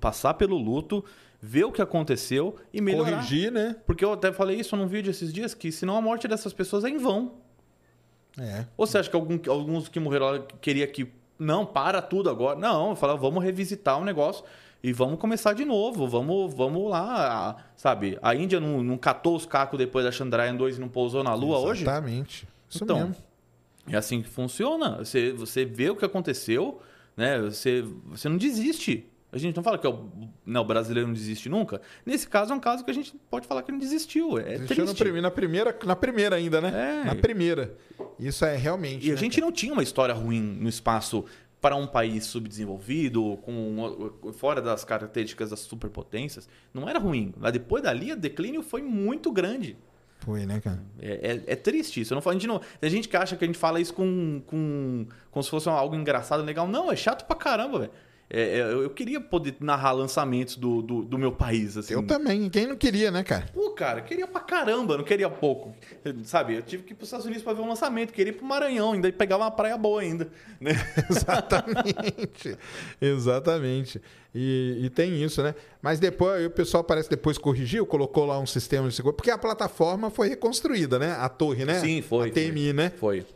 passar 0.00 0.34
pelo 0.34 0.56
luto, 0.56 1.04
ver 1.40 1.64
o 1.64 1.72
que 1.72 1.80
aconteceu 1.82 2.56
e 2.72 2.80
melhorar. 2.80 3.12
Corrigir, 3.12 3.50
né? 3.52 3.76
Porque 3.86 4.04
eu 4.04 4.12
até 4.12 4.32
falei 4.32 4.58
isso 4.58 4.76
num 4.76 4.86
vídeo 4.86 5.10
esses 5.10 5.32
dias, 5.32 5.54
que 5.54 5.70
senão 5.72 5.96
a 5.96 6.00
morte 6.02 6.26
dessas 6.26 6.52
pessoas 6.52 6.84
é 6.84 6.88
em 6.88 6.98
vão. 6.98 7.34
É. 8.38 8.66
Ou 8.76 8.86
você 8.86 8.98
acha 8.98 9.08
que 9.08 9.16
algum- 9.16 9.38
alguns 9.48 9.88
que 9.88 9.98
morreram 9.98 10.26
lá 10.30 10.38
queria 10.60 10.86
que 10.86 11.10
não 11.38 11.64
para 11.64 12.02
tudo 12.02 12.28
agora? 12.28 12.58
Não, 12.58 12.90
eu 12.90 12.96
falava, 12.96 13.18
vamos 13.18 13.42
revisitar 13.42 13.98
o 13.98 14.04
negócio 14.04 14.44
e 14.82 14.92
vamos 14.92 15.18
começar 15.18 15.52
de 15.54 15.64
novo. 15.64 16.06
Vamos, 16.06 16.52
vamos 16.54 16.90
lá, 16.90 17.56
sabe? 17.76 18.18
A 18.20 18.34
Índia 18.34 18.60
não, 18.60 18.82
não 18.82 18.98
catou 18.98 19.36
os 19.36 19.46
cacos 19.46 19.78
depois 19.78 20.04
da 20.04 20.12
Chandrayaan 20.12 20.54
2 20.56 20.76
e 20.76 20.80
não 20.80 20.88
pousou 20.88 21.22
na 21.24 21.34
Lua 21.34 21.58
hoje? 21.58 21.82
Exatamente. 21.82 22.46
Isso 22.68 22.84
Então, 22.84 22.98
mesmo. 22.98 23.16
É 23.90 23.96
assim 23.96 24.22
que 24.22 24.28
funciona. 24.28 24.98
Você, 24.98 25.32
você 25.32 25.64
vê 25.64 25.90
o 25.90 25.96
que 25.96 26.04
aconteceu, 26.04 26.80
né? 27.16 27.40
Você, 27.40 27.84
você 28.06 28.28
não 28.28 28.36
desiste. 28.36 29.06
A 29.32 29.38
gente 29.38 29.56
não 29.56 29.62
fala 29.62 29.76
que 29.76 29.86
é 29.86 29.90
o, 29.90 30.08
não, 30.44 30.62
o 30.62 30.64
brasileiro 30.64 31.08
não 31.08 31.14
desiste 31.14 31.48
nunca. 31.48 31.80
Nesse 32.04 32.28
caso, 32.28 32.52
é 32.52 32.56
um 32.56 32.60
caso 32.60 32.84
que 32.84 32.90
a 32.90 32.94
gente 32.94 33.14
pode 33.30 33.46
falar 33.46 33.62
que 33.62 33.72
não 33.72 33.78
desistiu. 33.78 34.38
É 34.38 34.58
Desistiu 34.58 34.86
triste. 34.86 35.20
na, 35.20 35.30
primeira, 35.30 35.76
na 35.84 35.96
primeira 35.96 36.36
ainda, 36.36 36.60
né? 36.60 37.02
É. 37.02 37.04
Na 37.04 37.14
primeira. 37.14 37.76
Isso 38.18 38.44
é 38.44 38.56
realmente. 38.56 39.06
E 39.06 39.10
a 39.10 39.14
né, 39.14 39.20
gente 39.20 39.40
não 39.40 39.52
tinha 39.52 39.72
uma 39.72 39.82
história 39.82 40.14
ruim 40.14 40.40
no 40.40 40.68
espaço 40.68 41.24
para 41.60 41.74
um 41.74 41.86
país 41.86 42.24
subdesenvolvido, 42.24 43.38
com 43.42 44.32
fora 44.32 44.62
das 44.62 44.84
características 44.84 45.50
das 45.50 45.60
superpotências. 45.60 46.48
Não 46.72 46.88
era 46.88 46.98
ruim. 46.98 47.34
Mas 47.36 47.52
depois 47.52 47.82
dali, 47.82 48.12
o 48.12 48.16
declínio 48.16 48.62
foi 48.62 48.82
muito 48.82 49.32
grande. 49.32 49.76
Foi, 50.20 50.44
né, 50.46 50.60
cara? 50.60 50.80
É, 51.00 51.32
é- 51.46 51.52
é 51.52 51.56
triste 51.56 52.00
isso. 52.00 52.12
Eu 52.12 52.16
não 52.16 52.22
falo, 52.22 52.34
gente 52.34 52.48
não, 52.48 52.60
tem 52.80 52.90
gente 52.90 53.08
que 53.08 53.16
acha 53.16 53.36
que 53.36 53.44
a 53.44 53.46
gente 53.46 53.58
fala 53.58 53.80
isso 53.80 53.94
com, 53.94 54.42
com, 54.46 55.06
como 55.30 55.42
se 55.42 55.50
fosse 55.50 55.68
algo 55.68 55.94
engraçado, 55.94 56.42
legal. 56.42 56.66
Não, 56.66 56.90
é 56.90 56.96
chato 56.96 57.24
pra 57.26 57.36
caramba, 57.36 57.78
velho. 57.80 57.92
É, 58.28 58.58
é, 58.58 58.72
eu 58.72 58.90
queria 58.90 59.20
poder 59.20 59.54
narrar 59.60 59.92
lançamentos 59.92 60.56
do, 60.56 60.82
do, 60.82 61.02
do 61.02 61.16
meu 61.16 61.30
país, 61.30 61.76
assim. 61.76 61.94
Eu 61.94 62.04
também. 62.04 62.50
Quem 62.50 62.66
não 62.66 62.76
queria, 62.76 63.10
né, 63.10 63.22
cara? 63.22 63.46
Pô, 63.54 63.70
cara, 63.70 64.00
eu 64.00 64.04
queria 64.04 64.26
pra 64.26 64.40
caramba, 64.40 64.96
não 64.96 65.04
queria 65.04 65.30
pouco. 65.30 65.72
Sabe, 66.24 66.56
eu 66.56 66.62
tive 66.62 66.82
que 66.82 66.92
ir 66.92 66.96
pros 66.96 67.06
Estados 67.06 67.24
Unidos 67.24 67.44
pra 67.44 67.52
ver 67.52 67.62
um 67.62 67.68
lançamento, 67.68 68.12
queria 68.12 68.32
ir 68.32 68.36
pro 68.36 68.44
Maranhão, 68.44 68.92
ainda 68.92 69.12
pegar 69.12 69.36
uma 69.36 69.50
praia 69.50 69.76
boa 69.76 70.00
ainda. 70.00 70.28
Né? 70.58 70.72
Exatamente. 71.10 72.56
Exatamente. 72.98 74.00
E, 74.34 74.80
e 74.84 74.90
tem 74.90 75.22
isso, 75.22 75.42
né? 75.42 75.54
Mas 75.82 76.00
depois, 76.00 76.46
o 76.46 76.50
pessoal 76.50 76.82
parece 76.82 77.10
que 77.10 77.14
depois 77.14 77.36
corrigiu, 77.36 77.84
colocou 77.84 78.24
lá 78.24 78.38
um 78.38 78.46
sistema 78.46 78.88
de 78.88 78.94
segurança. 78.94 79.16
Porque 79.16 79.30
a 79.30 79.36
plataforma 79.36 80.10
foi 80.10 80.30
reconstruída, 80.30 80.98
né? 80.98 81.12
A 81.12 81.28
torre, 81.28 81.66
né? 81.66 81.78
Sim, 81.80 82.00
foi, 82.00 82.30
A 82.30 82.32
TMI, 82.32 82.72
né? 82.72 82.90
Foi. 82.96 83.26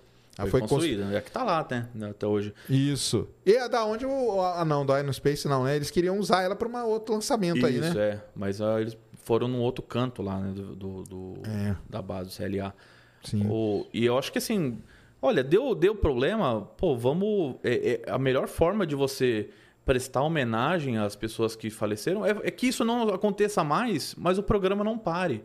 Ah, 0.42 0.46
Foi, 0.46 0.60
foi 0.60 0.60
construída. 0.62 1.04
É 1.16 1.20
que 1.20 1.30
tá 1.30 1.42
lá, 1.44 1.66
né? 1.70 1.88
Até 2.10 2.26
hoje. 2.26 2.52
Isso. 2.68 3.28
E 3.44 3.56
a 3.56 3.68
da 3.68 3.84
onde 3.84 4.04
o. 4.06 4.40
Ah, 4.42 4.64
não, 4.64 4.84
da 4.86 5.02
No 5.02 5.12
Space 5.12 5.46
não, 5.48 5.64
né? 5.64 5.76
Eles 5.76 5.90
queriam 5.90 6.18
usar 6.18 6.42
ela 6.42 6.54
para 6.56 6.68
um 6.68 6.86
outro 6.86 7.14
lançamento 7.14 7.64
aí, 7.66 7.78
Isso, 7.78 7.94
né? 7.94 8.04
é. 8.08 8.24
Mas 8.34 8.60
ah, 8.60 8.80
eles 8.80 8.96
foram 9.22 9.46
num 9.48 9.60
outro 9.60 9.82
canto 9.84 10.22
lá, 10.22 10.38
né? 10.38 10.52
Do, 10.54 10.74
do- 10.74 11.02
do- 11.04 11.34
É. 11.46 11.76
da 11.88 12.00
base 12.02 12.30
do 12.30 12.34
CLA. 12.36 12.74
Sim. 13.22 13.46
O- 13.48 13.86
e 13.92 14.04
eu 14.04 14.16
acho 14.18 14.32
que 14.32 14.38
assim, 14.38 14.78
olha, 15.20 15.44
deu, 15.44 15.74
deu 15.74 15.94
problema, 15.94 16.62
pô, 16.76 16.96
vamos. 16.96 17.56
é- 17.62 18.00
é 18.06 18.10
a 18.10 18.18
melhor 18.18 18.48
forma 18.48 18.86
de 18.86 18.94
você 18.94 19.50
prestar 19.84 20.22
homenagem 20.22 20.98
às 20.98 21.16
pessoas 21.16 21.56
que 21.56 21.68
faleceram 21.70 22.24
é, 22.24 22.30
é 22.30 22.50
que 22.50 22.66
isso 22.68 22.84
não 22.84 23.08
aconteça 23.08 23.64
mais, 23.64 24.14
mas 24.16 24.38
o 24.38 24.42
programa 24.42 24.82
não 24.84 24.96
pare. 24.98 25.42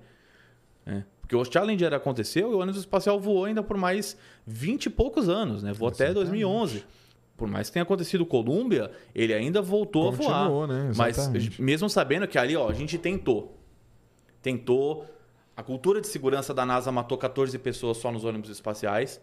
né? 0.86 1.04
Porque 1.20 1.36
o 1.36 1.44
Challenger 1.44 1.92
aconteceu 1.94 2.52
e 2.52 2.54
o 2.54 2.60
ônibus 2.60 2.80
espacial 2.82 3.20
voou 3.20 3.46
ainda 3.46 3.64
por 3.64 3.76
mais 3.78 4.16
20 4.46 4.86
e 4.86 4.90
poucos 4.90 5.28
anos, 5.30 5.64
né? 5.64 5.74
Voou 5.74 5.90
até 5.90 6.06
Exatamente. 6.06 6.30
2011. 6.32 6.86
Por 7.38 7.48
mais 7.50 7.68
que 7.68 7.74
tenha 7.74 7.84
acontecido 7.84 8.22
o 8.22 8.26
Columbia, 8.26 8.92
ele 9.14 9.34
ainda 9.34 9.62
voltou 9.62 10.10
a 10.10 10.12
Continuou, 10.12 10.66
voar. 10.66 10.68
né? 10.68 10.92
Mas 10.96 11.58
mesmo 11.60 11.90
sabendo 11.90 12.28
que 12.28 12.38
ali, 12.38 12.56
ó, 12.56 12.70
a 12.70 12.74
gente 12.74 12.98
tentou. 12.98 13.60
Tentou. 14.42 15.06
A 15.58 15.64
cultura 15.64 16.00
de 16.00 16.08
segurança 16.08 16.54
da 16.54 16.66
NASA 16.66 16.92
matou 16.92 17.18
14 17.18 17.58
pessoas 17.60 17.98
só 17.98 18.12
nos 18.12 18.24
ônibus 18.24 18.50
espaciais. 18.50 19.22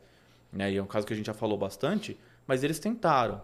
Né? 0.53 0.73
E 0.73 0.77
é 0.77 0.83
um 0.83 0.87
caso 0.87 1.07
que 1.07 1.13
a 1.13 1.17
gente 1.17 1.27
já 1.27 1.35
falou 1.35 1.57
bastante. 1.57 2.17
Mas 2.47 2.63
eles 2.63 2.79
tentaram. 2.79 3.41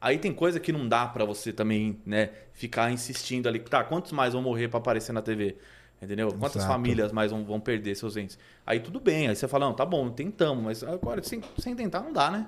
Aí 0.00 0.18
tem 0.18 0.32
coisa 0.32 0.60
que 0.60 0.72
não 0.72 0.86
dá 0.88 1.06
pra 1.06 1.24
você 1.24 1.52
também, 1.52 2.00
né, 2.06 2.30
ficar 2.52 2.90
insistindo 2.92 3.48
ali. 3.48 3.58
Tá, 3.58 3.82
quantos 3.82 4.12
mais 4.12 4.32
vão 4.32 4.40
morrer 4.40 4.68
pra 4.68 4.78
aparecer 4.78 5.12
na 5.12 5.20
TV? 5.20 5.56
Entendeu? 6.00 6.28
Quantas 6.28 6.56
Exato. 6.56 6.72
famílias 6.72 7.10
mais 7.12 7.30
vão, 7.32 7.44
vão 7.44 7.58
perder 7.58 7.94
seus 7.96 8.16
entes? 8.16 8.38
Aí 8.64 8.78
tudo 8.78 9.00
bem. 9.00 9.28
Aí 9.28 9.34
você 9.34 9.48
fala, 9.48 9.66
não, 9.66 9.74
tá 9.74 9.84
bom, 9.84 10.08
tentamos. 10.10 10.62
Mas 10.62 10.82
agora, 10.84 11.22
sem, 11.22 11.42
sem 11.58 11.74
tentar, 11.74 12.00
não 12.00 12.12
dá, 12.12 12.30
né? 12.30 12.46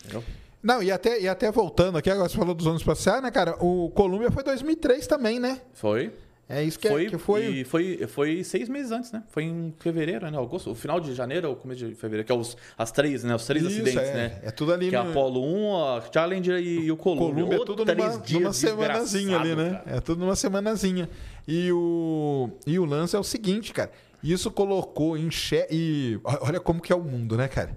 Entendeu? 0.00 0.24
Não, 0.62 0.82
e 0.82 0.90
até, 0.90 1.20
e 1.20 1.28
até 1.28 1.50
voltando 1.50 1.96
aqui, 1.98 2.10
agora 2.10 2.28
você 2.28 2.36
falou 2.36 2.54
dos 2.54 2.66
ônibus 2.66 2.82
espaciais, 2.82 3.22
né, 3.22 3.30
cara? 3.30 3.56
O 3.62 3.90
Columbia 3.90 4.30
foi 4.30 4.42
2003 4.42 5.06
também, 5.06 5.38
né? 5.40 5.60
Foi. 5.72 6.12
É 6.52 6.64
isso 6.64 6.80
que 6.80 6.88
foi, 6.88 7.06
é, 7.06 7.10
que 7.10 7.16
foi. 7.16 7.46
E 7.46 7.64
foi, 7.64 8.06
foi 8.08 8.42
seis 8.42 8.68
meses 8.68 8.90
antes, 8.90 9.12
né? 9.12 9.22
Foi 9.28 9.44
em 9.44 9.72
fevereiro, 9.78 10.28
né? 10.28 10.36
Agosto, 10.36 10.72
o 10.72 10.74
final 10.74 10.98
de 10.98 11.14
janeiro 11.14 11.48
ou 11.48 11.54
começo 11.54 11.86
de 11.86 11.94
fevereiro, 11.94 12.26
que 12.26 12.32
é 12.32 12.34
os, 12.34 12.56
as 12.76 12.90
três, 12.90 13.22
né? 13.22 13.36
Os 13.36 13.46
três 13.46 13.64
Isso, 13.64 13.72
acidentes, 13.76 14.08
é, 14.08 14.14
né? 14.14 14.40
É 14.42 14.50
tudo 14.50 14.72
ali 14.72 14.88
Que 14.88 14.96
é 14.96 14.98
a 14.98 15.04
no- 15.04 15.10
Apollo 15.10 15.40
1, 15.44 15.76
a 15.76 16.02
Challenger 16.12 16.58
e, 16.58 16.86
e 16.86 16.90
o 16.90 16.96
Columbia. 16.96 17.44
Colômbia 17.44 17.56
é 17.56 17.64
tudo 17.64 17.84
numa, 17.84 18.22
numa 18.40 18.52
semanazinha 18.52 19.38
ali, 19.38 19.54
né? 19.54 19.80
cara. 19.84 19.96
É 19.96 20.00
tudo 20.00 20.18
numa 20.18 20.34
semanazinha. 20.34 21.08
E 21.52 21.72
o, 21.72 22.48
e 22.64 22.78
o 22.78 22.84
lance 22.84 23.16
é 23.16 23.18
o 23.18 23.24
seguinte, 23.24 23.72
cara. 23.72 23.90
Isso 24.22 24.50
colocou 24.52 25.16
em 25.16 25.30
xé... 25.32 25.66
E 25.68 26.20
olha 26.42 26.60
como 26.60 26.80
que 26.80 26.92
é 26.92 26.96
o 26.96 27.02
mundo, 27.02 27.36
né, 27.36 27.48
cara? 27.48 27.76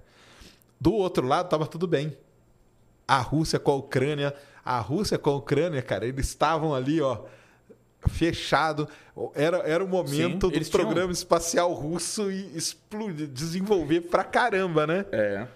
Do 0.80 0.94
outro 0.94 1.26
lado 1.26 1.50
tava 1.50 1.66
tudo 1.66 1.88
bem. 1.88 2.16
A 3.08 3.18
Rússia 3.18 3.58
com 3.58 3.72
a 3.72 3.76
Ucrânia. 3.76 4.34
A 4.64 4.78
Rússia 4.80 5.18
com 5.18 5.32
a 5.32 5.36
Ucrânia, 5.38 5.82
cara, 5.82 6.06
eles 6.06 6.28
estavam 6.28 6.76
ali, 6.76 7.02
ó, 7.02 7.24
fechado. 8.10 8.88
Era, 9.34 9.58
era 9.60 9.84
o 9.84 9.88
momento 9.88 10.48
Sim, 10.48 10.52
do 10.52 10.56
eles 10.56 10.70
tinham- 10.70 10.86
programa 10.86 11.12
espacial 11.12 11.72
russo 11.74 12.32
e 12.32 12.56
explodir, 12.56 13.28
desenvolver 13.28 14.02
pra 14.02 14.24
caramba, 14.24 14.86
né? 14.86 15.06
É. 15.12 15.48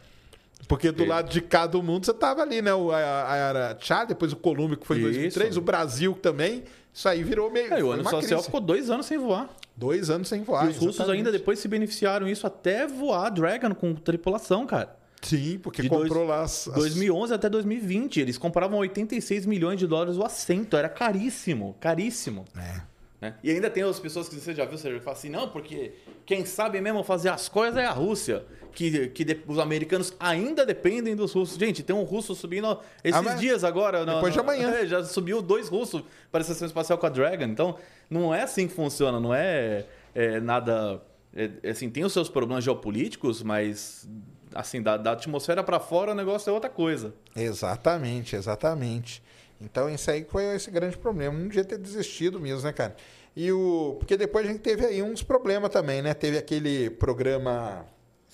Porque 0.67 0.91
do 0.91 1.03
É. 1.03 1.07
lado 1.07 1.29
de 1.29 1.39
cá 1.41 1.65
do 1.67 1.81
mundo 1.83 2.05
você 2.05 2.13
tava 2.13 2.41
ali, 2.41 2.61
né? 2.61 2.73
O, 2.73 2.91
a, 2.91 3.71
a, 3.71 3.77
Chá, 3.79 4.03
depois 4.05 4.33
o 4.33 4.35
Colômbia, 4.35 4.75
que 4.77 4.85
foi 4.87 4.97
em 4.97 5.01
Isso. 5.01 5.11
2003, 5.11 5.57
o 5.57 5.61
Brasil 5.61 6.13
também. 6.21 6.63
Isso 6.97 7.07
aí 7.07 7.23
virou 7.23 7.51
meio. 7.51 7.71
É, 7.71 7.83
o 7.83 7.91
ano 7.91 8.03
social 8.09 8.41
ficou 8.41 8.59
dois 8.59 8.89
anos 8.89 9.05
sem 9.05 9.19
voar. 9.19 9.47
Dois 9.75 10.09
anos 10.09 10.27
sem 10.27 10.41
voar. 10.41 10.65
e 10.65 10.69
os 10.69 10.77
russos 10.77 10.95
exatamente. 10.95 11.17
ainda 11.19 11.31
depois 11.31 11.59
se 11.59 11.67
beneficiaram 11.67 12.27
isso 12.27 12.47
até 12.47 12.87
voar 12.87 13.29
Dragon 13.29 13.75
com 13.75 13.93
tripulação, 13.93 14.65
cara. 14.65 14.97
Sim, 15.21 15.59
porque 15.61 15.83
De 15.83 15.89
comprou 15.89 16.09
dois- 16.25 16.27
lá 16.29 16.41
as. 16.41 16.67
as- 16.69 16.73
2011 16.73 17.31
até 17.35 17.47
2020, 17.47 18.19
eles 18.19 18.35
compravam 18.39 18.79
86 18.79 19.45
milhões 19.45 19.77
de 19.77 19.85
dólares 19.85 20.17
o 20.17 20.23
assento, 20.23 20.75
era 20.75 20.89
caríssimo, 20.89 21.75
caríssimo. 21.79 22.45
É. 22.57 22.81
né? 23.21 23.35
E 23.43 23.49
ainda 23.51 23.67
tem 23.69 23.81
as 23.83 23.99
pessoas 23.99 24.27
que 24.29 24.35
você 24.35 24.53
já 24.55 24.63
viu, 24.65 24.77
você 24.77 24.99
fala 24.99 25.15
assim, 25.17 25.29
não, 25.29 25.49
porque 25.49 25.93
quem 26.25 26.45
sabe 26.45 26.79
mesmo 26.81 27.03
fazer 27.03 27.29
as 27.29 27.47
coisas 27.49 27.77
é 27.77 27.85
a 27.85 27.91
Rússia, 27.91 28.43
que, 28.73 29.07
que 29.09 29.23
de- 29.25 29.41
os 29.47 29.59
americanos 29.59 30.13
ainda 30.19 30.65
dependem 30.65 31.15
dos 31.15 31.33
russos. 31.33 31.57
Gente, 31.57 31.81
tem 31.83 31.95
um 31.95 32.03
russo 32.03 32.33
subindo 32.35 32.79
esses 33.03 33.25
Ah, 33.27 33.33
dias 33.35 33.63
agora. 33.63 34.05
Depois 34.05 34.31
de 34.33 34.37
na- 34.37 34.43
amanhã. 34.43 34.69
é, 34.71 34.85
já 34.85 35.03
subiu 35.03 35.41
dois 35.41 35.67
russos 35.69 36.03
para 36.31 36.39
a 36.39 36.43
estação 36.43 36.67
espacial 36.67 36.97
com 36.97 37.05
a 37.05 37.09
Dragon. 37.09 37.45
Então, 37.45 37.77
não 38.09 38.33
é 38.33 38.43
assim 38.43 38.67
que 38.67 38.73
funciona, 38.73 39.19
não 39.19 39.33
é, 39.33 39.85
é 40.13 40.39
nada... 40.39 41.01
é- 41.35 41.49
é 41.63 41.69
assim, 41.71 41.89
tem 41.89 42.03
os 42.05 42.13
seus 42.13 42.29
problemas 42.29 42.63
geopolíticos, 42.63 43.41
mas 43.43 44.07
assim, 44.55 44.81
da, 44.81 44.97
da 44.97 45.11
atmosfera 45.11 45.63
para 45.63 45.79
fora 45.79 46.11
o 46.11 46.15
negócio 46.15 46.49
é 46.49 46.53
outra 46.53 46.69
coisa. 46.69 47.13
Exatamente, 47.35 48.35
exatamente. 48.35 49.21
Então 49.59 49.89
isso 49.89 50.09
aí 50.11 50.25
foi 50.29 50.45
esse 50.55 50.69
grande 50.71 50.97
problema. 50.97 51.37
Não 51.37 51.47
devia 51.47 51.65
ter 51.65 51.77
desistido 51.77 52.39
mesmo, 52.39 52.61
né, 52.63 52.71
cara? 52.71 52.95
E 53.35 53.51
o. 53.51 53.95
Porque 53.99 54.15
depois 54.17 54.45
a 54.47 54.51
gente 54.51 54.61
teve 54.61 54.85
aí 54.85 55.01
uns 55.03 55.21
problemas 55.21 55.69
também, 55.71 56.01
né? 56.01 56.13
Teve 56.13 56.37
aquele 56.37 56.89
programa 56.89 57.85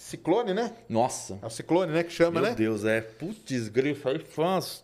Ciclone, 0.03 0.53
né? 0.53 0.73
Nossa. 0.89 1.39
É 1.41 1.45
o 1.45 1.49
Ciclone, 1.49 1.91
né? 1.93 2.03
Que 2.03 2.11
chama, 2.11 2.41
Meu 2.41 2.49
né? 2.49 2.55
Deus, 2.55 2.84
é. 2.84 2.99
Putz, 3.01 3.69
grifo, 3.69 4.09
aí 4.09 4.19
fãs. 4.19 4.84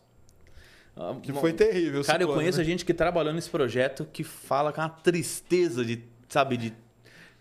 Que 1.21 1.31
foi 1.33 1.53
terrível. 1.53 2.03
Cara, 2.03 2.17
eu 2.23 2.27
Ciclone, 2.27 2.39
conheço 2.41 2.57
né? 2.57 2.63
gente 2.63 2.83
que 2.85 2.93
trabalhou 2.93 3.33
nesse 3.33 3.49
projeto 3.49 4.05
que 4.11 4.23
fala 4.23 4.71
com 4.73 4.81
uma 4.81 4.89
tristeza 4.89 5.83
de, 5.85 6.03
sabe, 6.27 6.57
de. 6.57 6.73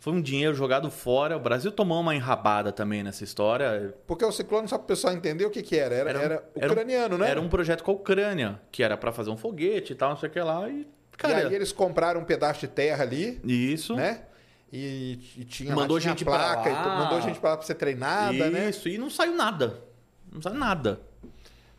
Foi 0.01 0.13
um 0.13 0.21
dinheiro 0.23 0.55
jogado 0.55 0.89
fora. 0.91 1.37
O 1.37 1.41
Brasil 1.41 1.73
tomou 1.73 2.01
uma 2.01 2.15
enrabada 2.15 2.71
também 2.71 3.03
nessa 3.03 3.25
história. 3.25 3.95
Porque 4.07 4.25
o 4.25 4.31
Ciclone, 4.31 4.69
só 4.69 4.77
para 4.79 4.85
o 4.85 4.87
pessoal 4.87 5.13
entender 5.15 5.45
o 5.45 5.51
que, 5.51 5.61
que 5.63 5.77
era. 5.77 5.95
Era, 5.95 6.11
Era 6.11 6.19
um- 6.19 6.23
era 6.23 6.35
era 6.57 6.69
um- 6.69 6.73
ucraniano, 6.73 7.19
né? 7.19 7.31
Era 7.31 7.41
um 7.41 7.49
projeto 7.49 7.83
com 7.83 7.91
a 7.91 7.95
Ucrânia, 7.95 8.61
que 8.71 8.83
era 8.83 8.97
pra 8.97 9.11
fazer 9.13 9.31
um 9.31 9.37
foguete 9.37 9.93
e 9.93 9.97
tal, 9.97 10.11
não 10.11 10.17
sei 10.17 10.29
o 10.29 10.33
que 10.33 10.41
lá. 10.41 10.69
E, 10.69 10.81
E 10.83 10.87
cara, 11.17 11.49
aí 11.49 11.55
eles 11.55 11.73
compraram 11.73 12.21
um 12.21 12.25
pedaço 12.25 12.61
de 12.61 12.69
terra 12.69 13.03
ali, 13.03 13.41
isso. 13.45 13.97
né? 13.97 14.23
E, 14.73 15.19
e 15.37 15.45
tinha 15.45 15.75
Mandou 15.75 15.97
lá, 15.97 16.01
tinha 16.01 16.13
gente 16.13 16.25
placa, 16.25 16.63
pra 16.63 16.71
e 16.71 16.75
lá. 16.75 16.97
mandou 17.05 17.21
gente 17.23 17.41
pra 17.41 17.51
lá 17.51 17.57
pra 17.57 17.67
ser 17.67 17.75
treinada, 17.75 18.51
né? 18.51 18.69
Isso, 18.69 18.89
e 18.89 18.99
não 18.99 19.09
saiu 19.09 19.35
nada. 19.35 19.83
Não 20.31 20.43
saiu 20.43 20.57
nada. 20.57 21.01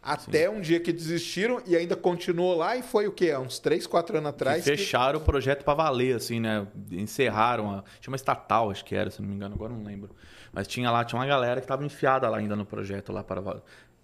Até 0.02 0.50
um 0.50 0.62
dia 0.62 0.80
que 0.80 0.92
desistiram 0.94 1.62
e 1.68 1.76
ainda 1.76 1.96
continuou 1.96 2.56
lá 2.58 2.76
e 2.78 2.82
foi 2.82 3.06
o 3.06 3.12
quê? 3.12 3.32
Há 3.32 3.40
uns 3.40 3.60
3, 3.60 3.86
4 3.86 4.18
anos 4.18 4.30
Que 4.32 4.36
atrás. 4.36 4.64
que- 4.64 4.70
fecharam 4.72 5.20
o 5.20 5.22
projeto 5.22 5.64
pra 5.64 5.74
valer, 5.74 6.16
assim, 6.16 6.40
né? 6.40 6.66
Encerraram. 6.90 7.70
A... 7.72 7.84
Tinha 8.00 8.12
uma 8.12 8.16
estatal, 8.16 8.72
acho 8.72 8.84
que 8.86 8.96
era, 8.96 9.12
se 9.12 9.22
não 9.22 9.28
me 9.30 9.36
engano, 9.36 9.54
agora 9.56 9.74
não 9.74 9.84
lembro. 9.84 10.16
Mas 10.54 10.68
tinha 10.68 10.90
lá, 10.90 11.04
tinha 11.04 11.20
uma 11.20 11.28
galera 11.28 11.60
que 11.62 11.68
tava 11.68 11.86
enfiada 11.86 12.28
lá 12.30 12.38
ainda 12.38 12.56
no 12.56 12.66
projeto, 12.66 13.12
lá 13.12 13.24
para 13.24 13.62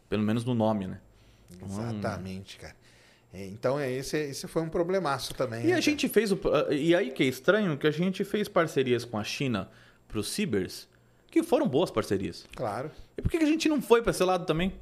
Pelo 0.09 0.21
menos 0.21 0.43
no 0.45 0.53
nome, 0.53 0.85
né? 0.85 0.99
Exatamente, 1.65 2.57
cara. 2.57 2.75
É, 3.35 3.45
Então 3.47 3.77
é, 3.77 3.91
esse, 3.91 4.17
esse 4.17 4.47
foi 4.47 4.61
um 4.61 4.69
problemaço 4.69 5.33
também. 5.33 5.65
E 5.65 5.67
né, 5.67 5.73
a 5.73 5.81
gente 5.81 6.07
fez 6.07 6.31
o. 6.31 6.39
E 6.71 6.95
aí 6.95 7.11
que 7.11 7.23
é 7.23 7.25
estranho 7.25 7.77
que 7.77 7.85
a 7.85 7.91
gente 7.91 8.23
fez 8.23 8.47
parcerias 8.47 9.03
com 9.03 9.17
a 9.17 9.23
China 9.23 9.69
pros 10.07 10.29
Cibers, 10.29 10.87
que 11.29 11.43
foram 11.43 11.67
boas 11.67 11.91
parcerias. 11.91 12.45
Claro, 12.55 12.89
E 13.17 13.21
por 13.21 13.29
que 13.29 13.37
a 13.37 13.45
gente 13.45 13.67
não 13.67 13.81
foi 13.81 14.01
pra 14.01 14.11
esse 14.11 14.23
lado 14.23 14.45
também? 14.45 14.73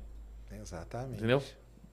exatamente. 0.62 1.18
Entendeu? 1.18 1.42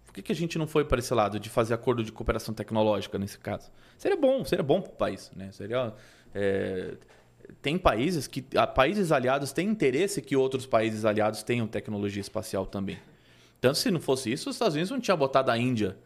Por 0.04 0.12
que, 0.14 0.22
que 0.22 0.32
a 0.32 0.34
gente 0.34 0.58
não 0.58 0.66
foi 0.66 0.84
para 0.84 0.98
esse 0.98 1.14
lado 1.14 1.40
de 1.40 1.48
fazer 1.48 1.72
acordo 1.72 2.04
de 2.04 2.12
cooperação 2.12 2.52
tecnológica 2.52 3.18
nesse 3.18 3.38
caso? 3.38 3.70
Seria 3.96 4.16
bom, 4.16 4.44
seria 4.44 4.62
bom 4.62 4.80
para 4.80 4.92
o 4.92 4.96
país, 4.96 5.30
né? 5.34 5.50
Seria 5.52 5.94
é, 6.34 6.94
tem 7.62 7.78
países 7.78 8.26
que 8.26 8.44
ah, 8.54 8.66
países 8.66 9.12
aliados 9.12 9.52
têm 9.52 9.68
interesse 9.68 10.20
que 10.20 10.36
outros 10.36 10.66
países 10.66 11.04
aliados 11.04 11.42
tenham 11.42 11.66
tecnologia 11.66 12.20
espacial 12.20 12.66
também. 12.66 12.98
Tanto 13.60 13.78
se 13.78 13.90
não 13.90 14.00
fosse 14.00 14.32
isso, 14.32 14.50
os 14.50 14.56
Estados 14.56 14.74
Unidos 14.74 14.90
não 14.90 15.00
tinha 15.00 15.16
botado 15.16 15.50
a 15.50 15.56
Índia 15.56 15.96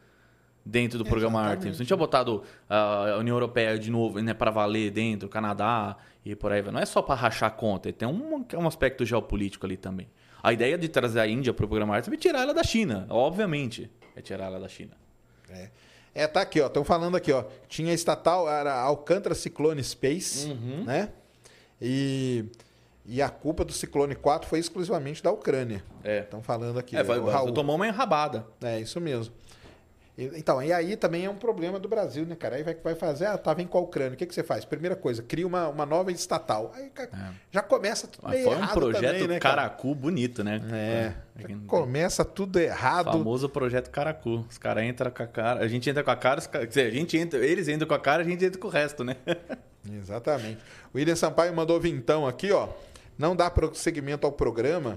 dentro 0.64 0.98
do 0.98 1.04
programa. 1.04 1.40
Artemis, 1.42 1.78
não 1.78 1.86
tinha 1.86 1.96
botado 1.96 2.42
ah, 2.68 3.12
a 3.14 3.18
União 3.18 3.36
Europeia 3.36 3.78
de 3.78 3.90
novo, 3.90 4.18
né, 4.20 4.32
para 4.34 4.50
valer 4.50 4.90
dentro, 4.90 5.28
Canadá 5.28 5.96
e 6.24 6.34
por 6.34 6.52
aí 6.52 6.62
vai. 6.62 6.72
Não 6.72 6.80
é 6.80 6.86
só 6.86 7.02
para 7.02 7.14
rachar 7.14 7.48
a 7.48 7.52
conta, 7.52 7.92
tem 7.92 8.08
um, 8.08 8.44
um 8.54 8.66
aspecto 8.66 9.04
geopolítico 9.04 9.66
ali 9.66 9.76
também. 9.76 10.08
A 10.42 10.52
ideia 10.52 10.76
de 10.76 10.88
trazer 10.88 11.20
a 11.20 11.26
Índia 11.26 11.52
para 11.54 11.64
o 11.64 11.68
programa 11.68 11.94
Artemis 11.96 12.18
é 12.18 12.20
tirar 12.22 12.40
ela 12.42 12.54
da 12.54 12.62
China, 12.62 13.06
obviamente, 13.08 13.90
é 14.14 14.20
tirar 14.20 14.46
ela 14.46 14.60
da 14.60 14.68
China. 14.68 14.92
É. 15.50 15.70
É, 16.14 16.26
tá 16.28 16.40
aqui, 16.42 16.60
ó. 16.60 16.66
Estão 16.68 16.84
falando 16.84 17.16
aqui, 17.16 17.32
ó. 17.32 17.44
Tinha 17.68 17.92
estatal, 17.92 18.48
era 18.48 18.72
Alcântara 18.72 19.34
Ciclone 19.34 19.82
Space, 19.82 20.48
Uhum. 20.48 20.84
né? 20.84 21.08
E, 21.82 22.44
e 23.04 23.20
a 23.20 23.28
culpa 23.28 23.64
do 23.64 23.72
Ciclone 23.72 24.14
4 24.14 24.48
foi 24.48 24.60
exclusivamente 24.60 25.22
da 25.22 25.32
Ucrânia. 25.32 25.82
É. 26.04 26.20
Estão 26.20 26.40
falando 26.40 26.78
aqui. 26.78 26.96
É, 26.96 27.02
vai, 27.02 27.18
tomou 27.52 27.74
uma 27.74 27.88
enrabada. 27.88 28.46
É, 28.62 28.78
isso 28.80 29.00
mesmo. 29.00 29.34
Então, 30.16 30.62
e 30.62 30.72
aí 30.72 30.96
também 30.96 31.24
é 31.24 31.30
um 31.30 31.34
problema 31.34 31.76
do 31.80 31.88
Brasil, 31.88 32.24
né, 32.24 32.36
cara? 32.36 32.54
Aí 32.54 32.62
vai, 32.62 32.74
vai 32.74 32.94
fazer, 32.94 33.26
ah, 33.26 33.36
tá, 33.36 33.52
vem 33.52 33.66
com 33.66 33.78
a 33.78 33.80
Ucrânia. 33.80 34.14
O 34.14 34.16
que, 34.16 34.24
que 34.24 34.32
você 34.34 34.44
faz? 34.44 34.64
Primeira 34.64 34.94
coisa, 34.94 35.24
cria 35.24 35.44
uma, 35.44 35.66
uma 35.68 35.84
nova 35.84 36.12
estatal. 36.12 36.70
Aí 36.76 36.88
cara, 36.90 37.10
já 37.50 37.60
começa 37.60 38.06
tudo 38.06 38.24
É. 38.26 38.28
Mas 38.28 38.36
meio 38.36 38.48
foi 38.48 38.62
um 38.64 38.68
projeto 38.68 39.12
também, 39.12 39.28
né, 39.28 39.40
cara? 39.40 39.56
Caracu 39.62 39.92
bonito, 39.92 40.44
né? 40.44 40.60
É, 40.72 41.12
É. 41.42 41.56
começa 41.66 42.24
tudo 42.24 42.60
errado. 42.60 43.10
Famoso 43.10 43.48
projeto 43.48 43.90
Caracu. 43.90 44.46
Os 44.48 44.56
caras 44.56 44.84
entram 44.84 45.10
com 45.10 45.22
a 45.24 45.26
cara. 45.26 45.60
A 45.60 45.66
gente 45.66 45.90
entra 45.90 46.04
com 46.04 46.10
a 46.12 46.16
cara, 46.16 46.38
os 46.38 46.48
dizer, 46.68 46.86
a 46.86 46.90
gente 46.90 47.18
entra, 47.18 47.44
eles 47.44 47.66
entram 47.66 47.88
com 47.88 47.94
a 47.94 47.98
cara, 47.98 48.22
a 48.22 48.24
gente 48.24 48.44
entra 48.44 48.60
com 48.60 48.68
o 48.68 48.70
resto, 48.70 49.02
né? 49.02 49.16
Exatamente. 49.92 50.58
O 50.92 50.98
William 50.98 51.16
Sampaio 51.16 51.52
mandou 51.52 51.80
vintão 51.80 52.24
aqui, 52.24 52.52
ó. 52.52 52.68
Não 53.18 53.34
dá 53.34 53.50
prosseguimento 53.50 54.26
ao 54.26 54.32
programa. 54.32 54.96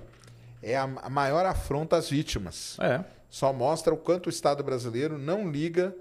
É 0.61 0.77
a 0.77 0.87
maior 1.09 1.45
afronta 1.45 1.95
às 1.97 2.09
vítimas. 2.09 2.77
É. 2.79 3.03
Só 3.37 3.53
mostra 3.53 3.93
o 3.93 3.97
quanto 3.97 4.25
o 4.25 4.29
Estado 4.31 4.63
brasileiro 4.63 5.15
não 5.15 5.47
liga 5.51 5.95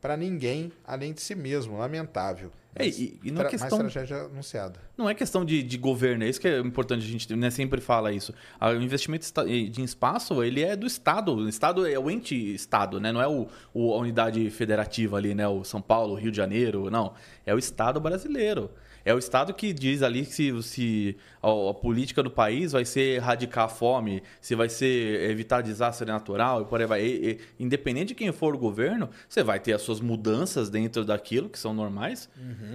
para 0.00 0.16
ninguém 0.16 0.72
além 0.86 1.12
de 1.12 1.20
si 1.20 1.34
mesmo. 1.34 1.76
Lamentável. 1.76 2.50
É, 2.74 2.86
e- 2.86 3.20
e 3.22 3.30
não 3.30 3.42
é 3.42 3.44
questão- 3.50 3.78
Mais 3.80 3.92
tragédia 3.92 4.24
anunciada. 4.24 4.80
Não 4.96 5.06
é 5.10 5.14
questão 5.14 5.44
de, 5.44 5.62
de 5.62 5.76
governo, 5.76 6.24
é 6.24 6.28
isso 6.30 6.40
que 6.40 6.48
é 6.48 6.58
importante, 6.60 7.04
a 7.04 7.06
gente 7.06 7.36
né, 7.36 7.50
sempre 7.50 7.78
fala 7.82 8.10
isso. 8.10 8.32
O 8.58 8.72
investimento 8.80 9.26
de 9.44 9.82
espaço, 9.82 10.42
ele 10.42 10.62
é 10.62 10.74
do 10.74 10.86
Estado. 10.86 11.34
O 11.34 11.46
Estado 11.46 11.86
é 11.86 11.98
o 11.98 12.10
ente 12.10 12.34
Estado, 12.54 12.98
né? 12.98 13.12
Não 13.12 13.20
é 13.20 13.28
o, 13.28 13.46
o- 13.74 13.92
a 13.92 13.98
unidade 13.98 14.48
federativa 14.48 15.18
ali, 15.18 15.34
né? 15.34 15.46
O 15.46 15.64
São 15.64 15.82
Paulo, 15.82 16.14
Rio 16.14 16.30
de 16.30 16.36
Janeiro, 16.38 16.88
não. 16.90 17.12
É 17.44 17.54
o 17.54 17.58
Estado 17.58 18.00
brasileiro. 18.00 18.70
É 19.08 19.14
o 19.14 19.18
Estado 19.18 19.54
que 19.54 19.72
diz 19.72 20.02
ali 20.02 20.24
se, 20.24 20.62
se 20.62 21.16
a, 21.42 21.48
a 21.70 21.74
política 21.74 22.22
do 22.22 22.30
país 22.30 22.72
vai 22.72 22.84
ser 22.84 23.16
erradicar 23.16 23.64
a 23.64 23.68
fome, 23.68 24.22
se 24.40 24.54
vai 24.54 24.68
ser 24.68 25.30
evitar 25.30 25.62
desastre 25.62 26.06
natural 26.06 26.62
e 26.62 26.64
por 26.66 26.80
aí 26.80 26.86
vai. 26.86 27.02
E- 27.02 27.30
e- 27.30 27.38
independente 27.58 28.08
de 28.08 28.14
quem 28.14 28.30
for 28.32 28.54
o 28.54 28.58
governo, 28.58 29.08
você 29.28 29.42
vai 29.42 29.58
ter 29.60 29.72
as 29.72 29.80
suas 29.82 30.00
mudanças 30.00 30.68
dentro 30.68 31.04
daquilo, 31.04 31.48
que 31.48 31.58
são 31.58 31.72
normais. 31.72 32.28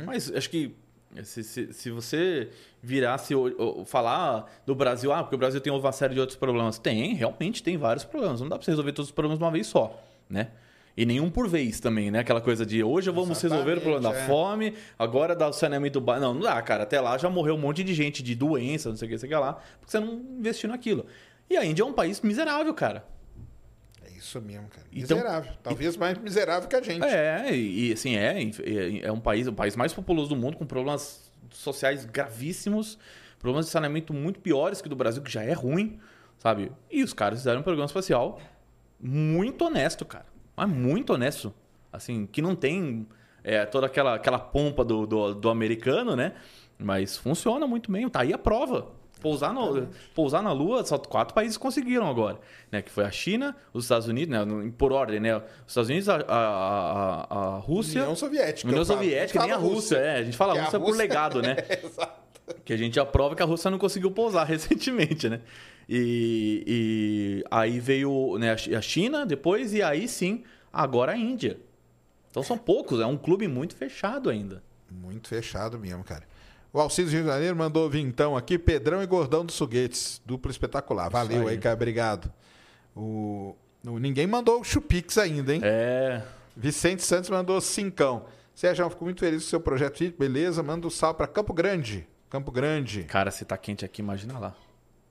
Mas 0.05 0.31
acho 0.33 0.49
que 0.49 0.73
se, 1.23 1.43
se, 1.43 1.71
se 1.71 1.91
você 1.91 2.49
virasse 2.81 3.35
o- 3.35 3.81
o- 3.81 3.85
falar 3.85 4.51
do 4.65 4.73
Brasil, 4.73 5.13
ah, 5.13 5.21
porque 5.21 5.35
o 5.35 5.37
Brasil 5.37 5.61
tem 5.61 5.71
uma 5.71 5.91
série 5.91 6.15
de 6.15 6.19
outros 6.19 6.35
problemas. 6.37 6.79
Tem, 6.79 7.13
realmente 7.13 7.61
tem 7.61 7.77
vários 7.77 8.03
problemas. 8.03 8.41
Não 8.41 8.49
dá 8.49 8.57
você 8.57 8.71
resolver 8.71 8.91
todos 8.93 9.09
os 9.09 9.13
problemas 9.13 9.37
de 9.37 9.43
uma 9.43 9.51
vez 9.51 9.67
só, 9.67 10.03
né? 10.27 10.47
E 10.95 11.05
nenhum 11.05 11.29
por 11.29 11.47
vez 11.49 11.79
também, 11.79 12.11
né? 12.11 12.19
Aquela 12.19 12.39
coisa 12.39 12.65
de 12.65 12.83
hoje 12.83 13.09
vamos 13.09 13.41
resolver 13.41 13.77
o 13.77 13.81
problema 13.81 14.01
da 14.01 14.09
Exatamente, 14.09 14.23
é. 14.23 14.27
fome, 14.27 14.73
agora 14.97 15.35
dá 15.35 15.47
o 15.47 15.53
saneamento 15.53 15.99
básico. 15.99 16.25
Não, 16.27 16.33
não 16.35 16.41
dá, 16.41 16.61
cara. 16.61 16.83
Até 16.83 17.01
lá 17.01 17.17
já 17.17 17.29
morreu 17.29 17.55
um 17.55 17.59
monte 17.59 17.83
de 17.83 17.93
gente 17.95 18.21
de 18.21 18.35
doença, 18.35 18.89
não 18.89 18.95
sei 18.95 19.07
o 19.07 19.11
que, 19.11 19.17
sei 19.17 19.27
o 19.27 19.31
que 19.31 19.35
lá, 19.37 19.53
porque 19.53 19.91
você 19.91 19.99
não 19.99 20.13
investiu 20.37 20.69
naquilo. 20.69 21.05
E 21.49 21.57
a 21.57 21.65
Índia 21.65 21.81
é 21.81 21.85
um 21.85 21.93
país 21.93 22.21
miserável, 22.21 22.73
cara. 22.73 23.05
isso 24.17 24.39
mesmo, 24.39 24.67
cara. 24.69 24.85
Então- 24.93 25.17
Miserável. 25.17 25.51
Talvez 25.63 25.97
mais 25.97 26.17
miserável 26.19 26.69
que 26.69 26.75
a 26.75 26.81
gente. 26.81 27.03
É, 27.03 27.53
e 27.53 27.89
e, 27.89 27.93
assim, 27.93 28.15
é, 28.15 28.41
é, 28.41 29.07
é 29.07 29.11
um 29.11 29.19
país, 29.19 29.47
o 29.47 29.53
país 29.53 29.75
mais 29.75 29.91
populoso 29.93 30.29
do 30.29 30.35
mundo, 30.35 30.55
com 30.57 30.65
problemas 30.65 31.29
sociais 31.51 32.05
gravíssimos, 32.05 32.97
problemas 33.39 33.65
de 33.65 33.71
saneamento 33.71 34.13
muito 34.13 34.39
piores 34.39 34.79
que 34.79 34.87
o 34.87 34.89
do 34.89 34.95
Brasil, 34.95 35.21
que 35.23 35.31
já 35.31 35.43
é 35.43 35.53
ruim, 35.53 35.99
sabe? 36.37 36.71
E 36.89 37.03
os 37.03 37.13
caras 37.13 37.39
fizeram 37.39 37.59
um 37.61 37.63
programa 37.63 37.87
espacial 37.87 38.39
muito 38.99 39.65
honesto, 39.65 40.05
cara. 40.05 40.25
Mas 40.55 40.69
muito 40.69 41.13
honesto. 41.13 41.53
Assim, 41.91 42.25
que 42.25 42.41
não 42.41 42.55
tem 42.55 43.07
é, 43.43 43.65
toda 43.65 43.85
aquela, 43.87 44.15
aquela 44.15 44.39
pompa 44.39 44.83
do, 44.83 45.05
do, 45.05 45.35
do 45.35 45.49
americano, 45.49 46.15
né? 46.15 46.33
Mas 46.77 47.17
funciona 47.17 47.67
muito 47.67 47.91
bem. 47.91 48.07
Tá 48.09 48.21
aí 48.21 48.33
a 48.33 48.37
prova. 48.37 48.87
Pousar, 49.21 49.53
no, 49.53 49.87
pousar 50.13 50.43
na 50.43 50.51
Lua, 50.51 50.83
só 50.83 50.97
quatro 50.97 51.33
países 51.33 51.55
conseguiram 51.55 52.09
agora. 52.09 52.39
Né? 52.69 52.81
Que 52.81 52.91
foi 52.91 53.05
a 53.05 53.11
China, 53.11 53.55
os 53.71 53.85
Estados 53.85 54.07
Unidos, 54.07 54.35
né? 54.35 54.71
por 54.77 54.91
ordem, 54.91 55.19
né? 55.21 55.37
Os 55.37 55.43
Estados 55.67 55.89
Unidos, 55.89 56.09
a, 56.09 56.15
a, 56.17 57.23
a, 57.29 57.37
a 57.55 57.57
Rússia. 57.59 58.01
União 58.01 58.15
Soviética. 58.17 58.67
União. 58.67 58.83
Soviética, 58.83 59.39
nem 59.43 59.51
a 59.51 59.55
Fala 59.55 59.69
Rússia. 59.69 59.95
É, 59.95 60.17
a 60.17 60.23
gente 60.23 60.35
fala 60.35 60.53
Que 60.53 60.59
a 60.59 60.63
Rússia 60.63 60.79
por 60.79 60.85
Rússia- 60.87 61.01
legado, 61.01 61.41
né? 61.41 61.55
Exato. 61.83 62.21
Que 62.65 62.73
a 62.73 62.77
gente 62.77 62.95
já 62.95 63.05
prova 63.05 63.33
que 63.33 63.41
a 63.41 63.45
Rússia 63.45 63.71
não 63.71 63.77
conseguiu 63.77 64.11
pousar 64.11 64.43
recentemente, 64.47 65.29
né? 65.29 65.39
E, 65.87 66.63
e 66.65 67.43
aí 67.51 67.79
veio 67.79 68.37
né, 68.37 68.51
a 68.51 68.57
Chi- 68.57 68.75
a 68.75 68.81
China 68.81 69.25
depois, 69.25 69.73
e 69.73 69.81
aí 69.81 70.07
sim, 70.07 70.43
agora 70.71 71.11
a 71.13 71.17
Índia. 71.17 71.59
Então 72.31 72.41
são 72.43 72.57
poucos, 72.57 72.99
é 72.99 73.05
um 73.05 73.17
clube 73.17 73.47
muito 73.47 73.75
fechado 73.75 74.29
ainda. 74.29 74.63
Muito 74.89 75.27
fechado 75.27 75.77
mesmo, 75.79 76.03
cara. 76.03 76.23
O 76.71 76.79
Alcides 76.79 77.11
Rio 77.13 77.21
de 77.21 77.27
Janeiro 77.27 77.55
mandou 77.55 77.87
vintão 77.89 78.35
aqui, 78.35 78.57
Pedrão 78.57 79.03
e 79.03 79.05
Gordão 79.05 79.45
dos 79.45 79.57
Foguetes. 79.57 80.19
Duplo 80.25 80.49
espetacular. 80.49 81.09
Valeu 81.09 81.43
aí, 81.47 81.55
aí. 81.55 81.57
cara. 81.59 81.75
Obrigado. 81.75 82.31
O... 82.95 83.55
o- 83.85 83.99
Ninguém 83.99 84.25
mandou 84.25 84.59
o 84.61 84.63
Chupix 84.63 85.17
ainda, 85.19 85.53
hein? 85.53 85.61
É. 85.63 86.23
Vicente 86.57 87.03
Santos 87.03 87.29
mandou 87.29 87.59
cincão. 87.61 88.25
Sérgio, 88.55 88.89
fico 88.89 89.03
muito 89.03 89.19
feliz 89.19 89.41
com 89.43 89.47
o 89.47 89.49
seu 89.49 89.59
projeto. 89.59 90.03
Beleza, 90.17 90.63
manda 90.63 90.85
um 90.87 90.89
salve 90.89 91.17
pra 91.17 91.27
Campo 91.27 91.53
Grande. 91.53 92.07
Campo 92.29 92.51
Grande. 92.51 93.03
Cara, 93.03 93.29
se 93.29 93.45
tá 93.45 93.55
quente 93.57 93.83
aqui, 93.85 94.01
imagina 94.01 94.39
lá. 94.39 94.55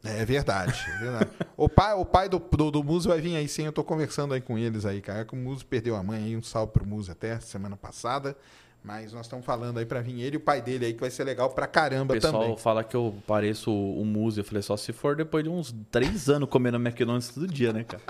É 0.05 0.24
verdade, 0.24 0.85
é 0.89 0.99
verdade. 0.99 1.31
o 1.57 1.69
pai, 1.69 1.95
o 1.95 2.05
pai 2.05 2.29
do, 2.29 2.39
do, 2.39 2.70
do 2.73 2.83
Muso 2.83 3.09
vai 3.09 3.20
vir 3.20 3.37
aí 3.37 3.49
sim, 3.49 3.65
eu 3.66 3.73
tô 3.73 3.85
conversando 3.85 4.35
aí 4.35 4.41
com 4.41 4.59
eles 4.59 4.85
aí, 4.85 5.01
cara. 5.01 5.24
Que 5.24 5.35
o 5.35 5.37
Muso 5.37 5.65
perdeu 5.65 5.95
a 5.95 6.03
mãe 6.03 6.24
aí, 6.24 6.37
um 6.37 6.43
salve 6.43 6.73
pro 6.73 6.87
Muso 6.87 7.12
até 7.12 7.39
semana 7.39 7.77
passada. 7.77 8.37
Mas 8.84 9.12
nós 9.12 9.26
estamos 9.26 9.46
falando 9.46 9.78
aí 9.78 9.86
pra 9.86 10.00
vir 10.00 10.20
ele 10.22 10.34
e 10.34 10.38
o 10.38 10.40
pai 10.40 10.60
dele 10.60 10.86
aí, 10.86 10.92
que 10.92 10.98
vai 11.00 11.09
ser 11.10 11.22
legal 11.22 11.48
pra 11.50 11.66
O 11.66 11.68
caramba 11.68 12.14
pessoal 12.14 12.42
também. 12.42 12.56
fala 12.56 12.82
que 12.82 12.96
eu 12.96 13.14
pareço 13.28 13.72
o 13.72 14.04
Muzi. 14.04 14.40
Eu 14.40 14.44
falei, 14.44 14.60
só 14.60 14.76
se 14.76 14.92
for 14.92 15.14
depois 15.14 15.44
de 15.44 15.50
uns 15.50 15.72
três 15.90 16.28
anos 16.28 16.48
comendo 16.48 16.78
McDonald's 16.78 17.28
todo 17.28 17.46
dia, 17.46 17.72
né, 17.72 17.84
cara? 17.84 18.02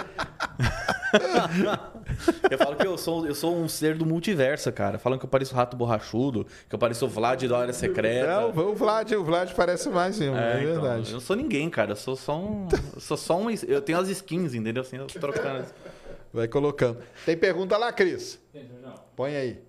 eu 2.50 2.58
falo 2.58 2.76
que 2.76 2.86
eu 2.86 2.96
sou, 2.96 3.26
eu 3.26 3.34
sou 3.34 3.54
um 3.56 3.68
ser 3.68 3.96
do 3.96 4.06
multiverso, 4.06 4.72
cara. 4.72 4.98
Falam 4.98 5.18
que 5.18 5.24
eu 5.24 5.28
pareço 5.28 5.54
rato 5.54 5.76
borrachudo, 5.76 6.46
que 6.68 6.74
eu 6.74 6.78
pareço 6.78 7.04
o 7.04 7.08
Vlad 7.08 7.42
da 7.44 7.58
área 7.58 7.72
secreta. 7.74 8.26
Não, 8.26 8.48
o 8.70 8.74
Vlad, 8.74 9.12
o 9.12 9.22
Vlad 9.24 9.52
parece 9.54 9.88
mais 9.90 10.18
mesmo, 10.18 10.36
é, 10.36 10.58
É, 10.58 10.62
então, 10.62 10.80
verdade. 10.82 11.08
eu 11.10 11.12
não 11.14 11.20
sou 11.20 11.36
ninguém, 11.36 11.68
cara. 11.68 11.92
Eu 11.92 11.96
sou 11.96 12.16
só 12.16 12.38
um. 12.38 12.66
eu 12.94 13.00
sou 13.00 13.16
só 13.16 13.38
um. 13.38 13.50
Eu 13.50 13.82
tenho 13.82 13.98
as 13.98 14.08
skins, 14.08 14.54
entendeu? 14.54 14.80
Assim, 14.82 14.96
eu 14.96 15.06
tô 15.06 15.18
trocando. 15.18 15.66
Vai 16.32 16.48
colocando. 16.48 16.98
Tem 17.26 17.36
pergunta 17.36 17.76
lá, 17.76 17.92
Cris? 17.92 18.38
Põe 19.14 19.36
aí. 19.36 19.60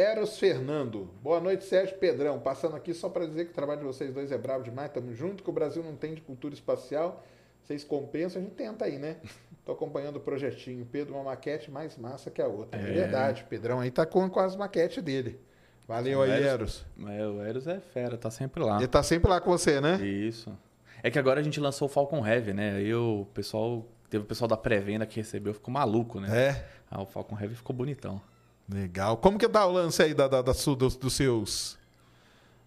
Eros 0.00 0.38
Fernando. 0.38 1.08
Boa 1.22 1.40
noite, 1.40 1.64
Sérgio 1.64 1.96
Pedrão. 1.96 2.38
Passando 2.38 2.76
aqui 2.76 2.92
só 2.92 3.08
para 3.08 3.26
dizer 3.26 3.46
que 3.46 3.52
o 3.52 3.54
trabalho 3.54 3.80
de 3.80 3.86
vocês 3.86 4.12
dois 4.12 4.30
é 4.30 4.36
brabo 4.36 4.62
demais. 4.62 4.90
Tamo 4.92 5.14
junto, 5.14 5.42
que 5.42 5.48
o 5.48 5.52
Brasil 5.54 5.82
não 5.82 5.96
tem 5.96 6.12
de 6.14 6.20
cultura 6.20 6.52
espacial. 6.52 7.24
Vocês 7.62 7.82
compensam, 7.82 8.42
a 8.42 8.44
gente 8.44 8.54
tenta 8.54 8.84
aí, 8.84 8.98
né? 8.98 9.16
Tô 9.64 9.72
acompanhando 9.72 10.16
o 10.16 10.20
projetinho. 10.20 10.84
Pedro, 10.84 11.14
uma 11.14 11.24
maquete 11.24 11.70
mais 11.70 11.96
massa 11.96 12.30
que 12.30 12.42
a 12.42 12.46
outra. 12.46 12.78
É, 12.78 12.90
É. 12.90 12.92
verdade. 12.92 13.42
O 13.42 13.46
Pedrão 13.46 13.80
aí 13.80 13.90
tá 13.90 14.04
com, 14.04 14.28
com 14.28 14.38
as 14.38 14.54
maquetes 14.54 15.02
dele. 15.02 15.40
Valeu 15.88 16.20
aí, 16.20 16.30
Eros- 16.30 16.44
Eros. 16.46 16.86
É, 17.18 17.26
o 17.26 17.42
Eros 17.42 17.66
é 17.66 17.80
fera, 17.80 18.18
tá 18.18 18.30
sempre 18.30 18.62
lá. 18.62 18.76
Ele 18.76 18.88
tá 18.88 19.02
sempre 19.02 19.30
lá 19.30 19.40
com 19.40 19.50
você, 19.50 19.80
né? 19.80 19.96
Isso. 20.04 20.54
É 21.02 21.10
que 21.10 21.18
agora 21.18 21.40
a 21.40 21.42
gente 21.42 21.58
lançou 21.58 21.86
o 21.86 21.90
Falcon 21.90 22.26
Heavy, 22.26 22.52
né? 22.52 22.76
Aí 22.76 22.94
o 22.94 23.26
pessoal. 23.32 23.86
Teve 24.10 24.24
o 24.24 24.26
pessoal 24.26 24.46
da 24.46 24.56
pré-venda 24.58 25.06
que 25.06 25.16
recebeu, 25.16 25.54
ficou 25.54 25.72
maluco, 25.72 26.20
né? 26.20 26.28
É. 26.48 26.64
Ah, 26.90 27.00
o 27.02 27.06
Falcon 27.06 27.36
Heavy 27.40 27.54
ficou 27.56 27.74
bonitão. 27.74 28.20
Legal. 28.68 29.16
Como 29.18 29.38
que 29.38 29.48
tá 29.48 29.64
o 29.66 29.72
lance 29.72 30.02
aí 30.02 30.12
da, 30.14 30.26
da, 30.28 30.42
da 30.42 30.52
dos, 30.52 30.96
dos 30.96 31.12
seus. 31.14 31.78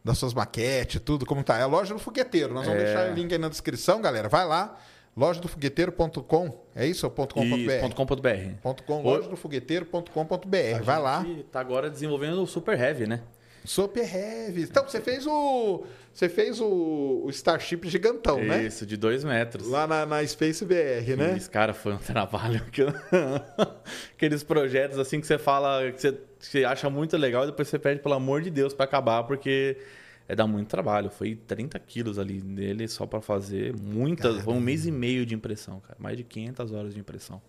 Das 0.03 0.17
suas 0.17 0.33
maquetes, 0.33 1.01
tudo, 1.03 1.25
como 1.25 1.43
tá? 1.43 1.57
É 1.57 1.63
a 1.63 1.65
loja 1.67 1.93
do 1.93 1.99
fogueteiro. 1.99 2.53
Nós 2.53 2.65
vamos 2.65 2.81
É. 2.81 2.85
deixar 2.85 3.11
o 3.11 3.13
link 3.13 3.31
aí 3.33 3.37
na 3.37 3.49
descrição, 3.49 4.01
galera. 4.01 4.29
Vai 4.29 4.45
lá. 4.47 4.77
Loja 5.15 5.41
do 5.41 5.47
fogueteiro.com. 5.49 6.57
É 6.73 6.85
isso? 6.85 7.09
.com.br? 7.09 7.93
.com.br. 7.95 8.53
Ponto 8.61 8.83
.com, 8.83 8.97
Oi. 8.99 9.03
loja 9.03 9.27
do 9.29 9.35
fogueteiro.com.br. 9.35 10.83
Vai 10.83 10.99
lá. 11.01 11.25
E 11.27 11.43
tá 11.43 11.59
agora 11.59 11.89
desenvolvendo 11.89 12.41
o 12.41 12.47
Super 12.47 12.79
Heavy, 12.79 13.07
né? 13.07 13.21
Super 13.69 14.01
Heavy. 14.03 14.63
Então, 14.63 14.83
você 14.87 14.99
fez 14.99 15.27
o. 15.27 15.83
Você 16.11 16.27
fez 16.27 16.59
o, 16.59 17.21
o 17.23 17.29
Starship 17.29 17.87
gigantão, 17.87 18.43
né? 18.43 18.63
Isso, 18.65 18.83
de 18.83 18.97
dois 18.97 19.23
metros. 19.23 19.67
Lá 19.67 19.85
na, 19.85 20.07
na 20.07 20.25
Space 20.25 20.65
BR, 20.65 21.15
né? 21.15 21.37
Esse 21.37 21.47
cara 21.49 21.71
foi 21.71 21.93
um 21.93 21.97
trabalho 22.01 22.65
que 22.71 22.81
eu- 22.81 22.87
aqueles 24.15 24.43
projetos 24.43 24.97
assim 24.97 25.21
que 25.21 25.27
você 25.27 25.37
fala 25.37 25.91
que 25.91 26.01
você, 26.01 26.11
que 26.13 26.45
você 26.47 26.65
acha 26.65 26.89
muito 26.89 27.15
legal 27.15 27.43
e 27.43 27.47
depois 27.47 27.67
você 27.67 27.77
pede 27.77 28.01
pelo 28.01 28.15
amor 28.15 28.41
de 28.41 28.49
Deus 28.49 28.73
pra 28.73 28.85
acabar 28.85 29.21
porque 29.23 29.77
é 30.27 30.35
dá 30.35 30.47
muito 30.47 30.67
trabalho. 30.67 31.11
Foi 31.11 31.35
30 31.35 31.77
quilos 31.79 32.17
ali 32.17 32.41
nele 32.43 32.87
só 32.87 33.05
pra 33.05 33.21
fazer 33.21 33.75
muitas, 33.79 34.41
foi 34.43 34.53
um 34.55 34.59
mês 34.59 34.87
e 34.87 34.91
meio 34.91 35.25
de 35.27 35.35
impressão, 35.35 35.79
cara, 35.79 35.95
mais 35.99 36.17
de 36.17 36.23
500 36.23 36.71
horas 36.71 36.93
de 36.93 36.99
impressão. 36.99 37.39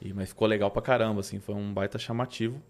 E 0.00 0.14
mas 0.14 0.28
ficou 0.28 0.46
legal 0.46 0.70
pra 0.70 0.80
caramba, 0.80 1.20
assim, 1.20 1.40
foi 1.40 1.56
um 1.56 1.74
baita 1.74 1.98
chamativo. 1.98 2.62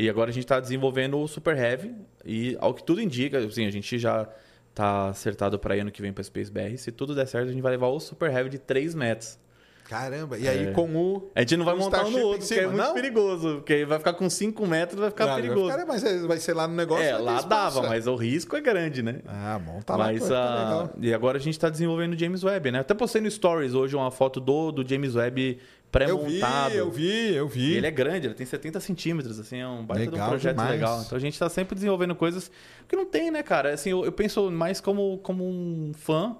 E 0.00 0.08
agora 0.08 0.30
a 0.30 0.32
gente 0.32 0.44
está 0.44 0.60
desenvolvendo 0.60 1.18
o 1.18 1.26
Super 1.26 1.58
Heavy 1.58 1.92
e 2.24 2.56
ao 2.60 2.72
que 2.72 2.84
tudo 2.84 3.02
indica, 3.02 3.36
assim, 3.38 3.66
a 3.66 3.70
gente 3.70 3.98
já 3.98 4.28
tá 4.72 5.08
acertado 5.08 5.58
para 5.58 5.74
ano 5.74 5.90
que 5.90 6.00
vem 6.00 6.12
para 6.12 6.22
Space 6.22 6.52
BR. 6.52 6.76
Se 6.76 6.92
tudo 6.92 7.16
der 7.16 7.26
certo, 7.26 7.48
a 7.48 7.52
gente 7.52 7.60
vai 7.60 7.72
levar 7.72 7.88
o 7.88 7.98
Super 7.98 8.30
Heavy 8.30 8.48
de 8.48 8.60
3 8.60 8.94
metros. 8.94 9.40
Caramba. 9.88 10.36
E 10.38 10.46
aí, 10.46 10.66
É. 10.68 10.70
com 10.72 10.94
o. 10.94 11.30
A 11.34 11.40
gente 11.40 11.56
não 11.56 11.64
vai 11.64 11.74
montar 11.74 12.04
um 12.04 12.10
no 12.10 12.18
outro, 12.20 12.46
porque 12.46 12.60
é 12.60 12.66
muito 12.66 12.76
não? 12.76 12.92
perigoso. 12.94 13.54
Porque 13.56 13.84
vai 13.86 13.98
ficar 13.98 14.12
com 14.12 14.28
5 14.28 14.66
metros, 14.66 15.00
vai 15.00 15.08
ficar 15.10 15.32
Ah, 15.32 15.36
perigoso. 15.36 15.68
Cara, 15.70 15.86
mas 15.86 16.04
é- 16.04 16.18
vai 16.26 16.36
ser 16.38 16.52
lá 16.52 16.68
no 16.68 16.74
negócio. 16.74 17.02
é, 17.04 17.16
lá 17.16 17.36
espaço, 17.38 17.76
dava, 17.76 17.86
é. 17.86 17.88
mas 17.88 18.06
o 18.06 18.14
risco 18.14 18.54
é 18.54 18.60
grande, 18.60 19.02
né? 19.02 19.20
Ah, 19.26 19.58
bom, 19.58 19.80
tá 19.80 19.96
lá. 19.96 20.04
mas 20.06 20.20
tá 20.28 20.54
legal. 20.64 20.92
e 21.00 21.14
agora 21.14 21.38
a 21.38 21.40
gente 21.40 21.54
está 21.54 21.70
desenvolvendo 21.70 22.12
o 22.12 22.18
James 22.18 22.44
Webb, 22.44 22.70
né? 22.70 22.80
Até 22.80 22.92
postei 22.92 23.22
no 23.22 23.30
Stories 23.30 23.72
hoje 23.72 23.96
uma 23.96 24.10
foto 24.10 24.40
do, 24.40 24.70
do 24.72 24.86
James 24.86 25.14
Webb 25.16 25.40
Eu 25.40 25.56
vi, 25.56 25.60
pré-montado. 25.90 26.74
eu 26.74 26.90
vi, 26.90 27.34
eu 27.34 27.48
vi. 27.48 27.72
E 27.72 27.76
ele 27.78 27.86
é 27.86 27.90
grande, 27.90 28.26
ele 28.26 28.34
tem 28.34 28.44
70 28.44 28.78
centímetros, 28.80 29.40
assim, 29.40 29.56
é 29.58 29.66
um 29.66 29.86
baita 29.86 30.02
de 30.02 30.08
um 30.10 30.12
Legal 30.12 30.28
projeto 30.28 30.54
demais. 30.56 30.70
legal. 30.72 31.02
Então 31.06 31.16
a 31.16 31.20
gente 31.20 31.38
tá 31.38 31.48
sempre 31.48 31.74
desenvolvendo 31.74 32.14
coisas 32.14 32.50
que 32.86 32.94
não 32.94 33.06
tem, 33.06 33.30
né, 33.30 33.42
cara? 33.42 33.72
Assim, 33.72 33.88
eu, 33.90 34.04
eu 34.04 34.12
penso 34.12 34.50
mais 34.50 34.82
como, 34.82 35.16
como 35.22 35.48
um 35.48 35.92
fã, 35.96 36.36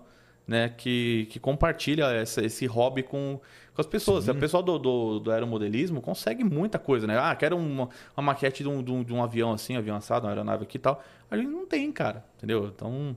né, 0.48 0.70
que, 0.70 1.28
que 1.30 1.38
compartilha 1.38 2.06
essa- 2.06 2.42
esse 2.42 2.64
hobby 2.66 3.02
com, 3.02 3.38
com 3.74 3.80
as 3.80 3.86
pessoas. 3.86 4.28
A 4.30 4.34
pessoa 4.34 4.62
do, 4.62 4.78
do, 4.78 5.18
do 5.20 5.30
aeromodelismo 5.30 6.00
consegue 6.00 6.42
muita 6.42 6.78
coisa, 6.78 7.06
né? 7.06 7.18
Ah, 7.18 7.36
quero 7.36 7.56
uma, 7.56 7.90
uma 8.16 8.22
maquete 8.22 8.62
de 8.62 8.68
um, 8.70 8.82
de, 8.82 8.90
um, 8.90 9.04
de 9.04 9.12
um 9.12 9.22
avião 9.22 9.52
assim, 9.52 9.76
avião 9.76 9.94
assado, 9.96 10.24
uma 10.26 10.32
aeronave 10.32 10.62
aqui 10.64 10.78
e 10.78 10.80
tal. 10.80 11.04
A 11.30 11.36
gente 11.36 11.48
não 11.50 11.66
tem, 11.66 11.92
cara, 11.92 12.24
entendeu? 12.38 12.72
Então, 12.74 13.14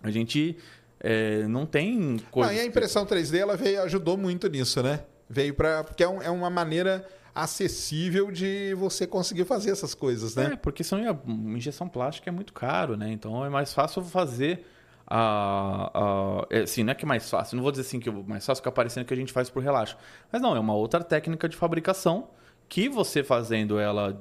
a 0.00 0.10
gente 0.10 0.56
é, 1.00 1.48
não 1.48 1.66
tem 1.66 2.16
coisa... 2.30 2.50
Ah, 2.50 2.54
e 2.54 2.60
a 2.60 2.64
impressão 2.64 3.04
3D 3.04 3.38
ela 3.38 3.56
veio, 3.56 3.82
ajudou 3.82 4.16
muito 4.16 4.48
nisso, 4.48 4.80
né? 4.82 5.00
Veio 5.28 5.52
para 5.52 5.82
porque 5.82 6.04
é, 6.04 6.08
um- 6.08 6.22
é 6.22 6.30
uma 6.30 6.48
maneira 6.48 7.04
acessível 7.34 8.30
de 8.30 8.72
você 8.74 9.06
conseguir 9.06 9.44
fazer 9.44 9.70
essas 9.70 9.94
coisas, 9.94 10.34
né? 10.36 10.50
É, 10.52 10.56
porque 10.56 10.82
senão 10.84 11.10
a 11.10 11.30
injeção 11.56 11.88
plástica 11.88 12.30
é 12.30 12.32
muito 12.32 12.52
caro, 12.52 12.96
né? 12.96 13.10
Então 13.10 13.44
é 13.44 13.48
mais 13.50 13.72
fácil 13.74 14.02
fazer 14.04 14.64
a 15.06 16.46
é, 16.50 16.60
assim, 16.62 16.82
não 16.82 16.92
é 16.92 16.94
que 16.94 17.04
é 17.04 17.08
mais 17.08 17.28
fácil, 17.30 17.56
não 17.56 17.62
vou 17.62 17.70
dizer 17.70 17.82
assim 17.82 18.00
que 18.00 18.08
é 18.08 18.12
mais 18.12 18.44
fácil 18.44 18.62
que 18.62 18.68
aparecendo 18.68 19.04
que 19.04 19.14
a 19.14 19.16
gente 19.16 19.32
faz 19.32 19.48
por 19.50 19.62
relaxo. 19.62 19.96
Mas 20.32 20.40
não, 20.42 20.56
é 20.56 20.60
uma 20.60 20.74
outra 20.74 21.02
técnica 21.02 21.48
de 21.48 21.56
fabricação 21.56 22.28
que 22.68 22.88
você 22.88 23.22
fazendo 23.22 23.78
ela 23.78 24.20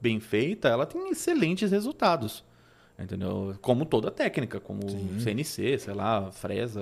bem 0.00 0.20
feita, 0.20 0.68
ela 0.68 0.84
tem 0.86 1.08
excelentes 1.10 1.70
resultados. 1.70 2.44
Entendeu? 2.98 3.54
Como 3.60 3.84
toda 3.84 4.10
técnica, 4.10 4.58
como 4.58 4.80
CNC, 5.20 5.78
sei 5.78 5.92
lá, 5.94 6.30
fresa, 6.32 6.80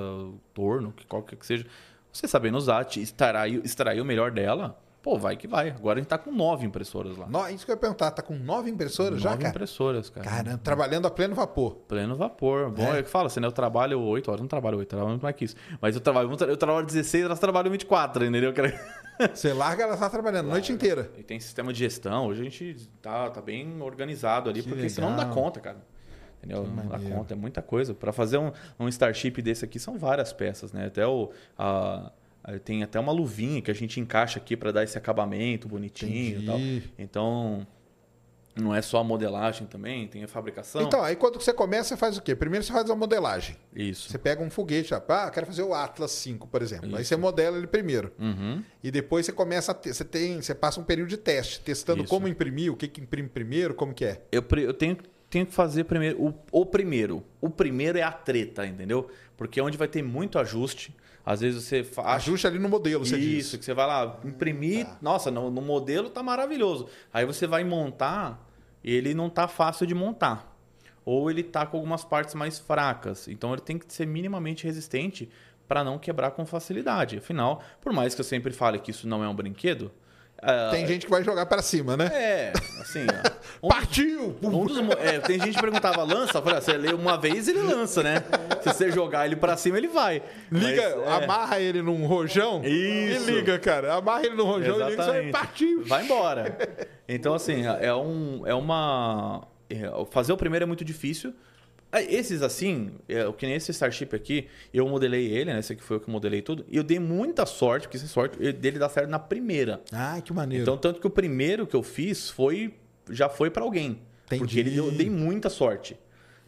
torno, 0.53 0.93
que 0.93 1.05
qualquer 1.07 1.37
que 1.37 1.45
seja. 1.45 1.67
Você 2.13 2.29
sabendo 2.29 2.57
usar, 2.57 2.85
te- 2.85 3.01
extrair, 3.01 3.61
extrair 3.65 4.01
o 4.01 4.05
melhor 4.05 4.31
dela, 4.31 4.79
pô, 5.05 5.19
vai 5.19 5.37
que 5.37 5.47
vai. 5.47 5.69
Agora 5.69 5.99
a 5.99 6.03
gente 6.03 6.09
tá 6.09 6.17
com 6.19 6.33
nove 6.33 6.65
impressoras 6.67 7.17
lá. 7.17 7.27
No- 7.29 7.47
isso 7.51 7.65
que 7.65 7.71
eu 7.71 7.75
ia 7.75 7.81
perguntar, 7.81 8.11
tá 8.11 8.23
com 8.23 8.35
nove 8.35 8.71
impressoras 8.71 9.21
já, 9.21 9.31
Nove 9.31 9.43
cara? 9.43 9.55
impressoras, 9.55 10.09
cara. 10.11 10.27
Caramba, 10.27 10.59
trabalhando 10.59 11.07
a 11.07 11.11
pleno 11.11 11.35
vapor. 11.35 11.75
Pleno 11.87 12.17
vapor. 12.17 12.71
Bom, 12.71 12.83
É. 12.95 13.01
é, 13.01 13.03
que 13.03 13.11
fala 13.11 13.27
assim, 13.27 13.39
né? 13.39 13.47
Eu 13.47 13.53
trabalho 13.53 14.01
8 14.01 14.29
horas, 14.31 14.41
não 14.41 14.49
trabalho 14.49 14.79
8, 14.79 14.87
eu 14.87 14.89
trabalho 14.97 15.11
muito 15.11 15.23
mais 15.23 15.37
que 15.37 15.45
isso. 15.45 15.57
Mas 15.81 15.95
eu 15.95 16.01
trabalho, 16.01 16.31
eu 16.49 16.57
trabalho 16.57 16.87
16, 16.87 17.25
elas 17.27 17.39
trabalham 17.39 17.71
24, 17.71 18.25
entendeu? 18.25 18.53
Você 19.33 19.53
larga, 19.53 19.85
ela 19.85 19.97
tá 19.97 20.11
trabalhando 20.11 20.47
a 20.49 20.53
noite 20.53 20.73
inteira. 20.73 21.11
E 21.17 21.23
tem 21.23 21.39
sistema 21.39 21.73
de 21.73 21.79
gestão, 21.79 22.27
hoje 22.27 22.41
a 22.41 22.45
gente 22.45 22.89
tá, 23.01 23.31
tá 23.31 23.41
bem 23.41 23.81
organizado 23.81 24.51
ali, 24.51 24.63
Que 24.63 24.69
porque 24.69 24.89
senão 24.89 25.11
não 25.11 25.17
dá 25.17 25.23
legal. 25.23 25.37
conta, 25.45 25.61
cara. 25.61 25.77
Entendeu? 26.43 26.63
A 26.65 26.67
maneiro. 26.67 27.15
conta 27.15 27.33
é 27.33 27.37
muita 27.37 27.63
coisa. 27.63 27.95
Para 27.95 28.13
fazer 28.13 28.39
um, 28.39 28.51
um 28.79 28.89
Starship 28.89 29.41
desse 29.41 29.65
aqui 29.65 29.79
são 29.79 29.97
várias 29.97 30.33
peças, 30.33 30.73
né? 30.73 30.87
Até 30.87 31.07
o. 31.07 31.31
a- 31.57 32.11
tem 32.65 32.83
até 32.83 32.99
uma 33.01 33.13
luvinha 33.13 33.63
que 33.63 33.71
a 33.71 33.75
gente 33.75 33.99
encaixa 34.01 34.39
aqui 34.39 34.57
para 34.57 34.71
dar 34.71 34.85
esse 34.85 34.99
acabamento 34.99 35.69
bonitinho 35.69 36.43
e 36.43 36.47
tal. 36.47 36.59
Entendi. 36.59 36.91
Então, 36.99 37.67
não 38.57 38.75
é 38.75 38.81
só 38.81 38.99
a 38.99 39.05
modelagem 39.05 39.67
também, 39.67 40.07
tem 40.07 40.23
a 40.23 40.29
fabricação. 40.29 40.83
Então, 40.83 41.03
aí 41.03 41.17
quando 41.17 41.41
você 41.41 41.53
começa, 41.53 41.89
você 41.91 41.97
faz 41.97 42.17
o 42.17 42.23
quê? 42.23 42.37
Primeiro 42.37 42.65
você 42.65 42.73
faz 42.73 42.89
a 42.89 42.95
modelagem. 42.95 43.57
Isso. 43.75 44.09
Você 44.09 44.19
pega 44.19 44.43
um 44.43 44.51
foguete, 44.51 44.95
ah, 44.95 45.31
quero 45.33 45.47
fazer 45.47 45.63
o 45.63 45.75
Atlas 45.75 46.13
5, 46.13 46.47
por 46.47 46.63
exemplo. 46.63 46.95
Aí 46.95 47.03
Isso. 47.03 47.09
você 47.09 47.17
modela 47.17 47.57
ele 47.57 47.67
primeiro. 47.67 48.13
Uhum. 48.19 48.63
E 48.83 48.91
depois 48.91 49.27
você 49.27 49.33
começa 49.33 49.73
a 49.73 49.75
ter, 49.75 49.93
você 49.93 50.05
tem, 50.05 50.41
você 50.41 50.55
passa 50.55 50.81
um 50.81 50.85
período 50.85 51.09
de 51.09 51.17
teste, 51.17 51.61
testando 51.61 52.05
Isso. 52.05 52.11
como 52.11 52.29
imprimir, 52.29 52.73
o 52.73 52.77
que, 52.77 52.87
que 52.87 53.01
imprime 53.01 53.29
primeiro, 53.29 53.75
como 53.75 53.93
que 53.93 54.05
é. 54.05 54.23
Eu, 54.31 54.45
eu 54.59 54.75
tenho, 54.75 54.99
tenho 55.29 55.47
que 55.47 55.53
fazer 55.53 55.85
primeiro 55.85 56.23
o, 56.23 56.35
o 56.53 56.65
primeiro. 56.65 57.25
O 57.41 57.51
primeiro 57.51 57.99
é 57.99 58.03
a 58.03 58.13
treta, 58.13 58.65
entendeu? 58.65 59.11
Porque 59.37 59.59
é 59.59 59.63
onde 59.63 59.77
vai 59.77 59.89
ter 59.89 60.03
muito 60.03 60.39
ajuste. 60.39 60.95
Às 61.27 61.41
vezes 61.41 61.65
você 61.65 61.83
fa- 61.83 62.03
acha 62.03 62.17
Ajuste 62.31 62.47
ali 62.47 62.59
no 62.59 62.69
modelo, 62.69 63.05
você 63.05 63.17
Isso, 63.17 63.51
diz. 63.53 63.59
que 63.61 63.65
você 63.65 63.73
vai 63.75 63.87
lá 63.87 64.19
imprimir. 64.25 64.87
Nossa, 65.01 65.31
no, 65.31 65.51
no 65.51 65.63
modelo 65.63 66.11
tá 66.11 66.23
maravilhoso. 66.23 66.87
Aí 67.13 67.25
você 67.25 67.47
vai 67.47 67.65
montar, 67.65 68.47
ele 68.83 69.15
não 69.15 69.31
tá 69.31 69.49
fácil 69.49 69.87
de 69.87 69.95
montar. 69.95 70.53
Ou 71.05 71.31
ele 71.31 71.43
tá 71.43 71.65
com 71.67 71.77
algumas 71.79 72.05
partes 72.05 72.35
mais 72.35 72.59
fracas. 72.59 73.27
Então 73.29 73.53
ele 73.53 73.63
tem 73.63 73.79
que 73.79 73.91
ser 73.93 74.07
minimamente 74.07 74.65
resistente 74.65 75.31
para 75.67 75.83
não 75.83 75.99
quebrar 75.99 76.31
com 76.33 76.45
facilidade. 76.45 77.17
Afinal, 77.19 77.63
por 77.81 77.93
mais 77.93 78.15
que 78.15 78.21
eu 78.21 78.25
sempre 78.25 78.53
fale 78.53 78.79
que 78.79 78.91
isso 78.91 79.09
não 79.09 79.25
é 79.25 79.29
um 79.29 79.35
brinquedo. 79.35 79.91
Ah, 80.45 80.69
Tem 80.71 80.87
gente 80.87 81.05
que 81.07 81.11
vai 81.11 81.23
jogar 81.25 81.47
para 81.47 81.63
cima, 81.63 81.97
né? 81.97 82.07
É, 82.13 82.53
assim. 82.81 83.07
ó, 83.63 83.67
um- 83.67 83.69
Partiu! 83.71 84.37
um 84.43 84.67
dos 84.67 84.79
é, 85.01 85.19
tem 85.21 85.39
gente 85.41 85.55
que 85.55 85.61
perguntava, 85.61 86.03
lança? 86.05 86.39
Eu 86.39 86.43
falei, 86.43 86.59
ah, 86.59 86.61
você 86.61 86.73
lê 86.77 86.93
uma 86.93 87.17
vez, 87.19 87.49
ele 87.49 87.61
lança, 87.63 88.03
né? 88.03 88.23
Se 88.63 88.73
você 88.73 88.91
jogar 88.91 89.27
ele 89.27 89.37
pra 89.37 89.57
cima, 89.57 89.79
ele 89.79 89.89
vai. 89.89 90.23
Liga, 90.53 90.97
Mas, 90.97 91.07
é, 91.09 91.25
amarra 91.25 91.61
ele 91.61 91.83
num 91.83 92.07
rojão 92.07 92.63
Isso. 92.65 93.31
e 93.31 93.35
liga, 93.35 93.59
cara. 93.59 93.95
Amarra 93.95 94.27
ele 94.27 94.35
num 94.37 94.45
rojão 94.45 94.77
e 94.77 94.79
liga, 94.79 94.91
você 94.91 94.95
Exatamente. 95.11 95.33
partiu. 95.33 95.85
Vai 95.85 96.05
embora. 96.05 96.57
Então, 97.09 97.35
assim, 97.35 97.65
é, 97.81 97.95
um, 97.95 98.43
é 98.47 98.55
uma. 98.55 99.47
é, 99.69 99.91
Fazer 100.11 100.33
o 100.33 100.37
primeiro 100.37 100.63
é 100.65 100.67
muito 100.67 100.85
difícil. 100.85 101.35
Ah, 101.97 102.03
Esses, 102.03 102.43
assim, 102.43 102.91
é, 103.09 103.25
o 103.27 103.33
que 103.33 103.47
nem 103.47 103.55
esse 103.55 103.71
Starship 103.71 104.15
aqui, 104.17 104.49
eu 104.73 104.89
modelei 104.89 105.27
ele, 105.29 105.53
né? 105.53 105.61
Esse 105.61 105.73
aqui 105.75 105.83
foi 105.83 105.97
eu 105.97 106.01
que 106.01 106.11
modelei 106.11 106.43
tudo. 106.43 106.65
E 106.69 106.77
eu 106.77 106.83
dei 106.83 106.99
muita 106.99 107.47
sorte, 107.47 107.87
porque 107.87 107.97
essa 107.97 108.07
sorte 108.09 108.37
ele- 108.41 108.53
dele 108.53 108.79
dá 108.79 108.89
certo 108.89 109.09
na 109.09 109.19
primeira. 109.19 109.81
Ah, 109.93 110.21
que 110.21 110.33
maneiro. 110.33 110.63
Então, 110.63 110.77
tanto 110.77 111.01
que 111.01 111.07
o 111.07 111.11
primeiro 111.11 111.67
que 111.67 111.77
eu 111.77 111.83
fiz 111.83 112.29
foi 112.31 112.75
já 113.11 113.29
foi 113.29 113.49
pra 113.51 113.63
alguém. 113.63 114.01
Entendi. 114.27 114.41
Porque 114.43 114.59
ele 114.59 114.71
deu, 114.71 114.87
eu 114.87 114.93
dei 114.93 115.09
muita 115.09 115.49
sorte. 115.49 115.97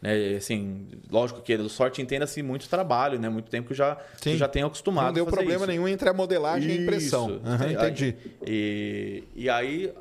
Né? 0.00 0.36
Assim, 0.36 0.86
lógico 1.10 1.40
que 1.40 1.68
sorte 1.68 2.02
entenda-se 2.02 2.42
muito 2.42 2.68
trabalho, 2.68 3.18
né? 3.18 3.28
Muito 3.28 3.50
tempo 3.50 3.66
que 3.68 3.72
eu 3.72 3.76
já, 3.76 3.96
que 4.20 4.36
já 4.36 4.48
tenho 4.48 4.66
acostumado 4.66 5.06
não 5.06 5.12
deu 5.14 5.26
problema 5.26 5.60
isso. 5.60 5.66
nenhum 5.66 5.86
entre 5.88 6.08
a 6.08 6.12
modelagem 6.12 6.68
e 6.70 6.78
a 6.78 6.82
impressão. 6.82 7.30
Isso. 7.30 7.40
Aí- 7.64 7.72
entendi. 7.74 8.16
E, 8.46 9.24
e 9.34 9.48
aí, 9.48 9.92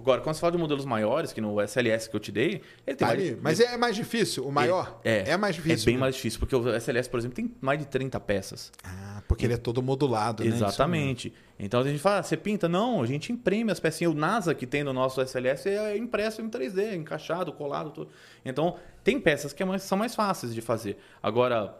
agora, 0.00 0.20
quando 0.20 0.34
você 0.34 0.40
fala 0.40 0.52
de 0.52 0.58
modelos 0.58 0.84
maiores, 0.84 1.32
que 1.32 1.40
no 1.40 1.60
SLS 1.60 2.08
que 2.08 2.16
eu 2.16 2.20
te 2.20 2.32
dei, 2.32 2.62
ele 2.86 2.96
tem 2.96 3.06
Ali, 3.06 3.30
mais. 3.40 3.58
mas 3.58 3.60
é 3.60 3.76
mais 3.76 3.94
difícil, 3.94 4.46
o 4.46 4.52
maior? 4.52 5.00
É, 5.04 5.36
mais 5.36 5.54
difícil. 5.54 5.82
É 5.82 5.86
bem 5.86 5.94
né? 5.94 6.00
mais 6.00 6.14
difícil, 6.14 6.40
porque 6.40 6.56
o 6.56 6.74
SLS, 6.74 7.08
por 7.08 7.18
exemplo, 7.18 7.36
tem 7.36 7.54
mais 7.60 7.78
de 7.78 7.86
30 7.86 8.18
peças. 8.20 8.72
Ah, 8.82 9.22
porque 9.28 9.46
ele 9.46 9.54
é 9.54 9.56
todo 9.56 9.82
modulado, 9.82 10.42
né? 10.42 10.50
Exatamente. 10.50 11.32
Então 11.58 11.80
a 11.80 11.84
gente 11.84 11.98
fala, 11.98 12.18
ah, 12.18 12.22
você 12.22 12.36
pinta? 12.36 12.68
Não, 12.68 13.02
a 13.02 13.06
gente 13.06 13.30
imprime 13.32 13.70
as 13.70 13.78
pecinhas. 13.78 14.12
O 14.12 14.16
NASA 14.16 14.54
que 14.54 14.66
tem 14.66 14.82
no 14.82 14.92
nosso 14.92 15.20
SLS 15.20 15.68
é 15.68 15.96
impresso 15.96 16.40
em 16.40 16.48
3D, 16.48 16.94
encaixado, 16.94 17.52
colado, 17.52 17.90
tudo. 17.90 18.10
Então, 18.44 18.76
tem 19.04 19.20
peças 19.20 19.52
que 19.52 19.62
é 19.62 19.78
são 19.78 19.98
mais 19.98 20.14
fáceis 20.14 20.54
de 20.54 20.60
fazer. 20.60 20.96
Agora, 21.22 21.78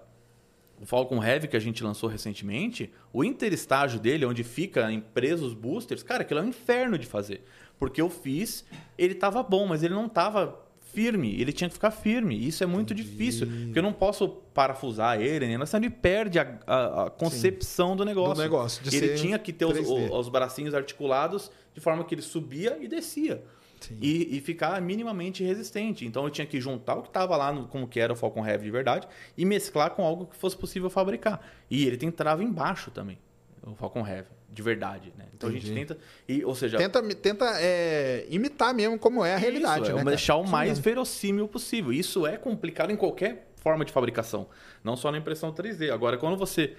o 0.80 0.86
Falcon 0.86 1.22
Heavy 1.22 1.46
que 1.46 1.56
a 1.56 1.60
gente 1.60 1.84
lançou 1.84 2.08
recentemente, 2.08 2.90
o 3.12 3.22
interestágio 3.22 4.00
dele, 4.00 4.24
onde 4.24 4.42
fica 4.42 4.90
impreso 4.90 5.46
os 5.46 5.52
boosters, 5.52 6.02
cara, 6.02 6.22
aquilo 6.22 6.40
é 6.40 6.42
um 6.42 6.48
inferno 6.48 6.98
de 6.98 7.06
fazer. 7.06 7.44
Porque 7.80 8.00
eu 8.00 8.08
fiz, 8.08 8.64
ele 8.96 9.14
tava 9.16 9.42
bom, 9.42 9.66
mas 9.66 9.82
ele 9.82 9.94
não 9.94 10.08
tava 10.08 10.60
firme, 10.92 11.40
ele 11.40 11.52
tinha 11.52 11.66
que 11.68 11.74
ficar 11.74 11.90
firme. 11.90 12.36
E 12.36 12.46
Isso 12.48 12.62
é 12.62 12.66
muito 12.66 12.94
difícil, 12.94 13.46
porque 13.64 13.78
eu 13.78 13.82
não 13.82 13.92
posso 13.92 14.28
parafusar 14.28 15.20
ele, 15.20 15.56
né? 15.56 15.66
Senão 15.66 15.84
ele 15.86 15.90
perde 15.94 16.38
a, 16.38 16.58
a- 16.66 17.04
a 17.06 17.10
concepção 17.10 17.96
do 17.96 18.04
negócio. 18.04 18.34
Do 18.34 18.42
negócio, 18.42 18.82
ele 18.92 19.14
tinha 19.14 19.38
que 19.38 19.52
ter 19.52 19.64
os, 19.64 19.72
3D. 19.78 20.10
o- 20.10 20.18
os 20.18 20.28
bracinhos 20.28 20.74
articulados 20.74 21.50
de 21.74 21.80
forma 21.80 22.04
que 22.04 22.14
ele 22.14 22.22
subia 22.22 22.76
e 22.80 22.86
descia. 22.86 23.42
Sim. 23.80 23.96
E, 24.02 24.36
e 24.36 24.40
ficar 24.42 24.78
minimamente 24.82 25.42
resistente. 25.42 26.04
Então 26.04 26.24
eu 26.24 26.30
tinha 26.30 26.46
que 26.46 26.60
juntar 26.60 26.96
o 26.96 27.02
que 27.02 27.08
estava 27.08 27.34
lá, 27.34 27.50
no, 27.50 27.66
como 27.66 27.88
que 27.88 27.98
era 27.98 28.12
o 28.12 28.16
Falcon 28.16 28.44
Heavy 28.46 28.64
de 28.64 28.70
verdade, 28.70 29.08
e 29.38 29.44
mesclar 29.46 29.92
com 29.92 30.04
algo 30.04 30.26
que 30.26 30.36
fosse 30.36 30.54
possível 30.54 30.90
fabricar. 30.90 31.40
E 31.70 31.86
ele 31.86 31.96
tem 31.96 32.10
trava 32.10 32.44
embaixo 32.44 32.90
também, 32.90 33.16
o 33.62 33.74
Falcon 33.74 34.06
Heavy, 34.06 34.28
de 34.52 34.62
verdade. 34.62 35.12
Né? 35.16 35.26
Então 35.34 35.48
a 35.48 35.52
gente 35.52 35.70
Entendi. 35.70 35.86
tenta. 35.86 35.98
E, 36.28 36.44
ou 36.44 36.54
seja, 36.54 36.76
Tenta, 36.76 37.02
tenta 37.14 37.46
é, 37.58 38.26
imitar 38.28 38.74
mesmo 38.74 38.98
como 38.98 39.24
é 39.24 39.34
a 39.34 39.38
realidade, 39.38 39.82
isso, 39.82 39.92
né? 39.92 40.00
é 40.00 40.04
cara? 40.04 40.10
deixar 40.10 40.36
o 40.36 40.46
mais 40.46 40.78
verossímil 40.78 41.46
possível. 41.48 41.92
Isso 41.92 42.26
é 42.26 42.36
complicado 42.36 42.90
em 42.90 42.96
qualquer 42.96 43.50
forma 43.56 43.84
de 43.84 43.92
fabricação, 43.92 44.48
não 44.82 44.96
só 44.96 45.10
na 45.12 45.18
impressão 45.18 45.52
3D. 45.52 45.92
Agora, 45.92 46.16
quando 46.16 46.36
você 46.36 46.74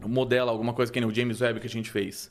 modela 0.00 0.50
alguma 0.50 0.72
coisa 0.72 0.92
que 0.92 1.00
nem 1.00 1.08
o 1.08 1.14
James 1.14 1.40
Webb 1.40 1.60
que 1.60 1.66
a 1.66 1.70
gente 1.70 1.90
fez, 1.90 2.30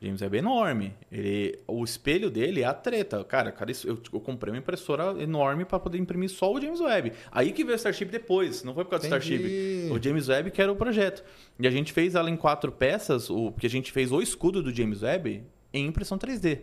James 0.00 0.20
Webb 0.20 0.36
é 0.36 0.38
enorme. 0.40 0.94
Ele, 1.10 1.58
o 1.66 1.82
espelho 1.82 2.30
dele 2.30 2.62
é 2.62 2.64
a 2.64 2.74
treta. 2.74 3.24
Cara, 3.24 3.50
cara 3.50 3.72
eu, 3.84 3.98
eu 4.12 4.20
comprei 4.20 4.52
uma 4.52 4.58
impressora 4.58 5.20
enorme 5.22 5.64
para 5.64 5.78
poder 5.78 5.98
imprimir 5.98 6.28
só 6.28 6.52
o 6.52 6.60
James 6.60 6.80
Webb. 6.80 7.12
Aí 7.32 7.52
que 7.52 7.64
veio 7.64 7.74
o 7.74 7.76
Starship 7.76 8.06
depois, 8.06 8.62
não 8.62 8.74
foi 8.74 8.84
por 8.84 8.90
causa 8.90 9.08
do 9.08 9.14
Entendi. 9.14 9.34
Starship. 9.34 9.92
O 9.92 10.02
James 10.02 10.28
Webb 10.28 10.50
que 10.50 10.60
era 10.60 10.70
o 10.70 10.76
projeto. 10.76 11.24
E 11.58 11.66
a 11.66 11.70
gente 11.70 11.92
fez 11.92 12.14
ela 12.14 12.30
em 12.30 12.36
quatro 12.36 12.70
peças, 12.70 13.30
o, 13.30 13.50
porque 13.50 13.66
a 13.66 13.70
gente 13.70 13.90
fez 13.90 14.12
o 14.12 14.20
escudo 14.20 14.62
do 14.62 14.74
James 14.74 15.02
Webb 15.02 15.42
em 15.72 15.86
impressão 15.86 16.18
3D. 16.18 16.60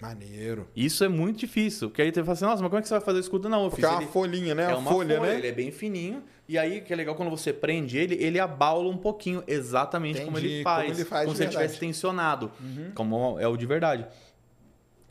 Maneiro. 0.00 0.68
Isso 0.74 1.02
é 1.04 1.08
muito 1.08 1.38
difícil. 1.40 1.88
Porque 1.88 2.02
aí 2.02 2.10
você 2.12 2.20
fala 2.22 2.32
assim, 2.32 2.44
nossa, 2.44 2.62
mas 2.62 2.68
como 2.68 2.78
é 2.78 2.82
que 2.82 2.88
você 2.88 2.94
vai 2.94 3.00
fazer 3.00 3.18
o 3.18 3.20
escudo? 3.20 3.48
Não, 3.48 3.64
eu 3.64 3.70
Porque 3.70 3.82
fiz 3.82 3.90
é 3.90 3.94
uma 3.94 4.02
ele... 4.02 4.10
folhinha, 4.10 4.54
né? 4.54 4.64
É 4.64 4.68
uma 4.68 4.78
uma 4.78 4.90
folha, 4.90 5.20
né? 5.20 5.38
Ele 5.38 5.46
é 5.46 5.52
bem 5.52 5.70
fininho. 5.70 6.22
E 6.46 6.58
aí, 6.58 6.82
que 6.82 6.92
é 6.92 6.96
legal, 6.96 7.14
quando 7.14 7.30
você 7.30 7.52
prende 7.52 7.96
ele, 7.96 8.14
ele 8.22 8.38
abaula 8.38 8.88
um 8.90 8.98
pouquinho, 8.98 9.42
exatamente 9.46 10.20
como 10.20 10.36
ele 10.36 10.62
faz. 10.62 10.88
como 10.88 10.98
ele 10.98 11.04
faz 11.04 11.30
de 11.30 11.36
se 11.36 11.42
ele 11.42 11.48
verdade. 11.48 11.56
Uhum. 11.56 11.62
tivesse 11.62 11.80
tensionado, 11.80 12.52
como 12.94 13.38
é 13.40 13.48
o 13.48 13.56
de 13.56 13.64
verdade. 13.64 14.06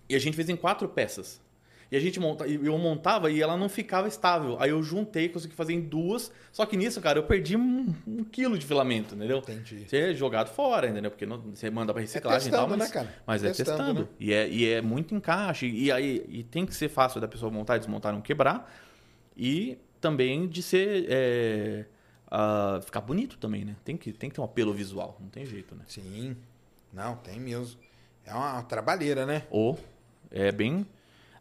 E 0.07 0.15
a 0.15 0.19
gente 0.19 0.35
fez 0.35 0.47
em 0.49 0.55
quatro 0.55 0.87
peças. 0.87 1.41
E 1.93 1.95
a 1.95 1.99
gente 1.99 2.19
monta, 2.19 2.47
e 2.47 2.55
eu 2.55 2.75
montava 2.75 3.29
e 3.29 3.39
ela 3.39 3.55
não 3.55 3.69
ficava 3.69 4.07
estável. 4.07 4.57
Aí 4.59 4.71
eu 4.71 4.81
juntei, 4.81 5.29
consegui 5.29 5.53
fazer 5.53 5.73
em 5.73 5.79
duas. 5.81 6.31
Só 6.51 6.65
que 6.65 6.75
nisso, 6.75 6.99
cara, 6.99 7.19
eu 7.19 7.23
perdi 7.23 7.55
um, 7.55 7.93
um 8.07 8.23
quilo 8.23 8.57
de 8.57 8.65
filamento, 8.65 9.13
entendeu? 9.13 9.37
Entendi. 9.37 9.85
Você 9.87 9.97
é 9.97 10.13
jogado 10.15 10.49
fora, 10.49 10.87
entendeu? 10.89 11.11
Porque 11.11 11.23
não- 11.27 11.39
você 11.53 11.69
manda 11.69 11.93
pra 11.93 12.01
reciclagem 12.01 12.47
e 12.47 12.51
testando, 12.51 12.67
tal, 12.69 12.77
mas, 12.79 12.87
né, 12.89 12.93
cara? 12.93 13.13
mas 13.27 13.43
é 13.43 13.47
Testando, 13.49 13.77
testando. 13.77 13.99
né? 14.01 14.07
E, 14.19 14.33
é, 14.33 14.49
e 14.49 14.69
é 14.71 14.81
muito 14.81 15.13
encaixe. 15.13 15.67
E 15.69 15.91
aí 15.91 16.25
e 16.27 16.41
tem 16.43 16.65
que 16.65 16.73
ser 16.73 16.89
fácil 16.89 17.21
da 17.21 17.27
pessoa 17.27 17.51
montar 17.51 17.75
e 17.75 17.79
desmontar, 17.79 18.11
não 18.11 18.21
quebrar. 18.21 18.73
E 19.37 19.77
também 20.01 20.47
de 20.47 20.63
ser. 20.63 21.05
é, 21.07 21.85
ah, 22.31 22.79
ficar 22.83 23.01
bonito 23.01 23.37
também, 23.37 23.63
né? 23.63 23.75
Tem 23.85 23.95
que, 23.95 24.11
tem 24.11 24.31
que 24.31 24.35
ter 24.35 24.41
um 24.41 24.45
apelo 24.45 24.73
visual, 24.73 25.15
não 25.21 25.29
tem 25.29 25.45
jeito, 25.45 25.75
né? 25.75 25.83
Sim. 25.87 26.35
Não, 26.91 27.17
tem 27.17 27.39
mesmo. 27.39 27.79
É 28.25 28.33
uma 28.33 28.63
trabalheira, 28.63 29.27
né? 29.27 29.43
Ou 29.51 29.77
é 30.31 30.51
bem. 30.51 30.87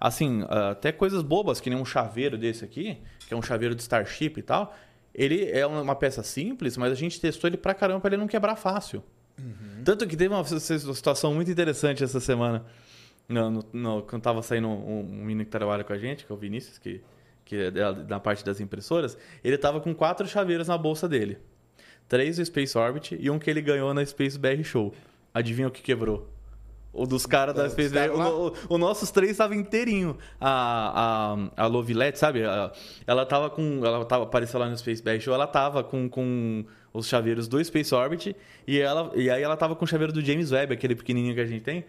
Assim, 0.04 0.44
ah, 0.48 0.70
até 0.70 0.90
coisas 0.90 1.22
bobas, 1.22 1.60
que 1.60 1.70
nem 1.70 1.78
um 1.78 1.84
chaveiro 1.84 2.36
desse 2.36 2.64
aqui, 2.64 2.98
que 3.28 3.32
é 3.32 3.36
um 3.36 3.42
chaveiro 3.42 3.74
de 3.74 3.82
Starship 3.82 4.34
e 4.38 4.42
tal. 4.42 4.74
Ele 5.14 5.48
é 5.50 5.64
uma 5.66 5.94
peça 5.94 6.22
simples, 6.22 6.76
mas 6.76 6.90
a 6.90 6.94
gente 6.96 7.20
testou 7.20 7.48
ele 7.48 7.56
pra 7.56 7.72
caramba 7.74 8.00
pra 8.00 8.08
ele 8.08 8.16
não 8.16 8.26
quebrar 8.26 8.56
fácil. 8.56 9.02
Tanto 9.84 10.06
que 10.06 10.16
teve 10.16 10.34
uma 10.34 10.42
situação 10.44 11.32
muito 11.34 11.50
interessante 11.50 12.02
essa 12.02 12.18
semana. 12.18 12.64
No, 13.28 13.50
no- 13.50 13.64
no- 13.72 14.02
quando 14.02 14.22
tava 14.22 14.42
saindo 14.42 14.66
um, 14.68 15.00
um 15.00 15.24
menino 15.24 15.44
que 15.44 15.50
trabalha 15.50 15.84
com 15.84 15.92
a 15.92 15.98
gente, 15.98 16.24
que 16.26 16.32
é 16.32 16.34
o 16.34 16.38
Vinícius, 16.38 16.78
que, 16.78 17.00
que 17.44 17.56
é 17.56 17.70
da, 17.70 17.92
da 17.92 18.18
parte 18.20 18.44
das 18.44 18.58
impressoras, 18.60 19.16
ele 19.44 19.56
tava 19.56 19.80
com 19.80 19.94
quatro 19.94 20.26
chaveiros 20.26 20.66
na 20.68 20.76
bolsa 20.76 21.08
dele. 21.08 21.38
Três 22.08 22.38
do 22.38 22.44
Space 22.44 22.76
Orbit 22.76 23.16
e 23.20 23.30
um 23.30 23.38
que 23.38 23.48
ele 23.48 23.62
ganhou 23.62 23.94
na 23.94 24.04
Space 24.04 24.36
BR 24.38 24.62
Show. 24.64 24.92
Adivinha 25.32 25.68
o 25.68 25.70
que 25.70 25.80
quebrou? 25.82 26.28
O 26.93 27.06
dos 27.06 27.24
caras 27.24 27.55
da 27.55 27.69
Space? 27.70 27.94
O, 28.10 28.48
o, 28.48 28.52
o 28.74 28.78
nossos 28.78 29.10
três 29.10 29.32
estavam 29.32 29.56
inteirinho. 29.56 30.19
A, 30.40 31.39
a, 31.56 31.64
a 31.64 31.66
Lovilette, 31.66 32.19
sabe? 32.19 32.44
A- 32.44 32.70
ela 33.06 33.24
tava 33.24 33.48
com. 33.48 33.81
Ela 33.85 34.05
tava, 34.05 34.24
apareceu 34.24 34.60
lá 34.60 34.69
no 34.69 34.77
Space 34.77 35.02
BR 35.02 35.19
Show, 35.19 35.32
ela 35.32 35.47
tava 35.47 35.82
com, 35.82 36.09
com 36.09 36.64
os 36.93 37.09
chaveiros 37.09 37.48
do 37.48 37.64
Space 37.64 37.94
Orbit. 37.94 38.36
E, 38.66 38.78
ela, 38.78 39.10
e 39.14 39.31
aí 39.31 39.43
ela 39.43 39.56
tava 39.56 39.74
com 39.74 39.85
o 39.85 39.89
chaveiro 39.89 40.12
do 40.12 40.20
James 40.20 40.52
Webb, 40.52 40.74
aquele 40.74 40.94
pequenininho 40.94 41.35
que 41.35 41.40
a 41.40 41.47
gente 41.47 41.62
tem. 41.62 41.85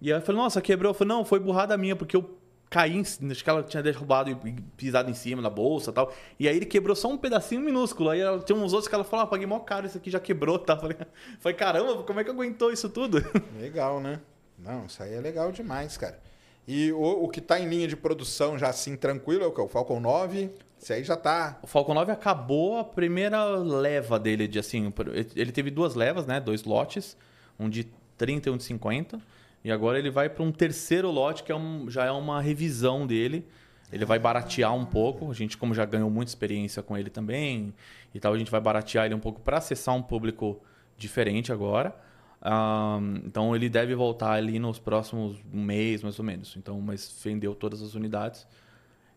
E 0.00 0.10
ela 0.10 0.20
falou, 0.20 0.42
nossa, 0.42 0.60
quebrou. 0.60 0.90
Eu 0.90 0.94
falei, 0.94 1.14
não, 1.14 1.24
foi 1.24 1.38
burrada 1.38 1.76
minha, 1.76 1.94
porque 1.94 2.16
eu 2.16 2.38
caí, 2.70 3.00
acho 3.00 3.44
que 3.44 3.48
ela 3.50 3.62
tinha 3.62 3.82
derrubado 3.82 4.30
e 4.30 4.52
pisado 4.76 5.10
em 5.10 5.14
cima 5.14 5.40
da 5.40 5.48
bolsa 5.50 5.90
e 5.90 5.94
tal. 5.94 6.12
E 6.38 6.48
aí 6.48 6.56
ele 6.56 6.66
quebrou 6.66 6.94
só 6.94 7.08
um 7.08 7.16
pedacinho 7.16 7.60
minúsculo. 7.60 8.10
Aí 8.10 8.20
ela, 8.20 8.40
tem 8.40 8.56
uns 8.56 8.72
outros 8.72 8.88
que 8.88 8.94
ela 8.94 9.04
falou, 9.04 9.24
ah, 9.24 9.28
paguei 9.28 9.46
mó 9.46 9.60
caro, 9.60 9.86
isso 9.86 9.96
aqui 9.98 10.10
já 10.10 10.20
quebrou, 10.20 10.58
tá? 10.58 10.76
Falei, 10.78 10.96
falei, 11.40 11.56
caramba, 11.56 12.02
como 12.02 12.20
é 12.20 12.24
que 12.24 12.30
aguentou 12.30 12.72
isso 12.72 12.88
tudo? 12.88 13.24
Legal, 13.58 14.00
né? 14.00 14.20
Não, 14.58 14.86
isso 14.86 15.02
aí 15.02 15.14
é 15.14 15.20
legal 15.20 15.52
demais, 15.52 15.96
cara. 15.96 16.18
E 16.66 16.92
o, 16.92 17.24
o 17.24 17.28
que 17.28 17.40
tá 17.40 17.58
em 17.58 17.68
linha 17.68 17.88
de 17.88 17.96
produção 17.96 18.58
já 18.58 18.68
assim 18.68 18.96
tranquilo 18.96 19.44
é 19.44 19.46
o 19.46 19.52
que? 19.52 19.60
O 19.60 19.68
Falcon 19.68 20.00
9. 20.00 20.50
Esse 20.80 20.92
aí 20.92 21.02
já 21.02 21.16
tá. 21.16 21.58
O 21.62 21.66
Falcon 21.66 21.94
9 21.94 22.12
acabou 22.12 22.78
a 22.78 22.84
primeira 22.84 23.44
leva 23.56 24.18
dele 24.18 24.46
de 24.46 24.58
assim, 24.58 24.92
ele 25.34 25.50
teve 25.50 25.70
duas 25.70 25.94
levas, 25.94 26.26
né, 26.26 26.38
dois 26.40 26.64
lotes, 26.64 27.16
um 27.58 27.68
de 27.68 27.84
30 28.16 28.48
e 28.48 28.52
um 28.52 28.56
de 28.56 28.64
50, 28.64 29.20
e 29.64 29.72
agora 29.72 29.98
ele 29.98 30.10
vai 30.10 30.28
para 30.28 30.44
um 30.44 30.52
terceiro 30.52 31.10
lote 31.10 31.42
que 31.42 31.50
é 31.50 31.56
um, 31.56 31.90
já 31.90 32.04
é 32.04 32.10
uma 32.10 32.40
revisão 32.40 33.06
dele. 33.06 33.46
Ele 33.90 34.04
vai 34.04 34.18
baratear 34.18 34.74
um 34.74 34.84
pouco, 34.84 35.30
a 35.30 35.34
gente 35.34 35.56
como 35.56 35.74
já 35.74 35.84
ganhou 35.84 36.10
muita 36.10 36.30
experiência 36.30 36.82
com 36.82 36.96
ele 36.96 37.08
também, 37.08 37.74
e 38.14 38.20
tal, 38.20 38.34
a 38.34 38.38
gente 38.38 38.50
vai 38.50 38.60
baratear 38.60 39.06
ele 39.06 39.14
um 39.14 39.20
pouco 39.20 39.40
para 39.40 39.56
acessar 39.56 39.94
um 39.94 40.02
público 40.02 40.60
diferente 40.96 41.50
agora. 41.50 41.96
Um, 42.44 43.16
então 43.26 43.54
ele 43.54 43.68
deve 43.68 43.94
voltar 43.94 44.32
ali 44.32 44.58
nos 44.58 44.78
próximos 44.78 45.36
mês, 45.52 46.02
mais 46.02 46.18
ou 46.18 46.24
menos. 46.24 46.56
Então, 46.56 46.80
mas 46.80 47.20
vendeu 47.22 47.54
todas 47.54 47.82
as 47.82 47.94
unidades. 47.94 48.46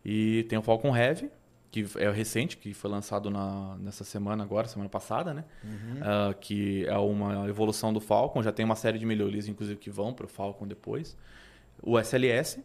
E 0.03 0.43
tem 0.49 0.57
o 0.57 0.61
Falcon 0.61 0.95
Heavy, 0.95 1.30
que 1.69 1.85
é 1.98 2.10
recente, 2.11 2.57
que 2.57 2.73
foi 2.73 2.89
lançado 2.89 3.30
na, 3.30 3.77
nessa 3.77 4.03
semana 4.03 4.43
agora, 4.43 4.68
semana 4.68 4.89
passada, 4.89 5.34
né? 5.34 5.45
Uhum. 5.64 5.69
Uh, 5.69 6.34
que 6.39 6.85
é 6.85 6.98
uma 6.98 7.48
evolução 7.48 7.93
do 7.93 8.02
Falcon. 8.02 8.41
Já 8.43 8.52
tem 8.52 8.65
uma 8.65 8.76
série 8.76 8.98
de 8.98 9.06
melhorias, 9.06 9.48
inclusive, 9.48 9.80
que 9.80 9.89
vão 9.89 10.14
para 10.14 10.26
o 10.26 10.30
Falcon 10.30 10.68
depois. 10.68 11.15
O 11.81 11.98
SLS, 11.98 12.60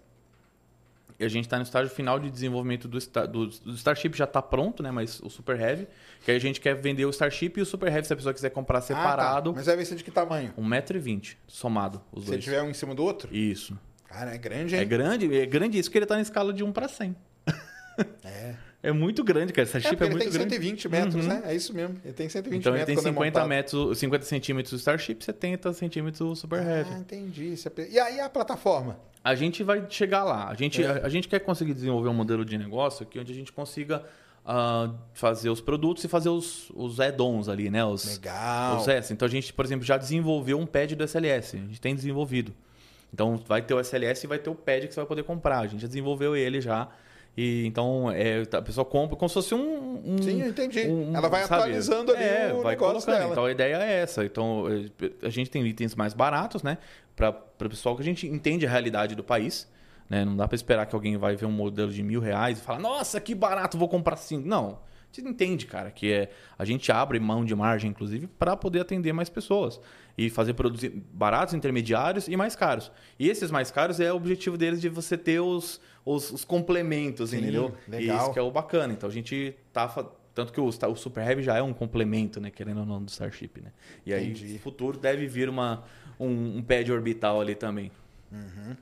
e 1.19 1.25
a 1.25 1.29
gente 1.29 1.45
está 1.45 1.57
no 1.57 1.63
estágio 1.63 1.91
final 1.91 2.19
de 2.19 2.31
desenvolvimento 2.31 2.87
do, 2.87 2.99
do, 2.99 3.47
do 3.47 3.75
Starship 3.75 4.17
já 4.17 4.25
está 4.25 4.43
pronto, 4.43 4.83
né? 4.83 4.91
Mas 4.91 5.21
o 5.21 5.31
Super 5.31 5.59
Heavy, 5.59 5.89
que 6.25 6.31
aí 6.31 6.37
a 6.37 6.41
gente 6.41 6.61
quer 6.61 6.75
vender 6.75 7.07
o 7.07 7.11
Starship 7.11 7.53
e 7.57 7.63
o 7.63 7.67
Super 7.67 7.91
Heavy 7.91 8.07
se 8.07 8.13
a 8.13 8.17
pessoa 8.17 8.35
quiser 8.35 8.51
comprar 8.51 8.81
separado. 8.83 9.51
Ah, 9.51 9.53
tá. 9.53 9.59
Mas 9.59 9.67
vai 9.67 9.85
ser 9.85 9.97
de 9.97 10.05
que 10.05 10.11
tamanho? 10.11 10.53
1,20m 10.59 11.37
somado, 11.47 12.03
os 12.13 12.25
se 12.25 12.31
dois. 12.31 12.45
Se 12.45 12.51
tiver 12.51 12.63
um 12.63 12.71
em 12.71 12.75
cima 12.75 12.95
do 12.95 13.03
outro? 13.03 13.35
Isso. 13.35 13.79
Cara, 14.09 14.35
é 14.35 14.39
grande, 14.39 14.75
hein? 14.75 14.81
É 14.81 14.85
grande, 14.85 15.39
é 15.39 15.47
grande 15.47 15.79
isso 15.79 15.91
que 15.91 15.99
ele 15.99 16.05
está 16.05 16.17
na 16.17 16.23
escala 16.23 16.53
de 16.53 16.63
1 16.63 16.73
para 16.73 16.89
100. 16.89 17.17
É. 18.25 18.55
É 18.87 18.93
muito 18.93 19.25
grande, 19.25 19.53
cara. 19.53 19.67
Essa 19.67 19.81
chip 19.81 20.01
é, 20.01 20.07
é 20.07 20.11
muito 20.11 20.23
grande. 20.23 20.37
Ele 20.37 20.47
tem 20.47 20.61
120 20.61 20.89
metros, 20.89 21.15
uhum. 21.27 21.33
né? 21.33 21.43
É 21.47 21.55
isso 21.57 21.75
mesmo. 21.75 21.97
Ele 22.05 22.15
tem 22.15 22.29
120 22.29 22.61
então, 22.61 22.73
metros. 22.73 22.89
Então 22.89 23.03
ele 23.03 23.03
tem 23.03 23.13
50, 23.13 23.41
é 23.41 23.47
metros, 23.49 23.99
50 23.99 24.25
centímetros 24.25 24.73
o 24.73 24.77
Starship, 24.77 25.25
70 25.25 25.73
centímetros 25.73 26.21
o 26.21 26.37
Super 26.37 26.61
ah, 26.61 26.65
Heavy. 26.65 26.91
Ah, 26.95 26.99
entendi. 27.01 27.53
É 27.53 27.91
e 27.91 27.99
aí 27.99 28.21
a 28.21 28.31
plataforma? 28.31 28.97
A 29.25 29.35
gente 29.35 29.65
vai 29.65 29.85
chegar 29.91 30.23
lá. 30.23 30.49
A 30.49 30.55
gente, 30.55 30.85
é. 30.85 30.87
a, 30.87 31.07
a, 31.07 31.09
gente 31.09 31.27
quer 31.27 31.41
conseguir 31.41 31.75
desenvolver 31.75 32.09
um 32.09 32.15
modelo 32.15 32.45
de 32.45 32.57
negócio 32.57 33.03
aqui 33.03 33.19
onde 33.19 33.33
a 33.33 33.35
gente 33.35 33.53
consiga 33.53 34.05
uh, 34.45 34.95
fazer 35.13 35.51
os 35.51 35.61
produtos 35.61 36.05
e 36.05 36.09
fazer 36.09 36.29
os, 36.29 36.71
os 36.73 37.01
add-ons 37.01 37.49
ali, 37.49 37.69
né? 37.69 37.85
Os, 37.85 38.05
Legal. 38.05 38.77
Os 38.77 38.87
S. 38.87 39.13
Então 39.13 39.27
a 39.27 39.31
gente, 39.31 39.53
por 39.53 39.65
exemplo, 39.65 39.85
já 39.85 39.97
desenvolveu 39.97 40.61
um 40.61 40.65
pad 40.65 40.95
do 40.95 41.03
SLS. 41.03 41.57
A 41.57 41.59
gente 41.59 41.81
tem 41.81 41.93
desenvolvido. 41.93 42.55
Então 43.13 43.37
vai 43.49 43.63
ter 43.63 43.75
o 43.75 43.81
SLS 43.81 44.23
e 44.23 44.27
vai 44.29 44.39
ter 44.39 44.49
o 44.49 44.55
pad 44.55 44.87
que 44.87 44.95
você 44.95 45.01
vai 45.01 45.07
poder 45.07 45.25
comprar. 45.25 45.59
A 45.59 45.67
gente 45.67 45.81
já 45.81 45.89
desenvolveu 45.89 46.37
ele 46.37 46.61
já. 46.61 46.89
E 47.37 47.67
então 47.67 48.11
é, 48.11 48.43
a 48.51 48.63
pessoa 48.63 48.85
compra 48.85 49.17
como 49.17 49.29
se 49.29 49.35
fosse 49.35 49.55
um. 49.55 50.01
um 50.05 50.23
Sim, 50.23 50.41
eu 50.41 50.49
entendi. 50.49 50.89
Um, 50.89 51.15
Ela 51.15 51.29
vai 51.29 51.43
sabe? 51.43 51.63
atualizando 51.63 52.13
ali 52.13 52.25
é, 52.25 52.53
o 52.55 52.63
vai 52.63 52.75
negócio 52.75 53.05
colocando. 53.05 53.19
dela. 53.19 53.33
Então 53.33 53.45
a 53.45 53.51
ideia 53.51 53.77
é 53.77 54.01
essa. 54.01 54.25
Então 54.25 54.65
a 55.23 55.29
gente 55.29 55.51
tem 55.51 55.67
itens 55.67 55.95
mais 55.95 56.15
baratos, 56.15 56.63
né? 56.63 56.79
Para 57.15 57.31
o 57.31 57.69
pessoal 57.69 57.95
que 57.95 58.03
a 58.03 58.05
gente 58.05 58.27
entende 58.27 58.67
a 58.67 58.71
realidade 58.71 59.15
do 59.15 59.23
país. 59.23 59.69
Né? 60.09 60.25
Não 60.25 60.37
dá 60.37 60.47
para 60.49 60.55
esperar 60.55 60.87
que 60.87 60.95
alguém 60.95 61.17
vai 61.17 61.37
ver 61.37 61.47
um 61.47 61.53
modelo 61.53 61.93
de 61.93 62.03
mil 62.03 62.21
reais 62.21 62.59
e 62.59 62.61
falar, 62.61 62.79
nossa, 62.79 63.21
que 63.21 63.35
barato, 63.35 63.77
vou 63.77 63.89
comprar 63.89 64.17
cinco. 64.17 64.49
Não. 64.49 64.79
Você 65.11 65.23
entende, 65.23 65.67
cara, 65.67 65.91
que 65.91 66.13
é 66.13 66.31
a 66.59 66.65
gente 66.65 66.93
abre 66.93 67.19
mão 67.19 67.45
de 67.45 67.55
margem, 67.55 67.91
inclusive, 67.91 68.27
para 68.27 68.57
poder 68.57 68.81
atender 68.81 69.13
mais 69.13 69.31
pessoas 69.31 69.81
e 70.17 70.29
fazer 70.29 70.55
produtos 70.55 70.91
baratos, 71.13 71.55
intermediários 71.55 72.29
e 72.29 72.37
mais 72.37 72.55
caros. 72.55 72.91
E 73.19 73.29
esses 73.29 73.51
mais 73.51 73.71
caros 73.71 73.99
é 73.99 74.13
o 74.13 74.17
objetivo 74.17 74.59
deles 74.59 74.81
de 74.81 74.89
você 74.89 75.17
ter 75.17 75.41
os, 75.41 75.81
os, 76.07 76.31
os 76.31 76.45
complementos, 76.45 77.31
Sim, 77.31 77.39
entendeu? 77.39 77.75
Legal. 77.87 78.17
E 78.17 78.21
isso 78.21 78.33
que 78.33 78.39
é 78.39 78.43
o 78.43 78.51
bacana. 78.51 78.95
Então 78.95 79.09
a 79.09 79.13
gente 79.13 79.55
tá 79.73 79.89
tanto 80.33 80.53
que 80.53 80.61
o, 80.61 80.67
o 80.67 80.97
Super 80.97 81.27
Heavy 81.29 81.43
já 81.43 81.57
é 81.57 81.63
um 81.63 81.73
complemento, 81.73 82.41
né, 82.41 82.51
querendo 82.51 82.81
ou 82.81 82.87
não, 82.87 83.03
do 83.03 83.09
Starship, 83.09 83.61
né? 83.61 83.73
E 84.05 84.15
aí, 84.15 84.53
no 84.53 84.59
futuro 84.61 84.99
deve 84.99 85.27
vir 85.27 85.49
uma 85.49 85.83
um, 86.21 86.59
um 86.59 86.63
pad 86.63 86.91
orbital 86.93 87.41
ali 87.41 87.55
também. 87.55 87.91
Uhum. 88.31 88.77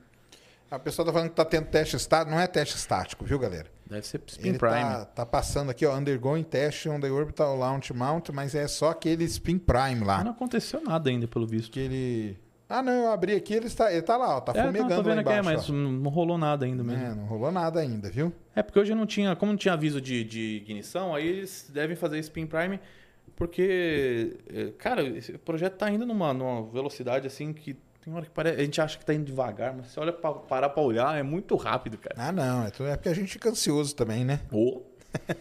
A 0.70 0.78
pessoa 0.78 1.06
tá 1.06 1.12
falando 1.12 1.30
que 1.30 1.36
tá 1.36 1.44
tendo 1.44 1.66
teste 1.66 1.96
estático. 1.96 2.30
Não 2.32 2.40
é 2.40 2.46
teste 2.46 2.76
estático, 2.76 3.24
viu, 3.24 3.38
galera? 3.38 3.68
Deve 3.86 4.04
ser 4.06 4.20
Spin 4.26 4.48
Ele 4.48 4.58
Prime. 4.58 4.80
Tá, 4.80 5.04
tá, 5.04 5.26
passando 5.26 5.70
aqui, 5.70 5.86
ó, 5.86 5.96
undergoing 5.96 6.42
test 6.42 6.86
on 6.86 6.98
the 6.98 7.10
orbital 7.10 7.56
launch 7.56 7.92
mount, 7.92 8.30
mas 8.30 8.54
é 8.54 8.66
só 8.66 8.90
aquele 8.90 9.24
Spin 9.24 9.58
Prime 9.58 10.04
lá. 10.04 10.24
Não 10.24 10.32
aconteceu 10.32 10.82
nada 10.82 11.08
ainda, 11.08 11.28
pelo 11.28 11.46
visto. 11.46 11.70
Que 11.70 11.80
ele... 11.80 12.38
Ah, 12.68 12.82
não, 12.82 12.92
eu 12.92 13.12
abri 13.12 13.34
aqui, 13.34 13.54
ele 13.54 13.66
está, 13.66 13.92
ele 13.92 14.02
tá 14.02 14.16
lá, 14.16 14.36
ó, 14.36 14.40
tá 14.40 14.52
é, 14.54 14.62
fumegando 14.62 14.90
não, 14.90 14.96
tô 14.96 15.02
vendo 15.02 15.16
lá 15.16 15.22
embaixo. 15.22 15.48
Aqui, 15.48 15.70
é, 15.70 15.74
mas 15.74 16.02
não 16.02 16.10
rolou 16.10 16.38
nada 16.38 16.64
ainda 16.64 16.82
mesmo. 16.82 17.04
É, 17.04 17.14
não 17.14 17.26
rolou 17.26 17.52
nada 17.52 17.80
ainda, 17.80 18.10
viu? 18.10 18.32
É, 18.56 18.62
porque 18.62 18.78
hoje 18.78 18.94
não 18.94 19.06
tinha, 19.06 19.36
como 19.36 19.52
não 19.52 19.56
tinha 19.58 19.74
aviso 19.74 20.00
de, 20.00 20.24
de 20.24 20.56
ignição, 20.56 21.14
aí 21.14 21.26
eles 21.26 21.70
devem 21.72 21.94
fazer 21.94 22.18
Spin 22.20 22.46
Prime, 22.46 22.80
porque, 23.36 24.38
é, 24.48 24.70
cara, 24.78 25.02
esse 25.02 25.36
projeto 25.38 25.76
tá 25.76 25.90
indo 25.90 26.06
numa, 26.06 26.32
numa 26.32 26.62
velocidade 26.62 27.26
assim 27.26 27.52
que 27.52 27.76
tem 28.04 28.12
hora 28.12 28.26
que 28.26 28.30
parece, 28.30 28.60
a 28.60 28.64
gente 28.64 28.80
acha 28.80 28.98
que 28.98 29.04
tá 29.04 29.14
indo 29.14 29.24
devagar, 29.24 29.74
mas 29.74 29.86
você 29.86 29.98
olha 29.98 30.12
para 30.12 30.34
parar 30.34 30.68
para 30.68 30.82
olhar, 30.82 31.18
é 31.18 31.22
muito 31.22 31.56
rápido, 31.56 31.96
cara. 31.96 32.14
Ah, 32.18 32.30
não, 32.30 32.64
é, 32.64 32.92
é 32.92 32.96
porque 32.96 33.08
a 33.08 33.14
gente 33.14 33.32
fica 33.32 33.48
ansioso 33.48 33.94
também, 33.94 34.24
né? 34.24 34.40
Oh. 34.52 34.82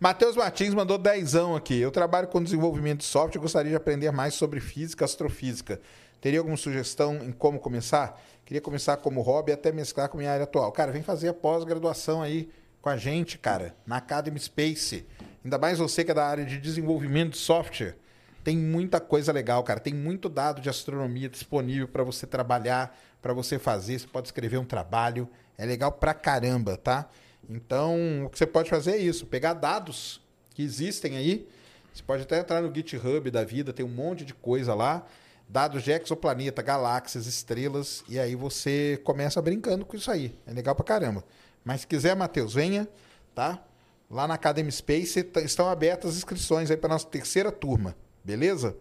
Matheus 0.00 0.36
Martins 0.36 0.74
mandou 0.74 0.98
dezão 0.98 1.54
aqui. 1.54 1.78
Eu 1.78 1.90
trabalho 1.90 2.28
com 2.28 2.42
desenvolvimento 2.42 2.98
de 2.98 3.04
software 3.04 3.38
e 3.38 3.42
gostaria 3.42 3.70
de 3.70 3.76
aprender 3.76 4.10
mais 4.10 4.34
sobre 4.34 4.58
física, 4.58 5.04
astrofísica. 5.04 5.80
Teria 6.20 6.40
alguma 6.40 6.56
sugestão 6.56 7.16
em 7.22 7.32
como 7.32 7.58
começar? 7.58 8.20
Queria 8.44 8.60
começar 8.60 8.96
como 8.96 9.20
hobby 9.20 9.52
até 9.52 9.70
mesclar 9.70 10.08
com 10.08 10.18
minha 10.18 10.32
área 10.32 10.44
atual. 10.44 10.72
Cara, 10.72 10.90
vem 10.90 11.02
fazer 11.02 11.28
a 11.28 11.34
pós-graduação 11.34 12.22
aí 12.22 12.48
com 12.80 12.88
a 12.88 12.96
gente, 12.96 13.38
cara, 13.38 13.76
na 13.86 13.98
Academy 13.98 14.38
Space. 14.38 15.06
Ainda 15.44 15.58
mais 15.58 15.78
você 15.78 16.04
que 16.04 16.10
é 16.10 16.14
da 16.14 16.26
área 16.26 16.44
de 16.44 16.58
desenvolvimento 16.58 17.32
de 17.32 17.38
software. 17.38 17.96
Tem 18.42 18.56
muita 18.56 18.98
coisa 18.98 19.30
legal, 19.32 19.62
cara. 19.62 19.78
Tem 19.78 19.92
muito 19.92 20.28
dado 20.28 20.60
de 20.60 20.68
astronomia 20.68 21.28
disponível 21.28 21.86
para 21.86 22.02
você 22.02 22.26
trabalhar, 22.26 22.98
para 23.20 23.32
você 23.32 23.58
fazer. 23.58 23.98
Você 23.98 24.06
pode 24.06 24.28
escrever 24.28 24.58
um 24.58 24.64
trabalho. 24.64 25.28
É 25.56 25.66
legal 25.66 25.92
pra 25.92 26.14
caramba, 26.14 26.76
tá? 26.76 27.08
Então, 27.48 28.24
o 28.24 28.30
que 28.30 28.38
você 28.38 28.46
pode 28.46 28.70
fazer 28.70 28.92
é 28.92 28.96
isso: 28.96 29.26
pegar 29.26 29.54
dados 29.54 30.20
que 30.54 30.62
existem 30.62 31.16
aí. 31.16 31.48
Você 31.92 32.02
pode 32.02 32.22
até 32.22 32.38
entrar 32.38 32.62
no 32.62 32.74
GitHub 32.74 33.30
da 33.30 33.44
vida, 33.44 33.72
tem 33.72 33.84
um 33.84 33.88
monte 33.88 34.24
de 34.24 34.32
coisa 34.32 34.74
lá. 34.74 35.04
Dados 35.48 35.82
de 35.82 35.90
exoplaneta, 35.90 36.60
galáxias, 36.60 37.26
estrelas, 37.26 38.04
e 38.06 38.18
aí 38.18 38.34
você 38.34 39.00
começa 39.02 39.40
brincando 39.40 39.86
com 39.86 39.96
isso 39.96 40.10
aí. 40.10 40.38
É 40.46 40.52
legal 40.52 40.74
pra 40.74 40.84
caramba. 40.84 41.24
Mas 41.64 41.80
se 41.80 41.86
quiser, 41.86 42.14
Matheus, 42.14 42.52
venha, 42.52 42.86
tá? 43.34 43.62
Lá 44.10 44.28
na 44.28 44.34
Academy 44.34 44.70
Space 44.70 45.26
estão 45.36 45.68
abertas 45.68 46.10
as 46.10 46.16
inscrições 46.18 46.70
aí 46.70 46.76
para 46.76 46.90
nossa 46.90 47.06
terceira 47.06 47.50
turma. 47.50 47.96
Beleza? 48.22 48.76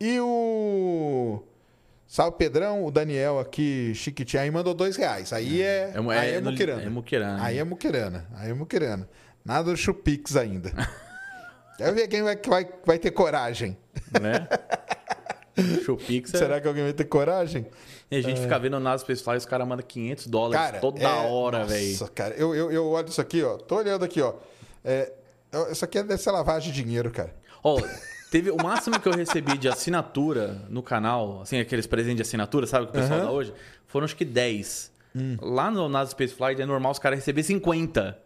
E 0.00 0.20
o. 0.20 1.42
Salve 2.06 2.36
Pedrão, 2.36 2.84
o 2.84 2.90
Daniel 2.90 3.40
aqui, 3.40 3.92
Chiquitinha, 3.94 4.42
aí 4.42 4.50
mandou 4.50 4.74
dois 4.74 4.96
reais. 4.96 5.32
Aí 5.32 5.62
é, 5.62 5.92
é, 5.94 6.14
é, 6.14 6.18
aí 6.18 6.30
é, 6.30 6.34
é 6.34 6.40
muquirana. 6.40 6.82
É 6.82 6.88
muquirana. 6.88 7.44
Aí 7.44 7.58
é 7.58 7.64
muquirana. 7.64 8.28
Aí 8.34 8.50
é 8.50 8.54
muquirana. 8.54 9.08
Nada 9.44 9.70
do 9.70 9.76
Chupix 9.76 10.36
ainda. 10.36 10.72
Quero 11.78 11.94
ver 11.94 12.06
quem 12.08 12.22
vai, 12.22 12.36
vai, 12.36 12.68
vai 12.84 12.98
ter 12.98 13.10
coragem. 13.12 13.78
Né? 14.20 14.46
Chupix 15.84 16.32
é... 16.34 16.38
Será 16.38 16.60
que 16.60 16.68
alguém 16.68 16.84
vai 16.84 16.92
ter 16.92 17.04
coragem? 17.04 17.66
E 18.10 18.16
a 18.16 18.20
gente 18.22 18.38
é... 18.38 18.42
fica 18.42 18.58
vendo 18.58 18.78
nas 18.80 19.02
pessoais, 19.02 19.42
os 19.42 19.48
caras 19.48 19.66
mandam 19.66 19.84
500 19.86 20.26
dólares 20.26 20.66
cara, 20.66 20.80
toda 20.80 21.00
é... 21.00 21.06
hora, 21.06 21.64
velho. 21.64 21.92
Nossa, 21.92 22.08
cara, 22.08 22.34
eu, 22.34 22.54
eu, 22.54 22.70
eu 22.70 22.88
olho 22.88 23.08
isso 23.08 23.20
aqui, 23.20 23.42
ó. 23.42 23.56
Tô 23.56 23.76
olhando 23.76 24.04
aqui, 24.04 24.20
ó. 24.20 24.34
É... 24.84 25.12
Isso 25.70 25.84
aqui 25.84 26.02
deve 26.02 26.22
ser 26.22 26.30
lavagem 26.30 26.72
de 26.72 26.82
dinheiro, 26.82 27.10
cara. 27.10 27.34
Ó, 27.62 27.78
Teve 28.32 28.50
o 28.50 28.56
máximo 28.56 28.98
que 28.98 29.06
eu 29.06 29.12
recebi 29.12 29.58
de 29.58 29.68
assinatura 29.68 30.62
no 30.70 30.82
canal, 30.82 31.42
assim, 31.42 31.60
aqueles 31.60 31.86
presentes 31.86 32.16
de 32.16 32.22
assinatura, 32.22 32.66
sabe 32.66 32.84
o 32.84 32.88
que 32.88 32.96
o 32.96 33.00
pessoal 33.00 33.20
uhum. 33.20 33.26
dá 33.26 33.30
hoje? 33.30 33.52
Foram 33.86 34.06
acho 34.06 34.16
que 34.16 34.24
10. 34.24 34.90
Hum. 35.14 35.36
Lá 35.38 35.70
no 35.70 35.86
NASA 35.86 36.12
Space 36.12 36.32
Flight 36.34 36.62
é 36.62 36.64
normal 36.64 36.92
os 36.92 36.98
caras 36.98 37.18
receber 37.18 37.42
50. 37.42 38.18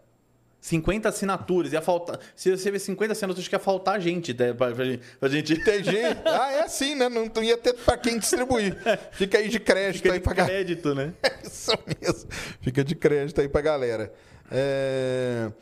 50 0.66 1.08
assinaturas. 1.08 1.72
Ia 1.72 1.80
faltar. 1.80 2.18
Se 2.34 2.50
você 2.50 2.72
ver 2.72 2.80
50 2.80 3.12
assinaturas, 3.12 3.40
acho 3.40 3.48
que 3.48 3.54
ia 3.54 3.60
faltar 3.60 4.00
gente 4.00 4.34
né, 4.34 4.52
pra, 4.52 4.72
pra 4.74 5.28
gente. 5.28 5.52
Entendi. 5.52 5.96
ah, 6.24 6.52
é 6.52 6.60
assim, 6.62 6.96
né? 6.96 7.08
Não, 7.08 7.30
não 7.32 7.42
ia 7.42 7.56
ter 7.56 7.72
pra 7.72 7.96
quem 7.96 8.18
distribuir. 8.18 8.76
Fica 9.12 9.38
aí 9.38 9.48
de 9.48 9.60
crédito 9.60 10.02
Fica 10.02 10.12
aí 10.14 10.18
de 10.18 10.24
pra 10.24 10.34
crédito, 10.34 10.94
né? 10.94 11.14
É 11.22 11.46
isso 11.46 11.70
mesmo. 11.86 12.28
Fica 12.60 12.82
de 12.82 12.96
crédito 12.96 13.40
aí 13.40 13.48
pra 13.48 13.60
galera. 13.60 14.12
É. 14.50 15.52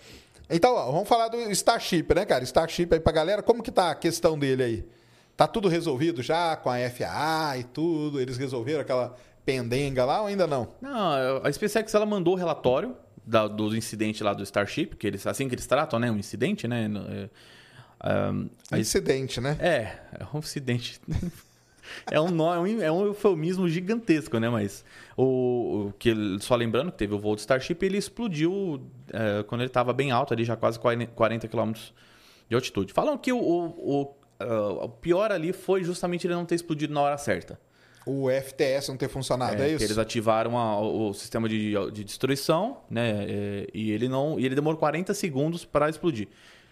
Então, 0.48 0.74
ó, 0.74 0.90
vamos 0.90 1.08
falar 1.08 1.28
do 1.28 1.38
Starship, 1.52 2.14
né, 2.14 2.24
cara? 2.24 2.42
Starship 2.44 2.88
aí 2.92 3.00
pra 3.00 3.12
galera, 3.12 3.42
como 3.42 3.62
que 3.62 3.70
tá 3.70 3.90
a 3.90 3.94
questão 3.94 4.38
dele 4.38 4.62
aí? 4.62 4.88
Tá 5.36 5.46
tudo 5.46 5.68
resolvido 5.68 6.22
já 6.22 6.56
com 6.56 6.70
a 6.70 6.76
FAA 6.88 7.58
e 7.58 7.64
tudo? 7.64 8.20
Eles 8.20 8.38
resolveram 8.38 8.80
aquela 8.80 9.14
pendenga 9.44 10.04
lá 10.06 10.22
ou 10.22 10.28
ainda 10.28 10.46
não? 10.46 10.68
Não, 10.80 11.42
a 11.42 11.52
SpaceX 11.52 11.92
ela 11.92 12.06
mandou 12.06 12.32
o 12.34 12.36
relatório 12.36 12.96
da, 13.26 13.46
do 13.48 13.74
incidente 13.76 14.22
lá 14.22 14.34
do 14.34 14.42
Starship, 14.42 14.96
que 14.96 15.06
eles 15.06 15.26
assim 15.26 15.48
que 15.48 15.54
eles 15.54 15.66
tratam, 15.66 15.98
né, 15.98 16.10
um 16.10 16.16
incidente, 16.18 16.68
né? 16.68 16.88
É, 18.00 18.30
um, 18.30 18.50
incidente, 18.78 19.40
né? 19.40 19.56
É, 19.60 19.98
é 20.20 20.26
um 20.34 20.38
incidente. 20.38 21.00
É 22.10 22.18
um, 22.18 22.30
nó- 22.30 22.54
é 22.54 22.58
um, 22.58 22.82
é 22.82 22.90
um 22.90 23.04
eufemismo 23.04 23.68
gigantesco, 23.68 24.38
né? 24.38 24.48
Mas 24.48 24.82
o, 25.16 25.88
o 25.88 25.92
que 25.98 26.14
só 26.40 26.56
lembrando 26.56 26.90
que 26.90 26.96
teve 26.98 27.14
o 27.14 27.18
voo 27.18 27.34
do 27.34 27.38
Starship, 27.40 27.76
ele 27.84 27.98
explodiu 27.98 28.80
é, 29.12 29.42
quando 29.42 29.60
ele 29.60 29.68
estava 29.68 29.92
bem 29.92 30.10
alto, 30.10 30.32
ali 30.32 30.44
já 30.44 30.56
quase 30.56 30.78
40 30.78 31.46
km 31.46 31.72
de 32.48 32.54
altitude. 32.54 32.92
Falam 32.92 33.18
que 33.18 33.32
o, 33.32 33.38
o, 33.38 34.00
o, 34.02 34.14
ah, 34.40 34.84
o 34.84 34.88
pior 34.88 35.30
ali 35.30 35.52
foi 35.52 35.84
justamente 35.84 36.26
ele 36.26 36.34
não 36.34 36.46
ter 36.46 36.54
explodido 36.54 36.92
na 36.92 37.00
hora 37.02 37.18
certa. 37.18 37.60
O 38.06 38.28
FTS 38.30 38.88
não 38.88 38.96
ter 38.96 39.08
funcionado, 39.08 39.62
é, 39.62 39.66
É, 39.70 39.72
isso? 39.72 39.84
eles 39.84 39.96
ativaram 39.98 40.58
a- 40.58 40.80
o, 40.80 41.12
sistema 41.14 41.48
de, 41.48 41.72
de 41.92 42.04
destruição, 42.04 42.78
né? 42.90 43.24
é, 43.28 43.66
e 43.72 43.90
ele 43.92 44.08
não, 44.08 44.38
e 44.38 44.44
ele 44.44 44.54
demorou 44.54 44.78
40 44.78 45.14
segundos 45.14 45.64
para 45.64 45.88
explodir. 45.88 46.28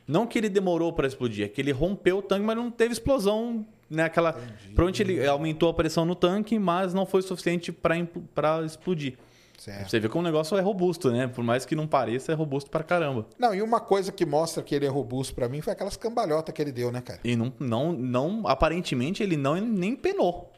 Não 0.07 0.27
que 0.27 0.37
ele 0.39 0.49
demorou 0.49 0.93
para 0.93 1.07
explodir, 1.07 1.45
é 1.45 1.49
que 1.49 1.61
ele 1.61 1.71
rompeu 1.73 2.19
o 2.19 2.23
tanque, 2.23 2.45
mas 2.45 2.57
não 2.57 2.71
teve 2.71 2.93
explosão, 2.93 3.65
né? 3.89 4.05
Aquela, 4.05 4.33
provavelmente 4.75 5.03
ele 5.03 5.27
aumentou 5.27 5.69
a 5.69 5.75
pressão 5.75 6.05
no 6.05 6.15
tanque, 6.15 6.59
mas 6.59 6.93
não 6.93 7.07
foi 7.07 7.23
suficiente 7.23 7.71
para 7.73 8.63
explodir. 8.65 9.17
Certo. 9.57 9.89
Você 9.91 10.01
vê 10.01 10.09
que 10.09 10.19
o 10.19 10.23
negócio 10.23 10.57
é 10.59 10.61
robusto, 10.61 11.11
né? 11.13 11.29
Por 11.29 11.45
mais 11.45 11.65
que 11.65 11.77
não 11.77 11.87
pareça, 11.87 12.33
é 12.33 12.35
robusto 12.35 12.69
pra 12.69 12.83
caramba. 12.83 13.27
Não, 13.39 13.55
e 13.55 13.63
uma 13.63 13.79
coisa 13.79 14.11
que 14.11 14.27
mostra 14.27 14.61
que 14.61 14.75
ele 14.75 14.85
é 14.87 14.89
robusto 14.89 15.33
pra 15.37 15.49
mim 15.49 15.61
foi 15.61 15.73
aquelas 15.73 15.97
cambalhotas 15.97 16.53
que 16.53 16.61
ele 16.61 16.73
deu, 16.73 16.91
né, 16.91 17.01
cara? 17.01 17.21
E 17.23 17.37
não, 17.37 17.53
não, 17.61 17.93
não 17.93 18.43
aparentemente 18.49 19.23
ele 19.23 19.37
não 19.37 19.55
nem 19.61 19.95
penou. 19.95 20.52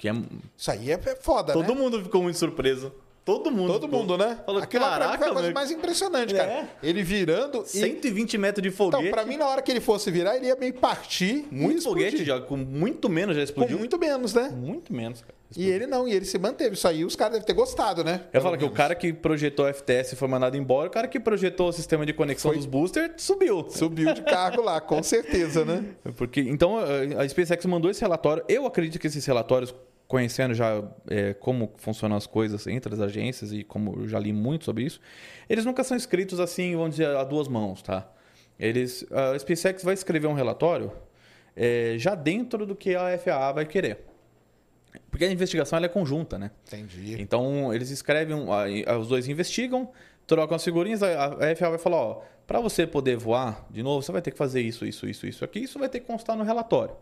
Que 0.00 0.08
é 0.08 0.14
Isso 0.56 0.70
aí 0.70 0.90
é 0.90 0.94
é 0.94 1.14
foda, 1.16 1.52
todo 1.52 1.74
né? 1.74 1.80
mundo 1.80 2.02
ficou 2.02 2.22
muito 2.22 2.38
surpreso. 2.38 2.90
Todo 3.22 3.50
mundo. 3.50 3.74
Todo 3.74 3.86
mundo, 3.86 4.16
né? 4.16 4.38
Falou, 4.46 4.62
Aquilo 4.62 4.82
mim 4.82 4.90
foi 4.90 4.96
a 4.96 5.00
caraca, 5.06 5.24
coisa 5.28 5.42
meu, 5.42 5.52
mais 5.52 5.70
impressionante, 5.70 6.34
cara. 6.34 6.50
É. 6.50 6.68
Ele 6.82 7.02
virando 7.02 7.62
e... 7.62 7.68
120 7.68 8.38
metros 8.38 8.62
de 8.62 8.70
foguete. 8.70 9.02
Então, 9.04 9.12
pra 9.12 9.26
mim, 9.26 9.36
na 9.36 9.46
hora 9.46 9.60
que 9.60 9.70
ele 9.70 9.78
fosse 9.80 10.10
virar, 10.10 10.36
ele 10.38 10.46
ia 10.46 10.56
meio 10.56 10.72
partir 10.72 11.46
muito 11.50 11.82
foguete 11.82 12.24
já, 12.24 12.40
com 12.40 12.56
muito 12.56 13.10
menos 13.10 13.36
já 13.36 13.42
Com 13.42 13.44
explodiu. 13.44 13.78
muito 13.78 13.98
menos, 13.98 14.32
né? 14.32 14.48
Muito 14.48 14.92
menos, 14.92 15.20
cara. 15.20 15.34
E 15.54 15.68
ele 15.68 15.86
não, 15.86 16.08
e 16.08 16.12
ele 16.14 16.24
se 16.24 16.38
manteve. 16.38 16.74
Isso 16.74 16.88
aí 16.88 17.04
os 17.04 17.14
caras 17.14 17.34
devem 17.34 17.46
ter 17.46 17.52
gostado, 17.52 18.02
né? 18.02 18.22
Eu 18.26 18.30
Pelo 18.30 18.44
falo 18.44 18.56
que 18.56 18.64
o 18.64 18.70
cara 18.70 18.94
que 18.94 19.12
projetou 19.12 19.66
o 19.68 19.74
FTS 19.74 20.16
foi 20.16 20.26
mandado 20.26 20.56
embora, 20.56 20.88
o 20.88 20.90
cara 20.90 21.06
que 21.06 21.20
projetou 21.20 21.68
o 21.68 21.72
sistema 21.72 22.06
de 22.06 22.14
conexão 22.14 22.50
Foi- 22.52 22.56
dos 22.56 22.66
boosters 22.66 23.12
subiu. 23.18 23.66
Subiu 23.68 24.14
de 24.14 24.22
cargo 24.22 24.62
lá, 24.62 24.80
com 24.80 25.02
certeza, 25.02 25.64
né? 25.64 25.84
Porque, 26.16 26.40
então, 26.40 26.78
a 26.78 27.22
a 27.22 27.28
SpaceX 27.28 27.66
mandou 27.66 27.90
esse 27.90 28.00
relatório. 28.00 28.42
Eu 28.48 28.64
acredito 28.64 28.98
que 28.98 29.06
esses 29.08 29.24
relatórios, 29.26 29.74
conhecendo 30.10 30.52
já 30.54 30.82
é, 31.08 31.34
como 31.34 31.72
funcionam 31.76 32.16
as 32.16 32.26
coisas 32.26 32.66
entre 32.66 32.92
as 32.92 32.98
agências 32.98 33.52
e 33.52 33.62
como 33.62 33.94
eu 34.00 34.08
já 34.08 34.18
li 34.18 34.32
muito 34.32 34.64
sobre 34.64 34.82
isso, 34.82 35.00
eles 35.48 35.64
nunca 35.64 35.84
são 35.84 35.96
escritos 35.96 36.40
assim, 36.40 36.74
vamos 36.74 36.96
dizer, 36.96 37.06
a 37.14 37.22
duas 37.22 37.46
mãos, 37.46 37.80
tá? 37.80 38.10
Eles, 38.58 39.06
a 39.12 39.38
SpaceX 39.38 39.84
vai 39.84 39.94
escrever 39.94 40.26
um 40.26 40.32
relatório 40.32 40.90
é, 41.54 41.94
já 41.96 42.16
dentro 42.16 42.66
do 42.66 42.74
que 42.74 42.96
a 42.96 43.16
FAA 43.16 43.52
vai 43.52 43.64
querer. 43.64 44.04
Porque 45.12 45.24
a 45.24 45.30
investigação 45.30 45.78
é 45.78 45.86
conjunta, 45.86 46.36
né? 46.36 46.50
Entendi. 46.66 47.14
Então, 47.22 47.72
eles 47.72 47.90
escrevem, 47.90 48.36
os 48.98 49.06
dois 49.06 49.28
investigam, 49.28 49.92
trocam 50.26 50.56
as 50.56 50.64
figurinhas, 50.64 51.04
a 51.04 51.54
FAA 51.54 51.70
vai 51.70 51.78
falar, 51.78 51.96
ó, 51.98 52.22
para 52.48 52.58
você 52.58 52.84
poder 52.84 53.16
voar 53.16 53.64
de 53.70 53.80
novo, 53.80 54.02
você 54.02 54.10
vai 54.10 54.20
ter 54.20 54.32
que 54.32 54.38
fazer 54.38 54.60
isso, 54.60 54.84
isso, 54.84 55.08
isso, 55.08 55.24
isso 55.24 55.44
aqui, 55.44 55.60
isso 55.60 55.78
vai 55.78 55.88
ter 55.88 56.00
que 56.00 56.06
constar 56.06 56.36
no 56.36 56.42
relatório. 56.42 56.96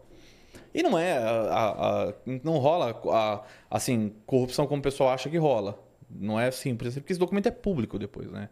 E 0.75 0.83
não 0.83 0.99
é, 0.99 1.13
a- 1.19 2.09
a- 2.09 2.15
não 2.45 2.59
rola 2.59 3.01
a- 3.13 3.43
assim, 3.71 4.13
corrupção 4.27 4.67
como 4.67 4.81
o 4.81 4.83
pessoal 4.83 5.11
acha 5.11 5.29
que 5.31 5.37
rola. 5.39 5.79
Não 6.11 6.39
é 6.41 6.51
simples, 6.51 6.95
porque 6.95 7.13
esse 7.13 7.21
documento 7.21 7.47
é 7.47 7.51
público 7.51 7.99
depois, 7.99 8.31
né? 8.31 8.49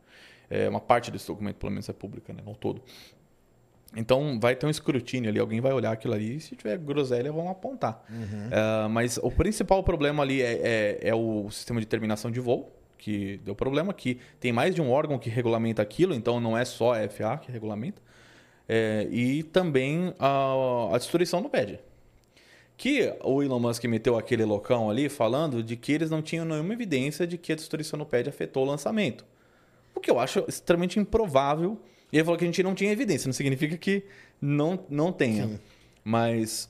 É, 0.51 0.69
uma 0.69 0.81
parte 0.81 1.11
desse 1.11 1.27
documento, 1.27 1.57
pelo 1.57 1.73
menos, 1.73 1.89
é 1.89 1.93
pública, 1.93 2.33
né? 2.33 2.41
Não 2.45 2.55
todo. 2.55 2.83
Então 3.97 4.39
vai 4.39 4.55
ter 4.55 4.67
um 4.67 4.71
escrutínio 4.71 5.31
ali, 5.31 5.39
alguém 5.39 5.61
vai 5.61 5.73
olhar 5.73 5.93
aquilo 5.93 6.13
ali 6.13 6.37
e 6.37 6.41
se 6.41 6.55
tiver 6.55 6.77
groselha 6.77 7.33
vão 7.33 7.49
apontar. 7.49 8.05
Ah, 8.53 8.89
mas 8.91 9.17
o 9.23 9.31
principal 9.31 9.83
problema 9.83 10.23
ali 10.23 10.43
é, 10.43 10.99
é- 11.03 11.09
é 11.09 11.15
o 11.15 11.51
sistema 11.51 11.81
de 11.81 11.87
terminação 11.87 12.31
de 12.31 12.41
voo, 12.41 12.71
que 12.99 13.39
deu 13.45 13.55
problema, 13.55 13.95
que 13.95 14.19
tem 14.41 14.53
mais 14.53 14.75
de 14.75 14.83
um 14.83 14.91
órgão 14.91 15.19
que 15.19 15.31
regulamenta 15.31 15.81
aquilo, 15.83 16.15
então 16.15 16.41
não 16.41 16.57
é 16.59 16.65
só 16.65 16.95
a 16.95 17.09
FAA 17.09 17.39
que 17.39 17.51
regulamenta. 17.53 18.03
É, 18.69 19.07
e 19.11 19.45
também 19.45 20.13
a, 20.19 20.91
a 20.93 20.99
destruição 20.99 21.41
do 21.41 21.49
pad. 21.49 21.79
Que 22.77 23.15
o 23.23 23.43
Elon 23.43 23.59
Musk 23.59 23.85
meteu 23.85 24.19
aquele 24.19 24.45
loucão 24.45 24.91
ali 24.91 25.09
falando 25.09 25.63
de 25.63 25.77
que 25.77 25.93
eles 25.93 26.11
não 26.11 26.21
tinham 26.21 26.45
nenhuma 26.45 26.75
evidência 26.75 27.27
de 27.27 27.39
que 27.39 27.53
a 27.53 27.57
destruição 27.57 27.99
do 27.99 28.05
pad 28.05 28.29
afetou 28.29 28.65
o 28.65 28.67
lançamento. 28.67 29.25
O 29.95 30.01
que 30.01 30.11
eu 30.11 30.19
acho 30.19 30.45
extremamente 30.47 30.99
improvável. 30.99 31.81
E 32.13 32.19
ele 32.19 32.25
falou 32.25 32.39
que 32.39 32.45
a 32.45 32.47
gente 32.47 32.63
não 32.63 32.75
tinha 32.75 32.93
evidência, 32.93 33.27
não 33.27 33.33
significa 33.33 33.77
que 33.77 34.05
não, 34.41 34.79
não 34.89 35.11
tenha. 35.11 35.49
Sim. 35.49 35.59
Mas 36.05 36.69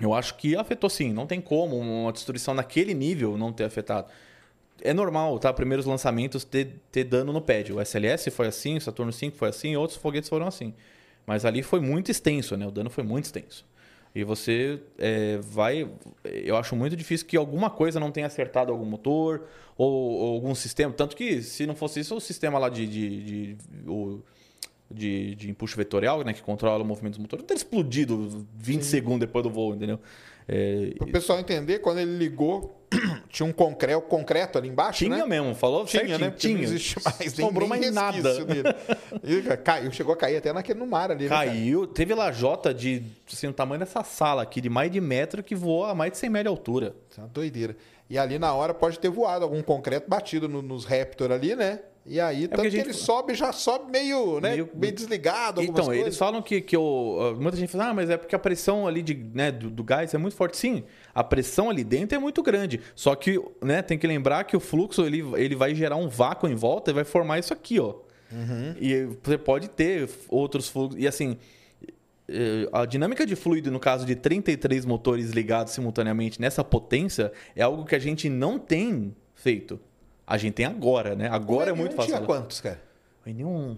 eu 0.00 0.12
acho 0.12 0.36
que 0.36 0.56
afetou 0.56 0.90
sim. 0.90 1.12
Não 1.12 1.26
tem 1.26 1.40
como 1.40 1.78
uma 1.78 2.12
destruição 2.12 2.52
naquele 2.52 2.92
nível 2.92 3.38
não 3.38 3.52
ter 3.52 3.64
afetado. 3.64 4.08
É 4.82 4.92
normal, 4.92 5.38
tá? 5.38 5.52
Primeiros 5.52 5.86
lançamentos 5.86 6.44
ter, 6.44 6.80
ter 6.90 7.04
dano 7.04 7.32
no 7.32 7.40
pad. 7.40 7.72
O 7.72 7.80
SLS 7.80 8.30
foi 8.30 8.48
assim, 8.48 8.76
o 8.76 8.80
Saturno 8.80 9.12
5 9.12 9.36
foi 9.36 9.48
assim, 9.48 9.76
outros 9.76 9.98
foguetes 9.98 10.28
foram 10.28 10.46
assim. 10.46 10.74
Mas 11.24 11.44
ali 11.44 11.62
foi 11.62 11.80
muito 11.80 12.10
extenso, 12.10 12.56
né? 12.56 12.66
O 12.66 12.70
dano 12.72 12.90
foi 12.90 13.04
muito 13.04 13.26
extenso. 13.26 13.64
E 14.14 14.24
você 14.24 14.80
é, 14.98 15.38
vai. 15.38 15.88
Eu 16.24 16.56
acho 16.56 16.76
muito 16.76 16.94
difícil 16.94 17.26
que 17.26 17.36
alguma 17.36 17.70
coisa 17.70 17.98
não 17.98 18.10
tenha 18.10 18.26
acertado 18.26 18.70
algum 18.70 18.84
motor 18.84 19.44
ou, 19.76 19.90
ou 19.90 20.34
algum 20.34 20.54
sistema. 20.54 20.92
Tanto 20.92 21.16
que, 21.16 21.42
se 21.42 21.66
não 21.66 21.74
fosse 21.74 22.00
isso, 22.00 22.14
o 22.14 22.20
sistema 22.20 22.58
lá 22.58 22.68
de. 22.68 22.86
de, 22.86 23.22
de, 23.22 23.56
de, 24.90 25.34
de 25.34 25.50
empuxo 25.50 25.76
vetorial, 25.76 26.22
né? 26.22 26.34
Que 26.34 26.42
controla 26.42 26.84
o 26.84 26.86
movimento 26.86 27.14
dos 27.14 27.22
motores, 27.22 27.42
não 27.42 27.46
teria 27.46 27.58
explodido 27.58 28.46
20 28.58 28.82
segundos 28.82 29.20
depois 29.20 29.42
do 29.42 29.50
voo, 29.50 29.74
entendeu? 29.74 29.98
É, 30.48 30.92
Pro 30.98 31.06
pessoal 31.06 31.38
entender, 31.38 31.78
quando 31.78 31.98
ele 31.98 32.16
ligou, 32.16 32.78
tinha 33.30 33.46
um 33.46 33.52
concreto, 33.52 34.02
concreto 34.02 34.58
ali 34.58 34.68
embaixo, 34.68 34.98
tinha 35.04 35.18
né? 35.18 35.24
mesmo, 35.26 35.54
falou 35.54 35.84
Tinha, 35.84 36.00
certinho, 36.06 36.18
né? 36.18 36.34
Tinha. 36.36 36.54
Não 36.56 36.62
existe 36.64 36.96
mais. 37.04 37.32
Sobrou 37.32 37.68
nem, 37.68 37.80
nem 37.80 37.92
mais 37.92 38.16
nada. 38.16 38.44
Dele. 38.44 38.62
E 39.24 39.56
caiu, 39.58 39.92
chegou 39.92 40.12
a 40.12 40.16
cair 40.16 40.36
até 40.36 40.52
naquele, 40.52 40.78
no 40.78 40.86
mar 40.86 41.10
ali. 41.10 41.24
né? 41.24 41.30
Caiu, 41.30 41.86
teve 41.86 42.14
lajota 42.14 42.74
de 42.74 43.02
assim, 43.32 43.46
o 43.46 43.52
tamanho 43.52 43.78
dessa 43.80 44.02
sala 44.02 44.42
aqui, 44.42 44.60
de 44.60 44.68
mais 44.68 44.90
de 44.90 45.00
metro, 45.00 45.42
que 45.42 45.54
voou 45.54 45.84
a 45.86 45.94
mais 45.94 46.12
de 46.12 46.18
100 46.18 46.30
metros 46.30 46.52
de 46.54 46.58
altura. 46.58 46.96
Isso 47.10 47.20
é 47.20 47.22
uma 47.24 47.28
doideira. 47.30 47.76
E 48.10 48.18
ali 48.18 48.38
na 48.38 48.52
hora 48.52 48.74
pode 48.74 48.98
ter 48.98 49.08
voado 49.08 49.44
algum 49.44 49.62
concreto 49.62 50.10
batido 50.10 50.48
no- 50.48 50.60
nos 50.60 50.84
Raptor 50.84 51.30
ali, 51.32 51.54
né? 51.56 51.78
E 52.04 52.18
aí, 52.20 52.48
tanto 52.48 52.54
É 52.54 52.56
porque 52.56 52.66
a 52.66 52.70
que 52.70 52.76
gente- 52.78 52.86
ele 52.86 52.92
sobe, 52.94 53.34
já 53.34 53.52
sobe 53.52 53.90
meio, 53.92 54.40
né? 54.40 54.50
Meio, 54.50 54.68
Meio- 54.74 54.92
desligado, 54.92 55.62
Então, 55.62 55.84
coisas. 55.84 56.02
eles 56.04 56.16
falam 56.18 56.42
que, 56.42 56.60
que 56.60 56.76
o, 56.76 57.36
muita 57.38 57.56
gente 57.56 57.70
fala, 57.70 57.90
ah, 57.90 57.94
mas 57.94 58.10
é 58.10 58.16
porque 58.16 58.34
a 58.34 58.38
pressão 58.40 58.88
ali 58.88 59.02
de, 59.02 59.14
né, 59.32 59.52
do, 59.52 59.70
do 59.70 59.84
gás 59.84 60.12
é 60.12 60.18
muito 60.18 60.34
forte. 60.36 60.56
Sim, 60.56 60.82
a 61.14 61.22
pressão 61.22 61.70
ali 61.70 61.84
dentro 61.84 62.16
é 62.16 62.18
muito 62.18 62.42
grande. 62.42 62.80
Só 62.96 63.14
que 63.14 63.40
né, 63.62 63.82
tem 63.82 63.96
que 63.96 64.06
lembrar 64.06 64.42
que 64.44 64.56
o 64.56 64.60
fluxo 64.60 65.02
ele, 65.04 65.20
ele 65.36 65.54
vai 65.54 65.74
gerar 65.76 65.94
um 65.96 66.08
vácuo 66.08 66.48
em 66.48 66.56
volta 66.56 66.90
e 66.90 66.94
vai 66.94 67.04
formar 67.04 67.38
isso 67.38 67.52
aqui, 67.52 67.78
ó. 67.78 67.94
E 68.80 69.06
você 69.22 69.38
pode 69.38 69.68
ter 69.68 70.08
outros 70.28 70.68
fluxos. 70.68 70.98
E 71.00 71.06
assim, 71.06 71.36
eh, 72.28 72.68
a 72.72 72.84
dinâmica 72.86 73.26
de 73.26 73.36
fluido, 73.36 73.70
no 73.70 73.78
caso 73.78 74.06
de 74.06 74.14
33 74.16 74.84
motores 74.84 75.30
ligados 75.30 75.72
simultaneamente 75.72 76.40
nessa 76.40 76.64
potência, 76.64 77.30
é 77.54 77.62
algo 77.62 77.84
que 77.84 77.94
a 77.94 77.98
gente 77.98 78.28
não 78.28 78.58
tem 78.58 79.14
feito. 79.34 79.78
A 80.32 80.38
gente 80.38 80.54
tem 80.54 80.64
agora, 80.64 81.14
né? 81.14 81.28
Agora 81.30 81.68
é 81.68 81.72
O 81.74 81.76
muito 81.76 81.92
N1 81.92 81.96
fácil. 81.96 82.14
tinha 82.14 82.26
quantos, 82.26 82.58
cara? 82.62 82.80
Nenhum... 83.26 83.76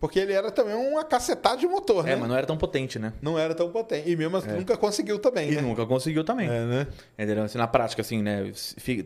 Porque 0.00 0.18
ele 0.18 0.32
era 0.32 0.50
também 0.50 0.74
uma 0.74 1.04
cacetada 1.04 1.58
de 1.58 1.66
motor, 1.66 2.04
né? 2.04 2.12
É, 2.12 2.16
mas 2.16 2.26
não 2.26 2.34
era 2.36 2.46
tão 2.46 2.56
potente, 2.56 2.98
né? 2.98 3.12
Não 3.20 3.38
era 3.38 3.54
tão 3.54 3.70
potente. 3.70 4.08
E 4.08 4.16
mesmo 4.16 4.34
assim, 4.38 4.48
nunca 4.48 4.78
conseguiu 4.78 5.18
também, 5.18 5.50
E 5.50 5.56
né? 5.56 5.60
nunca 5.60 5.84
conseguiu 5.84 6.24
também. 6.24 6.48
É, 6.48 6.64
né? 6.64 6.86
Entendeu? 7.18 7.44
Assim, 7.44 7.58
na 7.58 7.66
prática, 7.66 8.00
assim, 8.00 8.22
né? 8.22 8.50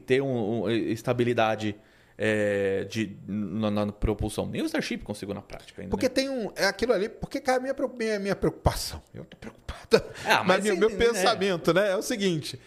Ter 0.07 0.21
um, 0.23 0.65
um- 0.65 0.71
estabilidade 0.71 1.75
é, 2.17 2.85
de, 2.89 3.17
na, 3.27 3.69
na 3.69 3.87
propulsão. 3.91 4.47
Nem 4.47 4.63
o 4.63 4.67
Starship 4.67 4.99
conseguiu 4.99 5.35
na 5.35 5.43
prática 5.43 5.83
ainda. 5.83 5.91
Porque 5.91 6.07
né? 6.07 6.15
tem 6.15 6.29
um. 6.29 6.53
É 6.55 6.67
aquilo 6.67 6.93
ali. 6.93 7.09
Porque, 7.09 7.41
cara, 7.41 7.59
minha, 7.59 7.75
minha, 7.99 8.19
minha 8.21 8.37
preocupação. 8.37 9.03
Eu 9.13 9.25
tô 9.25 9.37
preocupado. 9.37 10.05
Ah, 10.25 10.45
mas 10.45 10.59
mas 10.59 10.65
meu, 10.65 10.77
meu 10.77 10.91
né? 10.91 10.97
pensamento, 10.97 11.75
né? 11.75 11.91
É 11.91 11.97
o 11.97 12.03
seguinte. 12.03 12.61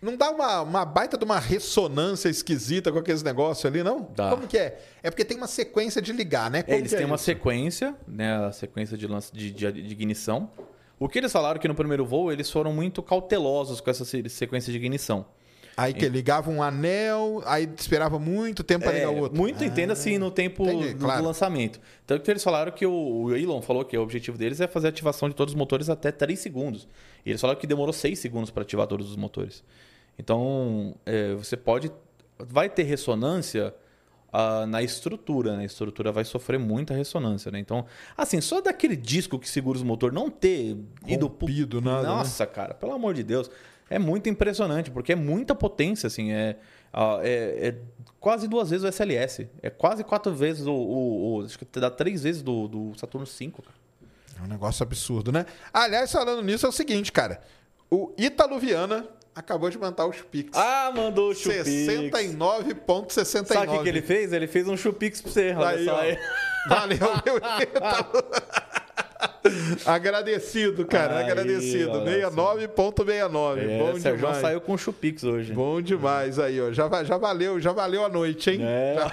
Não 0.00 0.16
dá 0.16 0.30
uma, 0.30 0.60
uma 0.62 0.84
baita 0.84 1.18
de 1.18 1.24
uma 1.24 1.38
ressonância 1.38 2.28
esquisita 2.28 2.92
com 2.92 2.98
aqueles 2.98 3.22
negócios 3.22 3.64
ali, 3.66 3.82
não? 3.82 4.08
Dá. 4.14 4.30
Como 4.30 4.46
que 4.46 4.56
é? 4.56 4.80
É 5.02 5.10
porque 5.10 5.24
tem 5.24 5.36
uma 5.36 5.46
sequência 5.48 6.00
de 6.00 6.12
ligar, 6.12 6.50
né? 6.50 6.62
É, 6.66 6.76
eles 6.76 6.90
que 6.90 6.94
é 6.94 6.98
têm 6.98 7.06
uma 7.06 7.16
isso? 7.16 7.24
sequência, 7.24 7.94
né? 8.06 8.46
A 8.46 8.52
sequência 8.52 8.96
de, 8.96 9.06
lance, 9.06 9.32
de, 9.32 9.50
de, 9.50 9.72
de 9.72 9.92
ignição. 9.92 10.50
O 11.00 11.08
que 11.08 11.18
eles 11.18 11.32
falaram 11.32 11.58
que 11.60 11.66
no 11.68 11.74
primeiro 11.74 12.04
voo 12.06 12.30
eles 12.32 12.50
foram 12.50 12.72
muito 12.72 13.02
cautelosos 13.02 13.80
com 13.80 13.90
essa 13.90 14.04
se- 14.04 14.28
sequência 14.28 14.70
de 14.72 14.78
ignição. 14.78 15.26
Aí 15.76 15.94
que 15.94 16.08
ligava 16.08 16.50
um 16.50 16.60
anel, 16.60 17.40
aí 17.46 17.68
esperava 17.78 18.18
muito 18.18 18.64
tempo 18.64 18.82
para 18.84 18.94
ligar 18.94 19.10
o 19.10 19.16
outro. 19.18 19.36
É, 19.36 19.40
Muito 19.40 19.62
entenda-se 19.62 20.18
no 20.18 20.28
tempo 20.28 20.64
entendi, 20.64 20.94
do, 20.94 21.04
claro. 21.04 21.22
do 21.22 21.26
lançamento. 21.28 21.80
Tanto 22.04 22.24
que 22.24 22.30
eles 22.32 22.42
falaram 22.42 22.72
que 22.72 22.84
o, 22.84 22.92
o 22.92 23.36
Elon 23.36 23.62
falou 23.62 23.84
que 23.84 23.96
o 23.96 24.02
objetivo 24.02 24.36
deles 24.36 24.60
é 24.60 24.66
fazer 24.66 24.88
a 24.88 24.90
ativação 24.90 25.28
de 25.28 25.36
todos 25.36 25.54
os 25.54 25.56
motores 25.58 25.88
até 25.88 26.10
3 26.10 26.36
segundos. 26.36 26.88
E 27.24 27.30
eles 27.30 27.40
falaram 27.40 27.60
que 27.60 27.66
demorou 27.66 27.92
6 27.92 28.18
segundos 28.18 28.50
para 28.50 28.62
ativar 28.64 28.88
todos 28.88 29.08
os 29.08 29.14
motores. 29.14 29.62
Então, 30.18 30.94
é, 31.06 31.34
você 31.34 31.56
pode. 31.56 31.90
Vai 32.38 32.68
ter 32.68 32.82
ressonância 32.84 33.74
ah, 34.32 34.66
na 34.66 34.82
estrutura, 34.82 35.56
né? 35.56 35.62
A 35.62 35.66
estrutura 35.66 36.12
vai 36.12 36.24
sofrer 36.24 36.58
muita 36.58 36.94
ressonância, 36.94 37.50
né? 37.50 37.58
Então, 37.58 37.86
assim, 38.16 38.40
só 38.40 38.60
daquele 38.60 38.96
disco 38.96 39.38
que 39.38 39.48
segura 39.48 39.76
os 39.78 39.82
motor 39.84 40.12
não 40.12 40.30
ter 40.30 40.76
ido 41.06 41.26
Rompido, 41.26 41.80
nada, 41.80 42.02
né? 42.02 42.08
Nossa, 42.08 42.46
cara, 42.46 42.74
pelo 42.74 42.92
amor 42.92 43.14
de 43.14 43.22
Deus. 43.22 43.50
É 43.90 43.98
muito 43.98 44.28
impressionante, 44.28 44.90
porque 44.90 45.12
é 45.12 45.16
muita 45.16 45.54
potência, 45.54 46.08
assim, 46.08 46.30
é, 46.30 46.58
ah, 46.92 47.20
é, 47.22 47.68
é 47.68 47.74
quase 48.20 48.46
duas 48.46 48.68
vezes 48.68 48.84
o 48.84 48.88
SLS. 48.88 49.48
É 49.62 49.70
quase 49.70 50.04
quatro 50.04 50.34
vezes 50.34 50.66
o. 50.66 50.72
o- 50.74 51.36
o- 51.38 51.44
acho 51.44 51.58
que 51.58 51.64
dá 51.80 51.90
três 51.90 52.22
vezes 52.22 52.42
do, 52.42 52.68
do 52.68 52.92
Saturno 52.98 53.26
5, 53.26 53.62
cara. 53.62 53.74
É 54.38 54.42
um 54.42 54.46
negócio 54.46 54.82
absurdo, 54.82 55.32
né? 55.32 55.46
Aliás, 55.72 56.12
falando 56.12 56.42
nisso, 56.42 56.66
é 56.66 56.68
o 56.68 56.72
seguinte, 56.72 57.10
cara. 57.10 57.40
O 57.90 58.12
Ítalo 58.18 58.58
Viana 58.58 59.06
acabou 59.38 59.70
de 59.70 59.78
mandar 59.78 60.06
os 60.06 60.20
Pix. 60.20 60.50
Ah, 60.56 60.92
mandou 60.94 61.30
o 61.30 61.34
Chupix. 61.34 61.64
69,69. 61.64 63.46
Sabe 63.46 63.68
o 63.68 63.76
que, 63.78 63.82
que 63.84 63.88
ele 63.88 64.02
fez? 64.02 64.32
Ele 64.32 64.46
fez 64.46 64.66
um 64.68 64.76
Chupix 64.76 65.20
pra 65.20 65.30
você, 65.32 65.54
olha 65.54 65.68
Aí, 65.68 65.84
só. 65.84 65.94
ó. 65.94 66.68
Valeu, 66.68 66.98
meu. 67.24 67.40
Agradecido, 69.86 70.84
cara. 70.86 71.18
Aí, 71.18 71.24
agradecido. 71.30 71.92
olha 71.92 72.28
69,69. 72.28 73.58
É, 73.58 73.78
Bom 73.78 73.92
o 73.92 74.00
Sérgio 74.00 74.18
demais. 74.18 74.36
saiu 74.38 74.60
com 74.60 74.76
Chupix 74.76 75.24
hoje. 75.24 75.52
Bom 75.52 75.80
demais 75.80 76.38
aí, 76.38 76.60
ó. 76.60 76.70
Já, 76.72 76.88
já 77.04 77.16
valeu, 77.16 77.58
já 77.60 77.72
valeu 77.72 78.04
a 78.04 78.08
noite, 78.08 78.50
hein? 78.50 78.60
É. 78.62 78.96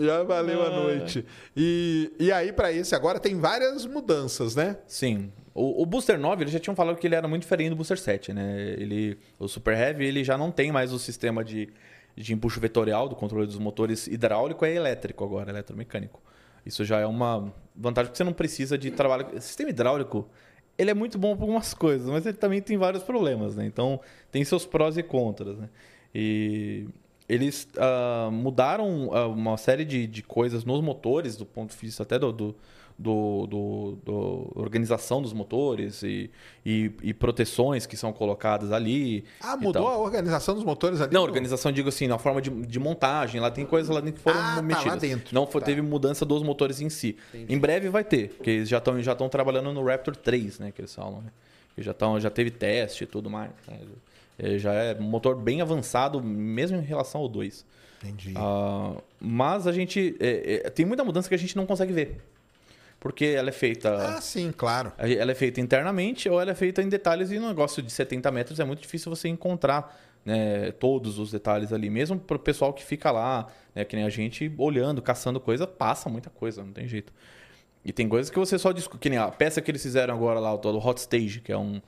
Já 0.00 0.22
valeu 0.22 0.62
a 0.62 0.66
É. 0.66 0.70
noite. 0.70 1.26
E, 1.56 2.12
e 2.20 2.30
aí, 2.30 2.52
pra 2.52 2.70
esse 2.72 2.94
agora, 2.94 3.18
tem 3.18 3.36
várias 3.40 3.84
mudanças, 3.84 4.54
né? 4.54 4.76
Sim. 4.86 5.32
O, 5.58 5.82
o 5.82 5.86
Booster 5.86 6.16
9, 6.18 6.44
eles 6.44 6.52
já 6.52 6.60
tinham 6.60 6.76
falado 6.76 6.96
que 6.96 7.06
ele 7.06 7.16
era 7.16 7.26
muito 7.26 7.42
diferente 7.42 7.70
do 7.70 7.76
Booster 7.76 7.98
7, 7.98 8.32
né? 8.32 8.74
Ele, 8.78 9.18
o 9.40 9.48
Super 9.48 9.76
Heavy, 9.76 10.06
ele 10.06 10.22
já 10.22 10.38
não 10.38 10.52
tem 10.52 10.70
mais 10.70 10.92
o 10.92 11.00
sistema 11.00 11.44
de, 11.44 11.68
de 12.16 12.32
empuxo 12.32 12.60
vetorial 12.60 13.08
do 13.08 13.16
controle 13.16 13.44
dos 13.44 13.58
motores 13.58 14.06
hidráulico, 14.06 14.64
é 14.64 14.72
elétrico 14.72 15.24
agora, 15.24 15.50
eletromecânico. 15.50 16.22
Isso 16.64 16.84
já 16.84 17.00
é 17.00 17.06
uma 17.06 17.52
vantagem, 17.74 18.08
porque 18.08 18.18
você 18.18 18.24
não 18.24 18.32
precisa 18.32 18.78
de 18.78 18.92
trabalho... 18.92 19.26
O 19.34 19.40
sistema 19.40 19.70
hidráulico, 19.70 20.28
ele 20.78 20.92
é 20.92 20.94
muito 20.94 21.18
bom 21.18 21.34
para 21.34 21.44
algumas 21.44 21.74
coisas, 21.74 22.08
mas 22.08 22.24
ele 22.24 22.36
também 22.36 22.62
tem 22.62 22.76
vários 22.76 23.02
problemas, 23.02 23.56
né? 23.56 23.66
Então, 23.66 24.00
tem 24.30 24.44
seus 24.44 24.64
prós 24.64 24.96
e 24.96 25.02
contras, 25.02 25.58
né? 25.58 25.68
E 26.14 26.86
eles 27.28 27.68
ah, 27.76 28.28
mudaram 28.30 29.10
ah, 29.12 29.26
uma 29.26 29.56
série 29.56 29.84
de, 29.84 30.06
de 30.06 30.22
coisas 30.22 30.64
nos 30.64 30.80
motores, 30.80 31.36
do 31.36 31.44
ponto 31.44 31.72
de 31.72 31.76
vista 31.76 32.04
até 32.04 32.16
do, 32.16 32.32
do, 32.32 32.56
do, 32.98 33.46
do- 33.46 33.98
do 34.04 34.52
organização 34.56 35.22
dos 35.22 35.32
motores 35.32 36.02
e, 36.02 36.30
e, 36.66 36.90
e 37.02 37.14
proteções 37.14 37.86
que 37.86 37.96
são 37.96 38.12
colocadas 38.12 38.72
ali. 38.72 39.24
Ah, 39.40 39.56
mudou 39.56 39.86
a 39.86 39.96
organização 39.98 40.54
dos 40.54 40.64
motores 40.64 41.00
ali? 41.00 41.14
Não, 41.14 41.22
organização, 41.22 41.70
digo 41.70 41.88
assim, 41.88 42.08
na 42.08 42.18
forma 42.18 42.42
de, 42.42 42.50
de 42.50 42.78
montagem, 42.80 43.40
lá 43.40 43.50
tem 43.52 43.64
coisas 43.64 43.88
lá 43.94 44.00
dentro 44.00 44.16
que 44.18 44.22
foram 44.24 44.38
Ah, 44.40 44.42
tá, 44.48 44.54
lá 44.56 44.62
mexidas. 44.62 45.00
dentro. 45.00 45.32
Não 45.34 45.46
foi, 45.46 45.60
Tá. 45.60 45.66
teve 45.66 45.80
mudança 45.80 46.24
dos 46.24 46.42
motores 46.42 46.80
em 46.80 46.88
si. 46.88 47.16
Em 47.32 47.56
breve 47.58 47.88
vai 47.88 48.02
ter, 48.02 48.30
porque 48.30 48.50
eles 48.50 48.68
já 48.68 48.78
estão 48.78 49.00
já 49.00 49.12
estão 49.12 49.28
trabalhando 49.28 49.72
no 49.72 49.84
Raptor 49.84 50.16
3, 50.16 50.58
né, 50.58 50.72
que 50.72 50.80
eles 50.80 50.92
falam, 50.94 51.20
né? 51.22 51.30
Que 51.76 51.82
já 51.82 51.94
tão, 51.94 52.18
já 52.18 52.30
teve 52.30 52.50
teste 52.50 53.04
e 53.04 53.06
tudo 53.06 53.30
mais. 53.30 53.50
né? 53.68 53.78
É, 54.36 54.58
já 54.58 54.72
é 54.72 54.96
um 54.98 55.02
motor 55.04 55.36
bem 55.36 55.60
avançado, 55.60 56.20
mesmo 56.22 56.76
em 56.78 56.82
relação 56.82 57.20
ao 57.20 57.28
2. 57.28 57.64
Entendi. 58.02 58.32
Ah, 58.36 58.94
mas 59.20 59.66
a 59.68 59.72
gente 59.72 60.16
é, 60.20 60.62
é, 60.66 60.70
tem 60.70 60.84
muita 60.86 61.04
mudança 61.04 61.28
que 61.28 61.34
a 61.34 61.38
gente 61.38 61.56
não 61.56 61.64
consegue 61.66 61.92
ver. 61.92 62.20
Porque 63.00 63.24
ela 63.26 63.48
é 63.50 63.52
feita 63.52 63.94
Ah, 64.16 64.20
sim, 64.20 64.50
claro. 64.50 64.92
ela 64.98 65.30
é 65.30 65.34
feita 65.34 65.60
internamente 65.60 66.28
ou 66.28 66.40
ela 66.40 66.50
é 66.50 66.54
feita 66.54 66.82
em 66.82 66.88
detalhes 66.88 67.30
e 67.30 67.38
no 67.38 67.46
negócio 67.46 67.80
de 67.82 67.92
70 67.92 68.30
metros 68.32 68.58
é 68.58 68.64
muito 68.64 68.80
difícil 68.82 69.08
você 69.14 69.28
encontrar 69.28 69.96
né, 70.24 70.72
todos 70.72 71.16
os 71.18 71.30
detalhes 71.30 71.72
ali. 71.72 71.88
Mesmo 71.88 72.18
para 72.18 72.36
o 72.36 72.40
pessoal 72.40 72.72
que 72.72 72.84
fica 72.84 73.10
lá, 73.12 73.46
né, 73.74 73.84
que 73.84 73.94
nem 73.94 74.04
a 74.04 74.08
gente, 74.10 74.52
olhando, 74.58 75.00
caçando 75.00 75.38
coisa, 75.38 75.64
passa 75.66 76.08
muita 76.10 76.28
coisa, 76.28 76.64
não 76.64 76.72
tem 76.72 76.88
jeito. 76.88 77.12
E 77.84 77.92
tem 77.92 78.08
coisas 78.08 78.28
que 78.30 78.38
você 78.38 78.58
só 78.58 78.72
discute. 78.72 78.98
Que 79.00 79.08
nem 79.10 79.18
a 79.18 79.28
peça 79.28 79.62
que 79.62 79.70
eles 79.70 79.82
fizeram 79.82 80.12
agora 80.12 80.40
lá, 80.40 80.52
o 80.52 80.86
Hot 80.86 80.98
Stage, 81.00 81.40
que 81.40 81.52
é 81.52 81.56
um. 81.56 81.80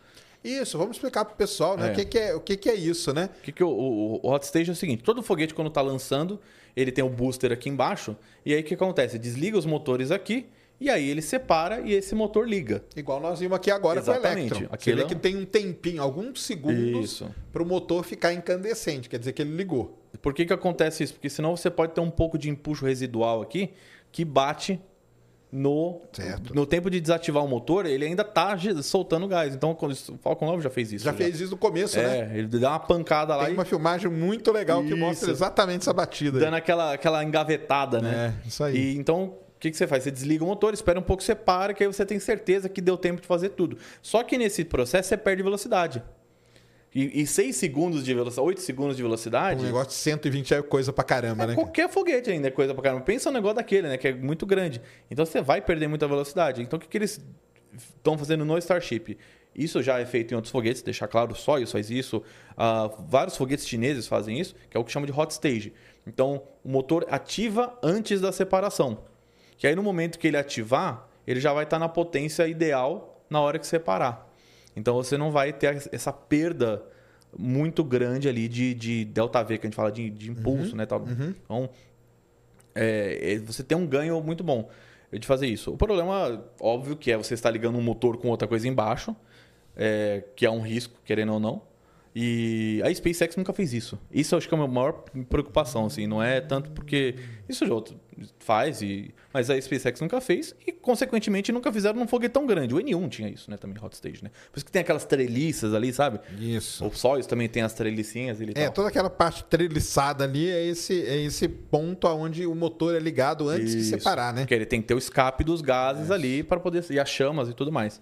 Isso, 0.43 0.79
vamos 0.79 0.97
explicar 0.97 1.25
pro 1.25 1.35
pessoal, 1.37 1.77
né? 1.77 1.89
É. 1.89 1.93
O, 1.93 1.95
que, 1.97 2.05
que 2.05 2.19
é, 2.19 2.35
o 2.35 2.41
que, 2.41 2.57
que 2.57 2.71
é 2.71 2.75
isso, 2.75 3.13
né? 3.13 3.29
O 3.39 3.43
que 3.43 3.53
que 3.53 3.65
o, 3.65 3.69
o- 3.69 4.21
o 4.23 4.33
Hot 4.33 4.45
Stage 4.47 4.71
é 4.71 4.73
o 4.73 4.77
seguinte: 4.77 5.03
todo 5.03 5.23
foguete, 5.23 5.53
quando 5.53 5.67
está 5.69 5.83
lançando, 5.83 6.41
ele 6.77 6.93
tem 6.93 7.05
o 7.05 7.11
booster 7.11 7.51
aqui 7.53 7.69
embaixo. 7.69 8.17
E 8.47 8.55
aí 8.55 8.61
o 8.61 8.65
que 8.65 8.73
acontece? 8.75 9.19
Desliga 9.19 9.59
os 9.59 9.67
motores 9.67 10.11
aqui. 10.13 10.47
E 10.81 10.89
aí 10.89 11.09
ele 11.11 11.21
separa 11.21 11.83
e 11.83 11.93
esse 11.93 12.15
motor 12.15 12.49
liga. 12.49 12.83
Igual 12.97 13.21
nós 13.21 13.39
vimos 13.39 13.55
aqui 13.57 13.71
agora 13.71 14.01
com 14.01 14.11
o 14.11 14.15
Exatamente. 14.15 14.53
Electron. 14.53 14.69
Você 14.69 14.75
Aquilo 14.75 14.97
vê 14.97 15.03
é 15.03 15.07
que 15.07 15.15
tem 15.15 15.37
um 15.37 15.45
tempinho, 15.45 16.03
alguns 16.03 16.43
segundos, 16.43 17.23
para 17.53 17.63
o 17.63 17.67
motor 17.67 18.03
ficar 18.03 18.33
incandescente. 18.33 19.09
Quer 19.09 19.19
dizer 19.19 19.33
que 19.33 19.43
ele 19.43 19.55
ligou. 19.55 19.99
Por 20.23 20.33
que, 20.33 20.47
que 20.47 20.53
acontece 20.53 21.05
isso? 21.05 21.13
Porque 21.13 21.29
senão 21.29 21.55
você 21.55 21.71
pode 21.71 21.93
ter 21.93 22.01
um 22.01 22.11
pouco 22.11 22.39
de 22.39 22.49
empuxo 22.49 22.85
residual 22.87 23.43
aqui 23.43 23.71
que 24.11 24.25
bate 24.25 24.81
no, 25.53 26.01
Certo. 26.13 26.55
no 26.55 26.65
tempo 26.65 26.89
de 26.89 27.01
desativar 27.01 27.45
o 27.45 27.49
motor, 27.49 27.85
ele 27.85 28.05
ainda 28.05 28.23
tá 28.23 28.57
soltando 28.83 29.27
gás. 29.27 29.55
Então 29.55 29.77
o 29.79 30.19
Falcon 30.19 30.47
9 30.47 30.63
já 30.63 30.71
fez 30.71 30.93
isso. 30.93 31.05
Já 31.05 31.13
fez 31.13 31.41
isso 31.41 31.51
no 31.53 31.57
começo, 31.57 31.97
né? 31.99 32.31
É, 32.33 32.39
ele 32.39 32.47
dá 32.47 32.71
uma 32.71 32.81
pancada 32.81 33.35
lá 33.35 33.45
Tem 33.45 33.53
e 33.53 33.57
uma 33.57 33.65
filmagem 33.65 34.11
muito 34.11 34.53
legal 34.53 34.81
que 34.83 34.89
Isso. 34.89 34.97
mostra 34.97 35.31
exatamente 35.31 35.83
essa 35.83 35.93
batida. 35.93 36.39
aí. 36.39 36.45
dando 36.45 36.55
aquela, 36.55 36.95
aquela 36.95 37.25
engavetada, 37.25 38.01
né? 38.01 38.35
É, 38.45 38.49
isso 38.49 38.63
aí. 38.63 38.77
E 38.77 38.97
então, 38.97 39.25
o 39.25 39.50
que, 39.61 39.71
que 39.71 39.77
você 39.77 39.87
faz? 39.87 40.03
Você 40.05 40.11
desliga 40.11 40.43
o 40.43 40.47
motor, 40.47 40.73
espera 40.75 40.99
um 40.99 41.03
pouco, 41.03 41.23
você 41.23 41.35
para, 41.35 41.75
que 41.75 41.83
aí 41.85 41.87
você 41.87 42.05
tem 42.07 42.19
certeza 42.19 42.69
que 42.69 42.81
deu 42.81 42.97
tempo 42.97 43.21
de 43.21 43.27
fazer 43.27 43.51
tudo. 43.51 43.77
Só 44.03 44.23
que 44.23 44.37
nesse 44.39 44.65
processo 44.65 45.09
você 45.09 45.17
perde 45.17 45.43
velocidade. 45.43 46.03
E, 46.93 47.21
e 47.23 47.27
6 47.27 47.55
segundos 47.55 48.05
de 48.05 48.13
velocidade, 48.13 48.49
8 48.49 48.61
segundos 48.63 48.97
de 48.97 49.03
velocidade. 49.03 49.61
Um 49.61 49.67
negócio 49.67 49.89
de 49.91 49.95
120 49.95 50.55
é 50.55 50.63
coisa 50.63 50.93
pra 50.93 51.05
caramba, 51.05 51.45
É, 51.45 51.47
né? 51.49 51.55
qualquer 51.55 51.89
foguete 51.89 52.31
ainda 52.31 52.49
é 52.49 52.51
coisa 52.51 52.75
pra 52.75 52.83
caramba. 52.83 53.03
Pensa 53.05 53.31
no 53.31 53.35
negócio 53.37 53.57
daquele, 53.57 53.87
né? 53.89 53.97
Que 53.97 54.09
é 54.09 54.15
muito 54.15 54.45
grande. 54.45 54.81
Então 55.11 55.25
você 55.25 55.41
vai 55.41 55.61
perder 55.61 55.87
muita 55.87 56.09
velocidade. 56.09 56.63
Então 56.63 56.77
o 56.79 56.81
que, 56.81 56.89
que 56.89 56.99
eles 56.99 57.21
estão 57.77 58.19
fazendo 58.19 58.45
no 58.45 58.59
Starship? 58.59 59.17
Isso 59.55 59.81
já 59.83 60.01
é 60.01 60.07
feito 60.07 60.33
em 60.33 60.35
outros 60.37 60.51
foguetes, 60.51 60.81
deixar 60.83 61.07
claro, 61.07 61.33
o 61.33 61.35
Soyuz 61.37 61.71
faz 61.71 61.91
isso. 61.91 62.23
ah, 62.57 62.91
vários 63.09 63.37
foguetes 63.37 63.67
chineses 63.69 64.07
fazem 64.09 64.41
isso, 64.41 64.55
que 64.69 64.77
é 64.77 64.81
o 64.81 64.85
que 64.85 64.91
chama 64.91 65.07
de 65.07 65.13
hot 65.13 65.31
stage. 65.33 65.73
Então 66.07 66.43
o 66.65 66.69
motor 66.69 67.07
ativa 67.11 67.77
antes 67.83 68.21
da 68.21 68.33
separação. 68.33 68.99
Que 69.61 69.67
aí 69.67 69.77
no 69.77 69.83
momento 69.83 70.19
que 70.19 70.27
ele 70.27 70.39
ativar, 70.39 71.07
ele 71.27 71.39
já 71.39 71.53
vai 71.53 71.65
estar 71.65 71.79
na 71.79 71.87
potência 71.87 72.49
ideal 72.49 73.23
na 73.29 73.43
hora 73.43 73.59
que 73.59 73.67
separar. 73.67 74.27
Então 74.75 74.95
você 74.95 75.19
não 75.19 75.31
vai 75.31 75.53
ter 75.53 75.87
essa 75.93 76.11
perda 76.11 76.83
muito 77.37 77.85
grande 77.85 78.27
ali 78.27 78.49
de, 78.49 78.73
de 78.73 79.05
delta 79.05 79.43
V, 79.43 79.59
que 79.59 79.67
a 79.67 79.69
gente 79.69 79.77
fala 79.77 79.93
de, 79.93 80.09
de 80.09 80.31
impulso, 80.31 80.75
né? 80.75 80.87
Tal. 80.87 81.05
Então, 81.45 81.69
é, 82.75 83.35
é, 83.35 83.39
você 83.39 83.63
tem 83.63 83.77
um 83.77 83.87
ganho 83.87 84.19
muito 84.23 84.43
bom 84.43 84.71
de 85.13 85.27
fazer 85.27 85.47
isso. 85.47 85.71
O 85.75 85.77
problema, 85.77 86.43
óbvio, 86.59 86.97
que 86.97 87.13
é 87.13 87.19
você 87.19 87.35
estar 87.35 87.51
ligando 87.51 87.77
um 87.77 87.83
motor 87.83 88.17
com 88.17 88.29
outra 88.29 88.49
coisa 88.49 88.67
embaixo, 88.67 89.15
é, 89.77 90.25
que 90.35 90.47
é 90.47 90.51
um 90.51 90.63
risco, 90.63 90.99
querendo 91.05 91.35
ou 91.35 91.39
não. 91.39 91.61
E 92.17 92.81
a 92.83 92.95
SpaceX 92.95 93.37
nunca 93.37 93.53
fez 93.53 93.75
isso. 93.75 94.01
Isso 94.11 94.35
eu 94.35 94.39
acho 94.39 94.49
que 94.49 94.55
é 94.55 94.57
a 94.57 94.61
minha 94.63 94.73
maior 94.73 95.05
preocupação, 95.29 95.85
assim. 95.85 96.07
Não 96.07 96.23
é 96.23 96.41
tanto 96.41 96.71
porque 96.71 97.17
isso 97.47 97.67
já 97.67 97.75
outro 97.75 98.01
faz, 98.39 98.83
e... 98.83 99.15
mas 99.33 99.49
a 99.51 99.61
SpaceX 99.61 100.01
nunca 100.01 100.21
fez 100.21 100.55
e, 100.67 100.73
consequentemente, 100.73 101.53
nunca 101.53 101.73
fizeram 101.73 101.99
num 101.99 102.07
foguetão 102.07 102.47
grande. 102.47 102.75
O 102.75 102.79
N1 102.79 103.09
tinha 103.09 103.29
isso, 103.29 103.51
né? 103.51 103.57
Também, 103.57 103.77
hot 103.83 103.95
stage, 103.95 104.23
né? 104.23 104.31
Por 104.51 104.59
isso 104.59 104.65
que 104.67 104.73
tem 104.73 104.83
aquelas 104.83 105.05
treliças 105.05 105.75
ali, 105.75 105.93
sabe? 105.93 106.21
Isso. 106.39 106.87
O 106.87 106.93
Soyuz 106.93 107.27
também 107.27 107.49
tem 107.49 107.63
as 107.63 107.73
trelicinhas 107.73 108.41
ali 108.41 108.53
É, 108.55 108.65
tal. 108.65 108.73
toda 108.73 108.89
aquela 108.89 109.11
parte 109.11 109.45
treliçada 109.45 110.25
ali 110.25 110.51
é 110.51 110.65
esse, 110.65 111.03
é 111.05 111.17
esse 111.17 111.49
ponto 111.49 112.07
onde 112.09 112.47
o 112.47 112.55
motor 112.55 112.95
é 112.95 112.99
ligado 112.99 113.49
antes 113.49 113.73
de 113.73 113.81
Isso. 113.81 113.91
separar, 113.91 114.33
né? 114.33 114.43
Porque 114.43 114.55
ele 114.55 114.67
tem 114.67 114.81
que 114.81 114.89
ter 114.89 114.95
o 114.95 114.99
escape 114.99 115.45
dos 115.45 115.61
gases 115.61 116.11
ali 116.11 116.43
para 116.43 116.59
poder. 116.61 116.85
E 116.91 116.99
as 116.99 117.09
chamas 117.09 117.49
e 117.49 117.55
tudo 117.55 117.71
mais. 117.71 118.01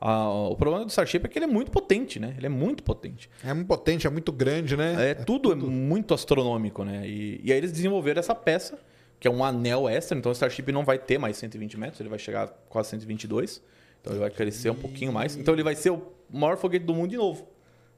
Ah, 0.00 0.28
o 0.30 0.54
problema 0.54 0.84
do 0.84 0.90
Starship 0.90 1.24
é 1.24 1.28
que 1.28 1.38
ele 1.38 1.46
é 1.46 1.48
muito 1.48 1.72
potente, 1.72 2.20
né? 2.20 2.34
Ele 2.36 2.46
é 2.46 2.48
muito 2.48 2.84
potente. 2.84 3.28
É 3.44 3.52
muito 3.52 3.66
potente, 3.66 4.06
é 4.06 4.10
muito 4.10 4.30
grande, 4.30 4.76
né? 4.76 5.10
É, 5.10 5.14
tudo, 5.14 5.50
é 5.50 5.56
muito 5.56 6.14
astronômico, 6.14 6.84
né? 6.84 7.02
E, 7.04 7.40
e 7.42 7.52
aí 7.52 7.58
eles 7.58 7.72
desenvolveram 7.72 8.20
essa 8.20 8.34
peça, 8.34 8.78
que 9.20 9.26
é 9.26 9.30
um 9.30 9.42
anel 9.44 9.88
extra. 9.88 10.16
Então 10.16 10.30
o 10.30 10.32
Starship 10.32 10.70
não 10.72 10.84
vai 10.84 10.98
ter 10.98 11.18
mais 11.18 11.36
120 11.36 11.78
metros, 11.78 12.00
ele 12.00 12.08
vai 12.08 12.18
chegar 12.18 12.44
a 12.44 12.48
quase 12.68 12.90
122. 12.90 13.62
Então 14.00 14.12
ele 14.12 14.20
vai 14.20 14.30
crescer 14.30 14.70
um 14.70 14.74
pouquinho 14.76 15.12
mais. 15.12 15.36
Então 15.36 15.54
ele 15.54 15.62
vai 15.62 15.74
ser 15.74 15.90
o 15.90 16.02
maior 16.30 16.56
foguete 16.56 16.84
do 16.84 16.94
mundo 16.94 17.08
de 17.10 17.16
novo. 17.16 17.48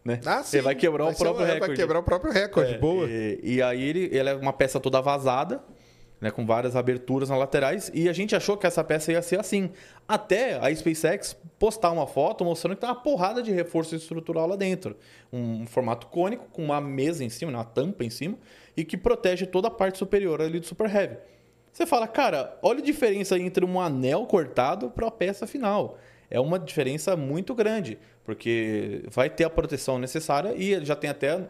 Né? 0.04 0.18
Ah, 0.24 0.42
sim. 0.42 0.56
Ele 0.56 0.64
vai 0.64 0.74
quebrar 0.74 1.04
Vai 1.04 1.12
o 1.12 1.16
próprio 1.16 1.44
um- 1.44 1.48
é, 1.48 1.52
recorde. 1.54 1.66
Vai 1.68 1.76
quebrar 1.76 1.98
o 1.98 2.02
próprio 2.02 2.32
recorde, 2.32 2.74
É, 2.74 2.78
boa. 2.78 3.06
E, 3.06 3.38
e 3.42 3.62
aí 3.62 3.82
ele, 3.82 4.08
ele 4.10 4.28
é 4.30 4.34
uma 4.34 4.52
peça 4.52 4.80
toda 4.80 4.98
vazada, 5.02 5.62
né, 6.18 6.30
com 6.30 6.44
várias 6.46 6.74
aberturas 6.74 7.28
nas 7.28 7.38
laterais, 7.38 7.90
e 7.94 8.08
a 8.08 8.12
gente 8.14 8.34
achou 8.34 8.56
que 8.56 8.66
essa 8.66 8.82
peça 8.82 9.12
ia 9.12 9.20
ser 9.20 9.38
assim. 9.38 9.70
Até 10.08 10.58
a 10.58 10.74
SpaceX 10.74 11.36
postar 11.58 11.90
uma 11.90 12.06
foto 12.06 12.44
mostrando 12.46 12.74
que 12.76 12.80
tem 12.80 12.88
uma 12.88 12.96
porrada 12.96 13.42
de 13.42 13.50
reforço 13.52 13.94
estrutural 13.94 14.46
lá 14.46 14.56
dentro. 14.56 14.96
Um, 15.32 15.66
formato 15.66 16.06
cônico, 16.06 16.46
com 16.50 16.64
uma 16.64 16.80
mesa 16.80 17.22
em 17.22 17.28
cima, 17.28 17.52
né, 17.52 17.58
uma 17.58 17.64
tampa 17.64 18.02
em 18.02 18.10
cima, 18.10 18.38
e 18.80 18.84
que 18.84 18.96
protege 18.96 19.46
toda 19.46 19.68
a 19.68 19.70
parte 19.70 19.98
superior 19.98 20.40
ali 20.40 20.58
do 20.58 20.66
Super 20.66 20.92
Heavy. 20.92 21.18
Você 21.70 21.86
fala, 21.86 22.08
cara, 22.08 22.58
olha 22.62 22.80
a 22.80 22.82
diferença 22.82 23.38
entre 23.38 23.64
um 23.64 23.80
anel 23.80 24.26
cortado 24.26 24.90
para 24.90 25.06
a 25.06 25.10
peça 25.10 25.46
final. 25.46 25.98
é 26.30 26.40
uma 26.40 26.58
diferença 26.58 27.16
muito 27.16 27.54
grande, 27.54 27.98
porque 28.24 29.02
vai 29.10 29.28
ter 29.28 29.44
a 29.44 29.50
proteção 29.50 29.98
necessária 29.98 30.54
e 30.56 30.84
já 30.84 30.94
tem 30.94 31.10
até 31.10 31.46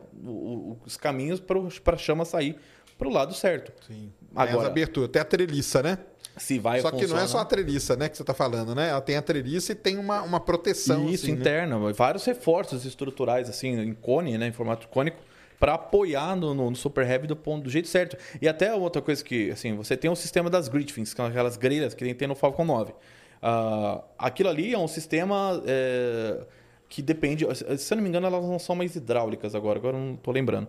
os 0.85 0.97
caminhos 0.97 1.39
para 1.39 1.94
a 1.94 1.98
chama 1.98 2.24
sair 2.24 2.57
para 2.98 3.07
o 3.07 3.11
lado 3.11 3.35
certo. 3.35 3.73
Sim. 3.86 4.11
Tem 4.19 4.43
as 4.43 4.48
Agora, 4.48 4.69
aberturas. 4.69 5.11
Tem 5.11 5.23
a 5.23 5.24
treliça, 5.24 5.82
né? 5.82 5.98
se 6.36 6.59
vai 6.59 6.81
só 6.81 6.90
que 6.90 7.07
não 7.07 7.19
é 7.19 7.27
só 7.27 7.39
a 7.39 7.44
treliça, 7.44 7.97
né, 7.97 8.09
que 8.09 8.16
você 8.16 8.24
tá 8.24 8.32
falando, 8.32 8.74
né? 8.74 8.89
Ela 8.89 9.01
tem 9.01 9.16
a 9.16 9.23
treliça 9.23 9.73
e 9.73 9.74
tem 9.74 9.98
uma, 9.98 10.23
uma 10.23 10.40
proteção. 10.40 11.09
Isso, 11.09 11.24
assim, 11.24 11.35
né? 11.35 11.40
interna, 11.40 11.93
vários 11.93 12.24
reforços 12.24 12.85
estruturais, 12.85 13.48
assim, 13.48 13.78
em 13.78 13.93
cone, 13.93 14.39
né, 14.39 14.47
em 14.47 14.52
formato 14.52 14.89
cônico, 14.89 15.19
para 15.60 15.74
apoiar 15.74 16.34
no, 16.34 16.54
no, 16.54 16.70
no 16.70 16.76
Super 16.76 17.06
Heavy 17.06 17.26
do, 17.26 17.36
ponto, 17.36 17.64
do 17.64 17.70
jeito 17.70 17.86
certo. 17.86 18.16
E 18.40 18.48
até 18.48 18.74
outra 18.74 19.02
coisa 19.02 19.22
que, 19.22 19.50
assim, 19.50 19.76
você 19.76 19.94
tem 19.94 20.10
o 20.10 20.16
sistema 20.16 20.48
das 20.48 20.66
Gritfins, 20.68 21.10
que 21.10 21.16
são 21.18 21.26
aquelas 21.26 21.58
grelhas 21.58 21.92
que 21.92 22.14
tem 22.14 22.26
no 22.26 22.34
Falcon 22.34 22.64
9. 22.64 22.94
Ah, 23.42 24.02
aquilo 24.18 24.48
ali 24.48 24.72
é 24.72 24.78
um 24.78 24.88
sistema 24.88 25.62
é, 25.66 26.40
que 26.88 27.02
depende, 27.02 27.46
se 27.54 27.92
eu 27.92 27.96
não 27.96 28.02
me 28.02 28.08
engano, 28.08 28.26
elas 28.26 28.42
não 28.42 28.58
são 28.58 28.74
mais 28.74 28.96
hidráulicas 28.96 29.54
agora, 29.54 29.78
agora 29.78 29.98
eu 29.98 30.00
não 30.00 30.14
estou 30.14 30.32
lembrando. 30.32 30.66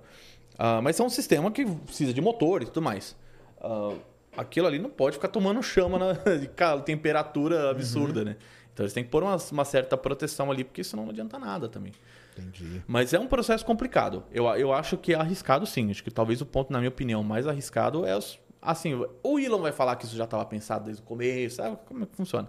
Ah, 0.60 0.82
mas 0.82 1.00
é 1.00 1.04
um 1.04 1.10
sistema 1.10 1.50
que 1.50 1.66
precisa 1.66 2.14
de 2.14 2.20
motor 2.20 2.62
e 2.62 2.66
tudo 2.66 2.82
mais. 2.82 3.16
Ah, 3.62 3.94
aquilo 4.36 4.68
ali 4.68 4.78
não 4.78 4.90
pode 4.90 5.16
ficar 5.16 5.30
tomando 5.30 5.64
chama 5.64 5.98
na 5.98 6.14
de 6.36 6.84
temperatura 6.86 7.72
absurda, 7.72 8.26
né? 8.26 8.36
Então 8.74 8.84
eles 8.84 8.94
têm 8.94 9.06
que 9.06 9.10
pôr 9.10 9.24
uma, 9.24 9.38
uma 9.52 9.66
certa 9.66 9.96
proteção 9.96 10.52
ali, 10.52 10.66
porque 10.66 10.84
senão 10.84 11.04
não 11.04 11.12
adianta 11.12 11.40
nada 11.40 11.70
também. 11.70 11.94
Entendi. 12.38 12.82
Mas 12.88 13.14
é 13.14 13.20
um 13.20 13.28
processo 13.28 13.66
complicado. 13.66 14.24
Eu, 14.32 14.46
eu 14.56 14.74
acho 14.74 14.98
que 14.98 15.14
é 15.14 15.16
arriscado 15.16 15.66
sim. 15.66 15.92
Acho 15.92 16.04
que 16.04 16.12
talvez 16.12 16.42
o 16.42 16.46
ponto, 16.46 16.72
na 16.72 16.80
minha 16.80 16.90
opinião, 16.90 17.24
mais 17.24 17.48
arriscado 17.48 18.06
é 18.06 18.16
os. 18.16 18.40
Assim, 18.62 18.94
o 19.24 19.40
Elon 19.40 19.60
vai 19.60 19.72
falar 19.72 19.96
que 19.96 20.06
isso 20.06 20.16
já 20.16 20.26
estava 20.26 20.46
pensado 20.46 20.86
desde 20.86 21.02
o 21.02 21.06
começo, 21.06 21.56
sabe 21.56 21.78
como 21.88 22.04
é 22.04 22.06
que 22.06 22.16
funciona. 22.16 22.48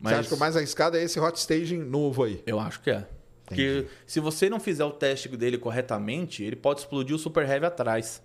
Você 0.00 0.14
acha 0.14 0.28
que 0.28 0.34
o 0.34 0.38
mais 0.38 0.56
arriscado 0.56 0.96
é 0.96 1.02
esse 1.02 1.18
hot 1.20 1.38
staging 1.38 1.78
novo 1.78 2.24
aí? 2.24 2.42
Eu 2.46 2.58
acho 2.58 2.80
que 2.80 2.90
é. 2.90 3.06
Porque 3.46 3.86
se 4.04 4.18
você 4.18 4.50
não 4.50 4.58
fizer 4.58 4.84
o 4.84 4.90
teste 4.90 5.28
dele 5.28 5.56
corretamente, 5.56 6.42
ele 6.42 6.56
pode 6.56 6.80
explodir 6.80 7.14
o 7.14 7.18
Super 7.18 7.48
Heavy 7.48 7.66
atrás. 7.66 8.20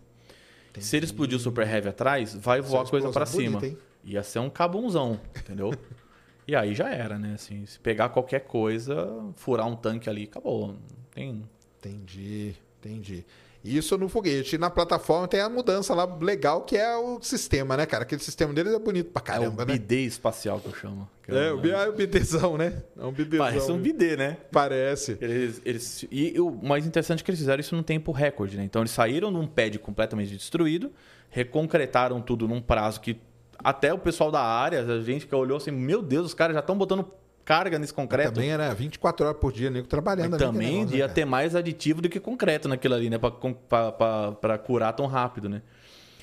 Se 0.80 0.98
ele 0.98 1.06
explodir 1.06 1.38
o 1.38 1.40
Super 1.40 1.68
Heavy 1.68 1.90
atrás, 1.90 2.34
vai 2.34 2.60
é 2.60 2.62
voar 2.62 2.88
coisa 2.90 3.10
pra 3.12 3.24
explosão 3.24 3.46
cima. 3.46 3.60
bonita, 3.60 3.80
hein? 3.80 3.86
Ia 4.04 4.24
ser 4.24 4.40
um 4.40 4.50
cabunzão, 4.50 5.20
entendeu? 5.38 5.72
e 6.48 6.56
aí 6.56 6.74
já 6.74 6.90
era, 6.90 7.18
né? 7.20 7.34
Assim, 7.36 7.66
se 7.66 7.80
pegar 7.80 8.10
qualquer 8.10 8.42
coisa, 8.42 9.08
furar 9.36 9.68
um 9.68 9.76
tanque 9.76 10.10
ali, 10.10 10.24
acabou. 10.24 10.76
Tem... 11.14 11.44
Entendi, 11.80 12.54
entendi. 12.80 13.26
Isso 13.64 13.96
no 13.98 14.08
foguete. 14.10 14.56
E 14.56 14.58
na 14.60 14.70
plataforma 14.72 15.28
tem 15.28 15.40
a 15.40 15.48
mudança 15.50 15.94
lá 15.96 16.06
legal, 16.20 16.62
que 16.62 16.76
é 16.78 16.96
o 16.96 17.20
sistema, 17.22 17.76
né, 17.78 17.86
cara? 17.86 18.04
Aquele 18.04 18.22
sistema 18.22 18.54
deles 18.54 18.74
é 18.74 18.80
bonito 18.80 19.12
pra 19.12 19.22
caramba, 19.22 19.62
é 19.62 19.66
o 19.66 19.68
né? 19.68 19.74
bidê 19.74 20.02
espacial 20.02 20.60
que 20.60 20.68
eu 20.68 20.74
chamo. 20.76 21.08
Que 21.24 21.32
É, 21.32 21.50
eu- 21.50 21.58
o, 21.58 21.62
bi- 21.62 21.72
ah, 21.74 21.88
o 21.90 21.94
bidezão, 21.94 22.58
né? 22.58 22.84
É 22.98 23.04
um 23.06 23.12
bidezão. 23.12 23.46
Parece 23.46 23.72
um 23.72 23.78
bidê, 23.80 24.16
né? 24.18 24.38
Parece. 24.52 25.18
Eles, 25.22 25.62
eles, 25.64 26.06
e 26.12 26.40
o 26.40 26.52
mais 26.52 26.86
interessante 26.88 27.22
é 27.22 27.24
que 27.24 27.30
eles 27.32 27.40
fizeram 27.40 27.60
isso 27.60 27.76
num 27.76 27.84
tempo 27.84 28.12
recorde, 28.12 28.58
né? 28.58 28.64
Então 28.64 28.82
eles 28.82 28.92
saíram 28.92 29.30
num 29.30 29.46
pad 29.48 29.78
completamente 29.80 30.36
destruído, 30.36 30.92
reconcretaram 31.30 32.22
tudo 32.22 32.48
num 32.48 32.62
prazo 32.62 33.00
que 33.02 33.18
até 33.64 33.94
o 33.94 33.98
pessoal 33.98 34.32
da 34.32 34.42
área, 34.42 34.82
a 34.82 35.02
gente 35.02 35.28
que 35.28 35.36
olhou 35.36 35.58
assim, 35.58 35.72
meu 35.72 36.02
Deus, 36.02 36.28
os 36.28 36.34
caras 36.34 36.54
já 36.54 36.60
estão 36.60 36.78
botando 36.78 37.06
carga 37.44 37.78
nesse 37.80 37.94
concreto. 37.94 38.34
Também 38.34 38.52
era 38.52 38.74
24 38.74 39.26
horas 39.26 39.40
por 39.40 39.52
dia, 39.52 39.70
nego 39.70 39.88
trabalhando. 39.88 40.36
Ali, 40.36 40.44
também 40.44 40.78
negócio, 40.80 40.98
ia 40.98 41.08
né, 41.08 41.14
ter 41.14 41.26
mais 41.26 41.56
aditivo 41.56 42.02
do 42.02 42.10
que 42.10 42.20
concreto 42.20 42.68
naquilo 42.68 42.96
ali, 42.96 43.10
né? 43.10 43.18
Pra 43.18 44.58
curar 44.58 44.94
tão 44.94 45.06
rápido, 45.06 45.50
né? 45.50 45.62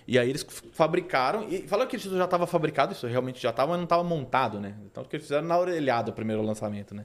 E 0.07 0.19
aí 0.19 0.31
eles 0.31 0.47
fabricaram, 0.73 1.47
e 1.51 1.69
falaram 1.69 1.89
que 1.89 1.97
isso 1.97 2.17
já 2.17 2.25
estava 2.25 2.47
fabricado, 2.47 2.93
isso 2.95 3.07
realmente 3.07 3.43
já 3.43 3.51
estava, 3.51 3.73
mas 3.73 3.77
não 3.77 3.85
estava 3.85 4.03
montado, 4.03 4.59
né? 4.59 4.75
Então 4.87 5.03
o 5.03 5.07
que 5.07 5.17
eles 5.17 5.27
fizeram 5.27 5.47
na 5.47 5.59
orelhada 5.59 6.11
o 6.11 6.15
primeiro 6.15 6.41
lançamento, 6.41 6.95
né? 6.95 7.05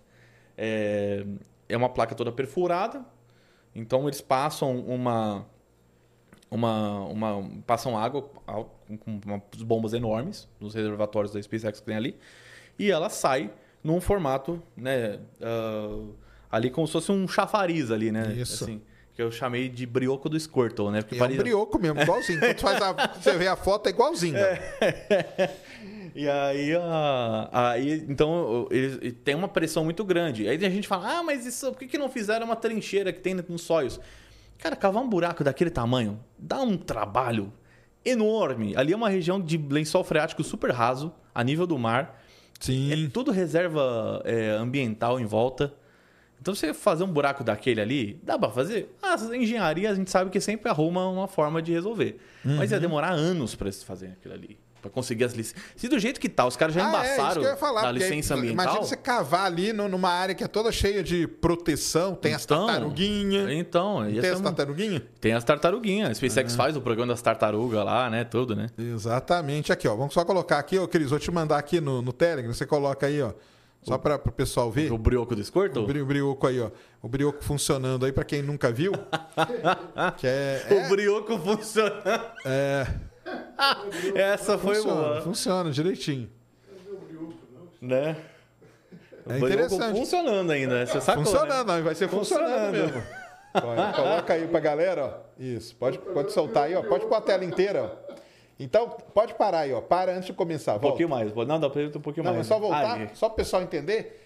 É, 0.58 1.26
é 1.68 1.76
uma 1.76 1.90
placa 1.90 2.16
toda 2.16 2.32
perfurada, 2.32 3.04
então 3.76 4.08
eles 4.08 4.22
passam 4.22 4.78
uma 4.80 5.46
uma, 6.54 7.00
uma 7.06 7.50
passam 7.66 7.98
água 7.98 8.22
com, 8.24 9.20
umas 9.26 9.42
bombas 9.64 9.94
enormes 9.94 10.48
nos 10.60 10.74
reservatórios 10.74 11.34
da 11.34 11.42
SpaceX 11.42 11.80
que 11.80 11.86
tem 11.86 11.96
ali 11.96 12.16
e 12.78 12.92
ela 12.92 13.10
sai 13.10 13.50
num 13.84 14.00
formato 14.00 14.62
né 14.78 15.20
ah, 15.42 16.00
ali 16.52 16.70
como 16.70 16.86
se 16.88 16.94
fosse 16.94 17.12
um 17.12 17.28
chafariz 17.28 17.90
ali 17.92 18.12
né 18.12 18.34
Isso. 18.38 18.64
assim 18.64 18.82
que 19.16 19.22
eu 19.22 19.32
chamei 19.32 19.70
de 19.70 19.86
brioco 19.86 20.28
do 20.30 20.40
Squirtle 20.40 20.90
né 20.92 21.02
porque 21.02 21.16
É 21.16 21.18
um 21.18 21.20
parecia- 21.20 21.44
brioco 21.44 21.78
mesmo, 21.80 22.02
igualzinho. 22.02 22.40
Quando 22.40 22.60
faz 22.60 22.82
a- 22.82 23.08
você 23.22 23.38
vê 23.38 23.48
a 23.48 23.56
foto, 23.56 23.86
é 23.86 23.90
igualzinho. 23.92 24.34
cara. 24.34 25.54
e 26.16 26.28
aí, 26.28 26.76
a- 26.76 27.50
aí 27.52 28.06
então 28.10 28.68
eles 28.72 28.98
e 29.04 29.12
tem 29.12 29.36
uma 29.36 29.48
pressão 29.48 29.84
muito 29.84 30.04
grande. 30.04 30.48
Aí 30.48 30.56
a 30.66 30.70
gente 30.70 30.88
fala, 30.88 31.20
ah, 31.20 31.24
mas 31.24 31.46
isso, 31.46 31.72
por 31.72 31.78
que, 31.78 31.88
que 31.88 31.98
não 32.00 32.10
fizeram 32.10 32.46
uma 32.48 32.56
trincheira 32.56 33.14
que 33.14 33.20
tem 33.20 33.36
nos 33.36 33.62
sóios? 33.62 34.00
Cara, 34.58 34.76
cavar 34.76 35.04
um 35.04 35.10
buraco 35.10 35.44
daquele 35.44 35.70
tamanho 35.70 36.20
dá 36.38 36.62
um 36.62 36.78
trabalho 36.78 37.52
enorme. 38.06 38.76
Ali 38.76 38.94
é 38.94 38.96
uma 38.96 39.10
região 39.10 39.40
de 39.42 39.58
lençol 39.58 40.04
freático 40.04 40.44
super 40.44 40.72
raso, 40.72 41.12
a 41.34 41.44
nível 41.44 41.66
do 41.68 41.78
mar. 41.78 42.22
Sim. 42.60 42.92
É 43.06 43.10
tudo 43.10 43.32
reserva 43.32 44.22
é, 44.26 44.52
ambiental 44.52 45.20
em 45.20 45.26
volta. 45.26 45.74
Então, 46.42 46.54
você 46.54 46.74
fazer 46.74 47.06
um 47.06 47.12
buraco 47.12 47.42
daquele 47.44 47.80
ali, 47.80 48.20
dá 48.22 48.38
pra 48.38 48.50
fazer? 48.50 48.94
Ah, 49.02 49.14
essa 49.14 49.36
engenharia 49.36 49.90
a 49.90 49.96
gente 49.96 50.10
sabe 50.12 50.30
que 50.30 50.42
sempre 50.42 50.70
arruma 50.70 51.08
uma 51.08 51.28
forma 51.28 51.62
de 51.62 51.72
resolver. 51.72 52.20
Mas 52.44 52.70
Uhum. 52.70 52.76
ia 52.76 52.80
demorar 52.82 53.12
anos 53.12 53.56
pra 53.56 53.68
eles 53.68 53.82
fazerem 53.82 54.14
aquilo 54.16 54.34
ali. 54.34 54.58
Pra 54.84 54.92
conseguir 54.92 55.24
as 55.24 55.32
licenças. 55.34 55.64
Se 55.78 55.88
do 55.88 55.98
jeito 55.98 56.20
que 56.20 56.28
tá, 56.28 56.46
os 56.46 56.58
caras 56.58 56.76
já 56.76 56.82
Ah, 56.82 56.86
é, 56.86 56.90
embaçaram 57.16 57.58
falar, 57.58 57.84
na 57.84 57.88
porque 57.90 58.04
aí, 58.04 58.10
licença 58.10 58.36
ambiental. 58.36 58.66
Imagina 58.66 58.86
você 58.86 58.98
cavar 58.98 59.46
ali 59.46 59.72
no- 59.72 59.88
numa 59.88 60.10
área 60.10 60.36
que 60.36 60.44
é 60.44 60.48
toda 60.48 60.72
cheia 60.74 61.02
de 61.02 61.26
proteção, 61.26 62.14
tem 62.16 62.34
as 62.34 62.44
Então, 62.44 62.66
tartaruguinhas. 62.68 63.50
Então, 63.50 64.06
Tem 64.22 64.30
as 64.30 64.42
tartaruguinhas? 64.42 65.02
tem 65.22 65.34
as 65.34 65.44
tartaruguinhas. 65.46 66.10
A 66.12 66.14
SpaceX 66.16 66.54
faz 66.56 66.76
o 66.76 66.82
programa 66.82 67.14
das 67.14 67.22
tartarugas 67.22 67.86
lá, 67.86 68.10
né? 68.10 68.26
Tudo, 68.26 68.56
né? 68.56 68.68
Exatamente. 68.78 69.72
Aqui, 69.72 69.88
ó. 69.88 69.96
Vamos 69.96 70.14
só 70.14 70.26
colocar 70.26 70.60
aqui, 70.60 70.78
ó, 70.78 70.86
Cris. 70.86 71.10
Vou 71.10 71.20
te 71.20 71.32
mandar 71.32 71.58
aqui 71.58 71.80
no, 71.80 72.02
no 72.02 72.12
Telegram. 72.12 72.54
Você 72.54 72.66
coloca 72.66 73.08
aí, 73.08 73.22
ó. 73.22 73.32
Só 73.84 73.98
para 73.98 74.16
o 74.16 74.32
pessoal 74.32 74.72
ver. 74.72 74.92
O 74.92 74.98
brioco 74.98 75.36
do 75.36 75.44
Squirtle? 75.44 75.84
O 75.84 75.88
bri- 75.88 76.02
o 76.02 76.06
brioco 76.06 76.46
aí, 76.48 76.60
ó. 76.60 76.70
O 77.02 77.08
brioco 77.08 77.44
funcionando 77.44 78.06
aí, 78.06 78.12
para 78.14 78.24
quem 78.24 78.42
nunca 78.42 78.72
viu. 78.72 78.94
que 80.18 80.28
é, 80.28 80.66
O 80.70 80.74
é, 80.74 80.90
brioco 80.90 81.38
funciona. 81.38 82.02
é, 82.46 82.88
Essa 84.16 84.58
foi 84.58 84.76
funciona, 84.76 85.02
boa. 85.02 85.22
funciona 85.22 85.72
direitinho. 85.72 86.30
Né? 87.82 88.16
É 89.28 89.38
interessante. 89.38 89.98
funcionando 89.98 90.52
ainda, 90.52 90.80
né? 90.80 90.86
Você 90.86 91.00
sacou, 91.02 91.24
Funcionando, 91.24 91.68
né? 91.68 91.78
não, 91.78 91.84
vai 91.84 91.96
ser 91.96 92.10
funcionando, 92.10 92.76
Funcionando. 92.76 92.94
mesmo. 92.94 93.04
Olha, 93.56 93.94
coloca 93.94 94.34
aí 94.34 94.48
pra 94.48 94.60
galera, 94.60 95.06
ó. 95.06 95.14
Isso, 95.42 95.76
pode, 95.76 95.98
pode 96.00 96.32
soltar 96.34 96.64
aí, 96.64 96.76
ó. 96.76 96.82
Pode 96.84 97.06
pôr 97.06 97.16
a 97.16 97.22
tela 97.22 97.46
inteira, 97.46 97.84
ó. 98.10 98.14
Então, 98.60 98.90
pode 98.90 99.34
parar 99.36 99.60
aí, 99.60 99.74
ó. 99.74 99.80
Para 99.82 100.12
antes 100.14 100.26
de 100.26 100.34
começar. 100.34 100.72
Um 100.72 100.76
Volta. 100.76 100.88
pouquinho 100.88 101.10
mais. 101.10 101.34
Não, 101.34 101.60
dá 101.60 101.70
pra 101.70 101.82
um 101.84 101.90
pouquinho 102.02 102.24
Não, 102.24 102.34
mais. 102.34 102.38
mas 102.40 102.48
só 102.48 102.60
voltar, 102.60 102.98
Aí. 102.98 103.10
só 103.14 103.28
pro 103.30 103.38
pessoal 103.38 103.62
entender. 103.62 104.22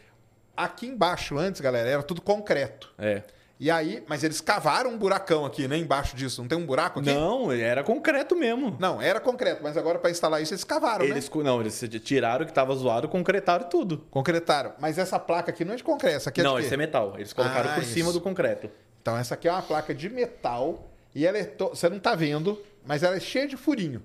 Aqui 0.55 0.87
embaixo, 0.87 1.37
antes, 1.37 1.61
galera, 1.61 1.87
era 1.87 2.03
tudo 2.03 2.21
concreto. 2.21 2.91
É. 2.97 3.21
E 3.59 3.71
aí, 3.71 4.03
mas 4.07 4.23
eles 4.23 4.39
cavaram 4.39 4.91
um 4.91 4.97
buracão 4.99 5.43
aqui, 5.43 5.67
né? 5.67 5.77
Embaixo 5.77 6.15
disso. 6.15 6.41
Não 6.41 6.47
tem 6.47 6.55
um 6.57 6.65
buraco 6.65 6.99
aqui? 6.99 7.11
Não, 7.11 7.51
era 7.51 7.83
concreto 7.83 8.35
mesmo. 8.35 8.77
Não, 8.79 9.01
era 9.01 9.19
concreto, 9.19 9.63
mas 9.63 9.75
agora 9.75 9.97
para 9.97 10.11
instalar 10.11 10.41
isso 10.43 10.53
eles 10.53 10.63
cavaram, 10.63 11.03
Eles, 11.03 11.27
né? 11.27 11.43
não, 11.43 11.59
eles 11.59 11.83
tiraram 12.03 12.43
o 12.43 12.47
que 12.47 12.53
tava 12.53 12.75
zoado, 12.75 13.09
concretaram 13.09 13.67
tudo. 13.67 14.05
Concretaram. 14.11 14.73
Mas 14.79 14.99
essa 14.99 15.17
placa 15.17 15.49
aqui 15.49 15.65
não 15.65 15.73
é 15.73 15.77
de 15.77 15.83
concreto, 15.83 16.17
essa 16.17 16.29
aqui 16.29 16.41
é 16.41 16.43
não, 16.43 16.59
esse 16.59 16.71
é 16.71 16.77
metal. 16.77 17.13
Eles 17.15 17.33
colocaram 17.33 17.71
Ah, 17.71 17.73
por 17.75 17.83
cima 17.83 18.09
isso. 18.09 18.19
do 18.19 18.21
concreto. 18.21 18.69
Então 19.01 19.17
essa 19.17 19.33
aqui 19.33 19.47
é 19.47 19.51
uma 19.51 19.61
placa 19.63 19.91
de 19.93 20.07
metal 20.07 20.87
e 21.15 21.25
ela 21.25 21.39
é 21.39 21.43
to- 21.43 21.69
você 21.69 21.89
não 21.89 21.97
tá 21.99 22.13
vendo, 22.13 22.61
mas 22.85 23.01
ela 23.01 23.15
é 23.15 23.19
cheia 23.19 23.47
de 23.47 23.57
furinho. 23.57 24.03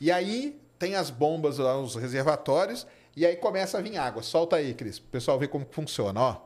E 0.00 0.10
aí 0.10 0.60
tem 0.76 0.96
as 0.96 1.08
bombas 1.08 1.58
lá, 1.58 1.78
os 1.78 1.94
reservatórios 1.94 2.84
e 3.16 3.24
aí 3.24 3.36
começa 3.36 3.78
a 3.78 3.80
vir 3.80 3.96
água. 3.96 4.24
Solta 4.24 4.56
aí, 4.56 4.74
Cris, 4.74 4.98
pro 4.98 5.08
pessoal 5.10 5.38
ver 5.38 5.46
como 5.46 5.64
que 5.64 5.72
funciona, 5.74 6.20
ó. 6.20 6.36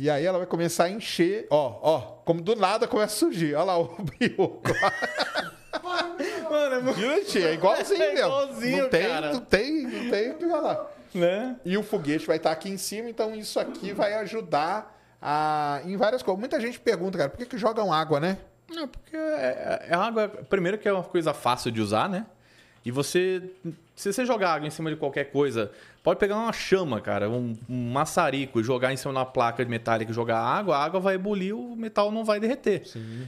E 0.00 0.08
aí 0.08 0.24
ela 0.24 0.38
vai 0.38 0.46
começar 0.46 0.84
a 0.84 0.88
encher, 0.88 1.46
ó, 1.50 1.78
ó, 1.82 2.00
como 2.24 2.40
do 2.40 2.56
nada 2.56 2.88
começa 2.88 3.14
a 3.14 3.18
surgir. 3.18 3.54
Olha 3.54 3.64
lá 3.64 3.78
o 3.78 3.96
brioco. 4.02 4.62
Mano, 6.50 6.74
é 6.74 6.80
muito... 6.80 6.98
Gente, 6.98 7.44
é 7.44 7.52
igualzinho 7.52 8.00
É 8.02 8.14
igualzinho, 8.14 8.82
não 8.84 8.88
tem, 8.88 9.06
cara. 9.06 9.32
não 9.34 9.40
tem, 9.40 9.82
não 9.82 10.10
tem 10.10 10.30
o 10.30 10.34
que 10.38 10.48
falar. 10.48 10.90
Né? 11.14 11.56
E 11.66 11.76
o 11.76 11.82
foguete 11.82 12.26
vai 12.26 12.38
estar 12.38 12.50
aqui 12.50 12.70
em 12.70 12.78
cima, 12.78 13.10
então 13.10 13.34
isso 13.34 13.60
aqui 13.60 13.92
vai 13.92 14.14
ajudar 14.14 14.98
a, 15.20 15.82
em 15.84 15.98
várias 15.98 16.22
coisas. 16.22 16.40
Muita 16.40 16.58
gente 16.58 16.80
pergunta, 16.80 17.18
cara, 17.18 17.28
por 17.28 17.36
que, 17.36 17.44
que 17.44 17.58
jogam 17.58 17.92
água, 17.92 18.18
né? 18.18 18.38
Não, 18.70 18.88
porque 18.88 19.14
é, 19.14 19.88
é 19.90 19.94
água. 19.94 20.28
Primeiro 20.48 20.78
que 20.78 20.88
é 20.88 20.92
uma 20.94 21.02
coisa 21.02 21.34
fácil 21.34 21.70
de 21.70 21.82
usar, 21.82 22.08
né? 22.08 22.24
E 22.84 22.90
você. 22.90 23.42
Se 23.94 24.12
você 24.12 24.24
jogar 24.24 24.54
água 24.54 24.66
em 24.66 24.70
cima 24.70 24.88
de 24.90 24.96
qualquer 24.96 25.24
coisa, 25.24 25.70
pode 26.02 26.18
pegar 26.18 26.36
uma 26.36 26.52
chama, 26.52 27.00
cara, 27.00 27.28
um, 27.28 27.54
um 27.68 27.90
maçarico 27.92 28.58
e 28.58 28.64
jogar 28.64 28.92
em 28.92 28.96
cima 28.96 29.12
de 29.12 29.18
uma 29.18 29.26
placa 29.26 29.62
metálica 29.66 30.10
e 30.10 30.14
jogar 30.14 30.38
água, 30.38 30.76
a 30.76 30.82
água 30.82 31.00
vai 31.00 31.16
ebulir, 31.16 31.54
o 31.54 31.76
metal 31.76 32.10
não 32.10 32.24
vai 32.24 32.40
derreter. 32.40 32.82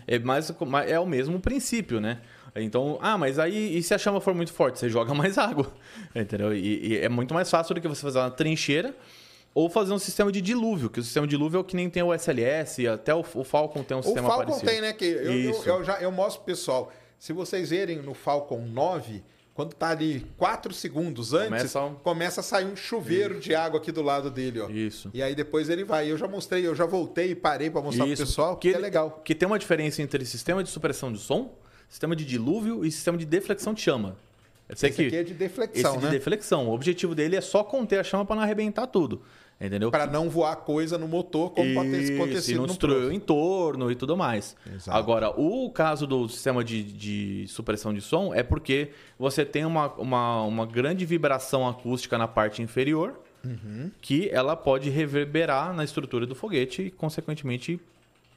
É, 0.07 0.19
mais, 0.19 0.51
é 0.89 0.99
o 0.99 1.05
mesmo 1.07 1.39
princípio, 1.39 2.01
né? 2.01 2.21
Então, 2.57 2.99
ah, 3.01 3.17
mas 3.17 3.39
aí, 3.39 3.77
e 3.77 3.83
se 3.83 3.95
a 3.95 3.99
chama 3.99 4.21
for 4.21 4.35
muito 4.35 4.53
forte? 4.53 4.79
Você 4.79 4.89
joga 4.89 5.13
mais 5.15 5.37
água, 5.37 5.73
entendeu? 6.15 6.55
E, 6.55 6.93
e 6.93 6.99
é 6.99 7.09
muito 7.09 7.35
mais 7.35 7.51
fácil 7.51 7.75
do 7.75 7.81
que 7.81 7.89
você 7.89 8.01
fazer 8.01 8.19
uma 8.19 8.31
trincheira 8.31 8.95
ou 9.55 9.69
fazer 9.69 9.93
um 9.93 9.99
sistema 9.99 10.33
de 10.33 10.41
dilúvio, 10.41 10.89
que 10.89 11.01
o 11.01 11.03
sistema 11.03 11.27
de 11.27 11.31
dilúvio 11.37 11.59
é 11.59 11.61
o 11.61 11.65
que 11.65 11.77
nem 11.77 11.91
tem 11.91 12.03
o 12.03 12.15
SLS, 12.15 12.87
até 12.87 13.15
o, 13.15 13.21
o 13.35 13.45
Falcon 13.45 13.83
tem 13.83 13.95
um 13.97 14.01
O 14.01 14.03
sistema 14.03 14.29
Falcon 14.29 14.45
parecido. 14.45 14.71
tem, 14.71 14.81
né? 14.81 14.93
Que 14.95 15.05
eu, 15.05 15.33
eu, 15.33 15.63
eu 15.65 15.85
já, 15.85 16.01
eu 16.01 16.11
mostro 16.11 16.43
pro 16.43 16.53
pessoal. 16.53 16.91
Se 17.19 17.33
vocês 17.33 17.71
verem 17.71 17.99
no 17.99 18.15
Falcon 18.15 18.65
9, 18.67 19.23
quando 19.63 19.75
tá 19.75 19.91
ali 19.91 20.27
4 20.37 20.75
segundos 20.75 21.33
antes, 21.33 21.49
Começa 21.73 21.81
começa, 22.03 22.41
um- 22.41 22.41
a 22.41 22.43
sair 22.43 22.65
um 22.67 22.75
chuveiro 22.77 23.39
de 23.39 23.55
água 23.55 23.79
aqui 23.79 23.93
do 23.93 24.03
lado 24.03 24.31
dele, 24.31 24.61
ó. 24.61 24.69
Isso. 24.69 25.11
E 25.15 25.23
aí 25.23 25.35
depois 25.35 25.69
ele 25.69 25.85
vai. 25.85 26.11
Eu 26.11 26.19
já 26.19 26.27
mostrei, 26.27 26.67
eu 26.67 26.75
já 26.75 26.85
voltei 26.85 27.31
e 27.31 27.35
parei 27.35 27.71
pra 27.71 27.81
mostrar 27.81 28.07
Isso. 28.07 28.17
pro 28.17 28.27
pessoal, 28.27 28.57
que 28.57 28.69
é 28.73 28.79
legal. 28.79 29.23
Que 29.25 29.35
tem 29.35 29.47
uma 29.47 29.59
diferença 29.59 30.03
entre 30.03 30.25
sistema 30.27 30.63
de 30.63 30.69
supressão 30.69 31.13
de 31.13 31.19
som, 31.19 31.55
sistema 31.89 32.17
de 32.17 32.25
dilúvio 32.25 32.85
e 32.85 32.91
sistema 32.91 33.17
de 33.17 33.25
deflexão 33.25 33.73
de 33.73 33.81
chama. 33.81 34.17
Eu 34.69 34.77
sei 34.77 34.89
Esse 34.91 34.97
que 35.03 35.07
aqui 35.09 35.17
é 35.17 35.23
de 35.23 35.35
deflexão, 35.35 35.93
esse 35.95 36.05
né? 36.05 36.11
de 36.11 36.17
deflexão. 36.19 36.69
O 36.69 36.73
objetivo 36.73 37.15
dele 37.15 37.37
é 37.37 37.41
só 37.41 37.63
conter 37.63 37.99
a 37.99 38.05
chama 38.05 38.25
para 38.25 38.37
não 38.37 38.43
arrebentar 38.43 38.87
tudo. 38.87 39.23
Entendeu? 39.63 39.91
Pra 39.93 40.07
não 40.07 40.29
voar 40.29 40.57
coisa 40.57 40.99
no 40.99 41.07
motor, 41.07 41.51
como 41.51 41.73
pode 41.73 41.91
ter 41.91 42.01
Isso, 42.03 42.13
e 42.13 42.17
acontecido 42.17 42.59
não 42.59 42.67
destruir 42.67 43.05
o 43.09 43.13
entorno 43.13 43.93
e 43.93 43.95
tudo 43.95 44.17
mais. 44.17 44.57
Exato. 44.67 44.99
Agora, 44.99 45.31
o 45.31 45.71
caso 45.71 46.05
do 46.05 46.29
sistema 46.29 46.65
de, 46.65 46.83
de 46.83 47.47
supressão 47.47 47.95
de 47.95 48.01
som 48.01 48.35
é 48.35 48.43
porque 48.43 48.91
você 49.17 49.45
tem 49.45 49.65
uma, 49.65 49.93
uma, 49.93 50.43
uma 50.43 50.67
grande 50.67 51.07
vibração 51.07 51.69
acústica 51.69 52.19
na 52.19 52.27
parte 52.27 52.61
inferior 52.61 53.21
Uhum. 53.45 53.91
que 54.01 54.29
ela 54.31 54.55
pode 54.55 54.89
reverberar 54.89 55.75
na 55.75 55.83
estrutura 55.83 56.25
do 56.25 56.33
foguete 56.33 56.83
e, 56.83 56.91
consequentemente, 56.93 57.81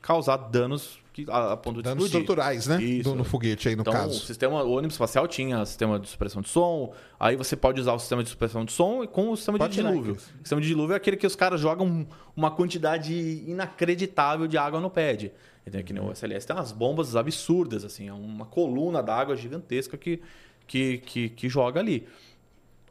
causar 0.06 0.38
danos 0.38 1.00
que, 1.12 1.26
a, 1.30 1.54
a 1.54 1.58
ponto 1.58 1.78
de 1.78 1.82
Danos 1.82 2.06
explodir. 2.06 2.22
estruturais, 2.22 2.68
né? 2.68 2.80
Isso. 2.84 3.10
Do, 3.10 3.16
no 3.16 3.24
foguete 3.24 3.70
aí, 3.70 3.76
no 3.76 3.82
Então, 3.82 3.92
o 3.92 3.96
caso. 3.96 4.20
sistema, 4.24 4.62
o 4.64 4.72
ônibus 4.74 4.94
espacial 4.94 5.28
tinha 5.28 5.66
sistema 5.66 6.00
de 6.00 6.08
supressão 6.08 6.44
de 6.44 6.50
som, 6.50 6.94
aí 7.20 7.36
você 7.36 7.56
pode 7.56 7.82
usar 7.82 7.94
o 7.94 8.00
sistema 8.00 8.24
de 8.24 8.30
supressão 8.30 8.64
de 8.64 8.72
som 8.72 9.08
com 9.08 9.32
o 9.32 9.36
sistema 9.36 9.58
Pode 9.58 9.76
de 9.76 9.82
dilúvio. 9.82 10.14
O 10.14 10.40
sistema 10.40 10.62
de 10.62 10.68
dilúvio 10.68 10.94
é 10.94 10.98
aquele 10.98 11.18
que 11.18 11.26
os 11.26 11.36
caras 11.36 11.60
jogam 11.60 12.06
uma 12.36 12.52
quantidade 12.52 13.14
inacreditável 13.48 14.46
de 14.46 14.58
água 14.58 14.80
no 14.80 14.92
pad. 14.92 15.32
Entendeu? 15.66 15.84
Que 15.84 15.94
nem 15.94 16.04
o 16.04 16.12
SLS 16.12 16.46
tem 16.46 16.56
umas 16.56 16.72
bombas 16.72 17.16
absurdas, 17.16 17.84
assim, 17.84 18.08
é 18.08 18.14
uma 18.14 18.46
coluna 18.46 19.02
d'água 19.02 19.36
gigantesca 19.36 19.98
que, 19.98 20.22
que, 20.68 21.00
que, 21.00 21.30
que 21.30 21.50
joga 21.50 21.80
ali. 21.80 22.08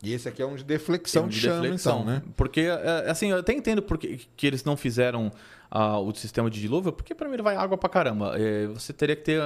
E 0.03 0.13
esse 0.13 0.29
aqui 0.29 0.43
é 0.43 0.47
um 0.47 0.55
de 0.55 0.65
deflexão 0.65 1.25
um 1.25 1.29
de 1.29 1.41
chama, 1.41 1.69
então, 1.69 2.05
né? 2.05 2.23
Porque, 2.37 2.63
é, 2.63 3.11
assim, 3.11 3.31
eu 3.31 3.39
até 3.39 3.53
entendo 3.53 3.81
porque 3.81 4.21
que 4.37 4.47
eles 4.47 4.65
não 4.65 4.77
fizeram 4.77 5.31
ah, 5.77 5.99
o 5.99 6.15
sistema 6.15 6.49
de 6.49 6.61
dilúvio, 6.61 6.93
porque 6.93 7.15
primeiro 7.17 7.43
vai 7.43 7.57
água 7.57 7.77
pra 7.77 7.89
caramba. 7.89 8.35
É, 8.41 8.69
você 8.69 8.93
teria 8.93 9.17
que 9.17 9.23
ter 9.23 9.41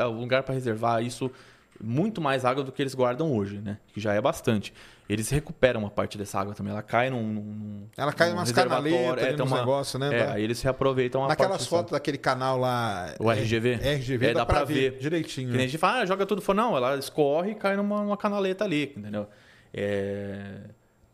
a 0.00 0.08
um 0.08 0.18
lugar 0.20 0.42
para 0.42 0.54
reservar 0.54 1.02
isso, 1.04 1.30
muito 1.78 2.22
mais 2.22 2.42
água 2.46 2.64
do 2.64 2.72
que 2.72 2.80
eles 2.82 2.94
guardam 2.94 3.30
hoje, 3.36 3.58
né? 3.58 3.76
Que 3.92 4.00
já 4.00 4.14
é 4.14 4.20
bastante. 4.20 4.72
Eles 5.06 5.28
recuperam 5.28 5.80
uma 5.80 5.90
parte 5.90 6.16
dessa 6.16 6.40
água 6.40 6.54
também, 6.54 6.72
ela 6.72 6.82
cai 6.82 7.10
num. 7.10 7.22
num 7.22 7.86
Ela 7.98 8.10
cai 8.14 8.30
num 8.30 8.36
umas 8.36 8.48
reservatório, 8.48 8.90
canaletas 8.90 9.24
é, 9.26 9.32
tem 9.36 9.44
uma- 9.44 9.58
negócios, 9.58 10.00
né? 10.00 10.18
É, 10.18 10.28
aí 10.30 10.42
eles 10.42 10.62
reaproveitam 10.62 11.20
uma 11.20 11.26
parte 11.28 11.40
Naquelas 11.40 11.58
dessa 11.58 11.68
fotos 11.70 11.92
daquele 11.92 12.16
canal 12.16 12.56
lá. 12.58 13.14
O 13.20 13.30
RGV? 13.30 13.80
É, 13.82 13.94
RGV, 13.96 14.26
É, 14.28 14.32
dá, 14.32 14.40
dá 14.40 14.46
pra, 14.46 14.56
pra 14.56 14.64
ver, 14.64 14.92
ver. 14.92 14.98
direitinho. 15.00 15.48
Que 15.48 15.52
nem 15.56 15.64
a 15.64 15.66
né? 15.66 15.68
gente 15.68 15.78
fala, 15.78 16.00
ah, 16.00 16.06
joga 16.06 16.24
tudo 16.24 16.40
fora. 16.40 16.56
Não, 16.56 16.74
ela 16.74 16.96
escorre 16.96 17.50
e 17.50 17.54
cai 17.54 17.76
numa, 17.76 18.02
numa 18.02 18.16
canaleta 18.16 18.64
ali, 18.64 18.94
entendeu? 18.96 19.26
É, 19.74 20.60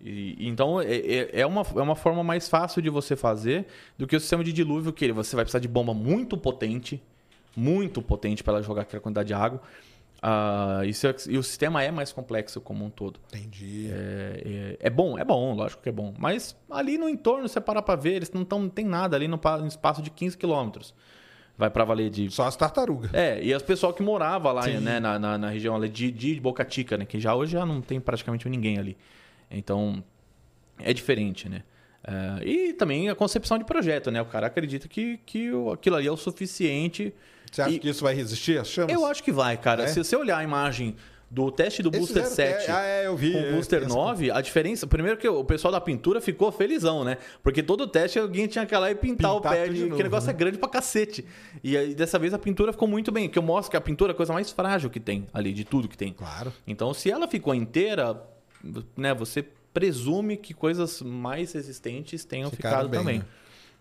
e- 0.04 0.36
então, 0.48 0.80
é, 0.80 0.94
é- 0.94 1.30
é 1.40 1.46
uma, 1.46 1.62
é 1.76 1.80
uma 1.80 1.94
forma 1.96 2.22
mais 2.24 2.48
fácil 2.48 2.80
de 2.82 2.88
você 2.90 3.14
fazer 3.16 3.66
do 3.98 4.06
que 4.06 4.16
o 4.16 4.20
sistema 4.20 4.42
de 4.44 4.52
dilúvio, 4.52 4.92
que 4.92 5.12
você 5.12 5.36
vai 5.36 5.44
precisar 5.44 5.60
de 5.60 5.68
bomba 5.68 5.92
muito 5.94 6.36
potente, 6.36 7.02
muito 7.56 8.00
potente 8.00 8.42
para 8.42 8.54
ela 8.54 8.62
jogar 8.62 8.82
aquela 8.82 9.00
quantidade 9.00 9.28
de 9.28 9.34
água. 9.34 9.60
Isso 10.86 11.06
é- 11.06 11.14
e 11.28 11.38
o 11.38 11.42
sistema 11.42 11.82
é 11.82 11.90
mais 11.90 12.12
complexo 12.12 12.60
como 12.60 12.84
um 12.84 12.90
todo. 12.90 13.18
Entendi. 13.32 13.88
É, 13.90 14.42
é- 14.44 14.86
é 14.86 14.90
bom, 14.90 15.18
é 15.18 15.24
bom, 15.24 15.54
lógico 15.54 15.82
que 15.82 15.88
é 15.88 15.92
bom. 15.92 16.14
Mas 16.18 16.54
ali 16.70 16.98
no 16.98 17.08
entorno, 17.08 17.48
você 17.48 17.60
parar 17.60 17.82
pra 17.82 17.96
ver, 17.96 18.14
eles 18.16 18.30
não, 18.30 18.44
tão, 18.44 18.60
não 18.60 18.68
tem 18.68 18.84
nada 18.84 19.16
ali 19.16 19.26
no, 19.28 19.40
no 19.60 19.66
espaço 19.66 20.02
de 20.02 20.10
15 20.10 20.36
quilômetros. 20.36 20.94
Vai 21.56 21.68
pra 21.70 21.84
valer 21.84 22.08
de 22.08 22.30
Só 22.30 22.44
as 22.46 22.56
tartarugas. 22.56 23.12
é, 23.12 23.42
e 23.42 23.52
as 23.52 23.62
pessoal 23.62 23.92
que 23.92 24.02
morava 24.02 24.50
lá, 24.50 24.66
né, 24.66 24.98
na, 24.98 25.18
na, 25.18 25.36
na 25.36 25.50
região 25.50 25.76
ali 25.76 25.90
de, 25.90 26.10
de 26.10 26.40
Boca 26.40 26.66
Chica, 26.68 26.96
né, 26.96 27.04
que 27.04 27.20
já 27.20 27.34
hoje 27.34 27.52
já 27.52 27.66
não 27.66 27.82
tem 27.82 28.00
praticamente 28.00 28.48
ninguém 28.48 28.78
ali. 28.78 28.96
Então, 29.50 30.02
é 30.78 30.92
diferente, 30.92 31.48
né? 31.48 31.62
É, 32.02 32.44
e 32.46 32.72
também 32.72 33.08
a 33.10 33.14
concepção 33.14 33.58
de 33.58 33.64
projeto, 33.64 34.10
né? 34.10 34.22
O 34.22 34.26
cara 34.26 34.46
acredita 34.46 34.88
que, 34.88 35.18
que 35.26 35.50
o- 35.50 35.70
aquilo 35.72 35.96
ali 35.96 36.06
é 36.08 36.12
o 36.12 36.16
suficiente. 36.16 37.12
Você 37.50 37.62
acha 37.62 37.70
E- 37.74 37.78
que 37.78 37.88
isso 37.88 38.02
vai 38.02 38.14
resistir 38.14 38.58
às 38.58 38.68
chamas? 38.68 38.92
Eu 38.94 39.04
acho 39.04 39.22
que 39.22 39.32
vai, 39.32 39.56
cara. 39.56 39.84
É? 39.84 39.86
Se 39.88 40.02
você 40.02 40.16
olhar 40.16 40.38
a 40.38 40.44
imagem 40.44 40.96
do 41.30 41.48
teste 41.52 41.80
do 41.82 41.90
Booster 41.92 42.24
fizeram 42.24 42.30
7 42.56 42.64
te- 42.64 42.70
Ah, 42.72 42.82
é, 42.82 43.06
eu 43.06 43.16
vi. 43.16 43.30
com 43.32 43.38
o 43.38 43.44
é, 43.46 43.52
Booster 43.52 43.82
esse- 43.82 43.88
9, 43.94 44.30
a 44.32 44.40
diferença. 44.40 44.84
Primeiro 44.86 45.16
que 45.18 45.28
o 45.28 45.44
pessoal 45.44 45.70
da 45.70 45.80
pintura 45.80 46.20
ficou 46.20 46.50
felizão, 46.50 47.04
né? 47.04 47.18
Porque 47.42 47.62
todo 47.62 47.86
teste 47.86 48.18
alguém 48.18 48.46
tinha 48.48 48.64
que 48.66 48.74
ir 48.74 48.78
lá 48.78 48.90
e 48.90 48.94
pintar, 48.96 49.32
o 49.34 49.36
Pintar 49.36 49.52
pé, 49.52 49.66
tudo 49.66 49.74
de, 49.74 49.90
que 49.96 50.02
negócio 50.02 50.26
né? 50.26 50.32
é 50.32 50.36
grande 50.36 50.58
pra 50.58 50.68
cacete. 50.68 51.24
E 51.62 51.76
aí, 51.76 51.94
dessa 51.94 52.18
vez 52.18 52.32
a 52.34 52.38
pintura 52.38 52.72
ficou 52.72 52.88
muito 52.88 53.12
bem. 53.12 53.28
Que 53.28 53.38
eu 53.38 53.42
mostro 53.42 53.70
que 53.70 53.76
a 53.76 53.80
pintura 53.80 54.10
é 54.12 54.14
a 54.14 54.16
coisa 54.16 54.32
mais 54.32 54.50
frágil 54.50 54.88
que 54.90 54.98
tem 54.98 55.26
ali, 55.32 55.52
de 55.52 55.64
tudo 55.64 55.86
que 55.86 55.96
tem. 55.98 56.12
Claro. 56.14 56.52
Então, 56.66 56.92
se 56.94 57.10
ela 57.10 57.28
ficou 57.28 57.54
inteira, 57.54 58.20
né, 58.96 59.14
você 59.14 59.44
presume 59.72 60.36
que 60.36 60.52
coisas 60.52 61.00
mais 61.02 61.52
resistentes 61.52 62.24
tenham 62.24 62.50
Ficaram 62.50 62.76
ficado 62.76 62.88
bem, 62.88 63.00
também. 63.00 63.18
né? 63.20 63.24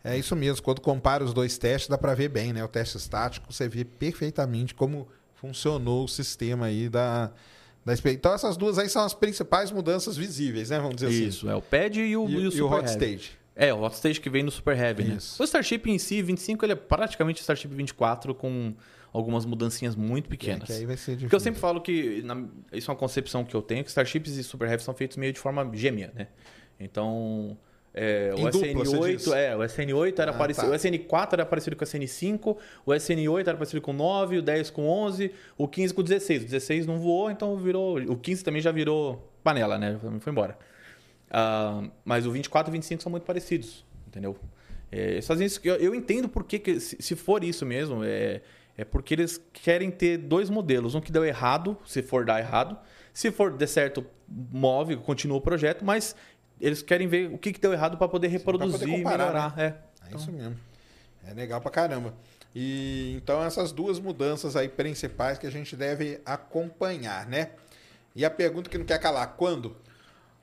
É 0.03 0.17
isso 0.17 0.35
mesmo. 0.35 0.61
Quando 0.63 0.79
compara 0.79 1.23
os 1.23 1.33
dois 1.33 1.57
testes, 1.57 1.89
dá 1.89 1.97
pra 1.97 2.13
ver 2.13 2.29
bem, 2.29 2.53
né? 2.53 2.63
O 2.63 2.67
teste 2.67 2.95
estático, 2.97 3.51
você 3.51 3.67
vê 3.67 3.83
perfeitamente 3.83 4.73
como 4.73 5.07
funcionou 5.35 6.05
o 6.05 6.07
sistema 6.07 6.67
aí 6.67 6.87
da, 6.87 7.31
da. 7.85 7.93
Então, 8.11 8.33
essas 8.33 8.55
duas 8.55 8.77
aí 8.77 8.87
são 8.87 9.03
as 9.03 9.13
principais 9.13 9.71
mudanças 9.71 10.15
visíveis, 10.15 10.69
né? 10.69 10.77
Vamos 10.79 10.95
dizer 10.95 11.07
assim. 11.07 11.27
Isso, 11.27 11.49
é 11.49 11.55
o 11.55 11.61
pad 11.61 11.99
e 11.99 12.15
o, 12.15 12.29
E, 12.29 12.31
e 12.33 12.47
o, 12.47 12.53
e 12.53 12.61
o 12.61 12.67
Hot 12.67 12.85
Heavy. 12.85 12.91
Stage. 12.91 13.31
É, 13.55 13.73
o 13.73 13.81
Hot 13.83 13.93
Stage 13.95 14.21
que 14.21 14.29
vem 14.29 14.41
no 14.41 14.51
Super 14.51 14.77
Heavy, 14.77 15.03
né? 15.03 15.15
Isso. 15.15 15.41
O 15.41 15.43
Starship 15.43 15.81
em 15.87 15.97
si, 15.99 16.21
25, 16.21 16.65
ele 16.65 16.73
é 16.73 16.75
praticamente 16.77 17.41
o 17.41 17.43
Starship 17.43 17.67
24 17.67 18.33
com 18.33 18.73
algumas 19.11 19.45
mudancinhas 19.45 19.95
muito 19.95 20.27
É, 20.27 20.29
pequenas. 20.29 20.63
que 20.67 20.73
aí 20.73 20.85
vai 20.85 20.95
ser 20.97 21.11
difícil. 21.11 21.27
Porque 21.27 21.35
eu 21.35 21.39
sempre 21.39 21.59
falo 21.59 21.81
que, 21.81 22.21
na- 22.23 22.45
isso 22.73 22.89
é 22.89 22.93
uma 22.93 22.99
concepção 22.99 23.43
que 23.43 23.55
eu 23.55 23.61
tenho, 23.61 23.83
que 23.83 23.89
Starships 23.89 24.35
e 24.37 24.43
Super 24.43 24.69
Heavy 24.69 24.83
são 24.83 24.93
feitos 24.93 25.17
meio 25.17 25.33
de 25.33 25.39
forma 25.39 25.69
gêmea, 25.73 26.11
né? 26.15 26.27
Então, 26.79 27.57
é, 27.93 28.31
o 28.33 28.49
dupla, 28.49 28.85
você 28.85 29.11
diz? 29.13 29.25
SN8, 29.27 29.33
é, 29.35 29.55
o 29.55 29.59
SN8 29.59 30.19
era 30.19 30.31
Ah, 30.31 30.33
parecido, 30.37 30.67
tá. 30.67 30.73
o 30.73 30.75
SN4 30.75 31.33
era 31.33 31.45
parecido 31.45 31.75
com 31.75 31.83
o 31.83 31.87
SN5, 31.87 32.57
o 32.85 32.91
SN8 32.91 33.47
era 33.47 33.57
parecido 33.57 33.81
com 33.81 33.91
o 33.91 33.93
9, 33.95 34.37
o 34.37 34.41
10 34.41 34.69
com 34.69 34.83
o 34.83 34.87
11, 34.89 35.31
o 35.57 35.67
15 35.67 35.93
com 35.93 36.01
o 36.01 36.03
16. 36.03 36.43
O 36.43 36.45
16 36.45 36.85
não 36.85 36.99
voou, 36.99 37.29
então 37.31 37.57
virou, 37.57 37.97
o 37.97 38.15
15 38.15 38.43
também 38.43 38.61
já 38.61 38.71
virou 38.71 39.29
panela, 39.43 39.77
né? 39.77 39.99
Foi 40.19 40.31
embora. 40.31 40.57
Ah, 41.31 41.83
mas 42.05 42.25
o 42.25 42.31
24 42.31 42.69
e 42.69 42.71
o 42.71 42.73
25 42.73 43.01
são 43.03 43.09
muito 43.09 43.23
parecidos, 43.23 43.83
entendeu? 44.07 44.37
É, 44.91 45.19
eu, 45.63 45.75
eu 45.75 45.93
entendo 45.95 46.27
por 46.27 46.43
que, 46.43 46.57
que 46.57 46.79
se, 46.79 46.97
se 46.99 47.15
for 47.15 47.43
isso 47.43 47.63
mesmo, 47.65 48.03
é, 48.03 48.41
é 48.79 48.85
porque 48.85 49.13
eles 49.13 49.41
querem 49.51 49.91
ter 49.91 50.17
dois 50.17 50.49
modelos. 50.49 50.95
Um 50.95 51.01
que 51.01 51.11
deu 51.11 51.25
errado, 51.25 51.77
se 51.85 52.01
for 52.01 52.23
dar 52.23 52.39
errado. 52.39 52.77
Se 53.13 53.29
for 53.29 53.51
der 53.51 53.67
certo, 53.67 54.05
move, 54.25 54.95
continua 54.95 55.35
o 55.35 55.41
projeto, 55.41 55.83
mas 55.83 56.15
eles 56.61 56.81
querem 56.81 57.05
ver 57.05 57.29
o 57.29 57.37
que, 57.37 57.51
que 57.51 57.59
deu 57.59 57.73
errado 57.73 57.97
para 57.97 58.07
poder 58.07 58.29
reproduzir 58.29 58.79
poder 58.79 58.87
e 58.87 59.03
comparar, 59.03 59.17
melhorar. 59.17 59.53
É. 59.59 59.75
É 60.09 60.15
isso 60.15 60.31
mesmo. 60.31 60.57
É 61.27 61.33
legal 61.33 61.59
pra 61.59 61.69
caramba. 61.69 62.13
E 62.55 63.15
então 63.17 63.43
essas 63.43 63.73
duas 63.73 63.99
mudanças 63.99 64.55
aí 64.55 64.69
principais 64.69 65.37
que 65.37 65.45
a 65.45 65.51
gente 65.51 65.75
deve 65.75 66.21
acompanhar, 66.25 67.27
né? 67.27 67.49
E 68.15 68.23
a 68.23 68.29
pergunta 68.29 68.69
que 68.69 68.77
não 68.77 68.85
quer 68.85 68.99
calar, 68.99 69.35
quando? 69.35 69.75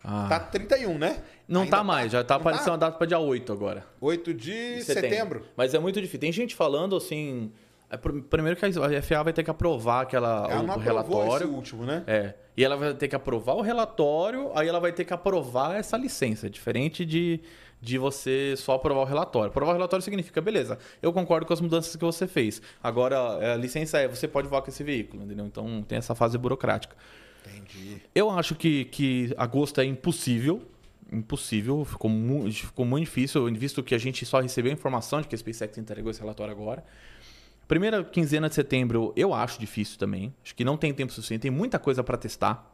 Ah, 0.05 0.27
Tá 0.29 0.39
31, 0.41 0.99
né? 0.99 1.23
não 1.49 1.63
Ainda 1.63 1.79
tá 1.79 1.83
mais, 1.83 2.13
já 2.13 2.23
tá 2.23 2.35
não 2.35 2.43
aparecendo 2.43 2.75
a 2.75 2.77
data 2.77 2.99
para 2.99 3.07
dia 3.07 3.19
8 3.19 3.51
agora. 3.51 3.87
8 3.99 4.35
de 4.35 4.83
setembro. 4.85 5.47
Mas 5.57 5.73
é 5.73 5.79
muito 5.79 5.99
difícil. 6.03 6.21
Tem 6.21 6.31
gente 6.31 6.55
falando 6.55 6.95
assim. 6.95 7.51
É, 7.91 7.97
pr- 7.97 8.21
primeiro 8.29 8.59
que 8.59 8.65
a 8.67 9.03
FAA 9.03 9.23
vai 9.23 9.33
ter 9.33 9.43
que 9.45 9.51
aprovar 9.51 10.03
aquela, 10.03 10.47
Ela 10.51 10.77
o, 10.77 10.79
relatório. 10.81 11.45
esse 11.47 11.55
último, 11.55 11.85
né? 11.85 12.03
É. 12.07 12.35
E 12.57 12.65
ela 12.65 12.77
vai 12.77 12.95
ter 12.95 13.09
que 13.09 13.15
aprovar 13.17 13.55
o 13.55 13.61
relatório, 13.61 14.51
aí 14.55 14.67
ela 14.69 14.81
vai 14.81 14.93
ter 14.93 15.05
que 15.05 15.13
aprovar 15.13 15.77
essa 15.77 15.97
licença. 15.97 16.49
Diferente 16.51 17.05
de, 17.05 17.41
de 17.81 17.99
você 17.99 18.55
só 18.57 18.75
aprovar 18.75 19.03
o 19.03 19.05
relatório. 19.05 19.49
Aprovar 19.51 19.73
o 19.73 19.75
relatório 19.75 20.03
significa, 20.03 20.41
beleza, 20.41 20.79
eu 21.03 21.13
concordo 21.13 21.47
com 21.47 21.53
as 21.53 21.61
mudanças 21.61 21.95
que 21.95 22.05
você 22.05 22.27
fez. 22.27 22.61
Agora, 22.83 23.17
é, 23.41 23.53
a 23.53 23.57
licença 23.57 23.99
é, 23.99 24.09
você 24.09 24.27
pode 24.27 24.49
voar 24.49 24.63
com 24.63 24.71
esse 24.71 24.83
veículo, 24.83 25.23
entendeu? 25.25 25.47
Então 25.47 25.83
tem 25.87 25.99
essa 25.99 26.15
fase 26.15 26.37
burocrática. 26.39 26.97
Entendi. 27.47 28.03
Eu 28.15 28.31
acho 28.31 28.55
que, 28.55 28.87
que 28.87 29.33
agosto 29.37 29.81
é 29.81 29.85
impossível. 29.85 30.63
Impossível, 31.13 31.85
ficou, 31.85 32.11
mu 32.11 32.51
ficou 32.51 32.85
muito 32.85 33.05
difícil, 33.05 33.45
visto 33.55 33.81
que 33.81 33.95
a 33.95 33.99
gente 33.99 34.27
só 34.27 34.41
recebeu 34.41 34.73
a 34.73 34.75
informação 34.75 35.21
de 35.21 35.29
que 35.29 35.37
a 35.37 35.39
SpaceX 35.39 35.79
entregou 35.79 36.11
esse 36.11 36.21
relatório 36.21 36.53
agora. 36.53 36.83
Primeira 37.69 38.05
quinzena 38.05 38.49
de 38.49 38.55
setembro, 38.55 39.13
eu 39.17 39.35
acho 39.35 39.59
difícil 39.59 39.99
também. 39.99 40.33
Acho 40.45 40.55
que 40.55 40.65
não 40.65 40.77
tem 40.77 40.95
tempo 40.95 41.13
suficiente, 41.13 41.43
tem 41.43 41.51
muita 41.51 41.79
coisa 41.79 42.05
para 42.05 42.17
testar. 42.17 42.73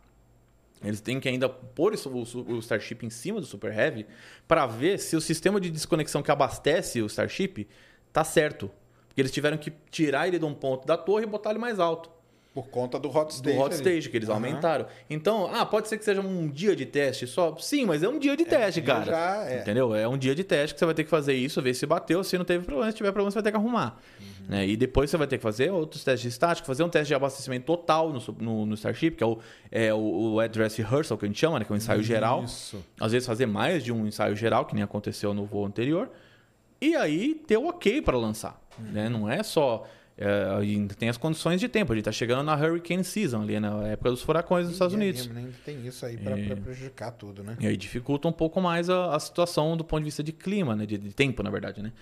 Eles 0.85 1.01
têm 1.01 1.21
que 1.21 1.29
ainda 1.29 1.49
pôr 1.49 1.95
o 1.95 2.59
Starship 2.59 2.99
em 3.07 3.11
cima 3.11 3.41
do 3.41 3.47
Super 3.47 3.73
Heavy 3.73 4.07
para 4.47 4.67
ver 4.67 4.99
se 4.99 5.17
o 5.17 5.21
sistema 5.21 5.61
de 5.61 5.71
desconexão 5.71 6.23
que 6.23 6.31
abastece 6.31 7.01
o 7.01 7.07
Starship 7.07 7.69
tá 8.13 8.25
certo. 8.25 8.71
Porque 9.07 9.21
eles 9.21 9.31
tiveram 9.31 9.57
que 9.57 9.71
tirar 9.91 10.27
ele 10.27 10.39
de 10.39 10.45
um 10.45 10.55
ponto 10.55 10.87
da 10.87 10.97
torre 10.97 11.25
e 11.25 11.27
botar 11.27 11.51
ele 11.51 11.59
mais 11.59 11.79
alto. 11.79 12.11
Por 12.55 12.69
conta 12.69 12.99
do 12.99 13.09
hot 13.09 13.29
do 13.29 13.33
stage. 13.33 13.57
hot 13.59 13.67
ali. 13.69 13.75
stage, 13.77 14.11
que 14.11 14.17
eles 14.19 14.29
Aham. 14.29 14.37
aumentaram. 14.37 14.87
Então, 15.09 15.51
ah, 15.55 15.65
pode 15.65 15.89
ser 15.89 15.97
que 15.97 16.05
seja 16.05 16.21
um 16.21 16.49
dia 16.49 16.77
de 16.77 16.85
teste 16.85 17.27
só? 17.27 17.57
Sim, 17.57 17.87
mas 17.87 18.03
é 18.03 18.09
um 18.09 18.19
dia 18.19 18.37
de 18.37 18.45
teste, 18.45 18.83
dia 18.83 18.95
cara. 18.95 19.05
já 19.07 19.45
é. 19.51 19.61
Entendeu? 19.61 19.95
É 19.95 20.07
um 20.07 20.19
dia 20.19 20.35
de 20.35 20.45
teste 20.45 20.75
que 20.75 20.79
você 20.79 20.85
vai 20.85 20.95
ter 20.95 21.05
que 21.05 21.09
fazer 21.09 21.33
isso, 21.33 21.63
ver 21.63 21.73
se 21.73 21.87
bateu, 21.87 22.23
se 22.23 22.37
não 22.37 22.45
teve 22.45 22.65
problema, 22.67 22.91
se 22.91 22.97
tiver 22.99 23.11
problema, 23.11 23.31
você 23.31 23.37
vai 23.37 23.43
ter 23.43 23.51
que 23.53 23.57
arrumar. 23.57 23.99
Uhum. 24.21 24.27
Né? 24.49 24.67
E 24.69 24.77
depois 24.77 25.09
você 25.09 25.17
vai 25.17 25.27
ter 25.27 25.39
que 25.39 25.43
fazer 25.43 25.71
outros 25.71 26.05
testes 26.05 26.31
estáticos, 26.31 26.67
fazer 26.67 26.83
um 26.83 26.91
teste 26.91 27.09
de 27.09 27.15
abastecimento 27.15 27.65
total 27.65 28.13
no, 28.13 28.21
no, 28.39 28.67
no 28.67 28.75
Starship, 28.75 29.13
que 29.13 29.25
é 29.25 29.27
o, 29.27 29.39
é 29.71 29.95
o, 29.95 30.35
o 30.35 30.41
address 30.41 30.77
rehearsal, 30.77 31.17
que 31.17 31.25
a 31.25 31.29
gente 31.29 31.41
chama, 31.41 31.59
né? 31.59 31.65
Que 31.65 31.73
é 31.73 31.75
um 31.75 31.79
ensaio 31.79 32.03
geral. 32.03 32.45
Isso. 32.45 32.85
Às 33.01 33.13
vezes 33.13 33.27
fazer 33.27 33.47
mais 33.47 33.83
de 33.83 33.91
um 33.91 34.07
ensaio 34.07 34.37
geral, 34.37 34.67
que 34.67 34.75
nem 34.75 34.85
aconteceu 34.85 35.33
no 35.33 35.47
voo 35.47 35.65
anterior. 35.65 36.11
E 36.83 36.95
aí 36.97 37.35
ter 37.47 37.57
o 37.57 37.69
ok 37.69 38.03
para 38.03 38.19
lançar. 38.19 38.61
Né? 38.79 39.09
Não 39.09 39.31
é 39.31 39.43
só. 39.43 39.87
É, 40.19 40.55
ainda 40.59 40.95
tem 40.95 41.09
as 41.09 41.17
condições 41.17 41.59
de 41.61 41.69
tempo. 41.69 41.93
A 41.93 41.97
gente 41.97 42.05
tá 42.05 42.13
chegando 42.13 42.43
na 42.43 42.55
Hurricane 42.55 43.03
Season, 43.05 43.43
ali 43.43 43.59
na 43.59 43.89
época 43.89 44.11
dos 44.11 44.23
furacões 44.23 44.65
nos 44.67 44.75
Estados 44.75 44.95
E 44.95 44.97
é 44.97 45.01
Unidos. 45.01 45.27
mesmo, 45.27 45.49
né? 45.49 45.53
Tem 45.65 45.87
isso 45.87 46.05
aí 46.07 46.17
pra 46.17 46.37
prejudicar 46.57 47.11
tudo, 47.13 47.43
né? 47.43 47.57
E 47.61 47.67
aí 47.67 47.77
dificulta 47.77 48.29
um 48.29 48.33
pouco 48.33 48.61
mais 48.61 48.89
a, 48.91 49.15
a 49.15 49.21
situação 49.21 49.77
do 49.77 49.85
ponto 49.85 50.01
de 50.01 50.05
vista 50.07 50.23
de 50.23 50.33
clima, 50.33 50.77
né? 50.77 50.85
De, 50.87 50.99
de 50.99 51.13
tempo, 51.15 51.43
na 51.43 51.51
verdade, 51.51 51.83
né? 51.83 51.93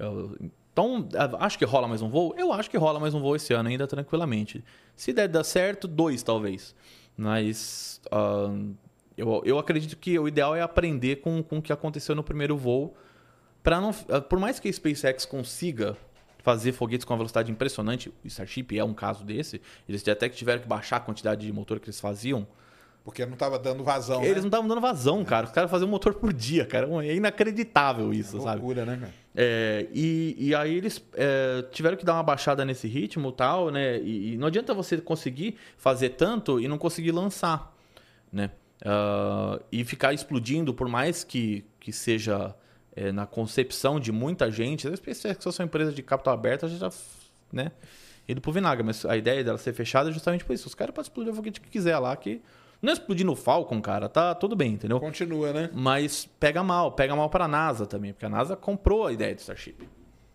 Eu- 0.00 0.36
então, 0.72 1.08
ah, 1.14 1.44
acho 1.46 1.56
que 1.56 1.64
rola 1.64 1.86
mais 1.86 2.02
um 2.02 2.08
voo? 2.08 2.34
Eu 2.36 2.52
acho 2.52 2.68
que 2.68 2.76
rola 2.76 2.98
mais 2.98 3.14
um 3.14 3.20
voo 3.20 3.36
esse 3.36 3.52
ano 3.54 3.68
ainda 3.68 3.86
tranquilamente. 3.86 4.64
Se 4.96 5.12
der 5.12 5.28
dar 5.28 5.44
certo, 5.44 5.86
dois 5.86 6.22
talvez. 6.24 6.74
Mas 7.16 8.00
ah, 8.10 8.52
eu, 9.16 9.40
eu 9.44 9.56
acredito 9.58 9.96
que 9.96 10.18
o 10.18 10.26
ideal 10.26 10.56
é 10.56 10.60
aprender 10.62 11.16
com, 11.16 11.42
com 11.44 11.58
o 11.58 11.62
que 11.62 11.72
aconteceu 11.72 12.14
no 12.16 12.24
primeiro 12.24 12.56
voo. 12.56 12.92
Pra 13.62 13.80
não, 13.80 13.92
por 13.92 14.38
mais 14.40 14.58
que 14.58 14.68
a 14.68 14.72
SpaceX 14.72 15.24
consiga 15.24 15.96
fazer 16.44 16.72
foguetes 16.72 17.04
com 17.04 17.14
uma 17.14 17.16
velocidade 17.16 17.50
impressionante, 17.50 18.10
o 18.22 18.26
Starship 18.26 18.78
é 18.78 18.84
um 18.84 18.92
caso 18.92 19.24
desse, 19.24 19.60
eles 19.88 20.06
até 20.06 20.28
que 20.28 20.36
tiveram 20.36 20.60
que 20.60 20.68
baixar 20.68 20.98
a 20.98 21.00
quantidade 21.00 21.44
de 21.44 21.52
motor 21.52 21.80
que 21.80 21.86
eles 21.86 21.98
faziam. 21.98 22.46
Porque 23.02 23.24
não 23.26 23.36
tava 23.36 23.58
dando 23.58 23.82
vazão, 23.82 24.22
Eles 24.22 24.36
né? 24.36 24.40
não 24.42 24.48
estavam 24.48 24.68
dando 24.68 24.80
vazão, 24.80 25.24
cara. 25.24 25.46
Os 25.46 25.52
caras 25.52 25.70
faziam 25.70 25.88
um 25.88 25.90
motor 25.90 26.14
por 26.14 26.32
dia, 26.32 26.64
cara. 26.64 26.88
É 27.04 27.14
inacreditável 27.14 28.14
isso, 28.14 28.40
sabe? 28.40 28.60
Loucura, 28.60 28.86
né, 28.86 28.96
cara? 28.98 29.12
É, 29.34 29.86
e, 29.92 30.36
e 30.38 30.54
aí 30.54 30.74
eles 30.74 31.04
é, 31.12 31.66
tiveram 31.70 31.96
que 31.98 32.04
dar 32.04 32.14
uma 32.14 32.22
baixada 32.22 32.64
nesse 32.64 32.86
ritmo 32.88 33.28
e 33.28 33.32
tal, 33.32 33.70
né? 33.70 33.98
E, 33.98 34.32
e 34.32 34.36
não 34.38 34.46
adianta 34.46 34.72
você 34.72 34.98
conseguir 34.98 35.56
fazer 35.76 36.10
tanto 36.10 36.60
e 36.60 36.68
não 36.68 36.78
conseguir 36.78 37.12
lançar, 37.12 37.74
né? 38.32 38.50
Ah, 38.84 39.60
e 39.72 39.84
ficar 39.84 40.12
explodindo, 40.12 40.74
por 40.74 40.88
mais 40.88 41.24
que, 41.24 41.64
que 41.80 41.92
seja 41.92 42.54
é, 42.96 43.10
na 43.12 43.26
concepção 43.26 43.98
de 44.00 44.10
muita 44.12 44.50
gente. 44.50 44.86
A 44.88 44.96
SpaceX 44.96 45.46
é 45.46 45.62
uma 45.62 45.66
empresa 45.66 45.92
de 45.92 46.02
capital 46.02 46.34
aberto, 46.34 46.66
a 46.66 46.68
gente 46.68 46.80
já, 46.80 46.90
né? 47.52 47.72
Ido 48.26 48.40
pro 48.40 48.52
vinagre, 48.52 48.82
mas 48.82 49.04
a 49.04 49.16
ideia 49.16 49.44
dela 49.44 49.58
ser 49.58 49.72
fechada 49.74 50.08
é 50.08 50.12
justamente 50.12 50.44
por 50.44 50.54
isso. 50.54 50.66
Os 50.66 50.74
caras 50.74 50.94
podem 50.94 51.06
explodir 51.08 51.32
o 51.32 51.36
foguete 51.36 51.60
que 51.60 51.68
quiser 51.68 51.98
lá, 51.98 52.16
que 52.16 52.40
não 52.80 52.90
é 52.90 52.92
explodir 52.94 53.24
no 53.26 53.36
Falcon, 53.36 53.80
cara, 53.82 54.08
tá 54.08 54.34
tudo 54.34 54.56
bem, 54.56 54.72
entendeu? 54.72 54.98
Continua, 55.00 55.52
né? 55.52 55.70
Mas 55.72 56.26
pega 56.40 56.62
mal, 56.62 56.92
pega 56.92 57.14
mal 57.14 57.28
para 57.28 57.44
a 57.44 57.48
NASA 57.48 57.86
também, 57.86 58.12
porque 58.12 58.24
a 58.26 58.30
NASA 58.30 58.56
comprou 58.56 59.06
a 59.06 59.12
ideia 59.12 59.34
do 59.34 59.38
Starship. 59.40 59.76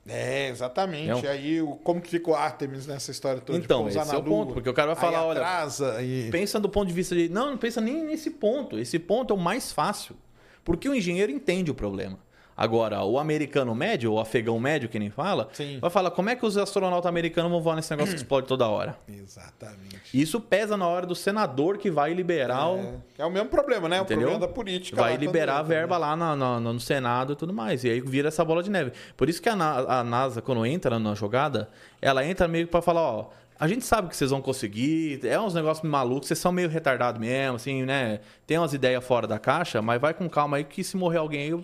É, 0.08 0.50
exatamente. 0.50 1.10
É 1.10 1.16
um- 1.16 1.20
E 1.24 1.28
aí, 1.28 1.60
como 1.84 2.02
que 2.02 2.10
ficou 2.10 2.34
Artemis 2.36 2.88
nessa 2.88 3.12
história 3.12 3.42
toda? 3.42 3.58
Então, 3.60 3.84
de 3.84 3.90
esse 3.90 4.16
é 4.16 4.18
o 4.18 4.24
ponto, 4.24 4.54
porque 4.54 4.70
o 4.70 4.74
cara 4.74 4.94
vai 4.94 4.96
falar, 4.96 5.24
olha, 5.24 5.40
atrasa 5.40 6.02
e... 6.02 6.30
Pensa 6.32 6.60
do 6.60 6.68
ponto 6.70 6.88
de 6.88 6.94
vista 6.94 7.14
de. 7.16 7.30
Não, 7.30 7.52
não 7.52 7.58
pensa 7.58 7.80
nem 7.80 8.04
nesse 8.06 8.32
ponto. 8.32 8.80
Esse 8.80 8.98
ponto 8.98 9.34
é 9.34 9.36
o 9.38 9.40
mais 9.40 9.72
fácil. 9.72 10.16
Porque 10.64 10.88
o 10.90 10.96
engenheiro 10.96 11.32
entende 11.32 11.70
o 11.70 11.76
problema. 11.76 12.18
Agora, 12.62 13.02
o 13.06 13.18
americano 13.18 13.74
médio, 13.74 14.12
o 14.12 14.20
afegão 14.20 14.60
médio, 14.60 14.90
que 14.90 15.00
nem 15.00 15.10
fala, 15.10 15.48
Sim. 15.54 15.80
vai 15.80 15.90
falar 15.90 16.12
como 16.12 16.30
é 16.30 16.36
que 16.36 16.46
os 16.46 16.58
astronautas 16.58 17.08
americanos 17.08 17.50
vão 17.50 17.62
voar 17.62 17.78
nesse 17.78 17.90
negócio 17.90 18.14
que 18.14 18.20
explode 18.22 18.48
toda 18.48 18.68
hora. 18.68 18.98
Exatamente. 19.08 20.00
Isso 20.14 20.42
pesa 20.42 20.76
na 20.76 20.86
hora 20.86 21.06
do 21.06 21.16
senador 21.16 21.78
que 21.78 21.90
vai 21.90 22.14
liberar 22.14 22.68
o. 22.70 22.80
É, 22.80 22.94
é 23.20 23.26
o 23.26 23.32
mesmo 23.32 23.48
problema, 23.48 23.88
né? 23.88 24.00
O 24.00 24.04
Entendeu? 24.04 24.28
problema 24.28 24.46
da 24.48 24.54
política. 24.54 25.02
Vai 25.02 25.16
liberar 25.16 25.54
a 25.60 25.64
também, 25.64 25.78
verba 25.78 25.96
né? 25.96 26.02
lá 26.06 26.16
na- 26.18 26.36
na- 26.36 26.60
no 26.60 26.80
Senado 26.82 27.32
e 27.32 27.36
tudo 27.38 27.54
mais. 27.54 27.86
E 27.86 27.90
aí 27.90 28.02
vira 28.02 28.28
essa 28.28 28.44
bola 28.44 28.62
de 28.62 28.70
neve. 28.70 28.92
Por 29.16 29.30
isso 29.30 29.42
que 29.42 29.48
a, 29.48 29.54
a 29.54 30.04
NASA, 30.04 30.42
quando 30.42 30.66
entra 30.66 31.00
na 31.00 31.16
jogada, 31.16 31.70
ela 32.02 32.26
entra 32.26 32.46
meio 32.48 32.68
pra 32.68 32.82
falar, 32.82 33.02
ó. 33.02 33.30
A 33.58 33.68
gente 33.68 33.84
sabe 33.86 34.08
que 34.10 34.16
vocês 34.16 34.32
vão 34.32 34.42
conseguir, 34.42 35.20
é 35.26 35.40
uns 35.40 35.54
negócios 35.54 35.88
malucos, 35.90 36.28
vocês 36.30 36.40
são 36.40 36.52
meio 36.52 36.70
retardados 36.70 37.20
mesmo, 37.20 37.56
assim, 37.58 37.84
né? 37.84 38.20
Tem 38.48 38.58
umas 38.58 38.74
ideias 38.74 39.04
fora 39.06 39.28
da 39.28 39.38
caixa, 39.38 39.82
mas 39.82 40.00
vai 40.00 40.14
com 40.14 40.30
calma 40.30 40.58
aí 40.58 40.64
que 40.64 40.84
se 40.84 40.96
morrer 40.98 41.18
alguém, 41.18 41.48
eu... 41.50 41.64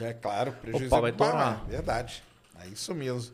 É 0.00 0.12
claro, 0.12 0.52
prejuízo 0.52 0.86
O 0.86 0.90
pau 0.90 1.00
vai 1.02 1.10
é 1.10 1.14
para 1.14 1.30
torar. 1.32 1.64
Verdade. 1.66 2.22
É 2.62 2.66
isso 2.68 2.94
mesmo. 2.94 3.32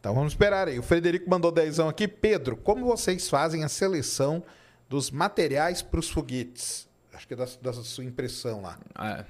Então 0.00 0.14
vamos 0.14 0.32
esperar 0.32 0.68
aí. 0.68 0.78
O 0.78 0.82
Frederico 0.82 1.28
mandou 1.30 1.52
dezão 1.52 1.88
aqui. 1.88 2.08
Pedro, 2.08 2.56
como 2.56 2.84
vocês 2.84 3.28
fazem 3.28 3.62
a 3.64 3.68
seleção 3.68 4.42
dos 4.88 5.10
materiais 5.10 5.80
para 5.82 6.00
os 6.00 6.10
foguetes? 6.10 6.88
Acho 7.12 7.26
que 7.28 7.34
é 7.34 7.36
da, 7.36 7.46
da 7.60 7.72
sua 7.72 8.04
impressão 8.04 8.62
lá. 8.62 8.78
É. 8.98 9.24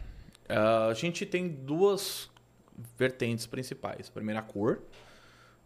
Ah, 0.48 0.86
a 0.88 0.94
gente 0.94 1.26
tem 1.26 1.48
duas 1.48 2.30
vertentes 2.96 3.46
principais. 3.46 4.09
A 4.09 4.12
primeira, 4.12 4.40
a 4.40 4.42
cor, 4.42 4.80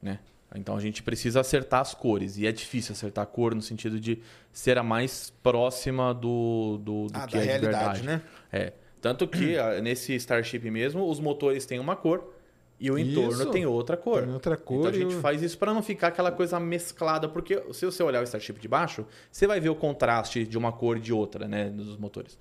né? 0.03 0.19
Então 0.55 0.77
a 0.77 0.81
gente 0.81 1.03
precisa 1.03 1.41
acertar 1.41 1.81
as 1.81 1.93
cores. 1.95 2.37
E 2.39 2.47
é 2.47 2.53
difícil 2.53 2.93
acertar 2.93 3.23
a 3.25 3.27
cor 3.27 3.55
no 3.55 3.63
sentido 3.63 4.01
de 4.01 4.23
ser 4.53 4.79
a 4.79 4.83
mais 4.83 5.31
próxima 5.43 6.15
do, 6.15 6.79
do, 6.83 7.07
do 7.09 7.19
Ah, 7.19 7.27
que 7.27 7.37
da 7.37 7.39
é 7.39 7.43
de 7.43 7.49
realidade, 7.49 8.01
verdade. 8.03 8.03
né? 8.07 8.23
É. 8.53 8.73
Tanto 9.07 9.29
que 9.29 9.57
ah, 9.57 9.81
nesse 9.81 10.15
Starship 10.17 10.69
mesmo, 10.69 11.09
os 11.09 11.21
motores 11.21 11.65
têm 11.65 11.79
uma 11.79 11.95
cor 11.95 12.33
e 12.81 12.91
o 12.91 12.99
entorno 12.99 13.31
Isso. 13.43 13.51
tem 13.53 13.65
outra 13.65 13.97
cor. 13.97 14.25
Tem 14.25 14.33
outra 14.35 14.57
cor 14.57 14.79
Então 14.79 14.91
a 14.91 14.93
gente 14.93 15.15
o- 15.15 15.21
faz 15.21 15.43
isso 15.43 15.57
para 15.57 15.73
não 15.73 15.81
ficar 15.81 16.09
aquela 16.09 16.33
coisa 16.33 16.59
mesclada, 16.59 17.29
porque 17.29 17.63
se 17.73 17.87
você 17.87 18.03
olhar 18.03 18.21
o 18.21 18.25
Starship 18.25 18.55
de 18.59 18.67
baixo, 18.67 19.07
você 19.31 19.47
vai 19.47 19.61
ver 19.61 19.69
o 19.69 19.77
contraste 19.77 20.45
de 20.45 20.59
uma 20.59 20.73
cor 20.73 20.97
e 20.97 21.01
de 21.01 21.13
outra, 21.13 21.47
né, 21.47 21.71
dos 21.71 21.97
motores. 21.97 22.37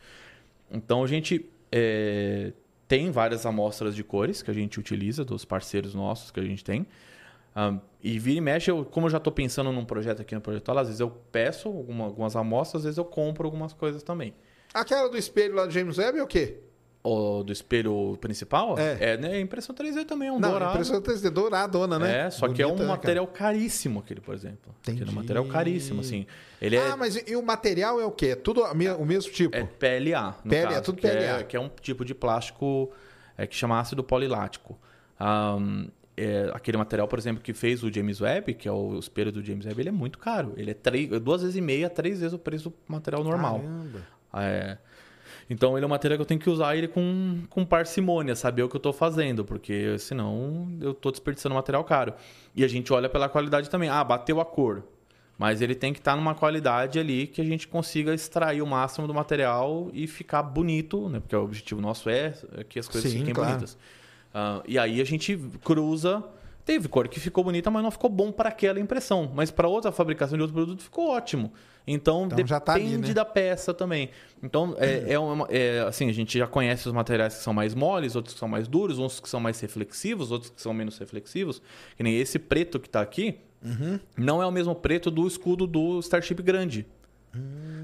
Então 0.71 1.03
a 1.03 1.07
gente 1.07 1.47
é, 1.71 2.51
tem 2.87 3.11
várias 3.11 3.45
amostras 3.45 3.95
de 3.95 4.03
cores 4.03 4.41
que 4.41 4.49
a 4.49 4.53
gente 4.53 4.79
utiliza 4.79 5.23
dos 5.23 5.45
parceiros 5.45 5.93
nossos 5.93 6.31
que 6.31 6.39
a 6.39 6.43
gente 6.43 6.63
tem. 6.63 6.87
Ah, 7.55 7.77
e 8.03 8.17
vira 8.17 8.39
e 8.39 8.41
mexe, 8.41 8.71
eu, 8.71 8.83
como 8.83 9.05
eu 9.05 9.11
já 9.11 9.17
estou 9.17 9.31
pensando 9.31 9.71
num 9.71 9.85
projeto 9.85 10.21
aqui 10.21 10.33
no 10.35 10.41
Projeto 10.41 10.69
às 10.71 10.87
vezes 10.87 10.99
eu 10.99 11.09
peço 11.31 11.67
alguma- 11.69 12.05
algumas 12.05 12.35
amostras, 12.35 12.81
às 12.81 12.83
vezes 12.85 12.97
eu 12.97 13.05
compro 13.05 13.45
algumas 13.45 13.71
coisas 13.71 14.01
também. 14.03 14.33
Aquela 14.75 15.09
do 15.09 15.17
espelho 15.17 15.55
lá 15.55 15.65
do 15.65 15.71
James 15.71 15.97
Webb 15.97 16.19
é 16.19 16.23
o 16.23 16.27
quê? 16.27 16.57
O 17.03 17.43
do 17.43 17.53
espelho 17.53 18.17
principal? 18.19 18.77
É. 18.79 19.13
É, 19.13 19.17
né? 19.17 19.39
Impressão 19.39 19.75
3D 19.75 20.05
também, 20.05 20.27
é 20.27 20.31
um 20.31 20.39
Não, 20.39 20.49
dourado. 20.49 20.71
impressão 20.73 20.99
3D 20.99 21.29
douradona, 21.29 21.99
né? 21.99 22.25
É, 22.25 22.29
só 22.31 22.47
que 22.49 22.61
é 22.61 22.65
um 22.65 22.69
Bonita, 22.71 22.83
né, 22.83 22.87
cara? 22.89 22.97
material 22.97 23.27
caríssimo 23.27 23.99
aquele, 23.99 24.21
por 24.21 24.33
exemplo. 24.33 24.73
Aquele 24.81 24.97
Entendi. 24.97 25.15
material 25.15 25.45
caríssimo, 25.45 26.01
assim. 26.01 26.25
Ele 26.59 26.75
é, 26.75 26.87
Ah, 26.89 26.97
mas 26.97 27.15
e, 27.15 27.35
o 27.35 27.43
material 27.43 28.01
é 28.01 28.05
o 28.05 28.11
quê? 28.11 28.27
É 28.29 28.35
tudo 28.35 28.63
o 28.63 29.05
mesmo 29.05 29.31
tipo? 29.31 29.55
é 29.55 29.63
PLA, 29.63 30.35
no 30.43 30.49
PLA, 30.49 30.61
caso, 30.63 30.81
tudo 30.81 30.95
que 30.99 31.07
PLA. 31.07 31.39
É, 31.39 31.43
que 31.43 31.55
é 31.55 31.59
um 31.59 31.69
tipo 31.69 32.03
de 32.03 32.15
plástico 32.15 32.91
é, 33.37 33.45
que 33.45 33.55
chama 33.55 33.79
ácido 33.79 34.03
polilático. 34.03 34.75
Ahn, 35.19 35.87
é, 36.17 36.49
aquele 36.53 36.77
material, 36.77 37.07
por 37.07 37.19
exemplo, 37.19 37.43
que 37.43 37.53
fez 37.53 37.83
o 37.83 37.93
James 37.93 38.19
Webb, 38.19 38.53
que 38.55 38.67
é 38.67 38.71
o 38.71 38.97
espelho 38.97 39.31
do 39.31 39.43
James 39.43 39.65
Webb, 39.65 39.79
ele 39.81 39.89
é 39.89 39.91
muito 39.91 40.17
caro. 40.17 40.53
Ele 40.57 40.71
é 40.71 40.73
três, 40.73 41.07
duas 41.21 41.41
vezes 41.41 41.55
e 41.55 41.61
meia, 41.61 41.89
três 41.89 42.19
vezes 42.19 42.33
o 42.33 42.39
preço 42.39 42.69
do 42.69 42.75
material 42.87 43.23
normal. 43.23 43.59
Caramba. 43.59 44.14
É. 44.35 44.77
Então 45.49 45.77
ele 45.77 45.83
é 45.83 45.87
um 45.87 45.89
material 45.89 46.17
que 46.17 46.21
eu 46.21 46.25
tenho 46.25 46.39
que 46.39 46.49
usar 46.49 46.75
ele 46.75 46.87
com, 46.87 47.43
com 47.49 47.63
parcimônia, 47.63 48.35
saber 48.35 48.63
o 48.63 48.69
que 48.69 48.75
eu 48.75 48.79
estou 48.79 48.93
fazendo, 48.93 49.45
porque 49.45 49.97
senão 49.99 50.67
eu 50.81 50.91
estou 50.91 51.11
desperdiçando 51.11 51.53
material 51.53 51.83
caro. 51.83 52.13
E 52.55 52.63
a 52.63 52.67
gente 52.67 52.91
olha 52.91 53.07
pela 53.07 53.29
qualidade 53.29 53.69
também. 53.69 53.89
Ah, 53.89 54.03
bateu 54.03 54.39
a 54.41 54.45
cor. 54.45 54.83
Mas 55.37 55.61
ele 55.61 55.75
tem 55.75 55.91
que 55.91 55.99
estar 55.99 56.15
numa 56.15 56.33
qualidade 56.33 56.97
ali 56.97 57.27
que 57.27 57.41
a 57.41 57.43
gente 57.43 57.67
consiga 57.67 58.13
extrair 58.13 58.61
o 58.61 58.67
máximo 58.67 59.05
do 59.05 59.13
material 59.13 59.89
e 59.93 60.07
ficar 60.07 60.41
bonito, 60.41 61.09
né? 61.09 61.19
Porque 61.19 61.35
o 61.35 61.43
objetivo 61.43 61.81
nosso 61.81 62.09
é 62.09 62.33
que 62.69 62.79
as 62.79 62.87
coisas 62.87 63.11
Sim, 63.11 63.19
fiquem 63.19 63.33
claro. 63.33 63.51
bonitas. 63.51 63.77
Ah, 64.33 64.63
e 64.65 64.79
aí 64.79 65.01
a 65.01 65.03
gente 65.03 65.37
cruza. 65.63 66.23
Teve 66.65 66.87
cor 66.87 67.07
que 67.07 67.19
ficou 67.19 67.43
bonita, 67.43 67.69
mas 67.69 67.83
não 67.83 67.91
ficou 67.91 68.09
bom 68.09 68.31
para 68.31 68.49
aquela 68.49 68.79
impressão. 68.79 69.31
Mas 69.35 69.51
para 69.51 69.67
outra 69.67 69.91
fabricação 69.91 70.35
de 70.35 70.41
outro 70.41 70.55
produto 70.55 70.81
ficou 70.81 71.09
ótimo. 71.09 71.53
Então, 71.85 72.25
Então 72.25 72.47
já 72.47 72.59
tá 72.59 72.73
ali, 72.73 72.85
depende 72.85 73.09
né? 73.09 73.13
da 73.13 73.23
peça 73.23 73.71
também. 73.71 74.09
Então, 74.41 74.75
é, 74.79 75.05
é 75.13 75.19
uma- 75.19 75.47
é, 75.51 75.81
assim, 75.81 76.09
a 76.09 76.11
gente 76.11 76.35
já 76.39 76.47
conhece 76.47 76.87
os 76.87 76.93
materiais 76.93 77.35
que 77.35 77.43
são 77.43 77.53
mais 77.53 77.75
moles, 77.75 78.15
outros 78.15 78.33
que 78.33 78.39
são 78.39 78.49
mais 78.49 78.67
duros, 78.67 78.97
uns 78.97 79.19
que 79.19 79.29
são 79.29 79.39
mais 79.39 79.59
reflexivos, 79.59 80.31
outros 80.31 80.49
que 80.49 80.59
são 80.59 80.73
menos 80.73 80.97
reflexivos. 80.97 81.61
Que 81.95 82.01
nem 82.01 82.17
esse 82.17 82.39
preto 82.39 82.79
que 82.79 82.87
está 82.87 82.99
aqui, 83.01 83.37
Uhum. 83.63 83.99
não 84.17 84.41
é 84.41 84.45
o 84.47 84.51
mesmo 84.51 84.73
preto 84.73 85.11
do 85.11 85.27
escudo 85.27 85.67
do 85.67 85.99
Starship 85.99 86.41
grande. 86.41 86.85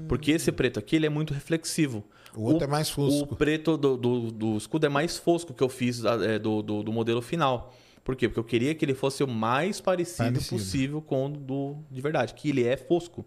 Porque 0.08 0.32
esse 0.32 0.50
preto 0.50 0.78
aqui 0.78 0.96
ele 0.96 1.06
é 1.06 1.08
muito 1.08 1.32
reflexivo. 1.32 2.02
O 2.34 2.42
outro 2.44 2.64
é 2.64 2.66
mais 2.66 2.88
fosco. 2.90 3.32
O 3.34 3.36
preto 3.36 3.76
do, 3.76 3.96
do, 3.96 4.30
do 4.32 4.56
escudo 4.56 4.86
é 4.86 4.88
mais 4.88 5.18
fosco 5.18 5.52
que 5.52 5.62
eu 5.62 5.68
fiz 5.68 6.02
é, 6.04 6.38
do, 6.38 6.62
do, 6.62 6.82
do 6.82 6.92
modelo 6.92 7.20
final. 7.20 7.72
Por 8.04 8.16
quê? 8.16 8.28
Porque 8.28 8.40
eu 8.40 8.44
queria 8.44 8.74
que 8.74 8.84
ele 8.84 8.94
fosse 8.94 9.22
o 9.22 9.28
mais 9.28 9.80
parecido, 9.80 10.32
Parecido. 10.32 10.56
possível 10.56 11.02
com 11.02 11.26
o 11.26 11.28
do 11.28 11.76
de 11.90 12.00
verdade, 12.00 12.34
que 12.34 12.50
ele 12.50 12.64
é 12.64 12.76
fosco. 12.76 13.24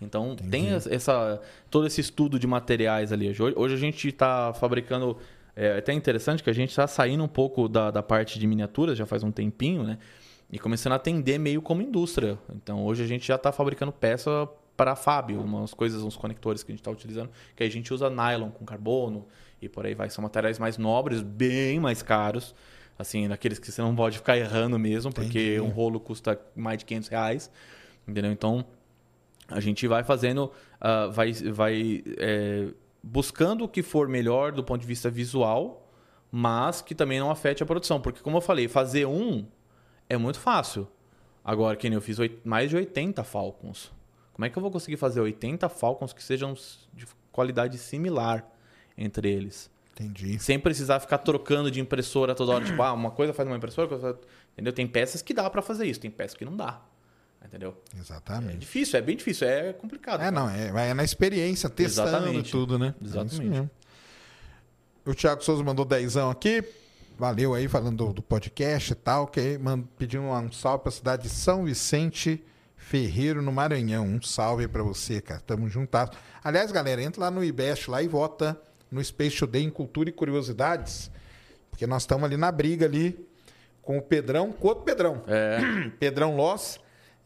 Então 0.00 0.36
tem 0.36 0.68
essa 0.72 1.40
todo 1.70 1.86
esse 1.86 2.00
estudo 2.00 2.38
de 2.38 2.46
materiais 2.46 3.12
ali. 3.12 3.28
Hoje, 3.30 3.54
hoje 3.56 3.74
a 3.74 3.78
gente 3.78 4.08
está 4.08 4.52
fabricando. 4.52 5.16
É 5.56 5.78
até 5.78 5.92
interessante 5.92 6.42
que 6.42 6.50
a 6.50 6.52
gente 6.52 6.70
está 6.70 6.86
saindo 6.86 7.24
um 7.24 7.28
pouco 7.28 7.68
da, 7.68 7.90
da 7.90 8.00
parte 8.00 8.38
de 8.38 8.46
miniaturas, 8.46 8.96
já 8.96 9.04
faz 9.04 9.24
um 9.24 9.32
tempinho, 9.32 9.82
né? 9.82 9.98
e 10.50 10.58
começando 10.58 10.92
a 10.92 10.96
atender 10.96 11.38
meio 11.38 11.60
como 11.60 11.82
indústria. 11.82 12.38
Então 12.54 12.84
hoje 12.84 13.02
a 13.02 13.06
gente 13.06 13.26
já 13.26 13.34
está 13.34 13.52
fabricando 13.52 13.92
peça 13.92 14.48
para 14.76 14.92
a 14.92 14.96
Fábio, 14.96 15.40
umas 15.40 15.74
coisas, 15.74 16.02
uns 16.02 16.16
conectores 16.16 16.62
que 16.62 16.70
a 16.70 16.72
gente 16.72 16.80
está 16.80 16.90
utilizando, 16.90 17.30
que 17.56 17.62
a 17.62 17.68
gente 17.68 17.92
usa 17.92 18.08
nylon 18.08 18.50
com 18.50 18.64
carbono 18.64 19.26
e 19.60 19.68
por 19.68 19.84
aí 19.84 19.94
vai. 19.94 20.08
São 20.08 20.22
materiais 20.22 20.58
mais 20.58 20.78
nobres, 20.78 21.20
bem 21.20 21.80
mais 21.80 22.02
caros. 22.02 22.54
Assim, 22.98 23.28
daqueles 23.28 23.58
que 23.58 23.70
você 23.70 23.80
não 23.80 23.94
pode 23.94 24.18
ficar 24.18 24.36
errando 24.36 24.78
mesmo, 24.78 25.12
porque 25.12 25.54
Entendi. 25.56 25.60
um 25.60 25.68
rolo 25.68 26.00
custa 26.00 26.40
mais 26.56 26.78
de 26.78 26.84
500 26.84 27.08
reais. 27.08 27.50
Entendeu? 28.06 28.32
Então, 28.32 28.64
a 29.46 29.60
gente 29.60 29.86
vai 29.86 30.02
fazendo, 30.02 30.50
ah, 30.80 31.06
vai, 31.06 31.32
vai 31.32 32.02
é, 32.18 32.68
buscando 33.02 33.64
o 33.64 33.68
que 33.68 33.82
for 33.82 34.08
melhor 34.08 34.50
do 34.52 34.64
ponto 34.64 34.80
de 34.80 34.86
vista 34.86 35.08
visual, 35.08 35.88
mas 36.30 36.82
que 36.82 36.94
também 36.94 37.20
não 37.20 37.30
afete 37.30 37.62
a 37.62 37.66
produção. 37.66 38.00
Porque, 38.00 38.20
como 38.20 38.38
eu 38.38 38.40
falei, 38.40 38.66
fazer 38.66 39.06
um 39.06 39.46
é 40.08 40.16
muito 40.16 40.40
fácil. 40.40 40.88
Agora, 41.44 41.76
que 41.76 41.86
eu 41.86 42.00
fiz 42.00 42.18
mais 42.44 42.68
de 42.68 42.76
80 42.76 43.22
Falcons. 43.24 43.92
Como 44.34 44.44
é 44.44 44.50
que 44.50 44.58
eu 44.58 44.62
vou 44.62 44.70
conseguir 44.70 44.96
fazer 44.96 45.20
80 45.20 45.68
Falcons 45.68 46.12
que 46.12 46.22
sejam 46.22 46.54
de 46.92 47.06
qualidade 47.32 47.78
similar 47.78 48.46
entre 48.96 49.30
eles? 49.30 49.70
Entendi. 49.98 50.38
Sem 50.38 50.58
precisar 50.58 51.00
ficar 51.00 51.18
trocando 51.18 51.70
de 51.70 51.80
impressora 51.80 52.34
toda 52.34 52.52
hora. 52.52 52.64
Tipo, 52.64 52.82
ah, 52.82 52.92
uma 52.92 53.10
coisa 53.10 53.32
faz 53.32 53.48
uma 53.48 53.56
impressora, 53.56 53.98
faz... 53.98 54.16
entendeu? 54.52 54.72
Tem 54.72 54.86
peças 54.86 55.22
que 55.22 55.34
dá 55.34 55.48
para 55.50 55.60
fazer 55.60 55.86
isso, 55.86 55.98
tem 55.98 56.10
peças 56.10 56.36
que 56.36 56.44
não 56.44 56.56
dá. 56.56 56.80
Entendeu? 57.44 57.76
É 57.96 57.98
Exatamente. 58.00 58.58
difícil, 58.58 58.98
é 58.98 59.02
bem 59.02 59.16
difícil, 59.16 59.48
é 59.48 59.72
complicado. 59.72 60.22
É, 60.22 60.30
não, 60.30 60.50
é, 60.50 60.70
vai 60.70 60.92
na 60.92 61.04
experiência, 61.04 61.68
testando 61.70 62.08
Exatamente. 62.08 62.50
tudo, 62.50 62.78
né? 62.78 62.94
Exatamente. 63.02 63.32
É 63.32 63.34
isso 63.34 63.50
mesmo. 63.50 63.70
O 65.06 65.14
Thiago 65.14 65.42
Souza 65.42 65.62
mandou 65.64 65.84
dezão 65.84 66.30
aqui. 66.30 66.62
Valeu 67.16 67.54
aí, 67.54 67.66
falando 67.66 67.96
do, 68.06 68.12
do 68.14 68.22
podcast 68.22 68.92
e 68.92 68.94
tal. 68.94 69.26
Que 69.26 69.56
mand- 69.58 69.84
pedindo 69.96 70.22
um 70.24 70.52
salve 70.52 70.82
pra 70.82 70.92
cidade 70.92 71.22
de 71.24 71.28
São 71.28 71.64
Vicente 71.64 72.44
Ferreiro, 72.76 73.40
no 73.40 73.50
Maranhão. 73.50 74.04
Um 74.04 74.20
salve 74.20 74.68
pra 74.68 74.82
você, 74.82 75.20
cara. 75.20 75.40
Tamo 75.40 75.68
juntados. 75.68 76.16
Aliás, 76.44 76.70
galera, 76.70 77.02
entra 77.02 77.22
lá 77.22 77.30
no 77.30 77.42
IBEST 77.42 77.90
lá 77.90 78.02
e 78.02 78.08
vota 78.08 78.60
no 78.90 79.02
Space 79.02 79.36
Today 79.38 79.62
em 79.62 79.70
Cultura 79.70 80.08
e 80.08 80.12
Curiosidades. 80.12 81.10
Porque 81.70 81.86
nós 81.86 82.02
estamos 82.02 82.24
ali 82.24 82.36
na 82.36 82.50
briga 82.50 82.86
ali 82.86 83.18
com 83.82 83.98
o 83.98 84.02
Pedrão, 84.02 84.52
com 84.52 84.68
outro 84.68 84.84
Pedrão. 84.84 85.22
É. 85.26 85.58
Pedrão 85.98 86.36
Loss. 86.36 86.80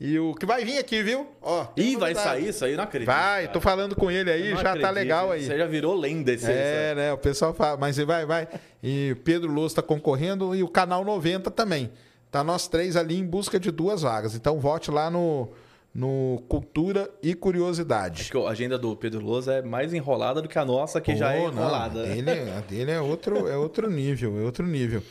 E 0.04 0.18
o 0.18 0.34
que 0.34 0.44
vai 0.44 0.64
vir 0.64 0.78
aqui, 0.78 1.00
viu? 1.00 1.28
Ó, 1.40 1.66
Ih, 1.76 1.96
vai 1.96 2.12
sair 2.12 2.48
isso 2.48 2.64
aí? 2.64 2.74
Não 2.74 2.82
acredito. 2.82 3.06
Vai, 3.06 3.42
cara. 3.42 3.52
tô 3.52 3.60
falando 3.60 3.94
com 3.94 4.10
ele 4.10 4.32
aí, 4.32 4.50
já 4.50 4.56
tá 4.56 4.70
acredito. 4.70 4.90
legal 4.94 5.30
aí. 5.30 5.44
Você 5.44 5.56
já 5.56 5.66
virou 5.66 5.94
lenda 5.94 6.32
esse 6.32 6.50
É, 6.50 6.92
né? 6.96 7.12
O 7.12 7.18
pessoal 7.18 7.54
fala, 7.54 7.76
mas 7.76 7.96
vai, 7.98 8.26
vai. 8.26 8.48
E 8.82 9.14
Pedro 9.22 9.52
Losso 9.52 9.76
tá 9.76 9.82
concorrendo 9.82 10.56
e 10.56 10.62
o 10.64 10.68
canal 10.68 11.04
90 11.04 11.52
também. 11.52 11.92
Tá 12.32 12.42
nós 12.42 12.66
três 12.66 12.96
ali 12.96 13.16
em 13.16 13.24
busca 13.24 13.60
de 13.60 13.70
duas 13.70 14.02
vagas. 14.02 14.34
Então 14.34 14.58
vote 14.58 14.90
lá 14.90 15.08
no, 15.08 15.52
no 15.94 16.42
Cultura 16.48 17.10
e 17.22 17.34
Curiosidade. 17.34 18.22
Acho 18.22 18.30
que 18.32 18.38
a 18.38 18.48
agenda 18.48 18.78
do 18.78 18.96
Pedro 18.96 19.20
Lousa 19.20 19.54
é 19.54 19.62
mais 19.62 19.92
enrolada 19.92 20.40
do 20.40 20.48
que 20.48 20.58
a 20.58 20.64
nossa, 20.64 21.00
que 21.00 21.14
já 21.14 21.32
é 21.32 21.38
Pô, 21.40 21.50
não, 21.50 21.62
enrolada. 21.62 22.00
a 22.00 22.06
dele, 22.06 22.30
a 22.30 22.60
dele 22.60 22.90
é 22.90 23.00
outro, 23.00 23.46
é 23.48 23.56
outro 23.56 23.90
nível, 23.90 24.38
é 24.38 24.42
outro 24.42 24.66
nível. 24.66 25.02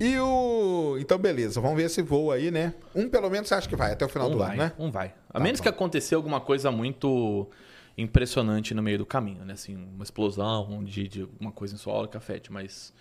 E 0.00 0.18
o. 0.18 0.96
Então, 0.98 1.16
beleza, 1.16 1.60
vamos 1.60 1.76
ver 1.76 1.84
esse 1.84 2.02
voo 2.02 2.32
aí, 2.32 2.50
né? 2.50 2.74
Um 2.94 3.08
pelo 3.08 3.30
menos 3.30 3.46
você 3.48 3.54
acha 3.54 3.68
que 3.68 3.76
vai 3.76 3.92
até 3.92 4.04
o 4.04 4.08
final 4.08 4.26
Um 4.28 4.32
do 4.32 4.38
vai, 4.38 4.48
ano, 4.54 4.56
né? 4.64 4.72
um 4.76 4.90
vai. 4.90 5.14
A 5.30 5.34
Tá 5.34 5.40
menos 5.40 5.60
bom. 5.60 5.62
que 5.62 5.68
aconteça 5.68 6.16
alguma 6.16 6.40
coisa 6.40 6.70
muito 6.72 7.48
impressionante 7.96 8.74
no 8.74 8.82
meio 8.82 8.98
do 8.98 9.06
caminho, 9.06 9.44
né? 9.44 9.52
Assim, 9.52 9.76
uma 9.76 10.02
explosão 10.02 10.82
de, 10.82 11.06
de 11.06 11.28
uma 11.38 11.52
coisa 11.52 11.74
em 11.76 11.78
solo 11.78 12.08
que 12.08 12.16
afete, 12.16 12.50
mas 12.52 12.92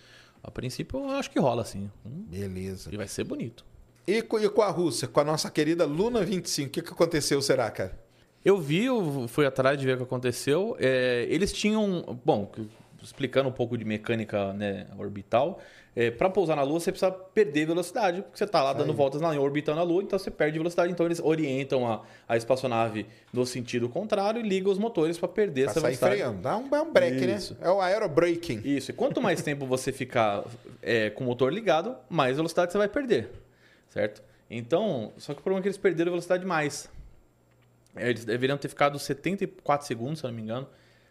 a 0.43 0.51
princípio 0.51 0.99
eu 0.99 1.09
acho 1.11 1.31
que 1.31 1.39
rola 1.39 1.63
assim. 1.63 1.89
Beleza. 2.05 2.89
E 2.93 2.97
vai 2.97 3.07
ser 3.07 3.23
bonito. 3.23 3.65
E 4.05 4.21
com, 4.21 4.61
a 4.61 4.69
Rússia, 4.69 5.07
com 5.07 5.19
a 5.19 5.23
nossa 5.23 5.49
querida 5.49 5.85
Luna 5.85 6.23
25, 6.23 6.67
o 6.67 6.71
que, 6.71 6.81
que 6.81 6.91
aconteceu, 6.91 7.41
será, 7.41 7.69
cara? 7.71 7.97
Eu 8.43 8.59
vi, 8.59 8.85
eu 8.85 9.25
fui 9.29 9.45
atrás 9.45 9.77
de 9.79 9.85
ver 9.85 9.93
o 9.93 9.97
que 9.97 10.03
aconteceu. 10.03 10.75
É, 10.79 11.25
eles 11.29 11.53
tinham. 11.53 12.19
Bom, 12.25 12.51
explicando 13.01 13.47
um 13.47 13.53
pouco 13.53 13.77
de 13.77 13.85
mecânica 13.85 14.53
né, 14.53 14.87
orbital, 14.97 15.59
para 16.17 16.29
pousar 16.29 16.55
na 16.55 16.63
Lua 16.63 16.79
você 16.79 16.91
precisa 16.91 17.11
perder 17.11 17.67
velocidade, 17.67 18.21
porque 18.23 18.37
você 18.37 18.45
está 18.45 18.63
lá 18.63 18.73
dando 18.73 18.93
voltas 18.93 19.21
na 19.21 19.29
orbitando 19.39 19.79
a 19.79 19.83
Lua, 19.83 20.01
então 20.01 20.17
você 20.17 20.31
perde 20.31 20.57
velocidade. 20.57 20.91
Então 20.91 21.05
eles 21.05 21.21
orientam 21.23 21.87
a, 21.87 22.01
a 22.27 22.35
espaçonave 22.35 23.05
no 23.31 23.45
sentido 23.45 23.87
contrário 23.87 24.43
e 24.43 24.47
ligam 24.47 24.71
os 24.71 24.79
motores 24.79 25.17
para 25.17 25.27
perder 25.27 25.63
Pra 25.63 25.71
essa 25.71 25.79
velocidade. 25.81 26.15
freando. 26.15 26.41
Dá 26.41 26.57
um, 26.57 26.75
é 26.75 26.81
um 26.81 26.91
break, 26.91 27.23
Isso. 27.25 27.53
né? 27.53 27.67
É 27.67 27.69
o 27.69 27.79
aerobraking. 27.79 28.61
Isso. 28.65 28.91
E 28.91 28.93
quanto 28.93 29.21
mais 29.21 29.41
tempo 29.41 29.65
você 29.65 29.91
ficar 29.91 30.43
é, 30.81 31.09
com 31.11 31.23
o 31.23 31.27
motor 31.27 31.53
ligado, 31.53 31.95
mais 32.09 32.37
velocidade 32.37 32.71
você 32.71 32.77
vai 32.77 32.89
perder. 32.89 33.42
Certo? 33.93 34.23
Então, 34.49 35.13
só 35.17 35.33
que 35.35 35.39
o 35.39 35.43
problema 35.43 35.59
é 35.59 35.63
que 35.63 35.67
eles 35.67 35.77
perderam 35.77 36.11
velocidade 36.11 36.43
mais. 36.45 36.89
É, 37.95 38.09
Eles 38.09 38.25
deveriam 38.25 38.57
ter 38.57 38.67
ficado 38.67 38.97
74 38.97 39.85
segundos, 39.85 40.19
se 40.19 40.25
eu 40.25 40.29
não 40.29 40.35
me 40.35 40.41
engano, 40.41 40.67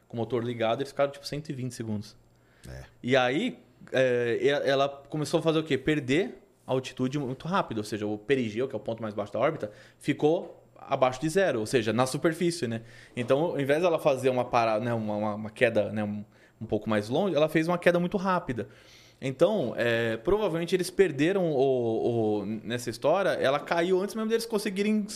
com 0.08 0.16
o 0.16 0.20
motor 0.20 0.42
ligado, 0.42 0.80
eles 0.80 0.90
ficaram 0.90 1.12
tipo 1.12 1.24
120 1.24 1.70
segundos. 1.72 2.16
É. 2.68 2.82
E 3.00 3.16
aí, 3.16 3.58
é, 3.92 4.38
ela 4.64 4.88
começou 4.88 5.38
a 5.38 5.42
fazer 5.42 5.60
o 5.60 5.62
quê? 5.62 5.78
Perder 5.78 6.42
altitude 6.66 7.20
muito 7.20 7.46
rápido. 7.46 7.78
Ou 7.78 7.84
seja, 7.84 8.04
o 8.04 8.18
perigeu, 8.18 8.66
que 8.66 8.74
é 8.74 8.76
o 8.76 8.80
ponto 8.80 9.00
mais 9.00 9.14
baixo 9.14 9.32
da 9.32 9.38
órbita, 9.38 9.70
ficou 10.00 10.60
abaixo 10.76 11.20
de 11.20 11.28
zero, 11.28 11.60
ou 11.60 11.66
seja, 11.66 11.92
na 11.92 12.04
superfície, 12.04 12.66
né? 12.66 12.82
Então, 13.16 13.38
ao 13.40 13.60
invés 13.60 13.80
dela 13.82 14.00
fazer 14.00 14.28
uma 14.28 14.44
parada, 14.44 14.84
né, 14.84 14.92
uma, 14.92 15.14
uma- 15.16 15.34
uma 15.36 15.50
queda 15.50 15.92
né, 15.92 16.02
um, 16.02 16.24
um 16.60 16.66
pouco 16.66 16.90
mais 16.90 17.08
longe, 17.08 17.36
ela 17.36 17.48
fez 17.48 17.68
uma 17.68 17.78
queda 17.78 18.00
muito 18.00 18.16
rápida. 18.16 18.68
Então, 19.24 19.72
é, 19.76 20.16
provavelmente 20.16 20.74
eles 20.74 20.90
perderam 20.90 21.44
o, 21.52 22.40
o- 22.40 22.44
nessa 22.44 22.90
história, 22.90 23.28
ela 23.30 23.60
caiu 23.60 24.00
antes 24.02 24.14
mesmo 24.16 24.28
deles 24.28 24.44
conseguirem 24.44 25.06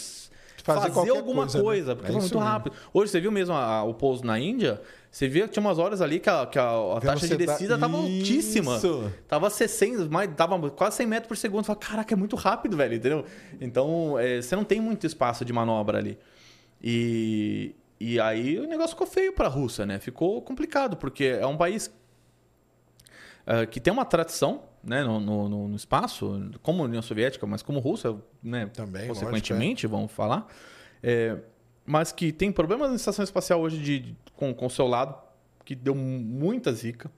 Fazer 0.62 0.90
fazer, 0.92 1.10
alguma 1.10 1.42
coisa, 1.46 1.58
né? 1.58 1.64
coisa, 1.64 1.94
porque 1.96 2.08
É 2.10 2.12
foi 2.12 2.20
muito 2.20 2.34
mesmo. 2.38 2.48
rápido. 2.50 2.76
Hoje 2.92 3.10
você 3.12 3.20
viu 3.20 3.30
mesmo 3.30 3.54
a- 3.54 3.84
o 3.84 3.94
pouso 3.94 4.24
na 4.24 4.36
Índia, 4.38 4.80
você 5.12 5.28
via 5.28 5.44
que 5.46 5.52
tinha 5.54 5.60
umas 5.60 5.78
horas 5.78 6.00
ali 6.00 6.18
que 6.18 6.28
a, 6.28 6.44
que 6.46 6.58
a- 6.58 6.64
a 6.64 7.00
taxa 7.00 7.26
de 7.28 7.36
Velocidade- 7.36 7.46
descida 7.46 7.74
estava 7.74 7.96
altíssima. 7.96 8.76
Isso. 8.76 9.12
Tava 9.28 9.48
60, 9.50 10.08
mais, 10.08 10.28
tava 10.34 10.70
quase 10.70 10.96
100 10.96 11.06
metros 11.06 11.28
por 11.28 11.36
segundo. 11.36 11.62
Você 11.62 11.66
fala, 11.68 11.78
caraca, 11.78 12.14
é 12.14 12.16
muito 12.16 12.34
rápido, 12.34 12.76
velho, 12.76 12.94
entendeu? 12.96 13.24
Então, 13.60 14.18
é, 14.18 14.40
você 14.42 14.56
não 14.56 14.64
tem 14.64 14.80
muito 14.80 15.06
espaço 15.06 15.44
de 15.44 15.52
manobra 15.52 15.98
ali. 15.98 16.18
E, 16.82 17.74
e 18.00 18.18
aí 18.20 18.58
o 18.58 18.66
negócio 18.66 18.90
ficou 18.90 19.06
feio 19.06 19.32
para 19.32 19.46
a 19.46 19.50
Rússia, 19.50 19.86
né? 19.86 19.98
Ficou 20.00 20.42
complicado, 20.42 20.96
porque 20.96 21.24
é 21.24 21.46
um 21.46 21.56
país 21.56 21.90
ah, 23.46 23.64
que 23.66 23.80
tem 23.80 23.92
uma 23.92 24.04
tradição 24.04 24.62
né, 24.82 25.02
no, 25.02 25.18
no- 25.20 25.68
no- 25.68 25.76
espaço, 25.76 26.50
como 26.62 26.84
União 26.84 27.02
Soviética, 27.02 27.46
mas 27.46 27.62
como 27.62 27.78
Rússia, 27.80 28.14
né, 28.42 28.66
Também, 28.66 29.08
consequentemente, 29.08 29.86
vamos 29.86 30.12
falar, 30.12 30.46
é, 31.02 31.36
mas 31.84 32.12
que 32.12 32.30
tem 32.32 32.52
problemas 32.52 32.90
na 32.90 32.96
estação 32.96 33.22
espacial 33.24 33.60
hoje 33.60 33.78
de, 33.78 33.98
de- 34.00 34.16
com 34.34 34.54
com 34.54 34.66
o 34.66 34.70
seu 34.70 34.86
lado, 34.86 35.14
que 35.64 35.74
deu 35.74 35.94
muita 35.94 36.72
zica 36.72 37.10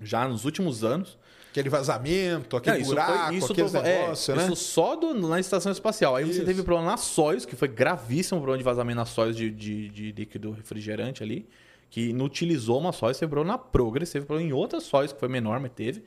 já 0.00 0.26
nos 0.26 0.44
últimos 0.44 0.82
anos. 0.84 1.18
Aquele 1.50 1.68
vazamento, 1.68 2.56
aquele 2.56 2.76
Não, 2.76 2.82
isso 2.82 2.90
buraco, 2.92 3.26
foi, 3.26 3.36
isso 3.36 3.52
aqueles 3.52 3.72
tô- 3.72 3.78
é, 3.78 4.02
negócios, 4.02 4.36
né? 4.36 4.44
Isso 4.44 4.56
só 4.56 4.94
do- 4.96 5.12
na 5.28 5.40
estação 5.40 5.72
espacial. 5.72 6.14
Aí 6.16 6.24
Isso. 6.24 6.38
você 6.38 6.44
teve 6.44 6.62
problema 6.62 6.92
na 6.92 6.96
Soyuz, 6.96 7.44
que 7.44 7.56
foi 7.56 7.66
gravíssimo 7.68 8.38
o 8.38 8.40
problema 8.40 8.58
de 8.58 8.64
vazamento 8.64 8.96
na 8.96 9.04
Soyuz 9.04 9.36
de, 9.36 9.50
de, 9.50 9.88
de 9.88 10.12
líquido 10.12 10.52
refrigerante 10.52 11.22
ali, 11.24 11.48
que 11.90 12.10
inutilizou 12.10 12.78
uma 12.78 12.92
Soyuz, 12.92 13.18
teve 13.18 13.30
problema 13.30 13.54
na 13.54 13.58
Progress, 13.58 14.12
teve 14.12 14.24
problema 14.24 14.48
em 14.48 14.52
outra 14.52 14.80
Soyuz, 14.80 15.12
que 15.12 15.18
foi 15.18 15.28
menor, 15.28 15.58
mas 15.58 15.72
teve. 15.72 16.02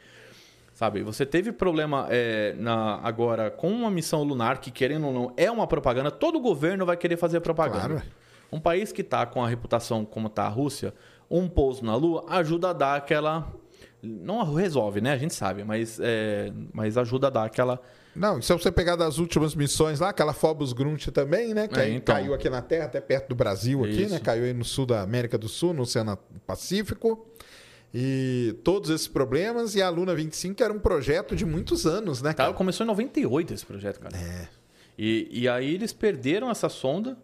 Sabe, 0.74 1.04
você 1.04 1.24
teve 1.24 1.52
problema 1.52 2.08
é, 2.10 2.56
na, 2.58 3.00
agora 3.04 3.52
com 3.52 3.70
uma 3.70 3.92
missão 3.92 4.24
lunar, 4.24 4.60
que 4.60 4.72
querendo 4.72 5.06
ou 5.06 5.14
não, 5.14 5.34
é 5.38 5.52
uma 5.52 5.68
propaganda, 5.68 6.10
todo 6.10 6.40
governo 6.40 6.84
vai 6.84 6.98
querer 6.98 7.18
fazer 7.18 7.42
propaganda. 7.42 7.88
Claro. 7.88 8.04
Um 8.52 8.60
país 8.60 8.92
que 8.92 9.02
está 9.02 9.26
com 9.26 9.44
a 9.44 9.48
reputação 9.48 10.04
como 10.04 10.28
está 10.28 10.46
a 10.46 10.50
Rússia, 10.50 10.94
um 11.30 11.48
pouso 11.48 11.86
na 11.86 11.96
Lua 11.96 12.26
ajuda 12.28 12.70
a 12.70 12.74
dar 12.74 12.96
aquela. 12.96 13.52
Não 14.04 14.44
resolve, 14.54 15.00
né? 15.00 15.14
A 15.14 15.18
gente 15.18 15.34
sabe, 15.34 15.64
mas, 15.64 15.98
é, 16.02 16.52
mas 16.74 16.98
ajuda 16.98 17.28
a 17.28 17.30
dar 17.30 17.46
aquela. 17.46 17.82
Não, 18.16 18.42
se 18.42 18.52
você 18.54 18.72
pegar 18.72 18.96
das 18.98 19.18
últimas 19.18 19.56
missões 19.56 20.00
lá, 20.02 20.10
aquela 20.10 20.34
Phobos 20.34 20.74
Grunt 20.74 21.08
também, 21.08 21.54
né? 21.54 21.68
Que 21.68 21.80
É, 21.80 21.90
então. 21.90 22.14
caiu 22.14 22.34
aqui 22.34 22.50
na 22.50 22.62
Terra, 22.62 22.86
até 22.86 23.00
perto 23.02 23.30
do 23.30 23.36
Brasil 23.36 23.84
aqui, 23.84 24.04
Isso. 24.04 24.14
né? 24.14 24.20
Caiu 24.20 24.44
aí 24.44 24.54
no 24.54 24.66
sul 24.66 24.86
da 24.86 25.02
América 25.02 25.38
do 25.38 25.48
Sul, 25.48 25.74
no 25.74 25.84
Oceano 25.84 26.18
Pacífico. 26.46 27.26
E 27.94 28.56
todos 28.64 28.90
esses 28.90 29.08
problemas. 29.08 29.74
E 29.76 29.82
a 29.82 29.90
Luna 29.90 30.14
25 30.14 30.62
era 30.62 30.74
um 30.74 30.80
projeto 30.80 31.36
de 31.36 31.46
muitos 31.46 31.86
anos, 31.88 32.22
né, 32.22 32.32
Tá, 32.34 32.44
cara? 32.46 32.54
começou 32.54 32.84
em 32.84 32.88
98 32.88 33.54
esse 33.54 33.66
projeto, 33.66 34.00
cara. 34.00 34.18
É. 34.18 34.48
E, 34.98 35.28
e 35.32 35.48
aí 35.48 35.74
eles 35.74 35.94
perderam 35.94 36.52
essa 36.52 36.70
sonda, 36.70 37.18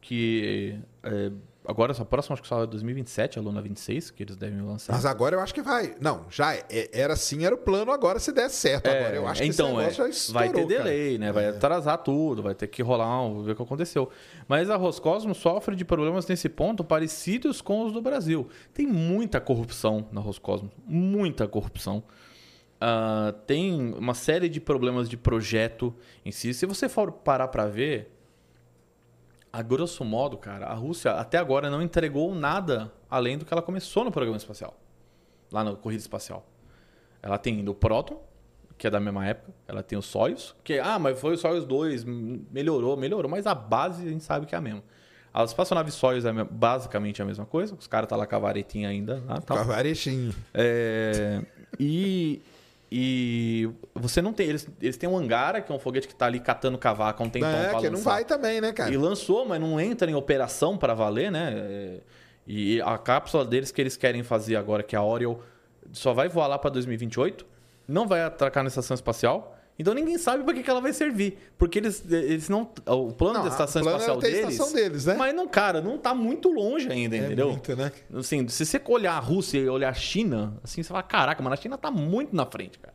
que 0.00 0.78
é, 1.02 1.30
agora, 1.66 1.92
essa 1.92 2.04
próxima, 2.04 2.34
acho 2.34 2.42
que 2.42 2.48
só 2.48 2.62
é 2.62 2.66
2027, 2.66 3.38
a 3.38 3.42
Luna 3.42 3.60
26, 3.62 4.10
que 4.10 4.22
eles 4.22 4.36
devem 4.36 4.60
lançar. 4.62 4.92
Mas 4.92 5.04
agora 5.06 5.36
eu 5.36 5.40
acho 5.40 5.52
que 5.54 5.62
vai. 5.62 5.94
Não, 6.00 6.26
já 6.30 6.54
é- 6.54 6.90
era 6.92 7.14
assim, 7.14 7.44
era 7.44 7.54
o 7.54 7.58
plano 7.58 7.90
agora 7.92 8.18
se 8.18 8.32
der 8.32 8.48
certo. 8.50 8.86
É, 8.86 8.98
agora 9.00 9.16
eu 9.16 9.26
acho 9.26 9.42
que 9.42 9.48
então, 9.48 9.68
esse 9.68 9.76
negócio 9.76 10.04
é, 10.04 10.08
estourou, 10.10 10.40
vai 10.40 10.48
ter 10.52 10.66
cara. 10.66 10.84
delay, 10.84 11.18
né? 11.18 11.32
Vai 11.32 11.46
atrasar 11.48 11.98
tudo, 11.98 12.42
vai 12.42 12.54
ter 12.54 12.66
que 12.66 12.82
rolar, 12.82 13.22
um, 13.22 13.42
ver 13.42 13.52
o 13.52 13.56
que 13.56 13.62
aconteceu. 13.62 14.10
Mas 14.46 14.68
a 14.70 14.76
Roscosmos 14.76 15.38
sofre 15.38 15.74
de 15.74 15.84
problemas 15.84 16.26
nesse 16.26 16.48
ponto 16.48 16.84
parecidos 16.84 17.60
com 17.60 17.84
os 17.86 17.92
do 17.92 18.00
Brasil. 18.02 18.48
Tem 18.72 18.86
muita 18.86 19.40
corrupção 19.40 20.06
na 20.12 20.20
Roscosmos, 20.20 20.70
muita 20.86 21.48
corrupção. 21.48 22.02
ah, 22.80 23.32
tem 23.46 23.94
uma 23.94 24.12
série 24.14 24.48
de 24.48 24.60
problemas 24.60 25.08
de 25.08 25.16
projeto 25.16 25.94
em 26.24 26.30
si. 26.30 26.52
Se 26.52 26.66
você 26.66 26.88
for 26.88 27.10
parar 27.12 27.48
para 27.48 27.66
ver, 27.66 28.10
a 29.56 29.62
grosso 29.62 30.04
modo, 30.04 30.36
cara, 30.36 30.66
a 30.66 30.74
Rússia 30.74 31.12
até 31.12 31.38
agora 31.38 31.70
não 31.70 31.80
entregou 31.80 32.34
nada 32.34 32.92
além 33.08 33.38
do 33.38 33.44
que 33.44 33.52
ela 33.54 33.62
começou 33.62 34.04
no 34.04 34.10
programa 34.10 34.36
espacial, 34.36 34.76
lá 35.52 35.62
na 35.62 35.74
corrida 35.76 36.00
espacial. 36.00 36.44
Ela 37.22 37.38
tem 37.38 37.56
ainda 37.58 37.70
o 37.70 37.74
Proton, 37.74 38.20
que 38.76 38.86
é 38.88 38.90
da 38.90 38.98
mesma 38.98 39.24
época. 39.26 39.52
Ela 39.68 39.80
tem 39.82 39.96
o 39.96 40.02
Soyuz, 40.02 40.54
que 40.64 40.78
ah, 40.80 40.98
mas 40.98 41.20
foi 41.20 41.34
o 41.34 41.38
Soyuz 41.38 41.64
2, 41.64 42.04
melhorou, 42.04 42.96
melhorou, 42.96 43.30
mas 43.30 43.46
a 43.46 43.54
base 43.54 44.04
a 44.06 44.10
gente 44.10 44.24
sabe 44.24 44.44
que 44.44 44.54
é 44.56 44.58
a 44.58 44.60
mesma. 44.60 44.82
A 45.32 45.44
espaçonave 45.44 45.90
Soyuz 45.92 46.24
é 46.24 46.32
me- 46.32 46.44
basicamente 46.44 47.22
a 47.22 47.24
mesma 47.24 47.46
coisa. 47.46 47.74
Os 47.78 47.86
caras 47.86 48.08
tá 48.08 48.16
lá 48.16 48.26
com 48.26 48.34
a 48.34 48.38
varetinha 48.40 48.88
ainda. 48.88 49.22
Lá, 49.26 49.40
tal. 49.40 49.56
Cavarechinho. 49.56 50.34
É, 50.52 51.42
e, 51.78 52.42
e 52.96 53.68
você 53.92 54.22
não 54.22 54.32
tem. 54.32 54.48
Eles, 54.48 54.68
eles 54.80 54.96
têm 54.96 55.08
um 55.08 55.16
Angara, 55.16 55.60
que 55.60 55.72
é 55.72 55.74
um 55.74 55.80
foguete 55.80 56.06
que 56.06 56.14
tá 56.14 56.26
ali 56.26 56.38
catando 56.38 56.78
cavaco 56.78 57.24
há 57.24 57.26
um 57.26 57.28
tempão 57.28 57.50
É, 57.50 57.70
que 57.70 57.90
não 57.90 57.98
lançar. 57.98 58.10
vai 58.12 58.24
também, 58.24 58.60
né, 58.60 58.72
cara? 58.72 58.88
E 58.94 58.96
lançou, 58.96 59.44
mas 59.44 59.60
não 59.60 59.80
entra 59.80 60.08
em 60.08 60.14
operação 60.14 60.78
para 60.78 60.94
valer, 60.94 61.28
né? 61.28 61.98
E 62.46 62.80
a 62.82 62.96
cápsula 62.96 63.44
deles 63.44 63.72
que 63.72 63.80
eles 63.80 63.96
querem 63.96 64.22
fazer 64.22 64.54
agora, 64.54 64.80
que 64.84 64.94
é 64.94 64.98
a 65.00 65.02
Oriole, 65.02 65.40
só 65.90 66.12
vai 66.12 66.28
voar 66.28 66.46
lá 66.46 66.56
para 66.56 66.70
2028, 66.70 67.44
não 67.88 68.06
vai 68.06 68.22
atracar 68.22 68.62
na 68.62 68.68
estação 68.68 68.94
espacial. 68.94 69.53
Então 69.78 69.92
ninguém 69.92 70.16
sabe 70.18 70.44
para 70.44 70.54
que, 70.54 70.62
que 70.62 70.70
ela 70.70 70.80
vai 70.80 70.92
servir. 70.92 71.36
Porque 71.58 71.78
eles, 71.78 72.04
eles 72.10 72.48
não. 72.48 72.62
O 72.86 73.12
plano 73.12 73.34
Não, 73.38 73.42
da 73.44 73.48
estação 73.50 73.82
espacial 73.82 74.18
a 74.18 74.20
deles. 74.20 74.38
estação 74.50 74.72
deles, 74.72 75.04
né? 75.06 75.14
Mas 75.14 75.34
não, 75.34 75.48
cara, 75.48 75.80
não 75.80 75.98
tá 75.98 76.14
muito 76.14 76.48
longe 76.50 76.88
ainda, 76.90 77.16
É 77.16 77.26
entendeu? 77.26 77.50
muito, 77.50 77.74
né? 77.74 77.90
Assim, 78.14 78.46
se 78.48 78.64
você 78.64 78.80
olhar 78.86 79.14
a 79.14 79.18
Rússia 79.18 79.58
e 79.58 79.68
olhar 79.68 79.88
a 79.90 79.94
China, 79.94 80.56
assim, 80.62 80.82
você 80.82 80.88
fala, 80.88 81.02
caraca, 81.02 81.42
mano, 81.42 81.54
a 81.54 81.56
China 81.56 81.76
tá 81.76 81.90
muito 81.90 82.34
na 82.36 82.46
frente, 82.46 82.78
cara. 82.78 82.94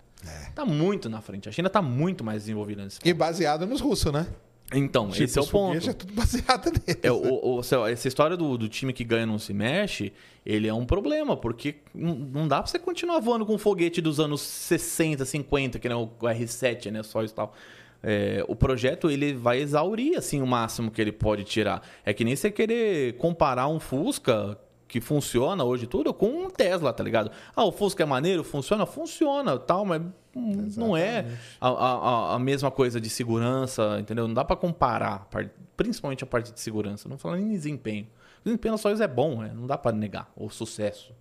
Tá 0.56 0.66
muito 0.66 1.10
na 1.10 1.22
frente. 1.22 1.48
A 1.48 1.52
China 1.52 1.70
tá 1.70 1.82
muito 1.82 2.24
mais 2.24 2.44
desenvolvida 2.44 2.84
nesse 2.84 3.00
E 3.04 3.14
baseado 3.14 3.66
nos 3.66 3.80
russos, 3.82 4.12
né? 4.12 4.28
Então, 4.74 5.10
Tipo, 5.10 5.24
esse 5.24 5.40
é 5.40 5.42
o 5.42 5.48
ponto. 5.48 5.90
É 5.90 5.94
tudo 5.94 6.14
baseado 6.14 6.66
neles. 6.86 7.00
É, 7.02 7.12
o, 7.12 7.60
o- 7.60 7.62
lá, 7.80 7.90
essa 7.90 8.08
história 8.08 8.38
do, 8.38 8.58
do 8.58 8.70
time 8.70 8.94
que 8.94 9.04
ganha 9.04 9.26
não 9.26 9.40
se 9.40 9.52
mexe, 9.54 10.14
ele 10.46 10.68
é 10.68 10.74
um 10.74 10.86
problema, 10.86 11.36
porque 11.36 11.78
não, 11.94 12.14
não 12.16 12.48
dá 12.48 12.62
pra 12.62 12.70
você 12.72 12.78
continuar 12.78 13.20
voando 13.20 13.46
com 13.46 13.56
um 13.56 13.58
foguete 13.58 14.00
dos 14.00 14.20
anos 14.20 14.42
60, 14.42 15.26
50, 15.26 15.80
que 15.80 15.90
não 15.90 16.04
o 16.04 16.26
R7, 16.26 16.92
né? 16.92 17.02
Só 17.04 17.24
isso 17.24 17.34
e 17.34 17.36
tal. 17.36 17.54
É, 18.02 18.46
o 18.48 18.56
projeto 18.56 19.10
ele 19.12 19.34
vai 19.34 19.60
exaurir 19.60 20.18
assim 20.18 20.42
o 20.42 20.48
máximo 20.48 20.90
que 20.92 21.02
ele 21.02 21.12
pode 21.12 21.44
tirar. 21.44 21.82
É 22.06 22.14
que 22.14 22.24
nem 22.24 22.36
você 22.36 22.50
querer 22.52 23.14
comparar 23.18 23.68
um 23.68 23.80
Fusca 23.80 24.58
que 24.88 25.02
funciona 25.02 25.64
hoje 25.64 25.86
tudo 25.86 26.14
com 26.14 26.46
um 26.46 26.50
Tesla, 26.50 26.94
tá 26.94 27.04
ligado? 27.04 27.30
Ah, 27.56 27.64
o 27.66 27.72
Fusca 27.72 28.04
é 28.04 28.06
maneiro, 28.06 28.44
funciona, 28.44 28.86
funciona, 28.86 29.58
tal, 29.60 29.84
mas 29.86 30.02
hum, 30.36 30.70
não 30.78 30.96
é 30.98 31.26
a, 31.60 31.70
a- 31.70 32.36
a 32.36 32.40
mesma 32.40 32.70
coisa 32.72 33.00
de 33.00 33.10
segurança, 33.10 33.98
entendeu? 34.00 34.28
Não 34.28 34.34
dá 34.34 34.44
pra 34.46 34.56
comparar, 34.56 35.28
par- 35.32 35.50
principalmente 35.78 36.24
a 36.24 36.28
parte 36.28 36.52
de 36.52 36.60
segurança. 36.60 37.08
Não 37.10 37.18
falando 37.18 37.42
em 37.42 37.50
desempenho. 37.50 38.08
O 38.42 38.44
desempenho 38.46 38.78
só 38.78 38.90
é 38.92 39.08
bom, 39.08 39.42
né? 39.42 39.52
não 39.54 39.68
dá 39.68 39.78
pra 39.78 39.92
negar 39.92 40.32
o 40.36 40.50
sucesso. 40.50 41.12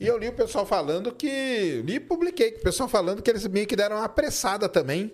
E 0.00 0.06
eu 0.06 0.16
li 0.16 0.28
o 0.28 0.32
pessoal 0.32 0.64
falando 0.64 1.10
que. 1.12 1.82
Li 1.84 1.94
e 1.96 2.00
publiquei, 2.00 2.52
que 2.52 2.60
o 2.60 2.62
pessoal 2.62 2.88
falando 2.88 3.20
que 3.20 3.28
eles 3.30 3.46
meio 3.48 3.66
que 3.66 3.74
deram 3.74 3.96
uma 3.96 4.04
apressada 4.04 4.68
também. 4.68 5.12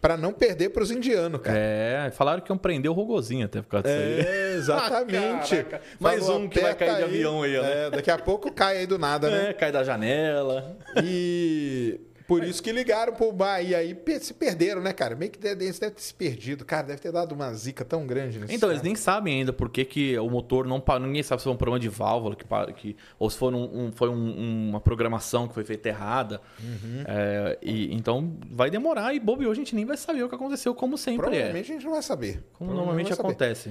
Pra 0.00 0.14
não 0.16 0.32
perder 0.32 0.68
pros 0.68 0.90
indianos, 0.90 1.40
cara. 1.40 1.58
É, 1.58 2.10
falaram 2.10 2.40
que 2.42 2.52
iam 2.52 2.58
prender 2.58 2.88
o 2.90 2.94
Rogozinho 2.94 3.46
até 3.46 3.62
por 3.62 3.68
causa 3.68 3.88
disso 3.88 3.98
aí. 3.98 4.20
É, 4.20 4.54
exatamente. 4.56 5.66
Ah. 5.72 5.80
Mais 5.98 6.28
um 6.28 6.46
que 6.48 6.60
vai 6.60 6.74
cair 6.74 6.96
de 6.96 7.02
avião 7.04 7.42
aí, 7.42 7.56
ó, 7.58 7.62
né? 7.62 7.86
É, 7.86 7.90
daqui 7.90 8.10
a 8.10 8.18
pouco 8.18 8.52
cai 8.52 8.76
aí 8.78 8.86
do 8.86 8.98
nada, 8.98 9.28
né? 9.30 9.50
É, 9.50 9.52
cai 9.54 9.72
da 9.72 9.82
janela. 9.82 10.76
E 11.02 11.98
por 12.26 12.42
isso 12.44 12.62
que 12.62 12.72
ligaram 12.72 13.12
pro 13.12 13.30
bar. 13.32 13.60
E 13.60 13.74
aí 13.74 13.96
se 14.20 14.34
perderam, 14.34 14.80
né, 14.82 14.92
cara? 14.92 15.14
Meio 15.14 15.30
que 15.30 15.38
deve, 15.38 15.64
eles 15.64 15.78
devem 15.78 15.94
ter 15.94 16.02
se 16.02 16.12
perdido. 16.14 16.64
Cara, 16.64 16.88
deve 16.88 17.00
ter 17.00 17.12
dado 17.12 17.32
uma 17.32 17.52
zica 17.54 17.84
tão 17.84 18.06
grande 18.06 18.38
nesse 18.38 18.54
Então, 18.54 18.68
eles 18.70 18.80
cara. 18.80 18.88
nem 18.88 18.94
sabem 18.96 19.38
ainda 19.38 19.52
por 19.52 19.68
que, 19.68 19.84
que 19.84 20.18
o 20.18 20.28
motor 20.28 20.66
não 20.66 20.80
parou. 20.80 21.06
Ninguém 21.06 21.22
sabe 21.22 21.40
se 21.40 21.44
foi 21.44 21.52
um 21.52 21.56
problema 21.56 21.78
de 21.80 21.88
válvula, 21.88 22.34
que, 22.36 22.44
que, 22.74 22.96
ou 23.18 23.30
se 23.30 23.36
foi, 23.38 23.52
um, 23.54 23.86
um- 23.86 23.92
foi 23.92 24.08
um- 24.08 24.68
uma 24.70 24.80
programação 24.80 25.46
que 25.48 25.54
foi 25.54 25.64
feita 25.64 25.88
errada. 25.88 26.40
Uhum. 26.60 27.04
É, 27.06 27.58
e, 27.62 27.94
então, 27.94 28.36
vai 28.50 28.70
demorar 28.70 29.14
e 29.14 29.20
bobeou, 29.20 29.52
a 29.52 29.54
gente 29.54 29.74
nem 29.74 29.84
vai 29.84 29.96
saber 29.96 30.22
o 30.24 30.28
que 30.28 30.34
aconteceu, 30.34 30.74
como 30.74 30.98
sempre 30.98 31.26
é. 31.26 31.30
Provavelmente 31.30 31.70
a 31.70 31.74
gente 31.74 31.84
não 31.84 31.92
vai 31.92 32.02
saber. 32.02 32.42
Como 32.54 32.72
normalmente 32.74 33.14
saber. 33.14 33.28
acontece. 33.28 33.70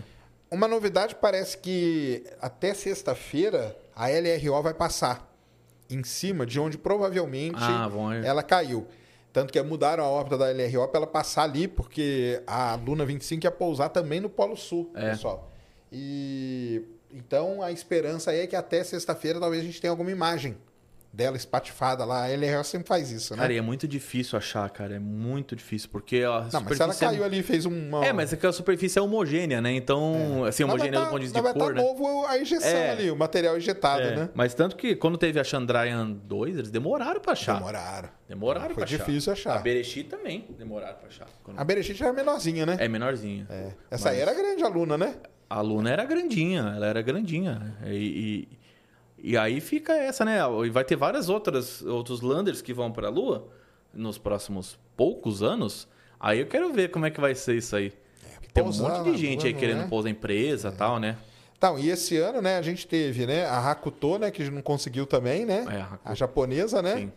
Uma 0.49 0.67
novidade 0.67 1.15
parece 1.15 1.57
que 1.57 2.23
até 2.39 2.73
sexta-feira 2.73 3.75
a 3.95 4.07
LRO 4.09 4.61
vai 4.61 4.73
passar 4.73 5.34
em 5.89 6.03
cima 6.03 6.45
de 6.45 6.59
onde 6.59 6.77
provavelmente 6.77 7.57
Ah, 7.59 7.89
ela 8.23 8.41
caiu. 8.43 8.87
Tanto 9.31 9.51
que 9.51 9.61
mudaram 9.61 10.03
a 10.03 10.07
órbita 10.07 10.37
da 10.37 10.45
LRO 10.49 10.87
para 10.87 10.99
ela 10.99 11.07
passar 11.07 11.43
ali, 11.43 11.67
porque 11.67 12.41
a 12.47 12.75
Luna 12.75 13.05
25 13.05 13.45
ia 13.45 13.51
pousar 13.51 13.89
também 13.89 14.19
no 14.21 14.29
Polo 14.29 14.55
Sul, 14.55 14.89
É. 14.95 15.09
pessoal. 15.11 15.51
E 15.91 16.81
então 17.11 17.61
a 17.61 17.71
esperança 17.71 18.33
é 18.33 18.47
que 18.47 18.55
até 18.55 18.83
sexta-feira 18.83 19.39
talvez 19.39 19.61
a 19.61 19.65
gente 19.65 19.79
tenha 19.81 19.91
alguma 19.91 20.11
imagem 20.11 20.57
dela 21.15 21.37
espatifada 21.37 22.03
lá. 22.03 22.25
A 22.25 22.27
LRO 22.35 22.63
sempre 22.63 22.87
faz 22.87 23.09
isso, 23.09 23.33
né? 23.35 23.41
Cara, 23.41 23.53
e 23.53 23.57
é 23.57 23.61
muito 23.61 23.87
difícil 23.87 24.37
achar, 24.37 24.69
cara. 24.69 24.95
É 24.95 24.99
muito 24.99 25.55
difícil, 25.55 25.89
porque 25.89 26.17
a 26.23 26.47
Não, 26.51 26.61
mas 26.61 26.75
se 26.77 26.83
ela 26.83 26.93
superfície 26.93 27.05
é- 27.05 27.07
caiu 27.07 27.23
ali 27.23 27.39
e 27.39 27.43
fez 27.43 27.65
uma. 27.65 28.05
É, 28.05 28.11
mas 28.11 28.33
é 28.33 28.35
que 28.35 28.45
a 28.45 28.51
superfície 28.51 28.99
é 28.99 29.01
homogênea, 29.01 29.61
né? 29.61 29.71
Então, 29.71 30.43
assim, 30.45 30.63
Mas 30.63 30.73
vai 30.73 30.75
homogênea 30.75 30.99
tá- 30.99 31.05
do 31.05 31.09
ponto 31.09 31.19
de 31.19 31.25
vista 31.25 31.39
de 31.39 31.43
vai 31.43 31.53
cor, 31.53 31.73
tá 31.73 31.81
né? 31.81 31.81
novo 31.87 32.25
a 32.27 32.37
injeção 32.39 32.69
É. 32.69 32.91
ali, 32.91 33.09
o 33.11 33.15
material 33.15 33.57
injetado, 33.57 34.03
É, 34.03 34.15
né? 34.15 34.29
Mas 34.33 34.53
tanto 34.53 34.75
que 34.75 34.95
quando 34.95 35.17
teve 35.17 35.39
a 35.39 35.43
Chandrayaan 35.43 36.11
2, 36.11 36.57
eles 36.57 36.69
demoraram 36.71 37.21
pra 37.21 37.31
achar. 37.31 37.55
Demoraram. 37.55 38.09
Demoraram 38.27 38.65
Foi 38.67 38.75
pra 38.75 38.83
achar. 38.83 38.97
difícil 38.97 39.31
achar. 39.31 39.55
A 39.57 39.59
Berechit 39.59 40.09
também 40.09 40.47
demoraram 40.57 40.97
pra 40.97 41.07
achar. 41.07 41.27
Quando- 41.43 41.59
A 41.59 41.63
Berechit 41.63 42.01
era 42.03 42.11
menorzinha, 42.11 42.65
né? 42.65 42.75
É 42.79 42.87
menorzinha. 42.87 43.45
É. 43.49 43.69
Essa 43.89 44.09
aí 44.09 44.19
Mas- 44.19 44.27
era 44.27 44.33
grande 44.37 44.63
aluna, 44.63 44.97
né? 44.97 45.15
A 45.49 45.61
Luna 45.61 45.91
era 45.91 46.03
grandinha, 46.03 46.73
ela 46.75 46.87
era 46.87 47.01
grandinha. 47.03 47.77
E, 47.85 48.47
e, 48.51 48.57
e 49.27 49.35
aí 49.35 49.59
fica 49.59 49.91
essa, 49.93 50.23
né? 50.23 50.37
E 50.63 50.69
vai 50.69 50.83
ter 50.83 50.95
várias 50.95 51.29
outras 51.29 51.81
outros 51.81 52.21
landers 52.21 52.61
que 52.61 52.71
vão 52.71 52.91
pra 52.91 53.09
Lua 53.09 53.47
nos 53.91 54.19
próximos 54.19 54.77
poucos 54.95 55.41
anos. 55.41 55.87
Aí 56.19 56.41
eu 56.41 56.45
quero 56.45 56.71
ver 56.71 56.91
como 56.91 57.07
é 57.07 57.09
que 57.09 57.19
vai 57.19 57.33
ser 57.33 57.55
isso 57.55 57.75
aí. 57.75 57.91
Tem 58.53 58.63
um 58.63 58.71
monte 58.71 59.03
de 59.11 59.17
gente 59.17 59.39
Lua, 59.39 59.47
aí 59.47 59.53
querendo 59.55 59.81
é? 59.81 59.87
pousar 59.87 60.11
empresa 60.11 60.69
e 60.69 60.77
tal, 60.77 60.99
né? 60.99 61.17
Então, 61.57 61.79
e 61.79 61.89
esse 61.89 62.17
ano, 62.17 62.39
né, 62.39 62.57
a 62.57 62.61
gente 62.61 62.85
teve, 62.85 63.25
né, 63.25 63.45
a 63.47 63.71
Hakuto, 63.71 64.19
né, 64.19 64.29
que 64.29 64.47
não 64.51 64.61
conseguiu 64.61 65.07
também, 65.07 65.43
né? 65.43 65.65
É, 65.67 65.77
a 65.77 65.85
Hakuto. 65.85 66.01
a 66.05 66.13
japonesa, 66.13 66.81
né? 66.83 66.97
Sim. 66.97 67.11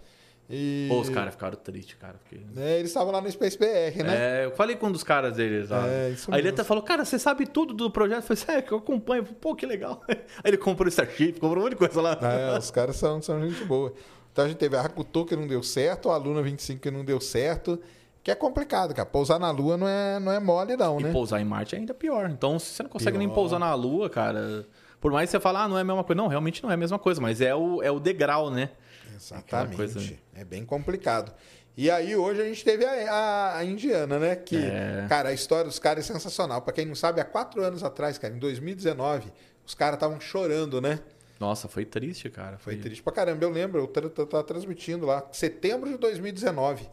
E 0.51 0.87
Pô, 0.89 1.01
os 1.01 1.11
caras 1.11 1.35
ficaram 1.35 1.57
tristes, 1.59 1.95
cara. 2.01 2.15
Porque... 2.15 2.43
né, 2.55 2.79
eles 2.79 2.89
estavam 2.91 3.13
lá 3.13 3.21
no 3.21 3.31
Space 3.31 3.59
BR, 3.59 4.03
né? 4.03 4.41
É, 4.41 4.45
eu 4.47 4.53
falei 4.53 4.77
com 4.77 4.87
um 4.87 4.93
dos 4.93 5.05
caras 5.05 5.37
deles 5.37 5.69
lá. 5.69 5.87
É, 5.87 6.11
isso 6.11 6.31
Aí 6.33 6.39
ele 6.39 6.45
mesmo. 6.45 6.55
até 6.57 6.65
falou, 6.65 6.83
cara, 6.83 7.05
você 7.05 7.19
sabe 7.19 7.47
tudo 7.47 7.75
do 7.75 7.91
projeto? 7.91 8.31
Eu 8.31 8.37
falei, 8.37 8.59
é, 8.59 8.63
que 8.63 8.73
eu 8.73 8.79
acompanho. 8.79 9.25
Falei, 9.25 9.39
Pô, 9.41 9.55
que 9.55 9.67
legal. 9.67 10.03
Aí 10.09 10.17
ele 10.47 10.57
comprou 10.57 10.89
Starship, 10.89 11.35
comprou 11.35 11.59
um 11.59 11.63
monte 11.65 11.73
de 11.73 11.77
coisa 11.77 12.01
lá. 12.01 12.19
É, 12.23 12.59
os 12.59 12.71
caras 12.71 12.97
são, 12.97 13.21
são 13.21 13.47
gente 13.47 13.63
boa. 13.65 13.93
Então 14.33 14.47
a 14.47 14.49
gente 14.49 14.57
teve 14.57 14.75
a 14.75 14.81
Hakuto 14.81 15.27
que 15.27 15.37
não 15.37 15.47
deu 15.47 15.63
certo, 15.63 16.11
a 16.11 16.17
Luna 16.17 16.41
25 16.41 16.81
que 16.81 16.91
não 16.91 17.05
deu 17.05 17.21
certo, 17.21 17.79
que 18.23 18.31
é 18.31 18.35
complicado, 18.35 18.95
cara. 18.95 19.05
Pousar 19.05 19.39
na 19.39 19.51
Lua 19.51 19.77
não 19.77 19.87
é, 19.87 20.19
não 20.19 20.33
é 20.33 20.41
mole, 20.41 20.77
não, 20.77 20.99
E 20.99 21.05
né? 21.05 21.13
pousar 21.13 21.41
em 21.41 21.45
Marte 21.45 21.75
é 21.75 21.79
ainda 21.79 21.93
pior. 21.93 22.31
Então, 22.31 22.59
se 22.59 22.73
você 22.73 22.83
não 22.83 22.91
consegue 22.91 23.19
nem 23.19 23.29
Pior. 23.29 23.35
pousar 23.35 23.59
na 23.59 23.75
Lua, 23.75 24.09
cara. 24.09 24.65
Por 25.01 25.13
mais 25.13 25.29
que 25.29 25.33
você 25.33 25.41
fale, 25.41 25.59
ah, 25.59 25.69
não 25.69 25.77
é 25.77 25.83
a 25.83 25.85
mesma 25.85 26.03
coisa. 26.03 26.21
Não, 26.23 26.27
realmente 26.29 26.63
não 26.63 26.71
é 26.71 26.75
a 26.75 26.77
mesma 26.77 26.99
coisa, 26.99 27.21
mas 27.21 27.41
é 27.41 27.55
o, 27.55 27.83
é 27.83 27.91
o 27.91 28.01
degrau, 28.01 28.51
né? 28.51 28.71
Exatamente. 29.19 29.77
coisa- 29.77 30.13
É 30.35 30.45
bem 30.45 30.65
complicado. 30.65 31.33
E 31.77 31.91
aí 31.91 32.17
hoje 32.17 32.41
a 32.43 32.45
gente 32.45 32.65
teve 32.65 32.85
a, 32.85 33.13
a- 33.13 33.59
a 33.59 33.65
indiana, 33.65 34.19
né? 34.19 34.35
Que, 34.37 34.57
É. 34.57 35.07
cara, 35.09 35.29
a 35.29 35.33
história 35.33 35.65
dos 35.67 35.79
caras 35.79 36.09
é 36.09 36.13
sensacional. 36.13 36.61
Pra 36.63 36.73
quem 36.73 36.85
não 36.85 36.95
sabe, 36.95 37.21
há 37.21 37.25
quatro 37.25 37.63
anos 37.63 37.85
atrás, 37.85 38.19
cara, 38.19 38.35
em 38.35 38.39
2019, 38.39 39.31
os 39.65 39.75
caras 39.75 39.95
estavam 39.95 40.21
chorando, 40.21 40.81
né? 40.81 40.99
Nossa, 41.39 41.69
foi 41.69 41.85
triste, 41.85 42.29
cara. 42.31 42.59
Foi 42.59 42.77
triste 42.77 43.01
pra 43.01 43.13
caramba. 43.13 43.45
Eu 43.45 43.51
lembro, 43.51 43.79
eu 43.81 44.27
tava 44.27 44.43
transmitindo 44.43 45.07
lá, 45.07 45.25
setembro 45.31 45.89
de 45.89 45.97
2019. 45.99 46.89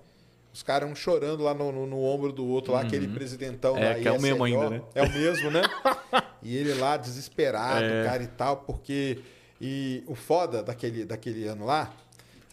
Os 0.53 0.61
caras 0.61 0.87
um 0.89 0.95
chorando 0.95 1.43
lá 1.43 1.53
no, 1.53 1.71
no- 1.71 1.87
no 1.87 2.03
ombro 2.03 2.31
do 2.31 2.45
outro, 2.45 2.73
lá, 2.73 2.81
aquele 2.81 3.07
presidentão 3.07 3.75
É, 3.75 3.89
lá. 3.89 3.95
que 3.95 4.07
é 4.07 4.11
o 4.11 4.21
mesmo 4.21 4.43
ainda, 4.43 4.69
né? 4.69 4.81
É 4.93 5.01
o 5.01 5.11
mesmo, 5.11 5.49
né? 5.49 5.61
e 6.43 6.55
ele 6.55 6.75
lá 6.75 6.95
desesperado, 6.95 7.83
É. 7.83 8.03
cara, 8.05 8.21
e 8.23 8.27
tal, 8.27 8.57
porque. 8.57 9.19
E 9.59 10.03
o 10.05 10.13
foda 10.15 10.61
daquele, 10.61 11.05
daquele 11.05 11.45
ano 11.47 11.65
lá 11.65 11.91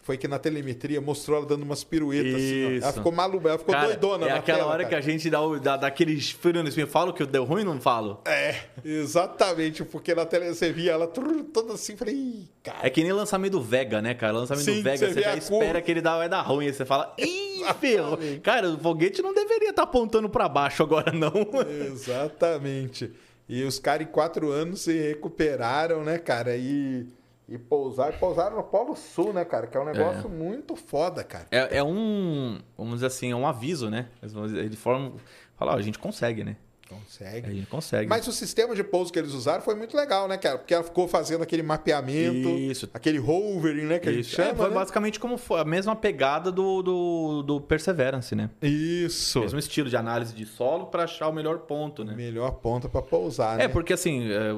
foi 0.03 0.17
que 0.17 0.27
na 0.27 0.37
telemetria 0.37 0.99
mostrou 0.99 1.37
ela 1.37 1.45
dando 1.45 1.63
umas 1.63 1.83
piruetas 1.83 2.35
assim. 2.35 2.77
Ela 2.81 2.93
ficou 2.93 3.11
maluca, 3.11 3.49
ela 3.49 3.57
ficou 3.57 3.73
Cara, 3.73 3.87
doidona 3.87 4.25
é 4.25 4.29
na 4.29 4.35
aquela 4.35 4.57
tela, 4.59 4.69
hora 4.69 4.83
cara. 4.83 4.89
que 4.89 4.95
a 4.95 5.01
gente 5.01 5.29
dá, 5.29 5.41
o, 5.41 5.59
dá, 5.59 5.77
dá 5.77 5.87
aqueles 5.87 6.37
no 6.43 6.67
espinho. 6.67 6.87
Falo 6.87 7.13
que 7.13 7.25
deu 7.25 7.45
ruim 7.45 7.63
não 7.63 7.79
falo? 7.79 8.21
É, 8.25 8.55
exatamente, 8.83 9.83
porque 9.85 10.13
na 10.13 10.25
tele 10.25 10.53
você 10.53 10.71
via 10.71 10.91
ela 10.91 11.07
trrr, 11.07 11.43
toda 11.53 11.73
assim, 11.73 11.95
falei, 11.95 12.49
cara. 12.61 12.79
É 12.83 12.89
que 12.89 13.01
nem 13.01 13.13
lançamento 13.13 13.53
do 13.53 13.61
Vega, 13.61 14.01
né, 14.01 14.13
cara? 14.13 14.33
Lançamento 14.33 14.65
Sim, 14.65 14.77
do 14.77 14.83
Vega, 14.83 14.97
você 14.97 15.13
você, 15.13 15.21
já 15.21 15.35
espera 15.35 15.65
curva. 15.65 15.81
que 15.81 15.91
ele 15.91 16.01
dá, 16.01 16.17
vai 16.17 16.27
dar 16.27 16.41
ruim. 16.41 16.67
Aí 16.67 16.73
você 16.73 16.85
fala, 16.85 17.13
ih. 17.17 17.43
Exatamente. 17.63 18.39
Cara, 18.41 18.69
o 18.69 18.77
foguete 18.77 19.21
não 19.21 19.33
deveria 19.33 19.69
estar 19.69 19.83
apontando 19.83 20.27
pra 20.29 20.49
baixo 20.49 20.83
agora, 20.83 21.11
não. 21.13 21.31
Exatamente. 21.87 23.11
E 23.47 23.63
os 23.63 23.79
caras 23.79 24.07
em 24.07 24.09
quatro 24.11 24.51
anos 24.51 24.81
se 24.81 24.97
recuperaram, 24.99 26.03
né, 26.03 26.17
cara? 26.17 26.55
E 26.57 27.07
E 27.47 27.57
pousar, 27.57 28.13
e 28.13 28.17
pousaram 28.17 28.55
no 28.55 28.63
Polo 28.63 28.95
Sul, 28.95 29.33
né, 29.33 29.43
cara? 29.43 29.67
Que 29.67 29.75
é 29.75 29.79
um 29.79 29.85
negócio 29.85 30.29
muito 30.29 30.75
foda, 30.75 31.23
cara. 31.23 31.45
É, 31.51 31.77
é 31.77 31.83
um, 31.83 32.59
vamos 32.77 32.95
dizer 32.95 33.07
assim, 33.07 33.31
é 33.31 33.35
um 33.35 33.45
aviso, 33.45 33.89
né? 33.89 34.07
Eles 34.21 34.71
De 34.71 34.77
forma, 34.77 35.13
falar, 35.57 35.73
ó, 35.73 35.75
a 35.75 35.81
gente 35.81 35.99
consegue, 35.99 36.43
né? 36.43 36.55
A 36.85 36.95
Consegue. 36.95 37.55
gente 37.55 37.67
consegue. 37.67 38.07
Mas 38.07 38.27
o 38.27 38.31
sistema 38.31 38.75
de 38.75 38.83
pouso 38.83 39.11
que 39.11 39.17
eles 39.17 39.33
usaram 39.33 39.61
foi 39.61 39.73
muito 39.73 39.95
legal, 39.95 40.27
né, 40.27 40.37
cara? 40.37 40.57
Porque 40.57 40.73
ela 40.73 40.83
ficou 40.83 41.07
fazendo 41.07 41.41
aquele 41.41 41.63
mapeamento, 41.63 42.49
Isso. 42.49 42.89
aquele 42.93 43.19
hovering, 43.19 43.85
né, 43.85 43.99
que 43.99 44.09
a 44.09 44.11
gente 44.11 44.25
Isso. 44.27 44.39
É, 44.39 44.45
chama, 44.45 44.57
foi 44.57 44.69
né? 44.69 44.75
basicamente 44.75 45.19
como 45.19 45.37
foi 45.37 45.59
a 45.59 45.65
mesma 45.65 45.95
pegada 45.95 46.51
do, 46.51 46.81
do, 46.81 47.43
do 47.43 47.61
Perseverance, 47.61 48.35
né? 48.35 48.49
Isso. 48.61 49.39
Mesmo 49.39 49.59
estilo 49.59 49.89
de 49.89 49.97
análise 49.97 50.33
de 50.35 50.45
solo 50.45 50.87
para 50.87 51.03
achar 51.03 51.27
o 51.29 51.33
melhor 51.33 51.59
ponto, 51.59 52.03
né? 52.03 52.13
Melhor 52.15 52.51
ponta 52.51 52.87
pra 52.87 53.01
pousar, 53.01 53.57
né? 53.57 53.65
É, 53.65 53.67
porque 53.67 53.93
assim, 53.93 54.29
é, 54.31 54.53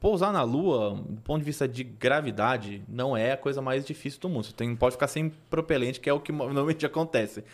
pousar 0.00 0.32
na 0.32 0.42
Lua, 0.42 0.94
do 1.08 1.20
ponto 1.22 1.38
de 1.38 1.44
vista 1.44 1.66
de 1.66 1.82
gravidade, 1.82 2.82
não 2.88 3.16
é 3.16 3.32
a 3.32 3.36
coisa 3.36 3.60
mais 3.62 3.84
difícil 3.84 4.20
do 4.20 4.28
mundo. 4.28 4.46
Você 4.46 4.52
tem, 4.52 4.74
pode 4.76 4.94
ficar 4.94 5.08
sem 5.08 5.30
propelente, 5.50 6.00
que 6.00 6.08
é 6.08 6.12
o 6.12 6.20
que 6.20 6.30
normalmente 6.32 6.84
acontece. 6.84 7.44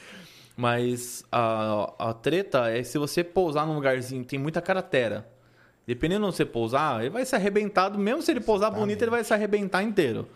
Mas 0.57 1.25
a, 1.33 1.93
a 1.99 2.13
treta 2.13 2.69
é 2.69 2.83
se 2.83 2.99
você 2.99 3.25
pousar 3.25 3.67
num 3.67 3.75
lugarzinho 3.75 4.23
que 4.23 4.29
tem 4.29 4.39
muita 4.39 4.61
cratera. 4.61 5.27
Dependendo 5.87 6.21
de 6.21 6.27
onde 6.29 6.37
você 6.37 6.45
pousar, 6.45 7.01
ele 7.01 7.11
vai 7.11 7.25
se 7.25 7.35
arrebentar. 7.35 7.91
Mesmo 7.97 8.23
se 8.23 8.31
ele 8.31 8.41
pousar 8.41 8.71
bonito, 8.71 9.03
ele 9.03 9.11
vai 9.11 9.25
se 9.25 9.33
arrebentar 9.33 9.83
inteiro. 9.83 10.29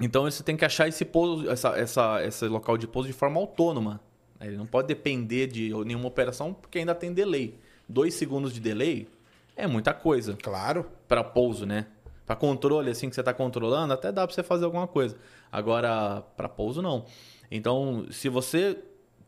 Então 0.00 0.24
você 0.24 0.42
tem 0.42 0.56
que 0.56 0.64
achar 0.64 0.88
esse 0.88 1.04
pouso, 1.04 1.48
essa, 1.48 1.76
essa, 1.78 2.24
esse 2.24 2.46
local 2.46 2.76
de 2.76 2.86
pouso 2.86 3.06
de 3.06 3.14
forma 3.14 3.38
autônoma. 3.38 4.00
Ele 4.40 4.56
não 4.56 4.66
pode 4.66 4.88
depender 4.88 5.46
de 5.46 5.72
nenhuma 5.84 6.08
operação, 6.08 6.52
porque 6.52 6.78
ainda 6.78 6.94
tem 6.94 7.12
delay. 7.12 7.54
Dois 7.88 8.14
segundos 8.14 8.52
de 8.52 8.60
delay 8.60 9.08
é 9.56 9.66
muita 9.66 9.92
coisa 9.94 10.36
Claro. 10.42 10.86
para 11.08 11.24
pouso, 11.24 11.64
né? 11.66 11.86
Para 12.24 12.36
controle, 12.36 12.90
assim 12.90 13.08
que 13.08 13.14
você 13.14 13.20
está 13.20 13.32
controlando, 13.32 13.92
até 13.92 14.10
dá 14.12 14.26
para 14.26 14.34
você 14.34 14.42
fazer 14.42 14.64
alguma 14.64 14.86
coisa. 14.86 15.16
Agora, 15.50 16.22
para 16.36 16.48
pouso, 16.48 16.82
não. 16.82 17.04
Então, 17.50 18.06
se 18.10 18.28
você 18.28 18.76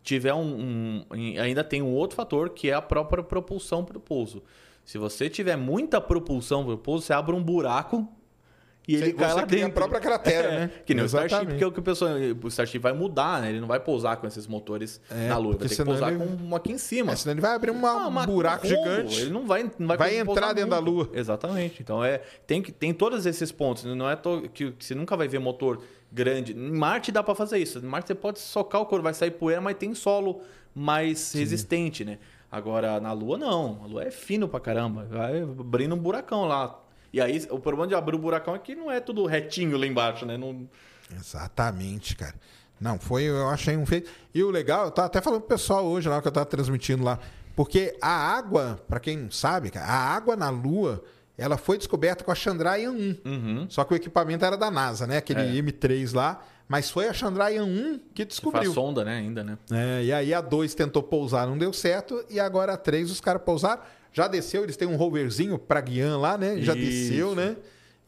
tiver 0.03 0.35
um, 0.35 1.05
um- 1.13 1.41
Ainda 1.41 1.63
tem 1.63 1.81
um 1.83 1.95
outro 1.95 2.17
fator 2.17 2.51
que 2.51 2.71
é 2.71 2.75
a 2.75 2.83
própria 2.83 3.23
propulsão 3.23 3.85
para 3.85 3.99
o 3.99 4.01
pouso. 4.01 4.43
Se 4.85 4.99
você 4.99 5.29
tiver 5.31 5.57
muita 5.57 6.01
propulsão 6.01 6.65
para 6.65 6.75
o 6.75 6.79
pouso, 6.79 7.05
você 7.07 7.13
abre 7.13 7.35
um 7.35 7.43
buraco 7.43 8.09
e 8.89 8.95
ele 8.97 9.05
Você- 9.09 9.13
cai 9.13 9.29
você 9.29 9.35
lá 9.35 9.47
cria 9.47 9.59
a 9.59 9.67
dentro. 9.67 9.75
própria 9.75 10.01
cratera, 10.01 10.49
É, 10.49 10.59
né? 10.61 10.71
Que 10.87 10.95
nem 10.95 11.05
o 11.05 11.07
Starship, 11.07 11.27
Exatamente. 11.35 11.51
porque 11.53 11.65
o 11.67 11.73
que 11.73 11.79
o 11.79 11.83
pessoal, 11.83 12.11
o 12.43 12.49
Starship 12.49 12.79
vai 12.79 12.93
mudar, 12.95 13.43
né? 13.43 13.51
Ele 13.51 13.61
não 13.61 13.69
vai 13.69 13.79
pousar 13.79 14.17
com 14.17 14.27
esses 14.27 14.47
motores 14.47 15.01
É, 15.11 15.29
na 15.29 15.37
Lua, 15.37 15.57
vai 15.59 15.69
ter 15.69 15.77
que 15.77 15.85
pousar 15.85 16.13
ele- 16.13 16.19
com 16.25 16.45
um 16.47 16.57
aqui 16.57 16.73
em 16.73 16.79
cima. 16.79 17.13
É, 17.13 17.17
senão 17.17 17.35
ele 17.35 17.41
vai 17.43 17.55
abrir 17.55 17.71
uma- 17.71 17.91
Ah, 17.91 18.09
um 18.09 18.27
buraco 18.27 18.67
rombo. 18.67 18.77
gigante. 18.83 19.21
Ele 19.21 19.31
não 19.31 19.47
vai, 19.47 19.71
não 19.79 19.87
vai, 19.87 19.97
Vai 19.99 20.19
entrar 20.19 20.53
dentro 20.55 20.71
da 20.71 20.81
nunca. 20.81 20.91
Lua. 20.91 21.11
Exatamente. 21.13 21.83
Então 21.83 22.03
é 22.03 22.23
tem 22.47 22.63
que 22.63 22.73
tem 22.73 22.93
todos 22.95 23.27
esses 23.27 23.53
pontos. 23.53 23.85
Não 23.85 24.09
é 24.11 24.17
to- 24.17 24.49
que, 24.53 24.73
que 24.73 24.85
você 24.85 24.95
nunca 24.95 25.17
vai 25.17 25.29
ver 25.29 25.39
motor 25.39 25.81
grande. 26.11 26.55
Em 26.55 26.71
Marte 26.73 27.13
dá 27.13 27.23
para 27.23 27.35
fazer 27.35 27.59
isso. 27.59 27.79
Em 27.81 27.83
Marte 27.83 28.07
você 28.07 28.15
pode 28.15 28.39
socar 28.39 28.81
o 28.81 28.87
couro, 28.87 29.03
vai 29.05 29.13
sair 29.13 29.33
poeira, 29.33 29.61
mas 29.61 29.77
tem 29.77 29.93
solo 29.95 30.41
mais 30.75 31.33
resistente, 31.35 32.05
né? 32.05 32.19
Agora 32.51 32.99
na 32.99 33.13
Lua 33.13 33.37
não. 33.37 33.81
A 33.85 33.87
Lua 33.87 34.05
é 34.05 34.11
fino 34.11 34.49
pra 34.49 34.59
caramba. 34.59 35.07
Vai 35.11 35.43
abrindo 35.43 35.95
um 35.95 35.99
buracão 35.99 36.47
lá. 36.47 36.81
E 37.13 37.21
aí 37.21 37.47
o 37.51 37.59
problema 37.59 37.87
de 37.89 37.95
abrir 37.95 38.17
o 38.17 38.19
buracão 38.19 38.55
é 38.55 38.59
que 38.59 38.75
não 38.75 38.91
é 38.91 39.01
tudo 39.01 39.25
retinho 39.27 39.77
lá 39.79 39.87
embaixo, 39.87 40.27
né? 40.27 40.37
Não, 40.37 40.69
Exatamente, 41.17 42.17
cara. 42.17 42.35
Não, 42.81 42.99
foi, 42.99 43.25
eu 43.25 43.49
achei 43.49 43.77
um 43.77 43.85
feito. 43.87 44.11
E 44.35 44.43
o 44.43 44.51
legal, 44.51 44.87
eu 44.87 44.91
tava 44.91 45.07
até 45.07 45.21
falando 45.21 45.41
pro 45.41 45.49
pessoal 45.49 45.85
hoje 45.85 46.09
lá 46.09 46.21
que 46.23 46.29
eu 46.29 46.33
tava 46.33 46.47
transmitindo 46.47 47.03
lá, 47.03 47.19
porque 47.57 47.97
a 48.01 48.09
água, 48.37 48.81
pra 48.87 49.01
quem 49.01 49.17
não 49.17 49.31
sabe, 49.31 49.71
cara, 49.71 49.87
a 49.87 50.15
água 50.15 50.37
na 50.37 50.49
Lua, 50.49 51.03
ela 51.37 51.57
foi 51.57 51.77
descoberta 51.77 52.23
com 52.23 52.31
a 52.31 52.35
Chandrayaan 52.35 52.93
1. 52.93 53.17
Uhum. 53.25 53.67
Só 53.69 53.83
que 53.85 53.95
o 53.95 53.97
equipamento 53.97 54.45
era 54.45 54.57
da 54.57 54.71
NASA, 54.71 55.07
né? 55.07 55.17
Aquele 55.17 55.41
É. 55.41 55.63
M3 55.63 56.15
lá, 56.15 56.41
mas 56.69 56.89
foi 56.91 57.09
a 57.09 57.13
Chandrayaan 57.13 57.65
1 57.65 57.99
que 58.15 58.23
faz 58.23 58.29
descobriu. 58.29 58.73
sonda, 58.73 59.05
né? 59.05 59.17
Ainda, 59.19 59.43
né? 59.43 59.59
É, 59.73 60.05
e 60.05 60.13
aí 60.13 60.33
a 60.33 60.41
2 60.41 60.73
tentou 60.75 61.03
pousar, 61.03 61.47
não 61.49 61.59
deu 61.59 61.73
certo, 61.73 62.25
e 62.31 62.39
agora 62.39 62.75
a 62.75 62.77
3 62.77 63.11
os 63.11 63.21
caras 63.21 63.43
pousaram. 63.43 63.83
Já 64.13 64.27
desceu, 64.29 64.63
eles 64.65 64.77
têm 64.77 64.89
um 64.89 64.97
roverzinho 64.97 65.59
pra 65.59 65.81
Guian 65.81 66.19
lá, 66.19 66.37
né? 66.39 66.59
Já 66.61 66.75
Isso. 66.75 66.85
desceu, 66.85 67.35
né? 67.35 67.57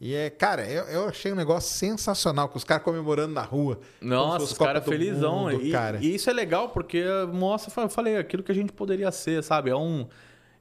E 0.03 0.15
é, 0.15 0.31
cara, 0.31 0.65
eu, 0.67 0.83
eu 0.85 1.07
achei 1.09 1.31
um 1.31 1.35
negócio 1.35 1.71
sensacional, 1.71 2.49
com 2.49 2.57
os 2.57 2.63
caras 2.63 2.83
comemorando 2.83 3.33
na 3.33 3.43
rua. 3.43 3.79
Nossa, 4.01 4.45
os 4.45 4.53
caras 4.53 4.83
felizão. 4.83 5.41
Mundo, 5.51 5.61
e, 5.63 5.71
cara. 5.71 5.99
e 6.01 6.15
isso 6.15 6.27
é 6.27 6.33
legal 6.33 6.69
porque 6.69 7.03
mostra, 7.31 7.83
eu 7.83 7.87
falei, 7.87 8.17
aquilo 8.17 8.41
que 8.41 8.51
a 8.51 8.55
gente 8.55 8.73
poderia 8.73 9.11
ser, 9.11 9.43
sabe? 9.43 9.69
É 9.69 9.75
um. 9.75 10.07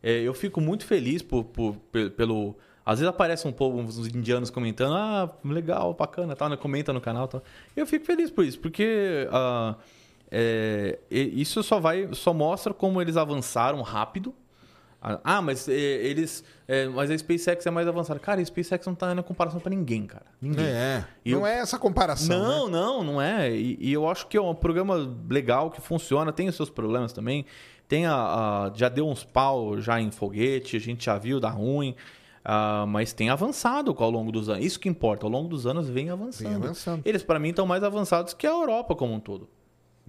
é, 0.03 0.21
eu 0.21 0.35
fico 0.35 0.61
muito 0.61 0.85
feliz 0.85 1.23
por, 1.23 1.45
por- 1.45 1.75
pe- 1.91 2.11
pelo. 2.11 2.55
Às 2.85 2.99
vezes 2.99 3.09
aparece 3.09 3.49
um 3.49 3.53
povo, 3.53 3.79
uns 3.79 3.97
indianos 4.15 4.51
comentando, 4.51 4.95
ah, 4.95 5.31
legal, 5.45 5.95
bacana, 5.95 6.37
tal, 6.37 6.49
né? 6.51 6.57
comenta 6.57 6.93
no 6.93 7.01
canal, 7.01 7.27
tal. 7.27 7.43
Eu 7.75 7.87
fico 7.87 8.05
feliz 8.05 8.31
por 8.31 8.45
isso, 8.45 8.59
porque 8.59 9.27
ah, 9.33 9.75
é, 10.31 10.99
isso 11.11 11.63
só 11.63 11.81
vai, 11.81 12.09
só 12.13 12.35
mostra 12.35 12.75
como 12.75 13.01
eles 13.01 13.17
avançaram 13.17 13.81
rápido. 13.81 14.35
Ah, 15.03 15.41
mas 15.41 15.67
é, 15.69 15.73
eles, 15.73 16.45
é, 16.69 16.87
mas 16.89 17.11
a 17.11 17.17
SpaceX 17.17 17.65
é 17.65 17.71
mais 17.71 17.89
avançada. 17.89 18.21
Cara, 18.21 18.41
a 18.41 18.45
SpaceX 18.45 18.87
não 18.87 18.95
tá 18.95 19.15
na 19.15 19.23
comparação 19.23 19.59
pra 19.59 19.71
ninguém, 19.71 20.07
cara. 20.07 20.27
Ninguém. 20.43 20.67
É, 20.67 21.05
E 21.25 21.33
não 21.33 21.47
é 21.47 21.59
essa 21.59 21.79
comparação, 21.79 22.39
Não, 22.39 22.67
né? 22.67 22.73
não, 22.73 23.05
não 23.05 23.23
é. 23.23 23.51
E, 23.51 23.79
e 23.81 23.93
eu 23.93 24.07
acho 24.09 24.27
que 24.27 24.37
é 24.37 24.41
um 24.43 24.55
programa 24.55 24.97
legal, 25.29 25.71
que 25.71 25.81
funciona, 25.81 26.33
tem 26.33 26.49
os 26.49 26.55
seus 26.57 26.69
problemas 26.69 27.13
também. 27.15 27.47
Tem 27.89 28.05
a, 28.07 28.15
a- 28.15 28.73
já 28.75 28.89
deu 28.91 29.09
uns 29.09 29.25
pau 29.25 29.81
já 29.81 29.99
em 30.01 30.11
foguete, 30.11 30.77
a 30.77 30.81
gente 30.81 31.07
já 31.07 31.17
viu, 31.17 31.41
dá 31.41 31.49
ruim. 31.49 31.97
ah, 32.45 32.85
mas 32.87 33.13
tem 33.15 33.31
avançado 33.31 33.95
ao 33.99 34.11
longo 34.11 34.31
dos 34.31 34.49
anos. 34.51 34.65
Isso 34.65 34.79
que 34.79 34.89
importa, 34.89 35.25
ao 35.25 35.31
longo 35.33 35.49
dos 35.49 35.67
anos 35.67 35.89
vem 35.89 36.11
avançando. 36.11 36.47
Vem 36.47 36.57
avançando. 36.57 37.03
Eles, 37.07 37.23
para 37.23 37.39
mim, 37.39 37.49
estão 37.49 37.67
mais 37.67 37.83
avançados 37.83 38.35
que 38.35 38.47
a 38.47 38.51
Europa 38.51 38.95
como 38.95 39.15
um 39.15 39.21
todo. 39.21 39.49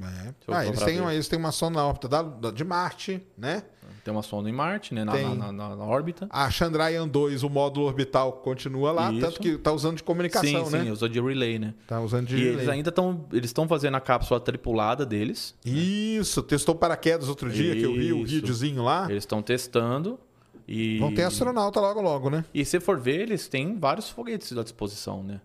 É. 0.02 0.34
Ah, 0.48 0.66
eles 0.66 0.82
têm, 0.82 0.98
eles 1.12 1.28
têm 1.28 1.38
uma 1.38 1.52
sonda 1.52 1.78
na 1.80 1.86
órbita 1.88 2.08
da, 2.08 2.22
da- 2.24 2.52
de 2.52 2.64
Marte, 2.64 3.22
né? 3.38 3.64
Tem 4.04 4.12
uma 4.12 4.24
sonda 4.24 4.50
em 4.50 4.52
Marte, 4.52 4.94
né? 4.96 5.04
Na, 5.04 5.12
Tem. 5.12 5.36
na- 5.36 5.52
na- 5.52 5.76
na 5.76 5.84
órbita. 5.84 6.28
A 6.30 6.50
Chandrayaan 6.50 7.08
2, 7.08 7.44
o 7.44 7.50
módulo 7.50 7.86
orbital 7.86 8.32
continua 8.34 8.92
lá, 8.92 9.12
Isso. 9.12 9.22
tanto 9.22 9.40
que 9.40 9.58
tá 9.58 9.72
usando 9.72 9.98
de 9.98 10.04
comunicação, 10.04 10.66
sim, 10.66 10.72
né? 10.72 10.84
sim, 10.86 10.90
usou 10.92 11.08
de 11.08 11.22
relay, 11.22 11.60
né? 11.60 11.74
Tá 11.86 12.02
usando 12.02 12.28
de 12.28 12.36
E 12.36 12.42
eles 12.42 12.60
relay. 12.62 12.78
ainda 12.78 12.90
estão 12.90 13.26
eles 13.32 13.46
estão 13.50 13.68
fazendo 13.68 13.96
a 13.96 14.02
cápsula 14.02 14.40
tripulada 14.40 15.06
deles. 15.06 15.56
Isso, 15.64 16.42
testou 16.42 16.74
paraquedas 16.74 17.30
outro 17.30 17.50
dia, 17.50 17.76
que 17.76 17.84
eu 17.84 17.94
vi 17.94 18.12
o 18.12 18.24
Isso. 18.24 18.36
videozinho 18.36 18.84
lá. 18.84 19.06
Eles 19.10 19.24
estão 19.24 19.42
testando. 19.42 20.20
E... 20.68 20.98
Vão 21.00 21.14
ter 21.14 21.24
astronauta 21.24 21.80
logo, 21.80 22.02
logo, 22.02 22.30
né? 22.30 22.46
E 22.54 22.64
se 22.64 22.80
for 22.80 22.98
ver, 23.00 23.20
eles 23.22 23.48
têm 23.48 23.78
vários 23.78 24.10
foguetes 24.10 24.56
à 24.58 24.64
disposição, 24.64 25.22
né? 25.22 25.42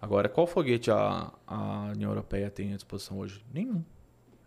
Agora, 0.00 0.28
qual 0.28 0.46
foguete 0.46 0.90
a, 0.90 1.32
a 1.46 1.90
União 1.94 2.10
Europeia 2.10 2.50
tem 2.50 2.72
à 2.72 2.76
disposição 2.76 3.18
hoje? 3.18 3.42
Nenhum. 3.52 3.82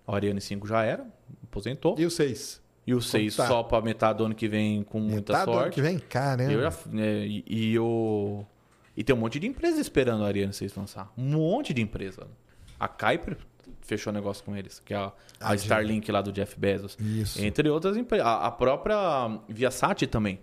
O 0.08 0.14
Ariane 0.16 0.40
5 0.40 0.66
já 0.68 0.84
era, 0.84 1.06
aposentou. 1.44 1.96
E 1.98 2.06
o 2.06 2.12
6? 2.12 2.61
E 2.86 2.94
o 2.94 3.02
6 3.02 3.36
tá? 3.36 3.48
só 3.48 3.62
para 3.64 3.82
metade 3.84 4.18
do 4.18 4.26
ano 4.26 4.36
que 4.36 4.48
vem 4.48 4.84
com 4.84 5.00
muita 5.00 5.34
Metade 5.34 5.46
do 5.46 5.52
ano 5.52 5.62
sorte. 5.62 5.76
que 5.76 5.82
vem? 5.82 6.00
Caramba. 6.00 6.52
Eu 6.52 6.62
já, 6.62 6.74
né, 6.88 7.26
e, 7.28 7.44
e 7.48 7.80
o... 7.80 8.44
e 8.98 9.04
tem 9.04 9.16
um 9.16 9.20
monte 9.20 9.40
de 9.40 9.48
empresa 9.48 9.80
esperando 9.80 10.22
o 10.22 10.26
Ariane 10.26 10.52
6 10.54 10.76
lançar. 10.76 11.12
Um 11.18 11.26
monte 11.26 11.74
de 11.74 11.82
empresa. 11.82 12.28
A 12.80 12.88
Kuiper 12.88 13.38
fechou 13.82 14.12
negócio 14.12 14.44
com 14.44 14.56
eles, 14.56 14.80
que 14.80 14.94
é 14.94 14.98
a, 14.98 15.12
a 15.40 15.52
Ah, 15.52 15.56
Starlink 15.56 16.12
lá 16.12 16.22
do 16.22 16.32
Jeff 16.32 16.60
Bezos. 16.60 16.98
Isso. 17.00 17.40
Entre 17.44 17.70
outras 17.70 17.96
empresas. 17.98 18.26
A, 18.26 18.48
a 18.48 18.52
própria 18.52 19.40
Viasat 19.48 20.08
também 20.08 20.40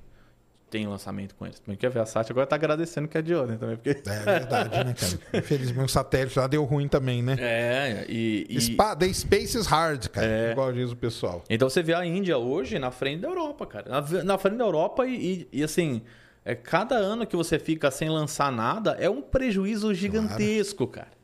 tem 0.70 0.86
lançamento 0.86 1.34
com 1.34 1.46
eles. 1.46 1.58
Porque 1.60 1.86
a 1.86 1.88
Viasat 1.88 2.30
agora 2.30 2.46
tá 2.46 2.56
agradecendo 2.56 3.08
que 3.08 3.16
é 3.18 3.22
de 3.22 3.34
ontem 3.34 3.56
também. 3.56 3.76
Porque... 3.76 3.90
É 3.90 4.18
verdade, 4.24 4.84
né, 4.84 4.94
cara? 4.94 5.18
Infelizmente 5.38 5.84
o 5.86 5.88
satélite 5.88 6.38
lá 6.38 6.46
deu 6.46 6.64
ruim 6.64 6.88
também, 6.88 7.22
né? 7.22 7.36
É, 7.38 8.06
e... 8.08 8.46
e- 8.48 8.60
Spa, 8.60 8.94
the 8.94 9.12
space 9.12 9.56
is 9.58 9.66
hard, 9.66 10.08
cara. 10.08 10.26
É. 10.26 10.52
Igual 10.52 10.72
diz 10.72 10.90
o 10.92 10.96
pessoal. 10.96 11.42
Então 11.48 11.68
você 11.68 11.82
vê 11.82 11.94
a 11.94 12.04
Índia 12.04 12.36
hoje 12.38 12.78
na 12.78 12.90
frente 12.90 13.20
da 13.20 13.28
Europa, 13.28 13.66
cara. 13.66 13.88
Na, 13.90 14.22
na 14.24 14.38
frente 14.38 14.56
da 14.56 14.64
Europa 14.64 15.06
e, 15.06 15.14
e- 15.52 15.60
e, 15.60 15.62
assim, 15.64 16.02
é, 16.44 16.54
cada 16.54 16.94
ano 16.96 17.26
que 17.26 17.34
você 17.36 17.58
fica 17.58 17.90
sem 17.90 18.08
lançar 18.08 18.50
nada 18.52 18.96
é 19.00 19.08
um 19.08 19.22
prejuízo 19.22 19.92
gigantesco, 19.94 20.86
cara. 20.86 21.18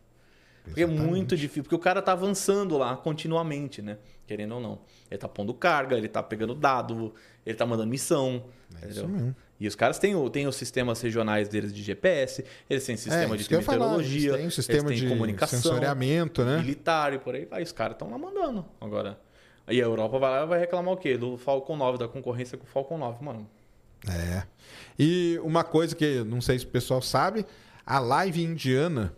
Porque 0.64 0.82
é 0.82 0.86
muito 0.86 1.36
difícil, 1.36 1.64
porque 1.64 1.74
o 1.74 1.78
cara 1.78 2.00
tá 2.00 2.12
avançando 2.12 2.78
lá 2.78 2.96
continuamente, 2.96 3.82
né? 3.82 3.98
Querendo 4.26 4.54
ou 4.54 4.60
não. 4.62 4.78
Ele 5.10 5.18
tá 5.18 5.28
pondo 5.28 5.52
carga, 5.52 5.94
ele 5.94 6.08
tá 6.08 6.22
pegando 6.22 6.54
dado, 6.54 7.14
ele 7.44 7.56
tá 7.56 7.66
mandando 7.66 7.90
missão. 7.90 8.44
É 8.82 8.88
isso 8.88 9.06
mesmo. 9.06 9.34
E 9.58 9.68
os 9.68 9.74
caras 9.74 9.98
têm, 9.98 10.14
têm 10.30 10.46
os 10.46 10.56
sistemas 10.56 11.00
regionais 11.00 11.48
deles 11.48 11.72
de 11.72 11.82
GPS, 11.82 12.44
eles 12.68 12.84
têm 12.84 12.96
sistema 12.96 13.34
É, 13.34 13.38
de 13.38 13.44
falar, 13.44 13.78
meteorologia, 13.78 14.30
eles 14.30 14.40
têm 14.40 14.50
sistema 14.50 14.88
eles 14.88 15.00
têm 15.00 15.08
de 15.08 15.14
comunicação, 15.14 15.60
sensoriamento, 15.60 16.44
né? 16.44 16.58
militar 16.58 17.12
e 17.12 17.18
por 17.18 17.34
aí 17.34 17.44
vai. 17.44 17.62
Os 17.62 17.72
caras 17.72 17.94
estão 17.94 18.10
lá 18.10 18.18
mandando 18.18 18.64
agora. 18.80 19.18
Aí 19.66 19.80
a 19.80 19.84
Europa 19.84 20.18
vai 20.18 20.30
lá 20.30 20.42
e 20.44 20.46
vai 20.46 20.58
reclamar 20.58 20.92
o 20.92 20.96
quê? 20.96 21.16
Do 21.16 21.38
Falcon 21.38 21.76
9, 21.76 21.98
da 21.98 22.08
concorrência 22.08 22.58
com 22.58 22.64
o 22.64 22.66
Falcon 22.66 22.98
9, 22.98 23.24
mano. 23.24 23.48
É. 24.08 24.42
E 24.98 25.40
uma 25.42 25.64
coisa 25.64 25.94
que 25.94 26.22
não 26.24 26.40
sei 26.40 26.58
se 26.58 26.64
o 26.66 26.68
pessoal 26.68 27.00
sabe, 27.00 27.46
a 27.86 27.98
live 27.98 28.42
indiana, 28.42 29.14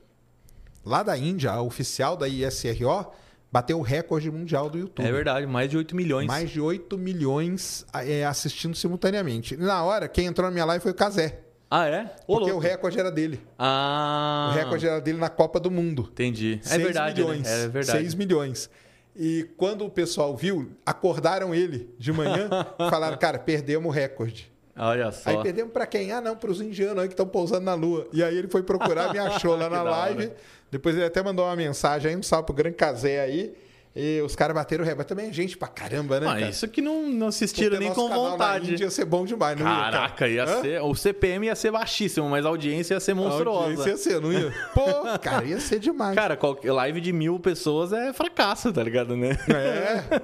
lá 0.84 1.02
da 1.02 1.16
Índia, 1.18 1.50
a 1.50 1.62
oficial 1.62 2.16
da 2.16 2.28
ISRO, 2.28 3.12
bateu 3.56 3.78
o 3.78 3.82
recorde 3.82 4.30
mundial 4.30 4.68
do 4.68 4.76
YouTube. 4.76 5.06
É 5.06 5.10
verdade, 5.10 5.46
mais 5.46 5.70
de 5.70 5.78
8 5.78 5.96
milhões. 5.96 6.26
Mais 6.26 6.50
de 6.50 6.60
8 6.60 6.98
milhões 6.98 7.86
é, 7.94 8.22
assistindo 8.22 8.76
simultaneamente. 8.76 9.56
Na 9.56 9.82
hora, 9.82 10.08
quem 10.08 10.26
entrou 10.26 10.46
na 10.46 10.52
minha 10.52 10.66
live 10.66 10.82
foi 10.82 10.92
o 10.92 10.94
Kazé. 10.94 11.40
Ah, 11.70 11.88
é? 11.88 12.14
Ô, 12.26 12.34
Porque 12.36 12.50
o 12.50 12.54
louco. 12.54 12.58
recorde 12.58 13.00
era 13.00 13.10
dele. 13.10 13.40
Ah. 13.58 14.50
O 14.52 14.58
recorde 14.58 14.86
era 14.86 15.00
dele 15.00 15.16
na 15.16 15.30
Copa 15.30 15.58
do 15.58 15.70
Mundo. 15.70 16.06
Entendi. 16.12 16.60
É 16.66 16.68
6 16.68 16.82
verdade, 16.82 17.18
né? 17.18 17.26
milhões. 17.26 17.48
É 17.48 17.68
verdade. 17.68 17.98
6 17.98 18.14
milhões. 18.14 18.70
E 19.16 19.48
quando 19.56 19.86
o 19.86 19.90
pessoal 19.90 20.36
viu, 20.36 20.72
acordaram 20.84 21.54
ele 21.54 21.88
de 21.98 22.12
manhã 22.12 22.50
e 22.78 22.90
falaram, 22.90 23.16
cara, 23.16 23.38
perdemos 23.38 23.86
o 23.86 23.90
recorde. 23.90 24.52
Olha 24.78 25.10
só. 25.10 25.30
Aí 25.30 25.42
perdemos 25.42 25.72
pra 25.72 25.86
quem? 25.86 26.12
Ah, 26.12 26.20
não, 26.20 26.36
pros 26.36 26.60
indianos 26.60 26.98
aí 27.02 27.08
que 27.08 27.14
estão 27.14 27.26
pousando 27.26 27.62
na 27.64 27.74
lua. 27.74 28.06
E 28.12 28.22
aí 28.22 28.36
ele 28.36 28.48
foi 28.48 28.62
procurar, 28.62 29.12
me 29.12 29.18
achou 29.18 29.56
lá 29.56 29.68
na 29.70 29.82
live. 29.82 30.30
Depois 30.70 30.94
ele 30.96 31.04
até 31.04 31.22
mandou 31.22 31.44
uma 31.46 31.56
mensagem 31.56 32.10
aí, 32.10 32.16
um 32.16 32.22
salve 32.22 32.46
pro 32.46 32.54
Gran 32.54 32.72
Casé 32.72 33.20
aí. 33.20 33.54
E 33.98 34.20
os 34.20 34.36
caras 34.36 34.54
bateram 34.54 34.84
o. 34.84 34.96
Mas 34.96 35.06
também 35.06 35.30
é 35.30 35.32
gente 35.32 35.56
pra 35.56 35.68
caramba, 35.68 36.20
né, 36.20 36.26
Ah, 36.26 36.34
cara? 36.34 36.50
isso 36.50 36.68
que 36.68 36.82
não, 36.82 37.08
não 37.08 37.28
assistiram 37.28 37.78
nem 37.78 37.94
com 37.94 38.06
vontade. 38.10 38.72
Índia 38.72 38.84
ia 38.84 38.90
ser 38.90 39.06
bom 39.06 39.24
demais, 39.24 39.58
não 39.58 39.64
ia, 39.66 39.74
cara? 39.74 39.90
Caraca, 39.92 40.28
ia 40.28 40.46
ser. 40.60 40.82
O 40.82 40.94
CPM 40.94 41.46
ia 41.46 41.54
ser 41.56 41.70
baixíssimo, 41.70 42.28
mas 42.28 42.44
a 42.44 42.48
audiência 42.50 42.92
ia 42.92 43.00
ser 43.00 43.12
A 43.12 43.14
monstruosa. 43.14 43.68
audiência 43.68 43.88
ia 43.92 43.96
ser, 43.96 44.20
não 44.20 44.30
ia? 44.30 44.52
Pô, 44.74 44.84
cara, 45.22 45.46
ia 45.46 45.58
ser 45.60 45.78
demais. 45.78 46.14
Cara, 46.14 46.36
qualquer 46.36 46.72
live 46.72 47.00
de 47.00 47.10
mil 47.10 47.40
pessoas 47.40 47.90
é 47.90 48.12
fracasso, 48.12 48.70
tá 48.70 48.82
ligado, 48.82 49.16
né? 49.16 49.30
É. 49.48 50.20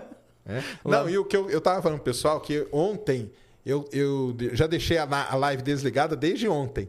É. 0.55 0.63
Não, 0.85 1.09
e 1.09 1.17
o 1.17 1.25
que 1.25 1.35
eu, 1.37 1.49
eu 1.49 1.61
tava 1.61 1.81
falando 1.81 1.97
pro 2.01 2.05
pessoal 2.13 2.41
que 2.41 2.67
ontem 2.73 3.31
eu, 3.65 3.89
eu 3.93 4.35
já 4.53 4.67
deixei 4.67 4.99
a, 4.99 5.05
a 5.31 5.37
live 5.37 5.63
desligada 5.63 6.15
desde 6.17 6.49
ontem. 6.49 6.89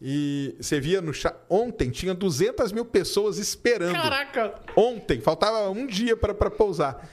E 0.00 0.54
você 0.60 0.78
via 0.80 1.00
no 1.02 1.12
chat. 1.12 1.34
Ontem 1.50 1.90
tinha 1.90 2.14
200 2.14 2.70
mil 2.72 2.84
pessoas 2.84 3.36
esperando. 3.38 3.94
Caraca! 3.94 4.54
Ontem, 4.76 5.20
faltava 5.20 5.68
um 5.70 5.86
dia 5.86 6.16
para 6.16 6.34
pousar. 6.50 7.08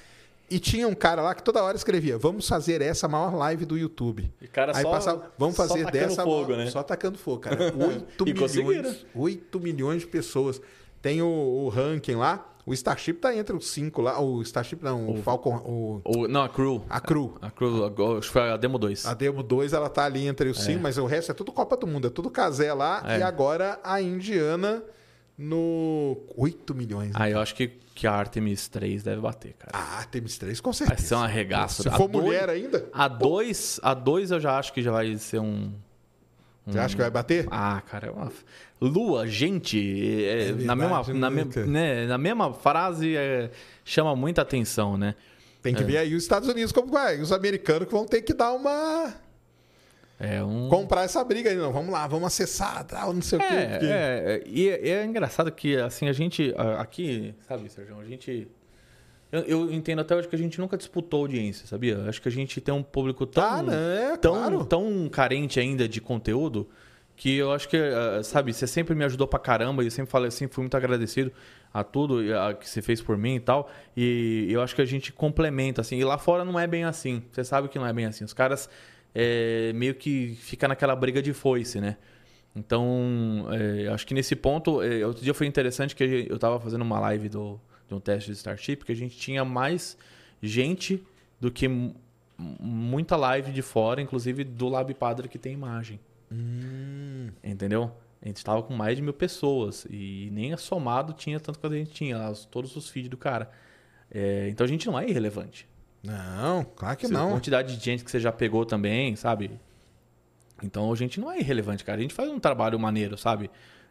E 0.47 0.59
tinha 0.59 0.87
um 0.87 0.93
cara 0.93 1.23
lá 1.23 1.33
que 1.33 1.41
toda 1.41 1.63
hora 1.63 1.75
escrevia: 1.75 2.15
Vamos 2.19 2.47
fazer 2.47 2.83
essa 2.83 3.07
maior 3.07 3.33
live 3.35 3.65
do 3.65 3.75
YouTube. 3.75 4.31
E 4.39 4.47
cara 4.47 4.71
Aí 4.77 4.83
só- 4.83 4.91
passava, 4.91 5.31
vamos 5.35 5.55
só 5.55 5.67
fazer 5.67 5.85
tacando 5.85 6.03
dessa 6.07 6.23
fogo, 6.23 6.51
maior- 6.51 6.57
né? 6.65 6.69
Só 6.69 6.83
tacando 6.83 7.17
fogo, 7.17 7.39
cara. 7.39 7.57
8 7.75 8.29
E 8.29 8.33
conseguiram. 8.35 8.83
milhões, 8.83 9.05
8 9.15 9.59
milhões 9.59 10.01
de 10.01 10.07
pessoas. 10.07 10.61
Tem 11.01 11.23
o, 11.23 11.27
o 11.27 11.69
ranking 11.69 12.15
lá. 12.15 12.47
O 12.65 12.73
Starship 12.73 13.19
tá 13.19 13.35
entre 13.35 13.55
os 13.55 13.67
cinco 13.69 14.01
lá. 14.01 14.19
O 14.19 14.41
Starship 14.41 14.79
não, 14.81 15.07
o, 15.11 15.21
Falcon. 15.21 15.55
O, 15.57 16.01
Ou, 16.03 16.27
não, 16.27 16.41
a 16.43 16.49
Crew. 16.49 16.83
a 16.89 16.99
Crew. 16.99 17.37
A 17.41 17.51
Crew, 17.51 17.83
a- 17.85 18.17
acho 18.17 18.27
que 18.27 18.33
foi 18.33 18.49
a 18.49 18.57
Demo 18.57 18.79
2. 18.79 19.05
A 19.05 19.13
Demo 19.13 19.43
2, 19.43 19.71
ela 19.73 19.87
tá 19.89 20.05
ali 20.05 20.25
entre 20.25 20.49
os 20.49 20.59
cinco, 20.63 20.81
mas 20.81 20.97
o 20.97 21.05
resto 21.05 21.31
é 21.31 21.35
tudo 21.35 21.51
Copa 21.51 21.77
do 21.77 21.85
Mundo, 21.85 22.07
é 22.07 22.09
tudo 22.09 22.31
Casé 22.31 22.73
lá. 22.73 23.03
É. 23.05 23.19
E 23.19 23.21
agora 23.23 23.79
a 23.83 24.01
Indiana 24.01 24.83
no 25.37 26.17
8 26.35 26.73
milhões. 26.73 27.11
Ah, 27.13 27.29
eu 27.29 27.39
acho 27.39 27.53
que, 27.55 27.67
que 27.93 28.07
a 28.07 28.13
Artemis 28.13 28.67
3 28.67 29.03
deve 29.03 29.21
bater, 29.21 29.53
cara. 29.53 29.71
Ah, 29.73 29.97
Artemis 29.99 30.37
3, 30.37 30.59
com 30.59 30.71
Vai 30.71 30.87
certeza. 30.87 31.07
ser 31.09 31.15
um 31.15 31.19
arregaço. 31.19 31.83
Se 31.83 31.89
A 31.89 31.91
for 31.91 32.07
dois- 32.07 32.23
mulher 32.25 32.49
ainda, 32.49 32.87
A 32.93 33.07
2 33.07 33.79
a 33.83 33.93
dois 33.93 34.31
eu 34.31 34.39
já 34.39 34.57
acho 34.57 34.73
que 34.73 34.81
já 34.81 34.91
vai 34.91 35.15
ser 35.17 35.39
um. 35.39 35.71
você 36.65 36.79
acha 36.79 36.95
que 36.95 37.01
vai 37.01 37.11
bater? 37.11 37.47
Ah, 37.51 37.81
cara, 37.85 38.07
é 38.07 38.11
uma... 38.11 38.31
Lua, 38.87 39.27
gente, 39.27 40.23
é- 40.25 40.49
É 40.49 40.51
na, 40.51 40.75
mesma, 40.75 41.03
verdade, 41.03 41.19
na, 41.19 41.29
né, 41.29 41.43
me- 41.43 41.65
né, 41.71 42.05
na 42.07 42.17
mesma 42.17 42.53
frase 42.53 43.15
é, 43.15 43.49
chama 43.83 44.15
muita 44.15 44.41
atenção, 44.41 44.97
né? 44.97 45.15
Tem 45.61 45.73
que 45.73 45.83
ver 45.83 45.97
aí 45.97 46.13
os 46.13 46.21
Estados 46.23 46.47
Unidos 46.47 46.71
como 46.71 46.91
vai. 46.91 47.19
Os 47.19 47.31
americanos 47.31 47.87
que 47.87 47.93
vão 47.93 48.05
ter 48.05 48.21
que 48.21 48.33
dar 48.33 48.51
uma. 48.53 49.13
É 50.19 50.41
um. 50.43 50.69
comprar 50.69 51.03
essa 51.03 51.23
briga 51.23 51.49
aí. 51.49 51.57
Não, 51.57 51.73
vamos 51.73 51.91
lá, 51.91 52.07
vamos 52.07 52.27
acessar, 52.27 52.85
tal, 52.85 53.11
não 53.13 53.21
sei 53.21 53.37
o 53.37 53.41
quê. 53.41 53.47
É, 53.53 53.67
porque- 53.67 53.85
é, 53.85 53.91
é, 53.91 54.43
e 54.45 54.69
é, 54.69 54.89
é 54.89 55.05
engraçado 55.05 55.51
que, 55.51 55.75
assim, 55.75 56.07
a 56.07 56.13
gente, 56.13 56.53
aqui, 56.77 57.33
sabe, 57.47 57.69
Sérgio, 57.69 57.99
a 57.99 58.05
gente... 58.05 58.47
Eu, 59.31 59.41
eu 59.41 59.73
entendo 59.73 59.99
até 59.99 60.15
hoje 60.15 60.27
que 60.29 60.35
a 60.35 60.39
gente 60.39 60.57
nunca 60.59 60.77
disputou 60.77 61.21
audiência, 61.21 61.67
sabia? 61.67 61.97
Acho 62.07 62.21
que 62.21 62.29
a 62.29 62.31
gente 62.31 62.61
tem 62.61 62.73
um 62.73 62.83
público 62.83 63.25
tão, 63.25 63.43
Tá, 63.43 63.63
né? 63.63 64.17
tão, 64.21 64.35
Claro. 64.35 64.65
tão 64.65 65.09
carente 65.09 65.59
ainda 65.59 65.89
de 65.89 65.99
conteúdo 65.99 66.69
que 67.15 67.37
eu 67.37 67.51
acho 67.51 67.67
que, 67.69 67.77
ah, 67.77 68.21
sabe, 68.23 68.53
você 68.53 68.67
sempre 68.67 68.93
me 68.95 69.03
ajudou 69.05 69.27
pra 69.27 69.39
caramba 69.39 69.83
e 69.83 69.87
eu 69.87 69.91
sempre 69.91 70.11
falei 70.11 70.27
assim, 70.27 70.47
fui 70.47 70.63
muito 70.63 70.75
agradecido 70.75 71.31
a 71.73 71.83
tudo 71.83 72.19
ah, 72.37 72.53
que 72.53 72.69
você 72.69 72.81
fez 72.81 73.01
por 73.01 73.17
mim 73.17 73.35
e 73.35 73.39
tal. 73.39 73.69
E 73.95 74.47
eu 74.49 74.61
acho 74.61 74.75
que 74.75 74.81
a 74.81 74.85
gente 74.85 75.11
complementa, 75.13 75.81
assim. 75.81 75.97
E 75.97 76.03
lá 76.03 76.17
fora 76.17 76.43
não 76.43 76.59
é 76.59 76.67
bem 76.67 76.83
assim. 76.83 77.23
Você 77.31 77.43
sabe 77.43 77.67
que 77.69 77.79
não 77.79 77.87
é 77.87 77.93
bem 77.93 78.05
assim. 78.05 78.23
Os 78.23 78.33
caras 78.33 78.69
é, 79.13 79.71
meio 79.73 79.95
que 79.95 80.37
fica 80.41 80.67
naquela 80.67 80.95
briga 80.95 81.21
de 81.21 81.33
foice, 81.33 81.79
né? 81.79 81.97
Então, 82.55 83.47
é, 83.51 83.87
acho 83.89 84.07
que 84.07 84.13
nesse 84.13 84.35
ponto, 84.35 84.81
é, 84.81 85.05
outro 85.05 85.23
dia 85.23 85.33
foi 85.33 85.45
interessante 85.45 85.95
que 85.95 86.27
eu 86.29 86.35
estava 86.35 86.59
fazendo 86.59 86.81
uma 86.83 86.99
live 87.01 87.27
do, 87.27 87.59
de 87.87 87.93
um 87.93 87.99
teste 87.99 88.31
de 88.31 88.37
Starship, 88.37 88.77
que 88.77 88.91
a 88.91 88.95
gente 88.95 89.17
tinha 89.17 89.43
mais 89.43 89.97
gente 90.41 91.03
do 91.39 91.51
que 91.51 91.67
mu- 91.67 91.95
muita 92.37 93.17
live 93.17 93.51
de 93.51 93.61
fora, 93.61 94.01
inclusive 94.01 94.45
do 94.45 94.69
Lab 94.69 94.93
Padre 94.93 95.27
que 95.27 95.37
tem 95.37 95.53
imagem. 95.53 95.99
Entendeu? 97.43 97.91
A 98.21 98.27
gente 98.27 98.37
estava 98.37 98.61
com 98.63 98.73
mais 98.73 98.95
de 98.95 99.01
mil 99.03 99.13
pessoas 99.13 99.85
e 99.89 100.29
nem 100.31 100.53
a 100.53 100.57
somado 100.57 101.13
tinha 101.13 101.39
tanto 101.39 101.59
quanto 101.59 101.73
a 101.73 101.77
gente 101.77 101.91
tinha, 101.91 102.17
lá, 102.17 102.31
os- 102.31 102.45
todos 102.45 102.75
os 102.75 102.89
feeds 102.89 103.09
do 103.09 103.17
cara. 103.17 103.51
É, 104.11 104.47
então 104.49 104.63
a 104.65 104.67
gente 104.67 104.87
não 104.87 104.97
é 104.99 105.07
irrelevante. 105.07 105.67
Não, 106.03 106.63
claro 106.75 106.97
que 106.97 107.05
A 107.05 107.09
não. 107.09 107.31
quantidade 107.31 107.75
de 107.77 107.83
gente 107.83 108.03
que 108.03 108.09
você 108.11 108.19
já 108.19 108.31
pegou 108.31 108.65
também, 108.65 109.15
sabe? 109.15 109.51
Então 110.63 110.91
a 110.91 110.95
gente 110.95 111.19
não 111.19 111.31
é 111.31 111.39
irrelevante, 111.39 111.83
cara. 111.83 111.99
A 111.99 112.01
gente 112.01 112.13
faz 112.13 112.29
um 112.29 112.39
trabalho 112.39 112.79
maneiro, 112.79 113.17
sabe? 113.17 113.49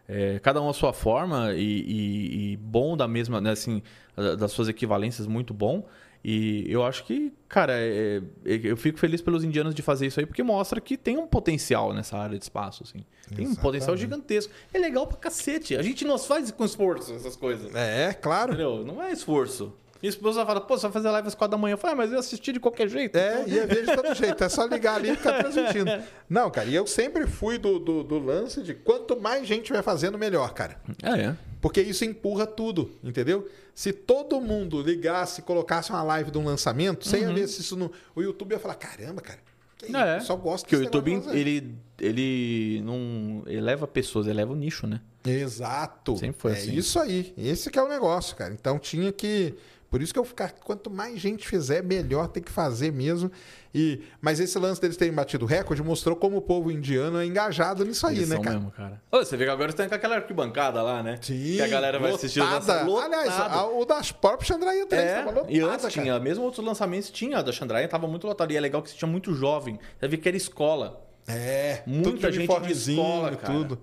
É, 0.08 0.38
cada 0.40 0.60
um 0.60 0.68
a 0.68 0.74
sua 0.74 0.92
forma 0.92 1.52
e, 1.54 1.62
e- 1.62 2.52
e 2.52 2.56
bom 2.56 2.96
da 2.96 3.06
mesma, 3.08 3.40
né, 3.40 3.50
assim, 3.50 3.82
da- 4.16 4.34
das 4.34 4.52
suas 4.52 4.68
equivalências, 4.68 5.26
muito 5.26 5.54
bom. 5.54 5.86
E 6.24 6.64
eu 6.72 6.82
acho 6.82 7.04
que, 7.04 7.30
cara, 7.48 7.74
é- 7.76 8.22
é- 8.46 8.60
eu 8.64 8.76
fico 8.78 8.98
feliz 8.98 9.20
pelos 9.20 9.44
indianos 9.44 9.74
de 9.74 9.82
fazer 9.82 10.06
isso 10.06 10.18
aí, 10.18 10.24
porque 10.24 10.42
mostra 10.42 10.80
que 10.80 10.96
tem 10.96 11.18
um 11.18 11.26
potencial 11.26 11.92
nessa 11.92 12.16
área 12.16 12.38
de 12.38 12.44
espaço, 12.44 12.82
assim. 12.82 13.04
Tem 13.36 13.46
um 13.46 13.54
potencial 13.54 13.94
gigantesco. 13.94 14.50
É 14.72 14.78
legal 14.78 15.06
pra 15.06 15.18
cacete. 15.18 15.76
A 15.76 15.82
gente 15.82 16.02
não 16.04 16.16
faz 16.18 16.50
com 16.50 16.64
esforço 16.64 17.12
essas 17.12 17.36
coisas. 17.36 17.74
É, 17.74 18.14
claro. 18.14 18.52
Entendeu? 18.54 18.82
Não 18.86 19.02
é 19.02 19.12
esforço. 19.12 19.74
E 20.02 20.08
as 20.08 20.14
pessoas 20.14 20.36
falam, 20.46 20.60
pô, 20.62 20.76
você 20.76 20.82
vai 20.82 20.92
fazer 20.92 21.08
live 21.10 21.28
às 21.28 21.34
quatro 21.34 21.52
da 21.56 21.60
manhã. 21.60 21.74
Eu 21.74 21.78
falei, 21.78 21.94
ah, 21.94 21.96
mas 21.96 22.12
eu 22.12 22.18
assisti 22.18 22.52
de 22.52 22.60
qualquer 22.60 22.88
jeito. 22.88 23.16
É, 23.16 23.40
então- 23.42 23.48
ia 23.54 23.66
ver 23.66 23.86
de 23.86 23.94
todo 23.94 24.14
jeito. 24.14 24.44
É 24.44 24.48
só 24.50 24.66
ligar 24.66 24.96
ali 24.96 25.10
e 25.10 25.16
ficar 25.16 25.38
transmitindo. 25.42 25.90
Não, 26.28 26.50
cara, 26.50 26.68
e 26.68 26.74
eu 26.74 26.86
sempre 26.86 27.26
fui 27.26 27.56
do, 27.58 27.78
do, 27.78 28.02
do 28.02 28.18
lance 28.18 28.62
de 28.62 28.74
quanto 28.74 29.18
mais 29.18 29.46
gente 29.46 29.72
vai 29.72 29.82
fazendo, 29.82 30.18
melhor, 30.18 30.52
cara. 30.52 30.78
É, 31.02 31.20
é. 31.28 31.36
Porque 31.60 31.80
isso 31.80 32.04
empurra 32.04 32.46
tudo, 32.46 32.90
entendeu? 33.02 33.48
Se 33.74 33.92
todo 33.92 34.40
mundo 34.40 34.80
ligasse, 34.80 35.42
colocasse 35.42 35.90
uma 35.90 36.02
live 36.02 36.30
de 36.30 36.38
um 36.38 36.44
lançamento, 36.44 37.08
você 37.08 37.20
ia 37.20 37.32
ver 37.32 37.48
se 37.48 37.60
isso 37.60 37.76
no. 37.76 37.90
O 38.14 38.22
YouTube 38.22 38.52
ia 38.52 38.58
falar: 38.58 38.76
caramba, 38.76 39.20
cara. 39.20 39.40
Que 39.76 39.86
isso? 39.86 39.96
É, 39.96 40.20
Só 40.20 40.36
gosto 40.36 40.64
Porque 40.64 40.76
o 40.76 40.82
YouTube, 40.82 41.10
negócio 41.10 41.32
aí." 41.32 41.40
ele, 41.40 41.74
ele 42.00 42.82
não 42.84 43.42
eleva 43.46 43.86
pessoas, 43.86 44.26
eleva 44.28 44.52
o 44.52 44.56
nicho, 44.56 44.86
né? 44.86 45.00
Exato. 45.24 46.16
Sempre 46.16 46.40
foi 46.40 46.52
é 46.52 46.54
assim. 46.54 46.74
isso 46.74 47.00
aí. 47.00 47.34
Esse 47.36 47.70
que 47.70 47.78
é 47.78 47.82
o 47.82 47.88
negócio, 47.88 48.36
cara. 48.36 48.52
Então 48.54 48.78
tinha 48.78 49.10
que. 49.10 49.54
Por 49.94 50.02
isso 50.02 50.12
que 50.12 50.18
eu 50.18 50.24
ficar. 50.24 50.50
Quanto 50.64 50.90
mais 50.90 51.20
gente 51.20 51.46
fizer, 51.46 51.80
melhor 51.80 52.26
tem 52.26 52.42
que 52.42 52.50
fazer 52.50 52.92
mesmo. 52.92 53.30
E, 53.72 54.00
mas 54.20 54.40
esse 54.40 54.58
lance 54.58 54.80
deles 54.80 54.96
terem 54.96 55.14
batido 55.14 55.46
recorde 55.46 55.84
mostrou 55.84 56.16
como 56.16 56.36
o 56.38 56.42
povo 56.42 56.68
indiano 56.68 57.20
é 57.20 57.24
engajado 57.24 57.84
nisso 57.84 58.04
aí, 58.04 58.16
Eles 58.16 58.28
né, 58.28 58.34
são 58.34 58.42
cara? 58.44 58.56
mesmo, 58.56 58.72
cara. 58.72 59.00
Ô, 59.12 59.18
você 59.18 59.36
vê 59.36 59.44
que 59.44 59.50
agora 59.52 59.70
estão 59.70 59.88
com 59.88 59.94
aquela 59.94 60.16
arquibancada 60.16 60.82
lá, 60.82 61.00
né? 61.00 61.20
Sim, 61.22 61.34
Que 61.54 61.60
a 61.62 61.68
galera 61.68 62.00
vai 62.00 62.10
assistir 62.10 62.40
os 62.40 62.50
lotada. 62.50 62.72
lançamentos. 62.82 63.04
Aliás, 63.04 63.26
Lotado. 63.38 63.54
a- 63.56 63.70
o 63.70 63.84
das 63.84 64.10
próprias 64.10 64.48
Chandrayaan 64.48 64.86
3 64.88 65.04
É, 65.04 65.14
tava 65.14 65.30
lotada, 65.30 65.52
e 65.52 65.60
antes 65.60 65.80
cara. 65.86 65.90
tinha, 65.92 66.18
mesmo 66.18 66.42
outros 66.42 66.66
lançamentos 66.66 67.10
tinha, 67.10 67.38
a 67.38 67.42
da 67.42 67.52
Chandrayaan 67.52 67.86
tava 67.86 68.08
muito 68.08 68.26
lotada. 68.26 68.52
E 68.52 68.56
é 68.56 68.60
legal 68.60 68.82
que 68.82 68.90
você 68.90 68.96
tinha 68.96 69.08
muito 69.08 69.32
jovem. 69.32 69.78
Você 70.00 70.08
vê 70.08 70.16
que 70.16 70.26
era 70.26 70.36
escola. 70.36 71.06
É, 71.28 71.84
Muita 71.86 72.10
tudo 72.10 72.30
de 72.32 72.36
gente 72.40 72.60
de 72.62 72.72
escola, 72.72 73.36
cara. 73.36 73.52
tudo. 73.54 73.80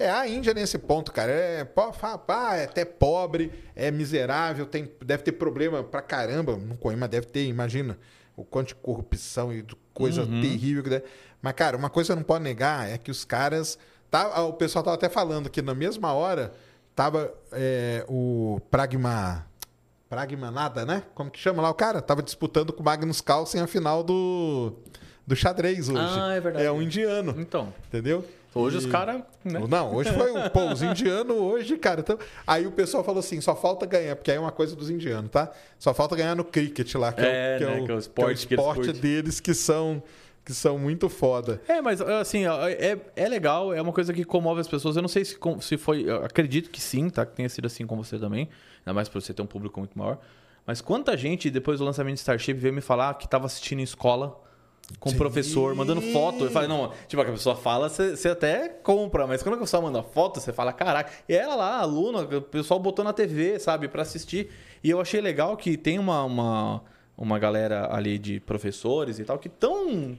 É, 0.00 0.10
a 0.10 0.26
Índia 0.26 0.54
nesse 0.54 0.78
ponto, 0.78 1.12
cara, 1.12 1.30
é, 1.30 1.60
é 1.60 2.64
até 2.64 2.86
pobre, 2.86 3.52
é 3.76 3.90
miserável, 3.90 4.64
tem, 4.64 4.90
deve 5.04 5.22
ter 5.22 5.32
problema 5.32 5.84
pra 5.84 6.00
caramba, 6.00 6.56
não 6.56 6.74
conheço, 6.74 6.98
mas 7.00 7.10
deve 7.10 7.26
ter, 7.26 7.44
imagina, 7.44 7.98
o 8.34 8.42
quanto 8.42 8.68
de 8.68 8.74
corrupção 8.76 9.52
e 9.52 9.62
coisa 9.92 10.22
Uhum. 10.22 10.40
terrível 10.40 10.82
que 10.82 10.88
deve. 10.88 11.04
Mas, 11.42 11.52
cara, 11.52 11.76
uma 11.76 11.90
coisa 11.90 12.14
que 12.14 12.16
não 12.18 12.24
pode 12.24 12.42
negar 12.42 12.88
é 12.88 12.96
que 12.96 13.10
os 13.10 13.26
caras. 13.26 13.78
Tá, 14.10 14.42
o 14.42 14.54
pessoal 14.54 14.82
tava 14.82 14.94
até 14.96 15.08
falando 15.10 15.50
que 15.50 15.60
na 15.60 15.74
mesma 15.74 16.14
hora 16.14 16.52
tava 16.96 17.32
é, 17.52 18.02
o 18.08 18.58
Pragma. 18.70 19.46
Pragma 20.08 20.50
nada, 20.50 20.86
né? 20.86 21.02
Como 21.14 21.30
que 21.30 21.38
chama 21.38 21.62
lá 21.62 21.68
o 21.70 21.74
cara? 21.74 22.00
Tava 22.00 22.22
disputando 22.22 22.72
com 22.72 22.80
o 22.80 22.84
Magnus 22.84 23.20
Carlsen 23.20 23.60
a 23.60 23.66
final 23.66 24.02
do, 24.02 24.72
do 25.26 25.36
xadrez 25.36 25.88
hoje. 25.90 26.00
Ah, 26.02 26.32
é 26.34 26.40
verdade. 26.40 26.64
É 26.64 26.72
um 26.72 26.80
indiano, 26.82 27.34
Então, 27.38 27.72
entendeu? 27.86 28.24
Hoje 28.54 28.76
os 28.78 28.86
caras, 28.86 29.22
né? 29.44 29.60
Não, 29.68 29.94
hoje 29.94 30.12
foi 30.12 30.30
o 30.30 30.50
pô, 30.50 30.72
os 30.72 30.82
indianos 30.82 31.36
hoje, 31.36 31.76
cara. 31.76 32.00
Então, 32.00 32.18
aí 32.46 32.66
o 32.66 32.72
pessoal 32.72 33.04
falou 33.04 33.20
assim: 33.20 33.40
só 33.40 33.54
falta 33.54 33.86
ganhar, 33.86 34.16
porque 34.16 34.30
aí 34.30 34.36
é 34.36 34.40
uma 34.40 34.52
coisa 34.52 34.74
dos 34.74 34.90
indianos, 34.90 35.30
tá? 35.30 35.50
Só 35.78 35.94
falta 35.94 36.16
ganhar 36.16 36.34
no 36.34 36.44
cricket 36.44 36.94
lá, 36.94 37.12
que 37.12 37.20
é, 37.20 37.24
É, 37.24 37.56
o, 37.56 37.58
que 37.58 37.64
é 37.64 37.66
né, 37.66 37.72
o, 37.80 37.84
que 37.84 37.90
é 37.92 37.94
o 37.94 37.96
que 37.96 38.02
esporte 38.02 38.46
que 38.46 38.54
eles 38.54 38.64
esporte 38.64 38.84
curtem. 38.86 39.00
deles 39.00 39.40
que 39.40 39.54
são, 39.54 40.02
que 40.44 40.52
são 40.54 40.78
muito 40.78 41.08
foda. 41.08 41.60
É, 41.68 41.80
mas 41.80 42.00
assim, 42.00 42.44
é, 42.46 42.98
é 43.16 43.28
legal, 43.28 43.72
é 43.72 43.80
uma 43.80 43.92
coisa 43.92 44.12
que 44.12 44.24
comove 44.24 44.60
as 44.60 44.68
pessoas. 44.68 44.96
Eu 44.96 45.02
não 45.02 45.08
sei 45.08 45.24
se, 45.24 45.36
se 45.60 45.76
foi. 45.76 46.06
acredito 46.10 46.70
que 46.70 46.80
sim, 46.80 47.08
tá? 47.08 47.24
Que 47.24 47.34
tenha 47.36 47.48
sido 47.48 47.66
assim 47.66 47.86
com 47.86 47.96
você 47.96 48.18
também. 48.18 48.48
Ainda 48.80 48.94
mais 48.94 49.08
por 49.08 49.20
você 49.22 49.32
ter 49.32 49.42
um 49.42 49.46
público 49.46 49.78
muito 49.80 49.98
maior. 49.98 50.18
Mas 50.66 50.80
quanta 50.80 51.16
gente, 51.16 51.50
depois 51.50 51.78
do 51.78 51.84
lançamento 51.84 52.14
de 52.14 52.20
Starship, 52.20 52.54
veio 52.54 52.72
me 52.74 52.80
falar 52.80 53.14
que 53.14 53.26
tava 53.28 53.46
assistindo 53.46 53.80
em 53.80 53.82
escola. 53.82 54.38
Com 54.98 55.10
o 55.10 55.14
professor, 55.16 55.74
mandando 55.74 56.00
foto. 56.00 56.44
Eu 56.44 56.50
falei, 56.50 56.68
não, 56.68 56.92
tipo, 57.08 57.22
a 57.22 57.24
pessoa 57.24 57.54
fala, 57.56 57.88
você 57.88 58.28
até 58.28 58.68
compra, 58.68 59.26
mas 59.26 59.42
quando 59.42 59.54
a 59.54 59.58
pessoa 59.58 59.82
manda 59.82 60.02
foto, 60.02 60.40
você 60.40 60.52
fala, 60.52 60.72
caraca. 60.72 61.10
E 61.28 61.34
ela 61.34 61.54
lá, 61.54 61.78
aluna, 61.78 62.20
o 62.22 62.42
pessoal 62.42 62.78
botou 62.80 63.04
na 63.04 63.12
TV, 63.12 63.58
sabe, 63.58 63.88
pra 63.88 64.02
assistir. 64.02 64.50
E 64.82 64.90
eu 64.90 65.00
achei 65.00 65.20
legal 65.20 65.56
que 65.56 65.76
tem 65.76 65.98
uma, 65.98 66.24
uma, 66.24 66.82
uma 67.16 67.38
galera 67.38 67.94
ali 67.94 68.18
de 68.18 68.40
professores 68.40 69.18
e 69.18 69.24
tal 69.24 69.38
que 69.38 69.48
estão, 69.48 70.18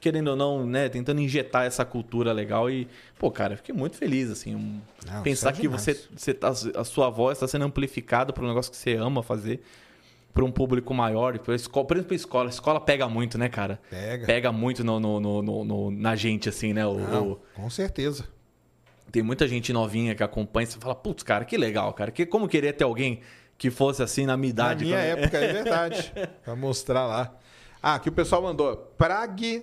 querendo 0.00 0.28
ou 0.28 0.36
não, 0.36 0.66
né, 0.66 0.88
tentando 0.88 1.20
injetar 1.20 1.64
essa 1.64 1.84
cultura 1.84 2.32
legal. 2.32 2.70
E, 2.70 2.86
pô, 3.18 3.30
cara, 3.30 3.54
eu 3.54 3.56
fiquei 3.56 3.74
muito 3.74 3.96
feliz, 3.96 4.30
assim. 4.30 4.54
um- 4.54 4.80
Não, 5.10 5.22
pensar 5.22 5.50
é 5.50 5.52
que 5.54 5.62
demais. 5.62 5.82
você, 5.82 6.00
você 6.14 6.34
tá, 6.34 6.48
a 6.48 6.84
sua 6.84 7.08
voz 7.10 7.36
está 7.38 7.48
sendo 7.48 7.64
amplificada 7.64 8.32
por 8.32 8.44
um 8.44 8.48
negócio 8.48 8.70
que 8.70 8.76
você 8.76 8.94
ama 8.96 9.22
fazer. 9.22 9.60
Para 10.34 10.44
um 10.44 10.50
público 10.50 10.92
maior, 10.92 11.38
por 11.38 11.54
escola, 11.54 11.86
por 11.86 11.96
exemplo, 11.96 12.12
a 12.12 12.16
escola. 12.16 12.48
A 12.48 12.50
escola 12.50 12.80
pega 12.80 13.08
muito, 13.08 13.38
né, 13.38 13.48
cara? 13.48 13.80
Pega. 13.88 14.26
Pega 14.26 14.50
muito 14.52 14.82
no, 14.82 14.98
no- 14.98 15.20
no- 15.20 15.64
no- 15.64 15.90
na 15.92 16.16
gente, 16.16 16.48
assim, 16.48 16.72
né? 16.72 16.84
O- 16.84 16.98
Não, 16.98 17.30
o- 17.32 17.40
com 17.54 17.70
certeza. 17.70 18.26
tem 19.12 19.22
muita 19.22 19.46
gente 19.46 19.72
novinha 19.72 20.12
que 20.14 20.24
acompanha 20.24 20.64
e 20.64 20.66
você 20.66 20.78
fala, 20.80 20.94
putz, 20.96 21.22
cara, 21.22 21.44
que 21.44 21.56
legal, 21.56 21.92
cara. 21.94 22.10
Que, 22.10 22.26
como 22.26 22.48
queria 22.48 22.72
ter 22.72 22.82
alguém 22.82 23.20
que 23.56 23.70
fosse 23.70 24.02
assim 24.02 24.26
na 24.26 24.36
minha 24.36 24.52
Na 24.52 24.72
idade. 24.72 24.84
minha 24.84 24.96
quando- 24.98 25.18
época, 25.22 25.38
é 25.38 25.52
verdade. 25.52 26.12
Pra 26.44 26.56
mostrar 26.56 27.06
lá. 27.06 27.32
Ah, 27.80 27.94
aqui 27.94 28.08
o 28.08 28.12
pessoal 28.12 28.42
mandou. 28.42 28.76
Prag... 28.98 29.62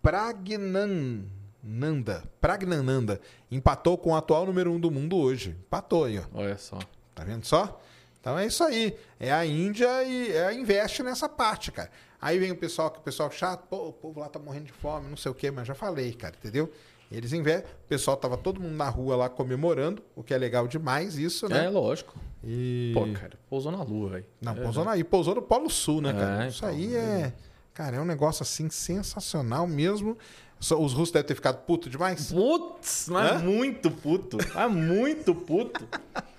Pragnananda. 0.00 2.22
Pragnananda. 2.40 3.20
Empatou 3.50 3.98
com 3.98 4.10
o 4.10 4.16
atual 4.16 4.46
número 4.46 4.70
um 4.72 4.78
do 4.78 4.90
mundo 4.90 5.16
hoje. 5.16 5.56
Empatou 5.66 6.04
aí, 6.04 6.18
ó. 6.18 6.22
Olha 6.34 6.56
só. 6.56 6.78
Tá 7.14 7.24
vendo 7.24 7.44
só? 7.44 7.80
Então 8.20 8.38
é 8.38 8.46
isso 8.46 8.62
aí. 8.64 8.96
É 9.18 9.32
a 9.32 9.44
Índia 9.44 10.02
e 10.04 10.32
é, 10.32 10.52
investe 10.52 11.02
nessa 11.02 11.28
parte, 11.28 11.72
cara. 11.72 11.90
Aí 12.20 12.38
vem 12.38 12.50
o 12.50 12.56
pessoal, 12.56 12.90
que 12.90 12.98
o 12.98 13.02
pessoal 13.02 13.30
chato, 13.30 13.66
pô, 13.68 13.88
o 13.88 13.92
povo 13.92 14.20
lá 14.20 14.28
tá 14.28 14.38
morrendo 14.38 14.66
de 14.66 14.72
fome, 14.72 15.08
não 15.08 15.16
sei 15.16 15.30
o 15.30 15.34
quê, 15.34 15.50
mas 15.50 15.66
já 15.66 15.74
falei, 15.74 16.12
cara, 16.12 16.34
entendeu? 16.36 16.70
Eles 17.10 17.32
investem. 17.32 17.70
O 17.84 17.88
pessoal 17.88 18.16
tava 18.16 18.36
todo 18.36 18.60
mundo 18.60 18.74
na 18.74 18.88
rua 18.88 19.16
lá 19.16 19.28
comemorando, 19.28 20.02
o 20.14 20.22
que 20.22 20.34
é 20.34 20.38
legal 20.38 20.66
demais 20.68 21.16
isso, 21.16 21.48
né? 21.48 21.64
É, 21.64 21.68
lógico. 21.70 22.14
E... 22.44 22.90
Pô, 22.92 23.00
cara, 23.12 23.38
pousou 23.48 23.72
na 23.72 23.82
lua, 23.82 24.10
velho. 24.10 24.26
Não, 24.40 24.52
É, 24.52 24.56
pousou, 24.56 24.84
na, 24.84 24.96
e 24.96 25.04
pousou 25.04 25.34
no 25.34 25.42
Polo 25.42 25.70
Sul, 25.70 26.00
né, 26.02 26.12
cara? 26.12 26.44
É, 26.44 26.48
Isso 26.48 26.58
então, 26.58 26.68
aí 26.68 26.94
é. 26.94 27.32
Cara, 27.72 27.96
é 27.96 28.00
um 28.00 28.04
negócio 28.04 28.42
assim 28.42 28.68
sensacional 28.68 29.66
mesmo. 29.66 30.18
Os 30.60 30.70
russos 30.92 31.12
devem 31.12 31.28
ter 31.28 31.34
ficado 31.36 31.64
puto 31.64 31.88
demais. 31.88 32.32
Putz, 32.32 33.08
mas 33.08 33.32
Hã? 33.32 33.38
muito 33.38 33.90
puto. 33.90 34.36
Mas 34.52 34.72
muito 34.72 35.34
puto. 35.34 35.86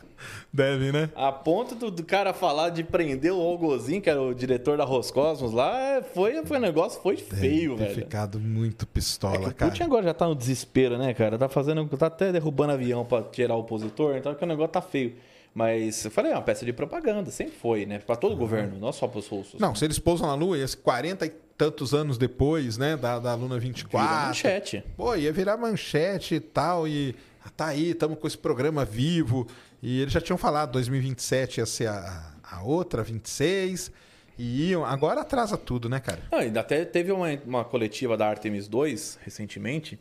Deve, 0.52 0.92
né? 0.92 1.10
A 1.16 1.32
ponto 1.32 1.76
do, 1.76 1.92
do 1.92 2.04
cara 2.04 2.34
falar 2.34 2.70
de 2.70 2.84
prender 2.84 3.32
o 3.34 3.40
Algozin, 3.42 4.02
que 4.02 4.10
era 4.10 4.22
o 4.22 4.34
diretor 4.34 4.78
da 4.78 4.84
Roscosmos 4.84 5.52
lá, 5.52 6.02
foi, 6.14 6.44
foi 6.46 6.58
um 6.58 6.62
negócio, 6.62 7.02
foi 7.02 7.18
feio, 7.18 7.76
Deve 7.76 7.90
ter 7.90 7.94
velho. 7.96 8.06
ficado 8.06 8.40
muito 8.40 8.84
É 8.84 8.86
que 8.86 8.92
pistola, 8.94 9.50
o 9.50 9.54
cara. 9.54 9.72
Putin 9.72 9.84
agora 9.84 10.04
já 10.04 10.14
tá 10.14 10.28
no 10.28 10.36
desespero, 10.36 10.98
né, 10.98 11.14
cara? 11.14 11.38
Tá 11.38 11.48
fazendo. 11.50 11.86
Tá 11.98 12.08
até 12.08 12.32
derrubando 12.32 12.74
avião 12.74 13.06
pra 13.06 13.22
tirar 13.24 13.56
o 13.56 13.60
opositor, 13.60 14.16
então 14.16 14.34
que 14.36 14.44
o 14.44 14.48
negócio 14.48 14.72
tá 14.72 14.82
feio. 14.82 15.16
Mas 15.54 16.06
eu 16.06 16.12
falei, 16.12 16.32
é 16.32 16.36
uma 16.36 16.42
peça 16.44 16.64
de 16.64 16.72
propaganda, 16.72 17.32
sempre 17.32 17.56
foi, 17.56 17.86
né? 17.86 17.98
Pra 18.00 18.16
todo 18.16 18.34
o 18.34 18.36
governo, 18.38 18.78
não 18.80 18.92
só 18.92 19.08
pros 19.08 19.28
russos. 19.28 19.60
Não, 19.60 19.74
se 19.74 19.84
eles 19.84 19.98
pousam 19.98 20.28
na 20.28 20.36
Lua, 20.36 20.58
ia 20.58 20.68
ser 20.68 20.78
40 20.78 21.26
e 21.26 21.30
tantos 21.58 21.94
anos 21.94 22.18
depois, 22.18 22.78
né, 22.78 22.96
da, 22.96 23.20
da 23.20 23.34
Luna 23.36 23.56
Vira 23.60 23.74
24. 23.74 24.28
manchete. 24.28 24.84
Pô, 24.96 25.16
ia 25.16 25.34
virar 25.34 25.58
manchete 25.58 26.36
e 26.36 26.40
tal, 26.40 26.88
e 26.88 27.14
tá 27.52 27.68
aí, 27.68 27.92
estamos 27.92 28.18
com 28.20 28.28
esse 28.28 28.38
programa 28.38 28.86
vivo. 28.86 29.48
E 29.82 30.02
eles 30.02 30.14
já 30.14 30.22
tinham 30.22 30.38
falado, 30.38 30.72
2027 30.74 31.60
ia 31.60 31.66
ser 31.66 31.88
a, 31.88 32.34
a 32.44 32.62
outra, 32.64 33.04
26. 33.04 33.92
E 34.38 34.70
iam. 34.70 34.86
Agora 34.86 35.22
atrasa 35.22 35.58
tudo, 35.58 35.90
né, 35.90 36.00
cara? 36.00 36.22
Não, 36.32 36.40
ainda 36.40 36.62
até 36.62 36.86
teve 36.86 37.12
uma, 37.12 37.28
uma 37.46 37.66
coletiva 37.66 38.16
da 38.16 38.28
Artemis 38.28 38.68
2, 38.68 39.20
recentemente, 39.22 40.00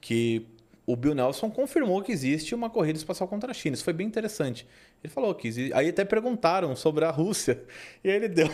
que 0.00 0.46
o 0.86 0.94
Bill 0.96 1.14
Nelson 1.14 1.50
confirmou 1.50 2.00
que 2.00 2.12
existe 2.12 2.54
uma 2.54 2.70
corrida 2.70 2.98
espacial 2.98 3.28
contra 3.28 3.50
a 3.50 3.54
China. 3.54 3.74
Isso 3.74 3.84
foi 3.84 3.92
bem 3.92 4.06
interessante. 4.06 4.66
Ele 5.02 5.12
falou 5.12 5.34
que. 5.34 5.72
Aí 5.72 5.88
até 5.88 6.04
perguntaram 6.04 6.74
sobre 6.74 7.04
a 7.04 7.10
Rússia. 7.10 7.62
E 8.04 8.08
ele 8.08 8.28
deu. 8.28 8.48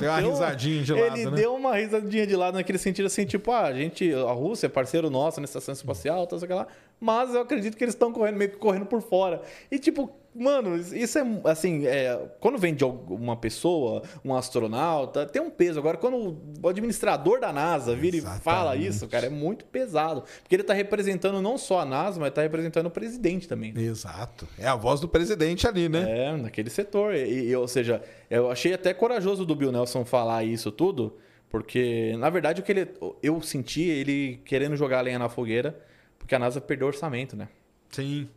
Deu 0.00 0.10
uma 0.10 0.20
risadinha 0.20 0.82
de 0.82 0.92
lado, 0.94 1.16
Ele 1.18 1.30
né? 1.30 1.36
deu 1.36 1.54
uma 1.54 1.76
risadinha 1.76 2.26
de 2.26 2.34
lado 2.34 2.54
naquele 2.54 2.78
sentido 2.78 3.04
assim, 3.04 3.26
tipo, 3.26 3.50
ah, 3.52 3.64
a 3.64 3.72
gente, 3.74 4.10
a 4.14 4.32
Rússia 4.32 4.66
é 4.66 4.70
parceiro 4.70 5.10
nosso 5.10 5.38
na 5.38 5.44
estação 5.44 5.74
espacial, 5.74 6.26
tal, 6.26 6.38
sei 6.38 6.48
lá. 6.48 6.66
Mas 6.98 7.34
eu 7.34 7.42
acredito 7.42 7.76
que 7.76 7.84
eles 7.84 7.94
estão 7.94 8.10
correndo, 8.10 8.36
meio 8.36 8.52
que 8.52 8.56
correndo 8.56 8.86
por 8.86 9.02
fora. 9.02 9.42
E 9.70 9.78
tipo, 9.78 10.10
mano, 10.34 10.76
isso 10.76 11.18
é 11.18 11.22
assim, 11.44 11.86
é, 11.86 12.18
quando 12.40 12.58
vem 12.58 12.74
de 12.74 12.84
uma 12.84 13.36
pessoa, 13.36 14.02
um 14.24 14.34
astronauta, 14.34 15.26
tem 15.26 15.40
um 15.40 15.50
peso. 15.50 15.78
Agora, 15.78 15.96
quando 15.96 16.38
o 16.62 16.68
administrador 16.68 17.40
da 17.40 17.52
NASA 17.52 17.94
vira 17.94 18.16
Exatamente. 18.16 18.40
e 18.40 18.44
fala 18.44 18.76
isso, 18.76 19.08
cara, 19.08 19.26
é 19.26 19.30
muito 19.30 19.64
pesado. 19.66 20.24
Porque 20.42 20.54
ele 20.54 20.62
tá 20.62 20.74
representando 20.74 21.40
não 21.42 21.58
só 21.58 21.80
a 21.80 21.84
NASA, 21.84 22.20
mas 22.20 22.32
tá 22.32 22.42
representando 22.42 22.86
o 22.86 22.90
presidente 22.90 23.48
também. 23.48 23.72
Exato. 23.76 24.46
É 24.58 24.66
a 24.66 24.74
voz 24.74 25.00
do 25.00 25.08
presidente 25.08 25.66
ali, 25.66 25.75
né? 25.88 26.26
É, 26.26 26.36
naquele 26.36 26.70
setor. 26.70 27.14
E, 27.14 27.48
e, 27.48 27.56
ou 27.56 27.68
seja, 27.68 28.02
eu 28.30 28.50
achei 28.50 28.72
até 28.72 28.92
corajoso 28.92 29.44
do 29.44 29.54
Bill 29.54 29.72
Nelson 29.72 30.04
falar 30.04 30.44
isso 30.44 30.72
tudo, 30.72 31.16
porque, 31.48 32.14
na 32.18 32.30
verdade, 32.30 32.60
o 32.60 32.64
que 32.64 32.72
ele, 32.72 32.88
eu 33.22 33.40
senti 33.42 33.82
ele 33.82 34.40
querendo 34.44 34.76
jogar 34.76 34.98
a 34.98 35.02
lenha 35.02 35.18
na 35.18 35.28
fogueira, 35.28 35.78
porque 36.18 36.34
a 36.34 36.38
NASA 36.38 36.60
perdeu 36.60 36.86
orçamento, 36.86 37.36
né? 37.36 37.48
Sim. 37.90 38.28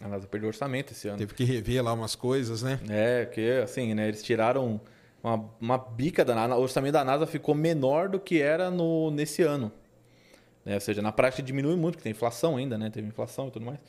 A 0.00 0.08
NASA 0.08 0.26
perdeu 0.26 0.48
orçamento 0.48 0.92
esse 0.92 1.08
ano. 1.08 1.18
Teve 1.18 1.34
que 1.34 1.44
rever 1.44 1.82
lá 1.82 1.92
umas 1.92 2.14
coisas, 2.14 2.62
né? 2.62 2.78
É, 2.88 3.26
que 3.26 3.58
assim, 3.62 3.94
né? 3.94 4.08
Eles 4.08 4.22
tiraram 4.22 4.80
uma, 5.22 5.50
uma 5.60 5.78
bica 5.78 6.24
da 6.24 6.34
NASA. 6.34 6.54
O 6.54 6.60
orçamento 6.60 6.92
da 6.92 7.04
NASA 7.04 7.26
ficou 7.26 7.54
menor 7.54 8.08
do 8.08 8.20
que 8.20 8.40
era 8.40 8.70
no, 8.70 9.10
nesse 9.10 9.42
ano. 9.42 9.72
Né? 10.64 10.74
Ou 10.74 10.80
seja, 10.80 11.02
na 11.02 11.10
prática 11.10 11.42
diminui 11.42 11.76
muito, 11.76 11.94
porque 11.94 12.04
tem 12.04 12.12
inflação 12.12 12.56
ainda, 12.56 12.78
né? 12.78 12.90
Teve 12.90 13.08
inflação 13.08 13.48
e 13.48 13.50
tudo 13.50 13.66
mais. 13.66 13.80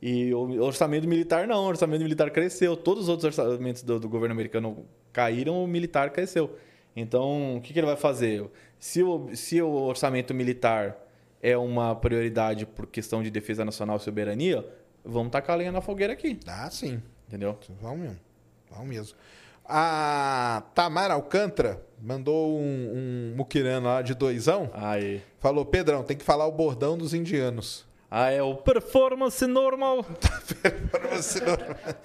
E 0.00 0.32
o 0.34 0.62
orçamento 0.62 1.08
militar 1.08 1.46
não, 1.46 1.64
o 1.64 1.68
orçamento 1.68 2.02
militar 2.02 2.30
cresceu. 2.30 2.76
Todos 2.76 3.04
os 3.04 3.08
outros 3.08 3.38
orçamentos 3.38 3.82
do, 3.82 3.98
do 3.98 4.08
governo 4.08 4.32
americano 4.34 4.84
caíram, 5.12 5.62
o 5.62 5.66
militar 5.66 6.10
cresceu. 6.10 6.56
Então, 6.94 7.56
o 7.56 7.60
que, 7.60 7.72
que 7.72 7.78
ele 7.78 7.86
vai 7.86 7.96
fazer? 7.96 8.44
Se 8.78 9.02
o, 9.02 9.28
se 9.34 9.60
o 9.60 9.70
orçamento 9.70 10.32
militar 10.34 10.96
é 11.42 11.56
uma 11.56 11.94
prioridade 11.94 12.66
por 12.66 12.86
questão 12.86 13.22
de 13.22 13.30
defesa 13.30 13.64
nacional 13.64 13.96
e 13.96 14.00
soberania, 14.00 14.66
vamos 15.04 15.30
tacar 15.32 15.54
a 15.54 15.58
lenha 15.58 15.72
na 15.72 15.80
fogueira 15.80 16.12
aqui, 16.12 16.38
Ah, 16.46 16.68
sim. 16.70 17.00
entendeu? 17.28 17.58
Vão 17.80 17.96
mesmo. 17.96 18.18
Vão 18.70 18.84
mesmo. 18.84 19.16
A 19.64 20.62
Tamara 20.74 21.14
Alcântara 21.14 21.82
mandou 22.00 22.56
um, 22.58 23.32
um 23.32 23.34
muquirano 23.36 23.86
lá 23.86 24.00
de 24.00 24.14
doisão. 24.14 24.70
Aí. 24.72 25.20
Falou, 25.40 25.64
Pedrão, 25.64 26.02
tem 26.04 26.16
que 26.16 26.24
falar 26.24 26.46
o 26.46 26.52
bordão 26.52 26.96
dos 26.96 27.12
indianos. 27.12 27.84
Ah, 28.08 28.30
é 28.30 28.40
o 28.40 28.54
performance 28.54 29.44
normal. 29.46 30.04
Você 31.10 31.40
não- 31.40 31.56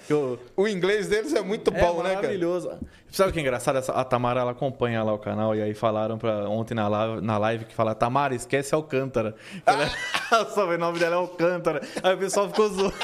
Que 0.06 0.12
o- 0.56 0.66
inglês 0.68 1.08
deles 1.08 1.32
é 1.32 1.40
muito 1.42 1.72
é 1.72 1.80
bom, 1.80 1.98
né, 2.02 2.10
cara? 2.10 2.14
maravilhoso. 2.22 2.72
Sabe 3.10 3.30
o 3.30 3.32
que 3.32 3.38
é 3.38 3.42
engraçado? 3.42 3.78
Essa- 3.78 3.92
a 3.92 4.04
Tamara 4.04 4.40
ela 4.40 4.50
acompanha 4.50 5.02
lá 5.04 5.12
o 5.14 5.18
canal 5.18 5.54
e 5.54 5.62
aí 5.62 5.74
falaram 5.74 6.18
pra, 6.18 6.48
ontem 6.48 6.74
na 6.74 6.88
live, 6.88 7.20
na 7.20 7.38
live 7.38 7.64
que 7.66 7.74
fala 7.74 7.94
Tamara, 7.94 8.34
esquece 8.34 8.74
Alcântara. 8.74 9.36
Ela, 9.64 9.88
o 10.42 10.50
sobrenome 10.50 10.98
dela 10.98 11.14
é 11.14 11.18
Alcântara. 11.18 11.80
Aí 12.02 12.14
o 12.14 12.18
pessoal 12.18 12.48
ficou 12.48 12.68
zoando. 12.68 12.94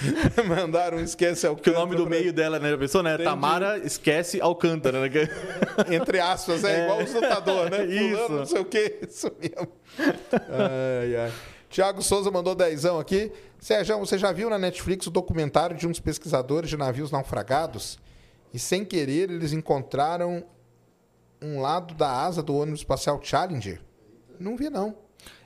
Mandaram 0.48 0.98
um 0.98 1.02
esquece 1.02 1.46
ao 1.46 1.56
Que 1.56 1.70
o 1.70 1.74
nome 1.74 1.96
do 1.96 2.06
meio 2.08 2.32
dela, 2.32 2.58
né? 2.58 2.72
A 2.72 2.78
pessoa, 2.78 3.02
né? 3.02 3.14
Entendi. 3.14 3.28
Tamara, 3.28 3.78
esquece 3.78 4.40
Alcântara. 4.40 5.00
Né? 5.08 5.10
Entre 5.90 6.18
aspas, 6.18 6.64
é, 6.64 6.80
É. 6.80 6.84
igual 6.84 7.02
os 7.02 7.12
lutadores, 7.12 7.70
né? 7.70 7.84
Isso. 7.92 8.16
Fulano, 8.16 8.38
não 8.38 8.46
sei 8.46 8.60
o 8.60 8.64
quê. 8.64 8.98
Isso 9.08 9.30
mesmo. 9.40 9.68
ai, 9.98 11.16
ai. 11.16 11.32
Tiago 11.68 12.02
Souza 12.02 12.30
mandou 12.30 12.54
dezão 12.54 12.98
aqui. 12.98 13.30
Sérgio, 13.58 13.98
você 13.98 14.18
já 14.18 14.32
viu 14.32 14.50
na 14.50 14.58
Netflix 14.58 15.06
o 15.06 15.10
documentário 15.10 15.76
de 15.76 15.86
uns 15.86 16.00
pesquisadores 16.00 16.68
de 16.68 16.76
navios 16.76 17.10
naufragados? 17.10 17.98
E 18.52 18.58
sem 18.58 18.84
querer 18.84 19.30
eles 19.30 19.52
encontraram 19.52 20.42
um 21.40 21.60
lado 21.60 21.94
da 21.94 22.10
asa 22.10 22.42
do 22.42 22.56
ônibus 22.56 22.80
espacial 22.80 23.20
Challenger? 23.22 23.80
Não 24.38 24.56
vi, 24.56 24.68
não. 24.68 24.96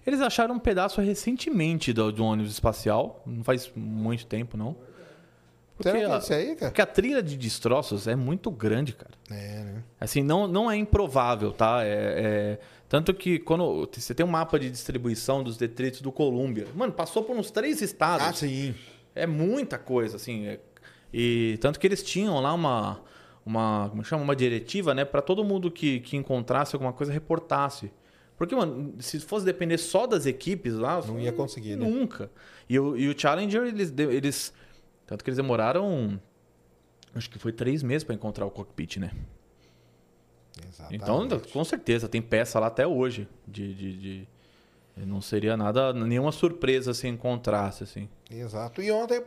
Eles 0.07 0.21
acharam 0.21 0.55
um 0.55 0.59
pedaço 0.59 1.01
recentemente 1.01 1.93
do, 1.93 2.13
do 2.13 2.25
ônibus 2.25 2.53
espacial. 2.53 3.23
Não 3.27 3.43
faz 3.43 3.71
muito 3.75 4.27
tempo, 4.27 4.57
não. 4.57 4.77
Será 5.81 5.97
que 5.99 6.05
é 6.05 6.07
a- 6.07 6.39
aí? 6.39 6.57
Porque 6.57 6.83
a 6.83 6.87
trilha 6.87 7.23
de 7.23 7.37
destroços 7.37 8.07
é 8.07 8.15
muito 8.15 8.51
grande, 8.51 8.93
cara. 8.93 9.11
É, 9.31 9.65
né? 9.65 9.83
Assim, 10.01 10.23
não, 10.23 10.47
não 10.47 10.71
é 10.71 10.77
improvável, 10.77 11.53
tá? 11.53 11.83
É, 11.85 11.89
é- 11.89 12.59
Tanto 12.89 13.13
que 13.13 13.39
quando 13.41 13.89
você 13.93 14.15
tem 14.15 14.25
um 14.25 14.29
mapa 14.29 14.57
de 14.59 14.71
distribuição 14.71 15.43
dos 15.43 15.57
detritos 15.57 16.01
do 16.01 16.13
Colômbia, 16.13 16.67
mano, 16.77 16.93
passou 16.93 17.25
por 17.25 17.35
uns 17.37 17.51
três 17.51 17.81
estados. 17.83 18.27
Ah, 18.27 18.33
sim. 18.33 18.73
É 19.15 19.27
muita 19.27 19.79
coisa, 19.79 20.17
assim. 20.17 20.47
é- 20.47 20.61
E 21.13 21.59
tanto 21.61 21.81
que 21.81 21.87
eles 21.87 22.03
tinham 22.05 22.39
lá 22.41 22.53
uma, 22.53 23.01
uma 23.45 23.89
como 23.91 24.05
chama, 24.05 24.23
uma 24.23 24.37
diretiva, 24.37 24.95
né, 24.95 25.05
para 25.05 25.23
todo 25.23 25.43
mundo 25.45 25.71
que, 25.73 26.01
que 26.01 26.17
encontrasse 26.17 26.77
alguma 26.77 26.93
coisa 26.93 27.13
reportasse. 27.13 27.91
Porque, 28.37 28.55
mano, 28.55 28.95
se 29.01 29.21
fosse 29.21 29.45
depender 29.47 29.79
só 29.79 30.07
das 30.07 30.27
equipes 30.27 30.75
lá, 30.75 31.01
Não 31.07 31.21
ia 31.21 31.33
conseguir, 31.33 31.77
né? 31.77 31.87
nunca. 31.89 32.31
E 32.69 32.79
o, 32.79 32.97
e 32.97 33.09
o 33.09 33.19
Challenger, 33.19 33.63
eles, 33.63 33.93
eles, 33.97 34.53
tanto 35.07 35.23
que 35.23 35.31
eles 35.31 35.37
demoraram, 35.37 36.21
acho 37.15 37.31
que 37.31 37.39
foi 37.39 37.53
três 37.53 37.83
meses 37.83 38.03
para 38.05 38.15
encontrar 38.15 38.45
o 38.45 38.51
cockpit, 38.51 38.97
né? 38.99 39.13
Exatamente. 40.69 41.03
Então, 41.03 41.41
com 41.53 41.65
certeza, 41.65 42.09
tem 42.09 42.23
peça 42.23 42.59
lá 42.61 42.67
até 42.69 42.87
hoje. 42.87 43.29
De, 43.47 43.75
de, 43.75 43.97
de- 43.99 44.29
Não 44.97 45.21
seria 45.21 45.57
nada, 45.57 45.93
nenhuma 45.93 46.31
surpresa 46.33 46.95
se 46.95 47.07
encontrasse, 47.09 47.83
assim. 47.85 48.09
Exato. 48.31 48.81
E 48.83 48.91
ontem 48.91 49.21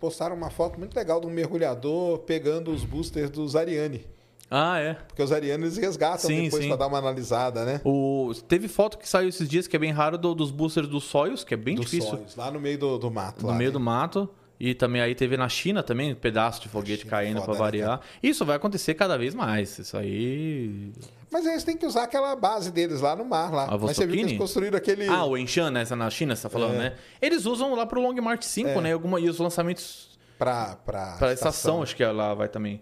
postaram 0.00 0.36
uma 0.36 0.50
foto 0.50 0.78
muito 0.78 0.94
legal 0.96 1.20
de 1.20 1.26
um 1.26 1.30
mergulhador 1.30 2.18
pegando 2.20 2.70
os 2.72 2.84
boosters 2.84 3.30
dos 3.30 3.56
Ariane. 3.56 4.04
Ah, 4.50 4.78
é. 4.78 4.94
Porque 4.94 5.22
os 5.22 5.30
Ariane 5.30 5.64
eles 5.64 5.76
resgatam 5.76 6.18
Sim, 6.30 6.44
depois 6.44 6.66
para 6.66 6.76
dar 6.76 6.86
uma 6.86 6.98
analisada, 6.98 7.64
né? 7.64 7.80
O... 7.84 8.32
Teve 8.48 8.66
foto 8.68 8.96
que 8.98 9.08
saiu 9.08 9.28
esses 9.28 9.46
dias 9.48 9.66
que 9.66 9.76
é 9.76 9.78
bem 9.78 9.92
raro 9.92 10.16
do- 10.16 10.34
dos 10.34 10.50
boosters 10.50 10.88
do 10.88 11.00
Soyuz, 11.00 11.44
que 11.44 11.52
é 11.52 11.56
bem 11.56 11.74
Dos 11.76 11.84
difícil. 11.84 12.10
sonhos, 12.10 12.34
lá 12.36 12.50
no 12.50 12.58
meio 12.58 12.78
do, 12.78 12.98
do 12.98 13.10
mato. 13.10 13.42
No 13.42 13.48
lá, 13.48 13.54
meio 13.54 13.68
né? 13.70 13.72
do 13.74 13.80
mato. 13.80 14.28
E 14.60 14.74
também 14.74 15.00
aí 15.00 15.14
teve 15.14 15.36
na 15.36 15.48
China 15.48 15.84
também, 15.84 16.12
um 16.12 16.16
pedaço 16.16 16.60
de 16.60 16.68
foguete 16.68 17.02
China, 17.02 17.10
caindo 17.12 17.40
pra 17.42 17.52
né, 17.52 17.58
variar. 17.60 18.00
Isso 18.20 18.44
vai 18.44 18.56
acontecer 18.56 18.94
cada 18.94 19.16
vez 19.16 19.32
mais. 19.32 19.78
Isso 19.78 19.96
aí. 19.96 20.90
Mas 21.30 21.46
eles 21.46 21.62
têm 21.62 21.76
que 21.76 21.86
usar 21.86 22.02
aquela 22.04 22.34
base 22.34 22.72
deles 22.72 23.00
lá 23.00 23.14
no 23.14 23.24
mar. 23.24 23.52
lá. 23.52 23.68
Mas 23.70 23.80
você 23.96 24.04
viu 24.04 24.16
que 24.16 24.22
eles 24.22 24.38
construíram 24.38 24.76
aquele... 24.76 25.06
Ah, 25.06 25.24
o 25.24 25.36
Enchan, 25.36 25.70
né? 25.70 25.82
Essa 25.82 25.94
na 25.94 26.10
China, 26.10 26.34
você 26.34 26.42
tá 26.42 26.48
falando, 26.48 26.74
É. 26.74 26.78
né? 26.78 26.94
Eles 27.22 27.46
usam 27.46 27.72
lá 27.76 27.86
pro 27.86 28.00
Long 28.00 28.14
March 28.20 28.42
5, 28.44 28.80
né? 28.80 28.92
Alguma... 28.94 29.20
E 29.20 29.28
os 29.28 29.38
lançamentos 29.38 30.18
Pra, 30.36 30.76
pra, 30.84 31.16
pra 31.18 31.32
estação, 31.32 31.82
acho 31.82 31.94
que 31.94 32.04
lá 32.04 32.32
vai 32.34 32.48
também. 32.48 32.80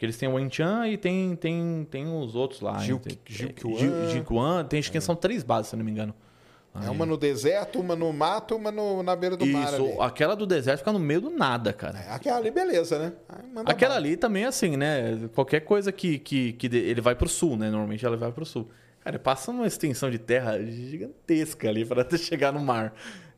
Porque 0.00 0.06
eles 0.06 0.16
têm 0.16 0.30
o 0.30 0.40
Enchan 0.40 0.88
e 0.88 0.96
tem, 0.96 1.36
tem, 1.36 1.86
tem 1.90 2.06
os 2.06 2.34
outros 2.34 2.62
lá. 2.62 2.78
Tem-. 2.78 3.18
Gil- 3.26 4.08
Gilquan. 4.08 4.64
Tem, 4.64 4.80
acho 4.80 4.90
que 4.90 4.98
são 4.98 5.14
três 5.14 5.42
bases, 5.42 5.68
se 5.68 5.76
não 5.76 5.84
me 5.84 5.90
engano. 5.90 6.14
É 6.82 6.88
uma 6.88 7.04
no 7.04 7.18
deserto, 7.18 7.78
uma 7.78 7.94
no 7.94 8.10
mato, 8.10 8.56
uma 8.56 8.72
no, 8.72 9.02
na 9.02 9.14
beira 9.14 9.36
do 9.36 9.44
mar 9.44 9.74
ali. 9.74 9.90
Isso, 9.90 10.00
aquela 10.00 10.34
do 10.34 10.46
deserto 10.46 10.78
fica 10.78 10.90
no 10.90 10.98
meio 10.98 11.20
do 11.20 11.28
nada, 11.28 11.70
cara. 11.74 11.98
É, 11.98 12.12
aquela 12.12 12.38
ali, 12.38 12.50
beleza, 12.50 12.98
né? 12.98 13.12
Aí 13.28 13.44
Aquela 13.66 13.96
ali 13.96 14.16
também, 14.16 14.46
assim, 14.46 14.74
né? 14.74 15.28
Qualquer 15.34 15.60
coisa 15.60 15.92
que, 15.92 16.18
que, 16.18 16.54
que 16.54 16.66
ele 16.74 17.02
vai 17.02 17.14
pro 17.14 17.28
sul, 17.28 17.58
né? 17.58 17.68
Normalmente 17.68 18.06
ela 18.06 18.16
vai 18.16 18.32
pro 18.32 18.46
sul. 18.46 18.70
Cara, 19.04 19.18
passa 19.18 19.50
uma 19.50 19.66
extensão 19.66 20.10
de 20.10 20.18
terra 20.18 20.58
gigantesca 20.64 21.68
ali 21.68 21.84
para 21.84 22.08
chegar 22.16 22.54
no 22.54 22.60
mar. 22.60 22.94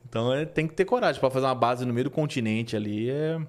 Então 0.08 0.32
é, 0.32 0.44
tem 0.44 0.68
que 0.68 0.74
ter 0.74 0.84
coragem 0.84 1.20
para 1.20 1.28
fazer 1.31 1.47
uma 1.47 1.57
base 1.57 1.84
no 1.84 1.92
meio 1.92 2.05
do 2.05 2.10
continente 2.10 2.76
ali. 2.76 3.10
É, 3.10 3.41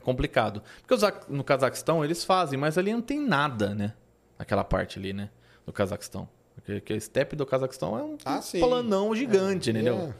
é 0.00 0.04
complicado. 0.04 0.62
Porque 0.86 0.94
no 1.28 1.44
Cazaquistão 1.44 2.04
eles 2.04 2.24
fazem, 2.24 2.58
mas 2.58 2.76
ali 2.78 2.92
não 2.92 3.02
tem 3.02 3.20
nada, 3.20 3.74
né? 3.74 3.92
Naquela 4.38 4.64
parte 4.64 4.98
ali, 4.98 5.12
né? 5.12 5.30
Do 5.66 5.72
Cazaquistão. 5.72 6.28
Porque, 6.54 6.74
porque 6.74 6.92
a 6.94 7.00
steppe 7.00 7.36
do 7.36 7.46
Cazaquistão 7.46 7.98
é 7.98 8.02
um 8.02 8.16
Ah, 8.24 8.40
planão 8.58 9.14
gigante, 9.14 9.70
É, 9.70 9.72
entendeu? 9.72 10.14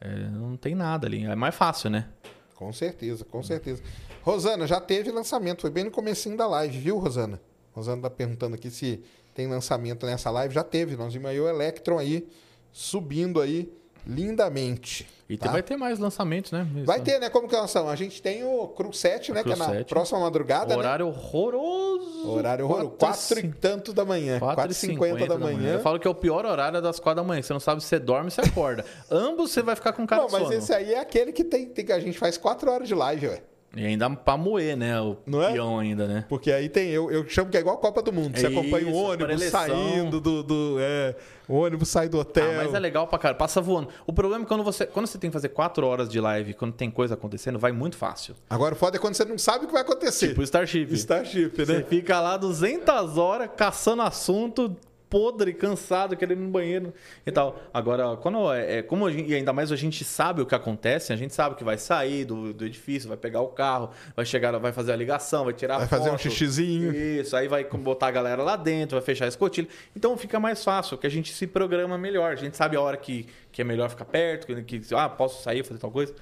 É, 0.00 0.14
não 0.30 0.56
tem 0.56 0.74
nada 0.74 1.06
ali. 1.06 1.24
É 1.24 1.34
mais 1.36 1.54
fácil, 1.54 1.90
né? 1.90 2.08
Com 2.54 2.72
certeza, 2.72 3.24
com 3.24 3.42
certeza. 3.42 3.82
Rosana, 4.22 4.66
já 4.66 4.80
teve 4.80 5.10
lançamento, 5.10 5.62
foi 5.62 5.70
bem 5.70 5.84
no 5.84 5.90
comecinho 5.90 6.36
da 6.36 6.46
live, 6.46 6.78
viu, 6.78 6.98
Rosana? 6.98 7.40
Rosana 7.72 8.02
tá 8.02 8.10
perguntando 8.10 8.54
aqui 8.54 8.70
se 8.70 9.02
tem 9.34 9.46
lançamento 9.46 10.04
nessa 10.04 10.30
live. 10.30 10.54
Já 10.54 10.64
teve, 10.64 10.96
nós 10.96 11.12
vimos 11.12 11.30
aí 11.30 11.40
o 11.40 11.48
Electron 11.48 11.98
aí, 11.98 12.28
subindo 12.72 13.40
aí 13.40 13.72
lindamente. 14.06 15.06
E 15.30 15.36
tá? 15.36 15.52
vai 15.52 15.62
ter 15.62 15.76
mais 15.76 16.00
lançamentos, 16.00 16.50
né? 16.50 16.66
Vai 16.84 17.00
ter, 17.00 17.20
né? 17.20 17.30
Como 17.30 17.46
que 17.46 17.54
nós 17.54 17.70
estamos? 17.70 17.92
A 17.92 17.94
gente 17.94 18.20
tem 18.20 18.42
o 18.42 18.66
Cru 18.66 18.92
7, 18.92 19.32
né? 19.32 19.44
Cru 19.44 19.52
que 19.52 19.56
é 19.56 19.64
na 19.64 19.70
7. 19.70 19.88
próxima 19.88 20.18
madrugada, 20.18 20.74
né? 20.74 20.76
Horário 20.76 21.06
horroroso. 21.06 22.28
Horário 22.28 22.64
horroroso. 22.64 22.96
Quatro 22.98 23.38
e 23.38 23.52
tanto 23.52 23.92
da 23.92 24.04
manhã. 24.04 24.40
4h50 24.40 25.28
da 25.28 25.38
manhã. 25.38 25.74
Eu 25.74 25.80
falo 25.80 26.00
que 26.00 26.08
é 26.08 26.10
o 26.10 26.14
pior 26.16 26.44
horário 26.44 26.78
é 26.78 26.80
das 26.80 26.98
4 26.98 27.22
da 27.22 27.26
manhã. 27.26 27.40
Você 27.40 27.52
não 27.52 27.60
sabe 27.60 27.80
se 27.80 27.86
você 27.86 28.00
dorme 28.00 28.24
ou 28.24 28.30
se 28.32 28.40
acorda. 28.40 28.84
Ambos 29.08 29.52
você 29.52 29.62
vai 29.62 29.76
ficar 29.76 29.92
com 29.92 30.04
cara 30.04 30.22
Não, 30.22 30.30
mas 30.30 30.42
sono. 30.42 30.52
esse 30.52 30.74
aí 30.74 30.94
é 30.94 30.98
aquele 30.98 31.30
que 31.30 31.44
tem, 31.44 31.66
tem 31.66 31.86
que 31.86 31.92
a 31.92 32.00
gente 32.00 32.18
faz 32.18 32.36
4 32.36 32.68
horas 32.68 32.88
de 32.88 32.94
live, 32.96 33.28
ué. 33.28 33.40
E 33.76 33.86
ainda 33.86 34.10
pra 34.10 34.36
moer, 34.36 34.76
né? 34.76 35.00
O 35.00 35.16
Não 35.24 35.40
é? 35.42 35.52
peão 35.52 35.78
ainda, 35.78 36.06
né? 36.08 36.24
Porque 36.28 36.50
aí 36.50 36.68
tem, 36.68 36.88
eu, 36.90 37.08
eu 37.10 37.28
chamo 37.28 37.48
que 37.50 37.56
é 37.56 37.60
igual 37.60 37.76
a 37.76 37.78
Copa 37.78 38.02
do 38.02 38.12
Mundo. 38.12 38.36
Você 38.36 38.46
É 38.46 38.48
acompanha 38.48 38.88
o 38.88 38.92
ônibus 38.94 39.44
saindo 39.44 40.20
do. 40.20 40.42
do 40.42 40.76
é, 40.80 41.14
o 41.48 41.54
ônibus 41.54 41.88
sai 41.88 42.08
do 42.08 42.18
hotel. 42.18 42.50
Ah, 42.50 42.64
mas 42.64 42.74
é 42.74 42.78
legal 42.80 43.06
pra 43.06 43.16
cara. 43.18 43.34
Passa 43.34 43.60
voando. 43.60 43.88
O 44.06 44.12
problema 44.12 44.44
é 44.44 44.46
quando 44.46 44.64
você, 44.64 44.86
quando 44.86 45.06
você 45.06 45.18
tem 45.18 45.30
que 45.30 45.34
fazer 45.34 45.50
4 45.50 45.86
horas 45.86 46.08
de 46.08 46.20
live, 46.20 46.54
quando 46.54 46.72
tem 46.72 46.90
coisa 46.90 47.14
acontecendo, 47.14 47.58
vai 47.60 47.70
muito 47.70 47.96
fácil. 47.96 48.34
Agora 48.48 48.74
o 48.74 48.76
foda 48.76 48.96
é 48.96 49.00
quando 49.00 49.14
você 49.14 49.24
não 49.24 49.38
sabe 49.38 49.64
o 49.64 49.68
que 49.68 49.72
vai 49.72 49.82
acontecer. 49.82 50.28
Tipo 50.28 50.42
Starship. 50.42 50.92
Starship, 50.94 51.52
Você 51.64 51.72
né? 51.78 51.84
fica 51.88 52.20
lá 52.20 52.36
200 52.36 53.18
horas 53.18 53.48
caçando 53.56 54.02
assunto, 54.02 54.76
podre, 55.10 55.52
cansado, 55.52 56.16
querendo 56.16 56.38
ir 56.38 56.44
no 56.44 56.50
banheiro 56.50 56.94
e 57.26 57.32
tal. 57.32 57.60
Agora, 57.74 58.16
quando 58.16 58.52
é, 58.52 58.78
é- 58.78 58.82
como 58.82 59.10
gente- 59.10 59.28
e 59.28 59.34
ainda 59.34 59.52
mais 59.52 59.72
a 59.72 59.76
gente 59.76 60.04
sabe 60.04 60.40
o 60.40 60.46
que 60.46 60.54
acontece, 60.54 61.12
a 61.12 61.16
gente 61.16 61.34
sabe 61.34 61.56
que 61.56 61.64
vai 61.64 61.76
sair 61.76 62.24
do, 62.24 62.54
do 62.54 62.64
edifício, 62.64 63.08
vai 63.08 63.18
pegar 63.18 63.40
o 63.40 63.48
carro, 63.48 63.90
vai 64.14 64.24
chegar, 64.24 64.56
vai 64.58 64.72
fazer 64.72 64.92
a 64.92 64.96
ligação, 64.96 65.44
vai 65.44 65.52
tirar 65.52 65.78
Vai 65.78 65.88
foto. 65.88 65.98
fazer 65.98 66.10
um 66.14 66.16
xixizinho. 66.18 66.94
Isso, 66.94 67.34
aí 67.36 67.48
vai 67.48 67.64
botar 67.64 68.06
a 68.06 68.10
galera 68.12 68.42
lá 68.42 68.54
dentro, 68.56 68.96
vai 68.96 69.04
fechar 69.04 69.24
a 69.24 69.28
escotilha. 69.28 69.66
Então 69.96 70.16
fica 70.16 70.38
mais 70.38 70.62
fácil, 70.62 70.96
que 70.96 71.06
a 71.06 71.10
gente 71.10 71.32
se 71.32 71.46
programa 71.46 71.98
melhor. 71.98 72.32
A 72.32 72.36
gente 72.36 72.56
sabe 72.56 72.76
a 72.76 72.80
hora 72.80 72.96
que, 72.96 73.26
que 73.50 73.60
é 73.60 73.64
melhor 73.64 73.90
ficar 73.90 74.04
perto, 74.04 74.46
que, 74.46 74.62
que 74.80 74.94
ah, 74.94 75.08
posso 75.08 75.42
sair, 75.42 75.64
fazer 75.64 75.80
tal 75.80 75.90
coisa. 75.90 76.14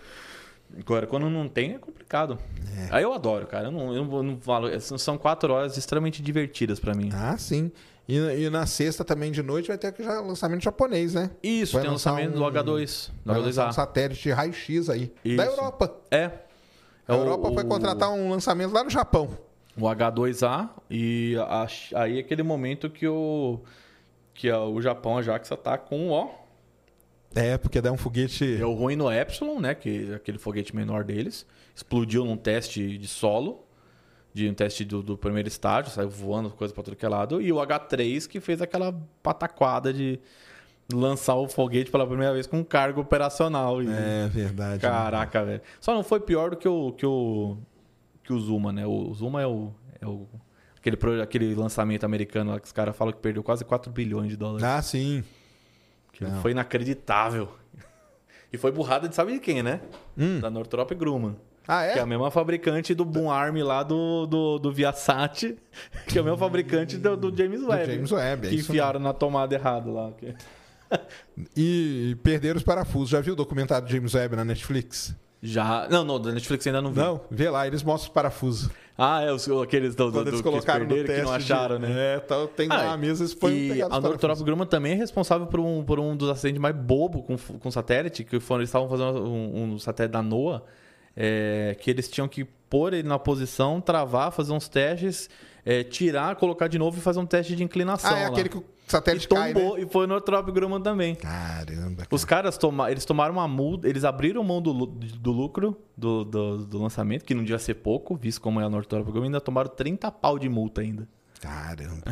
Agora, 0.78 1.06
quando 1.06 1.30
não 1.30 1.48
tem, 1.48 1.74
é 1.74 1.78
complicado. 1.78 2.38
Aí 2.90 3.02
eu 3.02 3.12
adoro, 3.14 3.46
cara. 3.46 3.68
Eu 3.68 3.70
não, 3.72 3.94
eu 3.94 4.04
não, 4.04 4.22
não 4.22 4.38
falo. 4.40 4.68
São 4.80 5.16
quatro 5.16 5.52
horas 5.52 5.76
extremamente 5.78 6.22
divertidas 6.22 6.78
pra 6.78 6.94
mim. 6.94 7.10
Ah, 7.14 7.36
sim. 7.38 7.72
E, 8.08 8.16
e 8.16 8.48
na 8.50 8.64
sexta 8.64 9.04
também 9.04 9.30
de 9.30 9.42
noite 9.42 9.68
vai 9.68 9.76
ter 9.76 9.92
que 9.92 10.02
já 10.02 10.18
lançamento 10.20 10.62
japonês, 10.62 11.12
né? 11.12 11.30
Isso, 11.42 11.74
Vai 11.74 11.82
tem 11.82 11.90
o 11.90 11.92
lançamento 11.92 12.30
um- 12.30 12.38
do 12.38 12.44
H2. 12.44 13.10
Do 13.24 13.32
Vai 13.32 13.40
lançar 13.42 13.66
um 13.66 13.68
H2A. 13.68 13.72
satélite 13.74 14.30
raio-x 14.30 14.88
aí. 14.88 15.12
Isso. 15.24 15.36
Da 15.36 15.44
Europa. 15.44 15.94
É. 16.10 16.30
A 17.06 17.14
Europa 17.14 17.52
foi 17.52 17.64
contratar 17.64 18.10
um 18.10 18.30
lançamento 18.30 18.72
lá 18.72 18.82
no 18.84 18.90
Japão. 18.90 19.28
o 19.80 19.82
H2A 19.88 20.70
e 20.90 21.36
a- 21.38 21.66
aí 21.94 22.16
é 22.16 22.20
aquele 22.20 22.42
momento 22.42 22.90
que 22.90 23.06
o 23.06 23.60
que 24.34 24.48
a- 24.50 24.60
o 24.64 24.80
Japão, 24.82 25.16
a 25.18 25.22
JAXA, 25.22 25.56
tá 25.56 25.76
com 25.78 26.10
ó, 26.10 26.30
É, 27.34 27.56
porque 27.58 27.80
dá 27.80 27.92
um 27.92 27.96
foguete. 27.96 28.56
deu 28.56 28.72
ruim 28.72 28.96
no 28.96 29.12
Epsilon, 29.12 29.60
né, 29.60 29.74
que 29.74 30.08
é 30.12 30.14
aquele 30.16 30.38
foguete 30.38 30.74
menor 30.74 31.04
deles, 31.04 31.46
explodiu 31.76 32.24
num 32.24 32.36
teste 32.36 32.96
de 32.98 33.06
solo, 33.06 33.64
de 34.38 34.48
um 34.48 34.54
teste 34.54 34.84
do, 34.84 35.02
do 35.02 35.18
primeiro 35.18 35.48
estágio, 35.48 35.90
saiu 35.90 36.08
voando 36.08 36.50
coisa 36.50 36.72
para 36.72 36.82
todo 36.84 36.96
que 36.96 37.04
é 37.04 37.08
lado, 37.08 37.40
e 37.40 37.52
o 37.52 37.56
H3 37.56 38.28
que 38.28 38.40
fez 38.40 38.62
aquela 38.62 38.94
pataquada 39.22 39.92
de 39.92 40.20
lançar 40.92 41.34
o 41.34 41.48
foguete 41.48 41.90
pela 41.90 42.06
primeira 42.06 42.32
vez 42.32 42.46
com 42.46 42.64
carga 42.64 43.00
operacional. 43.00 43.82
E, 43.82 43.88
É 43.88 44.28
verdade. 44.28 44.80
Caraca, 44.80 45.44
velho. 45.44 45.60
Só 45.80 45.94
não 45.94 46.02
foi 46.02 46.20
pior 46.20 46.50
do 46.50 46.56
que 46.56 46.68
o 46.68 46.92
que 46.92 47.04
o 47.04 47.58
que 48.22 48.32
o 48.32 48.38
Zuma, 48.38 48.72
né? 48.72 48.86
O 48.86 49.12
Zuma 49.12 49.42
é 49.42 49.46
o, 49.46 49.72
é 50.00 50.06
o 50.06 50.26
aquele 50.76 50.96
aquele 51.20 51.54
lançamento 51.54 52.04
americano 52.04 52.52
lá 52.52 52.60
que 52.60 52.66
os 52.66 52.72
caras 52.72 52.96
falam 52.96 53.12
que 53.12 53.20
perdeu 53.20 53.42
quase 53.42 53.64
4 53.64 53.90
bilhões 53.90 54.30
de 54.30 54.36
dólares. 54.36 54.62
Ah, 54.62 54.80
sim. 54.80 55.24
que 56.12 56.24
não. 56.24 56.40
foi 56.40 56.52
inacreditável. 56.52 57.48
E 58.50 58.56
foi 58.56 58.72
burrada 58.72 59.06
de 59.06 59.14
sabe 59.14 59.34
de 59.34 59.40
quem, 59.40 59.62
né? 59.62 59.78
Hum. 60.16 60.40
Da 60.40 60.48
Northrop 60.48 60.94
Grumman. 60.94 61.36
Ah, 61.70 61.82
é? 61.84 61.92
Que 61.92 61.98
é 61.98 62.02
a 62.02 62.06
mesma 62.06 62.30
fabricante 62.30 62.94
do 62.94 63.04
Boom 63.04 63.30
Arm 63.30 63.58
lá 63.58 63.82
do, 63.82 64.24
do, 64.24 64.58
do 64.58 64.72
Viasat, 64.72 65.54
que 66.06 66.16
é 66.18 66.22
o 66.22 66.24
mesmo 66.24 66.38
fabricante 66.38 66.96
do, 66.96 67.14
do 67.14 67.36
James 67.36 67.60
Do 67.60 67.68
Webb. 67.68 67.92
James 67.92 68.10
Webb, 68.10 68.46
é 68.46 68.50
que 68.50 68.56
enfiaram 68.56 68.98
na 68.98 69.12
tomada 69.12 69.54
errada 69.54 69.90
lá. 69.90 70.10
que- 70.12 70.34
E 71.56 72.16
perderam 72.22 72.56
os 72.56 72.62
parafusos. 72.62 73.10
Já 73.10 73.20
viu 73.20 73.34
o 73.34 73.36
documentário 73.36 73.86
de 73.86 73.92
James 73.94 74.14
Webb 74.14 74.36
na 74.36 74.44
Netflix? 74.44 75.14
Já. 75.42 75.86
Não, 75.90 76.02
não, 76.04 76.18
da 76.18 76.32
Netflix 76.32 76.66
ainda 76.66 76.80
não 76.82 76.90
vi. 76.90 76.98
Não, 76.98 77.20
vê 77.30 77.48
lá, 77.48 77.66
eles 77.66 77.82
mostram 77.82 78.08
os 78.08 78.14
parafusos. 78.14 78.70
Ah, 78.96 79.22
é 79.22 79.30
os, 79.30 79.48
aqueles 79.48 79.94
do, 79.94 80.06
do, 80.06 80.12
Quando 80.12 80.28
eles 80.28 80.40
do 80.40 80.42
que 80.42 80.48
eles 80.48 80.64
colocaram 80.64 80.84
no 80.86 80.94
perderam 80.94 81.20
que 81.20 81.26
não 81.26 81.32
acharam, 81.32 81.76
de... 81.78 81.82
né? 81.86 82.14
É, 82.16 82.18
tá, 82.18 82.34
tem 82.56 82.66
lá 82.66 82.76
Ah, 82.76 82.92
a 82.94 82.96
mesa, 82.96 83.22
eles 83.22 83.34
põem 83.34 83.68
E 83.76 83.82
a 83.82 83.88
parafusos. 83.88 84.42
Grumman 84.42 84.66
também 84.66 84.92
é 84.92 84.96
responsável 84.96 85.46
por 85.46 85.60
um, 85.60 85.84
por 85.84 86.00
um 86.00 86.16
dos 86.16 86.28
acidentes 86.28 86.60
mais 86.60 86.74
bobo 86.74 87.22
com, 87.22 87.36
com 87.36 87.70
satélite, 87.70 88.24
que 88.24 88.40
foram, 88.40 88.62
eles 88.62 88.70
estavam 88.70 88.88
fazendo 88.88 89.22
um, 89.22 89.74
um 89.74 89.78
satélite 89.78 90.12
da 90.12 90.22
NOAA, 90.22 90.62
é, 91.20 91.76
que 91.80 91.90
eles 91.90 92.08
tinham 92.08 92.28
que 92.28 92.44
pôr 92.44 92.94
ele 92.94 93.08
na 93.08 93.18
posição, 93.18 93.80
travar, 93.80 94.30
fazer 94.30 94.52
uns 94.52 94.68
testes, 94.68 95.28
é, 95.64 95.82
tirar, 95.82 96.36
colocar 96.36 96.68
de 96.68 96.78
novo 96.78 96.96
e 96.96 97.00
fazer 97.00 97.18
um 97.18 97.26
teste 97.26 97.56
de 97.56 97.64
inclinação. 97.64 98.14
Ah, 98.14 98.20
é 98.20 98.22
lá. 98.22 98.28
aquele 98.28 98.48
que 98.48 98.58
o 98.58 98.64
e 98.86 98.90
satélite 98.90 99.26
cai, 99.26 99.52
tombou, 99.52 99.76
né? 99.76 99.82
e 99.82 99.86
foi 99.86 100.06
no 100.06 100.14
Northrop 100.14 100.48
Grumman 100.52 100.80
também. 100.80 101.16
Caramba. 101.16 102.06
Os 102.08 102.24
caras 102.24 102.56
toma, 102.56 102.88
eles 102.90 103.04
tomaram 103.04 103.34
uma 103.34 103.48
multa, 103.48 103.88
eles 103.88 104.04
abriram 104.04 104.44
mão 104.44 104.62
do, 104.62 104.86
do 104.86 105.32
lucro 105.32 105.76
do, 105.96 106.24
do, 106.24 106.58
do 106.64 106.78
lançamento, 106.78 107.24
que 107.24 107.34
não 107.34 107.42
devia 107.42 107.58
ser 107.58 107.74
pouco, 107.74 108.14
visto 108.14 108.40
como 108.40 108.60
é 108.60 108.64
a 108.64 108.70
Northrop 108.70 109.04
Grumman, 109.04 109.24
ainda 109.26 109.40
tomaram 109.40 109.68
30 109.68 110.10
pau 110.12 110.38
de 110.38 110.48
multa 110.48 110.82
ainda. 110.82 111.08
Caramba. 111.40 112.04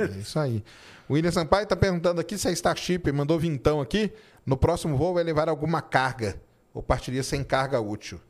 é 0.00 0.18
isso 0.18 0.38
aí. 0.38 0.64
O 1.08 1.14
William 1.14 1.30
Sampaio 1.30 1.66
tá 1.66 1.76
perguntando 1.76 2.20
aqui 2.20 2.36
se 2.36 2.48
a 2.48 2.52
Starship 2.52 3.10
mandou 3.12 3.38
vintão 3.38 3.80
aqui. 3.80 4.12
No 4.44 4.56
próximo 4.56 4.96
voo 4.96 5.14
vai 5.14 5.22
levar 5.22 5.48
alguma 5.48 5.80
carga. 5.80 6.40
Ou 6.74 6.82
partiria 6.82 7.22
sem 7.22 7.44
carga 7.44 7.80
útil. 7.80 8.20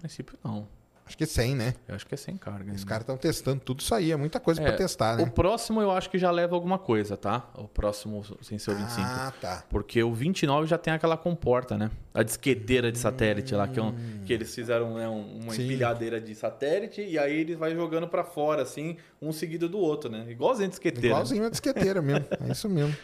Princípio, 0.00 0.38
não. 0.44 0.66
Acho 1.06 1.18
que 1.18 1.26
100, 1.26 1.56
né? 1.56 1.74
Eu 1.88 1.96
acho 1.96 2.06
que 2.06 2.14
é 2.14 2.16
sem 2.16 2.36
carga. 2.36 2.70
Os 2.70 2.78
ainda. 2.78 2.86
caras 2.86 3.02
estão 3.02 3.16
testando 3.16 3.60
tudo 3.60 3.80
isso 3.80 3.92
aí. 3.92 4.12
É 4.12 4.16
muita 4.16 4.38
coisa 4.38 4.62
É, 4.62 4.64
pra 4.64 4.76
testar, 4.76 5.16
né? 5.16 5.24
O 5.24 5.26
próximo 5.28 5.82
eu 5.82 5.90
acho 5.90 6.08
que 6.08 6.16
já 6.20 6.30
leva 6.30 6.54
alguma 6.54 6.78
coisa, 6.78 7.16
tá? 7.16 7.50
O 7.56 7.66
próximo 7.66 8.22
sem 8.42 8.60
ser 8.60 8.70
o 8.70 8.76
25. 8.76 9.00
Ah, 9.02 9.32
tá. 9.40 9.64
Porque 9.68 10.00
o 10.04 10.14
29 10.14 10.68
já 10.68 10.78
tem 10.78 10.92
aquela 10.92 11.16
comporta, 11.16 11.76
né? 11.76 11.90
A 12.14 12.22
disqueteira 12.22 12.92
de 12.92 12.98
satélite 12.98 13.52
lá, 13.56 13.66
que, 13.66 13.80
é 13.80 13.82
um- 13.82 13.88
Hum. 13.88 14.20
que 14.24 14.32
eles 14.32 14.54
fizeram 14.54 14.94
né, 14.94 15.08
um- 15.08 15.40
uma 15.42 15.52
Sim. 15.52 15.64
empilhadeira 15.64 16.20
de 16.20 16.32
satélite 16.32 17.02
e 17.02 17.18
aí 17.18 17.40
ele 17.40 17.56
vai 17.56 17.74
jogando 17.74 18.06
pra 18.06 18.22
fora, 18.22 18.62
assim, 18.62 18.96
um 19.20 19.32
seguido 19.32 19.68
do 19.68 19.78
outro, 19.80 20.08
né? 20.08 20.26
Igualzinho 20.30 20.68
a 20.68 20.70
disqueteira. 20.70 21.08
Igualzinho 21.08 21.44
a 21.44 21.50
disqueteira 21.50 22.00
mesmo. 22.00 22.24
É 22.48 22.52
isso 22.52 22.68
mesmo. 22.68 22.96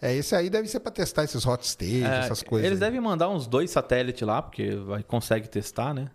É, 0.00 0.14
esse 0.14 0.32
aí 0.36 0.48
deve 0.48 0.68
ser 0.68 0.78
pra 0.78 0.92
testar 0.92 1.24
esses 1.24 1.44
hot 1.44 1.66
stage, 1.66 2.04
É, 2.04 2.18
essas 2.20 2.40
coisas. 2.40 2.64
Eles 2.64 2.80
aí. 2.80 2.86
devem 2.88 3.00
mandar 3.00 3.28
uns 3.30 3.48
dois 3.48 3.68
satélites 3.72 4.24
lá, 4.24 4.40
porque 4.40 4.76
vai, 4.76 5.02
consegue 5.02 5.48
testar, 5.48 5.92
né? 5.92 6.08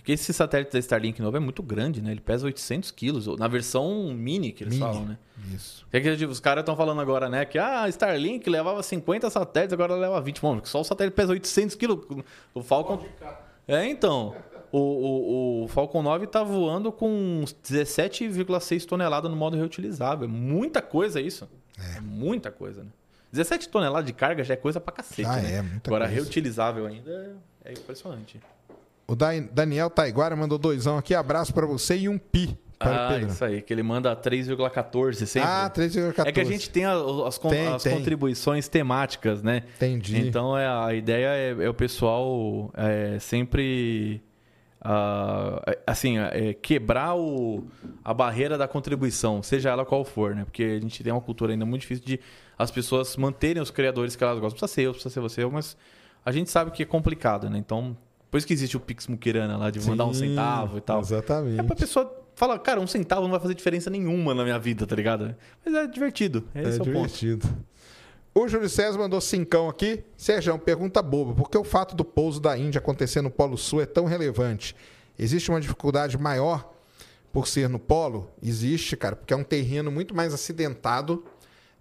E 0.00 0.02
que 0.02 0.12
esse 0.12 0.32
satélite 0.32 0.72
da 0.72 0.78
Starlink 0.78 1.20
novo 1.20 1.36
é 1.36 1.40
muito 1.40 1.62
grande, 1.62 2.00
né? 2.00 2.10
Ele 2.10 2.22
pesa 2.22 2.46
800 2.46 2.90
quilos, 2.90 3.26
na 3.38 3.46
versão 3.46 4.14
mini 4.14 4.50
que 4.50 4.64
eles 4.64 4.72
Mini. 4.72 4.86
falam, 4.86 5.04
né? 5.04 5.18
Isso. 5.54 5.86
É 5.92 6.00
que 6.00 6.24
os 6.24 6.40
caras 6.40 6.62
estão 6.62 6.74
falando 6.74 7.02
agora, 7.02 7.28
né? 7.28 7.44
Que 7.44 7.58
ah, 7.58 7.82
a 7.82 7.88
Starlink 7.90 8.48
levava 8.48 8.82
50 8.82 9.28
satélites, 9.28 9.74
agora 9.74 9.94
leva 9.94 10.18
20. 10.18 10.42
Mano, 10.42 10.62
só 10.64 10.80
o 10.80 10.84
satélite 10.84 11.14
pesa 11.14 11.32
800 11.32 11.76
quilos. 11.76 11.98
O 12.54 12.62
Falcon. 12.62 13.04
É, 13.68 13.84
então. 13.86 14.34
O, 14.72 14.78
o, 14.78 15.64
o 15.64 15.68
Falcon 15.68 16.00
9 16.02 16.28
tá 16.28 16.42
voando 16.42 16.90
com 16.90 17.10
uns 17.42 17.52
17,6 17.52 18.86
toneladas 18.86 19.30
no 19.30 19.36
modo 19.36 19.54
reutilizável. 19.54 20.24
É 20.24 20.30
muita 20.30 20.80
coisa 20.80 21.20
isso. 21.20 21.46
É. 21.78 22.00
Muita 22.00 22.50
coisa, 22.50 22.84
né? 22.84 22.90
17 23.32 23.68
toneladas 23.68 24.06
de 24.06 24.12
carga 24.14 24.42
já 24.42 24.54
é 24.54 24.56
coisa 24.56 24.80
pra 24.80 24.92
cacete. 24.94 25.22
Já 25.22 25.36
né? 25.36 25.56
é, 25.56 25.62
muita 25.62 25.90
Agora, 25.90 26.06
coisa. 26.06 26.22
reutilizável 26.22 26.86
ainda 26.86 27.36
é 27.64 27.72
impressionante. 27.72 28.40
O 29.10 29.16
Da- 29.16 29.38
Daniel 29.52 29.90
Taiguara 29.90 30.36
mandou 30.36 30.56
doisão 30.56 30.96
aqui. 30.96 31.14
Abraço 31.14 31.52
pra 31.52 31.66
você 31.66 31.96
e 31.96 32.08
um 32.08 32.16
pi 32.16 32.56
para 32.78 32.90
o 32.92 32.94
Ah, 32.94 33.08
Pedro. 33.12 33.28
isso 33.28 33.44
aí, 33.44 33.60
que 33.60 33.72
ele 33.72 33.82
manda 33.82 34.14
3,14 34.14 35.26
sempre. 35.26 35.48
Ah, 35.50 35.68
3,14. 35.68 36.28
É 36.28 36.32
que 36.32 36.40
a 36.40 36.44
gente 36.44 36.70
tem 36.70 36.84
as, 36.86 37.36
con- 37.36 37.48
Tem, 37.48 37.66
as 37.66 37.82
tem. 37.82 37.92
contribuições 37.96 38.68
temáticas, 38.68 39.42
né? 39.42 39.64
Entendi. 39.76 40.16
Então 40.18 40.56
é, 40.56 40.66
a 40.66 40.94
ideia 40.94 41.26
é, 41.26 41.64
é 41.64 41.68
o 41.68 41.74
pessoal 41.74 42.70
é, 42.76 43.18
sempre 43.18 44.22
é, 44.84 45.78
assim 45.86 46.18
é, 46.18 46.54
quebrar 46.54 47.16
o, 47.16 47.64
a 48.04 48.14
barreira 48.14 48.56
da 48.56 48.68
contribuição, 48.68 49.42
seja 49.42 49.70
ela 49.70 49.84
qual 49.84 50.04
for, 50.04 50.34
né? 50.36 50.44
Porque 50.44 50.62
a 50.62 50.80
gente 50.80 51.02
tem 51.02 51.12
uma 51.12 51.20
cultura 51.20 51.52
ainda 51.52 51.66
muito 51.66 51.82
difícil 51.82 52.04
de 52.04 52.20
as 52.56 52.70
pessoas 52.70 53.16
manterem 53.16 53.60
os 53.62 53.70
criadores 53.72 54.14
que 54.14 54.22
elas 54.22 54.38
gostam. 54.38 54.58
Precisa 54.58 54.72
ser 54.72 54.82
eu, 54.82 54.92
precisa 54.92 55.12
ser 55.12 55.20
você, 55.20 55.44
mas 55.46 55.76
a 56.24 56.30
gente 56.30 56.48
sabe 56.48 56.70
que 56.70 56.82
é 56.82 56.86
complicado, 56.86 57.50
né? 57.50 57.58
Então, 57.58 57.96
por 58.30 58.38
isso 58.38 58.46
que 58.46 58.52
existe 58.52 58.76
o 58.76 58.80
Pix 58.80 59.06
Muquirana 59.06 59.56
lá 59.56 59.70
de 59.70 59.80
mandar 59.80 60.06
um 60.06 60.14
Sim, 60.14 60.28
centavo 60.28 60.78
e 60.78 60.80
tal. 60.80 61.00
Exatamente. 61.00 61.60
É 61.60 61.62
pra 61.62 61.74
pessoa 61.74 62.20
falar, 62.34 62.58
cara, 62.60 62.80
um 62.80 62.86
centavo 62.86 63.22
não 63.22 63.30
vai 63.30 63.40
fazer 63.40 63.54
diferença 63.54 63.90
nenhuma 63.90 64.34
na 64.34 64.44
minha 64.44 64.58
vida, 64.58 64.86
tá 64.86 64.94
ligado? 64.94 65.34
Mas 65.64 65.74
é 65.74 65.86
divertido. 65.86 66.44
Esse 66.54 66.66
é, 66.66 66.70
é 66.70 66.74
o 66.74 66.78
ponto. 66.78 66.92
divertido. 66.92 67.48
O 68.32 68.46
Júlio 68.46 68.68
César 68.68 68.96
mandou 68.96 69.20
cincão 69.20 69.68
aqui. 69.68 70.04
Sérgio, 70.16 70.56
pergunta 70.58 71.02
boba. 71.02 71.34
Por 71.34 71.50
que 71.50 71.58
o 71.58 71.64
fato 71.64 71.96
do 71.96 72.04
pouso 72.04 72.40
da 72.40 72.56
Índia 72.56 72.78
acontecer 72.78 73.20
no 73.20 73.30
Polo 73.30 73.58
Sul 73.58 73.82
é 73.82 73.86
tão 73.86 74.04
relevante? 74.04 74.76
Existe 75.18 75.50
uma 75.50 75.60
dificuldade 75.60 76.16
maior 76.16 76.72
por 77.32 77.48
ser 77.48 77.68
no 77.68 77.80
Polo? 77.80 78.30
Existe, 78.40 78.96
cara, 78.96 79.16
porque 79.16 79.34
é 79.34 79.36
um 79.36 79.42
terreno 79.42 79.90
muito 79.90 80.14
mais 80.14 80.32
acidentado. 80.32 81.24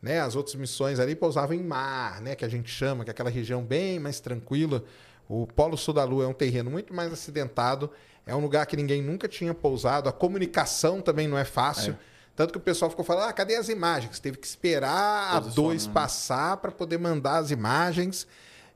Né? 0.02 0.19
As 0.19 0.36
outras 0.36 0.56
missões 0.56 1.00
ali 1.00 1.16
pousavam 1.16 1.56
em 1.56 1.64
mar, 1.64 2.19
né? 2.19 2.34
que 2.34 2.44
a 2.44 2.50
gente 2.50 2.69
chama, 2.69 3.03
que 3.03 3.11
é 3.11 3.14
aquela 3.14 3.30
região 3.30 3.64
bem 3.64 4.00
mais 4.00 4.19
tranquila. 4.19 4.84
O 5.30 5.45
Polo 5.45 5.77
Sul 5.77 5.93
da 5.93 6.03
Lua 6.03 6.25
é 6.25 6.27
um 6.27 6.33
terreno 6.33 6.72
muito 6.72 6.91
mais 6.91 7.14
acidentado. 7.14 7.91
É 8.25 8.35
um 8.35 8.40
lugar 8.40 8.66
que 8.66 8.75
ninguém 8.75 8.99
nunca 9.01 9.27
tinha 9.27 9.53
pousado. 9.53 10.09
A 10.09 10.11
comunicação 10.11 11.01
também 11.01 11.27
não 11.27 11.38
é 11.38 11.45
fácil. 11.45 11.95
Tanto 12.35 12.51
que 12.51 12.58
o 12.58 12.61
pessoal 12.61 12.90
ficou 12.90 13.06
falando, 13.06 13.30
ah, 13.30 13.33
cadê 13.33 13.56
as 13.56 13.69
imagens? 13.69 14.19
Teve 14.19 14.38
que 14.38 14.48
esperar 14.48 15.35
a 15.35 15.40
dois 15.40 15.85
passar 15.85 16.58
para 16.58 16.72
poder 16.72 16.98
mandar 16.98 17.38
as 17.38 17.51
imagens. 17.51 18.25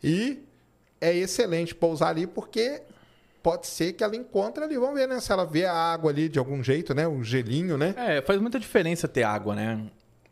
E 0.03 0.43
é 1.01 1.15
excelente 1.15 1.73
pousar 1.73 2.09
ali, 2.09 2.27
porque 2.27 2.81
pode 3.41 3.65
ser 3.65 3.93
que 3.93 4.03
ela 4.03 4.15
encontre 4.15 4.63
ali. 4.63 4.77
Vamos 4.77 4.95
ver, 4.95 5.07
né? 5.07 5.19
Se 5.19 5.31
ela 5.31 5.45
vê 5.45 5.65
a 5.65 5.73
água 5.73 6.11
ali 6.11 6.29
de 6.29 6.37
algum 6.37 6.61
jeito, 6.61 6.93
né? 6.93 7.07
O 7.07 7.23
gelinho, 7.23 7.77
né? 7.77 7.95
É, 7.97 8.21
faz 8.21 8.39
muita 8.39 8.59
diferença 8.59 9.07
ter 9.07 9.23
água, 9.23 9.55
né? 9.55 9.85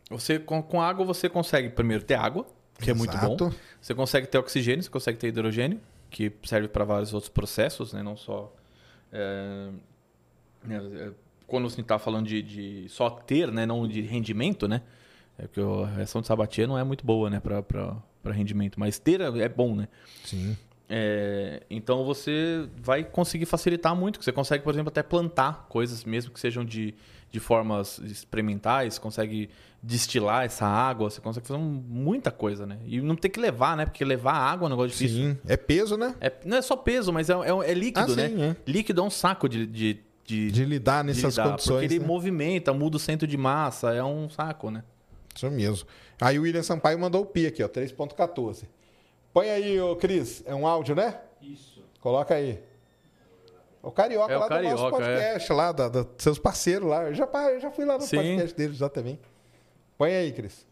Você, 0.08 0.38
com, 0.38 0.62
com 0.62 0.80
água 0.80 1.04
você 1.04 1.28
consegue 1.28 1.70
primeiro 1.70 2.04
ter 2.04 2.14
água, 2.14 2.46
que 2.78 2.90
é 2.90 2.94
muito 2.94 3.16
bom. 3.16 3.34
Exato. 3.34 3.54
Você 3.80 3.94
consegue 3.94 4.26
ter 4.26 4.38
oxigênio, 4.38 4.82
você 4.82 4.90
consegue 4.90 5.18
ter 5.18 5.28
hidrogênio, 5.28 5.80
que 6.12 6.30
serve 6.44 6.68
para 6.68 6.84
vários 6.84 7.14
outros 7.14 7.30
processos, 7.30 7.92
né? 7.92 8.02
Não 8.02 8.16
só. 8.16 8.54
é, 9.10 9.70
né, 10.62 10.76
é, 10.94 11.12
quando 11.46 11.68
você 11.68 11.80
está 11.80 11.98
falando 11.98 12.26
de, 12.26 12.42
de 12.42 12.88
só 12.88 13.10
ter, 13.10 13.50
né? 13.50 13.66
Não 13.66 13.88
de 13.88 14.02
rendimento, 14.02 14.68
né? 14.68 14.82
É 15.38 15.48
que 15.48 15.58
a 15.60 15.86
reação 15.86 16.20
de 16.20 16.26
Sabatier 16.26 16.68
não 16.68 16.78
é 16.78 16.84
muito 16.84 17.04
boa, 17.04 17.30
né? 17.30 17.40
Para 17.40 18.32
rendimento. 18.32 18.78
Mas 18.78 18.98
ter 18.98 19.20
é 19.20 19.48
bom, 19.48 19.74
né? 19.74 19.88
Sim. 20.24 20.56
É, 20.94 21.62
então 21.70 22.04
você 22.04 22.68
vai 22.76 23.02
conseguir 23.02 23.46
facilitar 23.46 23.96
muito. 23.96 24.22
Você 24.22 24.30
consegue, 24.30 24.62
por 24.62 24.74
exemplo, 24.74 24.90
até 24.90 25.02
plantar 25.02 25.64
coisas, 25.70 26.04
mesmo 26.04 26.30
que 26.30 26.38
sejam 26.38 26.62
de, 26.62 26.94
de 27.30 27.40
formas 27.40 27.98
experimentais, 28.00 28.98
consegue 28.98 29.48
destilar 29.82 30.44
essa 30.44 30.66
água, 30.66 31.08
você 31.08 31.18
consegue 31.18 31.46
fazer 31.46 31.58
muita 31.58 32.30
coisa, 32.30 32.66
né? 32.66 32.78
E 32.84 33.00
não 33.00 33.16
ter 33.16 33.30
que 33.30 33.40
levar, 33.40 33.74
né? 33.74 33.86
Porque 33.86 34.04
levar 34.04 34.34
água 34.34 34.66
é 34.66 34.68
um 34.68 34.68
negócio 34.68 34.90
difícil. 34.90 35.30
Sim. 35.32 35.38
É 35.48 35.56
peso, 35.56 35.96
né? 35.96 36.14
É, 36.20 36.30
não 36.44 36.58
é 36.58 36.62
só 36.62 36.76
peso, 36.76 37.10
mas 37.10 37.30
é, 37.30 37.32
é, 37.32 37.70
é 37.70 37.74
líquido, 37.74 38.12
Ah, 38.12 38.16
né? 38.16 38.28
sim, 38.28 38.42
é. 38.42 38.56
Líquido 38.66 39.00
é 39.00 39.04
um 39.04 39.10
saco 39.10 39.48
de, 39.48 39.66
de, 39.66 39.98
de, 40.26 40.50
De 40.50 40.64
lidar 40.66 41.00
de 41.00 41.06
nessas 41.08 41.38
lidar, 41.38 41.52
condições. 41.52 41.80
Porque 41.80 41.94
ele 41.94 42.00
né? 42.00 42.06
movimenta, 42.06 42.74
muda 42.74 42.98
o 42.98 43.00
centro 43.00 43.26
de 43.26 43.38
massa, 43.38 43.94
é 43.94 44.04
um 44.04 44.28
saco, 44.28 44.70
né? 44.70 44.84
Isso 45.34 45.50
mesmo. 45.50 45.88
Aí 46.20 46.38
o 46.38 46.42
William 46.42 46.62
Sampaio 46.62 46.98
mandou 46.98 47.22
o 47.22 47.26
pi 47.26 47.46
aqui, 47.46 47.62
ó, 47.62 47.68
3.14. 47.68 48.64
Põe 49.32 49.50
aí, 49.50 49.80
ô 49.80 49.96
Cris. 49.96 50.42
É 50.46 50.54
um 50.54 50.66
áudio, 50.66 50.94
né? 50.94 51.20
Isso. 51.40 51.82
Coloca 52.00 52.34
aí. 52.34 52.62
O 53.82 53.90
Carioca 53.90 54.32
É 54.32 54.36
o 54.36 54.40
lá 54.40 54.48
do 54.48 54.54
nosso 54.54 54.76
Carioca, 54.76 54.96
podcast, 54.96 55.52
lá, 55.52 55.72
da, 55.72 55.88
da- 55.88 56.06
seus 56.18 56.38
parceiros 56.38 56.88
lá. 56.88 57.04
Eu 57.04 57.14
já, 57.14 57.24
eu 57.50 57.60
já 57.60 57.70
fui 57.70 57.84
lá 57.84 57.94
no 57.98 58.02
Sim. 58.04 58.16
podcast 58.16 58.54
deles 58.56 58.76
já 58.76 58.88
também. 58.88 59.20
Põe 59.98 60.14
aí, 60.14 60.32
Cris. 60.32 60.66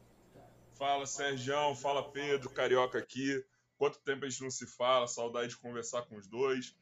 Fala, 0.74 1.06
Sergião. 1.06 1.74
Fala, 1.74 2.08
Pedro. 2.10 2.50
Carioca 2.50 2.98
aqui. 2.98 3.44
Quanto 3.76 3.98
tempo 4.00 4.24
a 4.24 4.28
gente 4.28 4.42
não 4.42 4.50
se 4.50 4.66
fala? 4.66 5.08
Saudade 5.08 5.48
de 5.48 5.56
conversar 5.56 6.02
com 6.02 6.16
os 6.16 6.26
dois. 6.28 6.74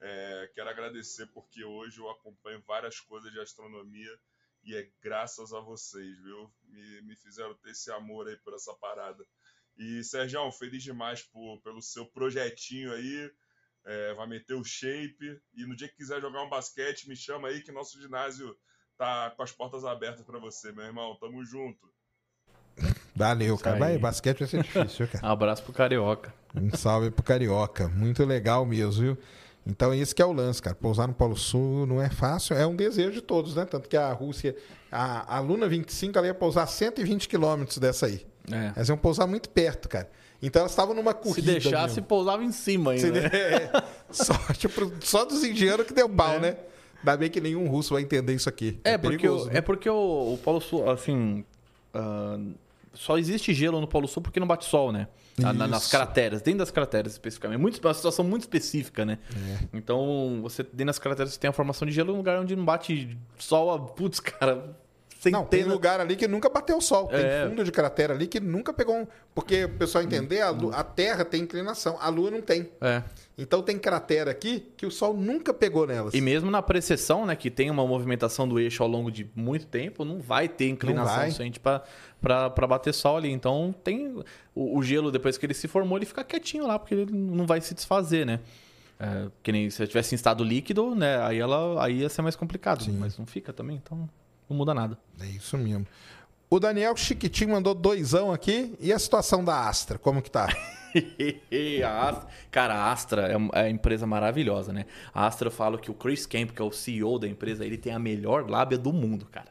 É, 0.00 0.50
quero 0.54 0.68
agradecer 0.68 1.26
porque 1.28 1.64
hoje 1.64 1.98
eu 2.00 2.10
acompanho 2.10 2.62
várias 2.66 3.00
coisas 3.00 3.30
de 3.32 3.40
astronomia 3.40 4.10
e 4.64 4.74
é 4.76 4.88
graças 5.02 5.52
a 5.54 5.60
vocês, 5.60 6.18
viu? 6.18 6.50
Me, 6.68 7.02
me 7.02 7.16
fizeram 7.16 7.54
ter 7.54 7.70
esse 7.70 7.90
amor 7.92 8.26
aí 8.26 8.36
por 8.38 8.52
essa 8.54 8.74
parada. 8.74 9.24
E, 9.76 10.02
Sergião, 10.02 10.50
feliz 10.50 10.82
demais 10.82 11.22
por, 11.22 11.60
pelo 11.62 11.82
seu 11.82 12.06
projetinho 12.06 12.92
aí. 12.92 13.30
É, 13.84 14.14
vai 14.14 14.26
meter 14.26 14.54
o 14.54 14.64
shape. 14.64 15.40
E 15.54 15.66
no 15.66 15.76
dia 15.76 15.88
que 15.88 15.96
quiser 15.96 16.20
jogar 16.20 16.42
um 16.42 16.48
basquete, 16.48 17.08
me 17.08 17.14
chama 17.14 17.48
aí 17.48 17.62
que 17.62 17.70
nosso 17.70 18.00
ginásio 18.00 18.56
tá 18.96 19.30
com 19.30 19.42
as 19.42 19.52
portas 19.52 19.84
abertas 19.84 20.24
para 20.24 20.38
você, 20.38 20.72
meu 20.72 20.84
irmão. 20.84 21.16
Tamo 21.20 21.44
junto. 21.44 21.88
Valeu, 23.14 23.56
cara. 23.56 23.78
Vai, 23.78 23.98
basquete 23.98 24.40
vai 24.40 24.48
ser 24.48 24.62
difícil, 24.62 25.08
cara. 25.08 25.26
Um 25.26 25.30
abraço 25.32 25.62
pro 25.62 25.72
Carioca. 25.72 26.34
Um 26.54 26.74
salve 26.76 27.10
pro 27.10 27.22
Carioca. 27.22 27.88
Muito 27.88 28.24
legal 28.24 28.66
mesmo, 28.66 29.02
viu? 29.02 29.18
Então, 29.66 29.92
esse 29.92 30.14
que 30.14 30.22
é 30.22 30.26
o 30.26 30.32
lance, 30.32 30.62
cara. 30.62 30.76
Pousar 30.76 31.08
no 31.08 31.14
Polo 31.14 31.36
Sul 31.36 31.86
não 31.86 32.00
é 32.00 32.08
fácil. 32.08 32.56
É 32.56 32.66
um 32.66 32.76
desejo 32.76 33.12
de 33.12 33.20
todos, 33.20 33.54
né? 33.54 33.64
Tanto 33.64 33.88
que 33.88 33.96
a 33.96 34.12
Rússia... 34.12 34.56
A, 34.90 35.36
a 35.36 35.40
Luna 35.40 35.68
25, 35.68 36.16
ela 36.16 36.28
ia 36.28 36.34
pousar 36.34 36.66
120 36.66 37.28
quilômetros 37.28 37.78
dessa 37.78 38.06
aí. 38.06 38.24
É. 38.50 38.72
Elas 38.76 38.88
iam 38.88 38.96
pousar 38.98 39.26
muito 39.26 39.48
perto, 39.50 39.88
cara. 39.88 40.08
Então, 40.42 40.60
elas 40.60 40.72
estavam 40.72 40.94
numa 40.94 41.12
Se 41.12 41.18
corrida 41.18 41.52
deixasse, 41.52 41.94
mesmo. 41.96 42.02
pousava 42.06 42.44
em 42.44 42.52
cima 42.52 42.92
ainda. 42.92 43.02
Se 43.06 43.10
né? 43.10 43.28
de- 43.28 43.36
é, 43.36 43.70
só, 44.10 44.34
tipo, 44.52 44.92
só 45.00 45.24
dos 45.24 45.42
indianos 45.42 45.86
que 45.86 45.94
deu 45.94 46.08
pau, 46.08 46.34
É. 46.34 46.38
né? 46.40 46.56
Ainda 46.98 47.16
bem 47.16 47.30
que 47.30 47.40
nenhum 47.40 47.68
russo 47.68 47.94
vai 47.94 48.02
entender 48.02 48.34
isso 48.34 48.48
aqui. 48.48 48.78
É, 48.84 48.98
porque, 48.98 49.16
perigoso, 49.18 49.44
o, 49.44 49.52
né? 49.52 49.58
é 49.58 49.60
porque 49.60 49.88
o, 49.88 50.34
o 50.34 50.38
Polo 50.42 50.60
Sul, 50.60 50.90
assim. 50.90 51.44
ah, 51.94 52.38
só 52.92 53.18
existe 53.18 53.52
gelo 53.52 53.80
no 53.80 53.86
Polo 53.86 54.08
Sul 54.08 54.22
porque 54.22 54.40
não 54.40 54.46
bate 54.46 54.64
sol, 54.64 54.90
né? 54.92 55.06
Na- 55.38 55.52
na- 55.52 55.66
nas 55.68 55.90
crateras, 55.90 56.40
dentro 56.40 56.60
das 56.60 56.70
crateras 56.70 57.12
especificamente. 57.12 57.60
Muito, 57.60 57.78
uma 57.86 57.92
situação 57.92 58.24
muito 58.24 58.42
específica, 58.42 59.04
né? 59.04 59.18
É. 59.34 59.58
Então, 59.74 60.38
você 60.42 60.62
dentro 60.62 60.86
das 60.86 60.98
crateras 60.98 61.32
você 61.34 61.38
tem 61.38 61.48
a 61.50 61.52
formação 61.52 61.86
de 61.86 61.92
gelo 61.92 62.12
num 62.12 62.18
lugar 62.18 62.40
onde 62.40 62.56
não 62.56 62.64
bate 62.64 63.16
sol, 63.38 63.70
a- 63.72 63.78
putz, 63.78 64.18
cara. 64.18 64.74
Não, 65.30 65.44
tem 65.44 65.64
lugar 65.64 65.98
ali 66.00 66.14
que 66.14 66.28
nunca 66.28 66.48
bateu 66.48 66.80
sol. 66.80 67.08
Tem 67.08 67.20
É. 67.24 67.46
fundo 67.48 67.64
de 67.64 67.72
cratera 67.72 68.14
ali 68.14 68.26
que 68.26 68.38
nunca 68.38 68.72
pegou 68.72 68.94
um. 68.96 69.06
Porque, 69.34 69.64
o 69.64 69.68
pessoal 69.70 70.04
entender, 70.04 70.40
a, 70.40 70.52
Hum. 70.52 70.56
lu- 70.62 70.72
a 70.74 70.84
Terra 70.84 71.24
tem 71.24 71.42
inclinação, 71.42 71.96
a 72.00 72.08
Lua 72.08 72.30
não 72.30 72.40
tem. 72.40 72.70
É. 72.80 73.02
Então 73.38 73.60
tem 73.62 73.78
cratera 73.78 74.30
aqui 74.30 74.66
que 74.76 74.86
o 74.86 74.90
Sol 74.90 75.14
nunca 75.14 75.52
pegou 75.52 75.86
nelas. 75.86 76.14
E 76.14 76.20
mesmo 76.20 76.50
na 76.50 76.62
precessão, 76.62 77.26
né, 77.26 77.34
que 77.36 77.50
tem 77.50 77.70
uma 77.70 77.86
movimentação 77.86 78.48
do 78.48 78.58
eixo 78.58 78.82
ao 78.82 78.88
longo 78.88 79.10
de 79.10 79.28
muito 79.34 79.66
tempo, 79.66 80.04
não 80.04 80.20
vai 80.20 80.48
ter 80.48 80.68
inclinação 80.68 81.16
vai. 81.16 81.26
suficiente 81.26 81.60
para 81.60 82.66
bater 82.66 82.94
sol 82.94 83.16
ali. 83.18 83.30
Então 83.30 83.74
tem 83.84 84.22
o, 84.54 84.78
o 84.78 84.82
gelo 84.82 85.10
depois 85.10 85.36
que 85.36 85.44
ele 85.44 85.54
se 85.54 85.68
formou, 85.68 85.98
ele 85.98 86.06
fica 86.06 86.24
quietinho 86.24 86.66
lá 86.66 86.78
porque 86.78 86.94
ele 86.94 87.12
não 87.12 87.46
vai 87.46 87.60
se 87.60 87.74
desfazer, 87.74 88.24
né? 88.24 88.40
É, 88.98 89.26
que 89.42 89.52
nem 89.52 89.68
se 89.68 89.86
tivesse 89.86 90.14
em 90.14 90.16
estado 90.16 90.42
líquido, 90.42 90.94
né? 90.94 91.20
Aí 91.22 91.38
ela 91.38 91.84
aí 91.84 91.98
ia 92.00 92.08
ser 92.08 92.22
mais 92.22 92.34
complicado. 92.36 92.84
Sim. 92.84 92.96
Mas 92.98 93.18
não 93.18 93.26
fica 93.26 93.52
também, 93.52 93.76
então 93.76 94.08
não 94.48 94.56
muda 94.56 94.72
nada. 94.74 94.98
É 95.20 95.26
isso 95.26 95.56
mesmo. 95.58 95.86
O 96.48 96.60
Daniel 96.60 96.96
Chiquitinho 96.96 97.50
mandou 97.50 97.74
doisão 97.74 98.32
aqui. 98.32 98.74
E 98.80 98.92
a 98.92 98.98
situação 98.98 99.44
da 99.44 99.68
Astra, 99.68 99.98
como 99.98 100.22
que 100.22 100.30
tá? 100.30 100.46
a 101.84 102.08
Astra, 102.08 102.28
cara, 102.50 102.74
a 102.74 102.92
Astra 102.92 103.22
é 103.22 103.36
uma 103.36 103.50
é 103.54 103.68
empresa 103.68 104.06
maravilhosa, 104.06 104.72
né? 104.72 104.86
A 105.12 105.26
Astra, 105.26 105.48
eu 105.48 105.52
falo 105.52 105.78
que 105.78 105.90
o 105.90 105.94
Chris 105.94 106.24
Camp, 106.26 106.50
que 106.50 106.62
é 106.62 106.64
o 106.64 106.70
CEO 106.70 107.18
da 107.18 107.26
empresa, 107.28 107.64
ele 107.66 107.76
tem 107.76 107.92
a 107.92 107.98
melhor 107.98 108.48
lábia 108.48 108.78
do 108.78 108.92
mundo, 108.92 109.26
cara. 109.26 109.48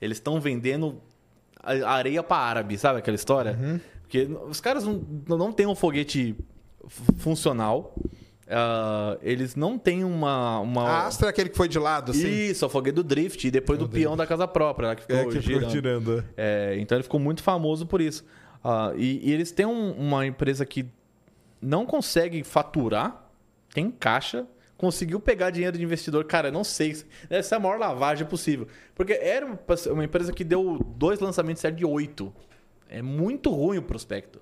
Eles 0.00 0.16
estão 0.18 0.40
vendendo 0.40 1.00
a- 1.62 1.90
areia 1.92 2.22
para 2.22 2.38
árabe, 2.42 2.78
sabe 2.78 2.98
aquela 2.98 3.14
história? 3.14 3.80
Porque 4.02 4.24
os 4.48 4.60
caras 4.60 4.84
não, 4.84 5.04
não 5.28 5.52
têm 5.52 5.66
um 5.66 5.74
foguete 5.74 6.34
funcional. 7.18 7.94
Ah, 8.52 9.16
eles 9.22 9.56
não 9.56 9.78
têm 9.78 10.04
uma. 10.04 10.60
uma... 10.60 10.82
A 10.88 11.06
Astra 11.06 11.28
é 11.28 11.30
aquele 11.30 11.48
que 11.48 11.56
foi 11.56 11.68
de 11.68 11.78
lado, 11.78 12.10
assim. 12.12 12.28
Isso, 12.28 12.64
é 12.64 12.66
o 12.66 12.70
foguete 12.70 12.94
do 12.96 13.02
Drift, 13.04 13.44
e 13.46 13.50
depois 13.50 13.78
do 13.78 13.88
peão 13.88 14.16
da 14.16 14.26
casa 14.26 14.46
própria, 14.46 14.88
lá 14.88 14.94
que 14.96 15.02
ficou 15.02 15.16
É, 15.16 15.24
que 15.24 15.30
ficou 15.40 15.42
girando. 15.42 15.70
tirando. 15.70 16.24
É, 16.36 16.76
então 16.78 16.96
ele 16.96 17.02
ficou 17.02 17.18
muito 17.18 17.42
famoso 17.42 17.86
por 17.86 18.00
isso. 18.00 18.24
Ah, 18.62 18.92
e, 18.96 19.28
e 19.28 19.32
eles 19.32 19.50
têm 19.50 19.66
um- 19.66 19.92
uma 19.92 20.24
empresa 20.26 20.64
que 20.66 20.86
não 21.60 21.84
consegue 21.86 22.42
faturar, 22.44 23.28
tem 23.74 23.90
caixa, 23.90 24.46
conseguiu 24.76 25.18
pegar 25.20 25.50
dinheiro 25.50 25.78
de 25.78 25.82
investidor. 25.84 26.24
Cara, 26.24 26.48
eu 26.48 26.52
não 26.52 26.64
sei. 26.64 26.96
Deve 27.28 27.42
ser 27.44 27.54
a 27.54 27.60
maior 27.60 27.78
lavagem 27.78 28.26
possível. 28.26 28.66
Porque 28.94 29.12
era 29.12 29.46
uma- 29.46 30.04
empresa 30.04 30.32
que 30.32 30.42
deu 30.44 30.78
dois 30.96 31.20
lançamentos 31.20 31.62
de 31.74 31.84
oito. 31.84 32.32
É 32.88 33.00
muito 33.00 33.50
ruim 33.50 33.78
o 33.78 33.82
prospecto. 33.82 34.40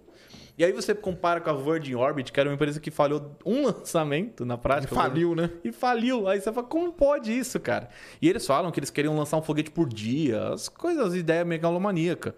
E 0.61 0.65
aí 0.65 0.73
você 0.73 0.95
compara 0.95 1.41
com 1.41 1.49
a 1.49 1.55
Virgin 1.55 1.95
Orbit, 1.95 2.31
que 2.31 2.39
era 2.39 2.47
uma 2.47 2.55
empresa 2.55 2.79
que 2.79 2.91
falhou 2.91 3.35
um 3.47 3.65
lançamento 3.73 4.45
na 4.45 4.57
E 4.57 4.59
prática. 4.59 4.95
faliu, 4.95 5.35
né? 5.35 5.49
E 5.65 5.73
faliu. 5.73 6.29
Aí 6.29 6.39
você 6.39 6.53
fala, 6.53 6.67
como 6.67 6.93
pode 6.93 7.33
isso, 7.33 7.59
cara? 7.59 7.89
E 8.21 8.29
eles 8.29 8.47
falam 8.47 8.71
que 8.71 8.79
eles 8.79 8.91
queriam 8.91 9.17
lançar 9.17 9.39
um 9.39 9.43
foguete 9.43 9.71
por 9.71 9.89
dia, 9.89 10.49
as 10.49 10.69
coisas, 10.69 11.03
as 11.03 11.15
ideias 11.15 11.47
megalomaníacas. 11.47 12.35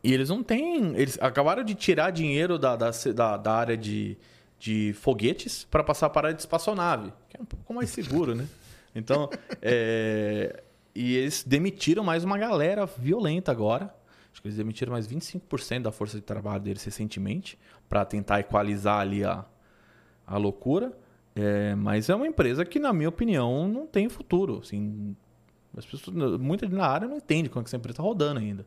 E 0.00 0.14
eles 0.14 0.28
não 0.28 0.44
têm. 0.44 0.94
Eles 0.94 1.18
acabaram 1.20 1.64
de 1.64 1.74
tirar 1.74 2.12
dinheiro 2.12 2.56
da, 2.56 2.76
da, 2.76 2.92
da, 3.12 3.36
da 3.36 3.52
área 3.52 3.76
de, 3.76 4.16
de 4.56 4.92
foguetes 4.92 5.64
para 5.68 5.82
passar 5.82 6.08
para 6.08 6.20
a 6.20 6.28
área 6.28 6.36
de 6.36 6.42
espaçonave, 6.42 7.12
que 7.28 7.36
é 7.36 7.42
um 7.42 7.44
pouco 7.44 7.74
mais 7.74 7.90
seguro, 7.90 8.32
né? 8.36 8.46
Então, 8.94 9.28
é, 9.60 10.62
e 10.94 11.16
eles 11.16 11.42
demitiram 11.42 12.04
mais 12.04 12.22
uma 12.22 12.38
galera 12.38 12.86
violenta 12.86 13.50
agora. 13.50 13.92
Acho 14.32 14.40
que 14.40 14.48
eles 14.48 14.56
demitiram 14.56 14.92
mais 14.92 15.06
25% 15.06 15.82
da 15.82 15.92
força 15.92 16.16
de 16.16 16.22
trabalho 16.22 16.62
deles 16.62 16.82
recentemente 16.84 17.58
para 17.88 18.04
tentar 18.04 18.40
equalizar 18.40 19.00
ali 19.00 19.22
a, 19.24 19.44
a 20.26 20.36
loucura. 20.38 20.92
É, 21.34 21.74
mas 21.74 22.08
é 22.08 22.14
uma 22.14 22.26
empresa 22.26 22.64
que, 22.64 22.78
na 22.78 22.92
minha 22.92 23.08
opinião, 23.08 23.68
não 23.68 23.86
tem 23.86 24.08
futuro. 24.08 24.60
Assim, 24.62 25.14
as 25.76 25.84
pessoas, 25.84 26.16
muita 26.38 26.66
gente 26.66 26.74
na 26.76 26.86
área 26.86 27.06
não 27.08 27.16
entende 27.16 27.48
como 27.48 27.60
é 27.60 27.64
que 27.64 27.68
essa 27.68 27.76
empresa 27.76 27.94
está 27.94 28.02
rodando 28.02 28.40
ainda. 28.40 28.66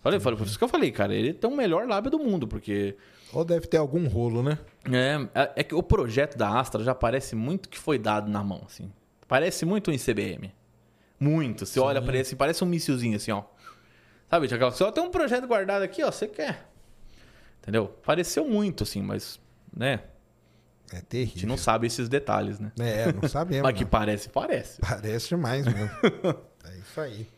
Falei, 0.00 0.20
falei, 0.20 0.38
por 0.38 0.46
isso 0.46 0.58
que 0.58 0.64
eu 0.64 0.68
falei, 0.68 0.90
cara, 0.92 1.14
ele 1.14 1.32
tem 1.32 1.50
o 1.50 1.56
melhor 1.56 1.86
lábio 1.88 2.10
do 2.10 2.18
mundo, 2.18 2.46
porque 2.46 2.94
Ou 3.32 3.42
deve 3.42 3.66
ter 3.66 3.78
algum 3.78 4.06
rolo, 4.06 4.42
né? 4.42 4.58
é, 4.92 5.28
é- 5.34 5.52
é 5.56 5.64
que 5.64 5.74
o 5.74 5.82
projeto 5.82 6.36
da 6.36 6.60
Astra 6.60 6.84
já 6.84 6.94
parece 6.94 7.34
muito 7.34 7.70
que 7.70 7.78
foi 7.78 7.98
dado 7.98 8.30
na 8.30 8.44
mão, 8.44 8.62
assim. 8.66 8.92
Parece 9.26 9.64
muito 9.64 9.90
um 9.90 9.94
ICBM. 9.94 10.52
Muito. 11.18 11.64
Você 11.64 11.80
olha 11.80 12.02
pra 12.02 12.12
ele 12.12 12.20
assim, 12.20 12.36
parece 12.36 12.62
um 12.62 12.66
missilzinho 12.66 13.16
assim, 13.16 13.30
ó. 13.32 13.44
Sabe, 14.34 14.46
aquela 14.52 14.72
só 14.72 14.90
tem 14.90 15.04
um 15.04 15.10
projeto 15.10 15.46
guardado 15.46 15.82
aqui, 15.82 16.02
ó, 16.02 16.10
você 16.10 16.26
quer. 16.26 16.66
Entendeu? 17.62 17.86
Pareceu 18.04 18.44
muito, 18.44 18.82
assim, 18.82 19.00
mas, 19.00 19.38
né? 19.72 20.00
É 20.90 20.96
A 20.96 20.96
gente 20.96 21.06
terrível. 21.06 21.48
não 21.48 21.56
sabe 21.56 21.86
esses 21.86 22.08
detalhes, 22.08 22.58
né? 22.58 22.72
É, 22.80 23.12
não 23.12 23.28
sabemos. 23.28 23.62
Mas 23.62 23.78
que 23.78 23.84
não. 23.84 23.90
parece, 23.90 24.28
parece. 24.28 24.80
Parece 24.80 25.28
demais 25.28 25.64
mesmo. 25.66 25.88
é 26.66 26.76
isso 26.78 27.00
aí. 27.00 27.28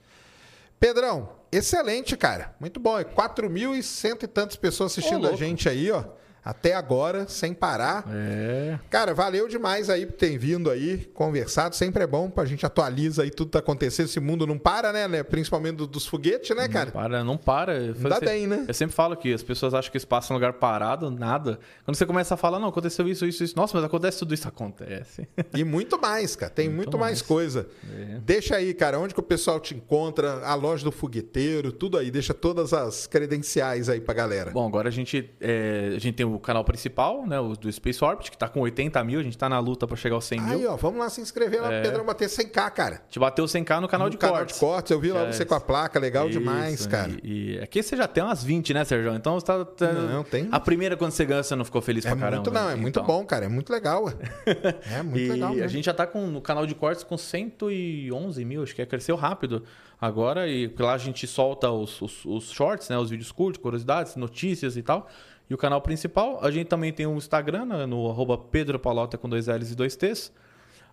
Pedrão, 0.81 1.29
excelente, 1.53 2.17
cara. 2.17 2.55
Muito 2.59 2.81
bom. 2.81 2.99
É 2.99 3.05
4.100 3.05 4.23
e 4.23 4.27
tantas 4.27 4.57
pessoas 4.57 4.93
assistindo 4.93 5.27
Ô, 5.27 5.31
a 5.31 5.37
gente 5.37 5.69
aí, 5.69 5.91
ó. 5.91 6.03
Até 6.47 6.75
agora, 6.75 7.27
sem 7.27 7.53
parar. 7.53 8.05
É. 8.09 8.79
Cara, 8.89 9.13
valeu 9.13 9.49
demais 9.49 9.91
aí 9.91 10.07
por 10.07 10.13
ter 10.13 10.39
vindo 10.39 10.71
aí, 10.71 10.99
conversado. 11.13 11.75
Sempre 11.75 12.05
é 12.05 12.07
bom, 12.07 12.31
a 12.37 12.45
gente 12.45 12.65
atualiza 12.65 13.25
aí 13.25 13.31
tudo 13.33 13.49
que 13.49 13.53
tá 13.55 13.59
acontecendo. 13.59 14.07
Esse 14.07 14.21
mundo 14.21 14.47
não 14.47 14.57
para, 14.57 14.93
né? 14.93 15.09
né? 15.09 15.23
Principalmente 15.25 15.75
do- 15.79 15.89
dos 15.89 16.07
foguetes, 16.07 16.57
né, 16.57 16.69
cara? 16.69 16.87
Não 16.87 16.93
para, 16.93 17.25
não 17.25 17.37
para. 17.37 17.81
Não 17.81 18.09
dá 18.09 18.21
bem, 18.21 18.47
né? 18.47 18.65
Eu 18.69 18.75
sempre 18.75 18.95
falo 18.95 19.17
que 19.17 19.35
as 19.35 19.43
pessoas 19.43 19.75
acham 19.75 19.91
que 19.91 19.97
espaço 19.99 20.33
é 20.33 20.35
um 20.35 20.37
lugar 20.39 20.53
parado, 20.53 21.11
nada. 21.11 21.59
Quando 21.85 21.97
você 21.97 22.07
começa 22.07 22.35
a 22.35 22.37
falar, 22.37 22.61
não, 22.61 22.69
aconteceu 22.69 23.09
isso, 23.09 23.27
isso, 23.27 23.43
isso. 23.43 23.57
Nossa, 23.57 23.77
mas 23.77 23.85
acontece 23.85 24.21
tudo 24.21 24.33
isso. 24.33 24.47
Acontece. 24.47 25.27
E 25.53 25.65
muito 25.65 26.01
mais, 26.01 26.37
cara. 26.37 26.51
Tem 26.53 26.69
muito, 26.71 26.77
Muito 26.77 26.99
mais, 26.99 27.19
mais. 27.19 27.23
coisa. 27.23 27.67
É. 27.93 28.19
Deixa 28.25 28.55
aí, 28.55 28.73
cara, 28.73 29.01
onde 29.01 29.13
que 29.15 29.19
o 29.21 29.23
pessoal 29.25 29.59
te 29.59 29.75
encontra, 29.75 30.45
a 30.47 30.55
loja 30.55 30.85
do 30.85 30.93
fogueteiro, 30.93 31.73
tudo 31.73 31.99
aí. 31.99 32.09
Deixa 32.09 32.33
todas 32.33 32.73
as 32.73 33.07
credenciais 33.09 33.89
aí 33.89 34.01
pra 34.01 34.15
galera. 34.15 34.53
Bom, 34.53 34.67
agora 34.69 34.89
a 34.89 34.93
gente, 34.93 35.29
é, 35.41 35.93
a 35.97 35.99
gente 35.99 36.15
tem 36.15 36.25
o 36.25 36.36
canal 36.39 36.65
principal, 36.65 37.27
né, 37.27 37.39
o 37.41 37.55
do 37.55 37.71
Space 37.73 38.05
Orbit, 38.05 38.31
que 38.31 38.37
tá 38.39 38.49
com 38.49 38.61
80 38.61 39.03
mil, 39.05 39.21
a 39.21 39.23
gente 39.23 39.37
tá 39.39 39.49
na 39.49 39.59
luta 39.59 39.87
pra 39.87 39.97
chegar 39.97 40.15
aos 40.17 40.25
100 40.25 40.41
mil. 40.41 40.53
Aí, 40.59 40.67
ó, 40.67 40.77
vamos 40.77 40.99
lá 41.01 41.09
se 41.09 41.21
inscrever 41.21 41.61
lá 41.63 41.73
É. 41.73 41.81
pro 41.81 41.91
Pedrão 41.91 42.05
bater 42.07 42.29
100k, 42.29 42.71
cara. 42.71 42.97
A 42.97 43.05
gente 43.07 43.19
bateu 43.19 43.45
100k 43.47 43.81
no 43.81 43.89
canal 43.89 44.07
no 44.07 44.11
de 44.11 44.17
canal 44.19 44.37
cortes. 44.37 44.55
de 44.55 44.61
cortes. 44.61 44.91
Eu 44.93 45.01
vi 45.01 45.11
lá 45.13 45.21
É, 45.23 45.33
você 45.33 45.45
com 45.45 45.55
a 45.55 45.61
placa, 45.61 45.99
legal 45.99 46.29
Isso, 46.29 46.39
demais, 46.39 46.87
cara. 46.87 47.13
E, 47.23 47.55
e 47.55 47.59
aqui 47.61 47.83
você 47.83 47.97
já 47.97 48.07
tem 48.09 48.23
umas 48.23 48.43
20, 48.45 48.73
né, 48.75 48.85
Sérgio? 48.85 49.15
Então 49.15 49.35
você 49.39 49.47
tá, 49.47 49.65
tá- 49.65 49.93
Não, 49.93 50.23
tem- 50.25 50.49
A 50.53 50.61
primeira 50.61 50.97
quando 50.97 51.11
você 51.13 51.25
ganha, 51.25 51.43
você 51.43 51.55
não 51.57 51.65
ficou 51.65 51.81
feliz 51.83 52.05
É 52.05 52.11
pra 52.11 52.19
caramba. 52.19 52.37
muito, 52.37 52.51
não, 52.51 52.69
é 52.71 52.75
né? 52.75 52.81
muito 52.81 52.99
Então. 53.01 53.07
bom, 53.07 53.25
cara. 53.25 53.45
É 53.45 53.49
muito 53.49 53.73
legal. 53.73 54.05
É 54.91 55.03
muito 55.03 55.19
e 55.19 55.29
legal. 55.29 55.53
a 55.53 55.55
mesmo. 55.55 55.69
gente 55.69 55.85
já 55.87 55.95
tá 55.95 56.07
com, 56.07 56.27
no 56.27 56.41
canal 56.41 56.67
de 56.67 56.75
cortes 56.75 57.03
com 57.05 57.17
111 57.17 58.45
mil, 58.45 58.63
acho 58.63 58.75
que 58.75 58.83
é, 58.83 58.87
cresceu 58.87 59.17
rápido 59.17 59.63
agora. 60.01 60.49
E 60.49 60.73
lá 60.79 60.95
a 60.95 60.99
gente 60.99 61.27
solta 61.27 61.71
os, 61.71 62.01
os, 62.01 62.25
os 62.25 62.51
shorts, 62.51 62.89
né? 62.89 62.99
Os 62.99 63.11
vídeos 63.11 63.33
curtos, 63.33 63.61
curiosidades, 63.63 64.17
notícias 64.17 64.77
e 64.77 64.83
tal. 64.83 65.09
E 65.49 65.55
o 65.55 65.57
canal 65.59 65.81
principal, 65.81 66.39
a 66.43 66.51
gente 66.51 66.67
também 66.67 66.93
tem 66.93 67.07
um 67.07 67.17
Instagram, 67.17 67.65
né, 67.67 67.87
no 67.87 68.09
arroba 68.11 68.37
Pedro 68.37 68.79
Palota 68.79 69.17
com 69.17 69.29
dois 69.29 69.47
L's 69.47 69.71
e 69.71 69.75
dois 69.77 69.95
T's. 69.97 70.33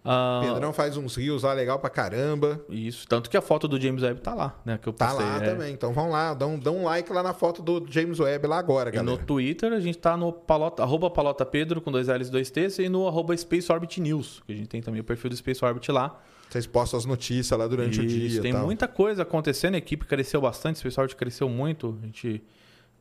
Ah, 0.06 0.42
Pedrão 0.44 0.74
faz 0.74 0.98
uns 0.98 1.16
rios 1.16 1.44
lá 1.44 1.54
legal 1.54 1.80
pra 1.80 1.90
caramba. 1.90 2.60
Isso, 2.70 3.08
tanto 3.08 3.30
que 3.30 3.38
a 3.38 3.42
foto 3.42 3.70
do 3.70 3.80
James 3.80 4.04
Webb 4.04 4.20
tá 4.20 4.34
lá, 4.34 4.60
né? 4.66 4.78
Que 4.78 4.90
eu 4.90 4.92
Tá 4.94 5.08
postei. 5.08 5.26
lá 5.26 5.38
é. 5.38 5.40
também. 5.40 5.74
Então 5.74 5.94
vão 5.94 6.10
lá, 6.10 6.34
dão, 6.34 6.60
dão 6.60 6.80
um 6.80 6.84
like 6.84 7.12
lá 7.12 7.24
na 7.24 7.34
foto 7.34 7.62
do 7.62 7.86
James 7.90 8.20
Webb 8.20 8.46
lá 8.46 8.60
agora, 8.60 8.90
E 8.90 8.98
no 8.98 9.04
galera. 9.06 9.24
Twitter 9.26 9.72
a 9.72 9.80
gente 9.80 9.98
tá 9.98 10.18
no 10.18 10.34
palota, 10.34 10.84
arroba 10.84 11.10
palota 11.10 11.46
Pedro 11.46 11.80
com 11.80 11.90
dois 11.90 12.10
L's 12.10 12.28
e 12.28 12.32
dois 12.32 12.52
T's 12.52 12.80
e 12.80 12.90
no 12.90 13.08
arroba 13.08 13.36
Space 13.38 13.72
Orbit 13.72 14.02
News, 14.02 14.44
que 14.46 14.52
a 14.52 14.56
gente 14.58 14.68
tem 14.68 14.82
também 14.82 15.00
o 15.00 15.06
perfil 15.06 15.30
do 15.30 15.38
Space 15.38 15.64
Orbit 15.64 15.90
lá. 15.90 16.20
Vocês 16.50 16.68
postam 16.68 17.00
as 17.00 17.06
notícias 17.06 17.58
lá 17.58 17.66
durante 17.66 18.02
o 18.02 18.04
Isso, 18.04 18.18
dia. 18.30 18.40
e 18.40 18.42
tem 18.42 18.54
muita 18.54 18.90
coisa 18.90 19.24
acontecendo, 19.24 19.76
a 19.76 19.78
equipe 19.78 20.06
cresceu 20.06 20.42
bastante, 20.42 20.76
o 20.76 20.80
Space 20.80 21.00
Orbit 21.00 21.16
cresceu 21.16 21.48
muito, 21.48 21.98
a 22.04 22.06
gente 22.06 22.44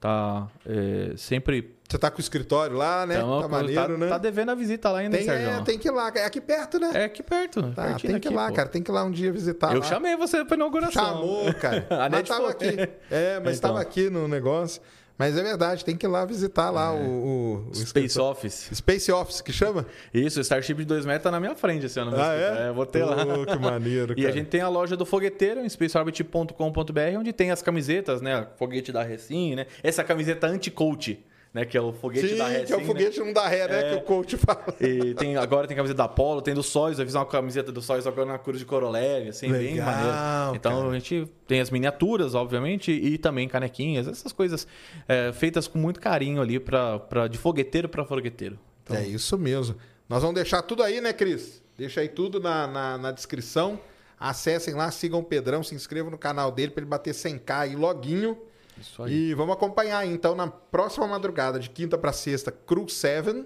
tá 0.02 0.48
é, 0.66 1.12
sempre... 1.16 1.76
Você 1.89 1.98
tá 1.98 2.10
com 2.10 2.18
o 2.18 2.20
escritório 2.20 2.74
lá, 2.74 3.06
né? 3.06 3.16
Então, 3.16 3.42
tá 3.42 3.48
maneiro, 3.48 3.82
tá, 3.82 3.89
né? 3.98 4.08
tá 4.08 4.18
devendo 4.18 4.50
a 4.50 4.55
visita 4.55 4.90
lá 4.90 5.00
ainda, 5.00 5.16
tem, 5.16 5.26
Sérgio? 5.26 5.48
é, 5.50 5.60
tem 5.62 5.78
que 5.78 5.86
ir 5.89 5.90
lá. 5.90 6.10
É 6.14 6.24
aqui 6.24 6.40
perto, 6.40 6.81
né? 6.81 6.90
É 6.94 7.05
aqui 7.05 7.22
perto. 7.22 7.62
tá, 7.74 7.82
pertinho 7.89 8.12
tem 8.14 8.20
que 8.20 8.28
ir 8.28 8.34
lá, 8.34 8.48
pô. 8.48 8.55
cara. 8.55 8.68
Tem 8.70 8.82
que 8.82 8.90
ir 8.90 8.94
lá 8.94 9.05
um 9.05 9.10
dia 9.10 9.31
visitar 9.31 9.74
Eu 9.74 9.81
lá. 9.81 9.84
chamei 9.86 10.16
você 10.16 10.42
pra 10.42 10.56
inauguração. 10.56 11.05
Chamou, 11.05 11.52
cara. 11.55 11.86
A 12.05 12.08
mas 12.08 12.26
tava 12.26 12.44
foi. 12.44 12.68
aqui. 12.68 12.90
É, 13.10 13.40
mas 13.44 13.58
Então. 13.58 13.70
tava 13.70 13.82
aqui 13.82 14.08
no 14.08 14.26
negócio. 14.26 14.81
Mas 15.23 15.39
é 15.39 15.42
verdade, 15.44 15.84
tem 15.84 15.97
que 15.97 16.05
ir 16.05 16.09
lá 16.09 16.25
visitar 16.25 16.68
lá 16.70 16.92
o, 16.92 16.99
o, 16.99 17.68
o 17.70 17.75
Space. 17.76 18.18
Office. 18.18 18.70
Space 18.75 19.12
Office, 19.12 19.41
que 19.41 19.52
chama? 19.52 19.86
Isso, 20.12 20.41
o 20.41 20.42
Starship 20.42 20.75
de 20.78 20.84
2 20.84 21.07
metros 21.07 21.23
tá 21.23 21.31
na 21.31 21.39
minha 21.39 21.55
frente 21.55 21.86
esse 21.86 22.01
ano. 22.01 22.10
Ah, 22.17 22.34
é? 22.34 22.68
eu 22.70 22.75
vou 22.75 22.84
ter 22.84 23.05
lá. 23.05 23.23
Ô, 23.23 23.47
que 23.47 23.57
maneiro, 23.57 24.15
E 24.18 24.23
cara. 24.23 24.28
a 24.28 24.36
gente 24.36 24.49
tem 24.49 24.60
a 24.60 24.68
loja 24.68 24.97
do 24.97 25.07
fogueteiro, 25.07 25.60
em 25.60 25.68
spaceorbit.com.br, 25.68 27.17
onde 27.17 27.33
tem 27.33 27.52
as 27.52 27.62
camisetas, 27.62 28.20
né? 28.20 28.49
Foguete 28.57 28.91
da 28.91 29.05
Recim, 29.05 29.55
né? 29.55 29.67
Essa 29.81 30.02
camiseta 30.02 30.49
anti-coach, 30.49 31.25
né? 31.52 31.64
Que 31.64 31.76
é 31.76 31.81
o 31.81 31.92
foguete 31.92 32.28
Sim, 32.28 32.36
da 32.39 32.48
Recim. 32.48 32.66
que 32.66 32.72
é 32.72 32.76
o 32.76 32.81
né? 32.81 32.86
foguete 32.86 33.20
não 33.20 33.32
dá 33.32 33.47
ré, 33.47 33.68
né? 33.68 33.81
É. 33.81 33.90
Que 33.90 33.97
o 33.97 34.00
coach 34.02 34.36
fala. 34.36 34.74
E 34.81 35.14
tem, 35.14 35.36
agora 35.36 35.66
tem 35.66 35.76
camiseta 35.76 35.98
da 35.98 36.05
Apollo, 36.05 36.40
tem 36.40 36.55
do 36.55 36.62
Sóis, 36.62 36.98
eu 36.98 37.05
fiz 37.05 37.14
uma 37.14 37.26
camiseta 37.26 37.70
do 37.70 37.82
Sóis 37.82 38.06
agora 38.06 38.26
na 38.26 38.39
Cruz 38.39 38.58
de 38.58 38.64
Korolev, 38.64 39.28
assim, 39.28 39.50
bem 39.50 39.74
Legal, 39.74 39.86
maneiro. 39.86 40.56
Então 40.56 40.76
cara. 40.76 40.89
a 40.90 40.94
gente 40.94 41.28
tem 41.47 41.60
as 41.60 41.70
miniaturas, 41.70 42.34
obviamente, 42.34 42.90
e 42.90 43.18
também 43.18 43.47
canequinhas, 43.48 44.08
essas 44.08 44.32
coisas 44.32 44.66
é, 45.06 45.32
feitas 45.32 45.68
com 45.68 45.78
muito 45.78 46.00
carinho 46.00 46.40
ali 46.40 46.58
pra, 46.58 46.98
pra, 46.98 47.28
de 47.28 47.36
fogueteiro 47.36 47.89
para 47.89 48.05
fogueteiro. 48.05 48.58
Então, 48.84 48.97
É 48.97 49.06
isso 49.06 49.36
mesmo. 49.39 49.76
Nós 50.08 50.22
vamos 50.22 50.34
deixar 50.34 50.62
tudo 50.62 50.82
aí, 50.82 51.00
né, 51.00 51.12
Cris? 51.12 51.62
Deixa 51.76 52.00
aí 52.00 52.08
tudo 52.08 52.40
na, 52.40 52.66
na, 52.66 52.98
na 52.98 53.12
descrição. 53.12 53.78
Acessem 54.18 54.74
lá, 54.74 54.90
sigam 54.90 55.20
o 55.20 55.24
Pedrão, 55.24 55.62
se 55.62 55.74
inscrevam 55.74 56.10
no 56.10 56.18
canal 56.18 56.52
dele 56.52 56.70
para 56.70 56.82
ele 56.82 56.90
bater 56.90 57.12
100k 57.12 57.50
aí 57.60 57.76
loguinho. 57.76 58.39
Isso 58.81 59.02
aí. 59.02 59.12
E 59.31 59.34
vamos 59.34 59.55
acompanhar 59.55 60.07
então, 60.07 60.34
na 60.34 60.47
próxima 60.49 61.07
madrugada, 61.07 61.59
de 61.59 61.70
quinta 61.70 61.97
para 61.99 62.12
sexta, 62.12 62.51
Crew 62.51 62.89
7. 62.89 63.44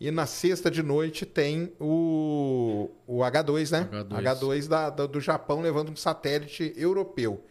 E 0.00 0.10
na 0.10 0.26
sexta 0.26 0.70
de 0.70 0.82
noite 0.82 1.24
tem 1.24 1.72
o, 1.80 2.90
o 3.06 3.18
H2, 3.20 3.70
né? 3.70 3.88
H2. 3.92 4.22
H2 4.22 4.68
da, 4.68 4.90
da- 4.90 5.06
do 5.06 5.20
Japão 5.20 5.60
levando 5.60 5.90
um 5.92 5.96
satélite 5.96 6.74
europeu. 6.76 7.44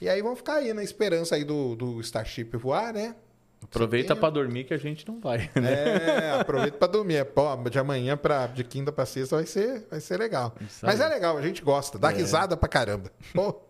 E 0.00 0.08
aí 0.08 0.22
vão 0.22 0.34
ficar 0.34 0.54
aí 0.54 0.72
na 0.72 0.82
esperança 0.82 1.34
aí 1.34 1.44
do, 1.44 1.76
do 1.76 2.00
Starship 2.00 2.56
voar, 2.56 2.92
né? 2.94 3.14
Aproveita 3.62 4.16
pra 4.16 4.30
dormir 4.30 4.64
que 4.64 4.72
a 4.72 4.78
gente 4.78 5.06
não 5.06 5.20
vai, 5.20 5.50
né? 5.54 5.72
É, 6.28 6.30
aproveita 6.40 6.78
pra 6.78 6.88
dormir. 6.88 7.22
Pô, 7.26 7.54
de 7.68 7.78
amanhã 7.78 8.16
pra, 8.16 8.46
de 8.46 8.64
quinta 8.64 8.90
pra 8.90 9.04
sexta 9.04 9.36
vai 9.36 9.44
ser, 9.44 9.86
vai 9.90 10.00
ser 10.00 10.18
legal. 10.18 10.54
Mas 10.82 10.98
é 10.98 11.06
legal, 11.06 11.36
a 11.36 11.42
gente 11.42 11.60
gosta, 11.62 11.98
dá 11.98 12.10
É. 12.10 12.14
risada 12.14 12.56
pra 12.56 12.66
caramba. 12.68 13.12
Pô, 13.34 13.60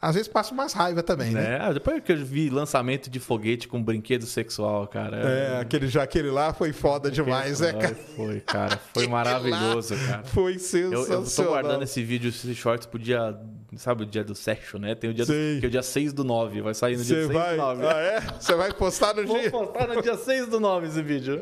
às 0.00 0.14
vezes 0.14 0.28
passa 0.28 0.52
umas 0.52 0.72
raiva 0.72 1.02
também, 1.02 1.30
né? 1.30 1.58
né? 1.58 1.74
Depois 1.74 2.02
que 2.02 2.12
eu 2.12 2.16
vi 2.24 2.50
lançamento 2.50 3.08
de 3.08 3.18
foguete 3.18 3.66
com 3.66 3.82
brinquedo 3.82 4.26
sexual, 4.26 4.86
cara. 4.86 5.16
É, 5.16 5.60
aquele, 5.60 5.88
já 5.88 6.02
aquele 6.02 6.30
lá 6.30 6.52
foi 6.52 6.72
foda 6.72 7.10
demais, 7.10 7.60
né, 7.60 7.72
cara? 7.72 7.94
Foi, 8.14 8.40
cara. 8.40 8.80
Foi 8.92 9.06
maravilhoso, 9.06 9.94
cara. 10.06 10.22
Foi 10.24 10.54
Eu, 10.56 10.58
sensacional. 10.58 11.22
eu 11.24 11.30
tô 11.30 11.44
guardando 11.44 11.82
esse 11.82 12.02
vídeo, 12.02 12.28
esses 12.28 12.56
shorts 12.56 12.86
pro 12.86 12.98
dia. 12.98 13.36
Sabe 13.76 14.04
o 14.04 14.06
dia 14.06 14.24
do 14.24 14.34
sexo, 14.34 14.78
né? 14.78 14.94
Tem 14.94 15.10
o 15.10 15.14
dia 15.14 15.26
do, 15.26 15.32
que 15.32 15.60
é 15.64 15.66
o 15.66 15.70
dia 15.70 15.82
6 15.82 16.12
do 16.14 16.24
9. 16.24 16.62
Vai 16.62 16.72
sair 16.72 16.96
no 16.96 17.04
dia 17.04 17.16
Você 17.22 17.26
6 17.26 17.38
vai, 17.38 17.50
do 17.56 17.62
9. 17.62 17.86
ah, 17.86 17.98
é? 17.98 18.20
Você 18.40 18.54
vai 18.54 18.72
postar 18.72 19.14
no 19.14 19.26
Vou 19.26 19.38
dia? 19.38 19.50
postar 19.50 19.88
no 19.88 20.00
dia 20.00 20.16
6 20.16 20.46
do 20.48 20.58
9 20.60 20.86
esse 20.86 21.02
vídeo. 21.02 21.40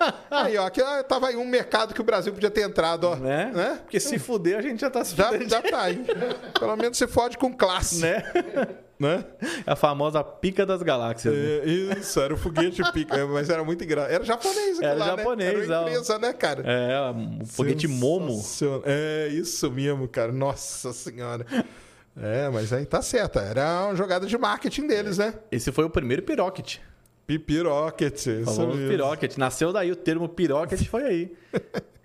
Aí, 0.30 0.56
ó, 0.56 0.66
aqui 0.66 0.80
ó, 0.82 1.02
tava 1.02 1.28
aí 1.28 1.36
um 1.36 1.44
mercado 1.46 1.92
que 1.94 2.00
o 2.00 2.04
Brasil 2.04 2.32
podia 2.32 2.50
ter 2.50 2.62
entrado, 2.62 3.04
ó. 3.04 3.16
Né? 3.16 3.50
Né? 3.54 3.78
Porque 3.82 4.00
se 4.00 4.18
fuder, 4.18 4.58
a 4.58 4.62
gente 4.62 4.80
já 4.80 4.90
tá 4.90 5.04
se 5.04 5.14
Já, 5.14 5.28
fudendo. 5.28 5.50
já 5.50 5.62
tá 5.62 5.82
aí. 5.82 6.04
Pelo 6.58 6.76
menos 6.76 6.96
você 6.96 7.06
fode 7.06 7.36
com 7.36 7.52
classe, 7.52 8.00
Né? 8.00 8.22
né? 8.98 9.24
A 9.66 9.74
famosa 9.76 10.22
pica 10.22 10.64
das 10.66 10.82
galáxias. 10.82 11.34
né? 11.34 11.40
É, 11.40 11.98
isso, 11.98 12.20
era 12.20 12.34
o 12.34 12.36
foguete 12.36 12.82
pica, 12.92 13.16
é, 13.16 13.24
mas 13.24 13.48
era 13.50 13.64
muito 13.64 13.82
engraçado. 13.82 14.12
Era 14.12 14.24
japonês 14.24 14.80
Era 14.80 14.94
lá, 14.94 15.06
japonês, 15.06 15.54
né? 15.54 15.64
Era 15.64 15.68
uma 15.74 15.78
ó. 15.80 15.88
empresa, 15.88 16.18
né, 16.18 16.32
cara? 16.32 16.62
É, 16.66 17.42
o 17.42 17.46
foguete 17.46 17.88
Momo. 17.88 18.42
É, 18.84 19.28
isso 19.32 19.70
mesmo, 19.70 20.06
cara. 20.08 20.32
Nossa 20.32 20.92
senhora. 20.92 21.46
É, 22.20 22.48
mas 22.50 22.72
aí 22.72 22.84
tá 22.84 23.00
certo. 23.00 23.38
Era 23.38 23.84
uma 23.86 23.96
jogada 23.96 24.26
de 24.26 24.36
marketing 24.36 24.86
deles, 24.86 25.18
né? 25.18 25.34
Esse 25.50 25.72
foi 25.72 25.84
o 25.84 25.90
primeiro 25.90 26.22
Pirocket. 26.22 26.78
Pipi 27.38 27.60
Rocket, 27.60 28.14
isso 28.26 28.44
Falamos 28.44 28.74
mesmo. 28.76 28.90
Pirocket. 28.90 29.36
Nasceu 29.36 29.72
daí 29.72 29.92
o 29.92 29.96
termo 29.96 30.28
Pirocket 30.28 30.84
foi 30.88 31.02
aí. 31.04 31.32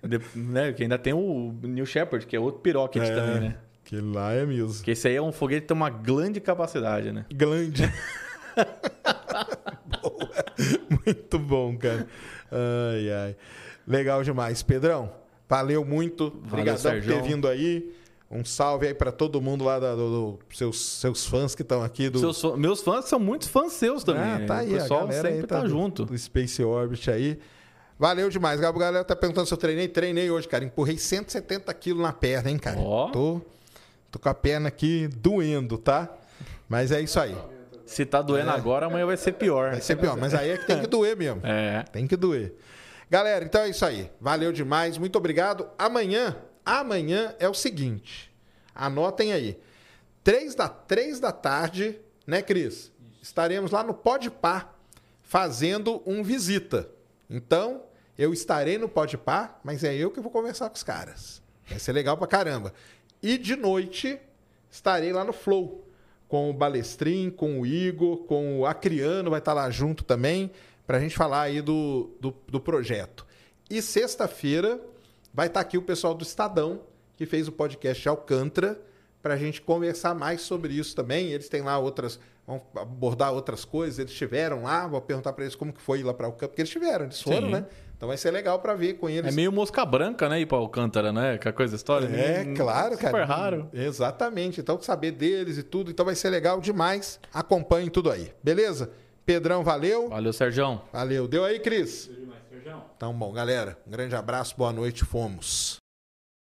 De- 0.03 0.21
né, 0.35 0.71
que 0.71 0.83
ainda 0.83 0.99
tem 0.99 1.13
o 1.13 1.51
New 1.63 1.85
Shepard, 1.85 2.27
que 2.27 2.35
é 2.35 2.39
outro 2.39 2.61
Pirocket 2.61 3.01
É, 3.01 3.15
também, 3.15 3.39
né? 3.49 3.57
Que 3.83 3.99
lá 3.99 4.33
é 4.33 4.45
mesmo. 4.45 4.83
Que 4.83 4.91
esse 4.91 5.07
aí 5.07 5.15
é 5.15 5.21
um 5.21 5.31
foguete 5.31 5.61
que 5.61 5.67
tem 5.69 5.75
uma 5.77 5.89
grande 5.89 6.39
capacidade, 6.39 7.11
né? 7.11 7.25
Glande. 7.33 7.91
Boa. 10.01 10.29
Muito 11.05 11.39
bom, 11.39 11.75
cara. 11.75 12.07
Ai, 12.51 13.11
ai. 13.11 13.35
Legal 13.87 14.23
demais. 14.23 14.61
Pedrão, 14.61 15.11
valeu 15.49 15.83
muito. 15.83 16.27
Obrigadão 16.27 16.91
por 16.93 17.01
ter 17.01 17.21
vindo 17.23 17.47
aí. 17.47 17.91
Um 18.29 18.43
salve 18.43 18.87
aí 18.87 18.93
pra 18.93 19.11
todo 19.11 19.39
mundo 19.39 19.63
lá, 19.63 19.79
da, 19.79 19.93
do, 19.93 20.09
do- 20.09 20.39
seus, 20.55 20.81
seus 20.99 21.25
fãs 21.25 21.53
que 21.53 21.61
estão 21.61 21.83
aqui 21.83 22.09
do. 22.09 22.19
Seus 22.19 22.57
meus 22.57 22.81
fãs 22.81 23.05
são 23.05 23.19
muitos 23.19 23.47
fãs 23.47 23.73
seus 23.73 24.03
também. 24.03 24.23
Ah, 24.23 24.39
né? 24.39 24.45
tá 24.45 24.57
aí, 24.57 24.73
o 24.73 24.77
pessoal 24.79 25.01
galera 25.07 25.27
aí 25.27 25.33
sempre 25.35 25.47
tá, 25.47 25.59
do- 25.61 25.69
junto. 25.69 26.05
Do 26.05 26.17
Space 26.17 26.63
Orbit 26.63 27.09
aí. 27.11 27.39
Valeu 27.97 28.29
demais. 28.29 28.61
A 28.61 28.71
galera 28.71 29.03
tá 29.05 29.15
perguntando 29.15 29.47
se 29.47 29.53
eu 29.53 29.57
treinei. 29.57 29.87
Treinei 29.87 30.29
hoje, 30.29 30.47
cara. 30.47 30.63
Empurrei 30.65 30.97
170 30.97 31.73
quilos 31.75 32.01
na 32.01 32.11
perna, 32.11 32.49
hein, 32.49 32.57
cara. 32.57 32.77
Ó. 32.79 33.09
Tô, 33.09 33.41
tô 34.11 34.19
com 34.19 34.27
a 34.27 34.33
perna 34.33 34.67
aqui 34.67 35.07
doendo, 35.15 35.77
tá? 35.77 36.09
Mas 36.67 36.91
é 36.91 36.99
isso 37.01 37.19
aí. 37.19 37.37
Se 37.85 38.03
tá 38.05 38.21
doendo 38.21 38.49
agora, 38.49 38.87
amanhã 38.87 39.05
vai 39.05 39.15
ser 39.15 39.33
pior. 39.33 39.69
Vai 39.71 39.81
ser 39.81 39.95
pior, 39.95 40.17
mas 40.17 40.33
aí 40.33 40.49
é 40.49 40.57
que 40.57 40.65
tem 40.65 40.81
que 40.81 40.87
doer 40.87 41.15
mesmo. 41.15 41.39
É. 41.45 41.83
Tem 41.91 42.07
que 42.07 42.15
doer. 42.17 42.55
Galera, 43.09 43.45
então 43.45 43.61
é 43.61 43.69
isso 43.69 43.85
aí. 43.85 44.09
Valeu 44.19 44.51
demais, 44.51 44.97
muito 44.97 45.15
obrigado. 45.17 45.67
Amanhã, 45.77 46.35
amanhã 46.65 47.35
é 47.39 47.47
o 47.47 47.53
seguinte. 47.53 48.33
Anotem 48.73 49.31
aí. 49.31 49.59
Três 50.23 50.55
da, 50.55 50.67
três 50.67 51.19
da 51.19 51.31
tarde, 51.31 51.99
né, 52.25 52.41
Cris? 52.41 52.91
Estaremos 53.21 53.71
lá 53.71 53.83
no 53.83 53.93
Podpah 53.93 54.73
fazendo 55.21 56.01
um 56.05 56.23
visita. 56.23 56.89
Então, 57.29 57.83
eu 58.17 58.33
estarei 58.33 58.77
no 58.77 58.89
Podpah, 58.89 59.59
mas 59.63 59.83
é 59.83 59.95
eu 59.95 60.11
que 60.11 60.19
vou 60.19 60.31
conversar 60.31 60.69
com 60.69 60.75
os 60.75 60.83
caras. 60.83 61.41
Vai 61.67 61.79
ser 61.79 61.91
legal 61.91 62.17
pra 62.17 62.27
caramba. 62.27 62.73
E 63.21 63.37
de 63.37 63.55
noite, 63.55 64.19
estarei 64.69 65.11
lá 65.11 65.23
no 65.23 65.33
Flow. 65.33 65.87
Com 66.27 66.49
o 66.49 66.53
Balestrin, 66.53 67.29
com 67.29 67.61
o 67.61 67.65
Igor, 67.65 68.25
com 68.25 68.59
o 68.59 68.65
Acriano, 68.65 69.29
vai 69.29 69.39
estar 69.39 69.53
lá 69.53 69.69
junto 69.69 70.03
também, 70.03 70.51
pra 70.87 70.99
gente 70.99 71.15
falar 71.15 71.41
aí 71.41 71.61
do, 71.61 72.15
do, 72.19 72.35
do 72.47 72.59
projeto. 72.59 73.25
E 73.69 73.81
sexta-feira 73.81 74.79
vai 75.35 75.47
estar 75.47 75.59
aqui 75.59 75.77
o 75.77 75.81
pessoal 75.81 76.13
do 76.13 76.23
Estadão, 76.23 76.81
que 77.17 77.25
fez 77.25 77.47
o 77.47 77.51
podcast 77.51 78.07
Alcântara, 78.07 78.79
pra 79.21 79.35
gente 79.35 79.61
conversar 79.61 80.15
mais 80.15 80.41
sobre 80.41 80.73
isso 80.73 80.95
também. 80.95 81.31
Eles 81.31 81.49
têm 81.49 81.61
lá 81.61 81.77
outras. 81.77 82.19
Vão 82.47 82.61
abordar 82.75 83.33
outras 83.33 83.65
coisas. 83.65 83.97
Eles 83.97 84.11
estiveram 84.11 84.63
lá, 84.63 84.87
vou 84.87 85.01
perguntar 85.01 85.33
pra 85.33 85.43
eles 85.43 85.55
como 85.55 85.73
que 85.73 85.81
foi 85.81 85.99
ir 85.99 86.03
lá 86.03 86.13
pra 86.13 86.27
Alcântara, 86.27 86.49
porque 86.49 86.61
eles 86.61 86.69
tiveram, 86.69 87.05
eles 87.05 87.19
foram, 87.19 87.47
Sim. 87.47 87.53
né? 87.53 87.65
Então 87.97 88.07
vai 88.07 88.17
ser 88.17 88.29
legal 88.29 88.59
pra 88.59 88.75
ver 88.75 88.93
com 88.95 89.09
eles. 89.09 89.31
É 89.31 89.35
meio 89.35 89.51
mosca 89.51 89.83
branca, 89.85 90.29
né? 90.29 90.41
Ir 90.41 90.45
pra 90.45 90.57
Alcântara, 90.57 91.11
né? 91.11 91.37
Que 91.37 91.47
a 91.47 91.53
coisa 91.53 91.75
história. 91.75 92.05
É, 92.07 92.53
claro, 92.53 92.95
super 92.95 93.11
cara. 93.11 93.25
raro. 93.25 93.69
Exatamente. 93.73 94.61
Então, 94.61 94.79
saber 94.81 95.11
deles 95.11 95.57
e 95.57 95.63
tudo. 95.63 95.89
Então, 95.89 96.05
vai 96.05 96.13
ser 96.13 96.29
legal 96.29 96.59
demais. 96.61 97.19
Acompanhem 97.33 97.89
tudo 97.89 98.11
aí. 98.11 98.31
Beleza? 98.43 98.91
Pedrão, 99.25 99.63
valeu. 99.63 100.09
Valeu, 100.09 100.31
Serjão. 100.33 100.81
Valeu. 100.93 101.27
Deu 101.27 101.43
aí, 101.43 101.59
Cris? 101.59 102.11
Demais, 102.13 102.34
Serjão. 102.65 102.83
Então, 102.97 103.13
bom, 103.13 103.31
galera. 103.31 103.77
Um 103.85 103.91
grande 103.91 104.15
abraço, 104.15 104.55
boa 104.57 104.73
noite. 104.73 105.05
Fomos. 105.05 105.77